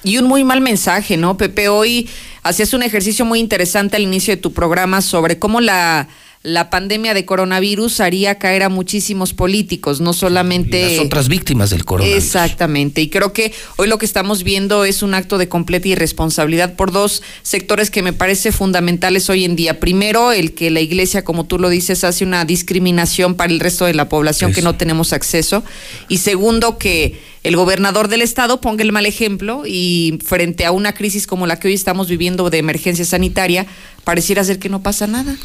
Y 0.05 0.19
un 0.19 0.27
muy 0.27 0.43
mal 0.43 0.61
mensaje, 0.61 1.17
¿no, 1.17 1.37
Pepe? 1.37 1.69
Hoy 1.69 2.09
hacías 2.43 2.75
un 2.75 2.83
ejercicio 2.83 3.25
muy 3.25 3.39
interesante 3.39 3.97
al 3.97 4.03
inicio 4.03 4.35
de 4.35 4.43
tu 4.43 4.53
programa 4.53 5.01
sobre 5.01 5.39
cómo 5.39 5.61
la, 5.61 6.09
la 6.43 6.71
pandemia 6.71 7.15
de 7.15 7.25
coronavirus 7.25 8.01
haría 8.01 8.39
caer 8.39 8.65
a 8.65 8.69
muchísimos 8.69 9.33
políticos, 9.33 10.01
no 10.01 10.13
solamente... 10.13 10.97
Las 10.97 11.07
otras 11.07 11.29
víctimas 11.29 11.71
del 11.71 11.85
coronavirus. 11.85 12.25
Exactamente, 12.25 13.01
y 13.01 13.09
creo 13.09 13.33
que 13.33 13.53
hoy 13.77 13.87
lo 13.87 13.97
que 13.99 14.07
estamos 14.07 14.43
viendo 14.43 14.85
es 14.85 15.05
un 15.05 15.15
acto 15.15 15.39
de 15.39 15.49
completa 15.49 15.87
irresponsabilidad 15.87 16.75
por 16.75 16.91
dos 16.91 17.23
sectores 17.43 17.91
que 17.93 18.03
me 18.03 18.13
parece 18.13 18.51
fundamentales 18.51 19.31
hoy 19.31 19.45
en 19.45 19.55
día. 19.55 19.79
Primero, 19.79 20.33
el 20.33 20.53
que 20.53 20.71
la 20.73 20.81
iglesia, 20.81 21.23
como 21.23 21.47
tú 21.47 21.61
lo 21.61 21.69
dices, 21.69 22.03
hace 22.03 22.25
una 22.25 22.45
discriminación 22.45 23.37
para 23.37 23.53
el 23.53 23.61
resto 23.61 23.85
de 23.85 23.95
la 23.95 24.09
población 24.09 24.53
que 24.53 24.63
no 24.63 24.75
tenemos 24.75 25.13
acceso. 25.13 25.63
Y 26.09 26.19
segundo, 26.19 26.77
que 26.77 27.21
el 27.45 27.55
gobernador 27.55 28.09
del 28.09 28.23
estado 28.23 28.61
ponga 28.61 28.83
el 28.83 28.91
mal 28.91 29.07
ejemplo 29.07 29.63
y 29.65 30.19
frente 30.25 30.65
a 30.65 30.73
una 30.73 30.93
crisis 30.93 31.29
como 31.29 31.47
la 31.47 31.61
que 31.61 31.69
hoy 31.69 31.75
estamos 31.75 32.09
viviendo 32.09 32.51
de 32.51 32.59
emergencia 32.59 33.05
sanitaria, 33.05 33.67
pareciera 34.03 34.43
ser 34.43 34.59
que 34.59 34.69
no 34.69 34.83
pasa 34.83 35.07
nada. 35.07 35.37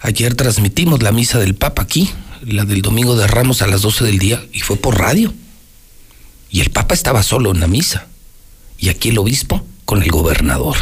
Ayer 0.00 0.34
transmitimos 0.34 1.02
la 1.02 1.12
misa 1.12 1.38
del 1.38 1.54
Papa 1.54 1.82
aquí, 1.82 2.08
la 2.42 2.64
del 2.64 2.82
domingo 2.82 3.16
de 3.16 3.26
Ramos 3.26 3.62
a 3.62 3.66
las 3.66 3.82
12 3.82 4.04
del 4.04 4.18
día, 4.18 4.44
y 4.52 4.60
fue 4.60 4.76
por 4.76 4.98
radio. 4.98 5.34
Y 6.50 6.60
el 6.60 6.70
Papa 6.70 6.94
estaba 6.94 7.22
solo 7.22 7.50
en 7.50 7.60
la 7.60 7.66
misa. 7.66 8.06
Y 8.78 8.90
aquí 8.90 9.08
el 9.08 9.18
obispo 9.18 9.66
con 9.84 10.02
el 10.02 10.10
gobernador. 10.10 10.76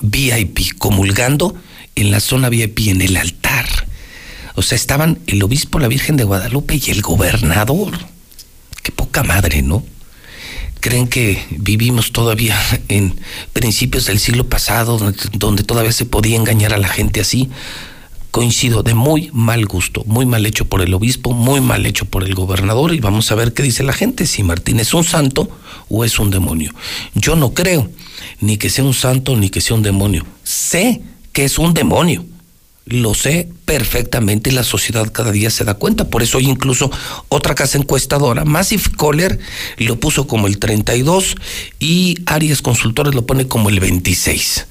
VIP, 0.00 0.78
comulgando 0.78 1.56
en 1.96 2.10
la 2.10 2.20
zona 2.20 2.48
VIP, 2.48 2.88
en 2.88 3.02
el 3.02 3.16
altar. 3.16 3.66
O 4.54 4.62
sea, 4.62 4.76
estaban 4.76 5.18
el 5.26 5.42
obispo, 5.42 5.78
la 5.80 5.88
Virgen 5.88 6.16
de 6.16 6.24
Guadalupe 6.24 6.80
y 6.82 6.90
el 6.90 7.02
gobernador. 7.02 7.92
Qué 8.82 8.92
poca 8.92 9.22
madre, 9.22 9.62
¿no? 9.62 9.84
creen 10.86 11.08
que 11.08 11.44
vivimos 11.50 12.12
todavía 12.12 12.56
en 12.86 13.18
principios 13.52 14.06
del 14.06 14.20
siglo 14.20 14.48
pasado, 14.48 14.98
donde, 15.32 15.64
todavía 15.64 15.90
se 15.90 16.04
podía 16.04 16.36
engañar 16.36 16.72
a 16.72 16.78
la 16.78 16.86
gente 16.86 17.20
así 17.20 17.50
coincido, 18.36 18.82
de 18.82 18.92
muy 18.92 19.30
mal 19.32 19.64
gusto, 19.64 20.04
muy 20.04 20.26
mal 20.26 20.44
hecho 20.44 20.66
por 20.66 20.82
el 20.82 20.92
obispo, 20.92 21.32
muy 21.32 21.62
mal 21.62 21.86
hecho 21.86 22.04
por 22.04 22.22
el 22.22 22.34
gobernador 22.34 22.92
y 22.92 23.00
vamos 23.00 23.32
a 23.32 23.34
ver 23.34 23.54
qué 23.54 23.62
dice 23.62 23.82
la 23.82 23.94
gente, 23.94 24.26
si 24.26 24.42
Martín 24.42 24.78
es 24.78 24.92
un 24.92 25.04
santo 25.04 25.48
o 25.88 26.04
es 26.04 26.18
un 26.18 26.30
demonio. 26.30 26.70
Yo 27.14 27.34
no 27.34 27.54
creo 27.54 27.88
ni 28.42 28.58
que 28.58 28.68
sea 28.68 28.84
un 28.84 28.92
santo 28.92 29.34
ni 29.36 29.48
que 29.48 29.62
sea 29.62 29.74
un 29.74 29.82
demonio. 29.82 30.26
Sé 30.42 31.00
que 31.32 31.44
es 31.44 31.58
un 31.58 31.72
demonio. 31.72 32.26
Lo 32.88 33.14
sé 33.14 33.48
perfectamente 33.64 34.50
y 34.50 34.52
la 34.52 34.62
sociedad 34.62 35.10
cada 35.12 35.32
día 35.32 35.50
se 35.50 35.64
da 35.64 35.74
cuenta. 35.74 36.08
Por 36.08 36.22
eso 36.22 36.38
hoy 36.38 36.48
incluso 36.48 36.88
otra 37.28 37.56
casa 37.56 37.78
encuestadora, 37.78 38.44
Massive 38.44 38.84
Caller, 38.96 39.40
lo 39.78 39.98
puso 39.98 40.28
como 40.28 40.46
el 40.46 40.60
32 40.60 41.34
y 41.80 42.16
Arias 42.26 42.62
Consultores 42.62 43.12
lo 43.12 43.26
pone 43.26 43.48
como 43.48 43.70
el 43.70 43.80
26. 43.80 44.68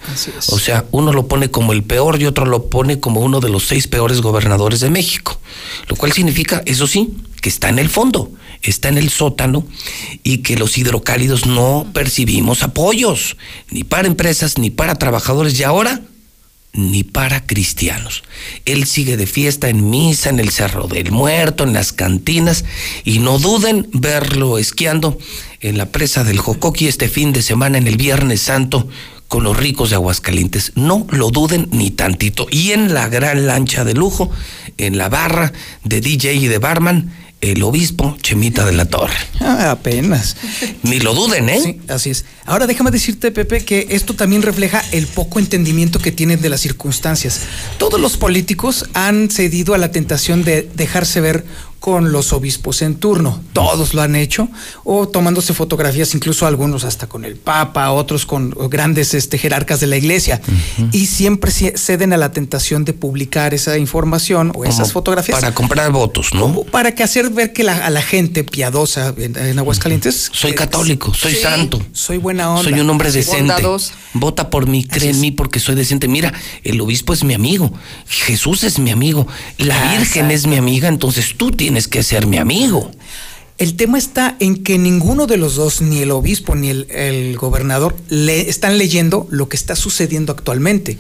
O 0.50 0.60
sea, 0.60 0.86
uno 0.92 1.12
lo 1.12 1.28
pone 1.28 1.52
como 1.52 1.74
el 1.74 1.84
peor 1.84 2.22
y 2.22 2.26
otro 2.26 2.46
lo 2.46 2.70
pone 2.70 3.02
como 3.02 3.20
uno 3.20 3.42
de 3.42 3.50
los 3.50 3.66
seis 3.66 3.88
peores 3.88 4.22
gobernadores 4.22 4.80
de 4.80 4.90
México. 4.90 5.38
Lo 5.90 5.98
cual 5.98 6.14
significa, 6.14 6.64
eso 6.66 6.88
sí, 6.88 7.18
que 7.42 7.50
está 7.50 7.68
en 7.68 7.80
el 7.80 7.90
fondo, 7.90 8.32
está 8.62 8.88
en 8.88 8.98
el 8.98 9.10
sótano 9.10 9.68
y 10.24 10.38
que 10.38 10.56
los 10.56 10.78
hidrocálidos 10.78 11.46
no 11.48 11.86
percibimos 11.94 12.64
apoyos, 12.64 13.36
ni 13.72 13.84
para 13.84 14.08
empresas, 14.08 14.58
ni 14.58 14.70
para 14.70 14.96
trabajadores. 14.96 15.60
Y 15.60 15.64
ahora 15.64 16.02
ni 16.76 17.04
para 17.04 17.46
cristianos. 17.46 18.24
Él 18.66 18.86
sigue 18.86 19.18
de 19.18 19.28
fiesta 19.28 19.70
en 19.70 19.90
misa, 19.90 20.30
en 20.30 20.40
el 20.40 20.52
Cerro 20.52 20.88
del 20.88 21.12
Muerto, 21.12 21.64
en 21.64 21.74
las 21.74 21.94
cantinas, 21.94 22.66
y 23.04 23.20
no 23.20 23.40
duden 23.40 23.88
verlo 23.94 24.58
esquiando 24.58 25.18
en 25.62 25.78
la 25.78 25.88
presa 25.88 26.24
del 26.24 26.40
Jocoqui 26.40 26.88
este 26.88 27.08
fin 27.08 27.34
de 27.34 27.42
semana, 27.42 27.78
en 27.78 27.88
el 27.88 27.98
Viernes 27.98 28.42
Santo, 28.42 28.88
con 29.28 29.44
los 29.44 29.58
ricos 29.58 29.90
de 29.90 29.96
Aguascalientes. 29.96 30.74
No 30.76 31.08
lo 31.10 31.32
duden 31.32 31.70
ni 31.72 31.92
tantito. 31.92 32.48
Y 32.52 32.74
en 32.74 32.94
la 32.94 33.08
gran 33.08 33.48
lancha 33.48 33.84
de 33.84 33.94
lujo, 33.94 34.30
en 34.78 34.98
la 34.98 35.10
barra 35.10 35.54
de 35.84 36.02
DJ 36.02 36.34
y 36.36 36.48
de 36.48 36.58
barman, 36.60 37.12
el 37.52 37.64
obispo 37.64 38.18
Chemita 38.22 38.66
de 38.66 38.74
la 38.74 38.86
Torre. 38.86 39.14
Ah, 39.40 39.72
apenas. 39.72 40.36
Ni 40.84 41.00
lo 41.00 41.14
duden, 41.14 41.50
¿eh? 41.50 41.60
Sí, 41.62 41.80
así 41.88 42.10
es. 42.10 42.26
Ahora 42.46 42.68
déjame 42.68 42.92
decirte, 42.92 43.32
Pepe, 43.32 43.64
que 43.64 43.88
esto 43.92 44.16
también 44.16 44.42
refleja 44.42 44.84
el 44.92 45.08
poco 45.08 45.40
entendimiento 45.40 46.00
que 46.00 46.12
tienen 46.12 46.42
de 46.42 46.50
las 46.50 46.62
circunstancias. 46.62 47.42
Todos 47.78 48.00
los 48.00 48.18
políticos 48.18 48.86
han 48.94 49.30
cedido 49.30 49.74
a 49.74 49.78
la 49.78 49.92
tentación 49.92 50.44
de 50.44 50.68
dejarse 50.76 51.22
ver 51.22 51.46
con 51.86 52.12
los 52.12 52.34
obispos 52.34 52.82
en 52.82 52.96
turno. 52.96 53.40
Todos 53.54 53.94
lo 53.94 54.02
han 54.02 54.16
hecho, 54.16 54.48
o 54.84 55.08
tomándose 55.08 55.54
fotografías, 55.54 56.16
incluso 56.16 56.48
algunos 56.48 56.84
hasta 56.84 57.06
con 57.06 57.26
el 57.26 57.36
Papa, 57.36 57.92
otros 57.92 58.26
con 58.26 58.50
grandes 58.72 59.14
este, 59.14 59.38
jerarcas 59.38 59.82
de 59.82 59.86
la 59.86 59.96
iglesia. 59.96 60.42
Y 60.92 61.06
siempre 61.06 61.52
ceden 61.52 62.12
a 62.12 62.18
la 62.18 62.32
tentación 62.32 62.86
de 62.86 62.94
publicar 62.94 63.54
esa 63.54 63.78
información 63.78 64.52
o 64.56 64.64
esas 64.66 64.80
Como 64.80 64.94
fotografías. 64.94 65.40
Para 65.40 65.54
comprar 65.54 65.92
votos, 65.92 66.34
¿no? 66.34 66.64
Para 66.64 66.96
que 66.96 67.04
hacer 67.04 67.30
ver 67.30 67.54
que 67.54 67.64
la- 67.64 67.86
a 67.86 67.92
la 67.92 68.02
gente 68.02 68.44
piadosa 68.44 69.14
en, 69.16 69.38
en 69.38 69.60
Aguascalientes. 69.60 70.32
Soy 70.34 70.52
eh, 70.52 70.56
católico, 70.56 71.14
soy 71.14 71.36
sí, 71.36 71.42
santo. 71.44 71.80
Soy 71.94 72.18
buena 72.18 72.50
onda. 72.50 72.64
Soy 72.64 72.80
un 72.80 72.90
hombre 72.90 73.12
decente. 73.12 73.42
bondadoso. 73.54 73.92
Vota 74.16 74.50
por 74.50 74.66
mí, 74.66 74.86
cree 74.86 75.12
en 75.12 75.20
mí 75.22 75.30
porque 75.30 75.60
soy 75.60 75.76
decente. 75.76 76.08
Mira, 76.08 76.34
el 76.64 76.82
obispo 76.82 77.14
es 77.14 77.24
mi 77.24 77.36
amigo, 77.36 77.72
Jesús 78.08 78.64
es 78.64 78.80
mi 78.80 78.90
amigo, 78.90 79.28
la 79.60 79.76
Ah, 79.76 79.98
Virgen 79.98 80.32
es 80.32 80.48
mi 80.48 80.56
amiga, 80.56 80.88
entonces 80.88 81.36
tú 81.38 81.52
tienes 81.52 81.75
que 81.88 82.04
ser 82.04 82.26
mi 82.28 82.38
amigo. 82.38 82.92
El 83.58 83.78
tema 83.78 83.98
está 83.98 84.36
en 84.42 84.64
que 84.66 84.78
ninguno 84.78 85.28
de 85.28 85.38
los 85.38 85.56
dos, 85.56 85.80
ni 85.80 86.00
el 86.00 86.12
obispo 86.12 86.56
ni 86.56 86.68
el, 86.70 87.38
gobernador, 87.38 87.96
le 88.10 88.50
están 88.50 88.78
leyendo 88.78 89.28
lo 89.32 89.48
que 89.48 89.56
está 89.56 89.78
sucediendo 89.78 90.34
actualmente. 90.34 90.98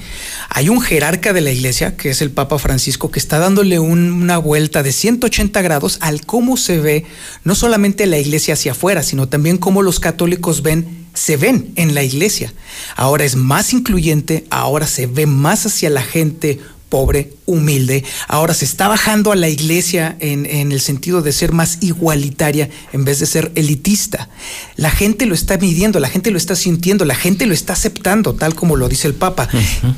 Hay 0.47 0.69
un 0.69 0.79
jerarca 0.79 1.33
de 1.33 1.41
la 1.41 1.51
iglesia, 1.51 1.97
que 1.97 2.11
es 2.11 2.21
el 2.21 2.31
Papa 2.31 2.57
Francisco, 2.57 3.11
que 3.11 3.19
está 3.19 3.39
dándole 3.39 3.79
un- 3.79 4.13
una 4.13 4.37
vuelta 4.37 4.83
de 4.83 4.93
180 4.93 5.61
grados 5.61 5.97
al 5.99 6.25
cómo 6.25 6.55
se 6.55 6.79
ve 6.79 7.03
no 7.43 7.55
solamente 7.55 8.05
la 8.05 8.19
iglesia 8.19 8.53
hacia 8.53 8.71
afuera, 8.71 9.03
sino 9.03 9.27
también 9.27 9.57
cómo 9.57 9.81
los 9.81 9.99
católicos 9.99 10.61
ven, 10.61 11.07
se 11.13 11.35
ven 11.35 11.73
en 11.75 11.93
la 11.93 12.03
iglesia. 12.03 12.53
Ahora 12.95 13.25
es 13.25 13.35
más 13.35 13.73
incluyente, 13.73 14.45
ahora 14.49 14.87
se 14.87 15.07
ve 15.07 15.25
más 15.25 15.65
hacia 15.65 15.89
la 15.89 16.03
gente 16.03 16.61
pobre, 16.95 17.33
humilde. 17.45 18.05
Ahora 18.29 18.53
se 18.53 18.63
está 18.63 18.87
bajando 18.87 19.33
a 19.33 19.35
la 19.35 19.49
iglesia 19.49 20.15
en, 20.21 20.45
en, 20.45 20.71
el 20.71 20.79
sentido 20.79 21.21
de 21.21 21.33
ser 21.33 21.51
más 21.51 21.79
igualitaria 21.81 22.69
en 22.93 23.03
vez 23.03 23.19
de 23.19 23.25
ser 23.25 23.51
elitista. 23.55 24.29
La 24.77 24.91
gente 24.91 25.25
lo 25.25 25.35
está 25.35 25.57
midiendo, 25.57 25.99
la 25.99 26.07
gente 26.07 26.31
lo 26.31 26.37
está 26.37 26.55
sintiendo, 26.55 27.03
la 27.03 27.15
gente 27.15 27.47
lo 27.47 27.53
está 27.53 27.73
aceptando, 27.73 28.33
tal 28.33 28.55
como 28.55 28.77
lo 28.77 28.87
dice 28.87 29.09
el 29.09 29.13
Papa. 29.13 29.49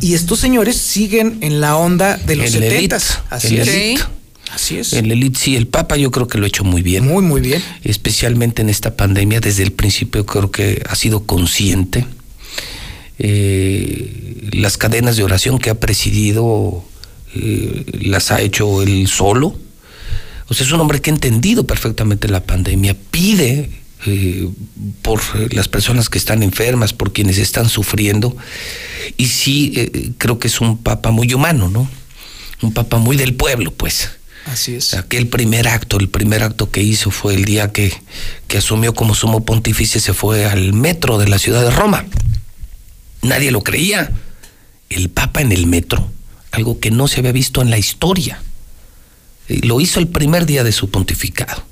Y 0.01 0.15
estos 0.15 0.39
señores 0.39 0.75
siguen 0.75 1.37
en 1.41 1.61
la 1.61 1.77
onda 1.77 2.17
de 2.17 2.35
los 2.35 2.49
setentas. 2.49 3.19
Así 3.29 3.57
el 3.57 3.61
es. 3.61 3.67
elite. 3.67 4.01
Así 4.51 4.79
es. 4.79 4.93
El 4.93 5.11
elite, 5.11 5.37
sí, 5.37 5.55
el 5.55 5.67
Papa 5.67 5.97
yo 5.97 6.09
creo 6.09 6.27
que 6.27 6.39
lo 6.39 6.45
ha 6.45 6.47
hecho 6.47 6.63
muy 6.63 6.81
bien. 6.81 7.05
Muy, 7.05 7.21
muy 7.21 7.41
bien. 7.41 7.61
Especialmente 7.83 8.63
en 8.63 8.69
esta 8.69 8.95
pandemia, 8.95 9.39
desde 9.39 9.61
el 9.61 9.71
principio 9.71 10.25
creo 10.25 10.49
que 10.49 10.81
ha 10.89 10.95
sido 10.95 11.25
consciente. 11.27 12.07
Eh, 13.19 14.49
las 14.51 14.77
cadenas 14.77 15.17
de 15.17 15.23
oración 15.23 15.57
que 15.57 15.69
ha 15.69 15.79
presidido 15.79 16.83
eh, 17.35 17.85
las 18.01 18.31
ha 18.31 18.41
hecho 18.41 18.81
él 18.81 19.07
solo. 19.07 19.57
O 20.47 20.53
sea, 20.53 20.65
es 20.65 20.71
un 20.71 20.79
hombre 20.79 21.01
que 21.01 21.09
ha 21.09 21.13
entendido 21.13 21.65
perfectamente 21.65 22.29
la 22.29 22.43
pandemia, 22.43 22.95
pide 23.11 23.69
eh, 24.05 24.47
por 25.01 25.21
las 25.53 25.67
personas 25.67 26.09
que 26.09 26.17
están 26.17 26.41
enfermas, 26.41 26.93
por 26.93 27.11
quienes 27.11 27.37
están 27.37 27.67
sufriendo. 27.67 28.35
Y 29.17 29.27
sí, 29.27 30.13
creo 30.17 30.39
que 30.39 30.47
es 30.47 30.61
un 30.61 30.77
papa 30.77 31.11
muy 31.11 31.33
humano, 31.33 31.69
¿no? 31.69 31.89
Un 32.61 32.73
papa 32.73 32.97
muy 32.97 33.17
del 33.17 33.33
pueblo, 33.33 33.71
pues. 33.71 34.11
Así 34.45 34.75
es. 34.75 34.93
Aquel 34.93 35.27
primer 35.27 35.67
acto, 35.67 35.99
el 35.99 36.07
primer 36.07 36.43
acto 36.43 36.71
que 36.71 36.81
hizo 36.81 37.11
fue 37.11 37.33
el 37.33 37.43
día 37.43 37.73
que, 37.73 37.93
que 38.47 38.59
asumió 38.59 38.93
como 38.93 39.13
sumo 39.13 39.43
pontífice, 39.43 39.99
se 39.99 40.13
fue 40.13 40.45
al 40.45 40.71
metro 40.71 41.17
de 41.17 41.27
la 41.27 41.39
ciudad 41.39 41.63
de 41.63 41.71
Roma. 41.71 42.05
Nadie 43.21 43.51
lo 43.51 43.61
creía. 43.63 44.11
El 44.89 45.09
Papa 45.09 45.41
en 45.41 45.51
el 45.51 45.67
metro, 45.67 46.09
algo 46.51 46.79
que 46.79 46.91
no 46.91 47.07
se 47.07 47.19
había 47.19 47.31
visto 47.31 47.61
en 47.61 47.69
la 47.69 47.77
historia. 47.77 48.41
Lo 49.47 49.81
hizo 49.81 49.99
el 49.99 50.07
primer 50.07 50.45
día 50.45 50.63
de 50.63 50.71
su 50.71 50.89
pontificado. 50.89 51.63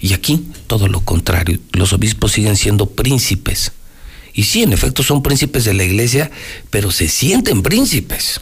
Y 0.00 0.12
aquí 0.12 0.48
todo 0.66 0.88
lo 0.88 1.00
contrario. 1.00 1.58
Los 1.72 1.92
obispos 1.92 2.32
siguen 2.32 2.56
siendo 2.56 2.86
príncipes. 2.86 3.72
Y 4.32 4.44
sí, 4.44 4.62
en 4.62 4.72
efecto 4.72 5.02
son 5.02 5.22
príncipes 5.22 5.64
de 5.64 5.74
la 5.74 5.84
iglesia, 5.84 6.30
pero 6.70 6.90
se 6.90 7.08
sienten 7.08 7.62
príncipes. 7.62 8.40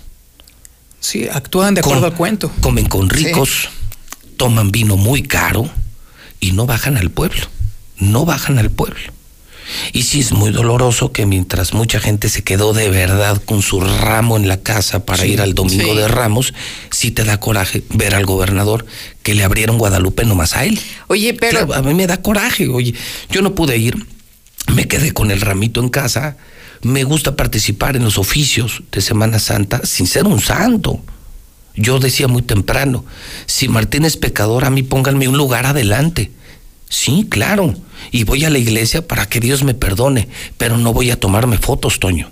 Sí, 1.00 1.28
actúan 1.30 1.74
de 1.74 1.80
acuerdo 1.80 2.06
al 2.06 2.14
cuento. 2.14 2.50
Comen 2.60 2.86
con 2.86 3.08
ricos, 3.08 3.68
toman 4.36 4.72
vino 4.72 4.96
muy 4.96 5.22
caro 5.22 5.70
y 6.40 6.52
no 6.52 6.66
bajan 6.66 6.96
al 6.96 7.10
pueblo. 7.10 7.46
No 7.98 8.24
bajan 8.24 8.58
al 8.58 8.70
pueblo. 8.70 9.15
Y 9.92 10.02
sí 10.02 10.20
es 10.20 10.32
muy 10.32 10.50
doloroso 10.50 11.12
que 11.12 11.26
mientras 11.26 11.74
mucha 11.74 11.98
gente 12.00 12.28
se 12.28 12.42
quedó 12.44 12.72
de 12.72 12.88
verdad 12.90 13.40
con 13.44 13.62
su 13.62 13.80
ramo 13.80 14.36
en 14.36 14.48
la 14.48 14.58
casa 14.58 15.04
para 15.04 15.22
Sí, 15.24 15.30
ir 15.32 15.40
al 15.40 15.54
domingo 15.54 15.92
sí. 15.92 15.96
de 15.98 16.08
Ramos, 16.08 16.54
sí 16.90 17.10
te 17.10 17.24
da 17.24 17.38
coraje 17.40 17.82
ver 17.90 18.14
al 18.14 18.26
gobernador 18.26 18.86
que 19.22 19.34
le 19.34 19.44
abrieron 19.44 19.78
Guadalupe 19.78 20.24
nomás 20.24 20.56
a 20.56 20.64
él. 20.64 20.78
Oye, 21.08 21.34
pero 21.34 21.66
Claro, 21.66 21.74
a 21.74 21.82
mí 21.82 21.94
me 21.94 22.06
da 22.06 22.22
coraje, 22.22 22.68
oye, 22.68 22.94
yo 23.30 23.42
no 23.42 23.54
pude 23.54 23.76
ir, 23.76 24.06
me 24.72 24.86
quedé 24.88 25.12
con 25.12 25.30
el 25.30 25.40
ramito 25.40 25.80
en 25.80 25.88
casa, 25.88 26.36
me 26.82 27.04
gusta 27.04 27.34
participar 27.36 27.96
en 27.96 28.04
los 28.04 28.18
oficios 28.18 28.82
de 28.92 29.00
Semana 29.00 29.38
Santa 29.38 29.80
sin 29.84 30.06
ser 30.06 30.26
un 30.26 30.40
santo. 30.40 31.00
Yo 31.74 31.98
decía 31.98 32.28
muy 32.28 32.42
temprano, 32.42 33.04
si 33.46 33.68
Martín 33.68 34.04
es 34.04 34.16
pecador, 34.16 34.64
a 34.64 34.70
mí 34.70 34.82
pónganme 34.82 35.28
un 35.28 35.36
lugar 35.36 35.66
adelante. 35.66 36.30
Sí, 36.88 37.26
claro, 37.28 37.74
y 38.10 38.24
voy 38.24 38.44
a 38.44 38.50
la 38.50 38.58
iglesia 38.58 39.06
para 39.06 39.26
que 39.26 39.40
Dios 39.40 39.64
me 39.64 39.74
perdone, 39.74 40.28
pero 40.58 40.78
no 40.78 40.92
voy 40.92 41.10
a 41.10 41.20
tomarme 41.20 41.58
fotos, 41.58 42.00
Toño. 42.00 42.30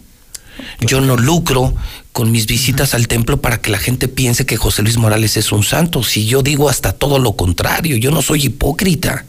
Yo 0.81 1.01
no 1.01 1.17
lucro 1.17 1.75
con 2.13 2.31
mis 2.31 2.47
visitas 2.47 2.95
al 2.95 3.09
templo 3.09 3.41
para 3.41 3.61
que 3.61 3.71
la 3.71 3.79
gente 3.79 4.09
piense 4.09 4.47
que 4.47 4.57
José 4.57 4.83
Luis 4.83 4.97
Morales 4.97 5.37
es 5.37 5.51
un 5.53 5.65
santo. 5.65 6.03
Si 6.03 6.27
yo 6.27 6.43
digo 6.43 6.69
hasta 6.69 6.93
todo 6.93 7.19
lo 7.19 7.35
contrario, 7.35 7.97
yo 7.97 8.11
no 8.11 8.23
soy 8.23 8.47
hipócrita. 8.47 9.25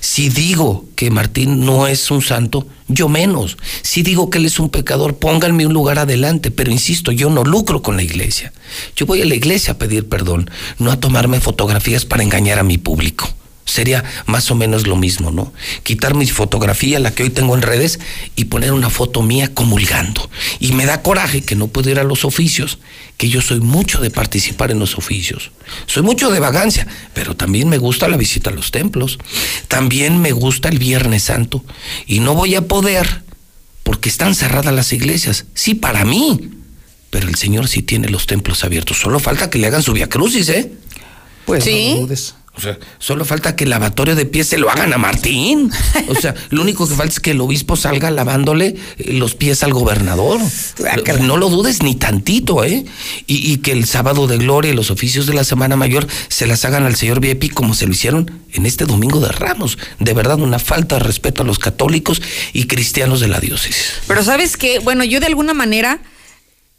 Si 0.00 0.28
digo 0.28 0.84
que 0.96 1.10
Martín 1.10 1.64
no 1.64 1.86
es 1.86 2.10
un 2.10 2.20
santo, 2.20 2.66
yo 2.88 3.08
menos. 3.08 3.56
Si 3.82 4.02
digo 4.02 4.28
que 4.28 4.38
él 4.38 4.46
es 4.46 4.58
un 4.58 4.68
pecador, 4.68 5.16
pónganme 5.16 5.66
un 5.66 5.72
lugar 5.72 5.98
adelante. 5.98 6.50
Pero 6.50 6.70
insisto, 6.70 7.10
yo 7.10 7.30
no 7.30 7.42
lucro 7.42 7.80
con 7.80 7.96
la 7.96 8.02
iglesia. 8.02 8.52
Yo 8.96 9.06
voy 9.06 9.22
a 9.22 9.24
la 9.24 9.34
iglesia 9.34 9.72
a 9.72 9.78
pedir 9.78 10.08
perdón, 10.08 10.50
no 10.78 10.90
a 10.90 11.00
tomarme 11.00 11.40
fotografías 11.40 12.04
para 12.04 12.22
engañar 12.22 12.58
a 12.58 12.64
mi 12.64 12.76
público. 12.76 13.32
Sería 13.64 14.04
más 14.26 14.50
o 14.50 14.54
menos 14.54 14.86
lo 14.86 14.94
mismo, 14.94 15.30
¿no? 15.30 15.52
Quitar 15.82 16.14
mi 16.14 16.26
fotografía, 16.26 16.98
la 17.00 17.14
que 17.14 17.22
hoy 17.22 17.30
tengo 17.30 17.54
en 17.54 17.62
redes, 17.62 17.98
y 18.36 18.44
poner 18.44 18.72
una 18.72 18.90
foto 18.90 19.22
mía 19.22 19.52
comulgando. 19.54 20.30
Y 20.60 20.72
me 20.72 20.84
da 20.86 21.02
coraje 21.02 21.42
que 21.42 21.56
no 21.56 21.68
puedo 21.68 21.90
ir 21.90 21.98
a 21.98 22.04
los 22.04 22.24
oficios, 22.24 22.78
que 23.16 23.28
yo 23.28 23.40
soy 23.40 23.60
mucho 23.60 24.00
de 24.00 24.10
participar 24.10 24.70
en 24.70 24.78
los 24.78 24.98
oficios. 24.98 25.50
Soy 25.86 26.02
mucho 26.02 26.30
de 26.30 26.40
vagancia, 26.40 26.86
pero 27.14 27.34
también 27.36 27.68
me 27.68 27.78
gusta 27.78 28.06
la 28.08 28.16
visita 28.18 28.50
a 28.50 28.52
los 28.52 28.70
templos. 28.70 29.18
También 29.68 30.20
me 30.20 30.32
gusta 30.32 30.68
el 30.68 30.78
Viernes 30.78 31.24
Santo. 31.24 31.64
Y 32.06 32.20
no 32.20 32.34
voy 32.34 32.54
a 32.56 32.62
poder 32.68 33.22
porque 33.82 34.08
están 34.08 34.34
cerradas 34.34 34.74
las 34.74 34.92
iglesias. 34.92 35.46
Sí, 35.54 35.74
para 35.74 36.04
mí. 36.04 36.50
Pero 37.10 37.28
el 37.28 37.36
Señor 37.36 37.68
sí 37.68 37.82
tiene 37.82 38.08
los 38.08 38.26
templos 38.26 38.64
abiertos. 38.64 38.98
Solo 38.98 39.20
falta 39.20 39.48
que 39.48 39.58
le 39.58 39.68
hagan 39.68 39.82
su 39.82 39.92
via 39.92 40.08
crucis, 40.08 40.48
¿eh? 40.48 40.72
Pues 41.46 41.64
Sí. 41.64 41.96
no. 42.00 42.06
O 42.56 42.60
sea, 42.60 42.78
solo 42.98 43.24
falta 43.24 43.56
que 43.56 43.64
el 43.64 43.70
lavatorio 43.70 44.14
de 44.14 44.26
pies 44.26 44.46
se 44.46 44.58
lo 44.58 44.70
hagan 44.70 44.92
a 44.92 44.98
Martín. 44.98 45.72
O 46.08 46.14
sea, 46.14 46.34
lo 46.50 46.62
único 46.62 46.88
que 46.88 46.94
falta 46.94 47.12
es 47.12 47.20
que 47.20 47.32
el 47.32 47.40
obispo 47.40 47.74
salga 47.76 48.10
lavándole 48.12 48.76
eh, 48.98 49.12
los 49.14 49.34
pies 49.34 49.64
al 49.64 49.72
gobernador. 49.72 50.40
No 51.20 51.36
lo 51.36 51.48
dudes 51.48 51.82
ni 51.82 51.96
tantito, 51.96 52.64
¿eh? 52.64 52.84
Y, 53.26 53.52
y 53.52 53.58
que 53.58 53.72
el 53.72 53.86
sábado 53.86 54.28
de 54.28 54.38
gloria 54.38 54.70
y 54.70 54.74
los 54.74 54.92
oficios 54.92 55.26
de 55.26 55.34
la 55.34 55.42
Semana 55.42 55.76
Mayor 55.76 56.06
se 56.28 56.46
las 56.46 56.64
hagan 56.64 56.84
al 56.84 56.94
señor 56.94 57.20
Viepi 57.20 57.48
como 57.48 57.74
se 57.74 57.86
lo 57.86 57.92
hicieron 57.92 58.30
en 58.52 58.66
este 58.66 58.84
domingo 58.84 59.18
de 59.18 59.28
Ramos. 59.28 59.76
De 59.98 60.14
verdad, 60.14 60.38
una 60.38 60.60
falta 60.60 60.96
de 60.96 61.04
respeto 61.04 61.42
a 61.42 61.46
los 61.46 61.58
católicos 61.58 62.22
y 62.52 62.66
cristianos 62.66 63.18
de 63.18 63.28
la 63.28 63.40
diócesis. 63.40 63.94
Pero 64.06 64.22
sabes 64.22 64.56
que, 64.56 64.78
bueno, 64.78 65.02
yo 65.02 65.18
de 65.18 65.26
alguna 65.26 65.54
manera 65.54 66.00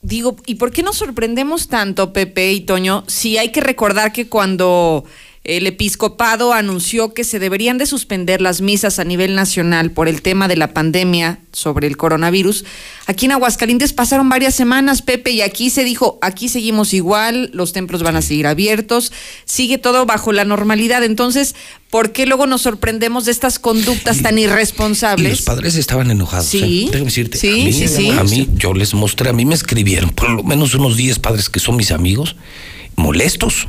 digo, 0.02 0.38
¿y 0.46 0.56
por 0.56 0.72
qué 0.72 0.84
nos 0.84 0.98
sorprendemos 0.98 1.68
tanto, 1.68 2.14
Pepe 2.14 2.54
y 2.54 2.62
Toño, 2.62 3.04
si 3.08 3.38
hay 3.38 3.52
que 3.52 3.60
recordar 3.60 4.14
que 4.14 4.28
cuando 4.28 5.04
el 5.46 5.68
episcopado 5.68 6.54
anunció 6.54 7.14
que 7.14 7.24
se 7.24 7.38
deberían 7.40 7.78
de 7.78 7.86
suspender 7.86 8.42
las 8.42 8.62
misas 8.62 8.98
a 8.98 9.04
nivel 9.04 9.36
nacional 9.36 9.92
por 9.92 10.08
el 10.08 10.22
tema 10.24 10.48
de 10.48 10.58
la 10.58 10.74
pandemia 10.74 11.40
sobre 11.52 11.88
el 11.88 11.98
coronavirus, 11.98 12.66
aquí 13.06 13.26
en 13.26 13.32
Aguascalientes 13.32 13.94
pasaron 13.94 14.28
varias 14.28 14.56
semanas, 14.56 15.02
Pepe, 15.02 15.32
y 15.32 15.42
aquí 15.42 15.70
se 15.70 15.84
dijo, 15.84 16.20
aquí 16.22 16.50
seguimos 16.50 16.94
igual, 16.94 17.50
los 17.54 17.74
templos 17.74 18.04
van 18.04 18.16
a 18.16 18.22
seguir 18.22 18.48
abiertos, 18.48 19.14
sigue 19.46 19.78
todo 19.78 20.06
bajo 20.06 20.34
la 20.34 20.46
normalidad. 20.46 21.04
Entonces, 21.04 21.56
¿por 21.90 22.12
qué 22.12 22.26
luego 22.26 22.48
nos 22.48 22.64
sorprendemos 22.64 23.26
de 23.26 23.32
estas 23.32 23.60
conductas 23.60 24.22
tan 24.22 24.38
Y 24.38 24.44
irresponsables? 24.44 25.32
los 25.32 25.42
padres 25.44 25.76
estaban 25.76 26.12
enojados. 26.12 26.48
Sí. 26.48 26.86
¿eh? 26.88 26.92
Déjame 26.92 27.06
decirte. 27.06 27.38
Sí, 27.38 27.62
a 27.62 27.66
mí, 27.66 27.74
sí, 27.74 27.88
sí. 27.88 28.10
A 28.10 28.24
mí, 28.24 28.50
yo 28.56 28.74
les 28.74 28.94
mostré, 28.94 29.30
a 29.30 29.34
mí 29.34 29.46
me 29.46 29.56
escribieron 29.56 30.10
por 30.10 30.30
lo 30.30 30.44
menos 30.44 30.74
unos 30.74 30.98
10 30.98 31.20
padres 31.20 31.50
que 31.50 31.60
son 31.60 31.76
mis 31.76 31.92
amigos, 31.92 32.36
molestos, 32.96 33.68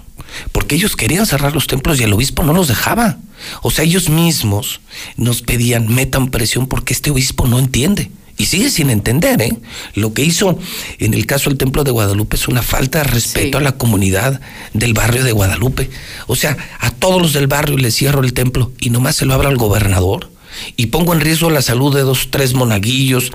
porque 0.52 0.74
ellos 0.74 0.96
querían 0.96 1.26
cerrar 1.26 1.54
los 1.54 1.66
templos 1.66 2.00
y 2.00 2.04
el 2.04 2.12
obispo 2.12 2.42
no 2.42 2.52
los 2.52 2.68
dejaba. 2.68 3.18
O 3.62 3.70
sea, 3.70 3.84
ellos 3.84 4.08
mismos 4.08 4.80
nos 5.16 5.42
pedían, 5.42 5.92
metan 5.92 6.30
presión 6.30 6.66
porque 6.66 6.94
este 6.94 7.10
obispo 7.10 7.46
no 7.46 7.58
entiende. 7.58 8.10
Y 8.38 8.46
sigue 8.46 8.68
sin 8.68 8.90
entender, 8.90 9.40
¿eh? 9.40 9.56
Lo 9.94 10.12
que 10.12 10.22
hizo 10.22 10.58
en 10.98 11.14
el 11.14 11.24
caso 11.24 11.48
del 11.48 11.56
Templo 11.58 11.84
de 11.84 11.90
Guadalupe 11.90 12.36
es 12.36 12.48
una 12.48 12.60
falta 12.60 12.98
de 12.98 13.04
respeto 13.04 13.56
a 13.56 13.62
la 13.62 13.78
comunidad 13.78 14.42
del 14.74 14.92
barrio 14.92 15.24
de 15.24 15.32
Guadalupe. 15.32 15.88
O 16.26 16.36
sea, 16.36 16.56
a 16.78 16.90
todos 16.90 17.22
los 17.22 17.32
del 17.32 17.46
barrio 17.46 17.78
les 17.78 17.94
cierro 17.94 18.22
el 18.22 18.34
templo 18.34 18.72
y 18.78 18.90
nomás 18.90 19.16
se 19.16 19.24
lo 19.24 19.32
abro 19.32 19.48
al 19.48 19.56
gobernador 19.56 20.30
y 20.76 20.86
pongo 20.86 21.12
en 21.14 21.20
riesgo 21.20 21.50
la 21.50 21.62
salud 21.62 21.94
de 21.94 22.02
dos, 22.02 22.28
tres 22.30 22.54
monaguillos, 22.54 23.32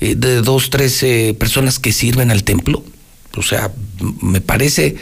eh, 0.00 0.14
de 0.16 0.42
dos, 0.42 0.70
tres 0.70 1.02
eh, 1.02 1.34
personas 1.38 1.78
que 1.78 1.92
sirven 1.92 2.30
al 2.30 2.44
templo. 2.44 2.84
O 3.36 3.42
sea, 3.42 3.72
me 4.20 4.40
parece, 4.40 4.96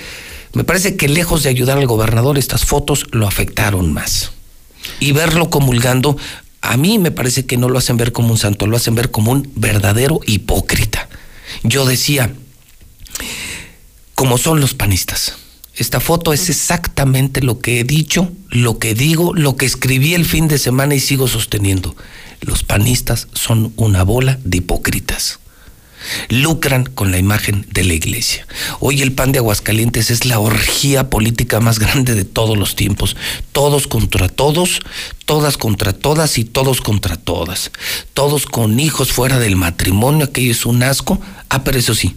me 0.52 0.64
parece 0.64 0.96
que 0.96 1.08
lejos 1.08 1.42
de 1.42 1.48
ayudar 1.48 1.78
al 1.78 1.86
gobernador, 1.86 2.38
estas 2.38 2.64
fotos 2.64 3.06
lo 3.12 3.26
afectaron 3.26 3.92
más. 3.92 4.32
Y 4.98 5.12
verlo 5.12 5.50
comulgando, 5.50 6.16
a 6.60 6.76
mí 6.76 6.98
me 6.98 7.10
parece 7.10 7.46
que 7.46 7.56
no 7.56 7.68
lo 7.68 7.78
hacen 7.78 7.96
ver 7.96 8.12
como 8.12 8.30
un 8.30 8.38
santo, 8.38 8.66
lo 8.66 8.76
hacen 8.76 8.94
ver 8.94 9.10
como 9.10 9.32
un 9.32 9.50
verdadero 9.54 10.20
hipócrita. 10.26 11.08
Yo 11.62 11.84
decía, 11.84 12.32
como 14.14 14.38
son 14.38 14.60
los 14.60 14.74
panistas. 14.74 15.34
Esta 15.74 15.98
foto 15.98 16.34
es 16.34 16.50
exactamente 16.50 17.40
lo 17.40 17.60
que 17.60 17.80
he 17.80 17.84
dicho, 17.84 18.30
lo 18.50 18.78
que 18.78 18.94
digo, 18.94 19.32
lo 19.34 19.56
que 19.56 19.64
escribí 19.64 20.14
el 20.14 20.26
fin 20.26 20.46
de 20.46 20.58
semana 20.58 20.94
y 20.94 21.00
sigo 21.00 21.26
sosteniendo. 21.26 21.96
Los 22.42 22.64
panistas 22.64 23.28
son 23.32 23.72
una 23.76 24.02
bola 24.02 24.38
de 24.44 24.58
hipócritas. 24.58 25.39
Lucran 26.28 26.84
con 26.84 27.10
la 27.10 27.18
imagen 27.18 27.66
de 27.70 27.84
la 27.84 27.94
iglesia. 27.94 28.46
Hoy 28.78 29.02
el 29.02 29.12
pan 29.12 29.32
de 29.32 29.38
Aguascalientes 29.38 30.10
es 30.10 30.24
la 30.24 30.38
orgía 30.38 31.10
política 31.10 31.60
más 31.60 31.78
grande 31.78 32.14
de 32.14 32.24
todos 32.24 32.56
los 32.56 32.76
tiempos. 32.76 33.16
Todos 33.52 33.86
contra 33.86 34.28
todos, 34.28 34.80
todas 35.24 35.56
contra 35.56 35.92
todas 35.92 36.38
y 36.38 36.44
todos 36.44 36.80
contra 36.80 37.16
todas. 37.16 37.70
Todos 38.14 38.46
con 38.46 38.80
hijos 38.80 39.12
fuera 39.12 39.38
del 39.38 39.56
matrimonio, 39.56 40.26
aquello 40.26 40.52
es 40.52 40.66
un 40.66 40.82
asco. 40.82 41.20
Ah, 41.48 41.64
pero 41.64 41.78
eso 41.78 41.94
sí, 41.94 42.16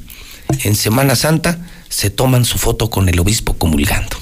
en 0.63 0.75
Semana 0.75 1.15
Santa 1.15 1.59
se 1.89 2.09
toman 2.09 2.45
su 2.45 2.57
foto 2.57 2.89
con 2.89 3.09
el 3.09 3.19
obispo 3.19 3.53
comulgando. 3.53 4.17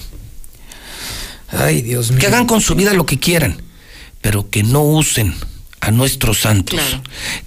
Ay, 1.49 1.81
Dios 1.81 2.11
mío. 2.11 2.19
Que 2.19 2.27
hagan 2.27 2.47
con 2.47 2.61
su 2.61 2.75
vida 2.75 2.93
lo 2.93 3.05
que 3.05 3.19
quieran, 3.19 3.61
pero 4.21 4.49
que 4.49 4.63
no 4.63 4.81
usen 4.83 5.33
a 5.81 5.91
nuestros 5.91 6.41
santos, 6.41 6.79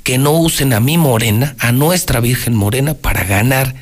que 0.02 0.18
no 0.18 0.32
usen 0.32 0.72
a 0.72 0.80
mi 0.80 0.98
morena, 0.98 1.54
a 1.60 1.72
nuestra 1.72 2.20
Virgen 2.20 2.54
Morena, 2.54 2.94
para 2.94 3.24
ganar 3.24 3.74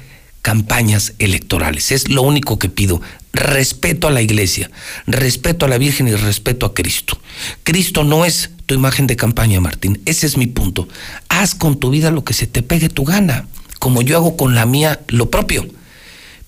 campañas 0.42 1.14
electorales. 1.18 1.90
Es 1.90 2.08
lo 2.08 2.22
único 2.22 2.58
que 2.58 2.68
pido. 2.68 3.00
Respeto 3.32 4.08
a 4.08 4.10
la 4.10 4.20
iglesia, 4.20 4.70
respeto 5.06 5.64
a 5.64 5.68
la 5.68 5.78
Virgen 5.78 6.06
y 6.06 6.14
respeto 6.14 6.66
a 6.66 6.74
Cristo. 6.74 7.18
Cristo 7.62 8.04
no 8.04 8.26
es 8.26 8.50
tu 8.66 8.74
imagen 8.74 9.06
de 9.06 9.16
campaña, 9.16 9.58
Martín. 9.60 10.02
Ese 10.04 10.26
es 10.26 10.36
mi 10.36 10.46
punto. 10.46 10.86
Haz 11.30 11.54
con 11.54 11.80
tu 11.80 11.88
vida 11.88 12.10
lo 12.10 12.24
que 12.24 12.34
se 12.34 12.46
te 12.46 12.62
pegue 12.62 12.90
tu 12.90 13.04
gana, 13.04 13.46
como 13.78 14.02
yo 14.02 14.18
hago 14.18 14.36
con 14.36 14.54
la 14.54 14.66
mía 14.66 15.00
lo 15.08 15.30
propio. 15.30 15.66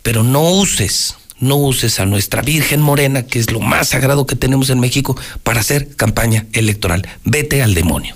Pero 0.02 0.22
no 0.22 0.50
uses 0.50 1.16
no 1.44 1.56
uses 1.56 2.00
a 2.00 2.06
nuestra 2.06 2.42
Virgen 2.42 2.80
Morena, 2.80 3.26
que 3.26 3.38
es 3.38 3.52
lo 3.52 3.60
más 3.60 3.90
sagrado 3.90 4.26
que 4.26 4.36
tenemos 4.36 4.70
en 4.70 4.80
México, 4.80 5.16
para 5.42 5.60
hacer 5.60 5.94
campaña 5.94 6.46
electoral. 6.52 7.06
Vete 7.24 7.62
al 7.62 7.74
demonio. 7.74 8.14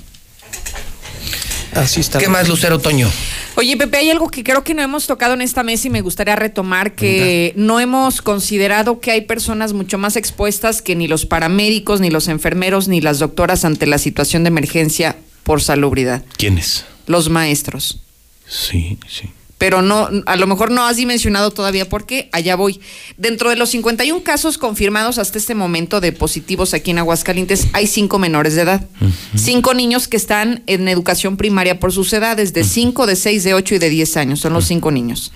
Así 1.74 2.00
está. 2.00 2.18
¿Qué 2.18 2.28
más, 2.28 2.48
Lucero 2.48 2.78
Toño? 2.78 3.08
Oye, 3.56 3.76
Pepe, 3.76 3.98
hay 3.98 4.10
algo 4.10 4.28
que 4.28 4.42
creo 4.42 4.64
que 4.64 4.74
no 4.74 4.82
hemos 4.82 5.06
tocado 5.06 5.34
en 5.34 5.42
esta 5.42 5.62
mesa 5.62 5.88
y 5.88 5.90
me 5.90 6.00
gustaría 6.00 6.34
retomar, 6.34 6.94
que 6.94 7.52
no 7.56 7.78
hemos 7.80 8.22
considerado 8.22 9.00
que 9.00 9.10
hay 9.10 9.22
personas 9.22 9.72
mucho 9.72 9.98
más 9.98 10.16
expuestas 10.16 10.80
que 10.80 10.96
ni 10.96 11.08
los 11.08 11.26
paramédicos, 11.26 12.00
ni 12.00 12.10
los 12.10 12.28
enfermeros, 12.28 12.88
ni 12.88 13.00
las 13.00 13.18
doctoras 13.18 13.64
ante 13.64 13.86
la 13.86 13.98
situación 13.98 14.44
de 14.44 14.48
emergencia 14.48 15.16
por 15.42 15.60
salubridad. 15.60 16.24
¿Quiénes? 16.36 16.84
Los 17.06 17.28
maestros. 17.28 18.00
Sí, 18.46 18.98
sí 19.08 19.30
pero 19.58 19.82
no, 19.82 20.08
a 20.26 20.36
lo 20.36 20.46
mejor 20.46 20.70
no 20.70 20.86
has 20.86 20.96
dimensionado 20.96 21.50
todavía 21.50 21.88
por 21.88 22.06
qué, 22.06 22.28
allá 22.32 22.54
voy. 22.54 22.80
Dentro 23.16 23.50
de 23.50 23.56
los 23.56 23.70
51 23.70 24.22
casos 24.22 24.56
confirmados 24.56 25.18
hasta 25.18 25.36
este 25.36 25.56
momento 25.56 26.00
de 26.00 26.12
positivos 26.12 26.74
aquí 26.74 26.92
en 26.92 26.98
Aguascalientes, 26.98 27.66
hay 27.72 27.88
cinco 27.88 28.20
menores 28.20 28.54
de 28.54 28.62
edad. 28.62 28.86
Cinco 29.34 29.74
niños 29.74 30.06
que 30.06 30.16
están 30.16 30.62
en 30.68 30.86
educación 30.86 31.36
primaria 31.36 31.80
por 31.80 31.92
sus 31.92 32.12
edades, 32.12 32.54
de 32.54 32.62
5, 32.62 33.06
de 33.06 33.16
6, 33.16 33.44
de 33.44 33.54
8 33.54 33.74
y 33.74 33.78
de 33.78 33.90
10 33.90 34.16
años, 34.16 34.40
son 34.40 34.52
los 34.52 34.64
cinco 34.64 34.92
niños. 34.92 35.32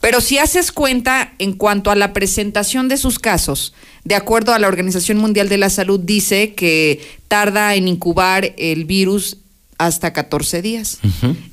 Pero 0.00 0.20
si 0.20 0.38
haces 0.38 0.72
cuenta 0.72 1.34
en 1.38 1.52
cuanto 1.52 1.90
a 1.90 1.96
la 1.96 2.12
presentación 2.12 2.88
de 2.88 2.96
sus 2.96 3.18
casos, 3.18 3.72
de 4.04 4.14
acuerdo 4.14 4.52
a 4.52 4.58
la 4.58 4.68
Organización 4.68 5.18
Mundial 5.18 5.48
de 5.48 5.58
la 5.58 5.70
Salud, 5.70 6.00
dice 6.00 6.54
que 6.54 7.00
tarda 7.28 7.74
en 7.74 7.88
incubar 7.88 8.54
el 8.58 8.84
virus 8.84 9.38
hasta 9.78 10.12
14 10.12 10.60
días. 10.60 10.98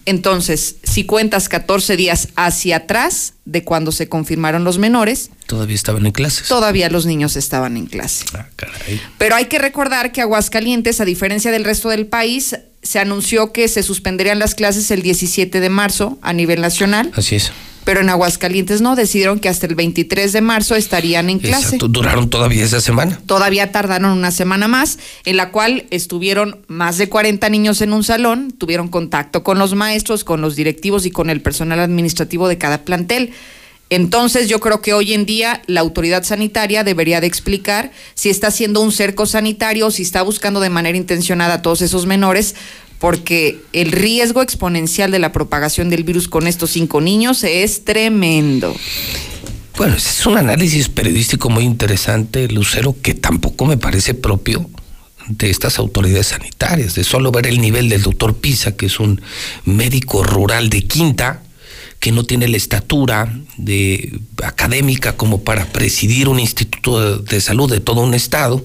Entonces, 0.05 0.77
si 0.83 1.05
cuentas 1.05 1.47
14 1.47 1.95
días 1.95 2.29
hacia 2.35 2.77
atrás 2.77 3.33
de 3.45 3.63
cuando 3.63 3.91
se 3.91 4.09
confirmaron 4.09 4.63
los 4.63 4.79
menores, 4.79 5.29
todavía 5.45 5.75
estaban 5.75 6.05
en 6.05 6.11
clases. 6.11 6.47
Todavía 6.47 6.89
los 6.89 7.05
niños 7.05 7.35
estaban 7.37 7.77
en 7.77 7.85
clase. 7.85 8.25
Ah, 8.33 8.47
caray. 8.55 8.99
Pero 9.17 9.35
hay 9.35 9.45
que 9.45 9.59
recordar 9.59 10.11
que 10.11 10.21
Aguascalientes, 10.21 10.99
a 10.99 11.05
diferencia 11.05 11.51
del 11.51 11.63
resto 11.63 11.89
del 11.89 12.07
país, 12.07 12.57
se 12.81 12.99
anunció 12.99 13.51
que 13.51 13.67
se 13.67 13.83
suspenderían 13.83 14.39
las 14.39 14.55
clases 14.55 14.89
el 14.91 15.01
17 15.01 15.59
de 15.59 15.69
marzo 15.69 16.17
a 16.21 16.33
nivel 16.33 16.61
nacional. 16.61 17.11
Así 17.15 17.35
es 17.35 17.51
pero 17.85 18.01
en 18.01 18.09
Aguascalientes 18.09 18.81
no, 18.81 18.95
decidieron 18.95 19.39
que 19.39 19.47
hasta 19.47 19.67
el 19.67 19.75
23 19.75 20.33
de 20.33 20.41
marzo 20.41 20.75
estarían 20.75 21.29
en 21.29 21.39
clase. 21.39 21.63
Exacto. 21.63 21.87
¿Duraron 21.87 22.29
todavía 22.29 22.65
esa 22.65 22.81
semana? 22.81 23.21
Todavía 23.25 23.71
tardaron 23.71 24.11
una 24.11 24.31
semana 24.31 24.67
más, 24.67 24.99
en 25.23 25.37
la 25.37 25.51
cual 25.51 25.85
estuvieron 25.91 26.57
más 26.67 26.97
de 26.97 27.07
40 27.07 27.47
niños 27.49 27.81
en 27.81 27.93
un 27.93 28.03
salón, 28.03 28.51
tuvieron 28.51 28.89
contacto 28.89 29.43
con 29.43 29.59
los 29.59 29.75
maestros, 29.75 30.23
con 30.23 30.41
los 30.41 30.55
directivos 30.55 31.05
y 31.05 31.11
con 31.11 31.29
el 31.29 31.41
personal 31.41 31.79
administrativo 31.79 32.47
de 32.47 32.57
cada 32.57 32.81
plantel. 32.81 33.31
Entonces 33.91 34.49
yo 34.49 34.59
creo 34.59 34.81
que 34.81 34.93
hoy 34.93 35.13
en 35.13 35.27
día 35.27 35.61
la 35.67 35.81
autoridad 35.81 36.23
sanitaria 36.23 36.83
debería 36.83 37.21
de 37.21 37.27
explicar 37.27 37.91
si 38.15 38.29
está 38.29 38.47
haciendo 38.47 38.81
un 38.81 38.91
cerco 38.91 39.27
sanitario 39.27 39.87
o 39.87 39.91
si 39.91 40.01
está 40.01 40.23
buscando 40.23 40.59
de 40.59 40.71
manera 40.71 40.97
intencionada 40.97 41.55
a 41.55 41.61
todos 41.61 41.83
esos 41.83 42.07
menores 42.07 42.55
porque 42.99 43.61
el 43.73 43.91
riesgo 43.91 44.41
exponencial 44.41 45.11
de 45.11 45.19
la 45.19 45.31
propagación 45.31 45.89
del 45.89 46.03
virus 46.03 46.27
con 46.27 46.47
estos 46.47 46.71
cinco 46.71 47.01
niños 47.01 47.43
es 47.43 47.83
tremendo. 47.85 48.75
Bueno, 49.77 49.95
es 49.95 50.25
un 50.25 50.37
análisis 50.37 50.87
periodístico 50.87 51.49
muy 51.49 51.65
interesante, 51.65 52.47
Lucero, 52.47 52.95
que 53.01 53.13
tampoco 53.13 53.65
me 53.65 53.75
parece 53.75 54.13
propio 54.13 54.69
de 55.27 55.49
estas 55.49 55.79
autoridades 55.79 56.27
sanitarias, 56.27 56.95
de 56.95 57.03
solo 57.03 57.31
ver 57.31 57.47
el 57.47 57.59
nivel 57.59 57.89
del 57.89 58.01
doctor 58.01 58.35
Pisa, 58.35 58.75
que 58.75 58.85
es 58.85 58.99
un 58.99 59.21
médico 59.65 60.23
rural 60.23 60.69
de 60.69 60.83
quinta, 60.83 61.41
que 61.99 62.11
no 62.11 62.23
tiene 62.23 62.47
la 62.47 62.57
estatura 62.57 63.33
de 63.57 64.19
académica 64.43 65.17
como 65.17 65.43
para 65.43 65.65
presidir 65.65 66.29
un 66.29 66.39
instituto 66.39 67.17
de 67.17 67.41
salud 67.41 67.69
de 67.69 67.79
todo 67.79 68.01
un 68.01 68.13
estado, 68.13 68.63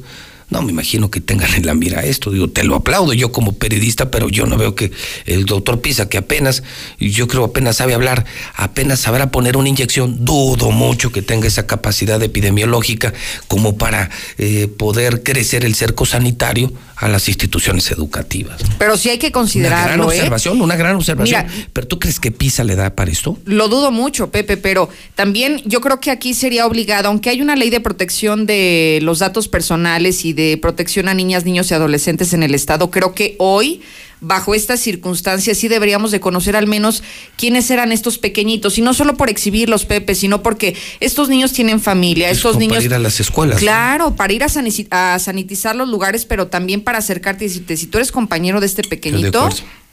no 0.51 0.63
me 0.63 0.73
imagino 0.73 1.11
que 1.11 1.21
tengan 1.21 1.55
en 1.55 1.65
la 1.65 1.75
mira 1.75 2.03
esto. 2.03 2.31
Digo, 2.31 2.49
te 2.49 2.65
lo 2.65 2.75
aplaudo 2.75 3.13
yo 3.13 3.33
como 3.33 3.53
periodista, 3.53 4.11
pero 4.11 4.29
yo 4.29 4.47
no 4.47 4.57
veo 4.57 4.75
que 4.75 4.91
el 5.27 5.47
doctor 5.47 5.81
Pisa, 5.81 6.09
que 6.09 6.19
apenas, 6.19 6.63
yo 6.99 7.29
creo 7.29 7.45
apenas 7.45 7.77
sabe 7.77 7.95
hablar, 7.95 8.27
apenas 8.55 9.01
sabrá 9.01 9.31
poner 9.31 9.57
una 9.57 9.69
inyección, 9.69 10.25
dudo 10.25 10.71
mucho 10.73 11.13
que 11.13 11.23
tenga 11.23 11.47
esa 11.47 11.67
capacidad 11.67 12.23
epidemiológica 12.23 13.13
como 13.47 13.79
para 13.79 14.11
eh, 14.39 14.69
poder 14.69 15.23
crecer 15.23 15.65
el 15.65 15.75
cerco 15.75 16.05
sanitario 16.05 16.73
a 17.01 17.09
las 17.09 17.29
instituciones 17.29 17.91
educativas. 17.91 18.61
Pero 18.79 18.97
sí 18.97 19.09
hay 19.09 19.19
que 19.19 19.33
considerarlo. 19.33 19.79
Una 19.79 19.87
gran 19.87 20.01
¿eh? 20.01 20.05
observación, 20.05 20.61
una 20.61 20.77
gran 20.77 20.97
observación. 20.97 21.47
pero 21.73 21.89
tú 21.89 21.99
crees 21.99 22.21
que 22.21 22.31
PISA 22.31 22.63
le 22.63 22.77
da 22.77 22.95
para 22.95 23.11
esto? 23.11 23.39
Lo 23.47 23.69
dudo 23.69 23.91
mucho, 23.91 24.31
Pepe, 24.31 24.59
pero 24.59 24.91
también 25.15 25.63
yo 25.65 25.81
creo 25.81 25.99
que 25.99 26.11
aquí 26.11 26.35
sería 26.35 26.67
obligado, 26.67 27.09
aunque 27.09 27.31
hay 27.31 27.41
una 27.41 27.57
ley 27.57 27.71
de 27.71 27.81
protección 27.81 28.45
de 28.45 28.99
los 29.03 29.21
datos 29.21 29.49
personales 29.49 30.27
y 30.27 30.35
de 30.35 30.59
protección 30.59 31.09
a 31.09 31.15
niñas, 31.15 31.47
niños 31.47 31.71
y 31.71 31.75
adolescentes 31.75 32.35
en 32.35 32.43
el 32.43 32.55
Estado, 32.55 32.91
creo 32.91 33.15
que 33.15 33.35
hoy 33.39 33.81
bajo 34.21 34.55
estas 34.55 34.81
circunstancias 34.81 35.59
sí 35.59 35.69
deberíamos 35.69 36.11
de 36.11 36.21
conocer 36.21 36.57
al 36.57 36.67
menos 36.67 37.03
quiénes 37.37 37.71
eran 37.71 37.93
estos 37.93 38.19
pequeñitos. 38.19 38.79
Y 38.79 38.83
no 38.83 38.95
solo 38.95 39.17
por 39.17 39.31
exhibirlos 39.31 39.85
Pepe 39.85 40.15
sino 40.15 40.43
porque 40.43 40.77
estos 41.01 41.29
niños 41.29 41.53
tienen 41.53 41.81
familia 41.81 42.31
estos 42.31 42.57
niños 42.57 42.77
para 42.77 42.85
ir 42.85 42.95
a 42.95 42.99
las 42.99 43.21
escuelas 43.21 43.59
claro 43.59 44.15
para 44.17 44.33
ir 44.33 44.45
a, 44.45 45.19
sanitizar 45.19 45.77
los 45.77 45.89
lugares 45.89 46.25
pero 46.25 46.49
también 46.49 46.83
para 46.83 46.99
acercarte 46.99 47.45
y 47.45 47.49
decirte 47.49 47.77
si 47.77 47.87
tú 47.87 47.99
eres 47.99 48.13
compañero 48.13 48.61
de 48.61 48.67
este 48.67 48.83
pequeñito 48.83 49.49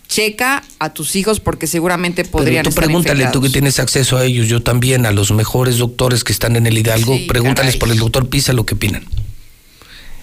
checa 0.07 0.63
a 0.79 0.93
tus 0.93 1.15
hijos 1.15 1.39
porque 1.39 1.67
seguramente 1.67 2.25
podrían 2.25 2.63
Pero 2.63 2.73
tú 2.73 2.81
pregúntale, 2.81 3.27
tú 3.31 3.41
que 3.41 3.49
tienes 3.49 3.79
acceso 3.79 4.17
a 4.17 4.25
ellos, 4.25 4.47
yo 4.47 4.63
también, 4.63 5.05
a 5.05 5.11
los 5.11 5.31
mejores 5.31 5.77
doctores 5.77 6.23
que 6.23 6.31
están 6.31 6.55
en 6.55 6.65
el 6.65 6.77
Hidalgo, 6.77 7.17
pregúntales 7.27 7.77
por 7.77 7.89
el 7.89 7.97
doctor 7.97 8.29
Pisa 8.29 8.53
lo 8.53 8.65
que 8.65 8.75
opinan. 8.75 9.05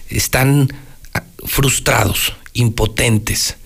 Están 0.09 0.73
ah, 1.13 1.23
frustrados, 1.45 2.33
impotentes, 2.53 3.57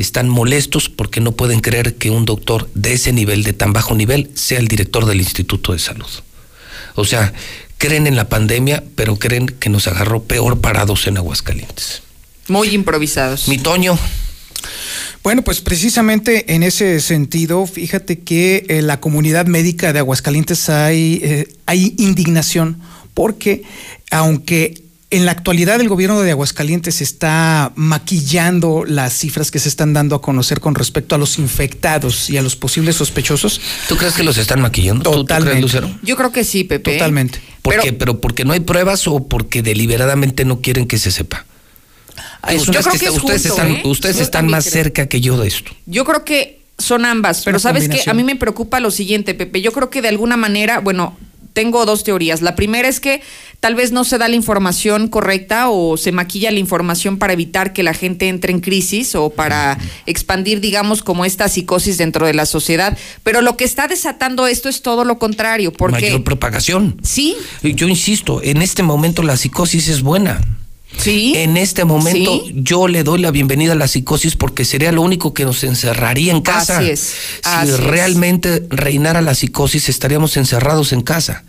están 0.00 0.28
molestos 0.28 0.88
porque 0.88 1.20
no 1.20 1.32
pueden 1.32 1.60
creer 1.60 1.94
que 1.94 2.10
un 2.10 2.24
doctor 2.24 2.68
de 2.74 2.94
ese 2.94 3.12
nivel, 3.12 3.42
de 3.42 3.52
tan 3.52 3.72
bajo 3.72 3.94
nivel, 3.94 4.30
sea 4.34 4.58
el 4.58 4.68
director 4.68 5.06
del 5.06 5.20
Instituto 5.20 5.72
de 5.72 5.78
Salud. 5.78 6.08
O 6.94 7.04
sea, 7.04 7.32
creen 7.78 8.06
en 8.06 8.16
la 8.16 8.28
pandemia, 8.28 8.84
pero 8.94 9.16
creen 9.16 9.46
que 9.46 9.70
nos 9.70 9.86
agarró 9.86 10.22
peor 10.22 10.60
parados 10.60 11.06
en 11.06 11.16
Aguascalientes. 11.16 12.02
Muy 12.48 12.68
improvisados. 12.70 13.48
Mi 13.48 13.58
Toño. 13.58 13.98
Bueno, 15.22 15.42
pues 15.42 15.60
precisamente 15.60 16.54
en 16.54 16.62
ese 16.62 16.98
sentido, 17.00 17.66
fíjate 17.66 18.20
que 18.20 18.64
en 18.68 18.86
la 18.86 19.00
comunidad 19.00 19.46
médica 19.46 19.92
de 19.92 19.98
Aguascalientes 19.98 20.68
hay, 20.70 21.20
eh, 21.22 21.48
hay 21.66 21.94
indignación 21.98 22.80
porque 23.12 23.62
aunque 24.10 24.82
en 25.10 25.26
la 25.26 25.32
actualidad 25.32 25.80
el 25.80 25.88
gobierno 25.88 26.20
de 26.20 26.30
Aguascalientes 26.30 27.00
está 27.00 27.72
maquillando 27.74 28.84
las 28.86 29.12
cifras 29.12 29.50
que 29.50 29.58
se 29.58 29.68
están 29.68 29.92
dando 29.92 30.14
a 30.14 30.22
conocer 30.22 30.60
con 30.60 30.76
respecto 30.76 31.16
a 31.16 31.18
los 31.18 31.38
infectados 31.38 32.30
y 32.30 32.36
a 32.36 32.42
los 32.42 32.54
posibles 32.54 32.96
sospechosos. 32.96 33.60
¿Tú 33.88 33.96
crees 33.96 34.14
que 34.14 34.22
los 34.22 34.38
están 34.38 34.60
maquillando? 34.60 35.10
Totalmente. 35.10 35.60
Lucero? 35.60 35.90
Yo 36.02 36.16
creo 36.16 36.30
que 36.30 36.44
sí, 36.44 36.62
Pepe. 36.62 36.92
Totalmente. 36.92 37.40
¿Por 37.60 37.80
qué? 37.80 37.92
¿Pero 37.92 38.20
porque 38.20 38.44
no 38.44 38.52
hay 38.52 38.60
pruebas 38.60 39.08
o 39.08 39.26
porque 39.26 39.62
deliberadamente 39.62 40.44
no 40.44 40.60
quieren 40.60 40.86
que 40.86 40.98
se 40.98 41.10
sepa? 41.10 41.44
yo 42.48 42.64
creo 42.64 42.98
que, 42.98 43.10
ustedes 43.10 43.44
están, 43.46 43.70
¿eh? 43.72 43.82
ustedes 43.84 44.18
están 44.18 44.46
más 44.46 44.64
cerca 44.64 45.06
que 45.08 45.20
yo 45.20 45.38
de 45.38 45.48
esto. 45.48 45.72
Yo 45.86 46.04
creo 46.04 46.24
que 46.24 46.60
son 46.78 47.04
ambas, 47.04 47.42
pero 47.44 47.58
sabes 47.58 47.88
que 47.88 48.08
a 48.08 48.14
mí 48.14 48.24
me 48.24 48.36
preocupa 48.36 48.80
lo 48.80 48.90
siguiente, 48.90 49.34
Pepe. 49.34 49.60
Yo 49.60 49.72
creo 49.72 49.90
que 49.90 50.00
de 50.00 50.08
alguna 50.08 50.36
manera, 50.36 50.80
bueno, 50.80 51.16
tengo 51.52 51.84
dos 51.86 52.04
teorías. 52.04 52.42
La 52.42 52.54
primera 52.54 52.88
es 52.88 53.00
que 53.00 53.22
tal 53.60 53.74
vez 53.74 53.92
no 53.92 54.04
se 54.04 54.18
da 54.18 54.28
la 54.28 54.36
información 54.36 55.08
correcta 55.08 55.70
o 55.70 55.96
se 55.96 56.12
maquilla 56.12 56.50
la 56.50 56.58
información 56.58 57.18
para 57.18 57.32
evitar 57.32 57.72
que 57.72 57.82
la 57.82 57.94
gente 57.94 58.28
entre 58.28 58.52
en 58.52 58.60
crisis 58.60 59.14
o 59.14 59.30
para 59.30 59.78
expandir, 60.06 60.60
digamos, 60.60 61.02
como 61.02 61.24
esta 61.24 61.48
psicosis 61.48 61.98
dentro 61.98 62.26
de 62.26 62.34
la 62.34 62.46
sociedad. 62.46 62.96
Pero 63.22 63.42
lo 63.42 63.56
que 63.56 63.64
está 63.64 63.88
desatando 63.88 64.46
esto 64.46 64.68
es 64.68 64.82
todo 64.82 65.04
lo 65.04 65.18
contrario. 65.18 65.72
Porque, 65.72 66.06
Mayor 66.06 66.24
propagación. 66.24 66.96
Sí. 67.02 67.36
Yo 67.62 67.88
insisto, 67.88 68.40
en 68.42 68.62
este 68.62 68.82
momento 68.82 69.22
la 69.22 69.36
psicosis 69.36 69.88
es 69.88 70.02
buena. 70.02 70.40
Sí. 70.98 71.34
En 71.36 71.56
este 71.56 71.84
momento 71.84 72.42
Sí. 72.46 72.52
yo 72.56 72.88
le 72.88 73.04
doy 73.04 73.20
la 73.20 73.30
bienvenida 73.30 73.72
a 73.72 73.76
la 73.76 73.88
psicosis 73.88 74.36
porque 74.36 74.64
sería 74.64 74.92
lo 74.92 75.02
único 75.02 75.32
que 75.32 75.44
nos 75.44 75.62
encerraría 75.64 76.32
en 76.32 76.42
casa. 76.42 76.78
Así 76.78 76.90
es, 76.90 77.00
Si 77.00 77.68
es. 77.70 77.80
realmente 77.80 78.64
reinara 78.70 79.22
la 79.22 79.34
psicosis 79.34 79.88
estaríamos 79.88 80.36
encerrados 80.36 80.92
en 80.92 81.00
casa. 81.02 81.44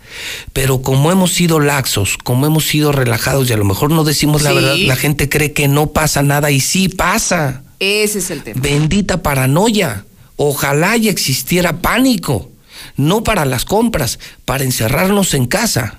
Pero 0.52 0.80
como 0.82 1.10
hemos 1.12 1.32
sido 1.32 1.60
laxos, 1.60 2.16
como 2.22 2.46
hemos 2.46 2.66
sido 2.66 2.92
relajados 2.92 3.50
y 3.50 3.52
a 3.52 3.56
lo 3.56 3.64
mejor 3.64 3.90
no 3.90 4.04
decimos 4.04 4.42
la 4.42 4.52
verdad, 4.52 4.76
la 4.76 4.96
gente 4.96 5.28
cree 5.28 5.52
que 5.52 5.68
no 5.68 5.88
pasa 5.88 6.22
nada 6.22 6.50
y 6.50 6.60
sí 6.60 6.88
pasa. 6.88 7.62
Ese 7.80 8.20
es 8.20 8.30
el 8.30 8.42
tema. 8.42 8.60
Bendita 8.62 9.22
paranoia. 9.22 10.04
Ojalá 10.36 10.96
y 10.96 11.08
existiera 11.08 11.78
pánico. 11.82 12.48
No 12.96 13.22
para 13.22 13.44
las 13.44 13.64
compras, 13.64 14.18
para 14.44 14.64
encerrarnos 14.64 15.34
en 15.34 15.46
casa. 15.46 15.98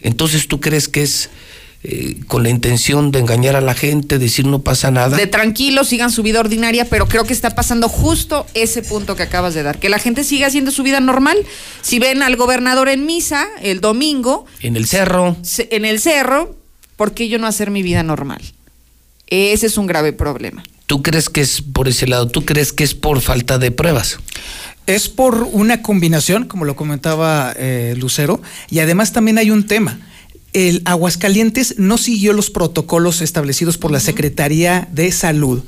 Entonces, 0.00 0.46
¿tú 0.48 0.60
crees 0.60 0.88
que 0.88 1.02
es 1.02 1.30
eh, 1.88 2.16
con 2.26 2.42
la 2.42 2.48
intención 2.48 3.12
de 3.12 3.20
engañar 3.20 3.54
a 3.54 3.60
la 3.60 3.72
gente, 3.74 4.18
decir 4.18 4.44
no 4.44 4.62
pasa 4.62 4.90
nada? 4.90 5.16
De 5.16 5.28
tranquilo, 5.28 5.84
sigan 5.84 6.10
su 6.10 6.24
vida 6.24 6.40
ordinaria, 6.40 6.84
pero 6.86 7.06
creo 7.06 7.22
que 7.22 7.32
está 7.32 7.54
pasando 7.54 7.88
justo 7.88 8.44
ese 8.54 8.82
punto 8.82 9.14
que 9.14 9.22
acabas 9.22 9.54
de 9.54 9.62
dar, 9.62 9.78
que 9.78 9.88
la 9.88 10.00
gente 10.00 10.24
siga 10.24 10.48
haciendo 10.48 10.72
su 10.72 10.82
vida 10.82 10.98
normal. 10.98 11.38
Si 11.82 12.00
ven 12.00 12.24
al 12.24 12.34
gobernador 12.34 12.88
en 12.88 13.06
misa 13.06 13.46
el 13.62 13.80
domingo, 13.80 14.46
En 14.62 14.74
el 14.74 14.86
cerro. 14.86 15.36
en 15.70 15.84
el 15.84 16.00
cerro, 16.00 16.56
¿por 16.96 17.14
qué 17.14 17.28
yo 17.28 17.38
no 17.38 17.46
hacer 17.46 17.70
mi 17.70 17.82
vida 17.84 18.02
normal? 18.02 18.42
Ese 19.28 19.66
es 19.66 19.78
un 19.78 19.86
grave 19.86 20.12
problema. 20.12 20.64
¿Tú 20.86 21.02
crees 21.02 21.28
que 21.28 21.40
es 21.40 21.62
por 21.62 21.86
ese 21.86 22.08
lado? 22.08 22.26
¿Tú 22.26 22.44
crees 22.44 22.72
que 22.72 22.82
es 22.82 22.94
por 22.94 23.20
falta 23.20 23.58
de 23.58 23.70
pruebas? 23.70 24.18
Es 24.88 25.08
por 25.08 25.48
una 25.52 25.82
combinación, 25.82 26.46
como 26.46 26.64
lo 26.64 26.74
comentaba 26.74 27.52
eh, 27.56 27.94
Lucero, 27.96 28.42
y 28.70 28.80
además 28.80 29.12
también 29.12 29.38
hay 29.38 29.50
un 29.52 29.66
tema. 29.66 30.00
El 30.56 30.80
Aguascalientes 30.86 31.74
no 31.76 31.98
siguió 31.98 32.32
los 32.32 32.48
protocolos 32.48 33.20
establecidos 33.20 33.76
por 33.76 33.90
la 33.90 34.00
Secretaría 34.00 34.88
de 34.90 35.12
Salud 35.12 35.62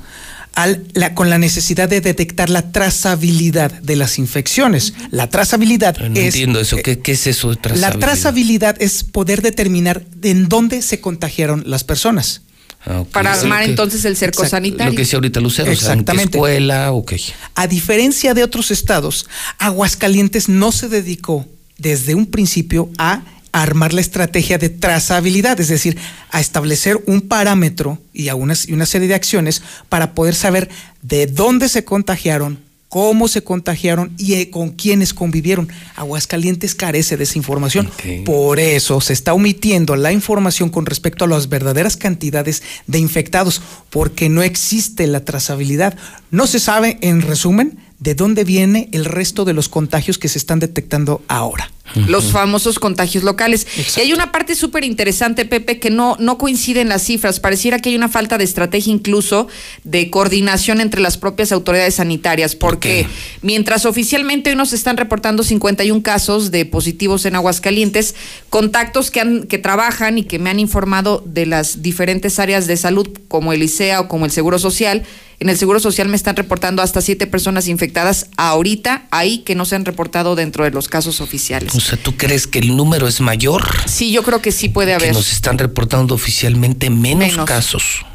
al- 0.55 0.83
la- 0.93 1.13
con 1.13 1.29
la 1.29 1.37
necesidad 1.37 1.87
de 1.87 2.01
detectar 2.01 2.49
la 2.49 2.71
trazabilidad 2.71 3.71
de 3.71 3.95
las 3.95 4.17
infecciones. 4.17 4.93
La 5.11 5.29
trazabilidad 5.29 5.95
No 5.99 6.07
es 6.19 6.33
entiendo 6.33 6.59
eso. 6.59 6.77
¿Qué, 6.83 6.97
qué 6.97 7.11
es 7.11 7.27
eso 7.27 7.49
de 7.49 7.55
la 7.55 7.61
trazabilidad? 7.61 7.99
trazabilidad 7.99 8.81
es 8.81 9.03
poder 9.03 9.43
determinar 9.43 10.05
en 10.23 10.49
dónde 10.49 10.81
se 10.81 10.99
contagiaron 10.99 11.63
las 11.67 11.83
personas. 11.83 12.41
Ah. 12.85 13.03
Para 13.11 13.33
armar 13.33 13.63
que- 13.65 13.69
entonces 13.69 14.05
el 14.05 14.17
cerco 14.17 14.43
sanitario. 14.47 14.91
Lo 14.91 14.95
que 14.95 15.03
decía 15.03 15.17
ahorita 15.17 15.39
Lucero, 15.39 15.71
o 15.71 15.75
sea, 15.75 15.93
¿en 15.93 15.99
qué 15.99 16.11
Exactamente. 16.13 16.37
escuela? 16.39 16.91
Ok. 16.93 17.13
A 17.53 17.67
diferencia 17.67 18.33
de 18.33 18.43
otros 18.43 18.71
estados, 18.71 19.27
Aguascalientes 19.59 20.49
no 20.49 20.71
se 20.71 20.89
dedicó 20.89 21.45
desde 21.77 22.15
un 22.15 22.25
principio 22.25 22.89
a 22.97 23.21
armar 23.51 23.93
la 23.93 24.01
estrategia 24.01 24.57
de 24.57 24.69
trazabilidad, 24.69 25.59
es 25.59 25.67
decir, 25.67 25.97
a 26.31 26.39
establecer 26.39 26.99
un 27.07 27.21
parámetro 27.21 27.99
y, 28.13 28.29
a 28.29 28.35
una, 28.35 28.53
y 28.67 28.73
una 28.73 28.85
serie 28.85 29.07
de 29.07 29.15
acciones 29.15 29.61
para 29.89 30.13
poder 30.13 30.35
saber 30.35 30.69
de 31.01 31.27
dónde 31.27 31.69
se 31.69 31.83
contagiaron, 31.83 32.59
cómo 32.89 33.27
se 33.27 33.43
contagiaron 33.43 34.11
y 34.17 34.33
eh, 34.33 34.49
con 34.49 34.71
quiénes 34.71 35.13
convivieron. 35.13 35.69
Aguascalientes 35.95 36.75
carece 36.75 37.17
de 37.17 37.23
esa 37.23 37.37
información. 37.37 37.89
Por 38.25 38.59
eso 38.59 38.99
se 38.99 39.13
está 39.13 39.33
omitiendo 39.33 39.95
la 39.95 40.11
información 40.11 40.69
con 40.69 40.85
respecto 40.85 41.25
a 41.25 41.27
las 41.27 41.49
verdaderas 41.49 41.95
cantidades 41.95 42.63
de 42.87 42.99
infectados, 42.99 43.61
porque 43.89 44.27
no 44.29 44.41
existe 44.41 45.07
la 45.07 45.23
trazabilidad. 45.23 45.95
No 46.31 46.47
se 46.47 46.59
sabe, 46.59 46.97
en 47.01 47.21
resumen, 47.21 47.77
de 47.99 48.15
dónde 48.15 48.43
viene 48.43 48.89
el 48.91 49.05
resto 49.05 49.45
de 49.45 49.53
los 49.53 49.69
contagios 49.69 50.17
que 50.17 50.29
se 50.29 50.37
están 50.37 50.59
detectando 50.59 51.21
ahora. 51.27 51.71
Los 52.07 52.31
famosos 52.31 52.79
contagios 52.79 53.23
locales. 53.23 53.67
Y 53.97 54.01
hay 54.01 54.13
una 54.13 54.31
parte 54.31 54.55
súper 54.55 54.83
interesante, 54.83 55.45
Pepe, 55.45 55.79
que 55.79 55.89
no, 55.89 56.15
no 56.19 56.37
coincide 56.37 56.81
en 56.81 56.89
las 56.89 57.03
cifras. 57.03 57.39
Pareciera 57.39 57.79
que 57.79 57.89
hay 57.89 57.95
una 57.95 58.09
falta 58.09 58.37
de 58.37 58.43
estrategia 58.43 58.91
incluso 58.93 59.47
de 59.83 60.09
coordinación 60.09 60.81
entre 60.81 61.01
las 61.01 61.17
propias 61.17 61.51
autoridades 61.51 61.95
sanitarias, 61.95 62.55
porque 62.55 63.07
mientras 63.41 63.85
oficialmente 63.85 64.49
hoy 64.49 64.55
nos 64.55 64.73
están 64.73 64.97
reportando 64.97 65.43
51 65.43 66.01
casos 66.03 66.51
de 66.51 66.65
positivos 66.65 67.25
en 67.25 67.35
Aguascalientes, 67.35 68.15
contactos 68.49 69.11
que, 69.11 69.21
han, 69.21 69.43
que 69.43 69.57
trabajan 69.57 70.17
y 70.17 70.23
que 70.23 70.39
me 70.39 70.49
han 70.49 70.59
informado 70.59 71.23
de 71.25 71.45
las 71.45 71.81
diferentes 71.81 72.39
áreas 72.39 72.67
de 72.67 72.77
salud, 72.77 73.09
como 73.27 73.53
el 73.53 73.63
ICEA 73.63 74.01
o 74.01 74.07
como 74.07 74.25
el 74.25 74.31
Seguro 74.31 74.59
Social, 74.59 75.03
en 75.39 75.47
el 75.47 75.57
Seguro 75.57 75.79
Social 75.79 76.09
me 76.09 76.17
están 76.17 76.35
reportando 76.35 76.81
hasta 76.81 76.99
siete 76.99 77.25
personas 77.25 77.69
infectadas 77.69 78.27
ahorita, 78.35 79.07
ahí 79.09 79.39
que 79.39 79.55
no 79.55 79.63
se 79.63 79.75
han 79.75 79.85
reportado 79.85 80.35
dentro 80.35 80.65
de 80.65 80.71
los 80.71 80.89
casos 80.89 81.21
oficiales. 81.21 81.73
O 81.79 81.81
sea, 81.81 81.97
¿tú 81.97 82.17
crees 82.17 82.45
que 82.45 82.59
el 82.59 82.75
número 82.75 83.07
es 83.07 83.21
mayor? 83.21 83.63
Sí, 83.87 84.11
yo 84.11 84.21
creo 84.23 84.41
que 84.41 84.51
sí 84.51 84.67
puede 84.69 84.89
Que 84.91 84.95
haber. 84.95 85.13
nos 85.13 85.31
están 85.31 85.57
reportando 85.57 86.13
oficialmente 86.13 86.89
menos, 86.89 87.29
Menos. 87.31 87.45
casos 87.45 88.05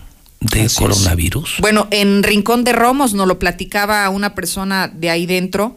de 0.40 0.58
Así 0.60 0.66
es. 0.66 0.74
coronavirus. 0.74 1.56
Bueno, 1.60 1.88
en 1.90 2.22
Rincón 2.22 2.64
de 2.64 2.72
Romos 2.74 3.14
nos 3.14 3.26
lo 3.26 3.38
platicaba 3.38 4.08
una 4.10 4.34
persona 4.34 4.88
de 4.88 5.08
ahí 5.08 5.24
dentro. 5.24 5.76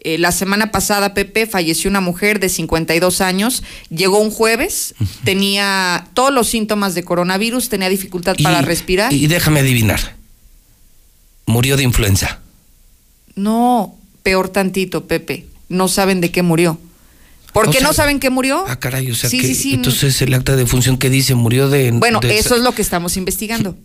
Eh, 0.00 0.16
la 0.16 0.32
semana 0.32 0.70
pasada, 0.70 1.12
Pepe, 1.12 1.46
falleció 1.46 1.90
una 1.90 2.00
mujer 2.00 2.40
de 2.40 2.48
52 2.48 3.20
años. 3.20 3.62
Llegó 3.90 4.20
un 4.20 4.30
jueves, 4.30 4.94
tenía 5.24 6.06
todos 6.14 6.32
los 6.32 6.48
síntomas 6.48 6.94
de 6.94 7.02
coronavirus, 7.04 7.68
tenía 7.68 7.88
dificultad 7.90 8.36
para 8.42 8.62
respirar. 8.62 9.12
Y 9.12 9.26
déjame 9.26 9.60
adivinar. 9.60 10.16
Murió 11.46 11.76
de 11.76 11.82
influenza. 11.82 12.40
No, 13.34 13.96
peor 14.22 14.48
tantito, 14.48 15.06
Pepe. 15.06 15.46
No 15.68 15.88
saben 15.88 16.20
de 16.20 16.30
qué 16.30 16.42
murió. 16.42 16.78
¿Por 17.58 17.68
O 17.68 17.70
qué 17.72 17.78
sea- 17.78 17.86
no 17.88 17.92
saben 17.92 18.20
qué 18.20 18.30
murió? 18.30 18.64
Ah, 18.68 18.78
caray, 18.78 19.10
o 19.10 19.14
sea 19.14 19.28
Sí, 19.28 19.40
que 19.40 19.46
sí, 19.48 19.54
sí. 19.54 19.74
entonces 19.74 20.20
el 20.22 20.32
acta 20.34 20.54
de 20.56 20.64
función 20.66 20.96
que 20.96 21.10
dice 21.10 21.34
murió 21.34 21.68
de 21.68 21.90
Bueno, 21.92 22.20
de- 22.20 22.38
eso 22.38 22.54
es 22.56 22.62
lo 22.62 22.72
que 22.72 22.82
estamos 22.82 23.16
investigando. 23.16 23.76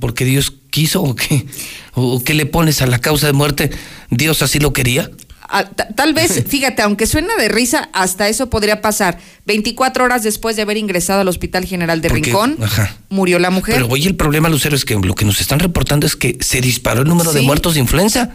porque 0.00 0.24
Dios 0.24 0.52
quiso 0.70 1.02
o 1.02 1.14
qué 1.14 1.46
o 1.94 2.22
qué 2.24 2.34
le 2.34 2.46
pones 2.46 2.82
a 2.82 2.86
la 2.86 2.98
causa 2.98 3.26
de 3.26 3.32
muerte, 3.32 3.70
Dios 4.10 4.42
así 4.42 4.58
lo 4.58 4.72
quería. 4.72 5.10
Ah, 5.50 5.64
ta- 5.64 5.88
Tal 5.94 6.12
vez, 6.12 6.44
fíjate, 6.48 6.82
aunque 6.82 7.06
suena 7.06 7.34
de 7.36 7.48
risa, 7.48 7.88
hasta 7.94 8.28
eso 8.28 8.50
podría 8.50 8.82
pasar. 8.82 9.18
24 9.46 10.04
horas 10.04 10.22
después 10.22 10.56
de 10.56 10.62
haber 10.62 10.76
ingresado 10.76 11.20
al 11.22 11.28
Hospital 11.28 11.64
General 11.64 12.00
de 12.02 12.08
Porque- 12.10 12.24
Rincón, 12.26 12.58
ajá. 12.62 12.96
murió 13.08 13.38
la 13.38 13.50
mujer. 13.50 13.76
Pero 13.76 13.88
hoy 13.88 14.04
el 14.06 14.14
problema, 14.14 14.48
Lucero, 14.50 14.76
es 14.76 14.84
que 14.84 14.94
lo 14.96 15.14
que 15.14 15.24
nos 15.24 15.40
están 15.40 15.58
reportando 15.60 16.06
es 16.06 16.16
que 16.16 16.36
se 16.40 16.60
disparó 16.60 17.00
el 17.02 17.08
número 17.08 17.32
de 17.32 17.40
muertos 17.42 17.74
de 17.74 17.80
influenza. 17.80 18.34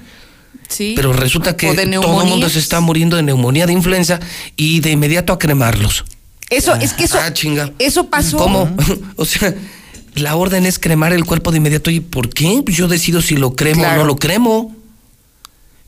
Sí. 0.74 0.93
Pero 0.95 1.14
resulta 1.14 1.56
que 1.56 1.68
todo 2.02 2.22
el 2.22 2.27
mundo 2.27 2.50
se 2.50 2.60
está 2.60 2.80
muriendo 2.80 3.16
de 3.16 3.24
neumonía, 3.24 3.66
de 3.66 3.74
influenza 3.74 4.19
y 4.56 4.80
de 4.82 4.92
inmediato 4.92 5.34
a 5.34 5.40
cremarlos. 5.40 6.06
Eso, 6.50 6.76
es 6.76 6.93
que 6.93 7.06
eso, 7.06 7.18
Ah, 7.22 7.34
chinga. 7.34 7.72
eso 7.80 8.10
pasó. 8.10 8.38
¿Cómo? 8.38 8.76
o 9.16 9.26
sea, 9.26 9.56
la 10.16 10.35
orden 10.35 10.66
es 10.66 10.77
cremar 10.77 11.14
el 11.14 11.26
cuerpo 11.26 11.52
de 11.52 11.58
inmediato. 11.58 11.90
¿Y 11.90 12.00
por 12.00 12.30
qué? 12.30 12.61
Pues 12.64 12.77
yo 12.77 12.88
decido 12.88 13.22
si 13.22 13.35
lo 13.38 13.56
cremo 13.56 13.82
Claro. 13.82 14.02
o 14.02 14.03
no 14.03 14.08
lo 14.08 14.16
cremo. 14.18 14.76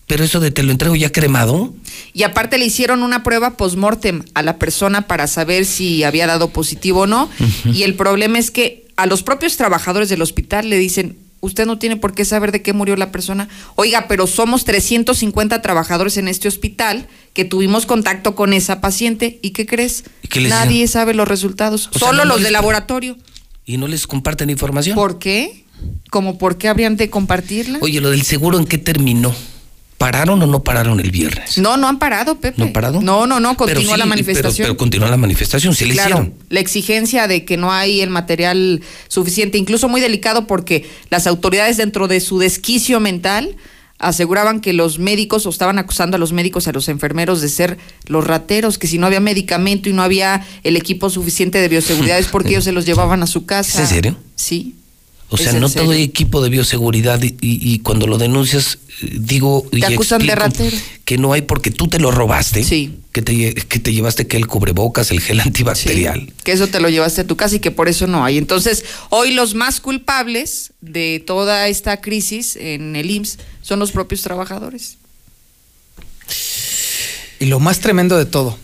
Pero 0.07 0.23
eso 0.23 0.39
de 0.39 0.51
te 0.51 0.61
lo 0.61 0.71
entrego 0.71 0.95
ya 0.95 1.11
cremado. 1.11 1.73
Y 2.13 2.23
aparte 2.23 2.59
le 2.59 2.65
hicieron 2.65 3.01
una 3.01 3.23
prueba 3.23 3.57
post-mortem 3.57 4.23
a 4.35 4.43
la 4.43 4.57
persona 4.59 5.07
para 5.07 5.25
saber 5.25 5.65
si 5.65 6.03
había 6.03 6.27
dado 6.27 6.49
positivo 6.51 7.01
o 7.01 7.07
no. 7.07 7.27
Y 7.65 7.81
el 7.83 7.95
problema 7.95 8.37
es 8.37 8.51
que 8.51 8.85
a 8.97 9.07
los 9.07 9.23
propios 9.23 9.57
trabajadores 9.57 10.07
del 10.09 10.21
hospital 10.21 10.69
le 10.69 10.77
dicen, 10.77 11.17
usted 11.45 11.65
no 11.65 11.77
tiene 11.79 11.95
por 11.95 12.13
qué 12.13 12.25
saber 12.25 12.51
de 12.51 12.61
qué 12.61 12.73
murió 12.73 12.95
la 12.95 13.11
persona. 13.11 13.47
Oiga, 13.75 14.07
pero 14.07 14.27
somos 14.27 14.65
350 14.65 15.61
trabajadores 15.61 16.17
en 16.17 16.27
este 16.27 16.47
hospital 16.47 17.07
que 17.33 17.45
tuvimos 17.45 17.85
contacto 17.85 18.35
con 18.35 18.53
esa 18.53 18.81
paciente. 18.81 19.39
¿Y 19.41 19.51
qué 19.51 19.65
crees? 19.65 20.03
¿Y 20.21 20.27
qué 20.27 20.41
les 20.41 20.49
Nadie 20.49 20.81
dicen? 20.81 20.87
sabe 20.89 21.13
los 21.13 21.27
resultados. 21.27 21.87
O 21.93 21.99
sea, 21.99 22.09
Solo 22.09 22.25
no 22.25 22.33
los 22.35 22.43
de 22.43 22.51
laboratorio. 22.51 23.17
Y 23.65 23.77
no 23.77 23.87
les 23.87 24.07
comparten 24.07 24.49
información. 24.49 24.95
¿Por 24.95 25.19
qué? 25.19 25.65
¿Cómo 26.09 26.37
por 26.37 26.57
qué 26.57 26.67
habrían 26.67 26.97
de 26.97 27.09
compartirla? 27.09 27.79
Oye, 27.81 28.01
lo 28.01 28.09
del 28.09 28.23
seguro, 28.23 28.57
¿en 28.57 28.65
qué 28.65 28.77
terminó? 28.77 29.33
¿Pararon 30.05 30.39
o 30.43 30.45
no 30.45 30.63
pararon 30.63 30.99
el 30.99 31.09
viernes? 31.09 31.57
No, 31.57 31.77
no 31.77 31.87
han 31.87 31.97
parado, 31.97 32.39
Pepe. 32.39 32.59
¿No 32.59 32.65
han 32.65 32.73
parado? 32.73 33.01
No, 33.01 33.25
no, 33.25 33.39
no, 33.39 33.57
Pero 33.57 33.79
sí, 33.81 33.87
la 33.87 33.93
pero- 33.95 34.05
manifestación. 34.05 34.65
Pero, 34.67 34.77
continúa 34.77 35.09
la 35.09 35.17
manifestación, 35.17 35.73
sí 35.73 35.85
le 35.85 35.95
hicieron. 35.95 36.35
la 36.49 36.59
exigencia 36.59 37.27
de 37.27 37.43
que 37.43 37.57
no 37.57 37.71
hay 37.71 38.01
el 38.01 38.11
material 38.11 38.81
suficiente, 39.07 39.57
incluso 39.57 39.89
muy 39.89 40.01
delicado 40.01 40.45
porque 40.45 40.87
las 41.09 41.25
autoridades 41.25 41.77
dentro 41.77 42.07
de 42.07 42.19
su 42.19 42.37
desquicio 42.37 42.99
mental 42.99 43.55
aseguraban 43.97 44.61
que 44.61 44.73
los 44.73 44.99
médicos 44.99 45.47
o 45.47 45.49
estaban 45.49 45.79
acusando 45.79 46.17
a 46.17 46.19
los 46.19 46.33
médicos, 46.33 46.67
a 46.67 46.71
los 46.71 46.87
enfermeros 46.87 47.41
de 47.41 47.49
ser 47.49 47.79
los 48.05 48.27
rateros, 48.27 48.77
que 48.77 48.85
si 48.85 48.99
no 48.99 49.07
había 49.07 49.19
medicamento 49.21 49.89
y 49.89 49.93
no 49.93 50.03
había 50.03 50.45
el 50.63 50.77
equipo 50.77 51.09
suficiente 51.09 51.57
de 51.59 51.67
bioseguridad 51.67 52.19
es 52.19 52.27
porque 52.27 52.49
ellos 52.51 52.65
se 52.65 52.73
los 52.73 52.85
llevaban 52.85 53.23
a 53.23 53.27
su 53.27 53.47
casa. 53.47 53.81
¿Es 53.81 53.89
en 53.89 53.95
serio? 53.95 54.17
Sí. 54.35 54.75
O 55.29 55.37
sea, 55.37 55.53
no 55.53 55.67
serio. 55.69 55.83
todo 55.85 55.91
hay 55.93 56.03
equipo 56.03 56.41
de 56.43 56.49
bioseguridad 56.49 57.21
y, 57.23 57.35
y- 57.41 57.73
y 57.73 57.79
cuando 57.79 58.05
lo 58.05 58.17
denuncias, 58.19 58.77
eh, 59.01 59.09
digo 59.19 59.67
y 59.71 59.79
Te 59.79 59.87
acusan 59.87 60.25
de 60.25 60.35
ratero. 60.35 60.77
que 61.03 61.17
no 61.17 61.33
hay 61.33 61.41
porque 61.41 61.71
tú 61.71 61.87
te 61.87 61.97
lo 61.99 62.11
robaste. 62.11 62.63
Sí. 62.63 62.99
Que 63.11 63.21
te, 63.23 63.55
que 63.55 63.79
te 63.79 63.91
llevaste 63.91 64.27
que 64.27 64.37
el 64.37 64.45
cubrebocas, 64.45 65.09
el 65.11 65.21
gel 65.21 65.39
antibacterial. 65.41 66.31
que 66.43 66.51
eso 66.51 66.67
te 66.67 66.79
lo 66.79 66.89
llevaste 66.89 67.21
a 67.21 67.27
tu 67.27 67.35
casa 67.37 67.55
y 67.55 67.59
que 67.59 67.71
por 67.71 67.87
eso 67.89 68.05
no 68.07 68.23
hay. 68.23 68.37
Entonces, 68.37 68.85
hoy 69.09 69.31
los 69.33 69.55
más 69.55 69.81
culpables 69.81 70.73
de 70.81 71.23
toda 71.25 71.67
esta 71.69 72.01
crisis 72.01 72.55
en 72.55 72.95
el 72.95 73.09
IMSS 73.09 73.39
son 73.63 73.79
los 73.79 73.91
propios 73.91 74.21
trabajadores. 74.21 74.97
Y 77.39 77.45
lo 77.45 77.59
más 77.59 77.79
tremendo 77.79 78.17
de 78.17 78.25
todo 78.25 78.57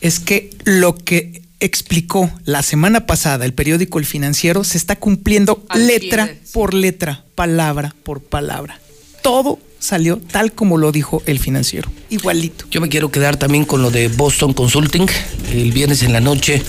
es 0.00 0.20
que 0.20 0.50
lo 0.64 0.94
que 0.96 1.42
explicó 1.60 2.30
la 2.44 2.62
semana 2.62 3.06
pasada 3.06 3.44
el 3.44 3.54
periódico 3.54 3.98
El 3.98 4.06
Financiero 4.06 4.64
se 4.64 4.78
está 4.78 4.96
cumpliendo 4.96 5.64
letra 5.74 6.34
por 6.52 6.74
letra, 6.74 7.24
palabra 7.34 7.94
por 8.02 8.22
palabra. 8.22 8.80
Todo 9.22 9.58
salió 9.78 10.18
tal 10.18 10.52
como 10.52 10.78
lo 10.78 10.92
dijo 10.92 11.22
el 11.26 11.38
financiero, 11.38 11.90
igualito. 12.10 12.64
Yo 12.70 12.80
me 12.80 12.88
quiero 12.88 13.10
quedar 13.10 13.36
también 13.36 13.64
con 13.64 13.82
lo 13.82 13.90
de 13.90 14.08
Boston 14.08 14.52
Consulting. 14.52 15.06
El 15.52 15.72
viernes 15.72 16.02
en 16.02 16.12
la 16.12 16.20
noche 16.20 16.62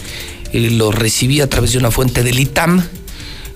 eh, 0.53 0.69
lo 0.72 0.91
recibí 0.91 1.41
a 1.41 1.49
través 1.49 1.72
de 1.74 1.80
una 1.80 1.91
fuente 1.91 2.24
del 2.24 2.40
ITAM. 2.40 2.83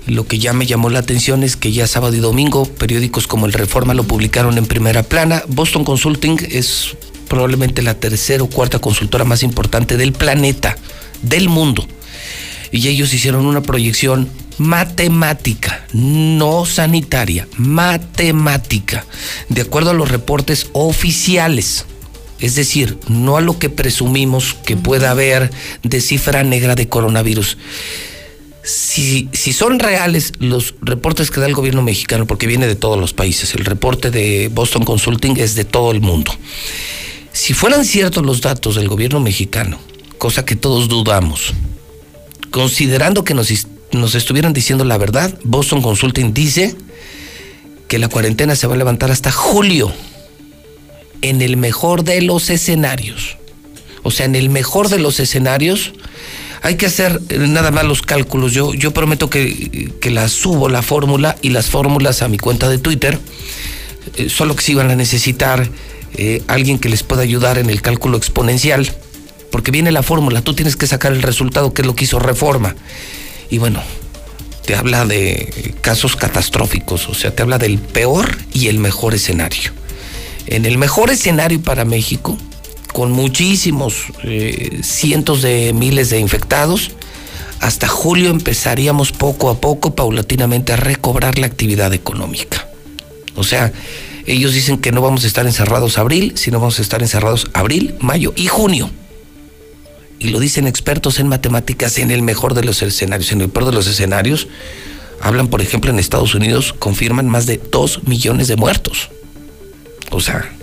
Lo 0.08 0.26
que 0.26 0.40
ya 0.40 0.54
me 0.54 0.66
llamó 0.66 0.90
la 0.90 1.00
atención 1.00 1.44
es 1.44 1.56
que 1.56 1.72
ya 1.72 1.86
sábado 1.86 2.16
y 2.16 2.20
domingo 2.20 2.66
periódicos 2.66 3.28
como 3.28 3.46
El 3.46 3.54
Reforma 3.54 3.94
lo 3.94 4.04
publicaron 4.04 4.58
en 4.58 4.66
primera 4.66 5.04
plana. 5.04 5.44
Boston 5.48 5.84
Consulting 5.84 6.38
es 6.50 6.96
probablemente 7.28 7.82
la 7.82 7.94
tercera 7.94 8.44
o 8.44 8.50
cuarta 8.50 8.80
consultora 8.80 9.24
más 9.24 9.44
importante 9.44 9.96
del 9.96 10.12
planeta, 10.12 10.76
del 11.22 11.50
mundo. 11.50 11.86
Y 12.72 12.88
ellos 12.88 13.14
hicieron 13.14 13.46
una 13.46 13.62
proyección 13.62 14.30
matemática, 14.58 15.86
no 15.94 16.66
sanitaria, 16.66 17.48
matemática, 17.58 19.06
de 19.50 19.62
acuerdo 19.62 19.90
a 19.92 19.96
los 19.96 20.10
reportes 20.10 20.68
oficiales. 20.74 21.86
Es 22.40 22.56
decir, 22.56 22.98
no 23.08 23.38
a 23.38 23.42
lo 23.42 23.60
que 23.60 23.70
presumimos 23.70 24.56
que 24.66 24.78
pueda 24.78 25.12
haber 25.12 25.52
de 25.84 26.02
cifra 26.02 26.44
negra 26.44 26.76
de 26.76 26.88
coronavirus. 26.88 27.58
Si, 28.64 29.30
si, 29.34 29.54
son 29.54 29.80
reales 29.80 30.34
los 30.38 30.76
reportes 30.82 31.32
que 31.32 31.40
da 31.40 31.48
el 31.48 31.56
gobierno 31.56 31.82
mexicano, 31.82 32.28
porque 32.28 32.46
viene 32.46 32.68
de 32.68 32.76
todos 32.76 33.00
los 33.00 33.14
países, 33.14 33.56
el 33.56 33.66
reporte 33.66 34.12
de 34.12 34.50
Boston 34.54 34.86
Consulting 34.86 35.38
es 35.38 35.56
de 35.56 35.66
todo 35.66 35.92
el 35.92 36.02
mundo. 36.02 36.32
Si 37.34 37.54
fueran 37.54 37.86
ciertos 37.86 38.24
los 38.24 38.42
datos 38.42 38.76
del 38.76 38.88
gobierno 38.88 39.20
mexicano, 39.20 39.80
cosa 40.22 40.46
que 40.46 40.56
todos 40.56 40.88
dudamos, 40.88 41.56
considerando 42.52 43.24
que 43.24 43.34
nos, 43.34 43.52
nos 43.92 44.14
estuvieran 44.14 44.54
diciendo 44.54 44.86
la 44.86 45.00
verdad, 45.00 45.34
Boston 45.44 45.82
Consulting 45.82 46.32
dice 46.32 46.76
que 47.88 47.98
la 47.98 48.08
cuarentena 48.08 48.56
se 48.56 48.68
va 48.68 48.76
a 48.76 48.78
levantar 48.78 49.10
hasta 49.10 49.32
julio, 49.32 49.92
en 51.24 51.42
el 51.42 51.58
mejor 51.58 52.04
de 52.04 52.22
los 52.22 52.52
escenarios. 52.52 53.38
O 54.04 54.12
sea, 54.12 54.28
en 54.28 54.36
el 54.36 54.52
mejor 54.52 54.90
de 54.90 55.00
los 55.00 55.20
escenarios, 55.20 55.92
hay 56.62 56.76
que 56.76 56.86
hacer 56.86 57.20
nada 57.40 57.72
más 57.72 57.86
los 57.86 58.04
cálculos. 58.04 58.54
Yo, 58.54 58.76
yo 58.76 58.92
prometo 58.92 59.28
que, 59.28 59.92
que 60.00 60.12
la 60.12 60.30
subo 60.30 60.70
la 60.70 60.84
fórmula 60.84 61.36
y 61.42 61.50
las 61.50 61.72
fórmulas 61.72 62.22
a 62.22 62.28
mi 62.28 62.38
cuenta 62.38 62.70
de 62.70 62.78
Twitter, 62.78 63.18
eh, 64.18 64.30
solo 64.30 64.56
que 64.56 64.62
si 64.62 64.76
van 64.76 64.92
a 64.92 64.96
necesitar 64.96 65.68
eh, 66.14 66.44
alguien 66.46 66.78
que 66.78 66.90
les 66.90 67.02
pueda 67.02 67.24
ayudar 67.24 67.58
en 67.58 67.72
el 67.72 67.82
cálculo 67.82 68.18
exponencial, 68.18 68.88
porque 69.52 69.72
viene 69.72 69.92
la 69.92 70.04
fórmula, 70.04 70.42
tú 70.42 70.54
tienes 70.54 70.76
que 70.76 70.88
sacar 70.88 71.12
el 71.12 71.22
resultado, 71.22 71.74
que 71.74 71.82
es 71.82 71.86
lo 71.86 71.96
que 71.96 72.06
hizo 72.06 72.20
Reforma. 72.20 72.76
Y 73.50 73.58
bueno, 73.58 73.82
te 74.66 74.76
habla 74.76 75.06
de 75.06 75.76
casos 75.82 76.16
catastróficos, 76.16 77.10
o 77.10 77.14
sea, 77.14 77.36
te 77.36 77.42
habla 77.42 77.58
del 77.58 77.78
peor 77.78 78.38
y 78.54 78.68
el 78.68 78.80
mejor 78.80 79.14
escenario. 79.14 79.72
En 80.48 80.66
el 80.66 80.78
mejor 80.78 81.12
escenario 81.12 81.62
para 81.62 81.86
México, 81.86 82.38
con 82.94 83.12
muchísimos 83.12 84.06
eh, 84.24 84.80
cientos 84.84 85.42
de 85.42 85.74
miles 85.74 86.10
de 86.10 86.20
infectados, 86.20 86.92
hasta 87.60 87.88
julio 87.88 88.30
empezaríamos 88.30 89.12
poco 89.12 89.50
a 89.50 89.62
poco, 89.62 89.94
paulatinamente, 89.94 90.74
a 90.74 90.78
recobrar 90.78 91.38
la 91.38 91.46
actividad 91.46 91.94
económica. 91.94 92.68
O 93.36 93.44
sea, 93.44 93.72
ellos 94.26 94.54
dicen 94.54 94.78
que 94.78 94.92
no 94.92 95.02
vamos 95.02 95.24
a 95.24 95.28
estar 95.28 95.46
encerrados 95.46 95.98
abril, 95.98 96.34
sino 96.36 96.60
vamos 96.60 96.80
a 96.80 96.82
estar 96.82 97.02
encerrados 97.02 97.48
abril, 97.54 97.96
mayo 98.00 98.34
y 98.36 98.48
junio. 98.48 98.90
Y 100.22 100.30
lo 100.30 100.40
dicen 100.40 100.68
expertos 100.68 101.18
en 101.20 101.28
matemáticas 101.28 101.98
en 101.98 102.12
el 102.12 102.22
mejor 102.22 102.54
de 102.54 102.64
los 102.64 102.84
escenarios. 102.84 103.32
En 103.32 103.42
el 103.42 103.50
peor 103.50 103.66
de 103.66 103.72
los 103.72 103.88
escenarios, 103.88 104.48
hablan, 105.20 105.48
por 105.48 105.62
ejemplo, 105.62 105.90
en 105.90 105.98
Estados 105.98 106.36
Unidos, 106.36 106.74
confirman 106.78 107.28
más 107.28 107.48
de 107.48 107.58
2 107.58 108.04
millones 108.04 108.48
de 108.48 108.56
muertos. 108.56 109.10
O 110.12 110.20
sea, 110.20 110.54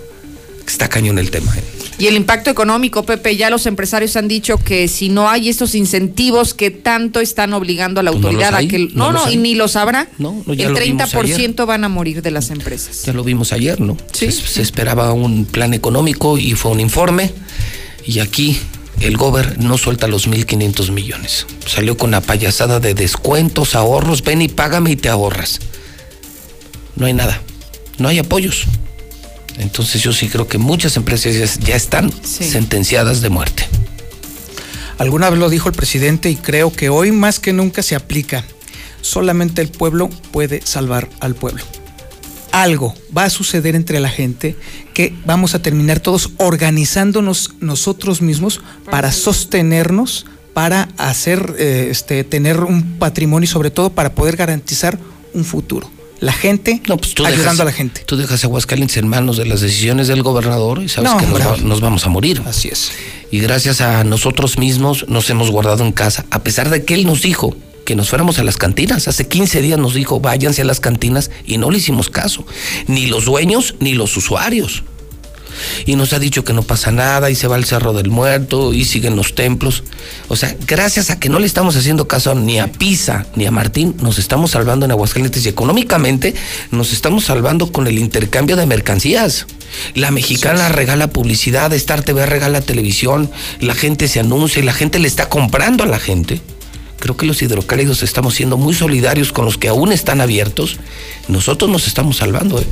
está 0.65 0.87
cañón 0.87 1.19
el 1.19 1.29
tema. 1.29 1.53
¿eh? 1.57 1.63
Y 1.97 2.07
el 2.07 2.15
impacto 2.15 2.49
económico, 2.49 3.03
Pepe, 3.03 3.35
ya 3.35 3.49
los 3.49 3.65
empresarios 3.65 4.15
han 4.15 4.29
dicho 4.29 4.57
que 4.57 4.87
si 4.87 5.09
no 5.09 5.29
hay 5.29 5.49
estos 5.49 5.75
incentivos 5.75 6.53
que 6.53 6.71
tanto 6.71 7.19
están 7.19 7.51
obligando 7.51 7.99
a 7.99 8.03
la 8.03 8.11
Pues 8.11 8.21
no 8.21 8.27
autoridad 8.29 8.51
los 8.51 8.65
a 8.65 8.67
que... 8.69 8.79
no 8.79 9.11
No, 9.11 9.25
no, 9.25 9.29
y 9.29 9.35
ni 9.35 9.55
los 9.55 9.75
habrá. 9.75 10.07
No, 10.19 10.41
no, 10.47 10.53
el 10.53 10.71
lo 10.71 10.79
vimos 10.79 11.13
30% 11.13 11.65
van 11.65 11.83
a 11.83 11.89
morir 11.89 12.21
de 12.21 12.31
las 12.31 12.49
empresas. 12.49 13.03
Ya 13.03 13.11
lo 13.11 13.25
vimos 13.25 13.51
ayer, 13.51 13.81
¿no? 13.81 13.97
Se, 14.13 14.31
se 14.31 14.61
esperaba 14.61 15.11
un 15.11 15.43
plan 15.43 15.73
económico 15.73 16.37
y 16.37 16.53
fue 16.53 16.71
un 16.71 16.79
informe. 16.79 17.33
Y 18.05 18.19
aquí 18.19 18.57
el 19.01 19.17
gober 19.17 19.59
no 19.59 19.77
suelta 19.77 20.07
los 20.07 20.27
1.500 20.27 20.91
millones. 20.91 21.45
Salió 21.65 21.97
con 21.97 22.11
la 22.11 22.21
payasada 22.21 22.79
de 22.79 22.93
descuentos, 22.93 23.75
ahorros. 23.75 24.23
Ven 24.23 24.41
y 24.41 24.47
págame 24.47 24.91
y 24.91 24.95
te 24.95 25.09
ahorras. 25.09 25.59
No 26.95 27.05
hay 27.05 27.13
nada. 27.13 27.41
No 27.97 28.07
hay 28.07 28.19
apoyos. 28.19 28.65
Entonces 29.57 30.01
yo 30.01 30.13
sí 30.13 30.29
creo 30.29 30.47
que 30.47 30.57
muchas 30.57 30.95
empresas 30.97 31.33
ya, 31.59 31.65
ya 31.65 31.75
están 31.75 32.11
sentenciadas 32.23 33.21
de 33.21 33.29
muerte. 33.29 33.65
Alguna 34.97 35.29
vez 35.29 35.39
lo 35.39 35.49
dijo 35.49 35.69
el 35.69 35.75
presidente 35.75 36.29
y 36.29 36.35
creo 36.35 36.73
que 36.73 36.89
hoy 36.89 37.11
más 37.11 37.39
que 37.39 37.53
nunca 37.53 37.83
se 37.83 37.95
aplica. 37.95 38.43
Solamente 39.01 39.61
el 39.61 39.69
pueblo 39.69 40.09
puede 40.31 40.61
salvar 40.65 41.09
al 41.21 41.35
pueblo. 41.35 41.63
Algo 42.51 42.93
va 43.15 43.25
a 43.25 43.29
suceder 43.29 43.75
entre 43.75 43.99
la 43.99 44.09
gente 44.09 44.55
que 44.93 45.13
vamos 45.25 45.53
a 45.55 45.61
terminar 45.61 45.99
todos 45.99 46.31
organizándonos 46.37 47.51
nosotros 47.59 48.21
mismos 48.21 48.61
para 48.89 49.11
sostenernos, 49.11 50.25
para 50.53 50.89
hacer, 50.97 51.55
eh, 51.59 51.87
este, 51.91 52.23
tener 52.23 52.61
un 52.61 52.97
patrimonio 52.97 53.45
y 53.45 53.47
sobre 53.47 53.71
todo 53.71 53.91
para 53.91 54.13
poder 54.15 54.35
garantizar 54.35 54.97
un 55.33 55.45
futuro. 55.45 55.89
La 56.19 56.33
gente 56.33 56.81
Tú 56.85 56.93
ayudando 57.25 57.33
dejas- 57.43 57.59
a 57.61 57.63
la 57.63 57.71
gente. 57.71 58.01
Tú 58.05 58.17
dejas 58.17 58.43
a 58.43 58.47
Aguascalientes 58.47 58.97
en 58.97 59.07
manos 59.07 59.37
de 59.37 59.45
las 59.45 59.61
decisiones 59.61 60.07
del 60.09 60.21
gobernador 60.21 60.81
y 60.83 60.89
sabes 60.89 61.11
No, 61.11 61.17
que 61.17 61.25
nos, 61.27 61.39
va- 61.39 61.57
nos 61.57 61.79
vamos 61.79 62.05
a 62.05 62.09
morir. 62.09 62.41
Así 62.45 62.67
es. 62.67 62.91
Y 63.31 63.39
gracias 63.39 63.79
a 63.79 64.03
nosotros 64.03 64.57
mismos 64.57 65.05
nos 65.07 65.29
hemos 65.29 65.49
guardado 65.49 65.85
en 65.85 65.93
casa, 65.93 66.25
a 66.29 66.39
pesar 66.43 66.69
de 66.69 66.83
que 66.83 66.93
él 66.95 67.05
nos 67.05 67.21
dijo 67.21 67.55
que 67.89 67.95
nos 67.95 68.09
fuéramos 68.09 68.37
a 68.37 68.43
las 68.43 68.57
cantinas. 68.57 69.07
Hace 69.07 69.27
15 69.27 69.63
días 69.63 69.79
nos 69.79 69.95
dijo, 69.95 70.19
váyanse 70.19 70.61
a 70.61 70.65
las 70.65 70.79
cantinas 70.79 71.31
y 71.43 71.57
no 71.57 71.71
le 71.71 71.79
hicimos 71.79 72.11
caso. 72.11 72.45
Ni 72.85 73.07
los 73.07 73.25
dueños 73.25 73.73
ni 73.79 73.95
los 73.95 74.15
usuarios. 74.15 74.83
Y 75.87 75.95
nos 75.95 76.13
ha 76.13 76.19
dicho 76.19 76.43
que 76.43 76.53
no 76.53 76.61
pasa 76.61 76.91
nada 76.91 77.31
y 77.31 77.35
se 77.35 77.47
va 77.47 77.55
al 77.55 77.65
Cerro 77.65 77.93
del 77.93 78.11
Muerto 78.11 78.75
y 78.75 78.85
siguen 78.85 79.15
los 79.15 79.33
templos. 79.33 79.81
O 80.27 80.35
sea, 80.35 80.55
gracias 80.67 81.09
a 81.09 81.19
que 81.19 81.29
no 81.29 81.39
le 81.39 81.47
estamos 81.47 81.75
haciendo 81.77 82.07
caso 82.07 82.35
ni 82.35 82.59
a 82.59 82.71
Pisa 82.71 83.25
ni 83.35 83.47
a 83.47 83.51
Martín, 83.51 83.95
nos 84.03 84.19
estamos 84.19 84.51
salvando 84.51 84.85
en 84.85 84.91
Aguascalientes 84.91 85.43
y 85.47 85.49
económicamente 85.49 86.35
nos 86.69 86.93
estamos 86.93 87.25
salvando 87.25 87.71
con 87.71 87.87
el 87.87 87.97
intercambio 87.97 88.55
de 88.55 88.67
mercancías. 88.67 89.47
La 89.95 90.11
mexicana 90.11 90.69
regala 90.69 91.07
publicidad, 91.07 91.73
Star 91.73 92.03
TV 92.03 92.27
regala 92.27 92.61
televisión, 92.61 93.31
la 93.59 93.73
gente 93.73 94.07
se 94.07 94.19
anuncia 94.19 94.61
y 94.61 94.65
la 94.65 94.73
gente 94.73 94.99
le 94.99 95.07
está 95.07 95.27
comprando 95.27 95.83
a 95.83 95.87
la 95.87 95.97
gente. 95.97 96.39
Creo 96.99 97.17
que 97.17 97.25
los 97.25 97.41
hidrocálidos 97.41 98.03
estamos 98.03 98.35
siendo 98.35 98.57
muy 98.57 98.73
solidarios 98.73 99.31
con 99.31 99.45
los 99.45 99.57
que 99.57 99.69
aún 99.69 99.91
están 99.91 100.21
abiertos. 100.21 100.77
Nosotros 101.27 101.69
nos 101.69 101.87
estamos 101.87 102.17
salvando, 102.17 102.59
¿eh? 102.59 102.65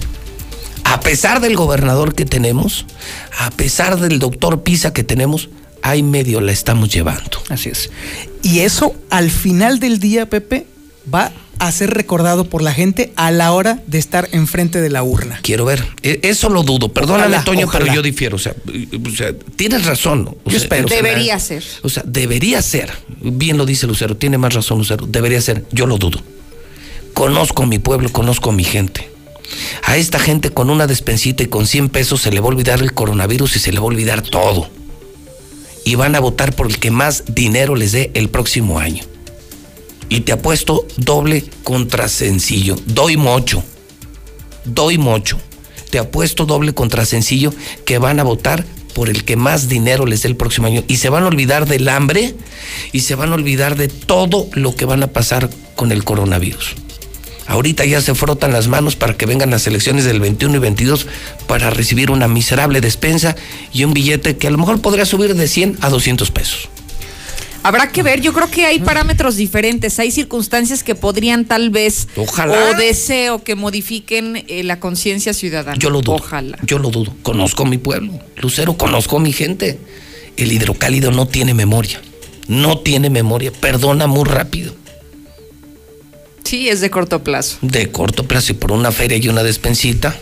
a 0.83 1.01
pesar 1.01 1.41
del 1.41 1.55
gobernador 1.55 2.15
que 2.15 2.25
tenemos, 2.25 2.85
a 3.39 3.51
pesar 3.51 3.99
del 3.99 4.19
doctor 4.19 4.63
Pisa 4.63 4.93
que 4.93 5.03
tenemos, 5.03 5.49
ahí 5.81 6.01
medio 6.01 6.39
la 6.39 6.53
estamos 6.53 6.89
llevando. 6.89 7.41
Así 7.49 7.69
es. 7.69 7.89
Y 8.41 8.59
eso 8.59 8.95
al 9.09 9.29
final 9.29 9.79
del 9.79 9.99
día, 9.99 10.29
Pepe, 10.29 10.65
va 11.13 11.31
a 11.59 11.71
ser 11.71 11.91
recordado 11.91 12.45
por 12.45 12.61
la 12.61 12.73
gente 12.73 13.11
a 13.15 13.31
la 13.31 13.51
hora 13.51 13.81
de 13.87 13.97
estar 13.97 14.29
enfrente 14.31 14.81
de 14.81 14.89
la 14.89 15.03
urna. 15.03 15.39
Quiero 15.43 15.65
ver. 15.65 15.85
E- 16.03 16.19
Eso 16.23 16.49
lo 16.49 16.63
dudo. 16.63 16.89
Perdóname, 16.89 17.27
Ojalá, 17.27 17.43
Toño, 17.43 17.65
ojalá. 17.65 17.83
pero 17.85 17.95
yo 17.95 18.01
difiero. 18.01 18.35
O 18.35 18.39
sea, 18.39 18.53
o 18.53 19.09
sea, 19.15 19.33
tienes 19.55 19.85
razón. 19.85 20.35
Yo 20.45 20.51
sea, 20.51 20.59
espero. 20.59 20.85
o 20.85 20.89
sea, 20.89 20.97
Debería 20.97 21.39
ser. 21.39 21.63
O 21.83 21.89
sea, 21.89 22.03
debería 22.05 22.61
ser. 22.61 22.91
Bien 23.21 23.57
lo 23.57 23.65
dice 23.65 23.87
Lucero. 23.87 24.15
Tiene 24.17 24.37
más 24.37 24.53
razón 24.53 24.77
Lucero. 24.79 25.05
Debería 25.07 25.41
ser. 25.41 25.65
Yo 25.71 25.85
lo 25.87 25.97
dudo. 25.97 26.19
Conozco 27.13 27.63
a 27.63 27.65
mi 27.65 27.79
pueblo, 27.79 28.11
conozco 28.11 28.51
a 28.51 28.53
mi 28.53 28.63
gente. 28.63 29.09
A 29.83 29.97
esta 29.97 30.19
gente 30.19 30.51
con 30.51 30.69
una 30.69 30.87
despensita 30.87 31.41
y 31.43 31.47
con 31.47 31.65
100 31.65 31.89
pesos 31.89 32.21
se 32.21 32.31
le 32.31 32.39
va 32.41 32.45
a 32.47 32.49
olvidar 32.49 32.81
el 32.81 32.93
coronavirus 32.93 33.55
y 33.55 33.59
se 33.59 33.71
le 33.71 33.79
va 33.79 33.85
a 33.85 33.87
olvidar 33.87 34.21
todo. 34.21 34.69
Y 35.85 35.95
van 35.95 36.15
a 36.15 36.19
votar 36.19 36.53
por 36.53 36.67
el 36.67 36.79
que 36.79 36.91
más 36.91 37.23
dinero 37.33 37.75
les 37.75 37.93
dé 37.93 38.11
el 38.13 38.29
próximo 38.29 38.77
año. 38.79 39.03
Y 40.09 40.21
te 40.21 40.31
apuesto 40.31 40.87
doble 40.97 41.43
contra 41.63 42.07
sencillo. 42.07 42.75
Doy 42.85 43.17
mocho. 43.17 43.63
Doy 44.63 44.97
mocho. 44.97 45.37
Te 45.89 45.99
apuesto 45.99 46.45
doble 46.45 46.73
contra 46.73 47.05
sencillo 47.05 47.53
que 47.85 47.97
van 47.97 48.19
a 48.19 48.23
votar 48.23 48.65
por 48.93 49.09
el 49.09 49.25
que 49.25 49.35
más 49.35 49.69
dinero 49.69 50.05
les 50.05 50.23
dé 50.23 50.29
el 50.29 50.35
próximo 50.35 50.67
año. 50.67 50.83
Y 50.87 50.97
se 50.97 51.09
van 51.09 51.23
a 51.23 51.27
olvidar 51.27 51.67
del 51.67 51.87
hambre 51.87 52.35
y 52.91 53.01
se 53.01 53.15
van 53.15 53.31
a 53.31 53.35
olvidar 53.35 53.75
de 53.75 53.89
todo 53.89 54.47
lo 54.53 54.75
que 54.75 54.85
van 54.85 55.03
a 55.03 55.07
pasar 55.07 55.49
con 55.75 55.91
el 55.91 56.03
coronavirus. 56.03 56.75
Ahorita 57.47 57.85
ya 57.85 58.01
se 58.01 58.13
frotan 58.13 58.51
las 58.51 58.67
manos 58.67 58.95
para 58.97 59.15
que 59.15 59.25
vengan 59.25 59.51
las 59.51 59.67
elecciones 59.67 60.03
del 60.03 60.19
21 60.19 60.55
y 60.55 60.59
22 60.59 61.07
para 61.47 61.69
recibir 61.69 62.11
una 62.11 62.27
miserable 62.27 62.81
despensa 62.81 63.35
y 63.71 63.85
un 63.85 63.93
billete 63.93 64.35
que 64.35 64.47
a 64.47 64.51
lo 64.51 64.57
mejor 64.57 64.81
podría 64.81 65.05
subir 65.05 65.33
de 65.33 65.47
100 65.47 65.77
a 65.81 65.89
200 65.89 66.29
pesos. 66.31 66.69
Habrá 67.67 67.91
que 67.91 68.01
ver, 68.01 68.21
yo 68.21 68.31
creo 68.31 68.49
que 68.49 68.65
hay 68.65 68.79
parámetros 68.79 69.35
diferentes, 69.35 69.99
hay 69.99 70.09
circunstancias 70.09 70.83
que 70.83 70.95
podrían 70.95 71.43
tal 71.43 71.69
vez 71.69 72.07
Ojalá. 72.15 72.53
o 72.53 72.77
deseo 72.77 73.43
que 73.43 73.55
modifiquen 73.55 74.45
eh, 74.47 74.63
la 74.63 74.79
conciencia 74.79 75.33
ciudadana. 75.33 75.77
Yo 75.77 75.89
lo 75.89 75.99
dudo. 75.99 76.15
Ojalá. 76.15 76.57
Yo 76.61 76.79
lo 76.79 76.91
dudo. 76.91 77.13
Conozco 77.23 77.65
mi 77.65 77.77
pueblo. 77.77 78.17
Lucero, 78.37 78.77
conozco 78.77 79.19
mi 79.19 79.33
gente. 79.33 79.77
El 80.37 80.53
hidrocálido 80.53 81.11
no 81.11 81.27
tiene 81.27 81.53
memoria. 81.53 81.99
No 82.47 82.79
tiene 82.79 83.09
memoria. 83.09 83.51
Perdona 83.51 84.07
muy 84.07 84.23
rápido. 84.23 84.73
Sí, 86.45 86.69
es 86.69 86.79
de 86.79 86.89
corto 86.89 87.21
plazo. 87.21 87.57
De 87.61 87.91
corto 87.91 88.23
plazo 88.23 88.53
y 88.53 88.55
por 88.55 88.71
una 88.71 88.93
feria 88.93 89.17
y 89.17 89.27
una 89.27 89.43
despensita, 89.43 90.17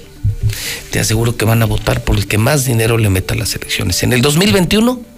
te 0.89 0.99
aseguro 0.99 1.37
que 1.37 1.45
van 1.45 1.61
a 1.61 1.65
votar 1.65 2.03
por 2.03 2.15
el 2.15 2.25
que 2.25 2.39
más 2.39 2.65
dinero 2.65 2.97
le 2.97 3.11
meta 3.11 3.35
a 3.35 3.37
las 3.37 3.53
elecciones. 3.53 4.01
En 4.01 4.13
el 4.13 4.23
2021 4.23 5.13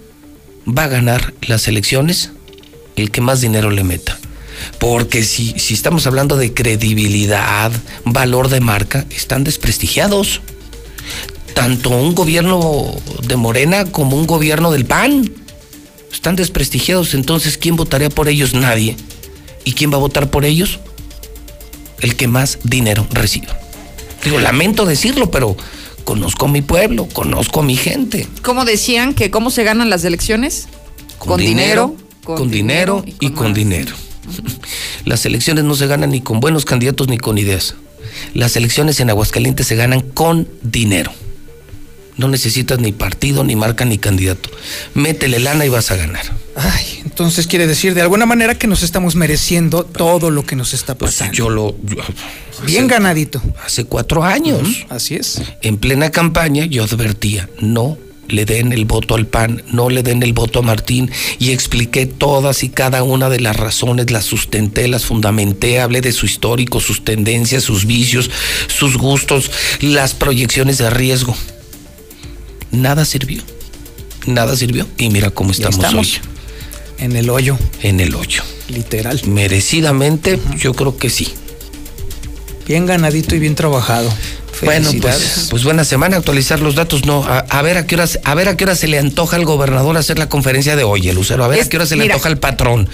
va 0.68 0.84
a 0.84 0.88
ganar 0.88 1.34
las 1.42 1.68
elecciones 1.68 2.32
el 2.96 3.12
que 3.12 3.22
más 3.22 3.42
dinero 3.42 3.72
le 3.72 3.84
meta. 3.84 4.18
Porque 4.80 5.24
si, 5.24 5.58
si 5.58 5.74
estamos 5.74 6.08
hablando 6.08 6.36
de 6.36 6.54
credibilidad, 6.54 7.72
valor 8.06 8.50
de 8.50 8.60
marca, 8.60 9.06
están 9.12 9.44
desprestigiados. 9.44 10.42
Tanto 11.54 11.90
un 11.90 12.16
gobierno 12.16 12.96
de 13.24 13.36
Morena 13.36 13.86
como 13.86 14.18
un 14.18 14.28
gobierno 14.28 14.72
del 14.72 14.86
PAN 14.86 15.32
están 16.12 16.36
desprestigiados. 16.36 17.14
Entonces, 17.14 17.58
¿quién 17.58 17.76
votaría 17.76 18.10
por 18.10 18.28
ellos? 18.28 18.54
Nadie. 18.54 18.96
¿Y 19.64 19.74
quién 19.74 19.92
va 19.92 19.96
a 19.96 20.00
votar 20.00 20.30
por 20.30 20.46
ellos? 20.46 20.80
El 22.00 22.16
que 22.16 22.28
más 22.28 22.60
dinero 22.64 23.08
reciba. 23.12 23.58
Digo, 24.24 24.40
lamento 24.40 24.86
decirlo, 24.86 25.32
pero 25.32 25.56
conozco 26.08 26.48
mi 26.48 26.62
pueblo, 26.62 27.06
conozco 27.12 27.60
a 27.60 27.64
mi 27.64 27.76
gente. 27.76 28.30
¿Cómo 28.42 28.64
decían 28.64 29.14
que 29.14 29.30
cómo 29.30 29.52
se 29.52 29.66
ganan 29.66 29.90
las 29.90 30.06
elecciones? 30.06 30.70
Con, 31.18 31.38
dinero, 31.38 31.98
con, 32.24 32.50
dinero 32.50 33.04
y 33.20 33.32
con, 33.32 33.54
dinero. 33.54 33.94
Las 35.04 35.26
elecciones 35.26 35.66
no 35.66 35.76
se 35.76 35.86
ganan 35.86 36.12
ni 36.12 36.22
con 36.22 36.40
buenos 36.40 36.64
candidatos 36.64 37.10
ni 37.10 37.18
con 37.18 37.38
ideas. 37.38 37.76
Las 38.34 38.56
elecciones 38.56 39.02
en 39.02 39.10
Aguascalientes 39.10 39.68
se 39.68 39.76
ganan 39.76 40.00
con 40.00 40.48
dinero. 40.62 41.12
No 42.18 42.28
necesitas 42.28 42.80
ni 42.80 42.92
partido, 42.92 43.44
ni 43.44 43.56
marca, 43.56 43.86
ni 43.86 43.98
candidato. 43.98 44.50
Métele 44.96 45.40
lana 45.40 45.66
y 45.66 45.70
vas 45.70 45.92
a 45.92 45.96
ganar. 45.96 46.24
Ay, 46.56 47.02
entonces 47.06 47.46
quiere 47.46 47.68
decir 47.68 47.94
de 47.94 48.02
alguna 48.02 48.26
manera 48.26 48.56
que 48.56 48.66
nos 48.68 48.82
estamos 48.82 49.16
mereciendo 49.16 49.84
todo 49.84 50.32
lo 50.32 50.44
que 50.46 50.56
nos 50.56 50.74
está 50.74 50.96
Pues 50.96 51.12
pasando. 51.12 51.34
yo 51.34 51.50
lo. 51.50 51.76
yo- 51.84 51.98
Bien 52.66 52.86
hace- 52.86 52.94
ganadito. 52.94 53.42
Hace 53.64 53.84
cuatro 53.86 54.24
años. 54.24 54.86
Así 54.90 55.14
es. 55.16 55.42
En 55.62 55.78
plena 55.78 56.10
campaña 56.10 56.66
yo 56.66 56.84
advertía, 56.84 57.48
no 57.62 58.00
le 58.30 58.44
den 58.46 58.74
el 58.74 58.84
voto 58.86 59.14
al 59.16 59.26
PAN, 59.28 59.64
no 59.72 59.90
le 59.92 60.02
den 60.04 60.22
el 60.24 60.34
voto 60.34 60.60
a 60.60 60.62
Martín 60.64 61.10
y 61.40 61.52
expliqué 61.52 62.08
todas 62.08 62.64
y 62.64 62.70
cada 62.70 63.04
una 63.04 63.30
de 63.30 63.40
las 63.40 63.56
razones, 63.56 64.10
las 64.12 64.26
sustenté, 64.26 64.88
las 64.90 65.06
fundamenté, 65.06 65.80
hablé 65.80 66.02
de 66.02 66.12
su 66.12 66.26
histórico, 66.26 66.80
sus 66.82 67.06
tendencias, 67.06 67.64
sus 67.64 67.86
vicios, 67.86 68.30
sus 68.68 68.98
gustos, 68.98 69.50
las 69.82 70.14
proyecciones 70.16 70.78
de 70.80 70.90
riesgo. 70.90 71.36
Nada 72.72 73.06
sirvió, 73.06 73.42
nada 74.26 74.56
sirvió 74.56 74.88
y 74.98 75.10
mira 75.10 75.30
cómo 75.30 75.52
estamos, 75.52 75.76
estamos 75.78 76.08
hoy, 76.16 76.22
en 77.00 77.16
el 77.16 77.30
hoyo, 77.30 77.58
en 77.82 78.00
el 78.00 78.14
hoyo. 78.16 78.44
literal. 78.70 79.22
Merecidamente, 79.26 80.40
yo 80.58 80.74
creo 80.74 80.98
que 80.98 81.10
sí. 81.10 81.30
Bien 82.68 82.86
ganadito 82.86 83.36
y 83.36 83.40
bien 83.40 83.56
trabajado. 83.56 84.14
Bueno, 84.64 84.88
Felicidades. 84.90 85.32
pues, 85.36 85.48
pues 85.52 85.64
buena 85.64 85.84
semana, 85.86 86.18
actualizar 86.18 86.60
los 86.60 86.74
datos, 86.76 87.06
no, 87.06 87.24
a, 87.24 87.40
a 87.40 87.62
ver 87.62 87.78
a 87.78 87.86
qué 87.86 87.94
horas, 87.96 88.20
a 88.24 88.34
ver 88.34 88.50
a 88.50 88.58
qué 88.58 88.64
hora 88.64 88.76
se 88.76 88.88
le 88.88 88.98
antoja 88.98 89.36
al 89.36 89.46
gobernador 89.46 89.96
hacer 89.98 90.18
la 90.18 90.28
conferencia 90.30 90.76
de 90.76 90.84
hoy, 90.84 91.08
el 91.08 91.16
Lucero, 91.16 91.44
a 91.44 91.48
ver 91.48 91.60
Es- 91.60 91.68
a 91.68 91.70
qué 91.70 91.78
hora 91.78 91.86
se 91.86 91.96
le 91.96 92.06
antoja 92.06 92.28
al 92.28 92.38
patrón. 92.40 92.90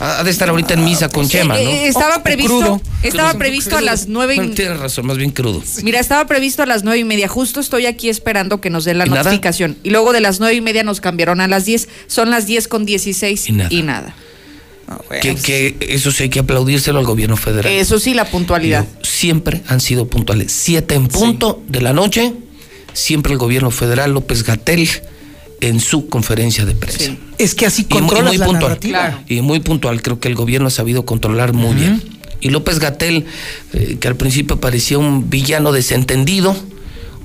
Ha 0.00 0.24
de 0.24 0.30
estar 0.30 0.48
ahorita 0.48 0.74
en 0.74 0.84
misa 0.84 1.08
con 1.08 1.28
Chema, 1.28 1.60
Eh, 1.60 1.64
¿no? 1.64 1.70
eh, 1.70 1.86
estaba 1.86 2.16
O- 2.16 2.18
o 2.20 2.22
previsto, 2.22 2.58
crudo. 2.58 2.80
estaba 3.02 3.30
Crudo, 3.30 3.38
previsto 3.38 3.76
a 3.76 3.80
las 3.80 4.08
nueve 4.08 4.34
Bueno, 4.36 4.52
y, 4.52 4.54
tienes 4.54 4.78
razón, 4.80 5.06
más 5.06 5.16
bien 5.16 5.30
crudo. 5.30 5.62
Mira, 5.82 6.00
estaba 6.00 6.26
previsto 6.26 6.62
a 6.62 6.66
las 6.66 6.82
nueve 6.82 6.98
y 7.00 7.04
media. 7.04 7.28
Justo 7.28 7.60
estoy 7.60 7.86
aquí 7.86 8.08
esperando 8.08 8.60
que 8.60 8.70
nos 8.70 8.84
den 8.84 8.98
la 8.98 9.06
¿Y 9.06 9.10
nada? 9.10 9.22
notificación. 9.24 9.76
Y 9.82 9.90
luego 9.90 10.12
de 10.12 10.20
las 10.20 10.40
nueve 10.40 10.54
y 10.56 10.60
media 10.60 10.82
nos 10.82 11.00
cambiaron 11.00 11.40
a 11.40 11.46
las 11.48 11.64
diez. 11.66 11.88
Son 12.08 12.30
las 12.30 12.46
diez 12.46 12.66
con 12.68 12.84
dieciséis 12.84 13.48
Y 13.48 13.52
nada. 13.52 13.68
y 13.72 13.82
nada. 13.82 14.14
Ah, 14.88 14.98
bueno, 15.08 15.22
Que, 15.22 15.36
que 15.36 15.76
eso 15.94 16.10
sí 16.10 16.24
hay 16.24 16.28
que 16.30 16.40
aplaudírselo 16.40 16.98
al 16.98 17.04
gobierno 17.06 17.36
federal. 17.36 17.70
Eso 17.72 17.98
sí, 18.00 18.14
la 18.14 18.24
puntualidad. 18.24 18.86
Siempre 19.02 19.62
han 19.68 19.80
sido 19.80 20.06
puntuales. 20.08 20.52
Siete 20.52 20.94
en 20.96 21.06
punto 21.06 21.62
de 21.68 21.80
la 21.80 21.92
noche, 21.92 22.32
siempre 22.92 23.32
el 23.32 23.38
gobierno 23.38 23.70
federal, 23.70 24.12
López 24.12 24.42
Gatel, 24.42 24.88
en 25.62 25.80
su 25.80 26.08
conferencia 26.08 26.64
de 26.66 26.74
prensa. 26.74 27.04
Sí. 27.04 27.18
Es 27.38 27.54
que 27.54 27.66
así 27.66 27.86
Y 27.88 27.94
muy, 27.94 28.08
puntual. 28.38 28.52
narrativa. 28.60 28.98
Claro. 28.98 29.18
Y 29.28 29.40
muy 29.40 29.60
puntual. 29.60 30.02
Creo 30.02 30.18
que 30.20 30.28
el 30.28 30.34
gobierno 30.34 30.66
ha 30.66 30.70
sabido 30.70 31.06
controlar 31.06 31.52
muy 31.54 31.74
bien. 31.74 32.02
Y 32.40 32.50
López 32.50 32.80
Gatel, 32.80 33.26
eh, 33.72 33.96
que 34.00 34.08
al 34.08 34.16
principio 34.16 34.60
parecía 34.60 34.98
un 34.98 35.30
villano 35.30 35.70
desentendido, 35.70 36.56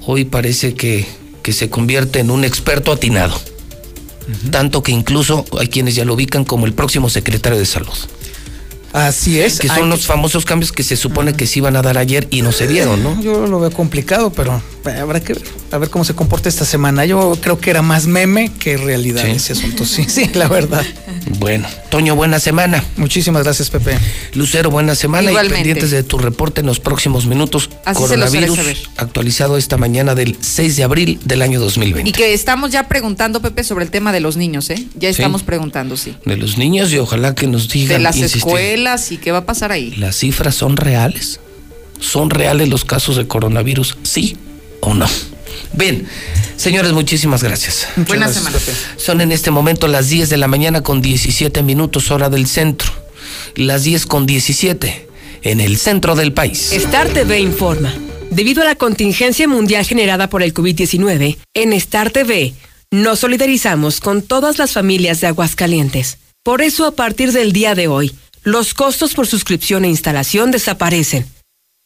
hoy 0.05 0.25
parece 0.25 0.75
que, 0.75 1.05
que 1.41 1.51
se 1.51 1.71
convierte 1.71 2.19
en 2.19 2.29
un 2.29 2.45
experto 2.45 2.91
atinado. 2.91 3.39
Tanto 4.51 4.83
que 4.83 4.91
incluso 4.91 5.45
hay 5.59 5.69
quienes 5.69 5.95
ya 5.95 6.05
lo 6.05 6.13
ubican 6.13 6.43
como 6.45 6.65
el 6.67 6.73
próximo 6.73 7.09
secretario 7.09 7.57
de 7.57 7.65
salud. 7.65 7.93
Así 8.93 9.39
es. 9.39 9.59
Que 9.59 9.67
son 9.67 9.89
los 9.89 10.05
famosos 10.07 10.45
cambios 10.45 10.71
que 10.71 10.81
se 10.83 10.95
supone 10.95 11.33
que 11.33 11.45
se 11.45 11.59
iban 11.59 11.75
a 11.75 11.81
dar 11.81 11.97
ayer 11.97 12.27
y 12.31 12.41
no 12.41 12.51
se 12.51 12.67
dieron, 12.67 13.03
¿no? 13.03 13.21
Yo 13.21 13.45
lo 13.47 13.59
veo 13.59 13.71
complicado, 13.71 14.31
pero 14.31 14.61
habrá 14.85 15.19
que 15.19 15.33
ver, 15.33 15.43
a 15.71 15.77
ver 15.77 15.89
cómo 15.89 16.05
se 16.05 16.13
comporta 16.15 16.49
esta 16.49 16.65
semana. 16.65 17.05
Yo 17.05 17.37
creo 17.41 17.59
que 17.59 17.69
era 17.69 17.81
más 17.81 18.07
meme 18.07 18.51
que 18.59 18.77
realidad 18.77 19.23
Sí. 19.25 19.31
ese 19.31 19.53
asunto. 19.53 19.85
Sí, 19.85 20.05
sí, 20.07 20.31
la 20.33 20.47
verdad. 20.47 20.83
Bueno, 21.39 21.67
Toño, 21.89 22.15
buena 22.15 22.39
semana. 22.39 22.83
Muchísimas 22.95 23.43
gracias, 23.43 23.69
Pepe. 23.69 23.97
Lucero, 24.33 24.69
buena 24.71 24.95
semana 24.95 25.29
Igualmente. 25.29 25.55
y 25.55 25.63
pendientes 25.63 25.91
de 25.91 26.03
tu 26.03 26.17
reporte 26.17 26.61
en 26.61 26.67
los 26.67 26.79
próximos 26.79 27.25
minutos. 27.25 27.69
Así 27.85 27.99
Coronavirus 28.01 28.57
actualizado 28.97 29.57
esta 29.57 29.77
mañana 29.77 30.15
del 30.15 30.37
6 30.39 30.75
de 30.77 30.83
abril 30.83 31.19
del 31.25 31.41
año 31.41 31.59
2020. 31.59 32.09
Y 32.09 32.13
que 32.13 32.33
estamos 32.33 32.71
ya 32.71 32.87
preguntando, 32.87 33.41
Pepe, 33.41 33.63
sobre 33.63 33.83
el 33.85 33.91
tema 33.91 34.11
de 34.13 34.19
los 34.21 34.37
niños, 34.37 34.69
¿eh? 34.69 34.87
Ya 34.95 35.09
Sí. 35.13 35.21
estamos 35.21 35.43
preguntando, 35.43 35.97
sí. 35.97 36.15
De 36.25 36.37
los 36.37 36.57
niños 36.57 36.91
y 36.93 36.97
ojalá 36.97 37.35
que 37.35 37.47
nos 37.47 37.69
digan. 37.69 37.97
De 37.97 38.03
las 38.03 38.15
insistir, 38.15 38.37
escuelas 38.39 39.11
y 39.11 39.17
qué 39.17 39.31
va 39.31 39.39
a 39.39 39.45
pasar 39.45 39.71
ahí. 39.71 39.91
¿Las 39.97 40.15
cifras 40.17 40.55
son 40.55 40.77
reales? 40.77 41.39
¿Son 41.99 42.29
reales 42.29 42.69
los 42.69 42.85
casos 42.85 43.15
de 43.17 43.27
coronavirus? 43.27 43.97
¿Sí 44.03 44.37
o 44.81 44.93
no? 44.93 45.07
Bien, 45.73 46.07
señores, 46.55 46.93
muchísimas 46.93 47.43
gracias. 47.43 47.87
Muchas 47.95 48.07
Buena 48.07 48.25
gracias, 48.25 48.43
semana. 48.45 48.59
Pepe. 48.59 48.77
Son 48.97 49.21
en 49.21 49.31
este 49.31 49.51
momento 49.51 49.87
las 49.87 50.09
10 50.09 50.29
de 50.29 50.37
la 50.37 50.47
mañana 50.47 50.81
con 50.81 51.01
17 51.01 51.63
minutos 51.63 52.11
hora 52.11 52.29
del 52.29 52.47
centro. 52.47 52.91
Las 53.55 53.83
10 53.83 54.05
con 54.05 54.25
17 54.25 55.07
en 55.43 55.59
el 55.59 55.77
centro 55.77 56.15
del 56.15 56.33
país. 56.33 56.71
Star 56.71 57.09
TV 57.09 57.39
informa. 57.39 57.93
Debido 58.29 58.61
a 58.61 58.65
la 58.65 58.75
contingencia 58.75 59.47
mundial 59.47 59.85
generada 59.85 60.29
por 60.29 60.43
el 60.43 60.53
COVID-19, 60.53 61.37
en 61.53 61.73
Star 61.73 62.11
TV 62.11 62.53
nos 62.91 63.19
solidarizamos 63.19 63.99
con 63.99 64.21
todas 64.21 64.57
las 64.57 64.73
familias 64.73 65.21
de 65.21 65.27
Aguascalientes. 65.27 66.17
Por 66.43 66.61
eso, 66.61 66.85
a 66.85 66.91
partir 66.91 67.31
del 67.33 67.51
día 67.51 67.75
de 67.75 67.87
hoy, 67.87 68.15
los 68.43 68.73
costos 68.73 69.13
por 69.13 69.27
suscripción 69.27 69.83
e 69.83 69.89
instalación 69.89 70.51
desaparecen. 70.51 71.25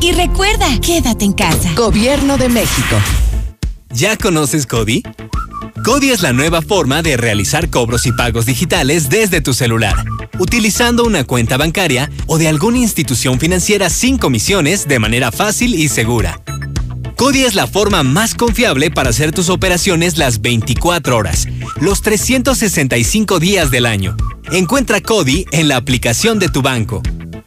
Y 0.00 0.12
recuerda, 0.12 0.66
quédate 0.80 1.24
en 1.24 1.32
casa. 1.32 1.72
Gobierno 1.74 2.38
de 2.38 2.48
México. 2.48 2.96
¿Ya 3.92 4.16
conoces 4.16 4.66
Cody? 4.66 5.02
Cody 5.84 6.10
es 6.10 6.22
la 6.22 6.32
nueva 6.32 6.62
forma 6.62 7.02
de 7.02 7.16
realizar 7.16 7.70
cobros 7.70 8.06
y 8.06 8.12
pagos 8.12 8.46
digitales 8.46 9.08
desde 9.08 9.40
tu 9.40 9.54
celular, 9.54 10.04
utilizando 10.38 11.04
una 11.04 11.24
cuenta 11.24 11.56
bancaria 11.56 12.10
o 12.26 12.38
de 12.38 12.48
alguna 12.48 12.78
institución 12.78 13.40
financiera 13.40 13.90
sin 13.90 14.18
comisiones 14.18 14.86
de 14.86 14.98
manera 14.98 15.32
fácil 15.32 15.74
y 15.74 15.88
segura. 15.88 16.40
Cody 17.16 17.44
es 17.44 17.54
la 17.54 17.66
forma 17.66 18.02
más 18.02 18.34
confiable 18.34 18.90
para 18.90 19.10
hacer 19.10 19.32
tus 19.32 19.48
operaciones 19.48 20.18
las 20.18 20.40
24 20.40 21.16
horas, 21.16 21.48
los 21.80 22.02
365 22.02 23.40
días 23.40 23.70
del 23.70 23.86
año. 23.86 24.16
Encuentra 24.52 25.00
Cody 25.00 25.46
en 25.50 25.68
la 25.68 25.76
aplicación 25.76 26.38
de 26.38 26.48
tu 26.48 26.62
banco. 26.62 27.02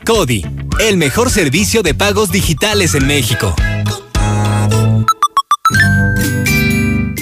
Cody, 0.06 0.46
el 0.82 0.98
mejor 0.98 1.30
servicio 1.30 1.82
de 1.82 1.94
pagos 1.94 2.30
digitales 2.30 2.94
en 2.94 3.08
México. 3.08 3.56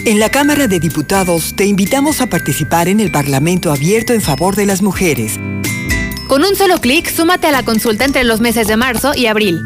En 0.03 0.19
la 0.19 0.29
Cámara 0.29 0.67
de 0.67 0.79
Diputados 0.79 1.53
te 1.55 1.65
invitamos 1.65 2.21
a 2.21 2.27
participar 2.27 2.87
en 2.87 2.99
el 2.99 3.11
Parlamento 3.11 3.71
abierto 3.71 4.13
en 4.13 4.21
favor 4.21 4.55
de 4.55 4.65
las 4.65 4.81
mujeres. 4.81 5.39
Con 6.27 6.43
un 6.43 6.55
solo 6.55 6.79
clic, 6.79 7.07
súmate 7.07 7.47
a 7.47 7.51
la 7.51 7.63
consulta 7.63 8.05
entre 8.05 8.23
los 8.23 8.41
meses 8.41 8.67
de 8.67 8.77
marzo 8.77 9.11
y 9.15 9.27
abril. 9.27 9.59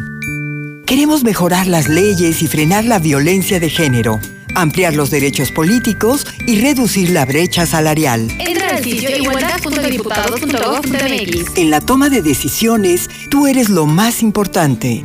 Queremos 0.86 1.24
mejorar 1.24 1.68
las 1.68 1.88
leyes 1.88 2.42
y 2.42 2.48
frenar 2.48 2.84
la 2.84 3.00
violencia 3.00 3.62
de 3.62 3.70
género, 3.70 4.20
ampliar 4.56 4.96
los 4.96 5.12
derechos 5.12 5.52
políticos 5.52 6.26
y 6.48 6.62
reducir 6.62 7.12
la 7.12 7.26
brecha 7.26 7.66
salarial. 7.66 8.32
Entra 8.40 8.70
al 8.70 8.82
sitio 8.84 9.16
igualdad.diputados.gov.mx. 9.16 11.58
En 11.58 11.70
la 11.70 11.82
toma 11.82 12.10
de 12.10 12.22
decisiones, 12.22 13.10
tú 13.30 13.48
eres 13.48 13.70
lo 13.70 13.86
más 13.86 14.24
importante. 14.24 15.04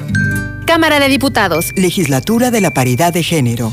Cámara 0.67 1.01
de 1.01 1.09
Diputados. 1.09 1.73
Legislatura 1.75 2.51
de 2.51 2.61
la 2.61 2.73
Paridad 2.73 3.12
de 3.12 3.25
Género. 3.25 3.73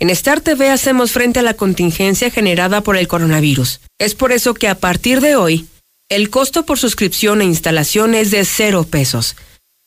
En 0.00 0.10
Star 0.10 0.40
TV 0.40 0.70
hacemos 0.70 1.10
frente 1.10 1.40
a 1.40 1.42
la 1.42 1.54
contingencia 1.54 2.30
generada 2.30 2.82
por 2.82 2.96
el 2.96 3.08
coronavirus. 3.08 3.80
Es 3.98 4.14
por 4.14 4.30
eso 4.30 4.54
que 4.54 4.68
a 4.68 4.76
partir 4.76 5.20
de 5.20 5.34
hoy, 5.34 5.66
el 6.08 6.30
costo 6.30 6.64
por 6.64 6.78
suscripción 6.78 7.42
e 7.42 7.46
instalación 7.46 8.14
es 8.14 8.30
de 8.30 8.44
cero 8.44 8.86
pesos. 8.88 9.34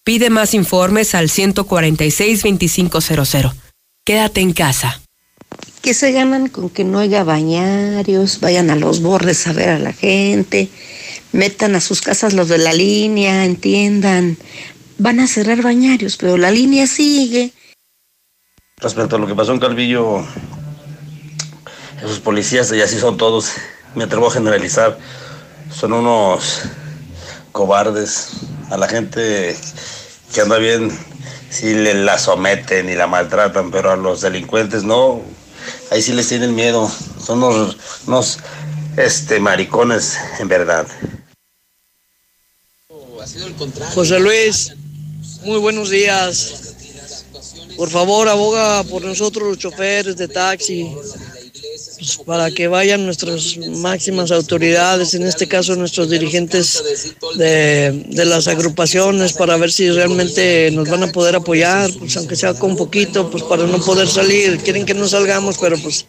Pide 0.03 0.30
más 0.30 0.53
informes 0.53 1.15
al 1.15 1.30
146-2500. 1.30 3.53
Quédate 4.03 4.41
en 4.41 4.51
casa. 4.51 4.99
Que 5.81 5.93
se 5.93 6.11
ganan 6.11 6.49
con 6.49 6.69
que 6.69 6.83
no 6.83 6.99
haya 6.99 7.23
bañarios, 7.23 8.41
vayan 8.41 8.69
a 8.69 8.75
los 8.75 9.01
bordes 9.01 9.48
a 9.48 9.53
ver 9.53 9.69
a 9.69 9.80
la 9.80 9.93
gente, 9.93 10.67
metan 11.31 11.75
a 11.75 11.80
sus 11.80 12.01
casas 12.01 12.33
los 12.33 12.49
de 12.49 12.57
la 12.57 12.73
línea, 12.73 13.45
entiendan. 13.45 14.38
Van 14.98 15.22
a 15.22 15.27
cerrar 15.27 15.61
bañarios, 15.61 16.17
pero 16.17 16.35
la 16.35 16.51
línea 16.51 16.85
sigue 16.85 17.53
Respecto 18.82 19.16
a 19.16 19.19
lo 19.19 19.27
que 19.27 19.35
pasó 19.35 19.53
en 19.53 19.60
Calvillo, 19.60 20.26
esos 22.03 22.19
policías, 22.19 22.72
y 22.72 22.82
así 22.82 23.00
son 23.00 23.16
todos, 23.16 23.51
me 23.93 24.06
atrevo 24.06 24.27
a 24.27 24.32
generalizar, 24.32 24.98
son 25.72 25.93
unos 25.93 26.64
cobardes. 27.51 28.32
A 28.72 28.77
la 28.77 28.88
gente 28.88 29.56
que 30.34 30.42
anda 30.42 30.58
bien, 30.58 30.98
sí 31.51 31.76
le 31.76 31.93
la 31.93 32.18
someten 32.18 32.90
y 32.90 32.95
la 32.95 33.06
maltratan, 33.06 33.69
pero 33.69 33.92
a 33.92 33.95
los 33.98 34.22
delincuentes 34.22 34.84
no, 34.84 35.22
ahí 35.92 36.01
sí 36.01 36.14
les 36.14 36.27
tienen 36.30 36.56
miedo. 36.56 36.90
Son 37.24 37.43
unos, 37.43 37.77
unos 38.08 38.40
este, 38.98 39.40
maricones, 39.40 40.18
en 40.40 40.48
verdad. 40.48 40.88
José 43.93 44.19
Luis, 44.19 44.74
muy 45.43 45.60
buenos 45.60 45.92
días. 45.92 46.70
Por 47.82 47.90
favor, 47.90 48.30
aboga 48.30 48.84
por 48.84 49.01
nosotros 49.01 49.48
los 49.50 49.58
choferes 49.58 50.16
de 50.16 50.27
taxi, 50.27 50.95
pues, 51.98 52.19
para 52.27 52.51
que 52.51 52.68
vayan 52.68 53.08
nuestras 53.08 53.58
máximas 53.58 54.30
autoridades, 54.30 55.16
en 55.16 55.24
este 55.24 55.48
caso 55.48 55.76
nuestros 55.76 56.11
dirigentes 56.11 57.16
de, 57.38 58.06
de, 58.06 58.26
las 58.26 58.48
agrupaciones, 58.48 59.34
para 59.34 59.58
ver 59.58 59.72
si 59.72 59.90
realmente 59.90 60.69
nos 60.69 60.88
van 60.92 61.01
a 61.01 61.11
poder 61.11 61.35
apoyar, 61.35 61.90
pues 61.98 62.16
aunque 62.18 62.35
sea 62.35 62.53
con 62.53 62.76
poquito, 62.77 63.32
pues 63.32 63.42
para 63.45 63.66
no 63.66 63.80
poder 63.80 64.08
salir. 64.08 64.60
Quieren 64.60 64.85
que 64.85 64.93
no 64.93 65.08
salgamos, 65.08 65.58
pero 65.58 65.76
pues 65.80 66.06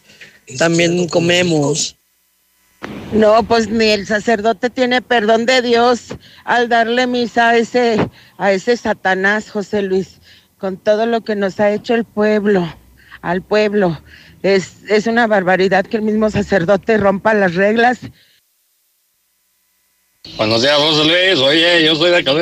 también 0.59 1.09
comemos. 1.09 1.97
No, 3.13 3.43
pues 3.45 3.71
ni 3.71 3.87
el 3.87 4.07
sacerdote 4.07 4.69
tiene 4.69 5.01
perdón 5.01 5.47
de 5.47 5.63
Dios 5.63 6.09
al 6.45 6.69
darle 6.69 7.07
misa 7.07 7.51
a 7.51 7.57
ese, 7.57 8.11
a 8.37 8.53
ese 8.53 8.77
Satanás, 8.77 9.51
José 9.51 9.81
Luis 9.81 10.19
con 10.63 10.77
todo 10.77 11.07
lo 11.07 11.23
que 11.23 11.35
nos 11.35 11.59
ha 11.59 11.73
hecho 11.73 11.93
el 11.93 12.05
pueblo, 12.05 12.73
al 13.21 13.43
pueblo. 13.43 14.01
Es, 14.45 14.85
es 14.89 15.09
una 15.09 15.27
barbaridad 15.27 15.85
que 15.85 15.97
el 15.97 16.05
mismo 16.05 16.31
sacerdote 16.31 16.99
rompa 16.99 17.35
las 17.35 17.57
reglas. 17.57 17.99
Buenos 20.37 20.63
días, 20.63 20.77
José 20.77 21.05
Luis. 21.05 21.41
Oye, 21.41 21.85
yo 21.85 21.97
soy 21.97 22.13
de 22.13 22.19
acá. 22.19 22.33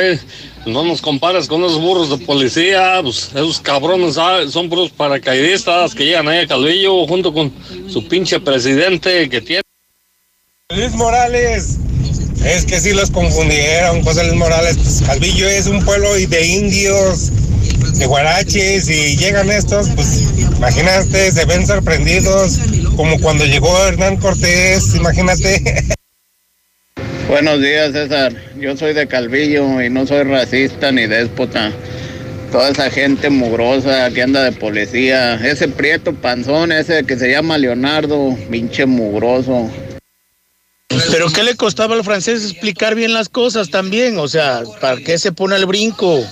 No 0.66 0.84
nos 0.84 1.00
compares 1.00 1.49
con 1.49 1.65
esos 1.65 1.81
burros 1.81 2.10
de 2.10 2.26
policía. 2.26 3.00
Pues 3.00 3.31
esos 3.31 3.58
cabrones 3.58 4.18
son 4.52 4.68
puros 4.68 4.90
paracaidistas 4.90 5.94
que 5.94 6.05
llegan 6.05 6.28
ahí 6.28 6.40
a 6.40 6.47
Calvillo 6.47 7.07
junto 7.07 7.32
con 7.32 7.50
su 7.89 8.07
pinche 8.07 8.39
presidente 8.39 9.31
que 9.31 9.40
tiene. 9.40 9.62
Luis 10.76 10.92
Morales. 10.92 11.78
Es 12.44 12.66
que 12.66 12.81
sí 12.81 12.92
los 12.92 13.10
confundieron, 13.10 14.02
José 14.02 14.24
Luis 14.24 14.36
Morales. 14.36 14.76
Pues 14.76 15.02
Calvillo 15.07 15.49
es 15.49 15.66
un 15.66 15.82
pueblo 15.86 16.12
de 16.12 16.47
indios 16.47 17.32
de 17.94 18.07
guaraches 18.07 18.89
y 18.89 19.17
llegan 19.17 19.50
estos, 19.50 19.89
pues 19.91 20.23
imagínate, 20.57 21.31
se 21.33 21.44
ven 21.44 21.67
sorprendidos 21.67 22.59
como 22.97 23.18
cuando 23.20 23.44
llegó 23.44 23.76
Hernán 23.86 24.17
Cortés, 24.17 24.94
imagínate. 24.94 25.84
Buenos 27.28 27.60
días, 27.60 27.92
César. 27.92 28.34
Yo 28.59 28.76
soy 28.76 28.92
de 28.92 29.07
Calvillo 29.07 29.81
y 29.81 29.89
no 29.89 30.05
soy 30.07 30.25
racista 30.25 30.91
ni 30.91 31.07
déspota. 31.07 31.73
Toda 32.50 32.70
esa 32.70 32.91
gente 32.91 33.31
mugrosa 33.31 34.10
que 34.10 34.23
anda 34.23 34.42
de 34.42 34.50
policía, 34.50 35.36
ese 35.36 35.68
prieto 35.68 36.12
panzón, 36.12 36.73
ese 36.73 37.05
que 37.05 37.17
se 37.17 37.31
llama 37.31 37.57
Leonardo, 37.57 38.36
pinche 38.50 38.84
mugroso. 38.84 39.70
Pero 41.12 41.31
¿qué 41.31 41.44
le 41.44 41.55
costaba 41.55 41.94
al 41.94 42.02
francés 42.02 42.42
explicar 42.42 42.97
bien 42.97 43.15
las 43.15 43.28
cosas 43.28 43.70
también? 43.70 44.18
O 44.18 44.26
sea, 44.26 44.62
¿para 44.81 44.97
qué 44.97 45.17
se 45.17 45.31
pone 45.31 45.55
el 45.55 45.67
brinco? 45.67 46.25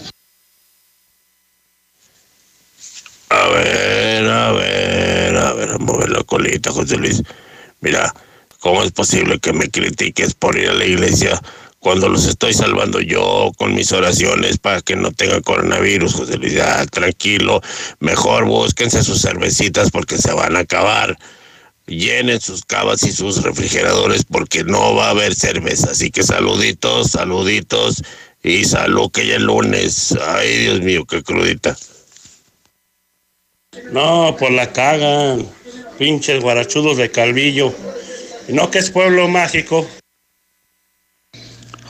A 3.31 3.49
ver, 3.49 4.27
a 4.27 4.53
ver, 4.53 5.37
a 5.37 5.53
ver, 5.53 5.71
a 5.71 5.79
mover 5.79 6.09
la 6.09 6.23
colita, 6.23 6.71
José 6.71 6.97
Luis. 6.97 7.23
Mira, 7.81 8.15
¿cómo 8.61 8.83
es 8.83 8.91
posible 8.91 9.39
que 9.39 9.53
me 9.53 9.71
critiques 9.71 10.33
por 10.33 10.57
ir 10.57 10.71
a 10.71 10.75
la 10.75 10.87
iglesia 10.87 11.39
cuando 11.79 12.09
los 12.09 12.27
estoy 12.27 12.55
salvando 12.55 13.01
yo 13.01 13.53
con 13.57 13.75
mis 13.75 13.93
oraciones 13.93 14.59
para 14.59 14.81
que 14.81 14.97
no 14.97 15.13
tengan 15.13 15.43
coronavirus, 15.43 16.15
José 16.15 16.39
Luis? 16.39 16.55
Ya, 16.55 16.87
tranquilo, 16.87 17.61
mejor 18.01 18.47
búsquense 18.47 19.03
sus 19.03 19.21
cervecitas 19.21 19.91
porque 19.91 20.17
se 20.17 20.33
van 20.33 20.57
a 20.57 20.61
acabar. 20.61 21.19
Llenen 21.87 22.41
sus 22.41 22.65
cavas 22.65 23.03
y 23.03 23.13
sus 23.13 23.43
refrigeradores 23.43 24.25
porque 24.25 24.65
no 24.65 24.95
va 24.95 25.09
a 25.09 25.11
haber 25.11 25.35
cerveza. 25.35 25.91
Así 25.91 26.11
que 26.11 26.23
saluditos, 26.23 27.11
saluditos 27.11 28.03
y 28.43 28.65
salud 28.65 29.11
que 29.11 29.27
ya 29.27 29.37
el 29.37 29.45
lunes. 29.45 30.15
Ay, 30.27 30.59
Dios 30.59 30.81
mío, 30.81 31.05
qué 31.07 31.23
crudita. 31.23 31.77
No, 33.93 34.37
pues 34.39 34.53
la 34.53 34.73
cagan. 34.73 35.47
Pinches 35.99 36.43
guarachudos 36.43 36.97
de 36.97 37.11
Calvillo. 37.11 37.75
Y 38.49 38.53
no 38.53 38.71
que 38.71 38.79
es 38.79 38.91
pueblo 38.91 39.29
mágico. 39.29 39.87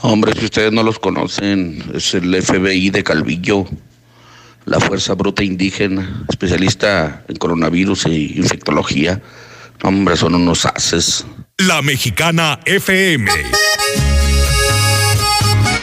Hombre, 0.01 0.33
si 0.37 0.45
ustedes 0.45 0.71
no 0.71 0.81
los 0.83 0.97
conocen, 0.97 1.83
es 1.93 2.13
el 2.13 2.41
FBI 2.41 2.89
de 2.89 3.03
Calvillo, 3.03 3.65
la 4.65 4.79
Fuerza 4.79 5.13
Bruta 5.13 5.43
Indígena, 5.43 6.25
especialista 6.29 7.25
en 7.27 7.35
coronavirus 7.35 8.05
e 8.05 8.13
infectología. 8.13 9.21
Hombre, 9.83 10.15
son 10.15 10.35
unos 10.35 10.65
haces. 10.65 11.25
La 11.57 11.81
Mexicana 11.81 12.59
FM. 12.65 13.29